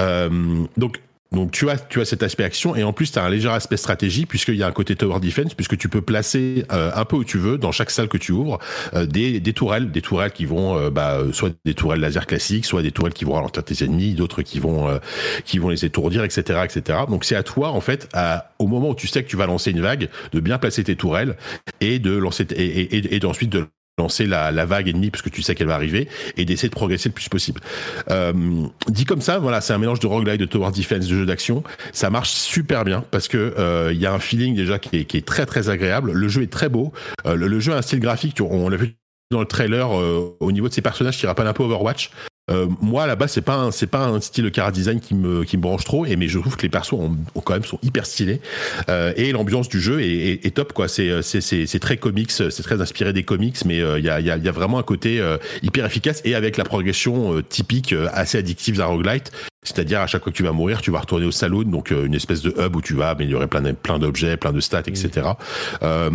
Euh, 0.00 0.64
donc 0.76 1.00
donc 1.34 1.50
tu 1.50 1.68
as 1.70 1.78
tu 1.78 2.00
as 2.00 2.04
cet 2.04 2.22
aspect 2.22 2.44
action 2.44 2.74
et 2.74 2.84
en 2.84 2.92
plus 2.92 3.12
tu 3.12 3.18
as 3.18 3.24
un 3.24 3.28
léger 3.28 3.48
aspect 3.48 3.76
stratégie 3.76 4.26
puisqu'il 4.26 4.56
y 4.56 4.62
a 4.62 4.66
un 4.66 4.72
côté 4.72 4.96
tower 4.96 5.20
defense 5.20 5.54
puisque 5.54 5.76
tu 5.76 5.88
peux 5.88 6.00
placer 6.00 6.64
euh, 6.72 6.90
un 6.94 7.04
peu 7.04 7.16
où 7.16 7.24
tu 7.24 7.38
veux 7.38 7.58
dans 7.58 7.72
chaque 7.72 7.90
salle 7.90 8.08
que 8.08 8.18
tu 8.18 8.32
ouvres 8.32 8.58
euh, 8.94 9.06
des, 9.06 9.40
des 9.40 9.52
tourelles 9.52 9.90
des 9.90 10.02
tourelles 10.02 10.32
qui 10.32 10.44
vont 10.44 10.76
euh, 10.76 10.90
bah, 10.90 11.20
soit 11.32 11.52
des 11.64 11.74
tourelles 11.74 12.00
laser 12.00 12.26
classiques 12.26 12.64
soit 12.64 12.82
des 12.82 12.92
tourelles 12.92 13.14
qui 13.14 13.24
vont 13.24 13.34
ralentir 13.34 13.64
tes 13.64 13.84
ennemis 13.84 14.14
d'autres 14.14 14.42
qui 14.42 14.58
vont 14.58 14.98
qui 15.44 15.58
vont 15.58 15.68
les 15.68 15.84
étourdir 15.84 16.24
etc 16.24 16.60
etc 16.64 17.00
donc 17.08 17.24
c'est 17.24 17.36
à 17.36 17.42
toi 17.42 17.70
en 17.70 17.80
fait 17.80 18.08
au 18.58 18.66
moment 18.66 18.90
où 18.90 18.94
tu 18.94 19.06
sais 19.06 19.22
que 19.22 19.28
tu 19.28 19.36
vas 19.36 19.46
lancer 19.46 19.70
une 19.70 19.80
vague 19.80 20.08
de 20.32 20.40
bien 20.40 20.58
placer 20.58 20.84
tes 20.84 20.96
tourelles 20.96 21.36
et 21.80 21.98
de 21.98 22.16
lancer 22.16 22.46
et, 22.54 22.64
et, 22.64 22.96
et, 22.96 23.16
et 23.16 23.24
ensuite 23.24 23.50
de 23.50 23.66
lancer 23.98 24.26
la, 24.26 24.50
vague 24.64 24.88
ennemie 24.88 25.10
parce 25.10 25.22
que 25.22 25.28
tu 25.28 25.42
sais 25.42 25.54
qu'elle 25.54 25.68
va 25.68 25.74
arriver 25.74 26.08
et 26.36 26.44
d'essayer 26.44 26.68
de 26.68 26.74
progresser 26.74 27.08
le 27.08 27.14
plus 27.14 27.28
possible. 27.28 27.60
Euh, 28.10 28.32
dit 28.88 29.04
comme 29.04 29.20
ça, 29.20 29.38
voilà, 29.38 29.60
c'est 29.60 29.72
un 29.72 29.78
mélange 29.78 30.00
de 30.00 30.06
roguelite, 30.06 30.40
de 30.40 30.46
tower 30.46 30.70
defense, 30.72 31.06
de 31.06 31.14
jeu 31.14 31.26
d'action. 31.26 31.62
Ça 31.92 32.10
marche 32.10 32.30
super 32.30 32.84
bien 32.84 33.04
parce 33.10 33.28
que 33.28 33.54
euh, 33.58 33.92
il 33.92 34.00
y 34.00 34.06
a 34.06 34.12
un 34.12 34.18
feeling 34.18 34.54
déjà 34.54 34.78
qui 34.78 34.96
est, 34.98 35.04
qui 35.04 35.16
est, 35.16 35.26
très 35.26 35.46
très 35.46 35.68
agréable. 35.68 36.12
Le 36.12 36.28
jeu 36.28 36.42
est 36.42 36.52
très 36.52 36.68
beau. 36.68 36.92
Euh, 37.26 37.36
le, 37.36 37.60
jeu 37.60 37.72
a 37.72 37.76
un 37.76 37.82
style 37.82 38.00
graphique, 38.00 38.40
on, 38.40 38.68
l'a 38.68 38.76
vu 38.76 38.94
dans 39.30 39.40
le 39.40 39.46
trailer 39.46 39.96
euh, 39.98 40.36
au 40.40 40.52
niveau 40.52 40.68
de 40.68 40.74
ses 40.74 40.82
personnages 40.82 41.18
qui 41.18 41.26
rappellent 41.26 41.46
un 41.46 41.52
peu 41.52 41.62
Overwatch. 41.62 42.10
Euh, 42.50 42.66
moi 42.82 43.06
là-bas 43.06 43.26
c'est 43.26 43.40
pas 43.40 43.70
c'est 43.72 43.86
pas 43.86 44.04
un 44.04 44.20
style 44.20 44.50
car 44.50 44.70
design 44.70 45.00
qui 45.00 45.14
me 45.14 45.44
qui 45.44 45.56
branche 45.56 45.84
trop 45.84 46.04
et 46.04 46.14
mais 46.16 46.28
je 46.28 46.38
trouve 46.38 46.56
que 46.56 46.62
les 46.62 46.68
persos 46.68 46.92
ont, 46.92 47.16
quand 47.42 47.54
même 47.54 47.64
sont 47.64 47.78
hyper 47.82 48.04
stylés. 48.04 48.40
Euh, 48.90 49.14
et 49.16 49.32
l'ambiance 49.32 49.68
du 49.70 49.80
jeu 49.80 50.02
est, 50.02 50.44
est, 50.44 50.54
top 50.54 50.74
quoi. 50.74 50.86
C'est 50.86 51.22
c'est 51.22 51.40
c'est 51.40 51.78
très 51.78 51.96
comics 51.96 52.30
c'est 52.30 52.62
très 52.62 52.82
inspiré 52.82 53.14
des 53.14 53.22
comics 53.22 53.64
mais 53.64 53.80
euh, 53.80 53.98
il 53.98 54.04
y 54.04 54.10
a 54.10 54.20
y 54.20 54.24
y 54.26 54.48
a 54.48 54.52
vraiment 54.52 54.78
un 54.78 54.82
côté 54.82 55.20
euh, 55.20 55.38
hyper 55.62 55.86
efficace 55.86 56.20
et 56.24 56.34
avec 56.34 56.58
la 56.58 56.64
progression 56.64 57.40
typique 57.48 57.94
assez 58.12 58.36
addictive 58.36 58.76
d'un 58.76 58.86
roguelite 58.86 59.32
c'est-à-dire 59.64 60.00
à 60.00 60.06
chaque 60.06 60.22
fois 60.22 60.30
que 60.30 60.36
tu 60.36 60.42
vas 60.42 60.52
mourir, 60.52 60.80
tu 60.80 60.90
vas 60.90 61.00
retourner 61.00 61.26
au 61.26 61.32
saloon, 61.32 61.64
donc 61.64 61.90
euh, 61.90 62.04
une 62.04 62.14
espèce 62.14 62.42
de 62.42 62.54
hub 62.58 62.76
où 62.76 62.82
tu 62.82 62.94
vas 62.94 63.10
améliorer 63.10 63.46
plein 63.48 63.74
plein 63.74 63.98
d'objets, 63.98 64.36
plein 64.36 64.52
de 64.52 64.60
stats, 64.60 64.82
etc. 64.86 65.28
Euh, 65.82 66.10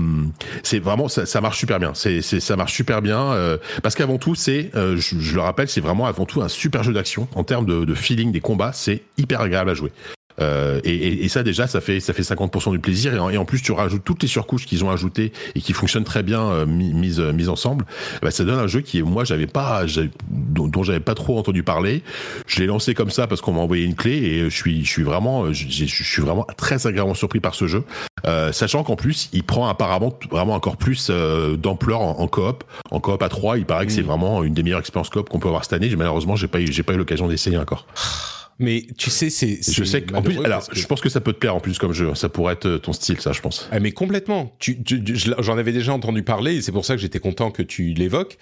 c'est 0.64 0.80
vraiment 0.80 1.08
ça, 1.08 1.26
ça, 1.26 1.42
marche 1.42 1.58
super 1.58 1.80
bien. 1.80 1.94
C'est 1.96 2.22
ça 2.22 2.56
marche 2.56 2.74
super 2.74 3.02
bien 3.02 3.32
euh, 3.32 3.58
parce 3.82 3.96
qu'avant 3.96 4.18
tout 4.18 4.36
c'est, 4.36 4.70
euh, 4.76 4.96
je, 4.98 5.20
je, 5.20 5.36
le 5.36 5.42
rappelle, 5.42 5.68
c'est 5.68 5.82
vraiment 5.82 6.06
avant 6.06 6.26
tout 6.26 6.42
un 6.42 6.48
super 6.48 6.84
jeu 6.84 6.94
d'action 6.94 7.28
en 7.36 7.44
termes 7.44 7.66
de, 7.66 7.86
de 7.86 7.94
feeling 7.96 8.32
des 8.32 8.42
combats. 8.42 8.72
C'est 8.74 9.02
hyper 9.18 9.42
agréable 9.42 9.72
à 9.72 9.74
jouer. 9.74 9.92
Euh, 10.42 10.80
et, 10.84 11.26
et, 11.26 11.30
ça 11.30 11.44
déjà, 11.44 11.68
ça 11.68 11.82
fait 11.82 12.00
ça 12.00 12.14
fait 12.14 12.22
50% 12.22 12.72
du 12.72 12.80
plaisir. 12.80 13.14
Et 13.14 13.20
en, 13.20 13.30
et 13.30 13.38
en, 13.38 13.46
plus, 13.46 13.62
tu 13.62 13.72
rajoutes 13.72 14.04
toutes 14.04 14.22
les 14.22 14.28
surcouches 14.28 14.66
qu'ils 14.66 14.84
ont 14.84 14.90
ajoutées 14.90 15.32
et 15.56 15.62
qui 15.62 15.74
fonctionnent 15.74 16.04
très 16.04 16.24
bien 16.24 16.42
euh, 16.42 16.66
mises 16.66 17.20
mises 17.20 17.50
ensemble. 17.50 17.86
Bah, 18.22 18.32
ça 18.32 18.44
donne 18.44 18.60
un 18.60 18.68
jeu 18.68 18.82
qui, 18.82 19.02
moi, 19.02 19.24
j'avais 19.24 19.48
pas, 19.48 19.86
dont, 20.30 20.68
dont 20.68 20.84
j'avais 20.84 21.00
pas 21.00 21.16
trop 21.16 21.38
entendu 21.38 21.64
parler. 21.64 22.04
Je 22.48 22.60
l'ai 22.60 22.68
lancé 22.68 22.94
comme 22.94 23.10
ça 23.10 23.28
parce 23.28 23.42
qu'on 23.42 23.54
m'a 23.54 23.62
envoyé 23.62 23.86
une 23.86 23.96
clé 23.96 24.12
et 24.12 24.50
je 24.50 24.56
suis 24.56 24.84
je 24.86 24.90
suis 24.90 25.04
vraiment 25.04 25.52
je, 25.54 25.68
je 25.68 26.04
suis 26.04 26.22
vraiment 26.22 26.46
très 26.58 26.88
agréablement 26.88 27.16
surpris 27.16 27.40
par 27.40 27.56
ce 27.56 27.68
jeu, 27.68 27.84
euh, 28.26 28.52
sachant 28.52 28.84
qu'en 28.84 28.96
plus, 28.96 29.30
il 29.34 29.44
prend 29.44 29.68
apparemment 29.68 30.18
vraiment 30.32 30.54
encore 30.54 30.78
plus 30.78 31.08
euh, 31.10 31.56
d'ampleur 31.58 32.02
en, 32.02 32.20
en, 32.20 32.28
coop. 32.28 32.64
En 32.92 33.00
coop 33.00 33.22
à 33.22 33.30
3 33.30 33.58
il 33.58 33.66
paraît 33.66 33.86
que 33.86 33.92
c'est 33.92 34.02
vraiment 34.02 34.44
une 34.44 34.54
des 34.54 34.64
meilleures 34.64 34.80
expériences 34.80 35.10
coop 35.10 35.30
qu'on 35.30 35.40
peut 35.40 35.48
avoir 35.48 35.64
cette 35.64 35.74
année. 35.74 35.94
Malheureusement, 35.96 36.36
j'ai 36.36 36.48
pas 36.48 36.62
eu 36.62 36.72
j'ai 36.72 36.84
pas 36.84 36.94
eu 36.94 36.98
l'occasion 36.98 37.28
d'essayer 37.28 37.58
encore. 37.58 37.86
Mais 38.60 38.86
tu 38.98 39.10
sais, 39.10 39.30
c'est. 39.30 39.60
Je 39.62 39.84
sais 39.84 40.04
qu'en 40.04 40.22
plus, 40.22 40.38
alors, 40.44 40.68
que... 40.68 40.76
je 40.76 40.86
pense 40.86 41.02
que 41.02 41.10
ça 41.10 41.22
peut 41.22 41.34
te 41.34 41.40
plaire 41.40 41.56
en 41.56 41.62
plus 41.62 41.78
comme 41.78 41.94
jeu. 41.94 42.14
Ça 42.16 42.30
pourrait 42.30 42.54
être 42.54 42.78
ton 42.78 42.94
style, 42.94 43.20
ça, 43.22 43.32
je 43.32 43.42
pense. 43.42 43.70
Ah, 43.72 43.80
mais 43.80 43.92
complètement. 43.92 44.54
Tu, 44.60 44.84
tu, 44.84 45.02
J'en 45.16 45.58
avais 45.58 45.72
déjà 45.72 45.94
entendu 45.94 46.24
parler 46.24 46.56
et 46.56 46.62
c'est 46.62 46.74
pour 46.74 46.86
ça 46.86 46.96
que 46.96 47.02
j'étais 47.02 47.20
content 47.20 47.52
que 47.52 47.64
tu 47.64 47.94
l'évoques. 47.94 48.38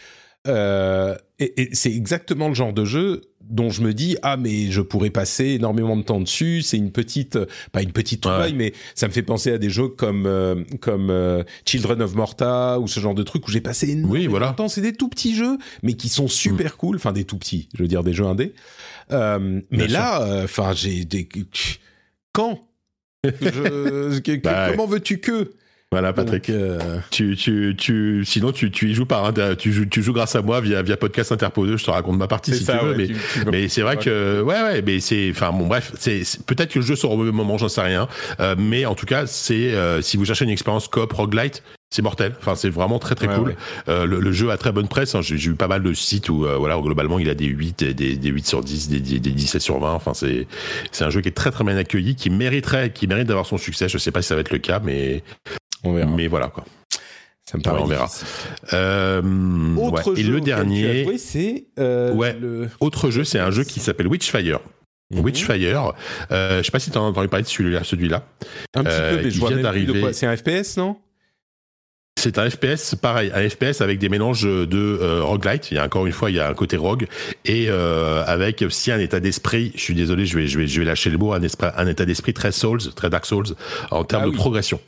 Euh, 0.48 1.15
et, 1.39 1.61
et 1.61 1.69
c'est 1.76 1.94
exactement 1.94 2.48
le 2.48 2.53
genre 2.53 2.73
de 2.73 2.85
jeu 2.85 3.22
dont 3.49 3.69
je 3.69 3.81
me 3.81 3.94
dis 3.94 4.18
ah 4.22 4.38
mais 4.38 4.72
je 4.72 4.81
pourrais 4.81 5.10
passer 5.10 5.45
énormément 5.45 5.95
de 5.95 6.02
temps 6.02 6.19
dessus 6.19 6.61
c'est 6.61 6.77
une 6.77 6.91
petite 6.91 7.39
pas 7.72 7.81
une 7.81 7.91
petite 7.91 8.22
trouvaille 8.22 8.53
mais 8.53 8.73
ça 8.95 9.07
me 9.07 9.14
fait 9.14 9.22
penser 9.23 9.52
à 9.52 9.57
des 9.57 9.69
jeux 9.69 9.88
comme 9.88 10.26
euh, 10.26 10.64
comme 10.81 11.10
euh, 11.10 11.44
Children 11.65 12.02
of 12.02 12.15
Morta 12.15 12.80
ou 12.80 12.88
ce 12.88 12.99
genre 12.99 13.15
de 13.15 13.23
truc 13.23 13.48
où 13.48 13.52
j'ai 13.52 13.61
passé 13.61 13.89
énormément 13.89 14.14
oui, 14.14 14.27
voilà. 14.27 14.52
de 14.52 14.56
temps 14.56 14.68
c'est 14.68 14.81
des 14.81 14.94
tout 14.94 15.10
petits 15.10 15.35
jeux 15.35 15.57
mais 15.81 15.94
qui 15.94 16.10
sont 16.10 16.27
super 16.27 16.73
mm. 16.73 16.77
cool 16.77 16.95
enfin 16.98 17.14
des 17.14 17.23
tout 17.23 17.38
petits 17.38 17.69
je 17.73 17.84
veux 17.84 17.88
dire 17.88 18.03
des 18.03 18.14
jeux 18.14 18.26
indés 18.26 18.53
euh, 19.12 19.62
mais 19.72 19.88
là 19.88 20.22
euh, 20.22 20.44
enfin 20.44 20.74
j'ai 20.74 21.06
des 21.06 21.28
quand? 22.34 22.68
Je... 23.24 24.38
bah, 24.40 24.68
comment 24.72 24.86
veux-tu 24.86 25.20
que? 25.20 25.54
Voilà, 25.92 26.12
Patrick. 26.12 26.50
euh... 26.50 27.00
tu, 27.12 27.38
tu, 27.38 27.74
tu, 27.78 28.26
sinon, 28.26 28.52
tu, 28.52 28.72
tu 28.72 28.90
y 28.90 28.94
joues 28.94 29.06
par, 29.06 29.32
tu 29.58 29.72
joues, 29.72 29.86
tu 29.86 30.04
joues 30.04 30.12
grâce 30.12 30.36
à 30.36 30.42
moi 30.42 30.60
via, 30.60 30.82
via 30.82 30.98
podcast 30.98 31.32
interposé. 31.32 31.78
Je 31.78 31.86
te 31.86 31.92
raconte 31.92 32.18
ma 32.18 32.28
partie 32.28 32.54
si 32.54 32.66
ça, 32.66 32.78
tu 32.78 32.86
veux. 32.86 32.92
ouais, 32.92 32.98
mais, 32.98 33.08
tu, 33.08 33.14
tu 33.14 33.46
mais 33.50 33.68
c'est 33.70 33.82
vrai 33.82 33.96
que, 33.96 34.42
ouais, 34.42 34.62
ouais, 34.62 34.82
mais 34.82 35.00
c'est, 35.00 35.30
enfin, 35.32 35.52
bon, 35.52 35.66
bref, 35.66 35.94
c'est, 35.98 36.24
peut-être 36.46 36.74
que 36.74 36.80
le 36.80 36.86
jeu 36.86 36.98
sort 36.98 37.12
au 37.12 37.18
même 37.18 37.34
moment, 37.34 37.58
j'en 37.58 37.70
sais 37.70 37.82
rien. 37.82 38.10
Euh, 38.42 38.56
mais 38.58 38.86
en 38.86 38.96
tout 38.96 39.06
cas, 39.06 39.28
c'est, 39.28 39.74
euh, 39.74 40.02
si 40.02 40.18
vous 40.18 40.26
cherchez 40.26 40.44
une 40.44 40.52
expérience 40.52 40.90
coop 40.90 41.14
roguelite, 41.14 41.64
c'est 41.90 42.02
mortel. 42.02 42.36
Enfin, 42.40 42.56
c'est 42.56 42.70
vraiment 42.70 43.00
très 43.00 43.16
très 43.16 43.28
ouais, 43.28 43.36
cool. 43.36 43.48
Ouais. 43.48 43.56
Euh, 43.88 44.06
le, 44.06 44.20
le, 44.20 44.32
jeu 44.34 44.52
a 44.52 44.58
très 44.58 44.74
bonne 44.74 44.90
presse. 44.90 45.16
Hein. 45.16 45.22
J'ai, 45.22 45.36
eu 45.36 45.56
pas 45.56 45.70
mal 45.70 45.84
de 45.84 45.94
sites 45.94 46.28
où, 46.28 46.46
euh, 46.46 46.58
voilà, 46.58 46.78
globalement, 46.78 47.18
il 47.18 47.30
a 47.30 47.34
des 47.34 47.46
8, 47.46 47.84
des, 47.86 48.18
des 48.18 48.30
8 48.30 48.46
sur 48.46 48.62
10, 48.62 48.90
des, 48.90 49.00
des, 49.00 49.20
des 49.20 49.32
17 49.32 49.62
sur 49.62 49.80
20. 49.80 49.94
Enfin, 49.94 50.14
c'est, 50.14 50.48
c'est 50.92 51.06
un 51.06 51.10
jeu 51.10 51.22
qui 51.22 51.30
est 51.30 51.36
très 51.36 51.50
très 51.50 51.64
bien 51.64 51.78
accueilli, 51.78 52.16
qui 52.16 52.30
mériterait, 52.30 52.92
qui 52.92 53.08
mérite 53.08 53.28
d'avoir 53.28 53.46
son 53.46 53.58
succès. 53.58 53.88
Je 53.88 53.98
sais 53.98 54.12
pas 54.12 54.22
si 54.22 54.28
ça 54.28 54.36
va 54.36 54.42
être 54.42 54.52
le 54.52 54.58
cas, 54.58 54.82
mais 54.84 55.24
on 55.84 55.94
verra. 55.94 56.12
Mais 56.12 56.28
voilà 56.28 56.48
quoi. 56.48 56.66
Ça 57.44 57.58
me 57.58 57.64
paraît. 57.64 57.82
on 57.82 57.86
verra. 57.86 58.10
Euh, 58.74 59.76
autre 59.78 60.12
ouais. 60.12 60.18
jeu 60.18 60.22
Et 60.22 60.24
le 60.24 60.41
dernier, 60.41 61.04
joué, 61.06 61.18
c'est 61.18 61.68
euh, 61.80 62.14
ouais. 62.14 62.34
Le... 62.34 62.70
Autre 62.82 63.10
jeu, 63.10 63.24
c'est 63.24 63.40
un 63.40 63.52
jeu 63.52 63.64
qui 63.64 63.80
s'appelle 63.80 64.08
Witchfire. 64.08 64.60
Mmh. 65.12 65.20
Witchfire, 65.20 65.94
euh, 66.32 66.58
je 66.58 66.64
sais 66.64 66.72
pas 66.72 66.80
si 66.80 66.91
tu 66.91 66.98
as 66.98 67.02
entendu 67.02 67.30
parler 67.30 67.44
de 67.44 67.48
celui-là. 67.48 67.84
Celui-là. 67.86 68.26
Un 68.76 68.84
petit 68.84 69.16
peu, 69.16 69.24
mais 69.24 69.32
je 69.32 69.45
vient 69.45 69.58
d'arriver. 69.58 70.12
C'est 70.12 70.26
un 70.26 70.36
FPS, 70.36 70.76
non? 70.76 70.98
C'est 72.18 72.40
un 72.40 72.49
FPS, 72.49 72.95
pareil, 72.95 73.32
un 73.34 73.48
FPS 73.48 73.82
avec 73.82 73.99
des 73.99 74.10
mélanges 74.10 74.41
de 74.41 74.68
euh, 74.74 75.22
roguelite. 75.24 75.70
Il 75.70 75.76
y 75.76 75.78
a 75.78 75.86
encore 75.86 76.08
une 76.08 76.12
fois, 76.12 76.32
il 76.32 76.36
y 76.36 76.40
a 76.40 76.49
un 76.49 76.54
côté 76.56 76.76
rogue 76.76 77.06
et 77.45 77.68
euh, 77.70 78.24
avec 78.26 78.64
aussi 78.64 78.91
un 78.91 78.99
état 78.99 79.20
d'esprit. 79.20 79.72
Je 79.76 79.82
suis 79.82 79.94
désolé, 79.94 80.26
je 80.26 80.36
vais, 80.36 80.48
je 80.48 80.58
vais, 80.58 80.66
je 80.66 80.80
vais 80.80 80.86
lâcher 80.86 81.12
le 81.12 81.20
mot, 81.20 81.34
un, 81.34 81.44
esprit, 81.44 81.68
un 81.78 81.86
état 81.86 82.06
d'esprit 82.06 82.34
très 82.34 82.52
Souls, 82.52 82.82
très 82.95 83.12
Dark 83.12 83.28
Souls 83.28 83.56
en 83.91 84.04
termes 84.04 84.24
ah, 84.24 84.26
de 84.26 84.32
oui. 84.32 84.36
progression. 84.36 84.82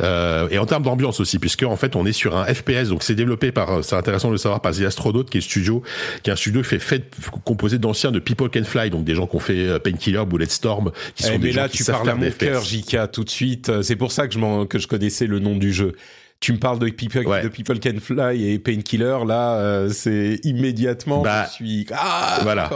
Euh, 0.00 0.48
et 0.50 0.58
en 0.58 0.66
termes 0.66 0.82
d'ambiance 0.82 1.20
aussi, 1.20 1.38
puisque 1.38 1.62
en 1.62 1.76
fait 1.76 1.96
on 1.96 2.04
est 2.06 2.12
sur 2.12 2.36
un 2.36 2.44
FPS, 2.44 2.88
donc 2.88 3.02
c'est 3.02 3.14
développé 3.14 3.52
par, 3.52 3.82
c'est 3.84 3.96
intéressant 3.96 4.28
de 4.28 4.32
le 4.32 4.38
savoir, 4.38 4.60
par 4.60 4.72
The 4.74 4.82
Astronaut, 4.82 5.24
qui 5.24 5.38
est 5.38 5.40
studio, 5.40 5.82
qui 6.22 6.30
est 6.30 6.32
un 6.32 6.36
studio 6.36 6.62
fait, 6.62 6.78
fait 6.78 7.04
composé 7.44 7.78
d'anciens 7.78 8.12
de 8.12 8.18
People 8.18 8.50
Can 8.50 8.64
Fly, 8.64 8.90
donc 8.90 9.04
des 9.04 9.14
gens 9.14 9.26
qui 9.26 9.36
ont 9.36 9.40
fait 9.40 9.78
Painkiller, 9.80 10.24
Bulletstorm, 10.26 10.92
qui 11.14 11.22
sont 11.22 11.30
eh, 11.34 11.38
des 11.38 11.46
mais 11.48 11.52
gens 11.52 11.60
là 11.62 11.68
qui 11.68 11.78
tu 11.78 11.84
parles 11.84 12.08
à 12.10 12.14
mon 12.14 12.30
cœur. 12.30 12.62
JK, 12.62 13.10
tout 13.12 13.24
de 13.24 13.30
suite. 13.30 13.82
C'est 13.82 13.96
pour 13.96 14.12
ça 14.12 14.28
que 14.28 14.34
je, 14.34 14.64
que 14.64 14.78
je 14.78 14.86
connaissais 14.86 15.26
le 15.26 15.38
nom 15.38 15.56
du 15.56 15.72
jeu. 15.72 15.94
Tu 16.38 16.52
me 16.52 16.58
parles 16.58 16.78
de 16.78 16.90
People, 16.90 17.26
Ouais. 17.26 17.42
de 17.42 17.48
People 17.48 17.80
Can 17.80 17.98
Fly 17.98 18.50
et 18.52 18.58
Painkiller, 18.58 19.16
là, 19.26 19.54
euh, 19.56 19.88
c'est 19.88 20.38
immédiatement, 20.44 21.22
Bah, 21.22 21.46
je 21.48 21.52
suis... 21.54 21.86
Ah, 21.92 22.40
voilà. 22.42 22.68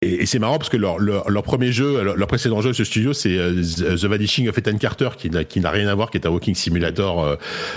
Et, 0.00 0.26
c'est 0.26 0.38
marrant 0.38 0.58
parce 0.58 0.70
que 0.70 0.76
leur, 0.76 1.00
leur, 1.00 1.28
leur 1.28 1.42
premier 1.42 1.72
jeu, 1.72 2.04
leur, 2.04 2.26
précédent 2.28 2.60
jeu 2.60 2.68
de 2.68 2.74
ce 2.74 2.84
studio, 2.84 3.12
c'est 3.12 3.36
euh, 3.36 3.62
The 3.62 4.04
Vanishing 4.04 4.48
of 4.48 4.56
Ethan 4.56 4.78
Carter, 4.78 5.08
qui 5.18 5.28
n'a, 5.28 5.70
rien 5.70 5.88
à 5.88 5.94
voir, 5.96 6.12
qui 6.12 6.18
est 6.18 6.24
un 6.24 6.30
walking 6.30 6.54
simulator. 6.54 7.24
Euh, 7.24 7.34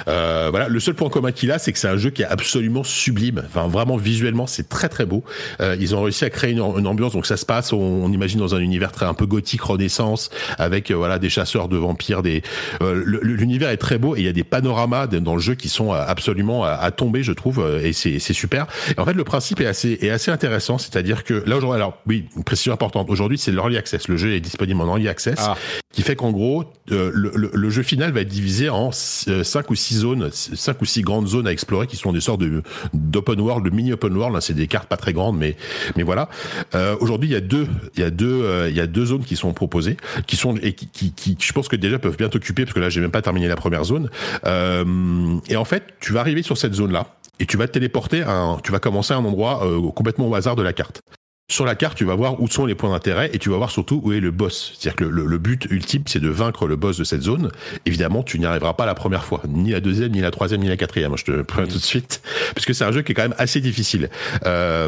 euh, 0.07 0.49
voilà, 0.51 0.67
le 0.67 0.79
seul 0.79 0.93
point 0.93 1.09
commun 1.09 1.31
qu'il 1.31 1.51
a, 1.51 1.57
c'est 1.57 1.73
que 1.73 1.79
c'est 1.79 1.87
un 1.87 1.97
jeu 1.97 2.11
qui 2.11 2.21
est 2.21 2.27
absolument 2.27 2.83
sublime. 2.83 3.41
Enfin, 3.47 3.67
vraiment 3.67 3.97
visuellement, 3.97 4.45
c'est 4.45 4.69
très 4.69 4.87
très 4.87 5.07
beau. 5.07 5.23
Euh, 5.61 5.75
ils 5.79 5.95
ont 5.95 6.03
réussi 6.03 6.23
à 6.23 6.29
créer 6.29 6.51
une, 6.51 6.61
ambiance, 6.61 7.13
donc 7.13 7.25
ça 7.25 7.37
se 7.37 7.45
passe, 7.45 7.73
on, 7.73 7.79
on, 7.79 8.11
imagine 8.11 8.39
dans 8.39 8.53
un 8.53 8.59
univers 8.59 8.91
très 8.91 9.07
un 9.07 9.15
peu 9.15 9.25
gothique, 9.25 9.63
Renaissance, 9.63 10.29
avec 10.59 10.91
euh, 10.91 10.95
voilà 10.95 11.17
des 11.17 11.29
chasseurs 11.29 11.69
de 11.69 11.77
vampires. 11.77 12.21
Des 12.21 12.43
l'univers 12.81 13.71
est 13.71 13.77
très 13.77 13.97
beau 13.97 14.15
et 14.15 14.19
il 14.19 14.25
y 14.25 14.29
a 14.29 14.33
des 14.33 14.43
panoramas 14.43 15.07
dans 15.07 15.33
le 15.33 15.41
jeu 15.41 15.55
qui 15.55 15.69
sont 15.69 15.91
absolument 15.91 16.65
à, 16.65 16.73
à 16.73 16.91
tomber, 16.91 17.23
je 17.23 17.33
trouve, 17.33 17.65
et 17.83 17.93
c'est, 17.93 18.19
c'est 18.19 18.33
super. 18.33 18.67
Et 18.95 18.99
en 18.99 19.05
fait, 19.05 19.13
le 19.13 19.23
principe 19.23 19.59
est 19.59 19.65
assez 19.65 19.97
est 20.01 20.11
assez 20.11 20.29
intéressant, 20.29 20.77
c'est-à-dire 20.77 21.23
que 21.23 21.43
là 21.47 21.57
aujourd'hui, 21.57 21.77
alors 21.77 21.97
oui, 22.11 22.25
une 22.35 22.43
précision 22.43 22.73
importante. 22.73 23.09
Aujourd'hui, 23.09 23.37
c'est 23.37 23.51
l'early 23.51 23.77
access. 23.77 24.09
Le 24.09 24.17
jeu 24.17 24.33
est 24.33 24.41
disponible 24.41 24.81
en 24.81 24.87
early 24.87 25.07
access, 25.07 25.39
ah. 25.39 25.55
qui 25.93 26.01
fait 26.01 26.17
qu'en 26.17 26.31
gros, 26.31 26.65
euh, 26.91 27.09
le, 27.13 27.31
le, 27.35 27.49
le, 27.53 27.69
jeu 27.69 27.83
final 27.83 28.11
va 28.11 28.19
être 28.19 28.27
divisé 28.27 28.67
en 28.67 28.91
cinq 28.91 29.71
ou 29.71 29.75
six 29.75 29.95
zones, 29.95 30.29
cinq 30.31 30.81
ou 30.81 30.85
six 30.85 31.03
grandes 31.03 31.29
zones 31.29 31.47
à 31.47 31.53
explorer, 31.53 31.87
qui 31.87 31.95
sont 31.95 32.11
des 32.11 32.19
sortes 32.19 32.41
de 32.41 32.63
d'open 32.93 33.39
world, 33.39 33.63
de 33.63 33.69
mini 33.73 33.93
open 33.93 34.13
world. 34.17 34.35
Là, 34.35 34.41
c'est 34.41 34.53
des 34.53 34.67
cartes 34.67 34.89
pas 34.89 34.97
très 34.97 35.13
grandes, 35.13 35.37
mais 35.37 35.55
mais 35.95 36.03
voilà. 36.03 36.27
Euh, 36.75 36.97
Aujourd'hui, 36.99 37.29
il 37.29 37.33
y 37.33 37.37
a 37.37 37.41
deux, 37.41 37.67
il 37.95 38.01
y 38.01 38.03
a 38.03 38.09
deux, 38.09 38.43
euh, 38.43 38.69
il 38.69 38.75
y 38.75 38.81
a 38.81 38.87
deux 38.87 39.05
zones 39.05 39.23
qui 39.23 39.37
sont 39.37 39.53
proposées, 39.53 39.95
qui 40.27 40.35
sont 40.35 40.57
et 40.57 40.73
qui, 40.73 40.87
qui, 40.87 41.13
qui 41.13 41.37
je 41.39 41.53
pense 41.53 41.69
que 41.69 41.77
déjà 41.77 41.97
peuvent 41.97 42.17
bien 42.17 42.27
t'occuper, 42.27 42.65
parce 42.65 42.73
que 42.73 42.81
là, 42.81 42.89
j'ai 42.89 42.99
même 42.99 43.11
pas 43.11 43.21
terminé 43.21 43.47
la 43.47 43.55
première 43.55 43.85
zone. 43.85 44.09
Euh, 44.45 45.37
et 45.47 45.55
en 45.55 45.65
fait, 45.65 45.83
tu 46.01 46.11
vas 46.11 46.19
arriver 46.19 46.43
sur 46.43 46.57
cette 46.57 46.73
zone 46.73 46.91
là 46.91 47.07
et 47.41 47.45
tu 47.47 47.57
vas 47.57 47.67
te 47.67 47.73
téléporter 47.73 48.21
à 48.21 48.31
un, 48.31 48.57
tu 48.59 48.71
vas 48.71 48.79
commencer 48.79 49.13
à 49.13 49.17
un 49.17 49.25
endroit 49.25 49.65
euh, 49.65 49.91
complètement 49.91 50.29
au 50.29 50.35
hasard 50.35 50.55
de 50.55 50.61
la 50.61 50.73
carte. 50.73 51.01
Sur 51.49 51.65
la 51.65 51.75
carte, 51.75 51.97
tu 51.97 52.05
vas 52.05 52.15
voir 52.15 52.41
où 52.41 52.47
sont 52.47 52.65
les 52.65 52.75
points 52.75 52.91
d'intérêt 52.91 53.29
et 53.33 53.37
tu 53.37 53.49
vas 53.49 53.57
voir 53.57 53.71
surtout 53.71 54.01
où 54.05 54.13
est 54.13 54.21
le 54.21 54.31
boss. 54.31 54.71
C'est-à-dire 54.73 54.95
que 54.95 55.03
le, 55.03 55.25
le, 55.25 55.37
but 55.37 55.67
ultime, 55.69 56.03
c'est 56.05 56.21
de 56.21 56.29
vaincre 56.29 56.65
le 56.65 56.77
boss 56.77 56.97
de 56.97 57.03
cette 57.03 57.23
zone. 57.23 57.51
Évidemment, 57.85 58.23
tu 58.23 58.39
n'y 58.39 58.45
arriveras 58.45 58.73
pas 58.73 58.85
la 58.85 58.95
première 58.95 59.25
fois, 59.25 59.41
ni 59.49 59.71
la 59.71 59.81
deuxième, 59.81 60.13
ni 60.13 60.21
la 60.21 60.31
troisième, 60.31 60.61
ni 60.61 60.69
la 60.69 60.77
quatrième. 60.77 61.17
Je 61.17 61.25
te 61.25 61.41
préviens 61.41 61.69
tout 61.69 61.77
de 61.77 61.83
suite, 61.83 62.21
parce 62.55 62.65
que 62.65 62.71
c'est 62.71 62.85
un 62.85 62.93
jeu 62.93 63.01
qui 63.01 63.11
est 63.11 63.15
quand 63.15 63.23
même 63.23 63.35
assez 63.37 63.59
difficile. 63.59 64.09
Euh, 64.45 64.87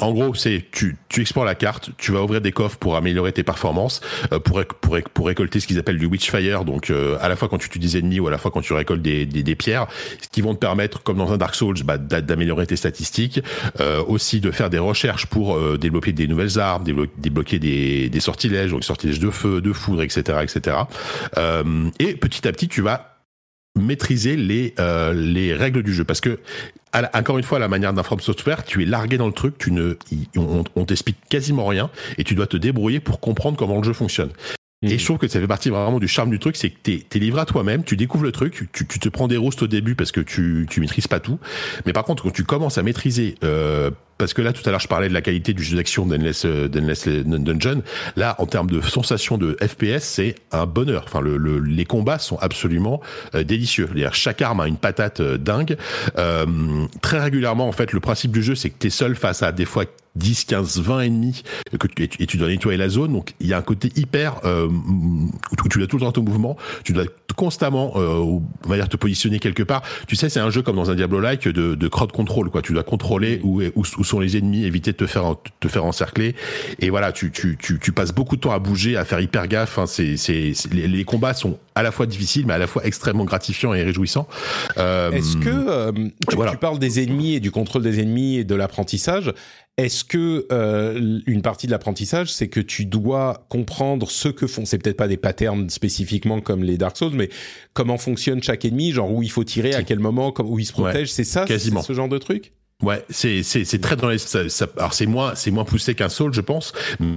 en 0.00 0.10
gros, 0.12 0.34
c'est 0.34 0.64
tu, 0.72 0.96
tu 1.08 1.20
explores 1.20 1.44
la 1.44 1.54
carte, 1.54 1.90
tu 1.96 2.10
vas 2.10 2.22
ouvrir 2.22 2.40
des 2.40 2.50
coffres 2.50 2.78
pour 2.78 2.96
améliorer 2.96 3.32
tes 3.32 3.44
performances, 3.44 4.00
euh, 4.32 4.40
pour, 4.40 4.64
pour, 4.80 4.98
pour 5.14 5.26
récolter 5.28 5.60
ce 5.60 5.68
qu'ils 5.68 5.78
appellent 5.78 5.98
du 5.98 6.06
Witchfire, 6.06 6.64
donc 6.64 6.90
euh, 6.90 7.18
à 7.20 7.28
la 7.28 7.36
fois 7.36 7.48
quand 7.48 7.58
tu 7.58 7.68
tues 7.68 7.78
des 7.78 7.98
ennemis 7.98 8.18
ou 8.18 8.26
à 8.26 8.32
la 8.32 8.38
fois 8.38 8.50
quand 8.50 8.62
tu 8.62 8.72
récoltes 8.72 9.02
des, 9.02 9.26
des, 9.26 9.44
des 9.44 9.54
pierres, 9.54 9.86
ce 10.20 10.28
qui 10.28 10.40
vont 10.40 10.54
te 10.54 10.58
permettre, 10.58 11.04
comme 11.04 11.18
dans 11.18 11.32
un 11.32 11.36
Dark 11.36 11.54
Souls, 11.54 11.76
bah, 11.84 11.98
d'améliorer 11.98 12.66
tes 12.66 12.76
statistiques, 12.76 13.40
euh, 13.78 14.02
aussi 14.08 14.40
de 14.40 14.50
faire 14.50 14.70
des 14.70 14.78
recherches 14.78 15.26
pour 15.26 15.56
euh, 15.56 15.78
développer 16.00 16.12
des 16.12 16.28
nouvelles 16.28 16.58
armes, 16.58 16.84
débloquer 17.18 17.58
des, 17.58 18.08
des 18.08 18.20
sortilèges, 18.20 18.70
donc 18.70 18.84
sortilèges 18.84 19.20
de 19.20 19.30
feu, 19.30 19.60
de 19.60 19.72
foudre, 19.72 20.02
etc., 20.02 20.38
etc. 20.42 20.76
Euh, 21.36 21.90
et 21.98 22.14
petit 22.14 22.46
à 22.48 22.52
petit, 22.52 22.68
tu 22.68 22.82
vas 22.82 23.16
maîtriser 23.78 24.36
les 24.36 24.74
euh, 24.80 25.12
les 25.12 25.54
règles 25.54 25.84
du 25.84 25.94
jeu 25.94 26.04
parce 26.04 26.20
que 26.20 26.40
à 26.92 27.02
la, 27.02 27.10
encore 27.14 27.38
une 27.38 27.44
fois 27.44 27.58
à 27.58 27.60
la 27.60 27.68
manière 27.68 27.92
d'un 27.92 28.02
From 28.02 28.18
Software 28.18 28.64
tu 28.64 28.82
es 28.82 28.84
largué 28.84 29.16
dans 29.16 29.28
le 29.28 29.32
truc 29.32 29.56
tu 29.58 29.70
ne 29.70 29.94
on, 30.36 30.64
on 30.74 30.84
t'explique 30.84 31.16
quasiment 31.28 31.66
rien 31.66 31.88
et 32.18 32.24
tu 32.24 32.34
dois 32.34 32.48
te 32.48 32.56
débrouiller 32.56 32.98
pour 32.98 33.20
comprendre 33.20 33.56
comment 33.56 33.76
le 33.76 33.84
jeu 33.84 33.92
fonctionne 33.92 34.30
et 34.82 34.98
je 34.98 35.04
trouve 35.04 35.18
que 35.18 35.28
ça 35.28 35.38
fait 35.38 35.46
partie 35.46 35.68
vraiment 35.68 35.98
du 35.98 36.08
charme 36.08 36.30
du 36.30 36.38
truc, 36.38 36.56
c'est 36.56 36.70
que 36.70 36.78
t'es 36.82 37.04
es 37.14 37.18
livré 37.18 37.42
à 37.42 37.44
toi-même, 37.44 37.84
tu 37.84 37.98
découvres 37.98 38.24
le 38.24 38.32
truc, 38.32 38.66
tu, 38.72 38.86
tu, 38.86 38.98
te 38.98 39.08
prends 39.10 39.28
des 39.28 39.36
roustes 39.36 39.62
au 39.62 39.66
début 39.66 39.94
parce 39.94 40.10
que 40.10 40.22
tu, 40.22 40.66
tu 40.70 40.80
maîtrises 40.80 41.06
pas 41.06 41.20
tout, 41.20 41.38
mais 41.84 41.92
par 41.92 42.04
contre 42.04 42.22
quand 42.22 42.30
tu 42.30 42.44
commences 42.44 42.78
à 42.78 42.82
maîtriser, 42.82 43.34
euh, 43.44 43.90
parce 44.20 44.34
que 44.34 44.42
là 44.42 44.52
tout 44.52 44.62
à 44.66 44.70
l'heure 44.70 44.80
je 44.80 44.86
parlais 44.86 45.08
de 45.08 45.14
la 45.14 45.22
qualité 45.22 45.54
du 45.54 45.62
jeu 45.62 45.76
d'action 45.76 46.04
d'Endless 46.04 46.44
Dungeon, 46.44 47.82
là 48.16 48.36
en 48.38 48.44
termes 48.44 48.70
de 48.70 48.82
sensation 48.82 49.38
de 49.38 49.56
FPS 49.60 50.02
c'est 50.02 50.34
un 50.52 50.66
bonheur, 50.66 51.04
enfin 51.06 51.22
le, 51.22 51.38
le, 51.38 51.58
les 51.58 51.86
combats 51.86 52.18
sont 52.18 52.36
absolument 52.38 53.00
euh, 53.34 53.44
délicieux, 53.44 53.88
chaque 54.12 54.42
arme 54.42 54.60
a 54.60 54.68
une 54.68 54.76
patate 54.76 55.20
euh, 55.20 55.38
dingue, 55.38 55.78
euh, 56.18 56.46
très 57.00 57.18
régulièrement 57.18 57.66
en 57.66 57.72
fait 57.72 57.92
le 57.92 58.00
principe 58.00 58.30
du 58.30 58.42
jeu 58.42 58.54
c'est 58.54 58.68
que 58.68 58.78
t'es 58.78 58.90
seul 58.90 59.16
face 59.16 59.42
à 59.42 59.52
des 59.52 59.64
fois 59.64 59.86
10, 60.16 60.44
15, 60.44 60.80
20 60.80 61.00
ennemis 61.00 61.42
que 61.78 61.86
tu, 61.86 62.08
et 62.18 62.26
tu 62.26 62.36
dois 62.36 62.48
nettoyer 62.48 62.76
la 62.76 62.88
zone. 62.88 63.12
Donc 63.12 63.34
il 63.40 63.46
y 63.46 63.54
a 63.54 63.58
un 63.58 63.62
côté 63.62 63.92
hyper 63.96 64.40
euh, 64.44 64.66
où 64.68 65.68
tu 65.68 65.78
dois 65.78 65.86
tout 65.86 65.96
le 65.96 66.02
temps 66.02 66.12
ton 66.12 66.22
mouvement, 66.22 66.56
tu 66.84 66.92
dois 66.92 67.04
constamment 67.36 67.92
euh, 67.96 68.18
on 68.18 68.68
va 68.68 68.76
dire 68.76 68.88
te 68.88 68.96
positionner 68.96 69.38
quelque 69.38 69.62
part. 69.62 69.82
Tu 70.08 70.16
sais, 70.16 70.28
c'est 70.28 70.40
un 70.40 70.50
jeu 70.50 70.62
comme 70.62 70.76
dans 70.76 70.90
un 70.90 70.94
Diablo-like 70.94 71.46
de, 71.48 71.74
de 71.74 71.88
crowd 71.88 72.12
control 72.12 72.50
quoi. 72.50 72.62
Tu 72.62 72.72
dois 72.72 72.82
contrôler 72.82 73.40
où, 73.44 73.62
où, 73.62 73.82
où 73.98 74.04
sont 74.10 74.20
les 74.20 74.36
ennemis, 74.36 74.64
éviter 74.64 74.92
de 74.92 74.96
te 74.96 75.06
faire 75.06 75.36
te 75.60 75.68
faire 75.68 75.84
encercler. 75.84 76.34
Et 76.80 76.90
voilà, 76.90 77.12
tu, 77.12 77.30
tu, 77.30 77.56
tu, 77.60 77.78
tu 77.78 77.92
passes 77.92 78.12
beaucoup 78.12 78.36
de 78.36 78.40
temps 78.42 78.52
à 78.52 78.58
bouger, 78.58 78.96
à 78.96 79.04
faire 79.04 79.20
hyper 79.20 79.48
gaffe. 79.48 79.78
Enfin, 79.78 79.86
c'est, 79.86 80.16
c'est, 80.16 80.52
les, 80.72 80.88
les, 80.88 81.04
combats 81.04 81.34
sont 81.34 81.58
à 81.74 81.82
la 81.82 81.92
fois 81.92 82.06
difficiles, 82.06 82.46
mais 82.46 82.54
à 82.54 82.58
la 82.58 82.66
fois 82.66 82.84
extrêmement 82.84 83.24
gratifiants 83.24 83.74
et 83.74 83.82
réjouissants. 83.82 84.28
Euh, 84.78 85.10
Est-ce 85.12 85.36
que 85.36 85.48
euh, 85.48 85.92
tu, 86.28 86.36
voilà. 86.36 86.52
tu 86.52 86.58
parles 86.58 86.78
des 86.78 87.02
ennemis 87.02 87.34
et 87.34 87.40
du 87.40 87.50
contrôle 87.50 87.82
des 87.82 88.00
ennemis 88.00 88.36
et 88.36 88.44
de 88.44 88.54
l'apprentissage 88.54 89.32
est-ce 89.76 90.04
que 90.04 90.46
euh, 90.52 91.20
une 91.26 91.40
partie 91.40 91.66
de 91.66 91.72
l'apprentissage, 91.72 92.30
c'est 92.30 92.48
que 92.48 92.60
tu 92.60 92.84
dois 92.84 93.46
comprendre 93.48 94.10
ce 94.10 94.28
que 94.28 94.46
font, 94.46 94.66
c'est 94.66 94.76
peut-être 94.76 94.96
pas 94.98 95.08
des 95.08 95.16
patterns 95.16 95.70
spécifiquement 95.70 96.40
comme 96.40 96.62
les 96.62 96.76
Dark 96.76 96.98
Souls, 96.98 97.14
mais 97.14 97.30
comment 97.72 97.96
fonctionne 97.96 98.42
chaque 98.42 98.66
ennemi, 98.66 98.92
genre 98.92 99.10
où 99.10 99.22
il 99.22 99.30
faut 99.30 99.44
tirer, 99.44 99.74
à 99.74 99.82
quel 99.82 99.98
moment, 99.98 100.34
où 100.40 100.58
il 100.58 100.66
se 100.66 100.72
protège, 100.72 101.08
ouais, 101.08 101.14
c'est 101.14 101.24
ça, 101.24 101.46
quasiment. 101.46 101.80
ce 101.80 101.94
genre 101.94 102.08
de 102.08 102.18
truc? 102.18 102.52
Ouais, 102.82 103.04
c'est 103.10 103.42
c'est 103.42 103.66
c'est 103.66 103.78
très 103.78 103.94
dans 103.96 104.08
les 104.08 104.16
ça, 104.16 104.48
ça- 104.48 104.66
alors 104.78 104.94
c'est 104.94 105.04
moins 105.04 105.34
c'est 105.34 105.50
moins 105.50 105.64
poussé 105.64 105.94
qu'un 105.94 106.08
Soul 106.08 106.32
je 106.32 106.40
pense, 106.40 106.72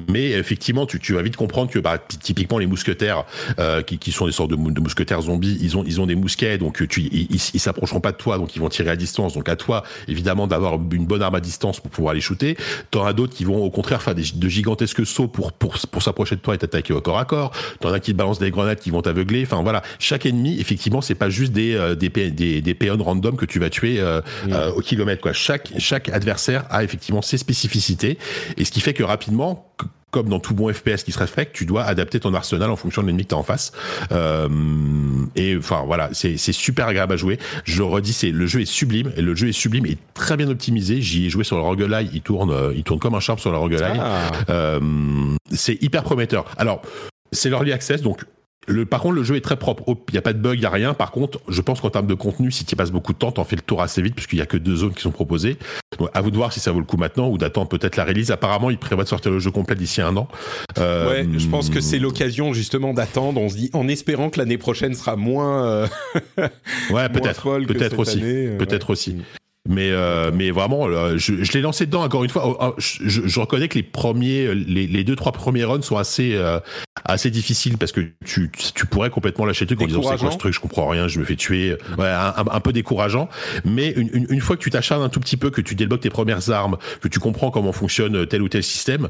mais 0.09 0.31
effectivement 0.31 0.85
tu 0.85 0.99
tu 0.99 1.13
vas 1.13 1.21
vite 1.21 1.37
comprendre 1.37 1.71
que 1.71 1.79
bah, 1.79 1.97
typiquement 2.21 2.57
les 2.57 2.67
mousquetaires 2.67 3.23
euh, 3.59 3.81
qui 3.81 3.97
qui 3.97 4.11
sont 4.11 4.25
des 4.25 4.33
sortes 4.33 4.49
de, 4.51 4.57
mou- 4.57 4.71
de 4.71 4.81
mousquetaires 4.81 5.21
zombies, 5.21 5.57
ils 5.61 5.77
ont 5.77 5.85
ils 5.85 6.01
ont 6.01 6.05
des 6.05 6.15
mousquets 6.15 6.57
donc 6.57 6.85
tu 6.89 7.01
ils 7.03 7.59
s'approcheront 7.61 8.01
pas 8.01 8.11
de 8.11 8.17
toi 8.17 8.37
donc 8.37 8.57
ils 8.57 8.59
vont 8.59 8.67
tirer 8.67 8.89
à 8.89 8.97
distance 8.97 9.35
donc 9.35 9.47
à 9.47 9.55
toi 9.55 9.83
évidemment 10.09 10.47
d'avoir 10.47 10.73
une 10.91 11.05
bonne 11.05 11.21
arme 11.21 11.35
à 11.35 11.39
distance 11.39 11.79
pour 11.79 11.91
pouvoir 11.91 12.13
les 12.13 12.19
shooter. 12.19 12.57
T'en 12.91 13.05
as 13.05 13.13
d'autres 13.13 13.33
qui 13.33 13.45
vont 13.45 13.63
au 13.63 13.69
contraire 13.71 14.01
faire 14.01 14.15
des, 14.15 14.23
de 14.35 14.49
gigantesques 14.49 15.05
sauts 15.05 15.29
pour 15.29 15.53
pour 15.53 15.77
pour 15.79 16.01
s'approcher 16.03 16.35
de 16.35 16.41
toi 16.41 16.55
et 16.55 16.57
t'attaquer 16.57 16.93
au 16.93 16.99
corps 16.99 17.19
à 17.19 17.23
corps. 17.25 17.51
T'en 17.79 17.93
as 17.93 18.01
qui 18.01 18.11
te 18.11 18.17
balancent 18.17 18.39
des 18.39 18.51
grenades 18.51 18.79
qui 18.79 18.89
vont 18.89 19.01
t'aveugler. 19.01 19.43
Enfin 19.43 19.61
voilà, 19.63 19.81
chaque 19.97 20.25
ennemi 20.25 20.59
effectivement 20.59 20.99
c'est 20.99 21.15
pas 21.15 21.29
juste 21.29 21.53
des 21.53 21.73
euh, 21.73 21.95
des 21.95 22.09
des 22.09 22.61
des 22.61 22.73
péons 22.73 23.01
random 23.01 23.37
que 23.37 23.45
tu 23.45 23.59
vas 23.59 23.69
tuer 23.69 24.01
euh, 24.01 24.19
euh, 24.49 24.71
au 24.73 24.81
kilomètre 24.81 25.21
quoi. 25.21 25.31
Chaque 25.31 25.52
chaque 25.77 26.09
adversaire 26.09 26.65
a 26.69 26.83
effectivement 26.83 27.21
ses 27.21 27.37
spécificités 27.37 28.17
et 28.57 28.65
ce 28.65 28.71
qui 28.71 28.81
fait 28.81 28.93
que 28.93 29.03
rapidement 29.03 29.73
comme 30.13 30.29
dans 30.29 30.39
tout 30.39 30.53
bon 30.53 30.71
FPS 30.71 31.03
qui 31.03 31.11
se 31.11 31.17
respecte, 31.17 31.55
tu 31.55 31.65
dois 31.65 31.83
adapter 31.83 32.19
ton 32.19 32.33
arsenal 32.35 32.69
en 32.69 32.75
fonction 32.75 33.01
de 33.01 33.07
l'ennemi 33.07 33.23
que 33.23 33.29
t'as 33.29 33.35
en 33.35 33.43
face. 33.43 33.71
Euh, 34.11 34.47
et 35.35 35.57
enfin 35.57 35.83
voilà, 35.87 36.11
c'est 36.13 36.37
super 36.37 36.87
agréable 36.87 37.13
à 37.13 37.17
jouer. 37.17 37.39
Je 37.65 37.79
le 37.79 37.85
redis, 37.85 38.13
c'est 38.13 38.29
le 38.29 38.45
jeu 38.45 38.61
est 38.61 38.65
sublime 38.65 39.11
et 39.17 39.21
le 39.21 39.33
jeu 39.33 39.49
est 39.49 39.53
sublime 39.53 39.87
et 39.87 39.97
très 40.13 40.37
bien 40.37 40.49
optimisé. 40.49 41.01
J'y 41.01 41.25
ai 41.25 41.29
joué 41.29 41.43
sur 41.43 41.57
le 41.57 41.63
roguelike, 41.63 42.11
il 42.13 42.21
tourne, 42.21 42.51
euh, 42.51 42.73
il 42.75 42.83
tourne 42.83 42.99
comme 42.99 43.15
un 43.15 43.19
charme 43.19 43.39
sur 43.39 43.51
le 43.51 43.57
roguelike. 43.57 43.99
Ah. 43.99 44.31
Euh, 44.49 44.79
c'est 45.51 45.81
hyper 45.81 46.03
prometteur. 46.03 46.45
Alors, 46.57 46.83
c'est 47.31 47.49
l'early 47.49 47.71
access, 47.71 48.03
donc 48.03 48.23
le, 48.67 48.85
par 48.85 49.01
contre, 49.01 49.15
le 49.15 49.23
jeu 49.23 49.35
est 49.35 49.41
très 49.41 49.57
propre. 49.57 49.83
Il 49.87 50.11
n'y 50.13 50.17
a 50.17 50.21
pas 50.21 50.33
de 50.33 50.39
bug, 50.39 50.55
il 50.57 50.61
n'y 50.61 50.65
a 50.65 50.69
rien. 50.69 50.93
Par 50.93 51.11
contre, 51.11 51.39
je 51.49 51.61
pense 51.61 51.81
qu'en 51.81 51.89
termes 51.89 52.07
de 52.07 52.13
contenu, 52.13 52.51
si 52.51 52.63
tu 52.65 52.73
y 52.73 52.75
passes 52.75 52.91
beaucoup 52.91 53.13
de 53.13 53.17
temps, 53.17 53.31
t'en 53.31 53.43
fais 53.43 53.55
le 53.55 53.61
tour 53.61 53.81
assez 53.81 54.01
vite, 54.01 54.15
puisqu'il 54.15 54.37
n'y 54.37 54.41
a 54.41 54.45
que 54.45 54.57
deux 54.57 54.75
zones 54.77 54.93
qui 54.93 55.01
sont 55.01 55.11
proposées. 55.11 55.57
Donc, 55.99 56.09
à 56.13 56.21
vous 56.21 56.31
de 56.31 56.35
voir 56.37 56.53
si 56.53 56.59
ça 56.59 56.71
vaut 56.71 56.79
le 56.79 56.85
coup 56.85 56.97
maintenant 56.97 57.29
ou 57.29 57.37
d'attendre 57.37 57.67
peut-être 57.67 57.97
la 57.97 58.05
release. 58.05 58.31
Apparemment, 58.31 58.69
il 58.69 58.77
prévoit 58.77 59.03
de 59.03 59.09
sortir 59.09 59.31
le 59.31 59.39
jeu 59.39 59.51
complet 59.51 59.75
d'ici 59.75 60.01
un 60.01 60.15
an. 60.17 60.27
Euh, 60.77 61.09
Ouais, 61.09 61.27
je 61.37 61.47
pense 61.47 61.69
que 61.69 61.81
c'est 61.81 61.99
l'occasion 61.99 62.53
justement 62.53 62.93
d'attendre. 62.93 63.41
On 63.41 63.49
se 63.49 63.55
dit 63.55 63.69
en 63.73 63.87
espérant 63.87 64.29
que 64.29 64.39
l'année 64.39 64.57
prochaine 64.57 64.93
sera 64.93 65.15
moins. 65.15 65.65
euh, 65.67 65.87
Ouais, 66.89 67.09
peut-être. 67.09 67.47
aussi. 67.99 68.19
euh, 68.23 68.57
Peut-être 68.57 68.87
ouais. 68.87 68.91
aussi. 68.91 69.17
Mais 69.69 69.91
euh, 69.91 70.29
mais 70.33 70.51
vraiment, 70.51 70.87
euh, 70.89 71.17
je, 71.17 71.41
je 71.41 71.51
l'ai 71.53 71.61
lancé 71.61 71.85
dedans 71.85 72.03
encore 72.03 72.25
une 72.25 72.29
fois. 72.29 72.43
Oh, 72.45 72.57
oh, 72.59 72.73
Je, 72.77 73.27
je- 73.27 73.39
reconnais 73.39 73.69
que 73.69 73.75
les 73.75 73.83
premiers, 73.83 74.53
les, 74.53 74.87
les 74.87 75.03
deux 75.05 75.15
trois 75.15 75.31
premiers 75.31 75.63
runs 75.63 75.81
sont 75.81 75.95
assez 75.95 76.35
euh, 76.35 76.59
assez 77.05 77.31
difficiles 77.31 77.77
parce 77.77 77.93
que 77.93 78.01
tu 78.25 78.51
tu 78.51 78.85
pourrais 78.85 79.09
complètement 79.09 79.45
lâcher 79.45 79.63
le 79.63 79.67
truc 79.67 79.79
en 79.81 79.85
disant 79.87 80.01
c'est 80.01 80.17
quoi 80.17 80.31
ce 80.33 80.37
truc, 80.37 80.53
je 80.53 80.59
comprends 80.59 80.89
rien, 80.89 81.07
je 81.07 81.17
me 81.17 81.23
fais 81.23 81.37
tuer. 81.37 81.77
Ouais, 81.97 82.07
un, 82.09 82.33
un- 82.35 82.45
un 82.51 82.59
peu 82.59 82.73
décourageant. 82.73 83.29
Mais 83.63 83.91
une, 83.91 84.09
une, 84.13 84.25
une 84.29 84.41
fois 84.41 84.57
que 84.57 84.61
tu 84.61 84.69
t'acharnes 84.69 85.01
un 85.01 85.07
tout 85.09 85.21
petit 85.21 85.37
peu, 85.37 85.49
que 85.49 85.61
tu 85.61 85.75
débloques 85.75 86.01
tes 86.01 86.09
premières 86.09 86.49
armes, 86.49 86.77
que 86.99 87.07
tu 87.07 87.19
comprends 87.19 87.49
comment 87.49 87.71
fonctionne 87.71 88.27
tel 88.27 88.41
ou 88.41 88.49
tel 88.49 88.63
système, 88.63 89.07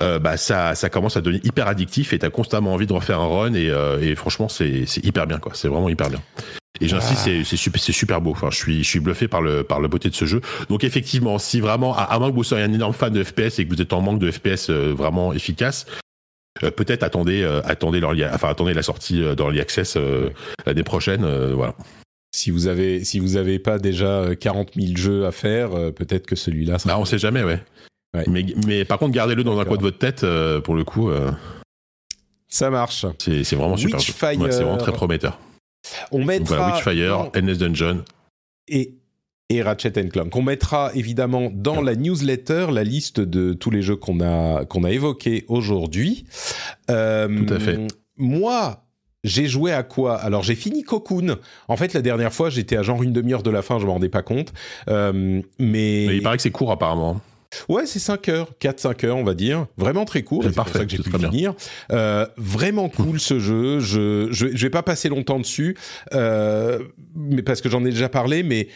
euh, 0.00 0.18
bah 0.18 0.36
ça 0.36 0.74
ça 0.74 0.90
commence 0.90 1.16
à 1.16 1.22
devenir 1.22 1.40
hyper 1.44 1.66
addictif 1.66 2.12
et 2.12 2.18
t'as 2.18 2.28
constamment 2.28 2.74
envie 2.74 2.86
de 2.86 2.92
refaire 2.92 3.20
un 3.20 3.26
run 3.28 3.54
et, 3.54 3.70
euh, 3.70 4.00
et 4.02 4.14
franchement 4.16 4.50
c'est 4.50 4.84
c'est 4.86 5.02
hyper 5.02 5.26
bien 5.26 5.38
quoi. 5.38 5.52
C'est 5.54 5.68
vraiment 5.68 5.88
hyper 5.88 6.10
bien. 6.10 6.20
Et 6.80 6.88
j'insiste, 6.88 7.20
c'est 7.44 7.44
c'est 7.44 7.92
super, 7.92 8.20
beau. 8.20 8.32
Enfin, 8.32 8.48
je 8.50 8.56
suis, 8.56 8.82
je 8.82 8.88
suis 8.88 8.98
bluffé 9.00 9.28
par 9.28 9.42
le, 9.42 9.62
par 9.62 9.80
la 9.80 9.86
beauté 9.88 10.10
de 10.10 10.14
ce 10.14 10.24
jeu. 10.24 10.40
Donc 10.68 10.82
effectivement, 10.82 11.38
si 11.38 11.60
vraiment, 11.60 11.96
à, 11.96 12.02
à 12.02 12.18
moins 12.18 12.30
que 12.30 12.34
vous 12.34 12.42
soyez 12.44 12.64
un 12.64 12.72
énorme 12.72 12.92
fan 12.94 13.12
de 13.12 13.22
FPS 13.22 13.58
et 13.60 13.64
que 13.64 13.68
vous 13.74 13.80
êtes 13.80 13.92
en 13.92 14.00
manque 14.00 14.18
de 14.18 14.30
FPS 14.30 14.70
euh, 14.70 14.92
vraiment 14.92 15.32
efficace, 15.32 15.86
euh, 16.64 16.70
peut-être 16.72 17.04
attendez, 17.04 17.42
euh, 17.42 17.60
attendez 17.64 18.00
l'early- 18.00 18.24
enfin 18.32 18.48
attendez 18.48 18.74
la 18.74 18.82
sortie 18.82 19.20
d'Early 19.36 19.60
Access 19.60 19.96
euh, 19.96 20.30
l'année 20.66 20.82
prochaine. 20.82 21.24
voilà. 21.52 21.74
Si 22.34 22.50
vous 22.50 22.66
avez, 22.66 23.04
si 23.04 23.20
vous 23.20 23.36
avez 23.36 23.60
pas 23.60 23.78
déjà 23.78 24.06
euh, 24.06 24.34
40 24.34 24.70
000 24.74 24.96
jeux 24.96 25.26
à 25.26 25.30
faire, 25.30 25.70
peut-être 25.94 26.26
que 26.26 26.34
celui-là. 26.34 26.78
Bah, 26.84 26.96
on 26.98 27.04
sait 27.04 27.18
jamais, 27.18 27.44
ouais. 27.44 27.62
Ouais. 28.16 28.24
Mais, 28.28 28.44
mais 28.66 28.84
par 28.84 28.98
contre, 28.98 29.12
gardez-le 29.12 29.44
dans 29.44 29.60
un 29.60 29.64
coin 29.64 29.76
de 29.76 29.82
votre 29.82 29.98
tête. 29.98 30.26
pour 30.64 30.74
le 30.74 30.82
coup, 30.82 31.10
Ça 32.48 32.70
marche. 32.70 33.06
c'est, 33.18 33.54
vraiment 33.54 33.76
super. 33.76 34.00
Ouais, 34.00 34.50
c'est 34.50 34.62
vraiment 34.64 34.76
très 34.76 34.92
prometteur. 34.92 35.38
On 36.12 36.18
Donc, 36.18 36.26
mettra 36.28 36.72
Witchfire, 36.72 37.08
dans- 37.32 37.32
Endless 37.40 37.58
Dungeon. 37.58 38.04
et 38.68 38.94
et 39.50 39.62
Ratchet 39.62 39.92
Clank. 40.08 40.34
On 40.34 40.40
mettra 40.42 40.90
évidemment 40.94 41.50
dans 41.52 41.82
la 41.82 41.94
newsletter 41.96 42.68
la 42.72 42.82
liste 42.82 43.20
de 43.20 43.52
tous 43.52 43.70
les 43.70 43.82
jeux 43.82 43.94
qu'on 43.96 44.20
a 44.20 44.64
qu'on 44.64 44.84
a 44.84 44.90
évoqués 44.90 45.44
aujourd'hui. 45.48 46.24
Euh, 46.90 47.44
Tout 47.46 47.52
à 47.52 47.60
fait. 47.60 47.78
Moi, 48.16 48.86
j'ai 49.22 49.46
joué 49.46 49.70
à 49.72 49.82
quoi? 49.82 50.16
Alors 50.16 50.42
j'ai 50.42 50.54
fini 50.54 50.82
Cocoon. 50.82 51.36
En 51.68 51.76
fait, 51.76 51.92
la 51.92 52.00
dernière 52.00 52.32
fois, 52.32 52.48
j'étais 52.48 52.76
à 52.78 52.82
genre 52.82 53.02
une 53.02 53.12
demi-heure 53.12 53.42
de 53.42 53.50
la 53.50 53.60
fin, 53.60 53.78
je 53.78 53.84
m'en 53.86 53.92
rendais 53.94 54.08
pas 54.08 54.22
compte. 54.22 54.52
Euh, 54.88 55.12
mais 55.58 56.06
Mais 56.08 56.16
il 56.16 56.22
paraît 56.22 56.38
que 56.38 56.42
c'est 56.42 56.50
court 56.50 56.72
apparemment. 56.72 57.20
Ouais, 57.68 57.86
c'est 57.86 57.98
5 57.98 58.28
heures, 58.28 58.50
4-5 58.60 59.06
heures, 59.06 59.16
on 59.16 59.24
va 59.24 59.34
dire. 59.34 59.66
Vraiment 59.76 60.04
très 60.04 60.22
court. 60.22 60.42
C'est 60.42 60.48
pour 60.48 60.56
parfait, 60.56 60.80
ça 60.80 60.84
que 60.84 60.90
j'ai 60.90 60.98
pu 60.98 61.10
le 61.10 61.18
finir. 61.18 61.54
Euh, 61.92 62.26
vraiment 62.36 62.88
cool 62.88 63.20
ce 63.20 63.38
jeu. 63.38 63.80
Je, 63.80 64.28
je, 64.30 64.48
je 64.54 64.66
vais 64.66 64.70
pas 64.70 64.82
passer 64.82 65.08
longtemps 65.08 65.38
dessus, 65.38 65.76
euh, 66.12 66.80
mais 67.14 67.42
parce 67.42 67.60
que 67.60 67.68
j'en 67.68 67.84
ai 67.84 67.90
déjà 67.90 68.08
parlé. 68.08 68.42
Mais 68.42 68.68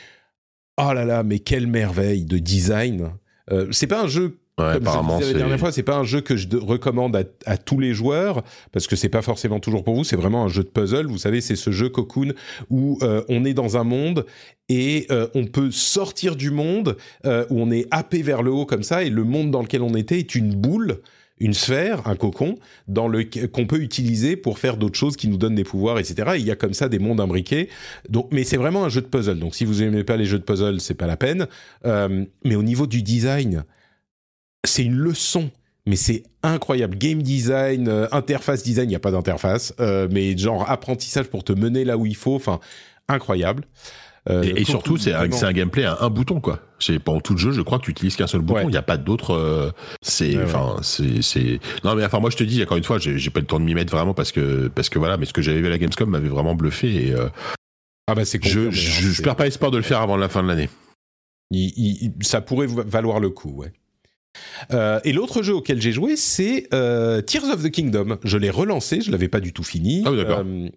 oh 0.79 0.93
là 0.93 1.05
là, 1.05 1.23
mais 1.23 1.39
quelle 1.39 1.67
merveille 1.67 2.25
de 2.25 2.39
design. 2.39 3.11
Euh, 3.51 3.69
c'est 3.71 3.87
pas 3.87 4.03
un 4.03 4.09
jeu 4.09 4.38
Ouais, 4.59 4.65
comme 4.65 4.73
je 4.73 4.77
apparemment, 4.89 5.19
disais 5.19 5.27
la 5.27 5.33
c'est. 5.33 5.39
dernière 5.39 5.59
fois, 5.59 5.73
c'est 5.73 5.83
pas 5.83 5.97
un 5.97 6.05
jeu 6.05 6.21
que 6.21 6.37
je 6.37 6.49
de- 6.49 6.57
recommande 6.59 7.15
à, 7.17 7.23
à 7.47 7.57
tous 7.57 7.79
les 7.79 7.95
joueurs 7.95 8.43
parce 8.73 8.87
que 8.87 8.97
c'est 8.97 9.09
pas 9.09 9.23
forcément 9.23 9.61
toujours 9.61 9.85
pour 9.85 9.95
vous. 9.95 10.05
C'est 10.05 10.17
vraiment 10.17 10.45
un 10.45 10.49
jeu 10.49 10.63
de 10.65 10.69
puzzle. 10.69 11.07
Vous 11.07 11.19
savez, 11.19 11.41
c'est 11.41 11.57
ce 11.57 11.71
jeu 11.71 11.89
Cocoon 11.89 12.33
où 12.71 12.99
euh, 13.03 13.23
on 13.29 13.45
est 13.45 13.55
dans 13.55 13.77
un 13.77 13.85
monde 13.85 14.27
et 14.69 15.07
euh, 15.11 15.29
on 15.35 15.47
peut 15.47 15.71
sortir 15.71 16.35
du 16.37 16.51
monde 16.51 16.97
euh, 17.25 17.47
où 17.51 17.61
on 17.61 17.71
est 17.71 17.87
happé 17.91 18.23
vers 18.23 18.43
le 18.43 18.51
haut 18.51 18.67
comme 18.67 18.83
ça 18.83 19.05
et 19.05 19.11
le 19.11 19.25
monde 19.25 19.51
dans 19.51 19.63
lequel 19.63 19.83
on 19.83 19.95
était 19.95 20.19
est 20.19 20.35
une 20.35 20.55
boule. 20.55 20.99
Une 21.41 21.55
sphère, 21.55 22.09
un 22.09 22.17
cocon, 22.17 22.57
dans 22.89 23.07
le 23.07 23.23
qu'on 23.23 23.65
peut 23.67 23.79
utiliser 23.81 24.35
pour 24.35 24.59
faire 24.59 24.77
d'autres 24.77 24.99
choses 24.99 25.17
qui 25.17 25.29
nous 25.29 25.37
donnent 25.37 25.55
des 25.55 25.63
pouvoirs, 25.63 26.01
etc. 26.01 26.31
Et 26.35 26.39
il 26.41 26.45
y 26.45 26.51
a 26.51 26.57
comme 26.57 26.75
ça 26.75 26.89
des 26.89 26.99
mondes 26.99 27.21
imbriqués. 27.21 27.69
Donc, 28.09 28.27
mais 28.33 28.43
c'est 28.43 28.57
vraiment 28.57 28.85
un 28.85 28.89
jeu 28.89 29.03
de 29.03 29.07
puzzle. 29.07 29.39
Donc, 29.39 29.55
si 29.55 29.65
vous 29.65 29.81
aimez 29.81 30.03
pas 30.03 30.17
les 30.17 30.25
jeux 30.25 30.41
de 30.41 30.43
puzzle, 30.43 30.81
c'est 30.81 30.95
pas 30.95 31.07
la 31.07 31.17
peine. 31.17 31.47
Euh, 31.87 32.25
mais 32.45 32.57
au 32.57 32.65
niveau 32.65 32.89
du 32.89 33.03
design, 33.05 33.63
c'est 34.65 34.85
une 34.85 34.97
leçon. 34.97 35.51
Mais 35.87 35.97
c'est 35.97 36.25
incroyable. 36.43 36.99
Game 36.99 37.23
design, 37.23 37.89
euh, 37.89 38.07
interface 38.13 38.63
design, 38.63 38.87
il 38.87 38.91
n'y 38.91 38.97
a 38.97 39.01
pas 39.01 39.11
d'interface, 39.11 39.73
euh, 39.81 40.07
mais 40.11 40.37
genre 40.37 40.69
apprentissage 40.69 41.29
pour 41.29 41.45
te 41.45 41.53
mener 41.53 41.85
là 41.87 41.97
où 41.97 42.05
il 42.05 42.17
faut. 42.17 42.35
Enfin, 42.35 42.61
incroyable. 43.09 43.65
Euh, 44.29 44.43
Et, 44.55 44.65
surtout, 44.65 44.99
c'est 44.99 45.15
un, 45.15 45.27
gameplay 45.53 45.85
à 45.85 45.97
un 46.03 46.11
bouton, 46.11 46.41
quoi. 46.43 46.61
C'est 46.79 46.99
pendant 46.99 47.21
tout 47.21 47.33
le 47.33 47.39
jeu, 47.39 47.53
je 47.53 47.63
crois 47.63 47.79
que 47.79 47.85
tu 47.85 47.91
utilises 47.93 48.17
qu'un 48.17 48.27
seul 48.27 48.43
bouton. 48.43 48.59
Ouais. 48.61 48.65
Il 48.67 48.71
n'y 48.73 48.77
a 48.77 48.83
pas 48.83 48.99
d'autre. 48.99 49.73
c'est, 50.03 50.37
enfin, 50.43 50.77
c'est, 50.83 51.23
c'est. 51.23 51.59
Non, 51.85 51.95
mais 51.95 52.05
enfin, 52.05 52.21
moi, 52.21 52.29
je 52.29 52.37
te 52.37 52.45
dis, 52.45 52.63
encore 52.63 52.77
une 52.77 52.85
fois, 52.85 52.99
j'ai, 52.99 53.31
pas 53.31 53.41
le 53.41 53.47
temps 53.47 53.59
de 53.59 53.65
m'y 53.65 53.73
mettre 53.73 53.91
vraiment 53.97 54.13
parce 54.13 54.31
que, 54.31 54.69
parce 54.69 54.91
que 54.91 54.99
voilà, 54.99 55.17
mais 55.17 55.25
ce 55.25 55.33
que 55.33 55.41
j'avais 55.41 55.61
vu 55.61 55.67
à 55.69 55.71
la 55.71 55.79
Gamescom 55.79 56.11
m'avait 56.11 56.29
vraiment 56.29 56.55
bluffé 56.55 57.09
et 57.09 57.15
Ah 58.07 58.15
bah 58.15 58.27
c'est 58.27 58.45
je, 58.45 58.51
je, 58.51 58.69
hein, 58.69 58.71
je 58.71 59.13
c'est- 59.13 59.23
perds 59.23 59.37
pas 59.37 59.47
espoir 59.47 59.71
de 59.71 59.79
le 59.79 59.83
faire 59.83 60.03
avant 60.03 60.19
la 60.19 60.29
fin 60.29 60.43
de 60.43 60.49
l'année. 60.49 60.69
ça 62.21 62.43
pourrait 62.43 62.67
va- 62.67 62.83
valoir 62.83 63.21
le 63.21 63.31
coup, 63.31 63.53
ouais. 63.53 63.73
Euh, 64.73 65.01
et 65.05 65.13
l'autre 65.13 65.43
jeu 65.43 65.55
auquel 65.55 65.81
j'ai 65.81 65.93
joué, 65.93 66.17
c'est 66.17 66.69
euh, 66.75 67.21
Tears 67.21 67.45
of 67.45 67.63
the 67.63 67.71
Kingdom. 67.71 68.19
Je 68.25 68.39
l'ai 68.39 68.51
relancé, 68.51 69.01
je 69.01 69.11
l'avais 69.11 69.29
pas 69.29 69.41
du 69.41 69.53
tout 69.53 69.63
fini. 69.63 70.03
Ah 70.05 70.11
oui, 70.11 70.17
d'accord. 70.17 70.43
Euh, 70.45 70.69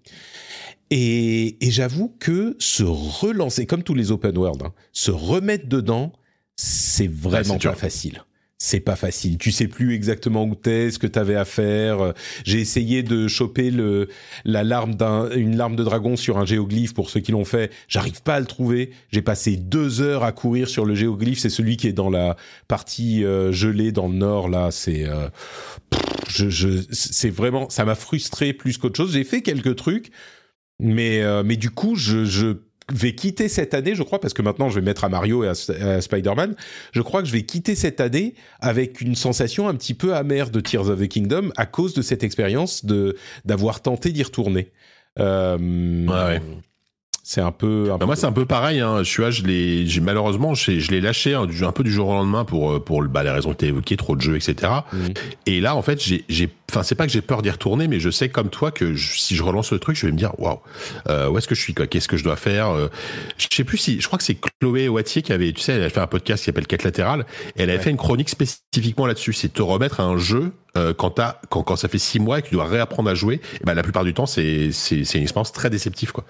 et 0.89 1.65
et 1.65 1.71
j'avoue 1.71 2.15
que 2.19 2.55
se 2.59 2.83
relancer, 2.83 3.65
comme 3.65 3.83
tous 3.83 3.93
les 3.93 4.11
open 4.11 4.37
world, 4.37 4.61
hein, 4.63 4.73
se 4.91 5.11
remettre 5.11 5.67
dedans, 5.67 6.11
c'est 6.55 7.09
vraiment 7.09 7.55
dur. 7.55 7.71
pas 7.71 7.77
facile. 7.77 8.23
C'est 8.63 8.79
pas 8.79 8.95
facile. 8.95 9.39
Tu 9.39 9.51
sais 9.51 9.67
plus 9.67 9.95
exactement 9.95 10.43
où 10.43 10.53
t'es, 10.53 10.91
ce 10.91 10.99
que 10.99 11.07
t'avais 11.07 11.33
à 11.33 11.45
faire. 11.45 12.13
J'ai 12.45 12.59
essayé 12.59 13.01
de 13.01 13.27
choper 13.27 13.71
le 13.71 14.07
la 14.45 14.63
larme 14.63 14.93
d'un 14.93 15.31
une 15.31 15.57
larme 15.57 15.75
de 15.75 15.83
dragon 15.83 16.15
sur 16.15 16.37
un 16.37 16.45
géoglyphe 16.45 16.93
pour 16.93 17.09
ceux 17.09 17.21
qui 17.21 17.31
l'ont 17.31 17.43
fait. 17.43 17.71
J'arrive 17.87 18.21
pas 18.21 18.35
à 18.35 18.39
le 18.39 18.45
trouver. 18.45 18.91
J'ai 19.11 19.23
passé 19.23 19.55
deux 19.57 20.01
heures 20.01 20.23
à 20.23 20.31
courir 20.31 20.67
sur 20.67 20.85
le 20.85 20.93
géoglyphe. 20.93 21.39
C'est 21.39 21.49
celui 21.49 21.75
qui 21.75 21.87
est 21.87 21.91
dans 21.91 22.11
la 22.11 22.37
partie 22.67 23.25
euh, 23.25 23.51
gelée 23.51 23.91
dans 23.91 24.07
le 24.07 24.13
nord 24.13 24.47
là. 24.47 24.69
C'est 24.69 25.07
euh, 25.07 25.27
je, 26.29 26.51
je 26.51 26.83
c'est 26.91 27.31
vraiment 27.31 27.67
ça 27.71 27.83
m'a 27.83 27.95
frustré 27.95 28.53
plus 28.53 28.77
qu'autre 28.77 28.95
chose. 28.95 29.13
J'ai 29.13 29.23
fait 29.23 29.41
quelques 29.41 29.75
trucs, 29.75 30.11
mais 30.79 31.23
euh, 31.23 31.41
mais 31.43 31.57
du 31.57 31.71
coup 31.71 31.95
je 31.95 32.25
je 32.25 32.57
vais 32.93 33.15
quitter 33.15 33.47
cette 33.47 33.73
année, 33.73 33.95
je 33.95 34.03
crois, 34.03 34.19
parce 34.19 34.33
que 34.33 34.41
maintenant 34.41 34.69
je 34.69 34.75
vais 34.75 34.85
mettre 34.85 35.03
à 35.03 35.09
Mario 35.09 35.43
et 35.43 35.47
à, 35.47 36.01
Spider-Man. 36.01 36.55
Je 36.91 37.01
crois 37.01 37.21
que 37.21 37.27
je 37.27 37.33
vais 37.33 37.43
quitter 37.43 37.75
cette 37.75 38.01
année 38.01 38.35
avec 38.59 39.01
une 39.01 39.15
sensation 39.15 39.67
un 39.67 39.75
petit 39.75 39.93
peu 39.93 40.15
amère 40.15 40.49
de 40.49 40.59
Tears 40.59 40.89
of 40.89 40.99
the 40.99 41.07
Kingdom 41.07 41.51
à 41.57 41.65
cause 41.65 41.93
de 41.93 42.01
cette 42.01 42.23
expérience 42.23 42.85
de 42.85 43.15
d'avoir 43.45 43.81
tenté 43.81 44.11
d'y 44.11 44.23
retourner. 44.23 44.71
Euh, 45.19 45.57
ouais. 46.07 46.41
C'est 47.31 47.39
un 47.39 47.53
peu. 47.53 47.89
Bah, 47.97 48.05
moi, 48.05 48.17
c'est 48.17 48.25
un 48.25 48.33
peu 48.33 48.45
pareil. 48.45 48.81
Hein. 48.81 49.03
Je 49.03 49.09
suis, 49.09 49.31
je 49.31 49.45
l'ai, 49.45 49.87
j'ai 49.87 50.01
malheureusement, 50.01 50.53
je 50.53 50.91
l'ai 50.91 50.99
lâché 50.99 51.33
hein, 51.33 51.47
un 51.61 51.71
peu 51.71 51.83
du 51.83 51.91
jour 51.91 52.09
au 52.09 52.13
lendemain 52.13 52.43
pour 52.43 52.73
euh, 52.73 52.79
pour 52.79 53.01
bah, 53.03 53.23
les 53.23 53.29
raisons 53.29 53.53
que 53.53 53.57
tu 53.59 53.65
as 53.65 53.67
évoquées, 53.69 53.95
trop 53.95 54.17
de 54.17 54.21
jeux, 54.21 54.35
etc. 54.35 54.69
Mmh. 54.91 54.97
Et 55.45 55.61
là, 55.61 55.77
en 55.77 55.81
fait, 55.81 56.01
j'ai, 56.01 56.25
enfin, 56.69 56.83
c'est 56.83 56.95
pas 56.95 57.05
que 57.05 57.11
j'ai 57.13 57.21
peur 57.21 57.41
d'y 57.41 57.49
retourner, 57.49 57.87
mais 57.87 58.01
je 58.01 58.09
sais 58.09 58.27
comme 58.27 58.49
toi 58.49 58.71
que 58.71 58.97
si 58.97 59.37
je 59.37 59.43
relance 59.43 59.71
le 59.71 59.79
truc, 59.79 59.95
je 59.95 60.07
vais 60.07 60.11
me 60.11 60.17
dire, 60.17 60.37
waouh, 60.39 60.59
euh, 61.07 61.29
où 61.29 61.37
est-ce 61.37 61.47
que 61.47 61.55
je 61.55 61.61
suis, 61.61 61.73
quoi? 61.73 61.87
Qu'est-ce 61.87 62.09
que 62.09 62.17
je 62.17 62.25
dois 62.25 62.35
faire? 62.35 62.67
Euh, 62.67 62.89
Je 63.37 63.47
sais 63.49 63.63
plus 63.63 63.77
si, 63.77 64.01
je 64.01 64.07
crois 64.07 64.17
que 64.17 64.25
c'est 64.25 64.37
Chloé 64.59 64.89
Wattier 64.89 65.21
qui 65.21 65.31
avait, 65.31 65.53
tu 65.53 65.61
sais, 65.61 65.71
elle 65.71 65.83
a 65.83 65.89
fait 65.89 66.01
un 66.01 66.07
podcast 66.07 66.41
qui 66.41 66.47
s'appelle 66.47 66.67
Quête 66.67 66.83
latérale, 66.83 67.25
et 67.55 67.63
elle 67.63 67.69
avait 67.69 67.79
fait 67.79 67.91
une 67.91 67.97
chronique 67.97 68.27
spécifiquement 68.27 69.07
là-dessus, 69.07 69.31
c'est 69.31 69.53
te 69.53 69.61
remettre 69.61 70.01
à 70.01 70.03
un 70.03 70.17
jeu 70.17 70.51
euh, 70.75 70.93
quand, 70.93 71.21
quand, 71.49 71.63
quand 71.63 71.75
ça 71.77 71.87
fait 71.87 71.97
six 71.97 72.19
mois 72.19 72.39
et 72.39 72.41
que 72.41 72.49
tu 72.49 72.55
dois 72.55 72.65
réapprendre 72.65 73.09
à 73.09 73.15
jouer, 73.15 73.39
bah, 73.63 73.73
la 73.73 73.83
plupart 73.83 74.03
du 74.03 74.13
temps, 74.13 74.25
c'est, 74.25 74.73
c'est, 74.73 75.05
c'est 75.05 75.17
une 75.17 75.23
expérience 75.23 75.53
très 75.53 75.69
déceptive, 75.69 76.11
quoi. 76.11 76.25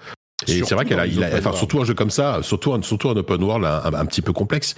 Et 0.48 0.64
c'est 0.64 0.74
vrai 0.74 0.84
qu'elle 0.84 1.00
a, 1.00 1.06
il 1.06 1.22
a 1.22 1.30
enfin, 1.36 1.52
surtout 1.52 1.80
un 1.80 1.84
jeu 1.84 1.94
comme 1.94 2.10
ça, 2.10 2.40
surtout 2.42 2.72
un, 2.72 2.82
surtout 2.82 3.08
un 3.10 3.16
open 3.16 3.42
world 3.42 3.64
un, 3.64 3.94
un, 3.94 4.06
petit 4.06 4.22
peu 4.22 4.32
complexe. 4.32 4.74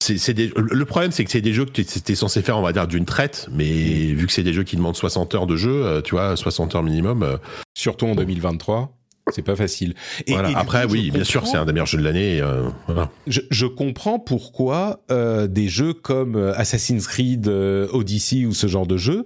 C'est, 0.00 0.34
des, 0.34 0.52
le 0.56 0.84
problème, 0.84 1.10
c'est 1.10 1.24
que 1.24 1.30
c'est 1.30 1.40
des 1.40 1.52
jeux 1.52 1.64
que 1.64 1.70
tu 1.70 1.80
étais 1.80 2.14
censé 2.14 2.42
faire, 2.42 2.56
on 2.58 2.62
va 2.62 2.72
dire, 2.72 2.86
d'une 2.86 3.06
traite, 3.06 3.48
mais 3.50 3.64
mm. 3.64 4.14
vu 4.14 4.26
que 4.26 4.32
c'est 4.32 4.44
des 4.44 4.52
jeux 4.52 4.62
qui 4.62 4.76
demandent 4.76 4.96
60 4.96 5.34
heures 5.34 5.46
de 5.46 5.56
jeu, 5.56 5.84
euh, 5.84 6.00
tu 6.00 6.14
vois, 6.14 6.36
60 6.36 6.74
heures 6.76 6.82
minimum. 6.82 7.22
Euh, 7.22 7.38
surtout 7.74 8.06
en 8.06 8.14
2023. 8.14 8.92
C'est 9.32 9.42
pas 9.42 9.56
facile. 9.56 9.94
Et, 10.26 10.32
voilà. 10.32 10.56
Après, 10.56 10.84
oui, 10.84 11.10
bien 11.10 11.24
sûr, 11.24 11.44
c'est 11.48 11.56
un 11.56 11.64
des 11.64 11.72
meilleurs 11.72 11.86
jeux 11.86 11.98
de 11.98 12.04
l'année. 12.04 12.40
Euh, 12.40 12.68
voilà. 12.86 13.10
je, 13.26 13.40
je, 13.50 13.66
comprends 13.66 14.20
pourquoi 14.20 15.02
euh, 15.10 15.48
des 15.48 15.68
jeux 15.68 15.94
comme 15.94 16.36
Assassin's 16.56 17.08
Creed 17.08 17.48
Odyssey 17.48 18.46
ou 18.46 18.54
ce 18.54 18.68
genre 18.68 18.86
de 18.86 18.96
jeux, 18.96 19.24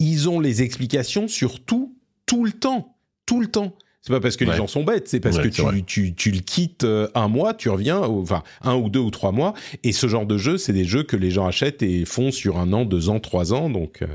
ils 0.00 0.28
ont 0.28 0.40
les 0.40 0.62
explications 0.62 1.28
sur 1.28 1.64
tout, 1.64 1.94
tout 2.26 2.44
le 2.44 2.50
temps. 2.50 2.96
Tout 3.26 3.40
le 3.40 3.46
temps. 3.46 3.76
C'est 4.02 4.12
pas 4.12 4.20
parce 4.20 4.36
que 4.36 4.44
les 4.44 4.56
gens 4.56 4.66
sont 4.66 4.82
bêtes, 4.82 5.08
c'est 5.08 5.20
parce 5.20 5.38
que 5.38 5.48
tu, 5.48 5.84
tu, 5.84 6.14
tu, 6.14 6.30
le 6.30 6.40
quittes 6.40 6.84
euh, 6.84 7.08
un 7.14 7.28
mois, 7.28 7.52
tu 7.52 7.68
reviens, 7.68 7.98
enfin 7.98 8.42
un 8.62 8.74
ou 8.74 8.88
deux 8.88 9.00
ou 9.00 9.10
trois 9.10 9.30
mois. 9.30 9.52
Et 9.82 9.92
ce 9.92 10.08
genre 10.08 10.24
de 10.24 10.38
jeu, 10.38 10.56
c'est 10.56 10.72
des 10.72 10.84
jeux 10.84 11.02
que 11.02 11.16
les 11.16 11.30
gens 11.30 11.46
achètent 11.46 11.82
et 11.82 12.06
font 12.06 12.30
sur 12.30 12.58
un 12.58 12.72
an, 12.72 12.86
deux 12.86 13.10
ans, 13.10 13.20
trois 13.20 13.52
ans. 13.52 13.68
Donc, 13.68 14.00
euh, 14.00 14.06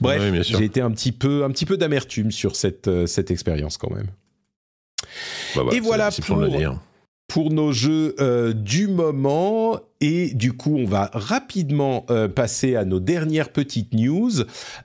bref, 0.00 0.22
j'ai 0.42 0.64
été 0.64 0.80
un 0.80 0.90
petit 0.90 1.12
peu, 1.12 1.44
un 1.44 1.50
petit 1.50 1.66
peu 1.66 1.76
d'amertume 1.76 2.30
sur 2.30 2.56
cette 2.56 2.88
euh, 2.88 3.06
cette 3.06 3.30
expérience 3.30 3.76
quand 3.76 3.90
même. 3.90 4.08
Bah, 5.54 5.64
bah, 5.66 5.76
et 5.76 5.80
voilà 5.80 6.10
pour, 6.10 6.38
pour 7.28 7.50
nos 7.50 7.72
jeux 7.72 8.14
euh, 8.20 8.52
du 8.52 8.86
moment. 8.88 9.80
Et 10.00 10.34
du 10.34 10.52
coup, 10.52 10.76
on 10.76 10.84
va 10.84 11.10
rapidement 11.12 12.04
euh, 12.10 12.28
passer 12.28 12.76
à 12.76 12.84
nos 12.84 13.00
dernières 13.00 13.50
petites 13.50 13.94
news. 13.94 14.30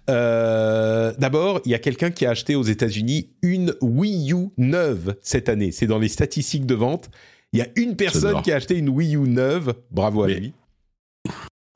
Euh, 0.10 1.14
D'abord, 1.18 1.62
il 1.66 1.72
y 1.72 1.76
a 1.76 1.80
quelqu'un 1.80 2.10
qui 2.10 2.26
a 2.26 2.32
acheté 2.32 2.56
aux 2.56 2.64
États-Unis 2.64 3.30
une 3.42 3.76
Wii 3.82 4.34
U 4.34 4.50
neuve 4.58 5.16
cette 5.22 5.50
année. 5.50 5.72
C'est 5.72 5.88
dans 5.88 6.00
les 6.00 6.08
statistiques 6.08 6.66
de 6.66 6.76
vente. 6.76 7.10
Il 7.52 7.60
y 7.60 7.62
a 7.62 7.68
une 7.76 7.96
personne 7.96 8.42
qui 8.42 8.52
a 8.52 8.56
acheté 8.56 8.78
une 8.78 8.90
Wii 8.90 9.16
U 9.16 9.28
neuve. 9.28 9.74
Bravo 9.92 10.24
à 10.24 10.28
lui. 10.28 10.54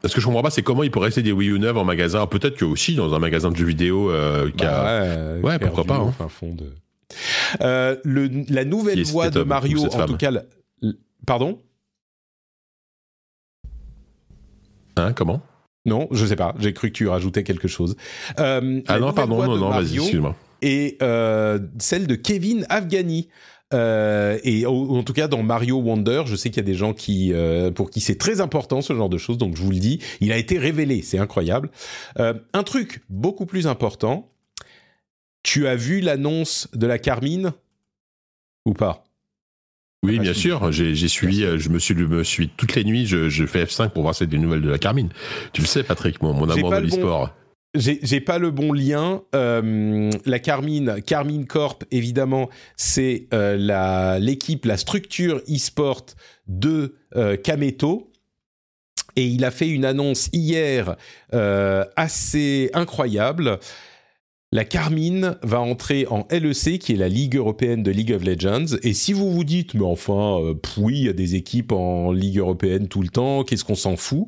Ce 0.06 0.14
que 0.14 0.19
je 0.19 0.26
comprends 0.26 0.44
pas, 0.44 0.49
c'est 0.49 0.64
comment 0.64 0.84
il 0.84 0.91
pourrait 0.91 1.07
rester 1.07 1.23
des 1.23 1.31
Wii 1.31 1.49
U 1.49 1.60
neuves 1.60 1.77
en 1.77 1.85
magasin. 1.85 2.27
Peut-être 2.27 2.57
que 2.57 2.65
aussi 2.65 2.95
dans 2.95 3.14
un 3.14 3.19
magasin 3.19 3.52
de 3.52 3.56
jeux 3.56 3.65
vidéo 3.65 4.11
qui 4.56 4.65
a. 4.65 5.40
Bah 5.41 5.48
ouais, 5.48 5.60
pourquoi 5.60 5.84
pas. 5.84 5.95
Hein. 5.98 6.27
Fond 6.30 6.53
de... 6.53 6.73
Euh, 7.61 7.98
le, 8.03 8.30
la 8.49 8.65
nouvelle 8.65 9.03
voix 9.03 9.30
de 9.30 9.44
Mario, 9.44 9.85
en 9.85 10.06
tout 10.06 10.18
cas, 10.18 10.31
pardon? 11.26 11.60
Hein, 14.95 15.14
comment? 15.14 15.41
Non, 15.85 16.07
je 16.11 16.26
sais 16.26 16.35
pas. 16.35 16.56
J'ai 16.60 16.73
cru 16.73 16.90
que 16.90 16.94
tu 16.94 17.07
rajoutais 17.07 17.44
quelque 17.44 17.68
chose. 17.68 17.95
Euh, 18.40 18.81
ah 18.88 18.99
non, 18.99 19.11
pardon, 19.11 19.44
non, 19.44 19.57
non, 19.57 19.69
vas-y, 19.69 19.98
excuse-moi. 19.98 20.35
Et 20.61 20.98
euh, 21.02 21.60
celle 21.80 22.07
de 22.07 22.15
Kevin 22.15 22.65
Afghani. 22.69 23.27
et 23.73 24.65
en 24.65 25.03
tout 25.03 25.14
cas 25.14 25.27
dans 25.27 25.44
Mario 25.44 25.77
Wonder, 25.77 26.23
je 26.26 26.35
sais 26.35 26.49
qu'il 26.49 26.57
y 26.57 26.65
a 26.65 26.68
des 26.68 26.76
gens 26.76 26.94
qui 26.94 27.34
pour 27.76 27.90
qui 27.90 27.99
c'est 27.99 28.18
très 28.18 28.40
important 28.40 28.81
ce 28.81 28.94
genre 28.95 29.10
de 29.10 29.18
choses, 29.18 29.38
donc 29.38 29.57
je 29.57 29.61
vous 29.61 29.72
le 29.72 29.80
dis, 29.80 29.99
il 30.22 30.31
a 30.31 30.38
été 30.38 30.57
révélé, 30.57 31.02
c'est 31.02 31.18
incroyable. 31.18 31.69
un 32.18 32.64
truc 32.64 33.03
beaucoup 33.10 33.45
plus 33.45 33.68
important, 33.68 34.32
tu 35.44 35.68
as 35.68 35.76
vu 35.76 35.99
l'annonce 35.99 36.68
de 36.74 36.88
la 36.88 36.98
Carmine 36.98 37.53
ou 38.65 38.74
pas? 38.74 39.03
Oui, 40.03 40.20
bien 40.20 40.34
sûr. 40.34 40.72
J'ai 40.72 41.07
suivi, 41.07 41.44
euh, 41.44 41.57
je 41.57 41.70
me 41.70 41.80
suis, 41.80 41.95
me 41.95 42.24
suis 42.24 42.49
toutes 42.49 42.76
les 42.76 42.84
nuits, 42.84 43.06
je, 43.06 43.30
je 43.30 43.45
fais 43.45 43.64
F5 43.64 43.90
pour 43.90 44.02
voir 44.03 44.15
si 44.15 44.28
des 44.28 44.38
nouvelles 44.38 44.61
de 44.61 44.70
la 44.70 44.78
Carmine. 44.78 45.10
Tu 45.53 45.61
le 45.61 45.68
sais, 45.68 45.84
Patrick, 45.84 46.22
mon, 46.22 46.34
mon 46.34 46.49
amour 46.49 46.72
de 46.72 46.78
l'e-sport. 46.78 47.34
J'ai 47.76 48.22
pas 48.22 48.38
le 48.38 48.52
bon 48.52 48.72
lien. 48.72 49.24
Euh, 49.34 50.11
la 50.26 50.38
Carmine, 50.38 51.02
Carmine 51.02 51.48
Corp, 51.48 51.84
évidemment, 51.90 52.49
c'est 52.76 53.28
euh, 53.34 53.57
la 53.57 54.20
l'équipe, 54.20 54.65
la 54.65 54.78
structure 54.78 55.41
e-sport 55.49 56.06
de 56.48 56.95
euh, 57.15 57.36
Kameto. 57.36 58.11
Et 59.15 59.26
il 59.26 59.44
a 59.44 59.49
fait 59.49 59.70
une 59.70 59.86
annonce 59.86 60.30
hier 60.34 60.98
euh, 61.34 61.84
assez 61.95 62.70
incroyable 62.74 63.60
la 64.53 64.65
Carmine 64.65 65.35
va 65.41 65.61
entrer 65.61 66.05
en 66.11 66.27
LEC, 66.30 66.77
qui 66.77 66.93
est 66.93 66.95
la 66.95 67.09
Ligue 67.09 67.38
européenne 67.38 67.81
de 67.81 67.89
League 67.89 68.13
of 68.13 68.23
Legends. 68.23 68.77
Et 68.84 68.93
si 68.93 69.11
vous 69.11 69.31
vous 69.31 69.43
dites, 69.43 69.73
mais 69.73 69.84
enfin, 69.84 70.39
euh, 70.39 70.53
oui, 70.77 70.99
il 70.99 71.05
y 71.05 71.09
a 71.09 71.13
des 71.13 71.34
équipes 71.34 71.71
en 71.71 72.11
Ligue 72.11 72.38
européenne 72.38 72.88
tout 72.88 73.01
le 73.01 73.07
temps, 73.07 73.43
qu'est-ce 73.43 73.65
qu'on 73.65 73.73
s'en 73.73 73.95
fout? 73.95 74.27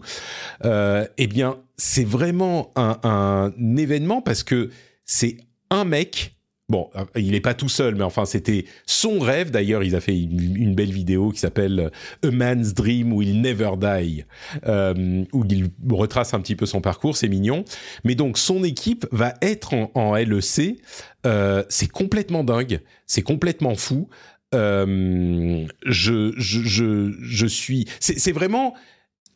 Euh, 0.64 1.06
Eh 1.20 1.28
bien, 1.28 1.58
c'est 1.78 2.04
vraiment 2.04 2.72
un, 2.76 2.98
un 3.04 3.78
événement 3.78 4.24
parce 4.24 4.42
que 4.42 4.72
c'est 5.06 5.38
un 5.70 5.86
mec 5.86 6.35
Bon, 6.68 6.90
euh, 6.96 7.06
il 7.16 7.32
n'est 7.32 7.42
pas 7.42 7.54
tout 7.54 7.70
seul, 7.70 7.94
mais 7.94 8.04
enfin, 8.04 8.26
c'était 8.26 8.66
son 8.88 9.20
rêve. 9.20 9.52
D'ailleurs, 9.52 9.84
il 9.84 9.96
a 9.96 10.02
fait 10.02 10.20
une, 10.20 10.74
belle 10.74 10.92
vidéo 10.92 11.30
qui 11.30 11.40
s'appelle 11.40 11.92
A 12.24 12.32
Man's 12.32 12.74
Dream 12.74 13.14
Will 13.14 13.40
Never 13.40 13.72
Die, 13.80 14.26
euh, 14.66 15.24
où 15.32 15.46
il 15.48 15.70
retrace 15.92 16.34
un 16.34 16.40
petit 16.40 16.56
peu 16.56 16.66
son 16.66 16.82
parcours. 16.82 17.18
C'est 17.18 17.28
mignon. 17.28 17.66
Mais 18.04 18.16
donc, 18.16 18.40
son 18.40 18.64
équipe 18.64 19.06
va 19.12 19.36
être 19.44 19.76
en, 19.94 20.16
LEC. 20.16 20.80
Euh, 21.28 21.64
c'est 21.70 21.92
complètement 21.92 22.44
dingue. 22.44 22.82
C'est 23.06 23.22
complètement 23.22 23.76
fou. 23.76 24.10
je, 24.52 25.68
je, 25.86 26.32
je, 26.36 27.16
je 27.22 27.46
suis. 27.46 27.86
C'est 28.00 28.32
vraiment 28.32 28.74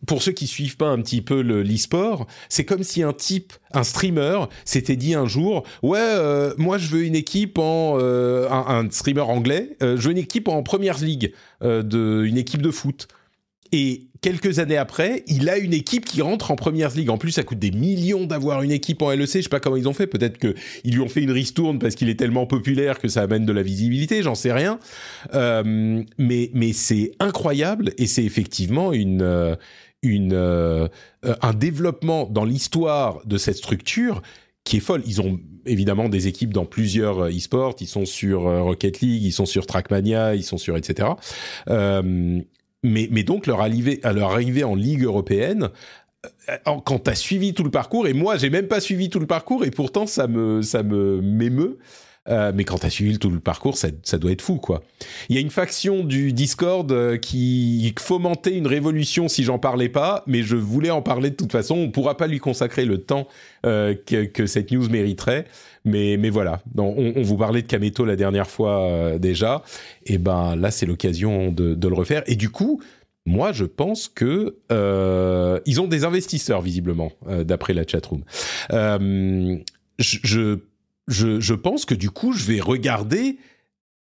pour 0.08 0.24
ceux 0.24 0.32
qui 0.32 0.48
suivent 0.48 0.78
pas 0.78 0.88
un 0.88 1.02
petit 1.02 1.22
peu 1.22 1.42
l'e-sport, 1.42 2.28
c'est 2.48 2.66
comme 2.66 2.84
si 2.84 3.04
un 3.04 3.14
type, 3.14 3.54
un 3.74 3.84
streamer, 3.84 4.46
s'était 4.66 4.96
dit 4.96 5.14
un 5.14 5.26
jour, 5.26 5.64
ouais, 5.84 6.00
euh, 6.00 6.54
moi 6.58 6.78
je 6.78 6.88
veux 6.88 7.04
une 7.04 7.16
équipe 7.16 7.58
en 7.58 7.98
euh, 8.00 8.50
un, 8.50 8.90
streamer 8.90 9.22
anglais, 9.22 9.76
euh, 9.84 9.98
je 9.98 10.08
veux 10.08 10.12
une 10.12 10.18
équipe 10.18 10.48
en 10.48 10.64
première 10.64 10.98
ligue, 10.98 11.34
de 11.62 12.24
une 12.26 12.38
équipe 12.38 12.62
de 12.62 12.72
foot. 12.72 13.08
Et 13.72 14.08
quelques 14.22 14.58
années 14.58 14.78
après, 14.78 15.24
il 15.28 15.48
a 15.48 15.58
une 15.58 15.74
équipe 15.74 16.04
qui 16.04 16.24
rentre 16.24 16.50
en 16.50 16.56
première 16.56 16.90
ligue. 16.96 17.12
En 17.12 17.20
plus, 17.20 17.34
ça 17.34 17.44
coûte 17.44 17.60
des 17.60 17.70
millions 17.70 18.26
d'avoir 18.26 18.64
une 18.64 18.72
équipe 18.72 19.04
en 19.04 19.12
LEC. 19.12 19.28
Je 19.28 19.42
sais 19.42 19.50
pas 19.50 19.60
comment 19.60 19.76
ils 19.76 19.88
ont 19.88 19.94
fait. 19.94 20.08
Peut-être 20.08 20.40
que 20.40 20.56
ils 20.84 20.96
lui 20.96 21.02
ont 21.02 21.10
fait 21.10 21.22
une 21.22 21.30
ristourne 21.32 21.78
parce 21.78 21.94
qu'il 21.94 22.10
est 22.10 22.16
tellement 22.16 22.48
populaire 22.48 22.98
que 22.98 23.08
ça 23.08 23.22
amène 23.22 23.46
de 23.46 23.52
la 23.52 23.62
visibilité. 23.62 24.24
J'en 24.24 24.34
sais 24.34 24.54
rien. 24.54 24.80
mais 25.34 26.50
mais 26.54 26.74
c'est 26.74 27.12
incroyable 27.20 27.92
et 27.98 28.08
c'est 28.08 28.24
effectivement 28.24 28.92
une 28.92 29.58
une, 30.02 30.34
euh, 30.34 30.88
un 31.24 31.54
développement 31.54 32.26
dans 32.26 32.46
l'histoire 32.46 33.26
de 33.26 33.38
cette 33.38 33.58
structure 33.58 34.22
qui 34.64 34.78
est 34.78 34.82
folle. 34.82 35.02
Ils 35.06 35.22
ont 35.22 35.40
évidemment 35.66 36.10
des 36.10 36.28
équipes 36.28 36.54
dans 36.54 36.66
plusieurs 36.66 37.26
euh, 37.26 37.30
e-sports. 37.30 37.76
Ils 37.82 37.88
sont 37.88 38.06
sur 38.06 38.48
euh, 38.48 38.62
Rocket 38.62 39.02
League, 39.02 39.24
ils 39.24 39.32
sont 39.32 39.46
sur 39.46 39.66
Trackmania, 39.66 40.36
ils 40.36 40.44
sont 40.44 40.58
sur 40.58 40.78
etc. 40.78 41.10
mais, 41.68 43.10
mais 43.12 43.24
donc 43.24 43.46
leur 43.46 43.60
arrivée, 43.60 44.00
à 44.04 44.14
leur 44.14 44.32
arrivée 44.32 44.64
en 44.64 44.76
Ligue 44.76 45.04
européenne, 45.04 45.70
quand 46.66 47.00
tu 47.04 47.10
as 47.10 47.16
suivi 47.16 47.54
tout 47.54 47.64
le 47.64 47.72
parcours, 47.72 48.08
et 48.08 48.14
moi 48.14 48.38
j'ai 48.38 48.50
même 48.50 48.68
pas 48.68 48.80
suivi 48.80 49.10
tout 49.10 49.20
le 49.20 49.28
parcours, 49.28 49.66
et 49.66 49.72
pourtant 49.72 50.06
ça 50.06 50.28
me 50.28 50.62
ça 50.62 50.84
me 50.84 51.22
m'émeut 51.22 51.78
euh, 52.30 52.52
mais 52.54 52.64
quand 52.64 52.80
t'as 52.80 52.90
suivi 52.90 53.18
tout 53.18 53.30
le 53.30 53.40
parcours, 53.40 53.78
ça, 53.78 53.90
doit 54.18 54.32
être 54.32 54.42
fou, 54.42 54.58
quoi. 54.58 54.84
Il 55.30 55.36
y 55.36 55.38
a 55.38 55.42
une 55.42 55.50
faction 55.50 56.04
du 56.04 56.34
Discord 56.34 56.92
euh, 56.92 57.18
qui 57.18 57.94
fomentait 57.98 58.56
une 58.56 58.68
révolution 58.68 59.28
si 59.28 59.44
j'en 59.44 59.60
parlais 59.60 59.90
pas, 59.90 60.24
mais 60.28 60.44
je 60.44 60.56
voulais 60.56 60.92
en 60.92 61.02
parler 61.02 61.32
de 61.32 61.36
toute 61.36 61.52
façon. 61.52 61.76
On 61.76 61.92
pourra 61.92 62.18
pas 62.18 62.28
lui 62.28 62.40
consacrer 62.40 62.86
le 62.86 63.00
temps 63.00 63.28
euh, 63.66 63.96
que, 63.96 64.46
cette 64.46 64.72
news 64.72 64.90
mériterait, 64.90 65.46
mais, 65.86 66.30
voilà. 66.30 66.62
on, 66.78 67.22
vous 67.22 67.38
parlait 67.38 67.62
de 67.62 67.68
Kameto 67.68 68.06
la 68.06 68.16
dernière 68.16 68.50
fois 68.50 69.18
déjà, 69.18 69.64
et 70.06 70.18
ben 70.18 70.56
là 70.56 70.72
c'est 70.72 70.86
l'occasion 70.86 71.52
de, 71.52 71.88
le 71.88 71.94
refaire. 71.94 72.24
Et 72.28 72.36
du 72.36 72.50
coup, 72.50 72.82
moi, 73.26 73.52
je 73.52 73.66
pense 73.66 74.08
que 74.08 74.58
ils 75.66 75.82
ont 75.82 75.88
des 75.88 76.04
investisseurs 76.04 76.62
visiblement, 76.62 77.12
d'après 77.44 77.74
la 77.74 77.86
chatroom. 77.88 78.24
Euh, 78.72 79.58
je 80.00 80.60
je, 81.10 81.54
pense 81.54 81.86
que 81.86 81.96
du 81.96 82.10
coup, 82.10 82.34
je 82.34 82.46
vais 82.46 82.60
regarder 82.60 83.38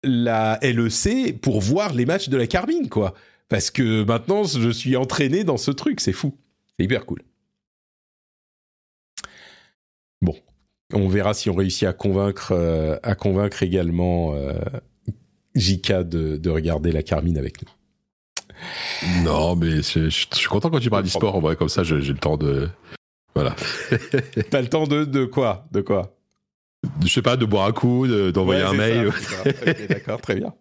la 0.02 0.58
LEC 0.62 1.40
pour 1.40 1.60
voir 1.60 1.94
les 1.94 2.06
matchs 2.06 2.28
de 2.28 2.36
la 2.36 2.46
Carmine, 2.46 2.88
quoi. 2.88 3.14
Parce 3.48 3.70
que 3.70 4.04
maintenant, 4.04 4.44
je 4.44 4.70
suis 4.70 4.96
entraîné 4.96 5.42
dans 5.42 5.56
ce 5.56 5.70
truc, 5.70 6.00
c'est 6.00 6.12
fou. 6.12 6.36
C'est 6.76 6.84
hyper 6.84 7.06
cool. 7.06 7.22
Bon, 10.20 10.36
on 10.92 11.08
verra 11.08 11.34
si 11.34 11.48
on 11.48 11.54
réussit 11.54 11.88
à 11.88 11.92
convaincre, 11.92 12.52
euh, 12.52 12.98
à 13.02 13.14
convaincre 13.14 13.62
également 13.62 14.34
euh, 14.34 14.52
JK 15.54 16.02
de, 16.02 16.36
de 16.36 16.50
regarder 16.50 16.92
la 16.92 17.02
Carmine 17.02 17.38
avec 17.38 17.62
nous. 17.62 17.70
Non, 19.22 19.56
mais 19.56 19.82
je, 19.82 20.10
je 20.10 20.26
suis 20.32 20.48
content 20.48 20.68
quand 20.68 20.80
tu 20.80 20.90
parles 20.90 21.04
d'e-sport. 21.04 21.36
En 21.36 21.40
vrai, 21.40 21.56
comme 21.56 21.68
ça, 21.68 21.84
j'ai 21.84 21.96
le 21.96 22.18
temps 22.18 22.36
de. 22.36 22.68
Voilà. 23.34 23.54
T'as 24.50 24.60
le 24.60 24.68
temps 24.68 24.86
de, 24.86 25.04
de 25.04 25.24
quoi? 25.24 25.66
De 25.70 25.80
quoi? 25.80 26.17
Je 27.04 27.08
sais 27.08 27.22
pas, 27.22 27.36
de 27.36 27.44
boire 27.44 27.66
un 27.66 27.72
coup, 27.72 28.06
d'envoyer 28.06 28.62
Ouais, 28.62 28.68
un 28.68 28.72
mail. 28.74 29.10
D'accord, 29.88 30.20
très 30.20 30.36
bien. 30.36 30.54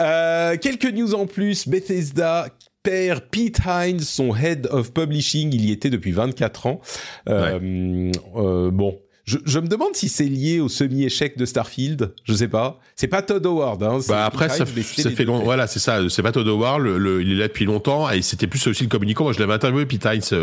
Euh, 0.00 0.56
quelques 0.56 0.90
news 0.92 1.14
en 1.14 1.26
plus. 1.26 1.68
Bethesda 1.68 2.48
perd 2.82 3.24
Pete 3.30 3.58
Hines, 3.66 4.00
son 4.00 4.34
head 4.34 4.66
of 4.70 4.92
publishing. 4.92 5.52
Il 5.52 5.64
y 5.64 5.72
était 5.72 5.90
depuis 5.90 6.12
24 6.12 6.66
ans. 6.66 6.80
Euh, 7.28 8.10
euh, 8.36 8.70
bon. 8.70 8.98
Je, 9.24 9.38
je 9.44 9.58
me 9.58 9.66
demande 9.66 9.96
si 9.96 10.08
c'est 10.08 10.24
lié 10.24 10.60
au 10.60 10.68
semi-échec 10.68 11.36
de 11.36 11.44
Starfield. 11.46 12.14
Je 12.22 12.32
sais 12.32 12.46
pas. 12.46 12.78
C'est 12.94 13.08
pas 13.08 13.22
Todd 13.22 13.44
Howard. 13.44 13.82
Hein, 13.82 13.98
Bah 14.08 14.24
après, 14.24 14.48
ça, 14.48 14.64
fait 14.64 15.24
long. 15.24 15.40
Voilà, 15.42 15.66
c'est 15.66 15.80
ça. 15.80 15.98
C'est 16.08 16.22
pas 16.22 16.30
Todd 16.30 16.46
Howard. 16.46 16.80
Le, 16.80 16.96
le- 16.96 17.22
il 17.22 17.32
est 17.32 17.34
là 17.36 17.48
depuis 17.48 17.64
longtemps 17.64 18.08
et 18.08 18.22
c'était 18.22 18.46
plus 18.46 18.64
aussi 18.68 18.84
le 18.84 18.88
communicant. 18.88 19.24
Moi, 19.24 19.32
je 19.32 19.40
l'avais 19.40 19.54
interviewé 19.54 19.84
Pete 19.84 20.04
Hines 20.04 20.38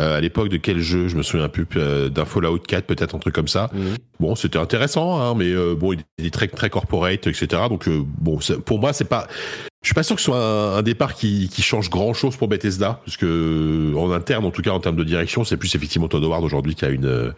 euh, 0.00 0.16
à 0.18 0.20
l'époque 0.20 0.48
de 0.48 0.56
quel 0.56 0.80
jeu? 0.80 1.08
Je 1.08 1.16
me 1.16 1.22
souviens 1.22 1.48
plus. 1.48 1.66
euh, 1.76 2.08
D'un 2.08 2.24
Fallout 2.24 2.58
4, 2.58 2.84
peut-être 2.86 3.14
un 3.14 3.18
truc 3.18 3.34
comme 3.34 3.48
ça. 3.48 3.70
Mhm. 3.72 3.96
Bon, 4.20 4.34
c'était 4.34 4.58
intéressant, 4.58 5.20
hein, 5.20 5.34
mais 5.36 5.50
euh, 5.52 5.74
bon, 5.74 5.94
il 6.18 6.26
est 6.26 6.32
très 6.32 6.48
très 6.48 6.70
corporate, 6.70 7.26
etc. 7.26 7.46
Donc 7.68 7.88
euh, 7.88 8.02
bon, 8.04 8.38
pour 8.64 8.78
moi, 8.78 8.92
c'est 8.92 9.04
pas. 9.08 9.26
Je 9.84 9.88
suis 9.88 9.94
pas 9.94 10.02
sûr 10.02 10.16
que 10.16 10.22
ce 10.22 10.24
soit 10.24 10.38
un, 10.42 10.78
un 10.78 10.82
départ 10.82 11.14
qui, 11.14 11.50
qui 11.52 11.60
change 11.60 11.90
grand 11.90 12.14
chose 12.14 12.36
pour 12.36 12.48
Bethesda, 12.48 13.02
parce 13.04 13.18
que 13.18 13.92
en 13.94 14.10
interne, 14.12 14.46
en 14.46 14.50
tout 14.50 14.62
cas 14.62 14.70
en 14.70 14.80
termes 14.80 14.96
de 14.96 15.04
direction, 15.04 15.44
c'est 15.44 15.58
plus 15.58 15.74
effectivement 15.74 16.08
Todd 16.08 16.24
Howard 16.24 16.42
aujourd'hui 16.42 16.74
qui 16.74 16.86
a 16.86 16.88
une, 16.88 17.04
euh, 17.04 17.30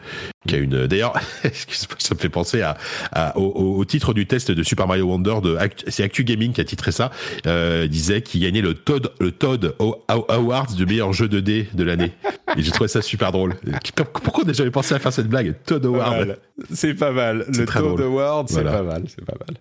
qui 0.47 0.55
a 0.55 0.59
une. 0.59 0.87
D'ailleurs, 0.87 1.15
excuse-moi, 1.45 1.97
ça 1.99 2.15
me 2.15 2.21
fait 2.21 2.29
penser 2.29 2.63
à, 2.63 2.77
à- 3.11 3.37
au, 3.37 3.79
au- 3.79 3.85
titre 3.85 4.15
du 4.15 4.27
test 4.29 4.53
de 4.53 4.63
Super 4.63 4.87
Mario 4.87 5.07
Wonder 5.07 5.35
de 5.43 5.59
c'est 5.89 6.05
Actu 6.05 6.23
Gaming 6.23 6.53
qui 6.53 6.61
a 6.61 6.65
titré 6.65 6.93
ça. 6.93 7.11
Euh, 7.49 7.89
disait 7.89 8.23
qu'il 8.23 8.43
gagnait 8.43 8.61
le 8.63 8.75
Todd 8.75 9.13
le 9.19 9.33
Todd 9.33 9.75
Aw- 9.81 9.97
Awards 10.29 10.73
du 10.73 10.87
meilleur 10.87 11.13
jeu 11.13 11.27
2D 11.27 11.75
de 11.75 11.83
l'année. 11.83 12.13
Et 12.57 12.63
j'ai 12.63 12.71
trouvé 12.71 12.87
ça 12.87 13.03
super 13.03 13.33
drôle. 13.33 13.57
Pourquoi 14.23 14.45
on 14.45 14.47
n'a 14.47 14.53
jamais 14.53 14.71
pensé 14.71 14.95
à 14.95 15.01
faire 15.01 15.13
cette 15.13 15.29
blague? 15.29 15.57
Todd 15.67 15.85
Award. 15.85 16.39
C'est 16.73 16.95
pas 16.95 17.11
mal. 17.11 17.45
Le 17.49 17.67
Todd. 17.67 18.01
Award, 18.01 18.49
c'est 18.49 18.55
Voilà. 18.63 18.71
pas 18.73 18.83
mal. 18.85 19.03
C'est 19.09 19.25
pas 19.25 19.35
mal. 19.35 19.57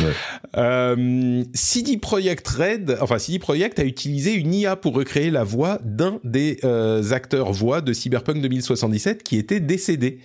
Ouais. 0.00 0.12
Euh, 0.56 1.42
CD 1.54 1.96
Projekt 1.96 2.46
Red, 2.48 2.98
enfin 3.00 3.18
CD 3.18 3.38
Projekt 3.38 3.78
a 3.78 3.84
utilisé 3.84 4.32
une 4.34 4.54
IA 4.54 4.76
pour 4.76 4.94
recréer 4.94 5.30
la 5.30 5.44
voix 5.44 5.78
d'un 5.84 6.20
des 6.24 6.58
euh, 6.64 7.10
acteurs 7.12 7.52
voix 7.52 7.80
de 7.80 7.92
Cyberpunk 7.92 8.40
2077 8.40 9.22
qui 9.22 9.36
était 9.36 9.60
décédé. 9.60 10.20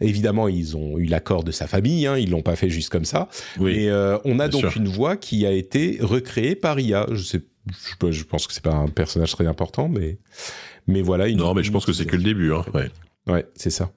Évidemment, 0.00 0.48
ils 0.48 0.76
ont 0.76 0.98
eu 0.98 1.04
l'accord 1.04 1.44
de 1.44 1.52
sa 1.52 1.66
famille, 1.66 2.06
hein, 2.06 2.16
ils 2.16 2.30
l'ont 2.30 2.42
pas 2.42 2.56
fait 2.56 2.70
juste 2.70 2.90
comme 2.90 3.04
ça. 3.04 3.28
Oui. 3.58 3.74
Mais 3.76 3.88
euh, 3.88 4.18
on 4.24 4.38
a 4.40 4.48
bien 4.48 4.60
donc 4.60 4.70
sûr. 4.72 4.80
une 4.80 4.88
voix 4.88 5.16
qui 5.16 5.46
a 5.46 5.52
été 5.52 5.98
recréée 6.00 6.54
par 6.54 6.78
IA. 6.80 7.06
Je 7.12 7.22
sais, 7.22 7.40
je, 8.02 8.10
je 8.10 8.24
pense 8.24 8.46
que 8.46 8.52
c'est 8.52 8.62
pas 8.62 8.74
un 8.74 8.88
personnage 8.88 9.32
très 9.32 9.46
important, 9.46 9.88
mais 9.88 10.18
mais 10.86 11.02
voilà. 11.02 11.28
Une, 11.28 11.38
Non, 11.38 11.54
mais 11.54 11.62
je 11.62 11.70
pense 11.70 11.84
que 11.84 11.92
c'est 11.92 12.06
que 12.06 12.16
le 12.16 12.22
début. 12.22 12.52
Hein. 12.52 12.64
Ouais. 12.74 12.90
Ouais, 13.26 13.46
c'est 13.54 13.70
ça. 13.70 13.90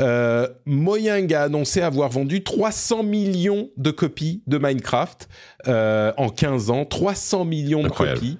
Euh, 0.00 0.48
Mojang 0.66 1.32
a 1.32 1.42
annoncé 1.42 1.80
avoir 1.80 2.10
vendu 2.10 2.42
300 2.42 3.02
millions 3.02 3.70
de 3.76 3.90
copies 3.90 4.42
de 4.46 4.58
Minecraft 4.58 5.28
euh, 5.68 6.12
en 6.16 6.28
15 6.28 6.70
ans. 6.70 6.84
300 6.84 7.44
millions 7.44 7.82
de 7.82 7.88
copies. 7.88 8.38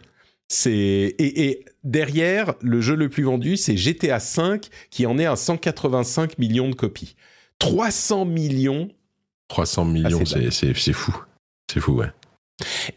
C'est 0.49 0.71
et, 0.71 1.45
et 1.49 1.65
derrière 1.85 2.55
le 2.61 2.81
jeu 2.81 2.95
le 2.95 3.09
plus 3.09 3.25
vendu, 3.25 3.57
c'est 3.57 3.77
GTA 3.77 4.19
V 4.19 4.61
qui 4.91 5.07
en 5.07 5.19
est 5.19 5.27
à 5.27 5.37
185 5.37 6.39
millions 6.39 6.69
de 6.69 6.75
copies. 6.75 7.17
300 7.59 8.25
millions 8.27 8.89
300 9.49 9.85
millions, 9.85 10.21
Ah, 10.23 10.25
c'est 10.51 10.75
c'est 10.75 10.93
fou. 10.93 11.15
C'est 11.71 11.81
fou, 11.81 11.93
ouais. 11.93 12.11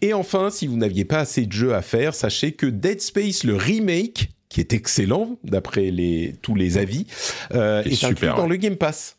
Et 0.02 0.14
enfin, 0.14 0.50
si 0.50 0.68
vous 0.68 0.78
n'aviez 0.78 1.06
pas 1.06 1.20
assez 1.20 1.46
de 1.46 1.52
jeux 1.52 1.74
à 1.74 1.82
faire, 1.82 2.14
sachez 2.14 2.52
que 2.52 2.66
Dead 2.68 3.02
Space, 3.02 3.44
le 3.44 3.56
remake, 3.56 4.30
qui 4.50 4.60
est 4.62 4.74
excellent 4.74 5.38
d'après 5.44 5.92
les, 5.92 6.36
tous 6.42 6.56
les 6.56 6.78
avis, 6.78 7.06
euh, 7.54 7.82
C'est 7.84 7.90
est 7.90 8.04
inclus 8.06 8.16
super, 8.16 8.36
dans 8.36 8.44
ouais. 8.44 8.50
le 8.50 8.56
Game 8.56 8.78
Pass. 8.78 9.17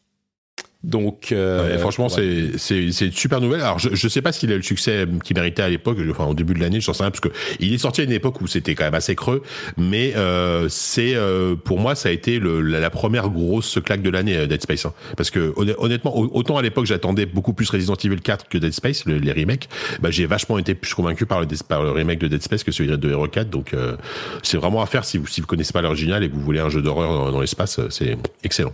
Donc, 0.84 1.32
euh, 1.32 1.72
Ouais, 1.72 1.78
franchement, 1.78 2.06
ouais. 2.06 2.50
c'est 2.56 2.88
c'est 2.92 3.06
une 3.06 3.12
super 3.12 3.40
nouvelle. 3.40 3.62
Alors, 3.62 3.80
je 3.80 3.88
je 3.94 4.06
sais 4.08 4.22
pas 4.22 4.30
s'il 4.30 4.50
a 4.52 4.54
eu 4.54 4.58
le 4.58 4.62
succès 4.62 5.06
qu'il 5.24 5.34
méritait 5.36 5.62
à 5.62 5.68
l'époque, 5.68 5.98
enfin 6.08 6.26
au 6.26 6.34
début 6.34 6.54
de 6.54 6.60
l'année, 6.60 6.80
je 6.80 6.92
sais 6.92 7.02
rien, 7.02 7.10
parce 7.10 7.18
que 7.20 7.30
il 7.58 7.72
est 7.74 7.78
sorti 7.78 8.00
à 8.00 8.04
une 8.04 8.12
époque 8.12 8.40
où 8.40 8.46
c'était 8.46 8.76
quand 8.76 8.84
même 8.84 8.94
assez 8.94 9.16
creux, 9.16 9.42
mais 9.76 10.12
euh, 10.14 10.68
c'est 10.68 11.16
euh, 11.16 11.56
pour 11.56 11.80
moi 11.80 11.96
ça 11.96 12.10
a 12.10 12.12
été 12.12 12.38
le, 12.38 12.60
la, 12.60 12.78
la 12.78 12.90
première 12.90 13.28
grosse 13.28 13.80
claque 13.84 14.02
de 14.02 14.10
l'année 14.10 14.36
euh, 14.36 14.46
Dead 14.46 14.62
Space, 14.62 14.86
hein. 14.86 14.92
parce 15.16 15.30
que 15.32 15.52
honn- 15.56 15.74
honnêtement, 15.78 16.16
au- 16.16 16.30
autant 16.32 16.56
à 16.56 16.62
l'époque 16.62 16.86
j'attendais 16.86 17.26
beaucoup 17.26 17.54
plus 17.54 17.68
Resident 17.70 17.96
Evil 17.96 18.20
4 18.20 18.48
que 18.48 18.56
Dead 18.58 18.72
Space, 18.72 19.04
le- 19.04 19.18
les 19.18 19.32
remakes, 19.32 19.68
bah, 20.00 20.12
j'ai 20.12 20.26
vachement 20.26 20.58
été 20.58 20.76
plus 20.76 20.94
convaincu 20.94 21.26
par 21.26 21.40
le 21.40 21.48
par 21.68 21.82
le 21.82 21.90
remake 21.90 22.20
de 22.20 22.28
Dead 22.28 22.40
Space 22.42 22.62
que 22.62 22.70
celui 22.70 22.96
de 22.96 23.10
Hero 23.10 23.26
4, 23.26 23.50
donc 23.50 23.74
euh, 23.74 23.96
c'est 24.44 24.56
vraiment 24.58 24.80
à 24.80 24.86
faire 24.86 25.04
si 25.04 25.18
vous 25.18 25.26
si 25.26 25.40
vous 25.40 25.48
connaissez 25.48 25.72
pas 25.72 25.82
l'original 25.82 26.22
et 26.22 26.28
que 26.30 26.34
vous 26.34 26.40
voulez 26.42 26.60
un 26.60 26.68
jeu 26.70 26.82
d'horreur 26.82 27.10
dans, 27.12 27.32
dans 27.32 27.40
l'espace, 27.40 27.80
euh, 27.80 27.88
c'est 27.90 28.16
excellent. 28.44 28.72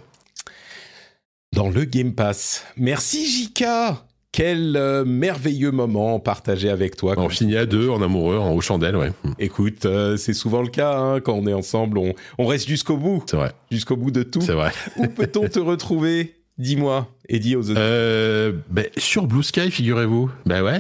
Dans 1.54 1.68
le 1.68 1.84
Game 1.84 2.12
Pass. 2.14 2.64
Merci 2.76 3.26
Jika 3.26 4.04
Quel 4.32 4.76
euh, 4.76 5.04
merveilleux 5.04 5.70
moment 5.70 6.18
partagé 6.18 6.68
avec 6.68 6.96
toi. 6.96 7.14
On 7.16 7.28
finit 7.28 7.56
à 7.56 7.64
deux, 7.64 7.88
en 7.88 8.02
amoureux, 8.02 8.38
en 8.38 8.52
haut 8.52 8.60
chandelle, 8.60 8.96
ouais. 8.96 9.12
Écoute, 9.38 9.86
euh, 9.86 10.16
c'est 10.16 10.32
souvent 10.34 10.62
le 10.62 10.68
cas 10.68 10.98
hein, 10.98 11.20
quand 11.20 11.34
on 11.34 11.46
est 11.46 11.52
ensemble, 11.52 11.98
on, 11.98 12.12
on 12.38 12.46
reste 12.46 12.66
jusqu'au 12.66 12.96
bout, 12.96 13.22
C'est 13.26 13.36
vrai, 13.36 13.52
jusqu'au 13.70 13.96
bout 13.96 14.10
de 14.10 14.24
tout. 14.24 14.40
c'est 14.40 14.52
vrai. 14.52 14.72
Où 14.96 15.06
peut-on 15.06 15.48
te 15.48 15.60
retrouver? 15.60 16.34
Dis-moi 16.58 17.08
et 17.28 17.40
dis 17.40 17.56
aux 17.56 17.62
auditeurs. 17.62 17.82
Euh, 17.84 18.52
ben, 18.70 18.86
sur 18.96 19.26
Blue 19.26 19.42
Sky, 19.42 19.70
figurez-vous. 19.72 20.30
Ben 20.46 20.62
ouais. 20.62 20.78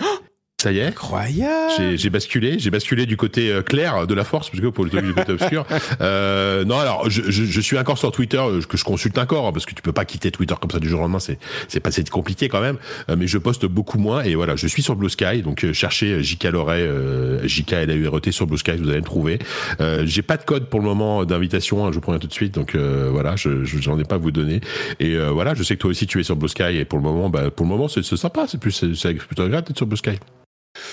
Ça 0.64 0.72
y 0.72 0.78
est. 0.78 0.86
Incroyable 0.86 1.94
J'ai 1.96 2.08
basculé, 2.08 2.58
j'ai 2.58 2.70
basculé 2.70 3.04
du 3.04 3.18
côté 3.18 3.52
euh, 3.52 3.60
clair 3.60 4.06
de 4.06 4.14
la 4.14 4.24
force, 4.24 4.48
parce 4.48 4.62
que 4.62 4.68
pour 4.68 4.84
le 4.84 4.90
truc 4.90 5.04
du 5.04 5.12
côté 5.12 5.32
obscur. 5.32 5.66
Euh, 6.00 6.64
non, 6.64 6.78
alors 6.78 7.08
je, 7.10 7.22
je, 7.30 7.44
je 7.44 7.60
suis 7.60 7.78
encore 7.78 7.98
sur 7.98 8.10
Twitter, 8.10 8.38
euh, 8.38 8.60
que 8.62 8.76
je 8.76 8.84
consulte 8.84 9.16
encore, 9.18 9.46
hein, 9.46 9.52
parce 9.52 9.66
que 9.66 9.74
tu 9.74 9.82
peux 9.82 9.92
pas 9.92 10.04
quitter 10.04 10.30
Twitter 10.30 10.54
comme 10.60 10.70
ça 10.70 10.78
du 10.80 10.88
jour 10.88 11.00
au 11.00 11.02
lendemain, 11.02 11.18
c'est 11.18 11.38
c'est 11.68 11.80
pas 11.80 11.90
compliqué 12.10 12.48
quand 12.48 12.60
même. 12.60 12.78
Euh, 13.10 13.16
mais 13.18 13.26
je 13.26 13.36
poste 13.38 13.66
beaucoup 13.66 13.98
moins 13.98 14.22
et 14.22 14.34
voilà, 14.34 14.56
je 14.56 14.66
suis 14.66 14.82
sur 14.82 14.96
Blue 14.96 15.10
Sky, 15.10 15.42
donc 15.42 15.64
euh, 15.64 15.72
cherchez 15.72 16.22
JK 16.22 16.44
Loret, 16.44 16.80
euh, 16.80 17.46
JK 17.46 17.72
L-A-U-R-E-T 17.74 18.32
sur 18.32 18.46
Blue 18.46 18.58
Sky, 18.58 18.72
vous 18.78 18.88
allez 18.88 19.00
me 19.00 19.04
trouver. 19.04 19.38
Euh, 19.80 20.04
j'ai 20.06 20.22
pas 20.22 20.36
de 20.38 20.44
code 20.44 20.68
pour 20.70 20.80
le 20.80 20.86
moment 20.86 21.24
d'invitation, 21.24 21.84
hein, 21.84 21.90
je 21.90 21.96
vous 21.96 22.00
préviens 22.00 22.18
tout 22.20 22.26
de 22.28 22.32
suite, 22.32 22.54
donc 22.54 22.74
euh, 22.74 23.08
voilà, 23.12 23.36
je 23.36 23.64
je- 23.64 23.78
j'en 23.78 23.98
ai 23.98 24.04
pas 24.04 24.14
à 24.16 24.18
vous 24.18 24.30
donner. 24.30 24.60
Et 25.00 25.14
euh, 25.16 25.30
voilà, 25.30 25.54
je 25.54 25.62
sais 25.62 25.74
que 25.76 25.80
toi 25.80 25.90
aussi 25.90 26.06
tu 26.06 26.18
es 26.20 26.22
sur 26.24 26.36
Blue 26.36 26.48
Sky 26.48 26.76
et 26.78 26.84
pour 26.84 26.98
le 26.98 27.04
moment, 27.04 27.28
bah, 27.28 27.50
pour 27.50 27.66
le 27.66 27.70
moment 27.70 27.88
c'est 27.88 28.02
sympa, 28.04 28.46
c'est 28.48 28.58
plus 28.58 28.72
c'est 28.72 28.94
c'est 28.94 29.14
plutôt 29.14 29.42
agréable 29.42 29.66
d'être 29.68 29.76
sur 29.76 29.86
Blue 29.86 29.96
Sky. 29.98 30.18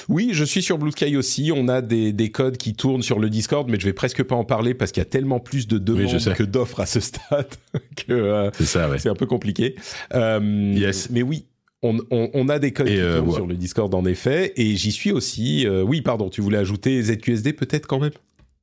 Oui, 0.09 0.29
je 0.33 0.43
suis 0.43 0.61
sur 0.61 0.77
Blue 0.77 0.91
Sky 0.91 1.15
aussi. 1.17 1.51
On 1.55 1.67
a 1.67 1.81
des, 1.81 2.13
des 2.13 2.31
codes 2.31 2.57
qui 2.57 2.73
tournent 2.73 3.01
sur 3.01 3.19
le 3.19 3.29
Discord, 3.29 3.69
mais 3.69 3.79
je 3.79 3.85
vais 3.85 3.93
presque 3.93 4.23
pas 4.23 4.35
en 4.35 4.43
parler 4.43 4.73
parce 4.73 4.91
qu'il 4.91 5.01
y 5.01 5.05
a 5.05 5.09
tellement 5.09 5.39
plus 5.39 5.67
de 5.67 5.77
demandes 5.77 6.33
que 6.35 6.43
d'offres 6.43 6.79
à 6.79 6.85
ce 6.85 6.99
stade 6.99 7.47
que 7.95 8.11
euh, 8.13 8.51
C'est 8.59 8.85
ouais. 8.85 9.07
un 9.07 9.15
peu 9.15 9.25
compliqué. 9.25 9.75
Euh, 10.13 10.73
Yes. 10.75 11.09
Mais 11.09 11.21
oui. 11.21 11.45
On, 11.83 11.97
on- 12.11 12.29
on 12.35 12.47
a 12.49 12.59
des 12.59 12.71
codes 12.73 12.87
Et, 12.89 12.91
qui 12.93 12.99
euh, 12.99 13.15
tournent 13.17 13.29
ouais. 13.29 13.35
sur 13.35 13.47
le 13.47 13.55
Discord 13.55 13.91
en 13.95 14.05
effet, 14.05 14.53
et 14.55 14.75
j'y 14.75 14.91
suis 14.91 15.11
aussi. 15.11 15.65
oui, 15.67 16.01
pardon, 16.01 16.29
tu 16.29 16.41
voulais 16.41 16.59
ajouter 16.59 17.01
ZQSD 17.01 17.53
peut-être 17.53 17.87
quand 17.87 17.97
même? 17.99 18.11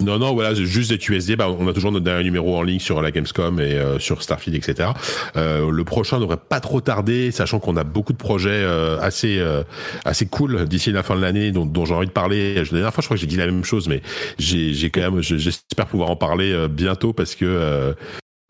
Non, 0.01 0.17
non, 0.21 0.33
voilà, 0.33 0.55
juste 0.55 0.93
des 0.93 1.05
USD. 1.13 1.35
Bah, 1.37 1.49
on 1.51 1.67
a 1.67 1.73
toujours 1.73 1.91
notre 1.91 2.05
dernier 2.05 2.23
numéro 2.23 2.57
en 2.57 2.63
ligne 2.63 2.79
sur 2.79 3.03
la 3.03 3.11
Gamescom 3.11 3.59
et 3.59 3.75
euh, 3.75 3.99
sur 3.99 4.23
Starfield, 4.23 4.57
etc. 4.57 4.91
Euh, 5.37 5.73
le 5.73 5.85
prochain 5.85 6.21
devrait 6.21 6.37
pas 6.37 6.61
trop 6.61 6.81
tarder, 6.81 7.33
sachant 7.33 7.59
qu'on 7.59 7.77
a 7.77 7.83
beaucoup 7.83 8.13
de 8.13 8.19
projets 8.19 8.51
euh, 8.63 9.01
assez 9.01 9.39
euh, 9.41 9.65
assez 10.05 10.27
cool 10.27 10.67
d'ici 10.69 10.93
la 10.93 11.03
fin 11.03 11.17
de 11.17 11.21
l'année, 11.21 11.51
dont, 11.51 11.67
dont 11.67 11.85
j'ai 11.85 11.95
envie 11.95 12.07
de 12.07 12.13
parler. 12.13 12.55
La 12.55 12.63
dernière 12.63 12.95
fois, 12.95 13.03
je 13.03 13.09
crois 13.09 13.17
que 13.17 13.21
j'ai 13.21 13.27
dit 13.27 13.37
la 13.37 13.47
même 13.47 13.65
chose, 13.65 13.89
mais 13.89 14.01
j'ai 14.39 14.89
quand 14.91 15.01
même, 15.01 15.21
je- 15.21 15.37
j'espère 15.37 15.87
pouvoir 15.87 16.11
en 16.11 16.17
parler 16.17 16.53
euh, 16.53 16.69
bientôt 16.69 17.13
parce 17.13 17.35
que. 17.35 17.95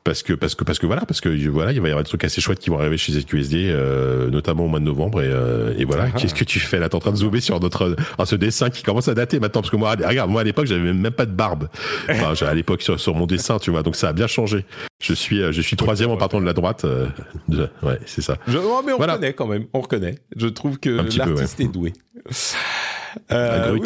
Parce 0.08 0.22
que 0.22 0.32
parce 0.32 0.54
que 0.54 0.64
parce 0.64 0.78
que 0.78 0.86
voilà 0.86 1.04
parce 1.04 1.20
que 1.20 1.28
voilà 1.50 1.72
il 1.72 1.80
va 1.82 1.88
y 1.88 1.90
avoir 1.90 2.02
des 2.02 2.08
trucs 2.08 2.24
assez 2.24 2.40
chouettes 2.40 2.60
qui 2.60 2.70
vont 2.70 2.78
arriver 2.78 2.96
chez 2.96 3.12
ZQSD 3.12 3.68
euh, 3.68 4.30
notamment 4.30 4.64
au 4.64 4.68
mois 4.68 4.80
de 4.80 4.84
novembre 4.86 5.20
et, 5.20 5.26
euh, 5.28 5.74
et 5.76 5.84
voilà 5.84 6.04
Ah. 6.08 6.18
qu'est-ce 6.18 6.34
que 6.34 6.44
tu 6.44 6.60
fais 6.60 6.78
là? 6.78 6.88
T'es 6.88 6.94
en 6.94 7.00
train 7.00 7.10
de 7.10 7.16
zoomer 7.16 7.40
sur 7.42 7.60
notre 7.60 7.94
ah, 8.16 8.24
ce 8.24 8.34
dessin 8.34 8.70
qui 8.70 8.82
commence 8.82 9.08
à 9.08 9.14
dater 9.14 9.38
maintenant 9.38 9.60
parce 9.60 9.70
que 9.70 9.76
moi 9.76 9.90
regarde 9.90 10.30
moi 10.30 10.40
à 10.40 10.44
l'époque 10.44 10.64
j'avais 10.66 10.94
même 10.94 11.10
pas 11.12 11.26
de 11.26 11.32
barbe 11.32 11.68
enfin 12.08 12.32
à 12.46 12.54
l'époque 12.54 12.80
sur, 12.80 12.98
sur 12.98 13.14
mon 13.14 13.26
dessin 13.26 13.58
tu 13.58 13.70
vois 13.70 13.82
donc 13.82 13.96
ça 13.96 14.08
a 14.08 14.12
bien 14.14 14.26
changé 14.26 14.64
je 15.02 15.12
suis 15.12 15.42
euh, 15.42 15.52
je 15.52 15.60
suis 15.60 15.76
troisième 15.76 16.08
en 16.10 16.16
partant 16.16 16.40
de 16.40 16.46
la 16.46 16.54
droite 16.54 16.86
euh, 16.86 17.06
de- 17.48 17.68
ouais 17.82 17.98
c'est 18.06 18.22
ça 18.22 18.38
Je- 18.48 18.56
oh, 18.56 18.82
mais 18.86 18.92
on 18.92 18.96
Voilà. 18.96 19.12
reconnaît 19.12 19.34
quand 19.34 19.46
même, 19.46 19.66
on 19.74 19.80
reconnaît. 19.80 20.14
Je 20.36 20.46
trouve 20.48 20.78
que 20.78 20.88
peu, 21.02 21.16
l'artiste 21.18 21.58
ouais. 21.58 21.64
est 21.66 21.68
doué. 21.68 21.92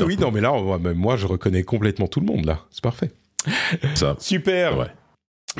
Oui, 0.06 0.16
non, 0.18 0.30
mais 0.30 0.40
là, 0.40 0.52
on- 0.52 0.78
même 0.78 0.96
moi, 0.96 1.16
je 1.16 1.26
reconnais 1.26 1.62
complètement 1.62 2.06
tout 2.06 2.20
le 2.20 2.26
monde 2.26 2.44
là. 2.44 2.60
C'est 2.70 2.82
parfait. 2.82 3.10
ça 3.94 4.16
Super. 4.18 4.78
Ouais. 4.78 4.86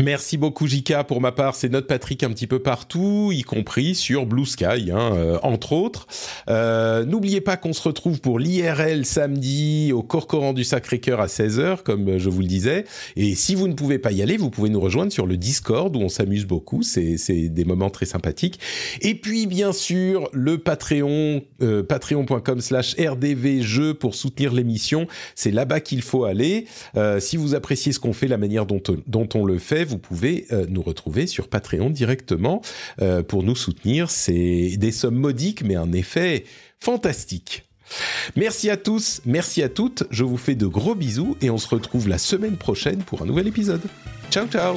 Merci 0.01 0.39
beaucoup 0.39 0.67
Jika. 0.67 1.05
Pour 1.05 1.21
ma 1.21 1.33
part, 1.33 1.55
c'est 1.55 1.69
notre 1.69 1.87
Patrick 1.87 2.23
un 2.23 2.31
petit 2.31 2.47
peu 2.47 2.61
partout, 2.61 3.29
y 3.31 3.43
compris 3.43 3.95
sur 3.95 4.25
Blue 4.25 4.47
Sky, 4.47 4.91
hein, 4.91 5.13
euh, 5.15 5.39
entre 5.43 5.75
autres. 5.75 6.07
Euh, 6.49 7.05
N'oubliez 7.05 7.43
pas 7.43 7.59
qu'on 7.59 7.75
se 7.75 7.83
retrouve 7.83 8.23
pour 8.23 8.39
l'IRL 8.39 9.05
samedi 9.05 9.93
au 9.93 10.03
Corcoran 10.03 10.55
du 10.55 10.65
Sacré-Cœur 10.65 11.21
à 11.21 11.27
16h, 11.27 11.83
comme 11.83 12.17
je 12.17 12.31
vous 12.31 12.41
le 12.41 12.47
disais. 12.47 12.87
Et 13.17 13.35
si 13.35 13.55
vous 13.55 13.69
ne 13.69 13.75
pouvez 13.75 13.99
pas 13.99 14.13
y 14.13 14.23
aller, 14.23 14.39
vous 14.39 14.49
pouvez 14.49 14.71
nous 14.71 14.81
rejoindre 14.81 15.13
sur 15.13 15.27
le 15.27 15.37
Discord 15.37 15.95
où 15.95 16.01
on 16.01 16.09
s'amuse 16.09 16.47
beaucoup. 16.47 16.83
C'est 16.83 17.19
des 17.51 17.65
moments 17.67 17.91
très 17.91 18.07
sympathiques. 18.07 18.61
Et 19.03 19.15
puis, 19.15 19.47
bien 19.47 19.73
sûr, 19.75 20.31
le 20.33 20.57
Patreon, 20.57 21.43
euh, 21.61 21.83
patreon.com 21.83 22.63
slash 22.63 22.97
rdvjeux 22.99 23.93
pour 23.93 24.15
soutenir 24.15 24.55
l'émission. 24.55 25.07
C'est 25.35 25.51
là-bas 25.51 25.81
qu'il 25.81 26.01
faut 26.01 26.25
aller. 26.25 26.65
Euh, 26.97 27.21
si 27.21 27.37
vous 27.37 27.55
appréciez 27.55 27.93
ce 27.93 28.01
qu'on 28.01 28.15
fait, 28.15 28.27
la 28.27 28.39
manière 28.39 28.65
dont, 28.65 28.81
dont 29.07 29.29
on 29.35 29.45
le 29.45 29.59
fait, 29.59 29.82
vous 29.85 29.99
pouvez 29.99 30.47
euh, 30.53 30.67
nous 30.69 30.83
retrouver 30.83 31.27
sur 31.27 31.49
Patreon 31.49 31.91
directement 31.91 32.63
euh, 33.01 33.23
pour 33.23 33.43
nous 33.43 33.57
soutenir. 33.57 34.11
C'est 34.11 34.77
des 34.77 34.93
sommes 34.93 35.17
modiques, 35.17 35.63
mais 35.63 35.77
un 35.77 35.93
effet 35.93 36.45
fantastique. 36.81 37.65
Merci 38.37 38.71
à 38.71 38.77
tous, 38.77 39.21
merci 39.27 39.63
à 39.63 39.69
toutes. 39.69 40.05
Je 40.11 40.25
vous 40.25 40.39
fais 40.39 40.55
de 40.55 40.67
gros 40.67 40.95
bisous 40.95 41.37
et 41.43 41.51
on 41.51 41.59
se 41.59 41.69
retrouve 41.69 42.09
la 42.09 42.19
semaine 42.19 42.57
prochaine 42.57 43.03
pour 43.03 43.23
un 43.23 43.27
nouvel 43.27 43.47
épisode. 43.47 43.83
Ciao, 44.31 44.47
ciao 44.47 44.77